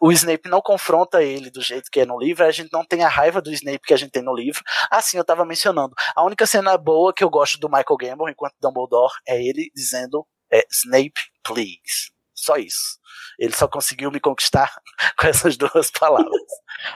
O 0.00 0.10
Snape 0.10 0.48
não 0.48 0.62
confronta 0.62 1.22
ele 1.22 1.50
do 1.50 1.60
jeito 1.60 1.90
que 1.90 2.00
é 2.00 2.06
no 2.06 2.18
livro, 2.18 2.44
a 2.44 2.50
gente 2.50 2.72
não 2.72 2.84
tem 2.84 3.04
a 3.04 3.08
raiva 3.08 3.42
do 3.42 3.52
Snape 3.52 3.86
que 3.86 3.92
a 3.92 3.96
gente 3.96 4.10
tem 4.10 4.22
no 4.22 4.34
livro. 4.34 4.62
Assim, 4.90 5.18
eu 5.18 5.24
tava 5.24 5.44
mencionando. 5.44 5.94
A 6.16 6.24
única 6.24 6.46
cena 6.46 6.76
boa 6.78 7.12
que 7.12 7.22
eu 7.22 7.30
gosto 7.30 7.58
do 7.58 7.68
Michael 7.68 7.96
Gambon 7.98 8.28
enquanto 8.28 8.54
Dumbledore 8.60 9.12
é 9.26 9.40
ele 9.40 9.70
dizendo 9.74 10.26
é, 10.50 10.64
Snape, 10.70 11.20
please. 11.44 12.10
Só 12.40 12.56
isso. 12.56 12.98
Ele 13.38 13.54
só 13.54 13.66
conseguiu 13.68 14.10
me 14.10 14.20
conquistar 14.20 14.72
com 15.18 15.26
essas 15.26 15.56
duas 15.56 15.90
palavras. 15.90 16.30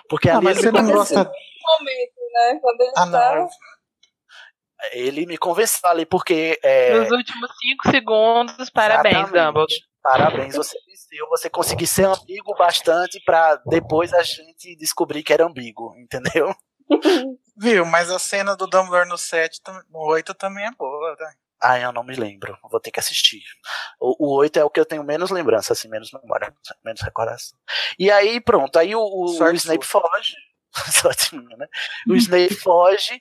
Porque 0.09 0.29
Ah, 0.31 0.37
ali 0.37 0.45
mas 0.45 0.59
ele, 0.59 0.67
você 0.71 0.73
me 0.73 0.83
não 0.89 0.93
gosta. 0.95 1.15
momento, 1.19 2.13
né? 2.33 2.59
Quando 2.61 2.81
ele 2.81 2.93
Ah, 2.97 3.11
tá. 3.11 3.35
não. 3.37 3.49
ele 4.93 5.27
me 5.27 5.37
convenceu 5.39 5.89
ali, 5.89 6.05
porque. 6.07 6.59
é, 6.63 6.99
Nos 7.01 7.11
últimos 7.11 7.51
cinco 7.61 7.91
segundos, 7.91 8.71
parabéns. 8.71 9.27
Dumbledore. 9.27 9.73
Parabéns, 10.03 10.57
você 10.57 10.77
venceu. 10.87 11.29
Você 11.29 11.51
conseguiu 11.51 11.87
ser 11.87 12.05
ambíguo 12.07 12.55
bastante 12.57 13.21
pra 13.25 13.57
depois 13.67 14.13
a 14.13 14.23
gente 14.23 14.75
descobrir 14.77 15.23
que 15.23 15.33
era 15.33 15.45
ambíguo, 15.47 15.95
entendeu? 15.97 16.55
Viu, 17.57 17.85
mas 17.87 18.11
a 18.11 18.19
cena 18.19 18.57
do 18.57 18.67
Dumbledore 18.67 19.09
no 19.09 19.17
7, 19.19 19.61
tam- 19.63 19.83
no 19.91 20.01
8 20.01 20.35
também 20.35 20.65
é 20.67 20.71
boa, 20.73 21.15
né? 21.21 21.33
Ah, 21.63 21.79
eu 21.79 21.93
não 21.93 22.03
me 22.03 22.17
lembro. 22.17 22.59
Vou 22.69 22.81
ter 22.81 22.91
que 22.91 22.99
assistir. 22.99 23.43
O, 24.01 24.27
o 24.27 24.37
8 24.39 24.59
é 24.59 24.65
o 24.65 24.71
que 24.71 24.81
eu 24.81 24.85
tenho 24.85 25.05
menos 25.05 25.31
lembrança, 25.31 25.73
assim, 25.73 25.89
menos 25.89 26.11
memória, 26.13 26.53
menos 26.85 27.01
recordação. 27.01 27.57
E 27.99 28.11
aí, 28.11 28.41
pronto. 28.41 28.79
Aí 28.79 28.97
o, 28.97 29.01
o, 29.01 29.27
o 29.27 29.53
Snape 29.53 29.87
foge. 29.87 30.35
Sorte 30.91 31.37
minha, 31.37 31.57
né? 31.57 31.69
O 32.09 32.15
Snape 32.17 32.55
foge. 32.59 33.19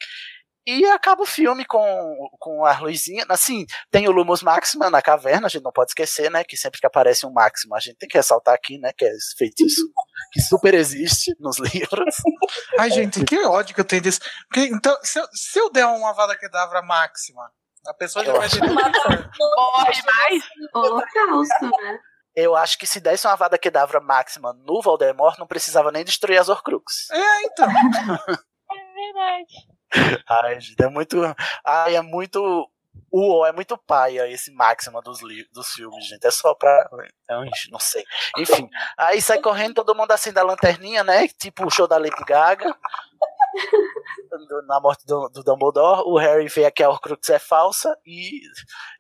E 0.66 0.86
acaba 0.86 1.24
o 1.24 1.26
filme 1.26 1.66
com, 1.66 2.30
com 2.40 2.66
a 2.66 2.80
luzinha. 2.80 3.26
Assim, 3.30 3.66
tem 3.90 4.08
o 4.08 4.12
Lumos 4.12 4.44
Maxima 4.44 4.90
na 4.90 5.02
caverna, 5.02 5.48
a 5.48 5.50
gente 5.50 5.64
não 5.64 5.72
pode 5.72 5.92
esquecer, 5.92 6.30
né? 6.30 6.44
Que 6.44 6.56
sempre 6.56 6.80
que 6.80 6.86
aparece 6.86 7.26
um 7.26 7.32
Máxima, 7.32 7.78
a 7.78 7.80
gente 7.80 7.98
tem 7.98 8.08
que 8.08 8.18
ressaltar 8.18 8.54
aqui, 8.54 8.78
né? 8.78 8.92
Que 8.96 9.06
é 9.06 9.10
esse 9.10 9.36
feitiço 9.36 9.82
que 10.32 10.42
super 10.42 10.74
existe 10.74 11.36
nos 11.40 11.58
livros. 11.74 12.16
Ai, 12.78 12.92
gente, 12.92 13.24
que 13.26 13.40
ódio 13.46 13.74
que 13.74 13.82
eu 13.82 13.86
tenho 13.86 14.04
disso. 14.04 14.20
Porque, 14.48 14.68
então, 14.68 14.96
se 15.04 15.20
eu, 15.20 15.28
se 15.34 15.60
eu 15.60 15.72
der 15.72 15.86
uma 15.86 16.14
Vada 16.14 16.38
Kedavra 16.38 16.82
máxima, 16.84 17.52
a 17.88 17.94
pessoa 17.94 18.24
já 18.24 18.32
Eu 18.32 18.38
vai 18.38 18.49
ter 18.49 18.60
Morre 19.40 20.02
mais? 20.06 20.44
Holocausto, 20.74 21.66
né? 21.82 21.99
Eu 22.36 22.56
acho 22.56 22.78
que 22.78 22.88
se 22.88 22.99
desse 22.99 23.28
uma 23.28 23.36
Vada 23.36 23.58
Kedavra 23.58 23.99
máxima 23.99 24.53
no 24.53 24.82
Voldemort, 24.82 25.38
não 25.38 25.48
precisava 25.48 25.91
nem 25.91 26.03
destruir 26.03 26.38
as 26.38 26.49
Horcruxes. 26.49 27.10
É, 27.12 27.44
então. 27.44 27.68
É 28.74 28.94
verdade. 28.94 30.24
Ai, 30.30 30.61
gente, 30.61 30.82
é 30.82 30.88
muito. 30.88 31.18
Ai, 31.66 31.98
é 31.98 32.01
muito. 32.01 32.69
Uou, 33.11 33.45
é 33.45 33.51
muito 33.51 33.77
paia 33.77 34.30
esse 34.30 34.50
máxima 34.53 35.01
dos, 35.01 35.19
dos 35.51 35.74
filmes, 35.74 36.08
gente. 36.08 36.26
É 36.26 36.32
só 36.32 36.56
pra. 36.56 36.90
Ai, 37.30 37.50
Não 37.69 37.80
sei. 37.80 38.06
Enfim. 38.38 38.69
Aí 38.98 39.22
sai 39.22 39.42
correndo, 39.42 39.76
todo 39.76 39.93
mundo 39.93 40.11
acende 40.11 40.40
a 40.40 40.43
lanterninha, 40.43 41.03
né? 41.03 41.27
Tipo 41.27 41.66
o 41.66 41.69
show 41.69 41.85
da 41.85 41.98
Lady 41.98 42.24
Gaga. 42.26 42.74
Na 44.68 44.80
morte 44.80 45.06
do, 45.06 45.30
do 45.30 45.44
Dumbledore, 45.44 46.04
o 46.06 46.18
Harry 46.18 46.48
vê 46.48 46.70
que 46.72 46.84
a 46.84 46.90
Horcrux 46.90 47.30
é 47.30 47.40
falsa 47.40 47.96
e 48.06 48.42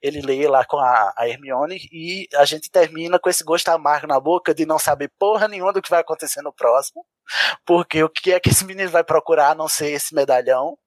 ele 0.01 0.21
lê 0.21 0.47
lá 0.47 0.65
com 0.65 0.77
a, 0.77 1.13
a 1.17 1.27
Hermione 1.27 1.77
e 1.91 2.27
a 2.35 2.45
gente 2.45 2.69
termina 2.69 3.19
com 3.19 3.29
esse 3.29 3.43
gosto 3.43 3.69
amargo 3.69 4.07
na 4.07 4.19
boca 4.19 4.53
de 4.53 4.65
não 4.65 4.77
saber 4.77 5.11
porra 5.17 5.47
nenhuma 5.47 5.73
do 5.73 5.81
que 5.81 5.89
vai 5.89 6.01
acontecer 6.01 6.41
no 6.41 6.53
próximo. 6.53 7.05
Porque 7.65 8.03
o 8.03 8.09
que 8.09 8.33
é 8.33 8.39
que 8.39 8.49
esse 8.49 8.65
menino 8.65 8.89
vai 8.89 9.03
procurar 9.03 9.51
a 9.51 9.55
não 9.55 9.67
ser 9.67 9.91
esse 9.91 10.13
medalhão? 10.13 10.77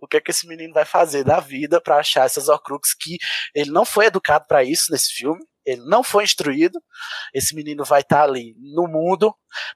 O 0.00 0.06
que 0.06 0.16
é 0.16 0.20
que 0.20 0.30
esse 0.30 0.46
menino 0.46 0.72
vai 0.72 0.84
fazer 0.84 1.24
da 1.24 1.40
vida 1.40 1.80
para 1.80 1.98
achar 1.98 2.26
essas 2.26 2.48
Horcruxes 2.48 2.94
que 2.94 3.18
ele 3.54 3.70
não 3.70 3.84
foi 3.84 4.06
educado 4.06 4.44
para 4.46 4.64
isso 4.64 4.90
nesse 4.90 5.12
filme, 5.12 5.40
ele 5.64 5.82
não 5.84 6.02
foi 6.02 6.24
instruído. 6.24 6.82
Esse 7.34 7.54
menino 7.54 7.84
vai 7.84 8.00
estar 8.00 8.22
ali 8.22 8.56
no 8.58 8.86
mundo, 8.88 9.34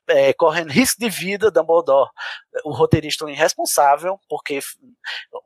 é, 0.09 0.33
correndo 0.33 0.71
risco 0.71 0.99
de 0.99 1.09
vida, 1.09 1.51
Dumbledore, 1.51 2.11
o 2.65 2.73
roteirista 2.73 3.25
é 3.25 3.27
um 3.27 3.31
irresponsável, 3.31 4.19
porque 4.29 4.61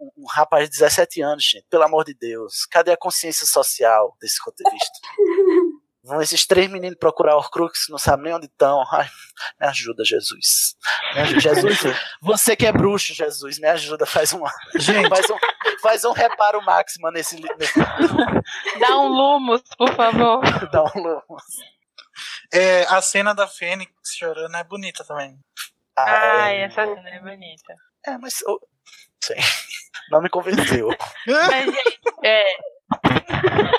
um, 0.00 0.10
um 0.16 0.26
rapaz 0.26 0.64
de 0.64 0.78
17 0.78 1.20
anos, 1.22 1.44
gente, 1.44 1.66
pelo 1.68 1.84
amor 1.84 2.04
de 2.04 2.14
Deus, 2.14 2.64
cadê 2.70 2.92
a 2.92 2.96
consciência 2.96 3.46
social 3.46 4.16
desse 4.20 4.38
roteirista? 4.44 4.98
Vão 6.08 6.22
esses 6.22 6.46
três 6.46 6.70
meninos 6.70 6.98
procurar 6.98 7.36
Horcrux, 7.36 7.86
não 7.90 7.98
sabem 7.98 8.24
nem 8.24 8.34
onde 8.34 8.46
estão. 8.46 8.82
Ai, 8.90 9.06
me 9.60 9.66
ajuda, 9.66 10.02
Jesus. 10.02 10.74
Me 11.14 11.20
ajuda, 11.20 11.40
Jesus, 11.40 11.78
você 12.22 12.56
que 12.56 12.66
é 12.66 12.72
bruxo, 12.72 13.12
Jesus, 13.12 13.58
me 13.58 13.68
ajuda, 13.68 14.06
faz 14.06 14.32
um, 14.32 14.42
Gente, 14.76 15.06
faz 15.10 15.28
um, 15.28 15.36
faz 15.82 16.04
um 16.06 16.12
reparo 16.12 16.62
máximo 16.64 17.10
nesse, 17.10 17.36
Dá 18.80 18.98
um 18.98 19.08
lumos, 19.08 19.60
por 19.76 19.94
favor. 19.94 20.40
dá 20.72 20.82
um 20.82 20.98
lumos. 20.98 21.44
é, 22.54 22.84
a 22.84 23.02
cena 23.02 23.34
da 23.34 23.46
Fênix 23.46 23.92
chorando 24.16 24.56
é 24.56 24.64
bonita 24.64 25.04
também. 25.04 25.38
Ai, 25.94 26.56
é, 26.56 26.62
essa 26.62 26.86
cena 26.86 27.10
é 27.10 27.20
bonita. 27.20 27.74
é, 28.06 28.16
mas. 28.16 28.42
oh, 28.46 28.58
sim, 29.20 29.34
não 30.10 30.22
me 30.22 30.30
convenceu. 30.30 30.88
Mas, 31.26 31.66
gente, 31.66 32.00
é, 32.24 32.44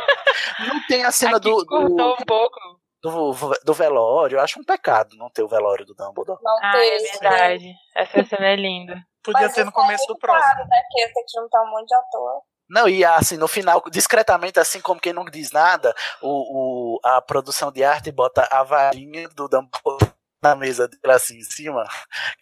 Não 0.68 0.86
tem 0.88 1.04
a 1.04 1.12
cena 1.12 1.38
aqui 1.38 1.50
do, 1.50 1.66
cortou 1.66 1.96
do, 1.98 2.14
um 2.22 2.26
pouco. 2.26 2.60
do, 3.02 3.34
do 3.66 3.74
velório. 3.74 4.38
Eu 4.38 4.42
acho 4.42 4.60
um 4.60 4.64
pecado 4.64 5.16
não 5.18 5.30
ter 5.30 5.44
o 5.44 5.48
velório 5.48 5.86
do 5.86 5.94
Dumbledore. 5.96 6.40
Não 6.42 6.58
Ah, 6.62 6.78
é 6.78 6.98
verdade. 6.98 7.74
Essa 7.96 8.24
cena 8.26 8.48
é 8.48 8.56
linda. 8.56 8.96
Podia 9.24 9.42
Mas 9.48 9.54
ser 9.54 9.64
no 9.66 9.70
isso 9.70 9.80
é 9.80 9.82
começo 9.82 10.08
do 10.08 10.18
próximo. 10.18 10.54
Claro, 10.54 10.70
né? 10.70 10.82
Porque 10.90 11.14
tem 11.14 11.26
que 11.26 11.40
juntar 11.40 11.62
um 11.64 11.72
monte 11.72 11.88
de 11.88 11.96
ator. 11.96 12.42
Não, 12.70 12.88
e 12.88 13.04
assim, 13.04 13.36
no 13.36 13.48
final, 13.48 13.82
discretamente, 13.90 14.60
assim 14.60 14.80
como 14.80 15.02
quem 15.02 15.12
não 15.12 15.26
diz 15.26 15.52
nada, 15.52 15.94
o, 16.22 16.96
o, 16.98 17.00
a 17.04 17.20
produção 17.20 17.72
de 17.72 17.84
arte 17.84 18.12
bota 18.12 18.48
a 18.52 18.62
varinha 18.64 19.28
do 19.30 19.48
Dumbledore 19.50 20.14
na 20.42 20.56
mesa 20.56 20.88
dele, 20.88 21.02
assim, 21.14 21.38
em 21.38 21.44
cima, 21.44 21.84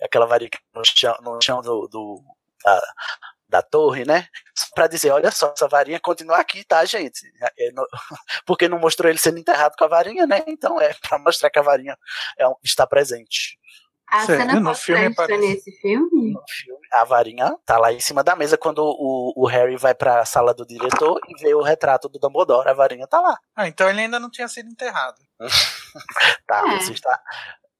aquela 0.04 0.26
varinha 0.28 0.50
que 0.50 0.60
no 0.76 0.84
chão, 0.86 1.16
no 1.22 1.40
chão 1.42 1.62
do, 1.62 1.88
do- 1.88 2.22
da, 2.64 2.82
da 3.50 3.61
torre, 3.61 4.06
né? 4.06 4.27
Pra 4.76 4.88
dizer, 4.88 5.11
olha 5.11 5.32
só, 5.32 5.51
essa 5.56 5.67
varinha 5.67 6.00
continua 6.00 6.38
aqui, 6.38 6.64
tá, 6.64 6.84
gente? 6.85 7.19
É, 7.58 7.72
no- 7.72 7.88
porque 8.45 8.67
não 8.67 8.77
mostrou 8.80 9.09
ele 9.09 9.19
sendo 9.19 9.40
enterrado 9.40 9.76
com 9.77 9.85
a 9.85 9.88
varinha, 9.88 10.26
né? 10.27 10.43
Então 10.48 10.80
é 10.82 10.93
pra 10.93 11.17
mostrar 11.19 11.50
que 11.50 11.59
a 11.59 11.64
varinha 11.64 11.98
é 12.38 12.48
um- 12.48 12.56
está 12.64 12.85
presente. 12.85 13.58
A 14.09 14.26
Sério? 14.26 14.45
cena 14.48 14.59
No 14.61 14.74
filme 14.74 15.03
é 15.03 15.08
aparece. 15.08 15.38
nesse 15.42 15.72
filme? 15.82 16.32
no 16.34 16.42
filme. 16.48 16.88
A 16.93 17.03
varinha 17.03 17.53
tá 17.66 17.77
lá 17.77 17.92
em 17.92 18.00
cima 18.00 18.24
da 18.24 18.38
mesa 18.38 18.58
quando 18.58 18.80
o, 18.80 19.34
o 19.35 19.45
Harry 19.48 19.76
vai 19.76 19.93
pra 19.93 20.24
sala 20.24 20.53
do 20.53 20.66
diretor 20.66 21.19
e 21.27 21.38
vê 21.42 21.53
o 21.53 21.61
retrato 21.61 22.08
do 22.08 22.17
Dumbledore. 22.17 22.69
A 22.69 22.74
varinha 22.74 23.06
tá 23.06 23.19
lá. 23.19 23.38
Ah, 23.53 23.67
então 23.67 23.90
ele 23.90 24.00
ainda 24.00 24.17
não 24.17 24.30
tinha 24.32 24.48
sido 24.48 24.69
enterrado. 24.69 25.17
Tá, 26.48 26.64
É. 26.74 26.80
você 26.80 26.93
está 26.93 27.22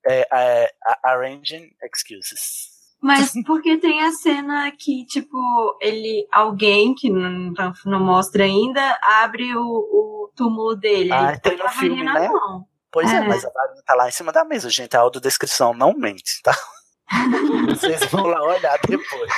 é, 0.06 0.28
é, 0.34 0.74
a- 0.86 1.12
arranging 1.14 1.70
excuses. 1.84 2.72
Mas 3.02 3.32
porque 3.46 3.78
tem 3.78 4.02
a 4.02 4.12
cena 4.12 4.72
que, 4.72 5.06
tipo, 5.06 5.38
ele, 5.82 6.28
alguém 6.32 6.94
que 6.96 7.10
não, 7.10 7.54
não 7.86 8.00
mostra 8.00 8.44
ainda, 8.44 9.00
abre 9.02 9.56
o, 9.56 9.62
o 9.62 10.32
túmulo 10.36 10.76
dele. 10.76 11.12
Ah, 11.12 11.30
Aí 11.30 11.40
tem 11.40 11.58
no 11.58 11.64
a 11.64 11.68
varinha 11.68 11.80
filme, 11.80 12.04
na 12.04 12.14
né? 12.14 12.30
mão. 12.30 12.66
Pois 12.92 13.12
é. 13.12 13.18
É. 13.18 13.28
mas 13.28 13.46
a 13.46 13.50
varinha 13.50 13.84
tá 13.86 13.94
lá 13.96 14.08
em 14.08 14.12
cima 14.12 14.32
da 14.32 14.44
mesa, 14.44 14.70
gente. 14.70 14.96
A 14.96 15.02
audiodescrição 15.02 15.74
não 15.74 15.94
mente, 15.94 16.42
tá? 16.42 16.56
Vocês 17.70 18.06
vão 18.12 18.26
lá 18.26 18.42
olhar 18.44 18.78
depois. 18.88 19.32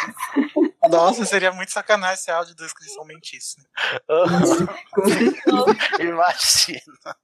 Nossa, 0.90 1.26
seria 1.26 1.52
muito 1.52 1.72
sacanagem 1.72 2.18
se 2.18 2.32
a 2.32 2.38
audiodescrição 2.38 3.06
mentisse. 3.06 3.58
Imagina. 6.00 7.16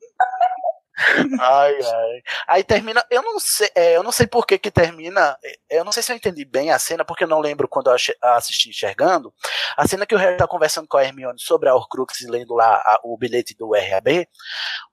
Ai, 1.39 1.75
ai. 1.81 2.21
Aí 2.47 2.63
termina. 2.63 3.03
Eu 3.09 3.21
não 3.21 3.39
sei, 3.39 3.69
é, 3.75 3.95
eu 3.97 4.03
não 4.03 4.11
sei 4.11 4.27
por 4.27 4.45
que 4.45 4.57
que 4.57 4.71
termina. 4.71 5.37
é, 5.43 5.79
Eu 5.79 5.83
não 5.83 5.91
sei 5.91 6.01
se 6.03 6.11
eu 6.11 6.15
entendi 6.15 6.45
bem 6.45 6.71
a 6.71 6.79
cena, 6.79 7.03
porque 7.03 7.23
eu 7.23 7.27
não 7.27 7.39
lembro 7.39 7.67
quando 7.67 7.89
eu 7.91 7.97
assisti 8.21 8.69
enxergando. 8.69 9.33
A 9.75 9.87
cena 9.87 10.05
que 10.05 10.15
o 10.15 10.17
Harry 10.17 10.37
tá 10.37 10.47
conversando 10.47 10.87
com 10.87 10.97
a 10.97 11.03
Hermione 11.03 11.39
sobre 11.39 11.67
a 11.69 11.75
Horcrux 11.75 12.21
e 12.21 12.27
lendo 12.27 12.53
lá 12.53 12.75
a- 12.77 12.99
o 13.03 13.17
bilhete 13.17 13.53
do 13.55 13.71
RAB. 13.73 14.27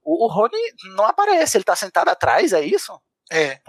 O, 0.02 0.26
o 0.26 0.28
Rony 0.28 0.56
não 0.96 1.04
aparece, 1.04 1.56
ele 1.56 1.64
tá 1.64 1.76
sentado 1.76 2.08
atrás, 2.08 2.52
é 2.52 2.60
isso? 2.62 2.92
É. 3.30 3.60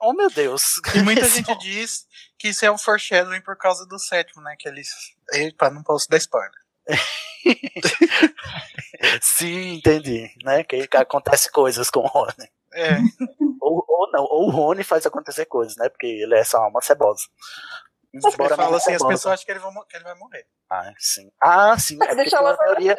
Oh 0.00 0.12
meu 0.12 0.30
Deus. 0.30 0.80
E 0.94 1.02
muita 1.02 1.26
gente 1.28 1.56
diz 1.58 2.06
que 2.38 2.48
isso 2.48 2.64
é 2.64 2.70
um 2.70 2.78
foreshadowing 2.78 3.40
por 3.40 3.56
causa 3.56 3.84
do 3.86 3.98
sétimo, 3.98 4.42
né? 4.42 4.54
Que 4.58 4.68
eles. 4.68 4.88
Epa, 5.32 5.70
não 5.70 5.82
posso 5.82 6.08
dar 6.08 6.18
spoiler. 6.18 6.52
Sim, 9.20 9.74
entendi, 9.74 10.30
né? 10.42 10.64
Que, 10.64 10.88
acontece 10.96 11.50
coisas 11.50 11.90
com 11.90 12.00
o 12.00 12.06
Rony. 12.06 12.48
É. 12.74 12.96
Ou, 13.60 13.84
ou 13.86 14.10
não, 14.12 14.24
ou 14.24 14.46
o 14.46 14.50
Rony 14.50 14.84
faz 14.84 15.06
acontecer 15.06 15.46
coisas, 15.46 15.76
né? 15.76 15.88
Porque 15.88 16.06
ele 16.06 16.34
é 16.34 16.44
só 16.44 16.66
uma 16.68 16.80
cebosa. 16.80 17.24
Ele 18.12 18.22
Embora 18.26 18.56
fala 18.56 18.76
assim, 18.76 18.92
as 18.92 18.98
cebosa. 18.98 19.08
pessoas 19.08 19.34
acham 19.34 19.46
que 19.46 19.52
ele, 19.52 19.60
vai, 19.60 19.72
que 19.88 19.96
ele 19.96 20.04
vai 20.04 20.14
morrer. 20.14 20.46
Ah, 20.70 20.92
sim. 20.98 21.30
Ah, 21.40 21.78
sim. 21.78 21.98
É 22.02 22.14
deixa 22.14 22.36
ela 22.36 22.50
uma 22.50 22.56
teoria. 22.56 22.96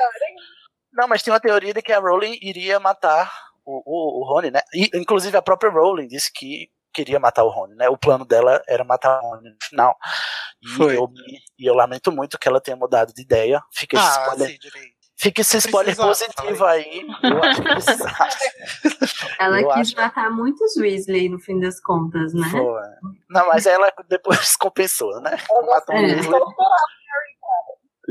Não, 0.92 1.08
mas 1.08 1.22
tem 1.22 1.34
uma 1.34 1.40
teoria 1.40 1.74
de 1.74 1.82
que 1.82 1.94
a 1.94 2.00
Rowling 2.00 2.38
iria 2.42 2.80
matar 2.80 3.32
o, 3.66 3.82
o, 3.86 4.22
o 4.22 4.28
Rony, 4.28 4.52
né? 4.52 4.62
E, 4.74 4.90
inclusive 4.96 5.36
a 5.38 5.42
própria 5.42 5.72
Rowling 5.72 6.08
disse 6.08 6.32
que 6.32 6.70
queria 6.94 7.20
matar 7.20 7.44
o 7.44 7.50
Rony, 7.50 7.76
né? 7.76 7.90
O 7.90 7.98
plano 7.98 8.26
dela 8.26 8.62
era 8.68 8.84
matar 8.84 9.20
o 9.20 9.30
Rony 9.30 9.50
no 9.50 9.58
final. 9.62 9.96
E, 10.62 10.68
Foi. 10.70 10.98
Eu, 10.98 11.08
e 11.58 11.66
eu 11.70 11.74
lamento 11.74 12.12
muito 12.12 12.38
que 12.38 12.48
ela 12.48 12.60
tenha 12.62 12.76
mudado 12.78 13.14
de 13.14 13.22
ideia. 13.22 13.62
Fica 13.74 13.98
esse 13.98 14.06
Ah, 14.08 14.22
spoiler, 14.24 14.48
sim, 14.50 14.58
direito. 14.60 14.96
fica 15.18 15.42
esse 15.42 15.58
spoiler 15.58 15.96
Precisava, 15.96 16.36
positivo 16.36 16.66
aí. 16.66 17.08
Eu 17.24 17.44
acho 17.44 17.62
que 17.62 17.70
precisava. 17.70 18.30
Ela 19.40 19.62
Eu 19.62 19.68
quis 19.70 19.88
acho- 19.88 19.96
matar 19.96 20.30
muitos 20.32 20.76
Weasley 20.78 21.30
no 21.30 21.40
fim 21.40 21.60
das 21.60 21.80
contas, 21.82 22.34
né? 22.34 22.48
Foi. 22.50 22.82
Não, 23.30 23.48
mas 23.48 23.66
ela 23.66 23.92
depois 24.10 24.56
compensou, 24.58 25.22
né? 25.22 25.38
Matou 25.68 25.96
o. 25.96 26.00
Weasley. 26.00 26.42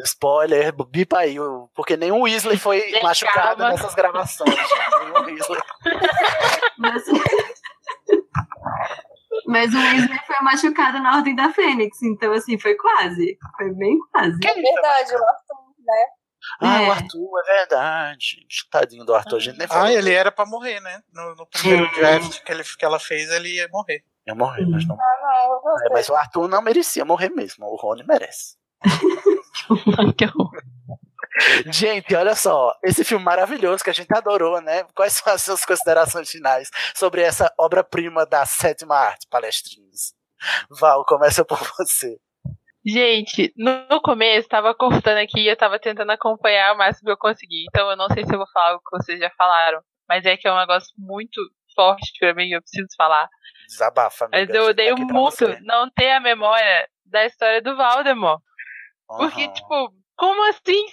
Spoiler, 0.05 0.73
bipa 0.91 1.19
aí, 1.19 1.37
porque 1.75 1.97
nenhum 1.97 2.23
Weasley 2.23 2.57
foi 2.57 2.81
Gente, 2.83 3.03
machucado 3.03 3.57
calma. 3.59 3.71
nessas 3.71 3.95
gravações. 3.97 4.55
gente. 4.55 4.99
Nenhum 5.01 5.27
Weasley. 5.27 5.61
Mas... 6.79 7.03
Mas 9.47 9.73
o 9.73 9.79
Weasley 9.79 10.19
foi 10.27 10.37
machucado 10.43 10.99
na 11.01 11.17
Ordem 11.17 11.35
da 11.35 11.53
Fênix, 11.53 12.03
então 12.03 12.33
assim, 12.33 12.59
foi 12.59 12.75
quase. 12.77 13.39
Foi 13.57 13.73
bem 13.75 13.99
quase. 14.13 14.39
É 14.47 14.55
verdade, 14.55 15.13
o 15.15 15.25
Arthur, 15.25 15.75
né? 15.79 16.05
Ah, 16.61 16.83
É. 16.83 16.89
o 16.89 16.93
Arthur, 16.93 17.41
é 17.47 17.57
verdade. 17.59 18.47
Tadinho 18.71 19.05
do 19.05 19.15
Arthur, 19.15 19.37
a 19.37 19.41
gente 19.41 19.59
nem 19.59 19.69
falou. 19.69 19.85
Ah, 19.85 19.93
ele 19.93 20.13
era 20.13 20.31
pra 20.33 20.47
morrer, 20.47 20.81
né? 20.81 21.03
No, 21.13 21.35
no 21.35 21.47
primeiro 21.47 21.87
Sim. 21.89 22.01
draft 22.01 22.43
que, 22.43 22.53
ele, 22.53 22.65
que 22.65 22.85
ela 22.85 22.99
fez, 22.99 23.31
ele 23.31 23.55
ia 23.57 23.69
morrer. 23.69 24.03
Ia 24.27 24.35
morrer, 24.35 24.67
mas 24.67 24.87
não. 24.87 24.97
Ah, 24.97 25.61
não. 25.65 25.87
É, 25.87 25.91
mas 25.93 26.09
o 26.09 26.15
Arthur 26.15 26.49
não 26.49 26.61
merecia 26.63 27.05
morrer 27.05 27.31
mesmo. 27.31 27.67
O 27.67 27.77
Rony 27.77 28.05
merece. 28.07 28.57
Que 30.17 30.25
horror. 30.27 30.63
Gente, 31.67 32.15
olha 32.15 32.35
só. 32.35 32.75
Esse 32.83 33.05
filme 33.05 33.25
maravilhoso 33.25 33.83
que 33.83 33.91
a 33.91 33.95
gente 33.95 34.13
adorou, 34.15 34.61
né? 34.61 34.85
Quais 34.95 35.15
são 35.15 35.33
as 35.33 35.43
suas 35.43 35.65
considerações 35.65 36.31
finais 36.31 36.71
sobre 36.95 37.23
essa 37.23 37.53
obra-prima 37.59 38.27
da 38.27 38.45
sétima 38.47 38.97
arte, 38.97 39.27
palestrinhos? 39.31 40.15
Val, 40.71 41.05
começa 41.05 41.45
por 41.45 41.59
você. 41.77 42.19
Gente, 42.87 43.53
no 43.57 44.01
começo 44.01 44.49
tava 44.49 44.75
cortando 44.75 45.19
aqui 45.19 45.41
e 45.41 45.49
eu 45.49 45.57
tava 45.57 45.79
tentando 45.79 46.11
acompanhar 46.11 46.75
o 46.75 46.79
máximo 46.79 47.07
que 47.07 47.13
eu 47.13 47.19
consegui. 47.19 47.67
Então 47.69 47.91
eu 47.91 47.97
não 47.97 48.09
sei 48.09 48.25
se 48.25 48.33
eu 48.33 48.39
vou 48.39 48.49
falar 48.53 48.77
o 48.77 48.81
que 48.81 48.97
vocês 48.97 49.19
já 49.19 49.31
falaram. 49.37 49.81
Mas 50.09 50.25
é 50.25 50.37
que 50.37 50.49
é 50.49 50.53
um 50.53 50.59
negócio 50.59 50.89
muito 50.97 51.39
forte 51.75 52.13
pra 52.19 52.35
mim, 52.35 52.51
eu 52.51 52.63
preciso 52.63 52.89
falar. 52.97 53.29
Desabafa, 53.69 54.25
amiga. 54.25 54.39
Mas 54.39 54.55
eu 54.55 54.65
tá 54.65 54.71
odeio 54.71 54.97
pra 54.97 55.05
muito 55.05 55.47
não 55.63 55.91
ter 55.91 56.11
a 56.13 56.21
memória 56.21 56.89
da 57.05 57.27
história 57.27 57.61
do 57.61 57.77
Valdemort. 57.77 58.41
Porque, 59.07 59.45
Aham. 59.45 59.53
tipo, 59.53 59.93
como 60.19 60.43
assim? 60.51 60.85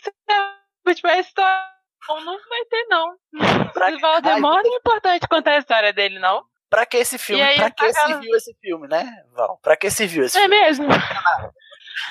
Tipo, 0.93 1.07
a 1.07 1.19
história. 1.19 1.65
Não 2.07 2.37
vai 2.47 2.65
ter, 2.69 2.85
não. 2.87 3.17
Pra- 3.73 3.87
Ai, 3.87 4.39
não 4.39 4.59
é 4.59 4.61
importante 4.77 5.27
contar 5.27 5.51
a 5.53 5.57
história 5.57 5.91
dele, 5.91 6.19
não. 6.19 6.43
Pra 6.69 6.85
que 6.85 6.97
esse 6.97 7.17
filme? 7.17 7.41
Aí, 7.41 7.55
pra 7.55 7.71
que 7.71 7.75
tá 7.83 7.89
aquela- 7.89 8.07
serviu 8.07 8.35
esse 8.35 8.55
filme, 8.61 8.87
né, 8.87 9.23
Val? 9.33 9.57
Pra 9.61 9.75
que 9.75 9.89
serviu 9.89 10.23
esse 10.25 10.37
Não 10.37 10.45
é 10.45 10.47
filme? 10.47 10.61
mesmo? 10.65 10.87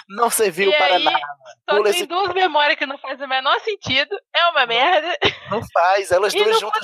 Não 0.09 0.31
serviu 0.31 0.71
E 0.71 0.77
para 0.77 0.97
aí, 0.97 1.05
nada. 1.05 1.19
Só 1.19 1.77
Pula 1.77 1.83
tem 1.85 1.93
esse- 1.93 2.07
duas 2.07 2.35
memórias 2.35 2.79
que 2.79 2.87
não 2.87 2.99
fazem 2.99 3.25
o 3.25 3.29
menor 3.29 3.59
sentido. 3.61 4.17
É 4.35 4.47
uma 4.49 4.67
merda. 4.67 5.17
Não 5.51 5.61
faz, 5.73 6.11
elas 6.11 6.33
E 6.35 6.37
duas 6.39 6.51
não 6.53 6.61
juntas. 6.61 6.83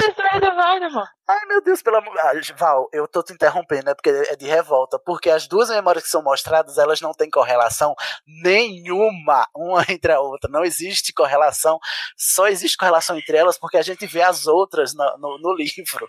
Valdemort. 0.54 1.08
Ai, 1.28 1.46
meu 1.46 1.62
Deus, 1.62 1.80
pelo 1.82 1.96
amor. 1.96 2.12
Ah, 2.18 2.32
Val, 2.56 2.88
eu 2.92 3.06
tô 3.06 3.22
te 3.22 3.32
interrompendo, 3.32 3.84
né? 3.84 3.94
Porque 3.94 4.10
é 4.10 4.34
de 4.36 4.46
revolta. 4.46 4.98
Porque 4.98 5.30
as 5.30 5.46
duas 5.46 5.68
memórias 5.70 6.04
que 6.04 6.10
são 6.10 6.22
mostradas, 6.22 6.76
elas 6.76 7.00
não 7.00 7.12
têm 7.12 7.30
correlação 7.30 7.94
nenhuma 8.42 9.46
uma 9.54 9.84
entre 9.88 10.12
a 10.12 10.20
outra. 10.20 10.50
Não 10.50 10.64
existe 10.64 11.12
correlação. 11.12 11.78
Só 12.16 12.48
existe 12.48 12.76
correlação 12.76 13.16
entre 13.16 13.36
elas 13.36 13.58
porque 13.58 13.76
a 13.76 13.82
gente 13.82 14.06
vê 14.06 14.22
as 14.22 14.46
outras 14.46 14.94
no, 14.94 15.04
no, 15.18 15.38
no 15.38 15.54
livro. 15.54 16.08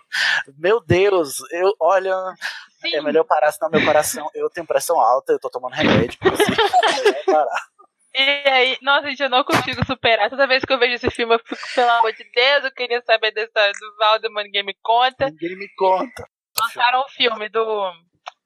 Meu 0.58 0.80
Deus, 0.84 1.36
eu 1.52 1.72
olha. 1.80 2.14
Sim. 2.82 2.96
É 2.96 3.00
melhor 3.00 3.24
parar, 3.24 3.52
senão 3.52 3.70
meu 3.70 3.84
coração. 3.84 4.28
Eu 4.34 4.50
tenho 4.50 4.66
pressão 4.66 5.00
alta, 5.00 5.32
eu 5.32 5.40
tô 5.40 5.48
tomando 5.48 5.72
remédio. 5.72 6.18
é 6.22 7.02
melhor 7.02 7.24
parar. 7.24 7.72
E 8.14 8.20
aí, 8.20 8.78
nossa, 8.82 9.08
gente, 9.08 9.22
eu 9.22 9.30
não 9.30 9.42
consigo 9.42 9.86
superar. 9.86 10.28
Toda 10.28 10.46
vez 10.46 10.62
que 10.64 10.72
eu 10.72 10.78
vejo 10.78 10.94
esse 10.94 11.10
filme, 11.10 11.34
eu 11.34 11.38
fico, 11.38 11.62
pelo 11.74 11.90
amor 11.92 12.12
de 12.12 12.24
Deus, 12.30 12.64
eu 12.64 12.72
queria 12.72 13.00
saber 13.06 13.32
da 13.32 13.42
história 13.42 13.72
do 13.72 13.96
Valdemort, 13.96 14.44
ninguém 14.44 14.64
me 14.64 14.76
conta. 14.82 15.30
Ninguém 15.30 15.56
me 15.56 15.68
conta. 15.76 16.28
Lançaram 16.60 17.00
um 17.00 17.08
filme 17.08 17.48
do, 17.48 17.90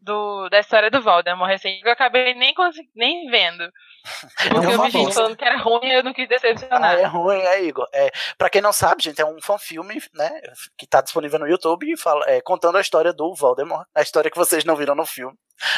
do, 0.06 0.48
da 0.48 0.60
história 0.60 0.90
do 0.90 1.02
Voldemort 1.02 1.50
recente, 1.50 1.82
que 1.82 1.88
eu 1.88 1.92
acabei 1.92 2.32
nem, 2.34 2.54
consegui, 2.54 2.88
nem 2.94 3.26
vendo. 3.28 3.70
Porque 4.48 4.66
É 4.66 4.70
eu 4.72 4.76
uma 4.78 4.86
vi 4.86 4.92
gente 4.92 5.14
falando 5.14 5.36
que 5.36 5.44
era 5.44 5.58
ruim 5.58 5.80
e 5.84 5.92
eu 5.94 6.02
não 6.02 6.14
quis 6.14 6.24
Ah, 6.24 6.28
decepcionar. 6.28 6.98
é 6.98 7.04
ruim, 7.04 7.38
é, 7.40 7.62
Igor. 7.64 7.86
É, 7.92 8.10
pra 8.38 8.48
quem 8.48 8.62
não 8.62 8.72
sabe, 8.72 9.02
gente, 9.02 9.20
é 9.20 9.26
um 9.26 9.40
fanfilme, 9.42 10.00
né? 10.14 10.30
Que 10.78 10.86
tá 10.86 11.00
disponível 11.02 11.38
no 11.40 11.48
YouTube 11.48 11.92
e 11.92 11.96
fala, 11.98 12.24
é, 12.30 12.40
contando 12.40 12.78
a 12.78 12.80
história 12.80 13.12
do 13.12 13.34
Voldemort. 13.34 13.86
A 13.94 14.00
história 14.02 14.30
que 14.30 14.38
vocês 14.38 14.64
não 14.64 14.76
viram 14.76 14.94
no 14.94 15.04
filme. 15.04 15.36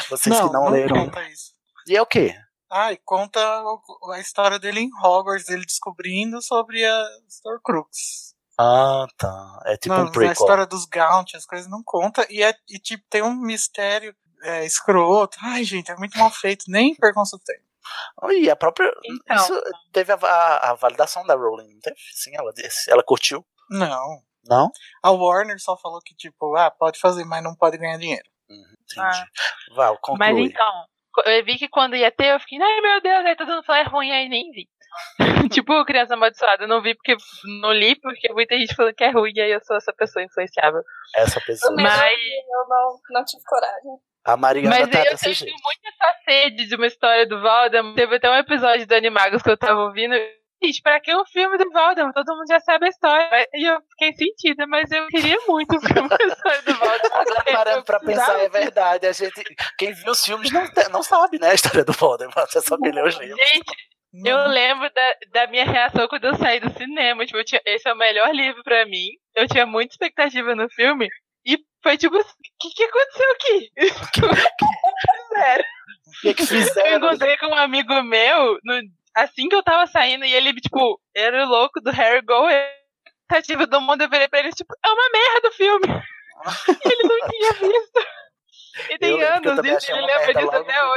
Vocês 0.09 0.35
que 0.39 0.53
não, 0.53 0.69
leram. 0.69 1.05
conta 1.05 1.21
isso. 1.29 1.53
E 1.87 1.97
é 1.97 2.01
o 2.01 2.05
quê? 2.05 2.35
Ah, 2.71 2.93
e 2.93 2.97
conta 2.97 3.39
a 4.13 4.19
história 4.19 4.59
dele 4.59 4.81
em 4.81 4.89
Hogwarts, 5.03 5.49
ele 5.49 5.65
descobrindo 5.65 6.39
sobre 6.39 6.85
a 6.85 7.05
Horcrux. 7.43 8.35
Ah, 8.61 9.05
tá. 9.17 9.61
É 9.67 9.77
tipo 9.77 9.95
Não, 9.95 10.03
um 10.03 10.07
a 10.07 10.11
prequel. 10.11 10.33
história 10.33 10.65
dos 10.65 10.85
Gaunt, 10.85 11.33
as 11.35 11.45
coisas 11.45 11.69
não 11.69 11.81
conta. 11.83 12.27
E, 12.29 12.43
é, 12.43 12.53
e 12.69 12.77
tipo, 12.77 13.05
tem 13.09 13.21
um 13.21 13.33
mistério 13.33 14.13
é, 14.43 14.65
escroto. 14.65 15.37
Ai, 15.41 15.63
gente, 15.63 15.89
é 15.91 15.95
muito 15.95 16.17
mal 16.19 16.29
feito, 16.29 16.65
nem 16.67 16.93
percam 16.95 17.23
seu 17.23 17.39
tempo. 17.39 17.63
E 18.33 18.49
a 18.49 18.55
própria. 18.57 18.91
Então. 19.05 19.37
Isso 19.37 19.61
teve 19.93 20.11
a, 20.11 20.15
a- 20.17 20.71
a 20.71 20.73
validação 20.73 21.25
da 21.25 21.35
Rowling, 21.35 21.73
não 21.73 21.79
teve? 21.79 21.95
Sim, 22.13 22.31
ela 22.35 22.51
disse. 22.53 22.91
Ela 22.91 23.01
curtiu. 23.03 23.45
Não. 23.69 24.21
Não? 24.45 24.69
A 25.01 25.11
Warner 25.11 25.59
só 25.59 25.77
falou 25.77 25.99
que, 26.03 26.13
tipo, 26.15 26.55
ah, 26.55 26.69
pode 26.71 26.99
fazer, 26.99 27.23
mas 27.25 27.43
não 27.43 27.55
pode 27.55 27.77
ganhar 27.77 27.97
dinheiro. 27.97 28.27
Entendi. 28.49 28.99
Ah. 28.99 29.25
Val, 29.75 29.97
conclui. 30.01 30.33
Mas 30.33 30.49
então, 30.51 30.85
eu 31.25 31.45
vi 31.45 31.57
que 31.57 31.67
quando 31.69 31.95
ia 31.95 32.11
ter, 32.11 32.33
eu 32.33 32.39
fiquei, 32.39 32.59
ai 32.61 32.81
meu 32.81 33.01
Deus, 33.01 33.25
aí 33.25 33.35
todo 33.35 33.47
mundo 33.49 33.63
falou 33.63 33.81
é 33.81 33.85
ruim, 33.87 34.11
aí 34.11 34.27
nem 34.27 34.51
vi. 34.51 34.67
tipo, 35.51 35.85
criança 35.85 36.13
amaldiçoada, 36.13 36.63
eu 36.63 36.67
não 36.67 36.81
vi 36.81 36.95
porque 36.95 37.15
não 37.61 37.71
li, 37.71 37.95
porque 37.99 38.31
muita 38.33 38.57
gente 38.57 38.75
falou 38.75 38.93
que 38.93 39.03
é 39.03 39.11
ruim, 39.11 39.31
e 39.35 39.41
aí 39.41 39.51
eu 39.51 39.59
sou 39.63 39.75
essa 39.77 39.93
pessoa 39.93 40.23
influenciável. 40.23 40.81
Essa 41.15 41.39
pessoa. 41.41 41.73
Mas- 41.75 42.11
eu 42.13 42.67
não, 42.67 42.99
não 43.11 43.25
tive 43.25 43.43
coragem. 43.45 43.91
A 44.25 44.35
Mariana 44.37 44.69
Mas 44.69 44.89
tá 44.89 44.99
eu 44.99 45.11
desse 45.11 45.23
tenho 45.23 45.35
jeito. 45.35 45.53
muito 45.63 45.79
essa 45.87 46.19
sede 46.25 46.67
de 46.67 46.75
uma 46.75 46.87
história 46.87 47.25
do 47.25 47.41
Voldemort. 47.41 47.95
Teve 47.95 48.15
até 48.17 48.29
um 48.29 48.35
episódio 48.35 48.85
do 48.85 48.93
Animagos 48.93 49.41
que 49.41 49.49
eu 49.49 49.57
tava 49.57 49.79
ouvindo. 49.79 50.13
Gente, 50.61 50.81
pra 50.81 50.99
que 50.99 51.15
um 51.15 51.25
filme 51.25 51.57
do 51.57 51.71
Voldemort? 51.71 52.13
Todo 52.13 52.35
mundo 52.35 52.45
já 52.47 52.59
sabe 52.59 52.85
a 52.85 52.89
história. 52.89 53.47
E 53.53 53.65
eu 53.71 53.79
fiquei 53.91 54.13
sentida, 54.13 54.67
mas 54.67 54.91
eu 54.91 55.07
queria 55.07 55.37
muito 55.47 55.77
um 55.77 55.79
filme 55.81 56.09
da 56.09 56.17
história 56.17 56.61
do 56.63 56.73
Voldemort. 56.75 57.11
Agora 57.13 57.43
parando 57.51 57.83
pra 57.85 57.99
pensar, 58.01 58.39
é 58.39 58.49
verdade. 58.49 59.07
A 59.07 59.11
gente, 59.13 59.41
quem 59.77 59.93
viu 59.93 60.11
os 60.11 60.21
filmes 60.21 60.51
não, 60.51 60.63
não 60.91 61.01
sabe, 61.01 61.39
né, 61.39 61.51
a 61.51 61.53
história 61.55 61.85
do 61.85 61.93
Voldemort. 61.93 62.53
É 62.53 62.61
só 62.61 62.77
quem 62.77 62.91
leu 62.91 63.05
os 63.05 63.15
livros. 63.15 63.39
Gente, 63.51 63.71
eu 64.13 64.37
Não. 64.37 64.47
lembro 64.47 64.89
da, 64.93 65.13
da 65.31 65.47
minha 65.47 65.65
reação 65.65 66.07
quando 66.07 66.25
eu 66.25 66.35
saí 66.35 66.59
do 66.59 66.71
cinema. 66.77 67.25
Tipo, 67.25 67.37
eu 67.39 67.45
tinha- 67.45 67.61
esse 67.65 67.87
é 67.87 67.93
o 67.93 67.97
melhor 67.97 68.33
livro 68.33 68.63
pra 68.63 68.85
mim. 68.85 69.07
Eu 69.35 69.47
tinha 69.47 69.65
muita 69.65 69.93
expectativa 69.93 70.55
no 70.55 70.69
filme. 70.69 71.07
E 71.45 71.57
foi 71.83 71.97
tipo, 71.97 72.17
o 72.17 72.23
que, 72.59 72.69
que 72.75 72.83
aconteceu 72.83 73.31
aqui? 73.31 73.71
Sério. 75.33 75.65
O 76.09 76.21
que, 76.21 76.33
que 76.33 76.43
Eu 76.79 76.97
encontrei 76.97 77.37
com 77.37 77.45
um 77.47 77.55
amigo 77.55 78.01
meu 78.01 78.59
no- 78.63 78.81
assim 79.15 79.47
que 79.47 79.55
eu 79.55 79.61
tava 79.63 79.85
saindo 79.87 80.25
e 80.25 80.33
ele, 80.33 80.53
tipo, 80.55 80.99
era 81.15 81.45
o 81.45 81.47
louco 81.47 81.79
do 81.79 81.91
Harry 81.91 82.21
Go. 82.25 82.47
Expectativa 82.49 83.67
do 83.67 83.79
mundo, 83.79 84.01
eu 84.01 84.09
virei 84.09 84.27
pra 84.27 84.39
ele, 84.39 84.51
tipo, 84.51 84.73
é 84.83 84.89
uma 84.89 85.09
merda 85.11 85.47
o 85.47 85.51
filme. 85.51 85.85
ele 86.83 87.03
não 87.03 87.29
tinha 87.29 87.53
visto. 87.53 88.07
E 88.89 88.93
Eu 88.93 88.99
tem 88.99 89.19
eu 89.19 89.27
anos 89.33 89.59
achei 89.59 89.95
ele 89.95 90.05
lembra 90.07 90.33
disso 90.33 90.55
até 90.55 90.81
no 90.81 90.93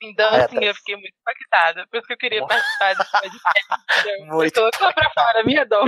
começo. 0.00 0.12
Então, 0.12 0.34
É, 0.34 0.44
assim, 0.44 0.56
tá. 0.60 0.64
eu 0.66 0.74
fiquei 0.74 0.96
muito 0.96 1.14
impactada. 1.20 1.86
Por 1.90 1.98
isso 1.98 2.06
que 2.06 2.12
eu 2.12 2.18
queria 2.18 2.46
participar 2.46 2.94
desse 2.94 3.10
podcast. 3.10 3.40
Eu 4.20 4.26
Muito 4.26 4.54
tô 4.54 4.84
lá 4.84 4.92
pra 4.92 5.10
fora, 5.10 5.44
minha 5.44 5.64
dó. 5.66 5.84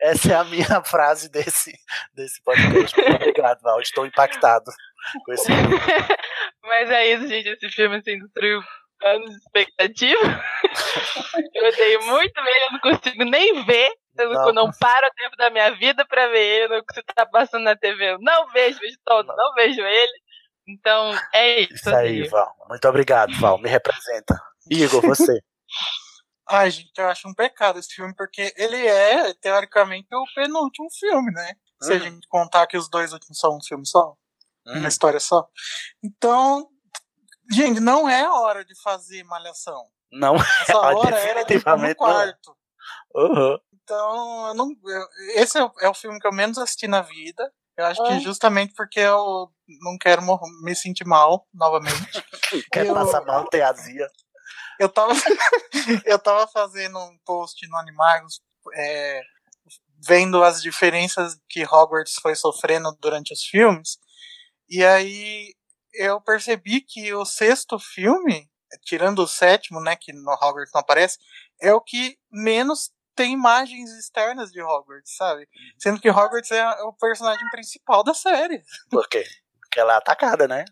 Essa 0.00 0.32
é 0.32 0.36
a 0.36 0.44
minha 0.44 0.82
frase 0.84 1.30
desse, 1.30 1.72
desse 2.14 2.42
podcast. 2.42 2.98
Obrigado, 3.00 3.60
Val. 3.62 3.80
Estou 3.80 4.06
impactado 4.06 4.70
com 5.24 5.32
esse 5.32 5.46
filme. 5.52 5.76
Mas 6.64 6.90
é 6.90 7.06
isso, 7.14 7.28
gente. 7.28 7.48
Esse 7.48 7.68
filme 7.70 7.96
assim, 7.96 8.18
destruiu 8.18 8.60
anos 9.04 9.30
de 9.30 9.36
expectativa. 9.36 10.42
eu 11.54 11.68
odeio 11.68 12.02
muito 12.06 12.38
ele, 12.38 12.64
eu 12.66 12.72
não 12.72 12.80
consigo 12.80 13.24
nem 13.24 13.64
ver. 13.64 13.90
Eu 14.18 14.28
não, 14.30 14.44
Não. 14.46 14.52
não 14.66 14.70
paro 14.78 15.06
o 15.06 15.14
tempo 15.14 15.36
da 15.36 15.48
minha 15.50 15.70
vida 15.70 16.04
pra 16.06 16.28
ver 16.28 16.38
ele. 16.64 16.74
Eu, 16.76 16.82
se 16.92 17.02
tá 17.14 17.24
passando 17.26 17.62
na 17.64 17.74
TV, 17.76 18.12
eu 18.12 18.18
não 18.20 18.46
vejo, 18.48 18.78
vejo 18.78 18.96
todo, 19.04 19.26
não, 19.34 19.54
vejo 19.54 19.80
ele. 19.80 20.12
Então, 20.66 21.12
é 21.34 21.60
isso. 21.62 21.74
Isso 21.74 21.94
aí. 21.94 22.28
Val. 22.28 22.54
Muito 22.68 22.88
obrigado, 22.88 23.32
Val. 23.40 23.58
Me 23.58 23.68
representa. 23.68 24.40
Igor, 24.70 25.00
você. 25.02 25.40
Ai, 26.48 26.70
gente, 26.70 26.90
eu 26.98 27.08
acho 27.08 27.28
um 27.28 27.34
pecado 27.34 27.78
esse 27.78 27.94
filme, 27.94 28.14
porque 28.14 28.52
ele 28.56 28.76
é, 28.86 29.32
teoricamente, 29.34 30.08
o 30.14 30.24
penúltimo 30.34 30.88
filme, 30.98 31.30
né? 31.32 31.54
Se 31.80 31.92
a 31.92 31.96
Uhum. 31.96 32.00
gente 32.02 32.28
contar 32.28 32.66
que 32.66 32.76
os 32.76 32.88
dois 32.90 33.12
últimos 33.12 33.38
são 33.38 33.56
um 33.56 33.62
filme 33.62 33.86
só, 33.86 34.14
uma 34.66 34.88
história 34.88 35.18
só. 35.18 35.48
Então, 36.04 36.68
gente, 37.50 37.80
não 37.80 38.08
é 38.08 38.28
hora 38.28 38.64
de 38.64 38.74
fazer 38.82 39.22
malhação. 39.24 39.86
Não. 40.12 40.34
Essa 40.36 40.42
Ah, 40.78 40.94
hora 40.94 41.16
era 41.18 41.44
tipo, 41.44 41.68
não 41.70 41.84
é. 41.84 41.94
quarto. 41.94 42.56
Uhum. 43.14 43.58
Então, 43.72 44.46
eu 44.48 44.54
não, 44.54 44.68
eu- 44.84 45.08
esse 45.36 45.58
é 45.58 45.64
o, 45.64 45.72
é 45.80 45.88
o 45.88 45.94
filme 45.94 46.20
que 46.20 46.26
eu 46.26 46.32
menos 46.32 46.58
assisti 46.58 46.86
na 46.86 47.00
vida. 47.02 47.52
Eu 47.76 47.86
acho 47.86 48.02
que 48.04 48.20
justamente 48.20 48.74
porque 48.74 49.00
eu 49.00 49.50
não 49.80 49.96
quero 49.98 50.22
mor- 50.22 50.40
me 50.62 50.74
sentir 50.74 51.04
mal 51.06 51.46
novamente. 51.54 51.92
Quer 52.72 52.86
Eu- 52.86 52.94
passar 52.94 53.24
mal, 53.24 53.48
ter 53.48 53.62
azia. 53.62 54.06
Eu 54.78 54.88
tava, 54.88 55.12
eu 56.06 56.18
tava 56.18 56.46
fazendo 56.48 56.98
um 56.98 57.16
post 57.24 57.66
no 57.68 57.76
Animagos, 57.76 58.40
é, 58.74 59.22
vendo 60.06 60.42
as 60.42 60.60
diferenças 60.60 61.36
que 61.48 61.64
Hogwarts 61.64 62.14
foi 62.20 62.34
sofrendo 62.34 62.90
durante 63.00 63.32
os 63.32 63.42
filmes, 63.44 63.98
e 64.68 64.84
aí 64.84 65.54
eu 65.94 66.20
percebi 66.20 66.80
que 66.80 67.12
o 67.14 67.24
sexto 67.24 67.78
filme, 67.78 68.48
tirando 68.84 69.20
o 69.20 69.28
sétimo, 69.28 69.80
né, 69.80 69.94
que 69.94 70.12
no 70.12 70.32
Hogwarts 70.32 70.72
não 70.74 70.80
aparece, 70.80 71.18
é 71.60 71.72
o 71.72 71.80
que 71.80 72.16
menos 72.30 72.90
tem 73.22 73.32
imagens 73.32 73.90
externas 73.98 74.50
de 74.50 74.60
Hogwarts, 74.60 75.16
sabe? 75.16 75.48
Sendo 75.78 76.00
que 76.00 76.10
Hogwarts 76.10 76.50
é 76.50 76.68
o 76.82 76.92
personagem 76.92 77.48
principal 77.50 78.02
da 78.02 78.12
série. 78.12 78.62
Por 78.90 79.08
quê? 79.08 79.24
Porque 79.60 79.78
ela 79.78 79.94
é 79.94 79.96
atacada, 79.96 80.48
né? 80.48 80.64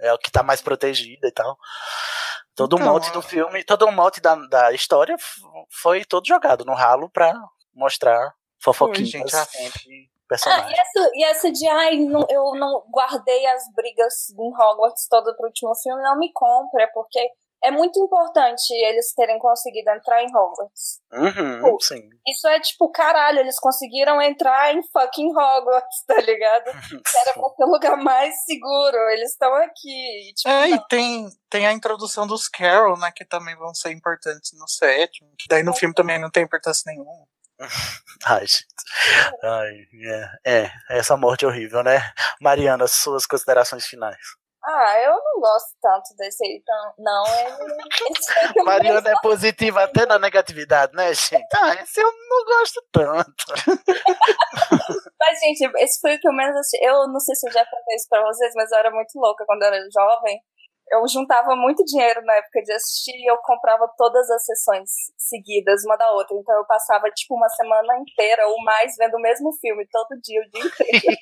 É 0.00 0.10
o 0.12 0.18
que 0.18 0.30
tá 0.30 0.42
mais 0.42 0.62
protegida 0.62 1.28
e 1.28 1.32
tal. 1.32 1.58
Todo 2.54 2.74
o 2.76 2.78
Então, 2.80 2.92
monte 2.94 3.12
do 3.12 3.20
filme, 3.20 3.62
todo 3.62 3.84
o 3.86 3.92
monte 3.92 4.20
da, 4.22 4.34
da 4.46 4.72
história 4.72 5.16
foi 5.70 6.04
todo 6.04 6.26
jogado 6.26 6.64
no 6.64 6.72
ralo 6.74 7.10
pra 7.10 7.34
mostrar 7.74 8.32
fofoquinhas 8.58 9.10
gente, 9.10 9.36
a- 9.36 9.46
Ah, 10.46 10.70
e 10.70 10.72
essa, 10.80 11.10
e 11.14 11.24
essa 11.24 11.52
de, 11.52 11.66
ai, 11.68 11.96
não- 11.96 12.26
eu 12.30 12.54
não 12.54 12.84
guardei 12.90 13.46
as 13.46 13.62
brigas 13.74 14.30
em 14.30 14.54
Hogwarts 14.54 15.06
toda 15.08 15.34
pro 15.36 15.46
último 15.46 15.74
filme, 15.76 16.02
não 16.02 16.18
me 16.18 16.32
compra, 16.32 16.88
porque 16.92 17.20
é 17.62 17.70
muito 17.70 17.98
importante 17.98 18.72
eles 18.72 19.12
terem 19.14 19.38
conseguido 19.38 19.90
entrar 19.90 20.22
em 20.22 20.28
Hogwarts. 20.28 21.00
Uhum, 21.12 21.76
sim. 21.80 22.08
Isso 22.26 22.46
é 22.46 22.60
tipo, 22.60 22.90
caralho, 22.90 23.40
eles 23.40 23.58
conseguiram 23.58 24.20
entrar 24.22 24.74
em 24.74 24.82
fucking 24.92 25.30
Hogwarts, 25.30 26.04
tá 26.06 26.20
ligado? 26.20 26.64
Que 26.64 27.18
era 27.18 27.38
o 27.38 27.66
lugar 27.70 27.96
mais 27.96 28.44
seguro. 28.44 28.96
Eles 29.10 29.32
estão 29.32 29.52
aqui. 29.54 30.30
e, 30.30 30.34
Tipo, 30.34 30.48
É, 30.48 30.68
não. 30.68 30.76
e 30.76 30.88
tem, 30.88 31.28
tem 31.50 31.66
a 31.66 31.72
introdução 31.72 32.26
dos 32.26 32.48
Carol, 32.48 32.98
né, 32.98 33.10
que 33.14 33.24
também 33.24 33.56
vão 33.56 33.74
ser 33.74 33.90
importantes 33.92 34.52
no 34.58 34.68
sétimo. 34.68 35.30
Que 35.38 35.48
daí 35.48 35.62
no 35.62 35.74
filme 35.74 35.94
também 35.94 36.18
não 36.18 36.30
tem 36.30 36.44
importância 36.44 36.84
nenhuma. 36.86 37.26
Ai, 38.24 38.46
gente. 38.46 38.66
Ai, 39.42 39.86
é, 40.44 40.62
é, 40.64 40.70
essa 40.90 41.16
morte 41.16 41.44
horrível, 41.44 41.82
né? 41.82 42.00
Mariana, 42.40 42.86
suas 42.86 43.26
considerações 43.26 43.84
finais. 43.84 44.16
Ah, 44.70 45.00
eu 45.00 45.12
não 45.12 45.40
gosto 45.40 45.74
tanto 45.80 46.14
desse 46.18 46.44
aí, 46.44 46.60
então, 46.60 46.92
não. 46.98 47.24
Ele, 47.26 47.74
menos 47.74 48.26
Mariana 48.66 49.10
é 49.10 49.14
positiva 49.22 49.84
até 49.84 50.04
na 50.04 50.18
negatividade, 50.18 50.92
né, 50.94 51.14
gente? 51.14 51.48
Ah, 51.56 51.72
esse 51.82 51.98
eu 51.98 52.12
não 52.28 52.44
gosto 52.44 52.84
tanto. 52.92 53.44
Mas, 55.18 55.38
gente, 55.40 55.72
esse 55.78 55.98
foi 56.02 56.16
o 56.16 56.20
que 56.20 56.28
eu 56.28 56.34
menos 56.34 56.54
assisti. 56.54 56.84
Eu 56.84 57.08
não 57.08 57.18
sei 57.18 57.34
se 57.34 57.48
eu 57.48 57.52
já 57.52 57.64
contei 57.64 57.96
isso 57.96 58.08
pra 58.10 58.22
vocês, 58.22 58.52
mas 58.54 58.70
eu 58.70 58.78
era 58.78 58.90
muito 58.90 59.18
louca 59.18 59.44
quando 59.46 59.62
eu 59.62 59.68
era 59.68 59.88
jovem. 59.92 60.38
Eu 60.90 61.06
juntava 61.08 61.54
muito 61.56 61.84
dinheiro 61.84 62.22
na 62.24 62.34
época 62.34 62.62
de 62.62 62.72
assistir 62.72 63.12
e 63.12 63.30
eu 63.30 63.36
comprava 63.38 63.90
todas 63.96 64.30
as 64.30 64.44
sessões 64.44 64.90
seguidas, 65.18 65.84
uma 65.84 65.96
da 65.96 66.10
outra. 66.12 66.36
Então 66.36 66.56
eu 66.56 66.64
passava, 66.66 67.10
tipo, 67.10 67.34
uma 67.34 67.48
semana 67.50 67.98
inteira 67.98 68.46
ou 68.48 68.62
mais 68.62 68.94
vendo 68.96 69.16
o 69.16 69.20
mesmo 69.20 69.52
filme, 69.60 69.86
todo 69.90 70.20
dia, 70.22 70.40
o 70.40 70.50
dia 70.50 70.64
inteiro. 70.64 71.18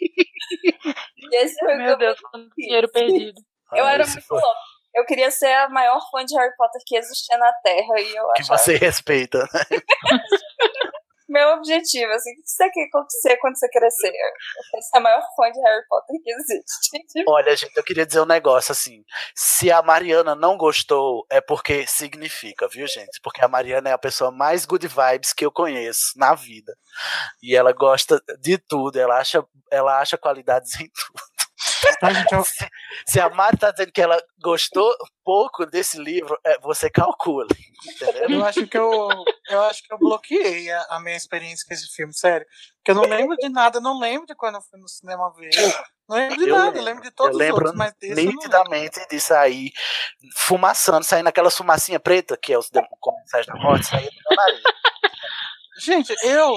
Meu 1.28 1.86
eu 1.90 1.96
Deus, 1.98 2.20
quanto 2.20 2.54
dinheiro 2.56 2.88
perdido. 2.90 3.40
Eu 3.72 3.84
Ah, 3.84 3.92
era 3.92 4.02
esse 4.02 4.12
muito 4.12 4.26
foi 4.26 4.40
louca. 4.40 4.60
Eu 4.94 5.04
queria 5.04 5.30
ser 5.30 5.52
a 5.52 5.68
maior 5.68 6.00
fã 6.10 6.24
de 6.24 6.34
Harry 6.34 6.56
Potter 6.56 6.80
que 6.86 6.96
existia 6.96 7.36
na 7.36 7.52
Terra. 7.62 8.00
E 8.00 8.16
eu 8.16 8.32
Que 8.32 8.42
achava 8.42 8.58
você 8.58 8.76
respeita, 8.76 9.40
né? 9.52 9.60
meu 11.28 11.48
objetivo, 11.54 12.12
assim, 12.12 12.32
o 12.32 12.34
que 12.36 12.48
você 12.48 12.70
quer 12.70 12.84
acontecer 12.84 13.36
quando 13.38 13.58
você 13.58 13.68
crescer? 13.68 14.12
Quero 14.70 14.82
ser 14.82 14.96
a 14.96 15.00
maior 15.00 15.22
fã 15.36 15.50
de 15.50 15.60
Harry 15.60 15.84
Potter 15.88 16.16
que 16.22 16.30
existe. 16.30 17.24
Olha, 17.28 17.56
gente, 17.56 17.76
eu 17.76 17.84
queria 17.84 18.06
dizer 18.06 18.20
um 18.20 18.26
negócio 18.26 18.72
assim. 18.72 19.04
Se 19.34 19.70
a 19.70 19.82
Mariana 19.82 20.34
não 20.34 20.56
gostou, 20.56 21.26
é 21.30 21.40
porque 21.40 21.86
significa, 21.86 22.68
viu, 22.68 22.86
gente? 22.86 23.20
Porque 23.22 23.44
a 23.44 23.48
Mariana 23.48 23.90
é 23.90 23.92
a 23.92 23.98
pessoa 23.98 24.30
mais 24.30 24.64
good 24.64 24.86
vibes 24.86 25.32
que 25.32 25.44
eu 25.44 25.52
conheço 25.52 26.12
na 26.16 26.34
vida. 26.34 26.76
E 27.42 27.56
ela 27.56 27.72
gosta 27.72 28.22
de 28.40 28.58
tudo, 28.58 28.98
ela 28.98 29.18
acha, 29.18 29.44
ela 29.70 30.00
acha 30.00 30.16
qualidades 30.16 30.74
em 30.80 30.88
tudo. 30.88 31.35
Tá, 32.00 32.12
gente, 32.12 32.32
eu, 32.32 32.44
Se, 32.44 32.68
se 33.06 33.20
a 33.20 33.28
Mari 33.30 33.56
tá 33.56 33.70
dizendo 33.70 33.92
que 33.92 34.00
ela 34.00 34.20
gostou 34.42 34.94
pouco 35.24 35.66
desse 35.66 35.98
livro, 35.98 36.38
é, 36.44 36.58
você 36.60 36.90
calcula, 36.90 37.48
entendeu? 37.86 38.30
eu 38.30 38.44
acho 38.44 38.66
que 38.66 38.78
eu, 38.78 39.08
eu 39.48 39.62
acho 39.64 39.82
que 39.82 39.92
eu 39.92 39.98
bloqueei 39.98 40.70
a, 40.70 40.82
a 40.90 41.00
minha 41.00 41.16
experiência 41.16 41.64
com 41.66 41.74
esse 41.74 41.88
filme, 41.94 42.14
sério. 42.14 42.46
Porque 42.76 42.90
eu 42.90 42.94
não 42.94 43.02
lembro 43.02 43.36
de 43.36 43.48
nada, 43.48 43.78
eu 43.78 43.82
não 43.82 43.98
lembro 43.98 44.26
de 44.26 44.34
quando 44.34 44.56
eu 44.56 44.62
fui 44.62 44.78
no 44.78 44.88
cinema 44.88 45.32
ver. 45.34 45.50
Não 46.08 46.16
lembro 46.16 46.36
de 46.36 46.48
Eu 46.48 46.54
nada, 46.54 46.64
lembro. 46.66 46.78
eu 46.78 46.84
lembro 46.84 47.02
de 47.02 47.10
todos 47.10 47.32
eu 47.32 47.38
lembro 47.38 47.64
os 47.64 47.70
outros, 47.72 47.78
mas 47.78 47.92
desse 47.98 48.26
nitidamente 48.26 49.08
de 49.08 49.20
sair 49.20 49.72
fumaçando, 50.36 51.04
saindo 51.04 51.28
aquela 51.28 51.50
fumacinha 51.50 51.98
preta, 51.98 52.36
que 52.36 52.52
é 52.52 52.58
os 52.58 52.70
comensais 53.00 53.44
da 53.46 53.54
morte, 53.56 53.86
saía 53.86 54.08
do 54.08 54.16
meu 54.28 54.36
nariz. 54.36 54.62
Gente, 55.80 56.14
eu 56.22 56.54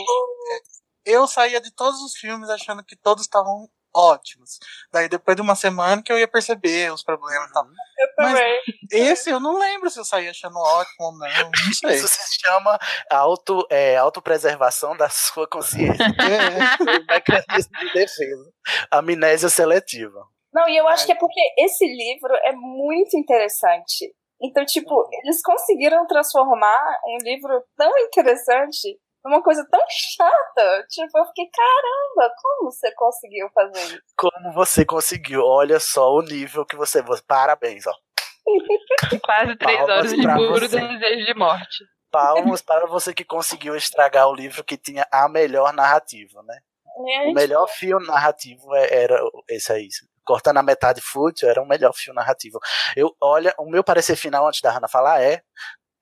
eu 1.05 1.27
saía 1.27 1.59
de 1.59 1.71
todos 1.71 1.99
os 2.01 2.15
filmes 2.15 2.49
achando 2.49 2.83
que 2.83 2.95
todos 2.95 3.23
estavam 3.23 3.67
ótimos. 3.95 4.59
Daí 4.91 5.07
depois 5.09 5.35
de 5.35 5.41
uma 5.41 5.55
semana 5.55 6.01
que 6.03 6.11
eu 6.11 6.17
ia 6.19 6.27
perceber 6.27 6.91
os 6.93 7.03
problemas 7.03 7.49
e 7.49 7.53
tal. 7.53 7.65
Eu 7.65 8.07
Mas- 8.17 8.33
também. 8.33 8.61
Esse 8.91 9.29
eu 9.29 9.39
não 9.39 9.57
lembro 9.57 9.89
se 9.89 9.99
eu 9.99 10.05
saí 10.05 10.27
achando 10.29 10.57
ótimo 10.57 11.05
ou 11.05 11.11
não. 11.17 11.27
Não 11.27 11.51
sei. 11.73 11.95
Isso 11.95 12.07
se 12.07 12.39
chama 12.39 12.77
auto, 13.11 13.65
é, 13.69 13.97
autopreservação 13.97 14.95
da 14.95 15.09
sua 15.09 15.47
consciência. 15.47 16.05
É. 16.19 16.99
mecanismo 17.13 17.71
de 17.79 17.93
defesa. 17.93 18.51
Amnésia 18.91 19.49
seletiva. 19.49 20.23
Não, 20.53 20.67
e 20.67 20.77
eu 20.77 20.87
acho 20.87 21.05
que 21.05 21.11
é 21.11 21.15
porque 21.15 21.39
esse 21.59 21.85
livro 21.85 22.33
é 22.43 22.51
muito 22.53 23.17
interessante. 23.17 24.13
Então, 24.41 24.65
tipo, 24.65 25.07
eles 25.23 25.41
conseguiram 25.43 26.07
transformar 26.07 26.81
um 27.05 27.17
livro 27.23 27.63
tão 27.77 27.91
interessante 27.99 28.97
numa 29.23 29.41
coisa 29.43 29.65
tão 29.69 29.81
chata. 29.89 30.85
Tipo, 30.89 31.17
eu 31.19 31.25
fiquei, 31.27 31.45
caramba, 31.51 32.33
como 32.41 32.71
você 32.71 32.91
conseguiu 32.95 33.49
fazer 33.53 33.79
isso? 33.79 34.01
Como 34.17 34.53
você 34.53 34.85
conseguiu? 34.85 35.41
Olha 35.43 35.79
só 35.79 36.11
o 36.13 36.21
nível 36.21 36.65
que 36.65 36.75
você. 36.75 37.03
Parabéns, 37.27 37.85
ó. 37.87 37.93
Quase 39.23 39.55
três 39.57 39.77
Palmas 39.77 39.97
horas 39.97 40.11
de 40.11 40.21
puro 40.21 40.67
desejo 40.67 41.25
de 41.25 41.33
morte. 41.33 41.83
Palmas 42.11 42.61
para 42.61 42.87
você 42.87 43.13
que 43.13 43.23
conseguiu 43.23 43.75
estragar 43.75 44.27
o 44.27 44.33
livro 44.33 44.63
que 44.63 44.77
tinha 44.77 45.05
a 45.11 45.29
melhor 45.29 45.71
narrativa, 45.73 46.41
né? 46.43 46.57
O 47.29 47.33
melhor 47.33 47.67
fio 47.67 47.99
narrativo 47.99 48.75
é- 48.75 49.03
era 49.03 49.21
esse 49.47 49.71
aí. 49.71 49.87
Cortando 50.25 50.57
a 50.57 50.63
metade 50.63 51.01
fútil, 51.01 51.47
era 51.49 51.61
o 51.61 51.67
melhor 51.67 51.93
fio 51.93 52.13
narrativo. 52.13 52.59
Eu, 52.95 53.15
olha, 53.21 53.53
o 53.57 53.69
meu 53.69 53.83
parecer 53.83 54.15
final 54.15 54.47
antes 54.47 54.61
da 54.61 54.71
Hannah 54.71 54.87
falar 54.87 55.21
é: 55.21 55.41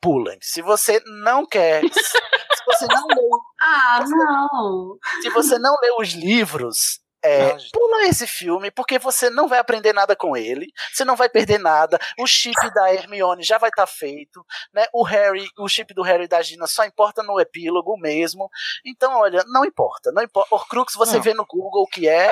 pulem. 0.01 0.37
Se 0.41 0.61
você 0.61 1.01
não 1.05 1.45
quer. 1.45 1.81
você 2.67 2.85
não 2.87 3.07
leu, 3.07 3.29
Ah, 3.59 3.99
não. 4.07 4.97
se 5.21 5.29
você 5.29 5.57
não 5.57 5.75
leu 5.81 5.95
os 5.99 6.09
livros, 6.13 6.99
é, 7.23 7.51
Não, 7.53 7.57
pula 7.73 8.03
esse 8.05 8.27
filme, 8.27 8.69
porque 8.69 8.99
você 8.99 9.29
não 9.29 9.47
vai 9.47 9.57
aprender 9.57 9.91
nada 9.91 10.15
com 10.15 10.37
ele, 10.37 10.67
você 10.93 11.03
não 11.03 11.15
vai 11.15 11.27
perder 11.27 11.57
nada. 11.57 11.97
O 12.19 12.27
chip 12.27 12.55
da 12.75 12.93
Hermione 12.93 13.41
já 13.43 13.57
vai 13.57 13.69
estar 13.69 13.87
feito, 13.87 14.45
né? 14.71 14.85
O 14.93 15.03
Harry, 15.03 15.45
o 15.57 15.67
chip 15.67 15.93
do 15.95 16.03
Harry 16.03 16.25
e 16.25 16.27
da 16.27 16.41
Gina 16.43 16.67
só 16.67 16.85
importa 16.85 17.23
no 17.23 17.39
epílogo 17.39 17.97
mesmo. 17.97 18.47
Então, 18.85 19.15
olha, 19.19 19.43
não 19.47 19.65
importa, 19.65 20.11
não 20.11 20.21
importa. 20.21 20.53
Horcrux 20.53 20.93
você 20.93 21.15
Não. 21.15 21.23
vê 21.23 21.33
no 21.33 21.45
Google 21.45 21.83
o 21.83 21.87
que 21.87 22.07
é 22.07 22.31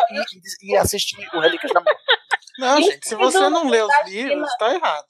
e, 0.61 0.71
e 0.71 0.77
assiste 0.77 1.15
o 1.33 1.39
Relíquias 1.39 1.73
da 1.73 1.81
Morte. 1.81 2.01
Não, 2.59 2.81
gente, 2.81 3.07
se 3.07 3.15
você 3.15 3.49
não 3.49 3.67
lê 3.67 3.81
os 3.81 3.91
livros, 4.05 4.49
tá 4.57 4.73
errado. 4.73 5.07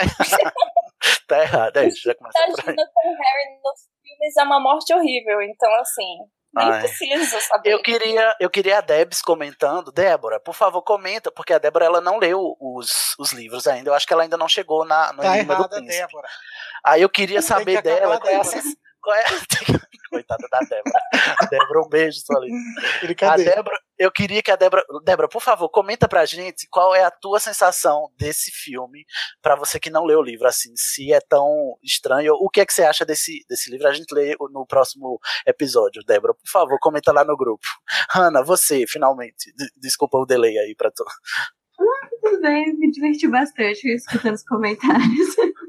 Tá 1.26 1.40
errado, 1.40 1.76
é 1.78 1.86
isso, 1.86 2.02
já 2.02 2.14
começa 2.14 2.38
por 2.38 2.44
aí. 2.44 2.52
Imagina 2.52 2.90
com 2.94 3.08
o 3.08 3.12
Harry 3.12 3.60
nos 3.62 3.80
filmes 4.02 4.36
é 4.36 4.42
uma 4.42 4.60
morte 4.60 4.94
horrível. 4.94 5.42
Então, 5.42 5.74
assim, 5.76 6.18
nem 6.54 6.70
Ai. 6.70 6.80
preciso 6.80 7.40
saber. 7.40 7.72
Eu 7.72 7.82
queria, 7.82 8.36
eu 8.40 8.50
queria 8.50 8.78
a 8.78 8.80
Debs 8.80 9.20
comentando. 9.20 9.90
Débora, 9.90 10.38
por 10.38 10.54
favor, 10.54 10.82
comenta, 10.82 11.30
porque 11.30 11.52
a 11.52 11.58
Débora 11.58 11.86
ela 11.86 12.00
não 12.00 12.18
leu 12.18 12.56
os, 12.60 13.14
os 13.18 13.32
livros 13.32 13.66
ainda. 13.66 13.90
Eu 13.90 13.94
acho 13.94 14.06
que 14.06 14.12
ela 14.12 14.22
ainda 14.22 14.36
não 14.36 14.48
chegou 14.48 14.84
na, 14.84 15.12
no 15.12 15.22
Tá 15.22 15.36
Enigma 15.36 15.56
do 15.56 15.68
Príncipe. 15.68 16.06
Débora. 16.06 16.28
Aí 16.84 17.02
eu 17.02 17.08
queria 17.08 17.40
Tem 17.40 17.48
saber 17.48 17.76
que 17.76 17.82
dela 17.82 18.20
qual 18.20 18.32
é 18.32 18.36
a 18.36 18.44
qual 19.04 19.16
é 19.16 19.24
Coitada 20.10 20.46
da 20.48 20.60
Débora. 20.60 21.00
Débora, 21.50 21.80
um 21.84 21.88
beijo, 21.88 22.20
sua 22.20 22.40
linda. 22.40 23.32
A. 23.32 23.36
Débora, 23.36 23.76
eu 23.98 24.12
queria 24.12 24.42
que 24.42 24.50
a 24.50 24.56
Débora. 24.56 24.84
Débora, 25.04 25.28
por 25.28 25.42
favor, 25.42 25.68
comenta 25.68 26.08
pra 26.08 26.24
gente 26.24 26.68
qual 26.70 26.94
é 26.94 27.04
a 27.04 27.10
tua 27.10 27.40
sensação 27.40 28.08
desse 28.16 28.50
filme, 28.52 29.04
pra 29.42 29.56
você 29.56 29.80
que 29.80 29.90
não 29.90 30.04
leu 30.04 30.20
o 30.20 30.22
livro, 30.22 30.46
assim, 30.46 30.72
se 30.76 31.12
é 31.12 31.20
tão 31.20 31.76
estranho. 31.82 32.34
O 32.34 32.48
que 32.48 32.60
é 32.60 32.66
que 32.66 32.72
você 32.72 32.84
acha 32.84 33.04
desse, 33.04 33.44
desse 33.48 33.70
livro? 33.70 33.88
A 33.88 33.92
gente 33.92 34.12
lê 34.14 34.36
no 34.52 34.64
próximo 34.66 35.18
episódio, 35.46 36.02
Débora. 36.06 36.34
Por 36.34 36.50
favor, 36.50 36.78
comenta 36.80 37.12
lá 37.12 37.24
no 37.24 37.36
grupo. 37.36 37.66
Hanna, 38.10 38.42
você, 38.42 38.84
finalmente. 38.86 39.52
Desculpa 39.76 40.18
o 40.18 40.26
delay 40.26 40.56
aí 40.58 40.74
pra 40.76 40.90
tu. 40.90 41.04
Tudo 42.22 42.40
bem, 42.40 42.72
me 42.78 42.90
diverti 42.90 43.28
bastante 43.28 43.88
escutando 43.88 44.34
os 44.34 44.44
comentários. 44.44 45.36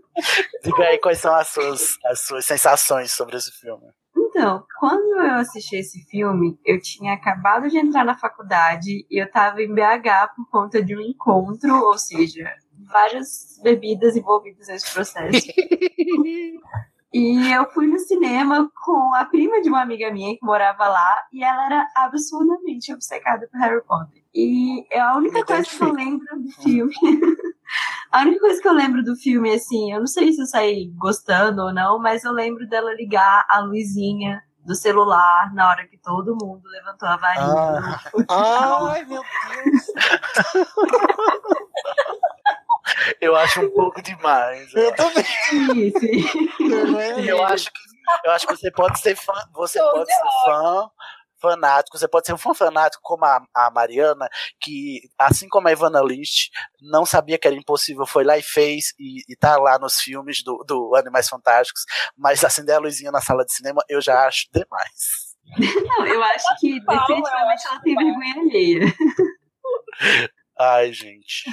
Diga 0.64 0.84
aí 0.84 0.98
quais 1.00 1.20
são 1.20 1.34
as 1.36 1.48
suas, 1.50 1.98
as 2.06 2.22
suas 2.22 2.46
sensações 2.46 3.12
sobre 3.12 3.38
esse 3.38 3.52
filme. 3.52 3.86
Então, 4.16 4.66
quando 4.80 5.22
eu 5.22 5.36
assisti 5.36 5.78
esse 5.78 6.04
filme, 6.10 6.60
eu 6.66 6.80
tinha 6.82 7.14
acabado 7.14 7.70
de 7.70 7.78
entrar 7.78 8.04
na 8.04 8.18
faculdade 8.18 9.06
e 9.10 9.22
eu 9.22 9.32
tava 9.32 9.62
em 9.62 9.74
BH 9.74 10.36
por 10.36 10.50
conta 10.50 10.84
de 10.84 10.96
um 10.96 11.02
encontro, 11.02 11.74
ou 11.86 11.98
seja, 11.98 12.54
várias 12.86 13.60
bebidas 13.64 14.16
envolvidas 14.16 14.68
nesse 14.68 14.94
processo. 14.94 15.48
E 17.18 17.50
eu 17.50 17.66
fui 17.72 17.88
no 17.88 17.98
cinema 17.98 18.70
com 18.84 19.14
a 19.14 19.24
prima 19.24 19.62
de 19.62 19.70
uma 19.70 19.82
amiga 19.82 20.12
minha 20.12 20.36
que 20.38 20.46
morava 20.46 20.86
lá 20.90 21.16
e 21.32 21.46
ela 21.46 21.66
era 21.66 21.88
absurdamente 21.96 22.92
obcecada 22.92 23.48
por 23.50 23.58
Harry 23.58 23.82
Potter. 23.86 24.22
E 24.34 24.86
é 24.92 25.00
a 25.00 25.16
única 25.16 25.40
Me 25.40 25.46
coisa 25.46 25.64
que 25.64 25.82
eu 25.82 25.94
lembro 25.94 26.28
do 26.38 26.52
filme. 26.62 26.94
a 28.12 28.22
única 28.22 28.40
coisa 28.40 28.62
que 28.62 28.68
eu 28.68 28.74
lembro 28.74 29.04
do 29.04 29.16
filme, 29.16 29.54
assim, 29.54 29.92
eu 29.92 30.00
não 30.00 30.08
sei 30.08 30.32
se 30.32 30.42
eu 30.42 30.46
saí 30.46 30.92
gostando 30.96 31.64
ou 31.64 31.74
não, 31.74 32.00
mas 32.00 32.24
eu 32.24 32.32
lembro 32.32 32.68
dela 32.68 32.94
ligar 32.94 33.46
a 33.50 33.60
luzinha 33.60 34.42
do 34.66 34.76
celular 34.76 35.54
na 35.54 35.70
hora 35.70 35.88
que 35.88 35.98
todo 35.98 36.36
mundo 36.36 36.68
levantou 36.70 37.08
a 37.08 37.18
varinha. 37.18 38.02
Ah. 38.30 38.90
Ai, 38.92 39.06
meu 39.06 39.22
Deus. 39.22 39.86
Eu 43.22 43.36
acho 43.36 43.62
um 43.62 43.70
pouco 43.72 44.02
demais. 44.02 44.74
Eu 44.74 44.96
também. 44.96 45.24
Sim, 45.24 45.92
sim. 46.00 46.24
Eu 47.28 47.44
acho 47.44 47.72
que 47.72 47.96
eu 48.24 48.32
acho 48.32 48.48
que 48.48 48.56
você 48.56 48.72
pode 48.72 49.00
ser 49.00 49.16
fã, 49.16 49.34
você 49.54 49.80
pode 49.80 50.06
de 50.06 50.14
ser 50.14 50.24
fã 50.46 50.90
fanático, 51.40 51.98
você 51.98 52.08
pode 52.08 52.26
ser 52.26 52.34
um 52.34 52.38
fã 52.38 52.54
fanático 52.54 53.02
como 53.04 53.26
a, 53.26 53.42
a 53.54 53.72
Mariana, 53.72 54.28
que 54.60 55.02
assim 55.18 55.48
como 55.48 55.68
a 55.68 55.72
Ivana 55.72 56.02
List, 56.02 56.50
não 56.82 57.06
sabia 57.06 57.38
que 57.38 57.48
era 57.48 57.56
impossível, 57.56 58.06
foi 58.06 58.24
lá 58.24 58.38
e 58.38 58.42
fez 58.42 58.94
e, 59.00 59.22
e 59.32 59.36
tá 59.36 59.58
lá 59.58 59.78
nos 59.80 59.96
filmes 59.96 60.44
do, 60.44 60.64
do 60.68 60.96
Animais 60.96 61.28
Fantásticos, 61.28 61.84
mas 62.18 62.44
acender 62.44 62.76
a 62.76 62.80
luzinha 62.80 63.12
na 63.12 63.22
sala 63.22 63.46
de 63.46 63.54
cinema 63.54 63.82
eu 63.90 64.02
já 64.02 64.26
acho 64.28 64.48
demais. 64.54 65.36
Não, 65.88 66.06
eu 66.08 66.24
acho 66.24 66.60
que 66.60 66.80
definitivamente 66.80 67.68
ela 67.68 67.80
tem 67.82 67.96
vergonha 67.96 68.36
alheia. 68.42 68.80
Ai, 70.60 70.92
gente. 70.92 71.44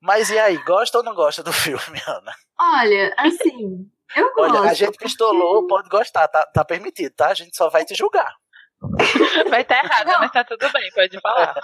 Mas 0.00 0.30
e 0.30 0.38
aí, 0.38 0.56
gosta 0.58 0.98
ou 0.98 1.04
não 1.04 1.14
gosta 1.14 1.42
do 1.42 1.52
filme, 1.52 2.00
Ana? 2.06 2.32
Olha, 2.60 3.14
assim, 3.18 3.90
eu 4.14 4.32
gosto. 4.34 4.56
Olha, 4.56 4.70
a 4.70 4.74
gente 4.74 4.96
pistolou, 4.96 5.66
pode 5.66 5.88
gostar, 5.88 6.28
tá, 6.28 6.46
tá 6.46 6.64
permitido, 6.64 7.12
tá? 7.14 7.28
A 7.28 7.34
gente 7.34 7.56
só 7.56 7.68
vai 7.68 7.84
te 7.84 7.94
julgar. 7.94 8.32
Vai 9.50 9.62
estar 9.62 9.84
errado, 9.84 10.06
Não. 10.06 10.20
mas 10.20 10.32
tá 10.32 10.44
tudo 10.44 10.70
bem, 10.72 10.90
pode 10.94 11.20
falar. 11.20 11.54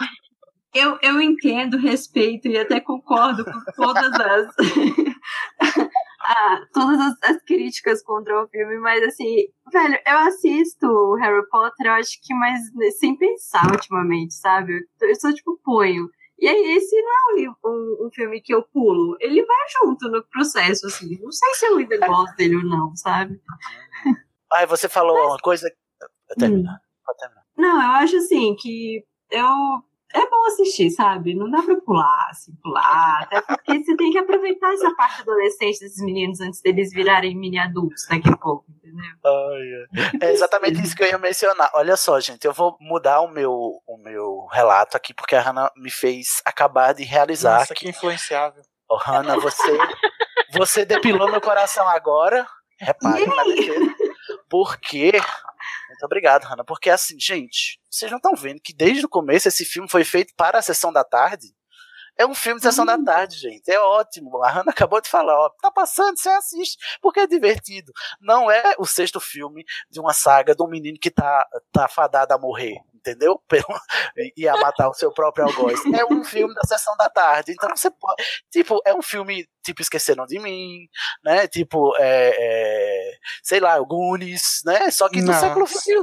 Eu, 0.75 0.99
eu 1.03 1.21
entendo, 1.21 1.77
respeito 1.77 2.49
e 2.49 2.59
até 2.59 2.81
concordo 2.81 3.45
com 3.45 3.61
todas 3.77 4.13
as, 4.15 4.55
ah, 6.21 6.61
todas 6.73 6.99
as, 6.99 7.31
as 7.31 7.43
críticas 7.43 8.03
contra 8.03 8.43
o 8.43 8.49
filme, 8.49 8.79
mas 8.79 9.03
assim, 9.03 9.49
velho, 9.71 9.99
eu 10.07 10.19
assisto 10.21 11.15
Harry 11.17 11.47
Potter, 11.51 11.87
eu 11.87 11.93
acho 11.93 12.19
que 12.23 12.33
mais 12.35 12.61
sem 12.99 13.17
pensar 13.17 13.71
ultimamente, 13.71 14.33
sabe? 14.33 14.81
Eu, 15.01 15.15
só 15.15 15.31
tipo 15.33 15.61
ponho. 15.63 16.09
E 16.39 16.49
aí, 16.49 16.77
esse 16.77 17.01
não 17.03 17.13
é 17.13 17.33
um, 17.33 17.37
livro- 17.37 18.07
um, 18.07 18.11
filme 18.13 18.41
que 18.41 18.53
eu 18.53 18.63
pulo. 18.63 19.17
Ele 19.21 19.45
vai 19.45 19.67
junto 19.81 20.09
no 20.09 20.25
processo, 20.25 20.89
assim. 20.89 21.17
Não 21.23 21.31
sei 21.31 21.55
se 21.55 21.67
eu 21.67 21.77
ainda 21.77 21.99
gosto 22.05 22.35
dele 22.35 22.57
ou 22.57 22.65
não, 22.65 22.97
sabe? 22.97 23.41
Ai, 24.53 24.67
você 24.67 24.89
falou 24.89 25.29
uma 25.29 25.39
coisa. 25.39 25.71
Termina. 26.37 26.81
Pode 27.05 27.19
terminar. 27.19 27.43
Não, 27.57 27.83
eu 27.83 27.91
acho 28.03 28.17
assim 28.17 28.55
que 28.57 29.05
eu. 29.31 29.47
É 30.15 30.29
bom 30.29 30.47
assistir, 30.47 30.91
sabe? 30.91 31.35
Não 31.35 31.51
dá 31.51 31.63
pra 31.63 31.75
pular, 31.81 32.29
assim, 32.29 32.55
pular. 32.63 33.23
Até 33.23 33.41
porque 33.41 33.83
você 33.83 33.97
tem 33.97 34.13
que 34.13 34.19
aproveitar 34.19 34.71
essa 34.75 34.95
parte 34.95 35.23
adolescente 35.23 35.81
desses 35.81 36.05
meninos 36.05 36.39
antes 36.39 36.61
deles 36.61 36.93
virarem 36.93 37.35
mini 37.35 37.59
adultos 37.59 38.07
daqui 38.11 38.29
a 38.29 38.37
pouco, 38.37 38.67
entendeu? 38.69 39.03
Ai, 39.25 40.05
ai. 40.05 40.11
É 40.21 40.33
exatamente 40.33 40.83
isso 40.83 40.95
que 40.95 41.03
eu 41.03 41.07
ia 41.07 41.17
mencionar. 41.17 41.71
Olha 41.75 41.97
só, 41.97 42.21
gente, 42.21 42.45
eu 42.45 42.53
vou 42.53 42.77
mudar 42.79 43.23
o 43.23 43.29
meu, 43.29 43.51
o 43.87 43.97
meu 43.97 44.47
relato 44.53 44.99
aqui, 44.99 45.15
porque 45.15 45.35
a 45.35 45.41
Hannah 45.41 45.73
me 45.79 45.91
fez 45.91 46.43
acabar 46.45 46.93
de 46.93 47.05
realizar. 47.05 47.61
Nossa, 47.61 47.75
que 47.75 47.89
influenciável. 47.89 48.63
Ô, 48.91 48.97
Hannah, 48.97 49.39
você, 49.39 49.79
você 50.53 50.85
depilou 50.85 51.31
meu 51.31 51.41
coração 51.41 51.89
agora. 51.89 52.47
Repare 52.79 53.25
na 53.27 53.45
defesa. 53.45 53.95
Muito 56.03 56.07
obrigado, 56.07 56.45
Hannah. 56.45 56.65
Porque 56.65 56.91
assim, 56.91 57.19
gente, 57.19 57.81
vocês 57.89 58.11
não 58.11 58.19
estão 58.19 58.35
vendo 58.35 58.61
que 58.61 58.75
desde 58.75 59.07
o 59.07 59.09
começo 59.09 59.47
esse 59.47 59.65
filme 59.65 59.89
foi 59.89 60.03
feito 60.03 60.35
para 60.37 60.59
a 60.59 60.63
sessão 60.63 60.93
da 60.93 61.05
tarde? 61.05 61.55
É 62.19 62.27
um 62.27 62.35
filme 62.35 62.59
de 62.59 62.67
sessão 62.67 62.85
da 62.85 62.99
tarde, 63.01 63.39
gente. 63.39 63.71
É 63.71 63.79
ótimo. 63.79 64.43
A 64.43 64.51
Hannah 64.51 64.73
acabou 64.73 65.01
de 65.01 65.09
falar, 65.09 65.33
ó, 65.33 65.49
tá 65.63 65.71
passando, 65.71 66.19
você 66.19 66.29
assiste, 66.31 66.77
porque 67.01 67.21
é 67.21 67.27
divertido. 67.27 67.93
Não 68.21 68.51
é 68.51 68.75
o 68.79 68.85
sexto 68.85 69.21
filme 69.21 69.65
de 69.89 70.01
uma 70.01 70.13
saga 70.13 70.57
de 70.57 70.63
um 70.63 70.67
menino 70.67 70.99
que 71.01 71.11
tá, 71.11 71.47
tá 71.73 71.87
fadado 71.87 72.35
a 72.35 72.39
morrer. 72.39 72.79
Entendeu? 73.03 73.41
Ia 74.37 74.53
matar 74.57 74.89
o 74.89 74.95
seu 74.95 75.13
próprio 75.13 75.45
algoz. 75.47 75.81
É 75.95 76.05
um 76.13 76.25
filme 76.25 76.55
da 76.55 76.63
sessão 76.63 76.97
da 76.97 77.11
tarde, 77.11 77.53
então 77.53 77.69
você 77.75 77.91
pode. 77.91 78.23
Tipo, 78.51 78.81
é 78.87 78.95
um 78.95 79.03
filme 79.03 79.47
tipo 79.65 79.83
Esqueceram 79.83 80.27
de 80.27 80.39
Mim, 80.39 80.87
né? 81.25 81.47
Tipo, 81.47 81.95
é, 81.99 82.35
é, 82.37 83.13
sei 83.43 83.61
lá, 83.61 83.81
o 83.81 83.87
Goonies, 83.87 84.61
né? 84.65 84.91
Só 84.91 85.09
que 85.09 85.21
do 85.21 85.31
Não. 85.31 85.41
século 85.41 85.67
XXI. 85.67 85.95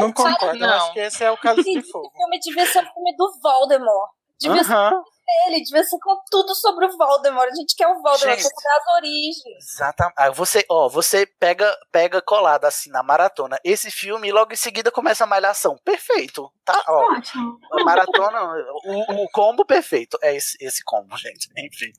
Não 0.00 0.12
concordo, 0.12 0.56
eu 0.56 0.66
Não. 0.66 0.74
acho 0.74 0.92
que 0.92 1.00
esse 1.00 1.22
é 1.22 1.30
o 1.30 1.36
caso 1.36 1.62
de 1.62 1.78
Esse 1.78 1.90
fogo. 1.90 2.10
filme 2.16 2.38
devia 2.40 2.66
ser 2.66 2.80
um 2.80 2.92
filme 2.92 3.16
do 3.16 3.40
Voldemort. 3.42 4.10
Devia 4.40 4.62
ser 4.64 4.72
Aham. 4.72 5.02
ele, 5.46 5.62
devia 5.62 5.82
ser 5.84 5.98
com 6.00 6.16
tudo 6.30 6.54
sobre 6.54 6.86
o 6.86 6.96
Voldemort. 6.96 7.48
A 7.50 7.54
gente 7.54 7.74
quer 7.76 7.86
o 7.88 8.00
Voldemort, 8.00 8.38
Gente. 8.38 8.48
quer 8.48 8.70
as 8.78 8.94
origens. 8.96 9.72
Exatamente. 9.74 10.14
Ah, 10.16 10.30
você, 10.30 10.64
ó, 10.70 10.88
você 10.88 11.26
pega, 11.26 11.76
pega 11.92 12.22
colado 12.22 12.64
assim 12.64 12.90
na 12.90 13.02
maratona 13.02 13.58
esse 13.64 13.90
filme 13.90 14.28
e 14.28 14.32
logo 14.32 14.52
em 14.52 14.56
seguida 14.56 14.90
começa 14.90 15.24
a 15.24 15.26
malhação. 15.26 15.76
Perfeito, 15.84 16.50
tá? 16.64 16.82
Ó, 16.88 17.12
Ótimo. 17.14 17.58
a 17.72 17.84
maratona, 17.84 18.40
o, 18.84 19.24
o 19.24 19.28
combo 19.30 19.66
perfeito. 19.66 20.16
É 20.22 20.34
esse, 20.34 20.56
esse 20.60 20.82
combo, 20.84 21.16
gente. 21.16 21.48
Enfim. 21.58 21.92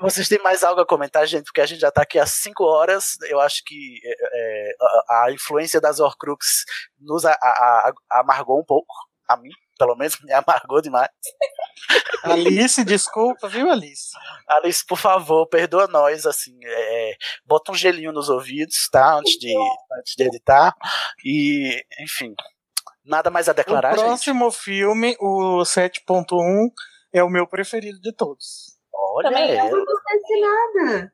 Vocês 0.00 0.28
têm 0.28 0.42
mais 0.42 0.62
algo 0.64 0.80
a 0.80 0.86
comentar, 0.86 1.26
gente? 1.26 1.44
Porque 1.44 1.60
a 1.60 1.66
gente 1.66 1.80
já 1.80 1.90
tá 1.90 2.02
aqui 2.02 2.18
há 2.18 2.26
cinco 2.26 2.64
horas. 2.64 3.16
Eu 3.22 3.40
acho 3.40 3.62
que 3.64 4.00
é, 4.04 4.10
é, 4.10 4.76
a, 5.08 5.24
a 5.26 5.32
influência 5.32 5.80
das 5.80 6.00
Horcrux 6.00 6.64
nos 7.00 7.24
a- 7.24 7.32
a- 7.32 7.92
amargou 8.10 8.58
um 8.60 8.64
pouco. 8.64 8.92
A 9.26 9.36
mim, 9.38 9.48
pelo 9.78 9.96
menos, 9.96 10.18
me 10.20 10.32
amargou 10.32 10.80
demais. 10.80 11.08
Alice, 12.24 12.84
desculpa, 12.84 13.48
viu, 13.48 13.70
Alice? 13.70 14.10
Alice, 14.48 14.84
por 14.86 14.98
favor, 14.98 15.46
perdoa 15.46 15.86
nós, 15.86 16.24
assim, 16.24 16.58
é, 16.64 17.16
bota 17.44 17.72
um 17.72 17.74
gelinho 17.74 18.12
nos 18.12 18.28
ouvidos, 18.28 18.88
tá? 18.90 19.16
Antes 19.18 19.38
de, 19.38 19.54
antes 19.98 20.14
de 20.16 20.24
editar. 20.24 20.74
E, 21.24 21.84
enfim, 22.00 22.34
nada 23.04 23.30
mais 23.30 23.48
a 23.48 23.52
declarar, 23.52 23.92
o 23.92 23.96
gente? 23.96 24.06
próximo 24.06 24.50
filme, 24.50 25.16
o 25.20 25.62
7.1, 25.62 26.70
é 27.12 27.22
o 27.22 27.28
meu 27.28 27.46
preferido 27.46 28.00
de 28.00 28.12
todos. 28.12 28.74
Olha, 28.92 29.28
Também 29.28 29.50
é, 29.50 29.56
é 29.56 29.70
Eu 29.70 29.76
não 29.76 29.84
gostei 29.84 30.18
de 30.18 30.40
nada. 30.40 31.12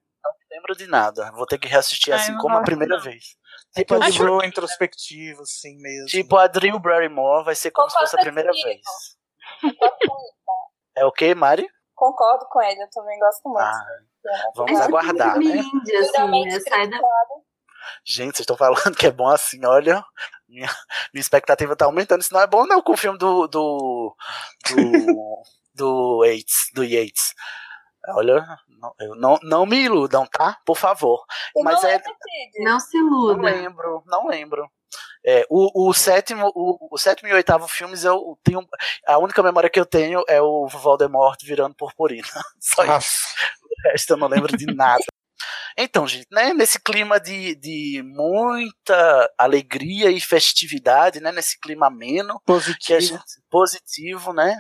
Não 0.61 0.67
lembro 0.67 0.77
de 0.77 0.87
nada. 0.87 1.31
Vou 1.33 1.47
ter 1.47 1.59
que 1.59 1.69
reassistir 1.69 2.13
assim 2.15 2.37
como 2.39 2.57
a 2.57 2.63
primeira 2.63 2.97
não. 2.97 3.03
vez. 3.03 3.37
É 3.77 3.81
Tipo, 3.81 3.97
livro 3.97 4.45
introspectivo, 4.45 5.43
assim 5.43 5.77
mesmo. 5.79 6.07
tipo 6.07 6.37
a 6.37 6.47
Drew 6.47 6.79
Barrymore 6.79 7.45
vai 7.45 7.55
ser 7.55 7.71
como 7.71 7.89
se 7.89 7.97
fosse 7.99 8.17
a 8.17 8.19
Concordo 8.19 8.25
primeira 8.25 8.51
comigo. 8.51 8.69
vez. 8.69 9.77
Concordo. 9.79 10.31
É 10.97 11.05
o 11.05 11.13
que, 11.13 11.35
Mari? 11.35 11.69
Concordo 11.95 12.47
com 12.51 12.61
ele, 12.63 12.83
eu 12.83 12.91
também 12.91 13.19
gosto 13.19 13.49
muito. 13.49 13.63
Ah, 13.63 13.85
vamos 14.57 14.81
É 14.81 14.85
aguardar, 14.85 15.39
né? 15.39 15.61
assim, 15.61 16.45
né? 16.45 16.61
Sai 16.61 16.89
da... 16.89 16.97
criticado. 16.99 17.45
Gente, 18.05 18.37
vocês 18.37 18.41
estão 18.41 18.57
falando 18.57 18.97
que 18.97 19.07
é 19.07 19.11
bom 19.11 19.29
assim, 19.29 19.65
olha. 19.65 20.05
Minha, 20.49 20.69
minha 21.15 21.21
expectativa 21.21 21.77
tá 21.77 21.85
aumentando. 21.85 22.23
Isso 22.23 22.33
não 22.35 22.41
é 22.41 22.47
bom, 22.47 22.67
não, 22.67 22.83
com 22.83 22.93
o 22.93 22.97
filme 22.97 23.19
do. 23.19 23.47
do. 23.47 24.17
do, 24.69 25.43
do 25.75 26.25
Yates. 26.25 26.71
Do 26.75 26.83
Yates. 26.85 27.35
Olha, 28.09 28.47
não, 28.69 28.95
eu 29.01 29.15
não, 29.15 29.39
não 29.43 29.67
me 29.67 29.77
iludam, 29.85 30.27
tá? 30.27 30.59
Por 30.65 30.77
favor. 30.77 31.25
E 31.57 31.63
Mas 31.63 31.83
não 31.83 31.89
é- 31.91 31.95
é. 31.97 32.03
Não 32.65 32.81
se 32.81 32.97
Não 32.99 33.07
iluda. 33.07 33.43
lembro, 33.43 34.03
não 34.07 34.27
lembro. 34.29 34.71
É, 35.25 35.45
o, 35.51 35.89
o 35.89 35.93
sétimo, 35.93 36.51
o, 36.55 36.89
o 36.95 36.99
sétimo 36.99 37.29
e 37.29 37.33
oitavo 37.35 37.69
filmes 37.69 38.05
eu 38.05 38.39
tenho. 38.43 38.67
A 39.07 39.19
única 39.19 39.43
memória 39.43 39.69
que 39.69 39.79
eu 39.79 39.85
tenho 39.85 40.23
é 40.27 40.41
o 40.41 40.67
Voldemort 40.67 41.39
virando 41.45 41.75
purpurina. 41.75 42.27
Só 42.59 42.83
isso. 42.85 43.27
Ah, 43.37 43.49
O 43.87 43.91
resto 43.91 44.13
eu 44.15 44.17
não 44.17 44.29
lembro 44.29 44.57
de 44.57 44.67
nada. 44.75 45.05
Então, 45.79 46.07
gente, 46.07 46.27
né, 46.31 46.53
nesse 46.53 46.79
clima 46.81 47.19
de, 47.21 47.55
de 47.55 48.03
muita 48.05 49.31
alegria 49.39 50.11
e 50.11 50.21
festividade, 50.21 51.21
né, 51.21 51.33
nesse 51.33 51.59
clima 51.59 51.87
ameno, 51.87 52.41
que 52.45 52.53
a 52.53 52.55
positivo. 52.55 53.01
gente, 53.01 53.25
positivo, 53.49 54.33
né, 54.33 54.57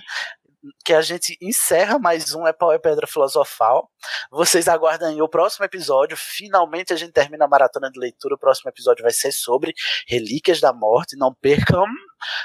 que 0.84 0.92
a 0.92 1.00
gente 1.00 1.36
encerra 1.40 1.98
mais 1.98 2.34
um 2.34 2.46
É 2.46 2.52
Pau 2.52 2.72
é 2.72 2.78
Pedra 2.78 3.06
Filosofal. 3.06 3.90
Vocês 4.30 4.68
aguardem 4.68 5.20
o 5.22 5.28
próximo 5.28 5.64
episódio. 5.64 6.16
Finalmente 6.16 6.92
a 6.92 6.96
gente 6.96 7.12
termina 7.12 7.44
a 7.44 7.48
maratona 7.48 7.90
de 7.90 7.98
leitura. 7.98 8.34
O 8.34 8.38
próximo 8.38 8.70
episódio 8.70 9.02
vai 9.02 9.12
ser 9.12 9.32
sobre 9.32 9.72
Relíquias 10.06 10.60
da 10.60 10.72
Morte. 10.72 11.16
Não 11.16 11.34
percam. 11.34 11.84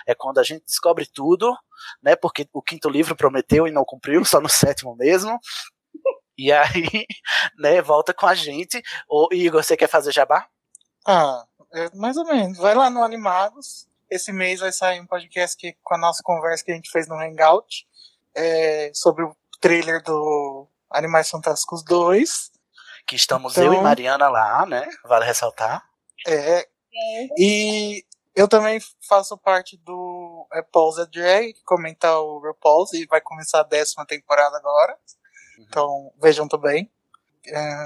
É 0.07 0.15
quando 0.15 0.39
a 0.39 0.43
gente 0.43 0.65
descobre 0.65 1.05
tudo, 1.05 1.53
né? 2.01 2.15
Porque 2.15 2.47
o 2.53 2.61
quinto 2.61 2.89
livro 2.89 3.15
prometeu 3.15 3.67
e 3.67 3.71
não 3.71 3.83
cumpriu, 3.83 4.23
só 4.23 4.39
no 4.39 4.49
sétimo 4.49 4.95
mesmo. 4.95 5.37
E 6.37 6.51
aí, 6.51 7.05
né, 7.59 7.81
volta 7.81 8.13
com 8.13 8.27
a 8.27 8.35
gente. 8.35 8.81
Ô, 9.09 9.27
Igor, 9.31 9.63
você 9.63 9.75
quer 9.75 9.89
fazer 9.89 10.13
jabá? 10.13 10.47
Ah, 11.05 11.45
é 11.73 11.89
mais 11.95 12.15
ou 12.17 12.25
menos. 12.25 12.57
Vai 12.57 12.75
lá 12.75 12.89
no 12.89 13.03
Animados. 13.03 13.87
Esse 14.09 14.31
mês 14.31 14.59
vai 14.59 14.71
sair 14.71 15.01
um 15.01 15.07
podcast 15.07 15.57
que, 15.57 15.75
com 15.83 15.95
a 15.95 15.97
nossa 15.97 16.21
conversa 16.23 16.63
que 16.63 16.71
a 16.71 16.75
gente 16.75 16.91
fez 16.91 17.07
no 17.07 17.19
Hangout 17.19 17.85
é, 18.35 18.91
sobre 18.93 19.23
o 19.23 19.35
trailer 19.61 20.03
do 20.03 20.67
Animais 20.91 21.29
Fantásticos 21.29 21.83
2. 21.83 22.51
Que 23.07 23.15
estamos 23.15 23.53
Então- 23.57 23.65
eu 23.71 23.79
e 23.79 23.81
Mariana 23.83 24.27
lá, 24.29 24.65
né? 24.65 24.87
Vale 25.03 25.25
ressaltar. 25.25 25.83
É, 26.27 26.67
e 27.37 28.03
eu 28.35 28.47
também 28.47 28.79
faço 29.07 29.37
parte 29.37 29.77
do 29.77 30.47
Apple's 30.51 30.97
a 30.97 31.05
Drag, 31.05 31.53
que 31.53 31.63
comenta 31.63 32.17
o 32.19 32.39
RuPaul's, 32.39 32.93
e 32.93 33.05
vai 33.05 33.21
começar 33.21 33.59
a 33.59 33.63
décima 33.63 34.05
temporada 34.05 34.57
agora. 34.57 34.97
Então, 35.59 36.11
vejam 36.21 36.47
também. 36.47 36.91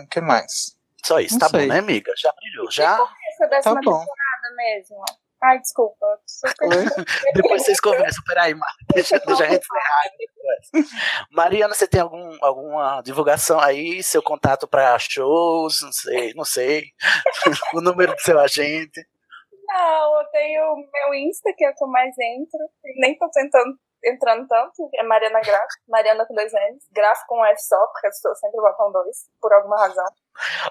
O 0.04 0.08
que 0.08 0.22
mais? 0.22 0.78
Só 1.04 1.20
isso, 1.20 1.34
Não 1.36 1.40
tá 1.40 1.50
sei. 1.50 1.62
bom, 1.68 1.74
né, 1.74 1.80
amiga? 1.80 2.14
Já 2.18 2.32
brilhou, 2.34 2.72
já. 2.72 2.94
Essa 3.34 3.48
décima 3.48 3.76
Tá 3.76 3.82
bom. 3.84 4.00
temporada 4.00 4.56
mesmo. 4.56 5.04
Ai, 5.42 5.60
desculpa. 5.60 6.06
Depois 7.34 7.64
vocês 7.64 7.80
conversam. 7.80 8.24
Peraí, 8.28 8.54
deixa, 8.94 9.20
deixa 9.20 9.44
a 9.44 9.50
gente 9.50 9.66
encerrar. 9.66 11.28
Mariana, 11.32 11.74
você 11.74 11.88
tem 11.88 12.02
algum, 12.02 12.38
alguma 12.42 13.02
divulgação 13.02 13.60
aí? 13.60 14.04
Seu 14.04 14.22
contato 14.22 14.68
para 14.68 15.00
shows? 15.00 15.82
Não 15.82 15.92
sei, 15.92 16.34
não 16.34 16.46
sei. 16.46 16.84
o 17.74 17.82
número 17.82 18.14
do 18.14 18.22
seu 18.22 18.38
agente. 18.40 19.06
Não, 19.68 20.20
eu 20.20 20.28
tenho 20.32 20.76
meu 20.92 21.14
Insta, 21.14 21.54
que 21.56 21.64
é 21.64 21.70
o 21.70 21.76
que 21.76 21.84
eu 21.84 21.88
mais 21.88 22.14
entro. 22.18 22.60
Nem 22.98 23.18
tô 23.18 23.30
tentando 23.32 23.78
entrando 24.06 24.48
tanto. 24.48 24.90
É 24.96 25.04
Mariana 25.04 25.40
Graf, 25.42 25.68
Mariana 25.88 26.26
com 26.26 26.34
dois 26.34 26.52
N's. 26.54 26.84
Graf 26.92 27.20
com 27.28 27.40
um 27.40 27.46
F 27.46 27.62
só, 27.62 27.78
porque 27.88 28.08
as 28.08 28.16
pessoas 28.16 28.40
sempre 28.40 28.60
botam 28.62 28.92
dois, 28.92 29.18
por 29.42 29.52
alguma 29.54 29.78
razão. 29.78 30.06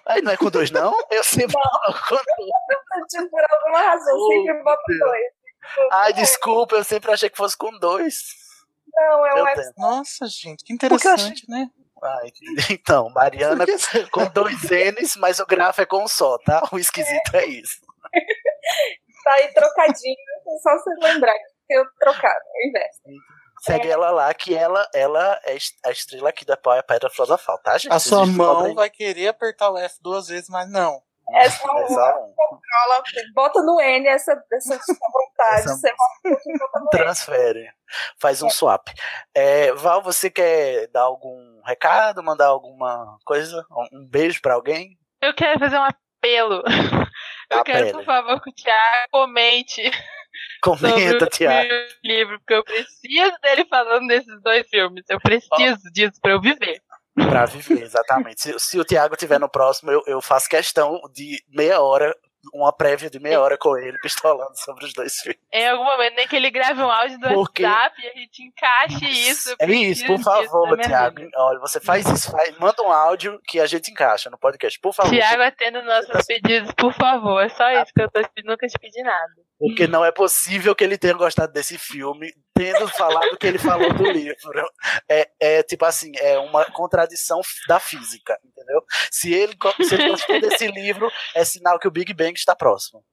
Ai, 0.06 0.20
não 0.22 0.32
é 0.32 0.36
com 0.36 0.50
dois, 0.50 0.70
não? 0.70 0.92
Eu 1.10 1.22
sempre 1.24 1.52
falo 1.52 1.94
com 2.08 2.14
dois. 2.14 2.28
Tipo, 3.10 3.30
por 3.30 3.44
alguma 3.50 3.80
razão, 3.82 4.14
Oh, 4.16 4.28
sempre 4.32 4.62
botam 4.62 4.84
Deus. 4.88 5.00
dois. 5.00 5.24
Tipo, 5.74 5.88
Ai, 5.92 6.12
desculpa, 6.12 6.76
eu 6.76 6.84
sempre 6.84 7.12
achei 7.12 7.28
que 7.30 7.36
fosse 7.36 7.56
com 7.56 7.70
dois. 7.78 8.34
Não, 8.94 9.26
é 9.26 9.42
um 9.42 9.46
F 9.48 9.60
Deus. 9.60 9.74
Nossa, 9.76 10.26
gente, 10.26 10.64
que 10.64 10.72
interessante, 10.72 11.48
né? 11.48 11.68
Ai, 12.02 12.30
então, 12.70 13.10
Mariana 13.10 13.64
com 14.10 14.24
dois 14.32 14.62
N's, 14.70 15.16
mas 15.16 15.38
o 15.40 15.46
grafo 15.46 15.82
é 15.82 15.86
com 15.86 16.04
um 16.04 16.08
só, 16.08 16.38
tá? 16.38 16.62
O 16.72 16.78
esquisito 16.78 17.34
é 17.34 17.44
isso. 17.46 17.80
tá 19.24 19.32
aí 19.32 19.52
trocadinho, 19.52 20.16
é 20.46 20.58
só 20.62 20.72
você 20.78 20.90
lembrar 21.00 21.32
que 21.34 21.57
eu 21.70 21.84
trocado, 21.98 22.40
ao 22.54 22.68
invés. 22.68 22.96
Segue 23.60 23.88
ela 23.90 24.10
lá, 24.10 24.32
que 24.34 24.54
ela, 24.54 24.88
ela 24.94 25.40
é 25.44 25.56
a 25.84 25.90
estrela 25.90 26.28
aqui 26.28 26.44
da 26.44 26.56
Pau- 26.56 26.80
Pedra 26.84 27.10
Filosofal, 27.10 27.58
tá, 27.60 27.76
gente? 27.76 27.92
A 27.92 27.98
sua 27.98 28.24
mão 28.24 28.72
vai 28.74 28.88
querer 28.88 29.28
apertar 29.28 29.70
o 29.70 29.76
F 29.78 29.96
duas 30.00 30.28
vezes, 30.28 30.48
mas 30.48 30.70
não. 30.70 31.02
É 31.34 31.50
só 31.50 31.68
É 31.78 31.84
um, 31.84 31.88
só 31.88 32.20
um. 32.22 32.34
ela 32.84 33.02
bota 33.34 33.60
no 33.62 33.78
N 33.80 34.06
essa, 34.08 34.32
essa 34.52 34.78
sua 34.80 34.94
vontade, 35.12 35.60
Essa- 35.62 35.74
você 35.76 35.92
bota. 35.92 36.90
Transfere. 36.90 37.68
Faz 38.20 38.40
um 38.42 38.48
swap. 38.48 38.88
É, 39.34 39.72
Val, 39.74 40.02
você 40.02 40.30
quer 40.30 40.86
dar 40.88 41.02
algum 41.02 41.60
recado, 41.66 42.22
mandar 42.22 42.46
alguma 42.46 43.18
coisa? 43.26 43.66
Um 43.70 43.98
um 44.00 44.06
beijo 44.08 44.40
pra 44.40 44.54
alguém? 44.54 44.96
Eu 45.20 45.34
quero 45.34 45.58
fazer 45.58 45.76
um 45.78 45.82
apelo. 45.84 46.62
Eu 47.50 47.64
quero, 47.64 47.78
Apele. 47.78 47.92
por 47.92 48.04
favor, 48.04 48.40
que 48.42 48.50
o 48.50 48.54
Thiago 48.54 49.08
comente 49.10 49.82
Comenta, 50.62 51.26
Tiago. 51.26 51.68
livro, 52.04 52.38
porque 52.38 52.54
eu 52.54 52.64
preciso 52.64 53.32
dele 53.42 53.64
falando 53.68 54.06
desses 54.06 54.42
dois 54.42 54.66
filmes. 54.68 55.04
Eu 55.08 55.20
preciso 55.20 55.90
disso 55.92 56.20
pra 56.20 56.32
eu 56.32 56.40
viver. 56.40 56.80
Pra 57.14 57.46
viver, 57.46 57.82
exatamente. 57.82 58.40
Se, 58.40 58.58
se 58.58 58.78
o 58.78 58.84
Thiago 58.84 59.16
tiver 59.16 59.40
no 59.40 59.48
próximo, 59.48 59.90
eu, 59.90 60.02
eu 60.06 60.20
faço 60.20 60.48
questão 60.48 61.00
de 61.12 61.42
meia 61.48 61.80
hora, 61.80 62.14
uma 62.54 62.72
prévia 62.72 63.10
de 63.10 63.18
meia 63.18 63.40
hora 63.40 63.56
com 63.58 63.76
ele, 63.76 63.98
pistolando 64.02 64.56
sobre 64.56 64.84
os 64.84 64.92
dois 64.92 65.14
filmes. 65.16 65.40
Em 65.52 65.68
algum 65.68 65.84
momento, 65.84 66.14
nem 66.16 66.26
que 66.28 66.36
ele 66.36 66.50
grave 66.50 66.80
um 66.80 66.90
áudio 66.90 67.18
do 67.18 67.28
Porque- 67.28 67.64
WhatsApp 67.64 68.02
e 68.02 68.08
a 68.08 68.12
gente 68.12 68.42
encaixe 68.42 69.04
isso. 69.30 69.54
É 69.60 69.66
isso, 69.66 70.06
por 70.06 70.20
favor, 70.20 70.76
vida. 70.76 71.12
Olha, 71.36 71.58
você 71.58 71.80
faz 71.80 72.06
isso, 72.08 72.30
faz- 72.30 72.56
manda 72.58 72.82
um 72.82 72.92
áudio 72.92 73.40
que 73.46 73.60
a 73.60 73.66
gente 73.66 73.90
encaixa 73.90 74.30
no 74.30 74.38
podcast, 74.38 74.78
por 74.80 74.92
favor. 74.94 75.10
Tiago, 75.10 75.42
atenda 75.42 75.82
nossos 75.82 76.26
pedidos, 76.26 76.72
por 76.74 76.92
favor. 76.92 77.40
É 77.40 77.48
só 77.48 77.70
isso 77.70 77.92
que 77.94 78.02
eu 78.02 78.10
tô 78.10 78.20
nunca 78.44 78.66
te 78.66 78.78
pedi 78.78 79.02
nada. 79.02 79.32
Porque 79.58 79.86
não 79.88 80.04
é 80.04 80.12
possível 80.12 80.74
que 80.74 80.84
ele 80.84 80.96
tenha 80.96 81.14
gostado 81.14 81.52
desse 81.52 81.76
filme, 81.76 82.32
tendo 82.58 82.88
falado 82.88 83.32
o 83.32 83.36
que 83.36 83.46
ele 83.46 83.58
falou 83.58 83.92
do 83.94 84.10
livro. 84.10 84.70
É, 85.08 85.30
é 85.38 85.62
tipo 85.62 85.84
assim, 85.84 86.12
é 86.16 86.38
uma 86.38 86.64
contradição 86.72 87.40
da 87.68 87.78
física, 87.78 88.38
entendeu? 88.44 88.82
Se 89.10 89.32
ele, 89.32 89.56
se 89.82 89.94
ele 89.94 90.08
gostou 90.10 90.40
desse 90.40 90.66
livro, 90.66 91.08
é 91.34 91.44
sinal 91.44 91.78
que 91.78 91.86
o 91.86 91.90
Big 91.90 92.12
Bang 92.12 92.32
está 92.32 92.56
próximo. 92.56 93.04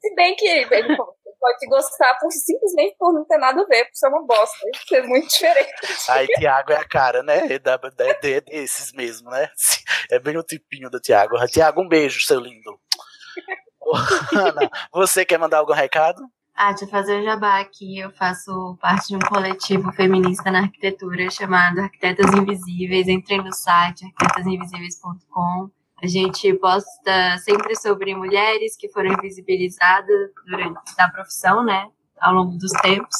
Se 0.00 0.14
bem 0.14 0.34
que 0.36 0.46
ele 0.46 0.96
pode 1.42 1.66
gostar 1.66 2.16
por 2.20 2.30
simplesmente 2.30 2.94
por 2.96 3.12
não 3.12 3.24
ter 3.24 3.38
nada 3.38 3.62
a 3.62 3.66
ver, 3.66 3.84
por 3.86 3.94
ser 3.94 4.08
uma 4.08 4.24
bosta. 4.24 4.56
Isso 4.72 4.94
é 4.94 5.02
muito 5.02 5.28
diferente. 5.28 5.72
Aí 6.08 6.26
Tiago 6.28 6.72
é 6.72 6.76
a 6.76 6.88
cara, 6.88 7.22
né? 7.22 7.52
É, 7.52 7.58
da, 7.58 7.80
é 7.98 8.40
desses 8.40 8.92
mesmo, 8.92 9.28
né? 9.28 9.50
É 10.10 10.20
bem 10.20 10.36
o 10.36 10.42
tipinho 10.42 10.88
do 10.88 11.00
Tiago. 11.00 11.36
Tiago, 11.46 11.82
um 11.82 11.88
beijo, 11.88 12.20
seu 12.20 12.38
lindo. 12.38 12.80
Ana, 14.32 14.70
você 14.92 15.24
quer 15.24 15.38
mandar 15.38 15.58
algum 15.58 15.72
recado? 15.72 16.22
Ah, 16.54 16.72
de 16.72 16.86
fazer 16.86 17.20
o 17.20 17.24
jabá 17.24 17.60
aqui, 17.60 17.98
eu 17.98 18.10
faço 18.10 18.76
parte 18.80 19.08
de 19.08 19.16
um 19.16 19.20
coletivo 19.20 19.90
feminista 19.92 20.50
na 20.50 20.60
arquitetura 20.60 21.30
chamado 21.30 21.80
Arquitetas 21.80 22.32
Invisíveis. 22.34 23.08
Entrei 23.08 23.38
no 23.38 23.52
site 23.52 24.04
arquitetasinvisíveis.com. 24.04 25.70
A 26.02 26.06
gente 26.06 26.52
posta 26.54 27.38
sempre 27.38 27.74
sobre 27.76 28.14
mulheres 28.14 28.76
que 28.76 28.88
foram 28.88 29.12
invisibilizadas 29.12 30.30
durante 30.46 30.96
da 30.96 31.08
profissão, 31.08 31.64
né, 31.64 31.88
ao 32.20 32.34
longo 32.34 32.58
dos 32.58 32.72
tempos. 32.82 33.16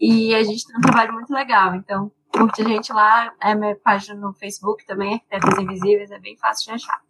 E 0.00 0.34
a 0.34 0.42
gente 0.42 0.66
tem 0.66 0.76
um 0.76 0.80
trabalho 0.80 1.12
muito 1.12 1.32
legal. 1.32 1.74
Então, 1.74 2.10
curte 2.32 2.62
a 2.62 2.64
gente 2.64 2.92
lá. 2.92 3.32
É 3.40 3.54
minha 3.54 3.76
página 3.76 4.14
no 4.18 4.32
Facebook 4.32 4.86
também, 4.86 5.14
Arquitetas 5.14 5.58
Invisíveis, 5.58 6.10
é 6.10 6.18
bem 6.18 6.36
fácil 6.38 6.66
de 6.66 6.72
achar. 6.72 7.00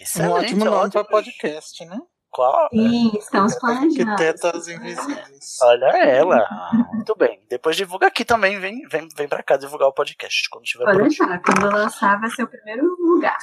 Excelente, 0.00 0.32
um 0.32 0.36
ótimo 0.38 0.64
nome 0.64 0.90
para 0.90 1.04
podcast, 1.04 1.84
né? 1.84 2.00
Qual? 2.30 2.68
Sim, 2.70 3.10
estamos 3.18 3.54
planejando. 3.56 4.10
Arquitetas 4.10 4.68
Invisíveis. 4.68 5.58
Olha 5.62 5.86
ela. 5.96 6.46
Muito 6.92 7.14
bem. 7.16 7.40
Depois 7.48 7.76
divulga 7.76 8.06
aqui 8.06 8.24
também. 8.24 8.58
Vem, 8.58 8.86
vem, 8.88 9.08
vem 9.16 9.28
pra 9.28 9.42
cá 9.42 9.56
divulgar 9.56 9.88
o 9.88 9.92
podcast. 9.92 10.48
Quando 10.48 10.64
tiver 10.64 10.84
Pode 10.84 11.02
deixar. 11.02 11.42
Quando 11.42 11.74
lançar, 11.74 12.20
vai 12.20 12.30
ser 12.30 12.44
o 12.44 12.48
primeiro 12.48 12.84
lugar. 13.00 13.36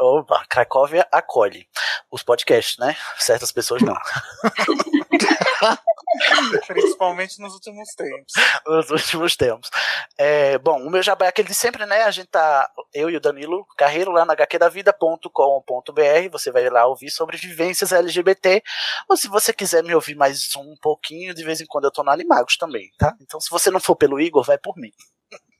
Opa, 0.00 0.44
Cracóvia 0.48 1.06
acolhe 1.10 1.66
os 2.10 2.22
podcasts, 2.22 2.78
né? 2.78 2.94
Certas 3.18 3.50
pessoas 3.50 3.82
não. 3.82 3.96
Principalmente 6.66 7.40
nos 7.40 7.54
últimos 7.54 7.88
tempos. 7.94 8.32
Nos 8.66 8.90
últimos 8.90 9.36
tempos. 9.36 9.70
É, 10.16 10.58
bom, 10.58 10.82
o 10.82 10.90
meu 10.90 11.02
jabá 11.02 11.26
é 11.26 11.28
aquele 11.28 11.48
de 11.48 11.54
sempre, 11.54 11.84
né? 11.86 12.02
A 12.02 12.10
gente 12.10 12.28
tá, 12.28 12.70
eu 12.94 13.10
e 13.10 13.16
o 13.16 13.20
Danilo 13.20 13.66
Carreiro, 13.76 14.10
lá 14.10 14.24
na 14.24 14.34
hqdavida.com.br. 14.34 16.30
Você 16.32 16.50
vai 16.50 16.68
lá 16.70 16.86
ouvir 16.86 17.10
sobre 17.10 17.36
vivências 17.36 17.92
LGBT. 17.92 18.62
Ou 19.08 19.16
se 19.16 19.28
você 19.28 19.52
quiser 19.52 19.82
me 19.82 19.94
ouvir 19.94 20.14
mais 20.14 20.54
um 20.56 20.74
pouquinho, 20.80 21.34
de 21.34 21.44
vez 21.44 21.60
em 21.60 21.66
quando 21.66 21.84
eu 21.84 21.92
tô 21.92 22.02
no 22.02 22.10
Animagos 22.10 22.56
também, 22.56 22.90
tá? 22.98 23.14
Então, 23.20 23.40
se 23.40 23.50
você 23.50 23.70
não 23.70 23.80
for 23.80 23.96
pelo 23.96 24.20
Igor, 24.20 24.44
vai 24.44 24.58
por 24.58 24.76
mim. 24.76 24.92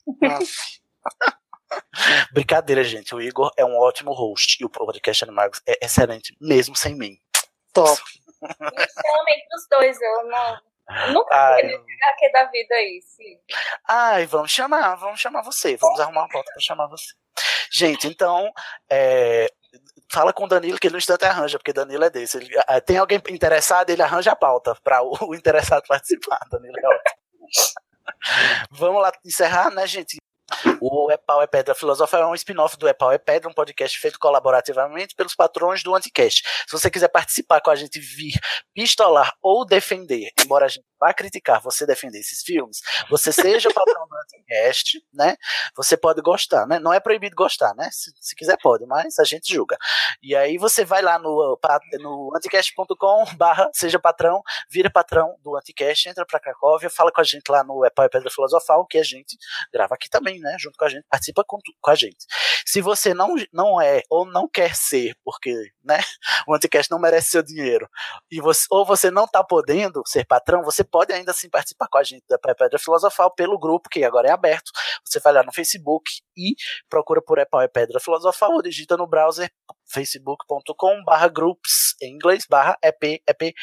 Brincadeira, 2.33 2.83
gente. 2.83 3.15
O 3.15 3.20
Igor 3.20 3.52
é 3.57 3.65
um 3.65 3.78
ótimo 3.78 4.12
host 4.12 4.57
e 4.60 4.65
o 4.65 4.70
podcast 4.70 5.25
Animagos 5.25 5.60
é 5.67 5.85
excelente, 5.85 6.36
mesmo 6.41 6.75
sem 6.75 6.94
mim. 6.94 7.18
Top. 7.73 8.01
Me 8.42 8.86
chamem 8.86 9.49
pros 9.49 9.68
dois, 9.70 10.00
eu 10.00 10.25
não. 10.26 10.60
Eu 11.07 11.12
nunca 11.12 11.34
Ai, 11.34 11.62
HQ 11.62 12.33
da 12.33 12.44
vida 12.47 12.75
aí, 12.75 13.02
sim. 13.02 13.39
Ai, 13.86 14.26
vamos 14.26 14.50
chamar, 14.50 14.94
vamos 14.97 15.20
chamar 15.20 15.42
você. 15.42 15.76
Vamos 15.76 16.00
arrumar 16.00 16.23
uma 16.23 16.28
pauta 16.28 16.50
pra 16.50 16.62
chamar 16.62 16.86
você. 16.86 17.12
Gente, 17.70 18.08
então, 18.08 18.50
é, 18.91 19.52
fala 20.10 20.33
com 20.33 20.44
o 20.44 20.49
Danilo 20.49 20.78
que 20.78 20.86
ele 20.86 20.92
no 20.92 20.99
instante 20.99 21.25
arranja, 21.25 21.58
porque 21.58 21.73
Danilo 21.73 22.05
é 22.05 22.10
desse. 22.10 22.39
Ele, 22.39 22.50
é, 22.68 22.81
tem 22.81 22.97
alguém 22.97 23.20
interessado, 23.28 23.91
ele 23.91 24.02
arranja 24.02 24.33
a 24.33 24.36
pauta 24.36 24.75
para 24.83 25.02
o, 25.02 25.17
o, 25.28 25.34
interessado 25.34 25.83
participar. 25.86 26.41
Danilo 26.50 26.76
é 26.78 26.89
ótimo. 26.89 27.18
Vamos 28.70 29.02
lá 29.02 29.12
encerrar, 29.25 29.70
né, 29.70 29.86
gente? 29.86 30.17
O 30.81 31.10
É 31.10 31.17
Pau 31.17 31.43
é 31.43 31.47
Pedra 31.47 31.75
Filosofal 31.75 32.23
é 32.23 32.27
um 32.27 32.35
spin-off 32.35 32.77
do 32.77 32.89
É 32.89 32.93
Pau 32.93 33.12
é 33.12 33.18
Pedra, 33.18 33.49
um 33.49 33.52
podcast 33.52 33.99
feito 33.99 34.18
colaborativamente 34.18 35.15
pelos 35.15 35.35
patrões 35.35 35.83
do 35.83 35.94
Anticast. 35.94 36.43
Se 36.67 36.73
você 36.73 36.91
quiser 36.91 37.09
participar 37.09 37.60
com 37.60 37.70
a 37.70 37.77
gente, 37.77 37.99
vir 38.01 38.35
pistolar 38.75 39.33
ou 39.43 39.65
defender, 39.65 40.31
embora 40.41 40.67
a 40.67 40.68
gente 40.68 40.85
vá 40.99 41.12
criticar 41.15 41.60
você 41.60 41.86
defender 41.86 42.18
esses 42.18 42.43
filmes, 42.43 42.81
você 43.09 43.33
seja 43.33 43.70
patrão 43.73 44.07
do 44.09 44.17
Anticast, 44.17 45.01
né? 45.12 45.36
Você 45.77 45.97
pode 45.97 46.20
gostar, 46.23 46.67
né? 46.67 46.78
Não 46.78 46.93
é 46.93 47.01
proibido 47.01 47.36
gostar, 47.36 47.75
né? 47.75 47.89
Se, 47.93 48.10
se 48.20 48.35
quiser 48.35 48.59
pode, 48.60 48.86
mas 48.86 49.18
a 49.18 49.25
gente 49.25 49.52
julga. 49.52 49.77
E 50.23 50.35
aí 50.35 50.59
você 50.59 50.85
vai 50.85 51.02
lá 51.02 51.18
no, 51.18 51.59
no 52.01 52.33
anticast.com 52.36 53.25
barra 53.36 53.70
seja 53.73 53.99
patrão, 53.99 54.43
vira 54.70 54.91
patrão 54.91 55.36
do 55.43 55.57
Anticast, 55.57 56.09
entra 56.09 56.25
pra 56.27 56.41
Cracóvia, 56.41 56.91
fala 56.91 57.12
com 57.12 57.20
a 57.20 57.25
gente 57.25 57.49
lá 57.49 57.62
no 57.62 57.85
É 57.85 57.91
Pau 57.91 58.05
é 58.05 58.09
Pedra 58.09 58.31
Filosofal, 58.31 58.86
que 58.86 58.99
a 58.99 59.02
gente 59.02 59.36
grava 59.73 59.94
aqui 59.94 60.09
também, 60.09 60.38
né? 60.41 60.57
Junto 60.58 60.76
com 60.76 60.84
a 60.84 60.89
gente, 60.89 61.05
participa 61.08 61.44
com, 61.47 61.58
com 61.81 61.91
a 61.91 61.94
gente. 61.94 62.26
Se 62.67 62.81
você 62.81 63.15
não, 63.15 63.34
não 63.52 63.81
é 63.81 64.02
ou 64.10 64.25
não 64.26 64.49
quer 64.49 64.75
ser, 64.75 65.15
porque 65.25 65.52
né, 65.84 65.99
o 66.47 66.55
Anticast 66.55 66.91
não 66.91 66.99
merece 66.99 67.31
seu 67.31 67.42
dinheiro, 67.42 67.89
e 68.31 68.41
você, 68.41 68.67
ou 68.70 68.84
você 68.84 69.10
não 69.10 69.26
tá 69.26 69.42
podendo 69.42 70.02
ser 70.07 70.26
patrão, 70.26 70.62
você 70.62 70.84
pode 70.84 71.12
ainda 71.12 71.31
assim 71.31 71.49
participar 71.49 71.89
com 71.89 71.99
a 71.99 72.02
gente 72.02 72.25
da 72.28 72.39
Pedra 72.39 72.78
Filosofal 72.78 73.34
pelo 73.34 73.58
grupo, 73.58 73.89
que 73.89 74.05
agora 74.05 74.28
é 74.28 74.33
aberto. 74.33 74.70
Você 75.05 75.20
vai 75.20 75.33
lá 75.33 75.42
no 75.42 75.52
Facebook 75.52 76.10
e 76.36 76.55
procura 76.89 77.23
por 77.23 77.39
Epau 77.39 77.60
é 77.60 77.68
Pedra 77.68 78.00
Filosofal 78.00 78.52
ou 78.52 78.62
digita 78.62 78.97
no 78.97 79.07
browser 79.07 79.50
facebook.com 79.86 81.02
barra 81.05 81.28
groups 81.28 81.94
em 82.00 82.15
inglês 82.15 82.44
barra 82.49 82.76
EP, 82.83 83.23
EP, 83.26 83.55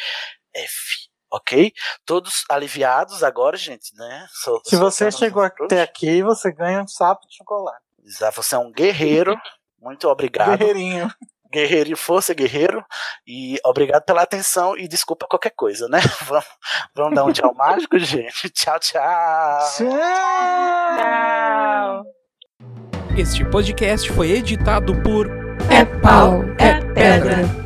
F 0.56 1.05
ok? 1.36 1.72
Todos 2.06 2.44
aliviados 2.50 3.24
agora, 3.24 3.58
gente, 3.58 3.96
né? 3.96 4.28
So, 4.44 4.62
Se 4.66 4.76
você 4.76 5.12
chegou 5.12 5.44
até 5.44 5.82
aqui, 5.82 6.24
você 6.24 6.52
ganha 6.52 6.82
um 6.82 6.88
sapo 6.88 7.28
de 7.28 7.36
chocolate. 7.36 7.80
Exato, 8.04 8.42
você 8.42 8.56
é 8.56 8.60
um 8.60 8.72
guerreiro. 8.72 9.36
Muito 9.82 10.08
obrigado. 10.08 10.58
Guerreirinho. 10.58 11.12
Guerreiro, 11.52 11.96
força, 11.96 12.34
guerreiro. 12.34 12.84
E 13.26 13.58
obrigado 13.64 14.04
pela 14.04 14.24
atenção 14.24 14.78
e 14.78 14.88
desculpa 14.88 15.28
qualquer 15.30 15.52
coisa, 15.52 15.88
né? 15.88 16.00
Vamos, 16.26 16.46
vamos 16.94 17.16
dar 17.16 17.24
um 17.24 17.32
tchau 17.32 17.54
mágico, 17.54 17.98
gente. 18.00 18.50
Tchau, 18.50 18.80
tchau. 18.80 19.60
Tchau. 19.78 19.96
Este 23.18 23.46
podcast 23.46 24.12
foi 24.12 24.32
editado 24.32 25.02
por 25.02 25.28
É 25.72 25.86
Pau, 26.02 26.42
É 26.60 26.82
Pedra. 26.94 27.65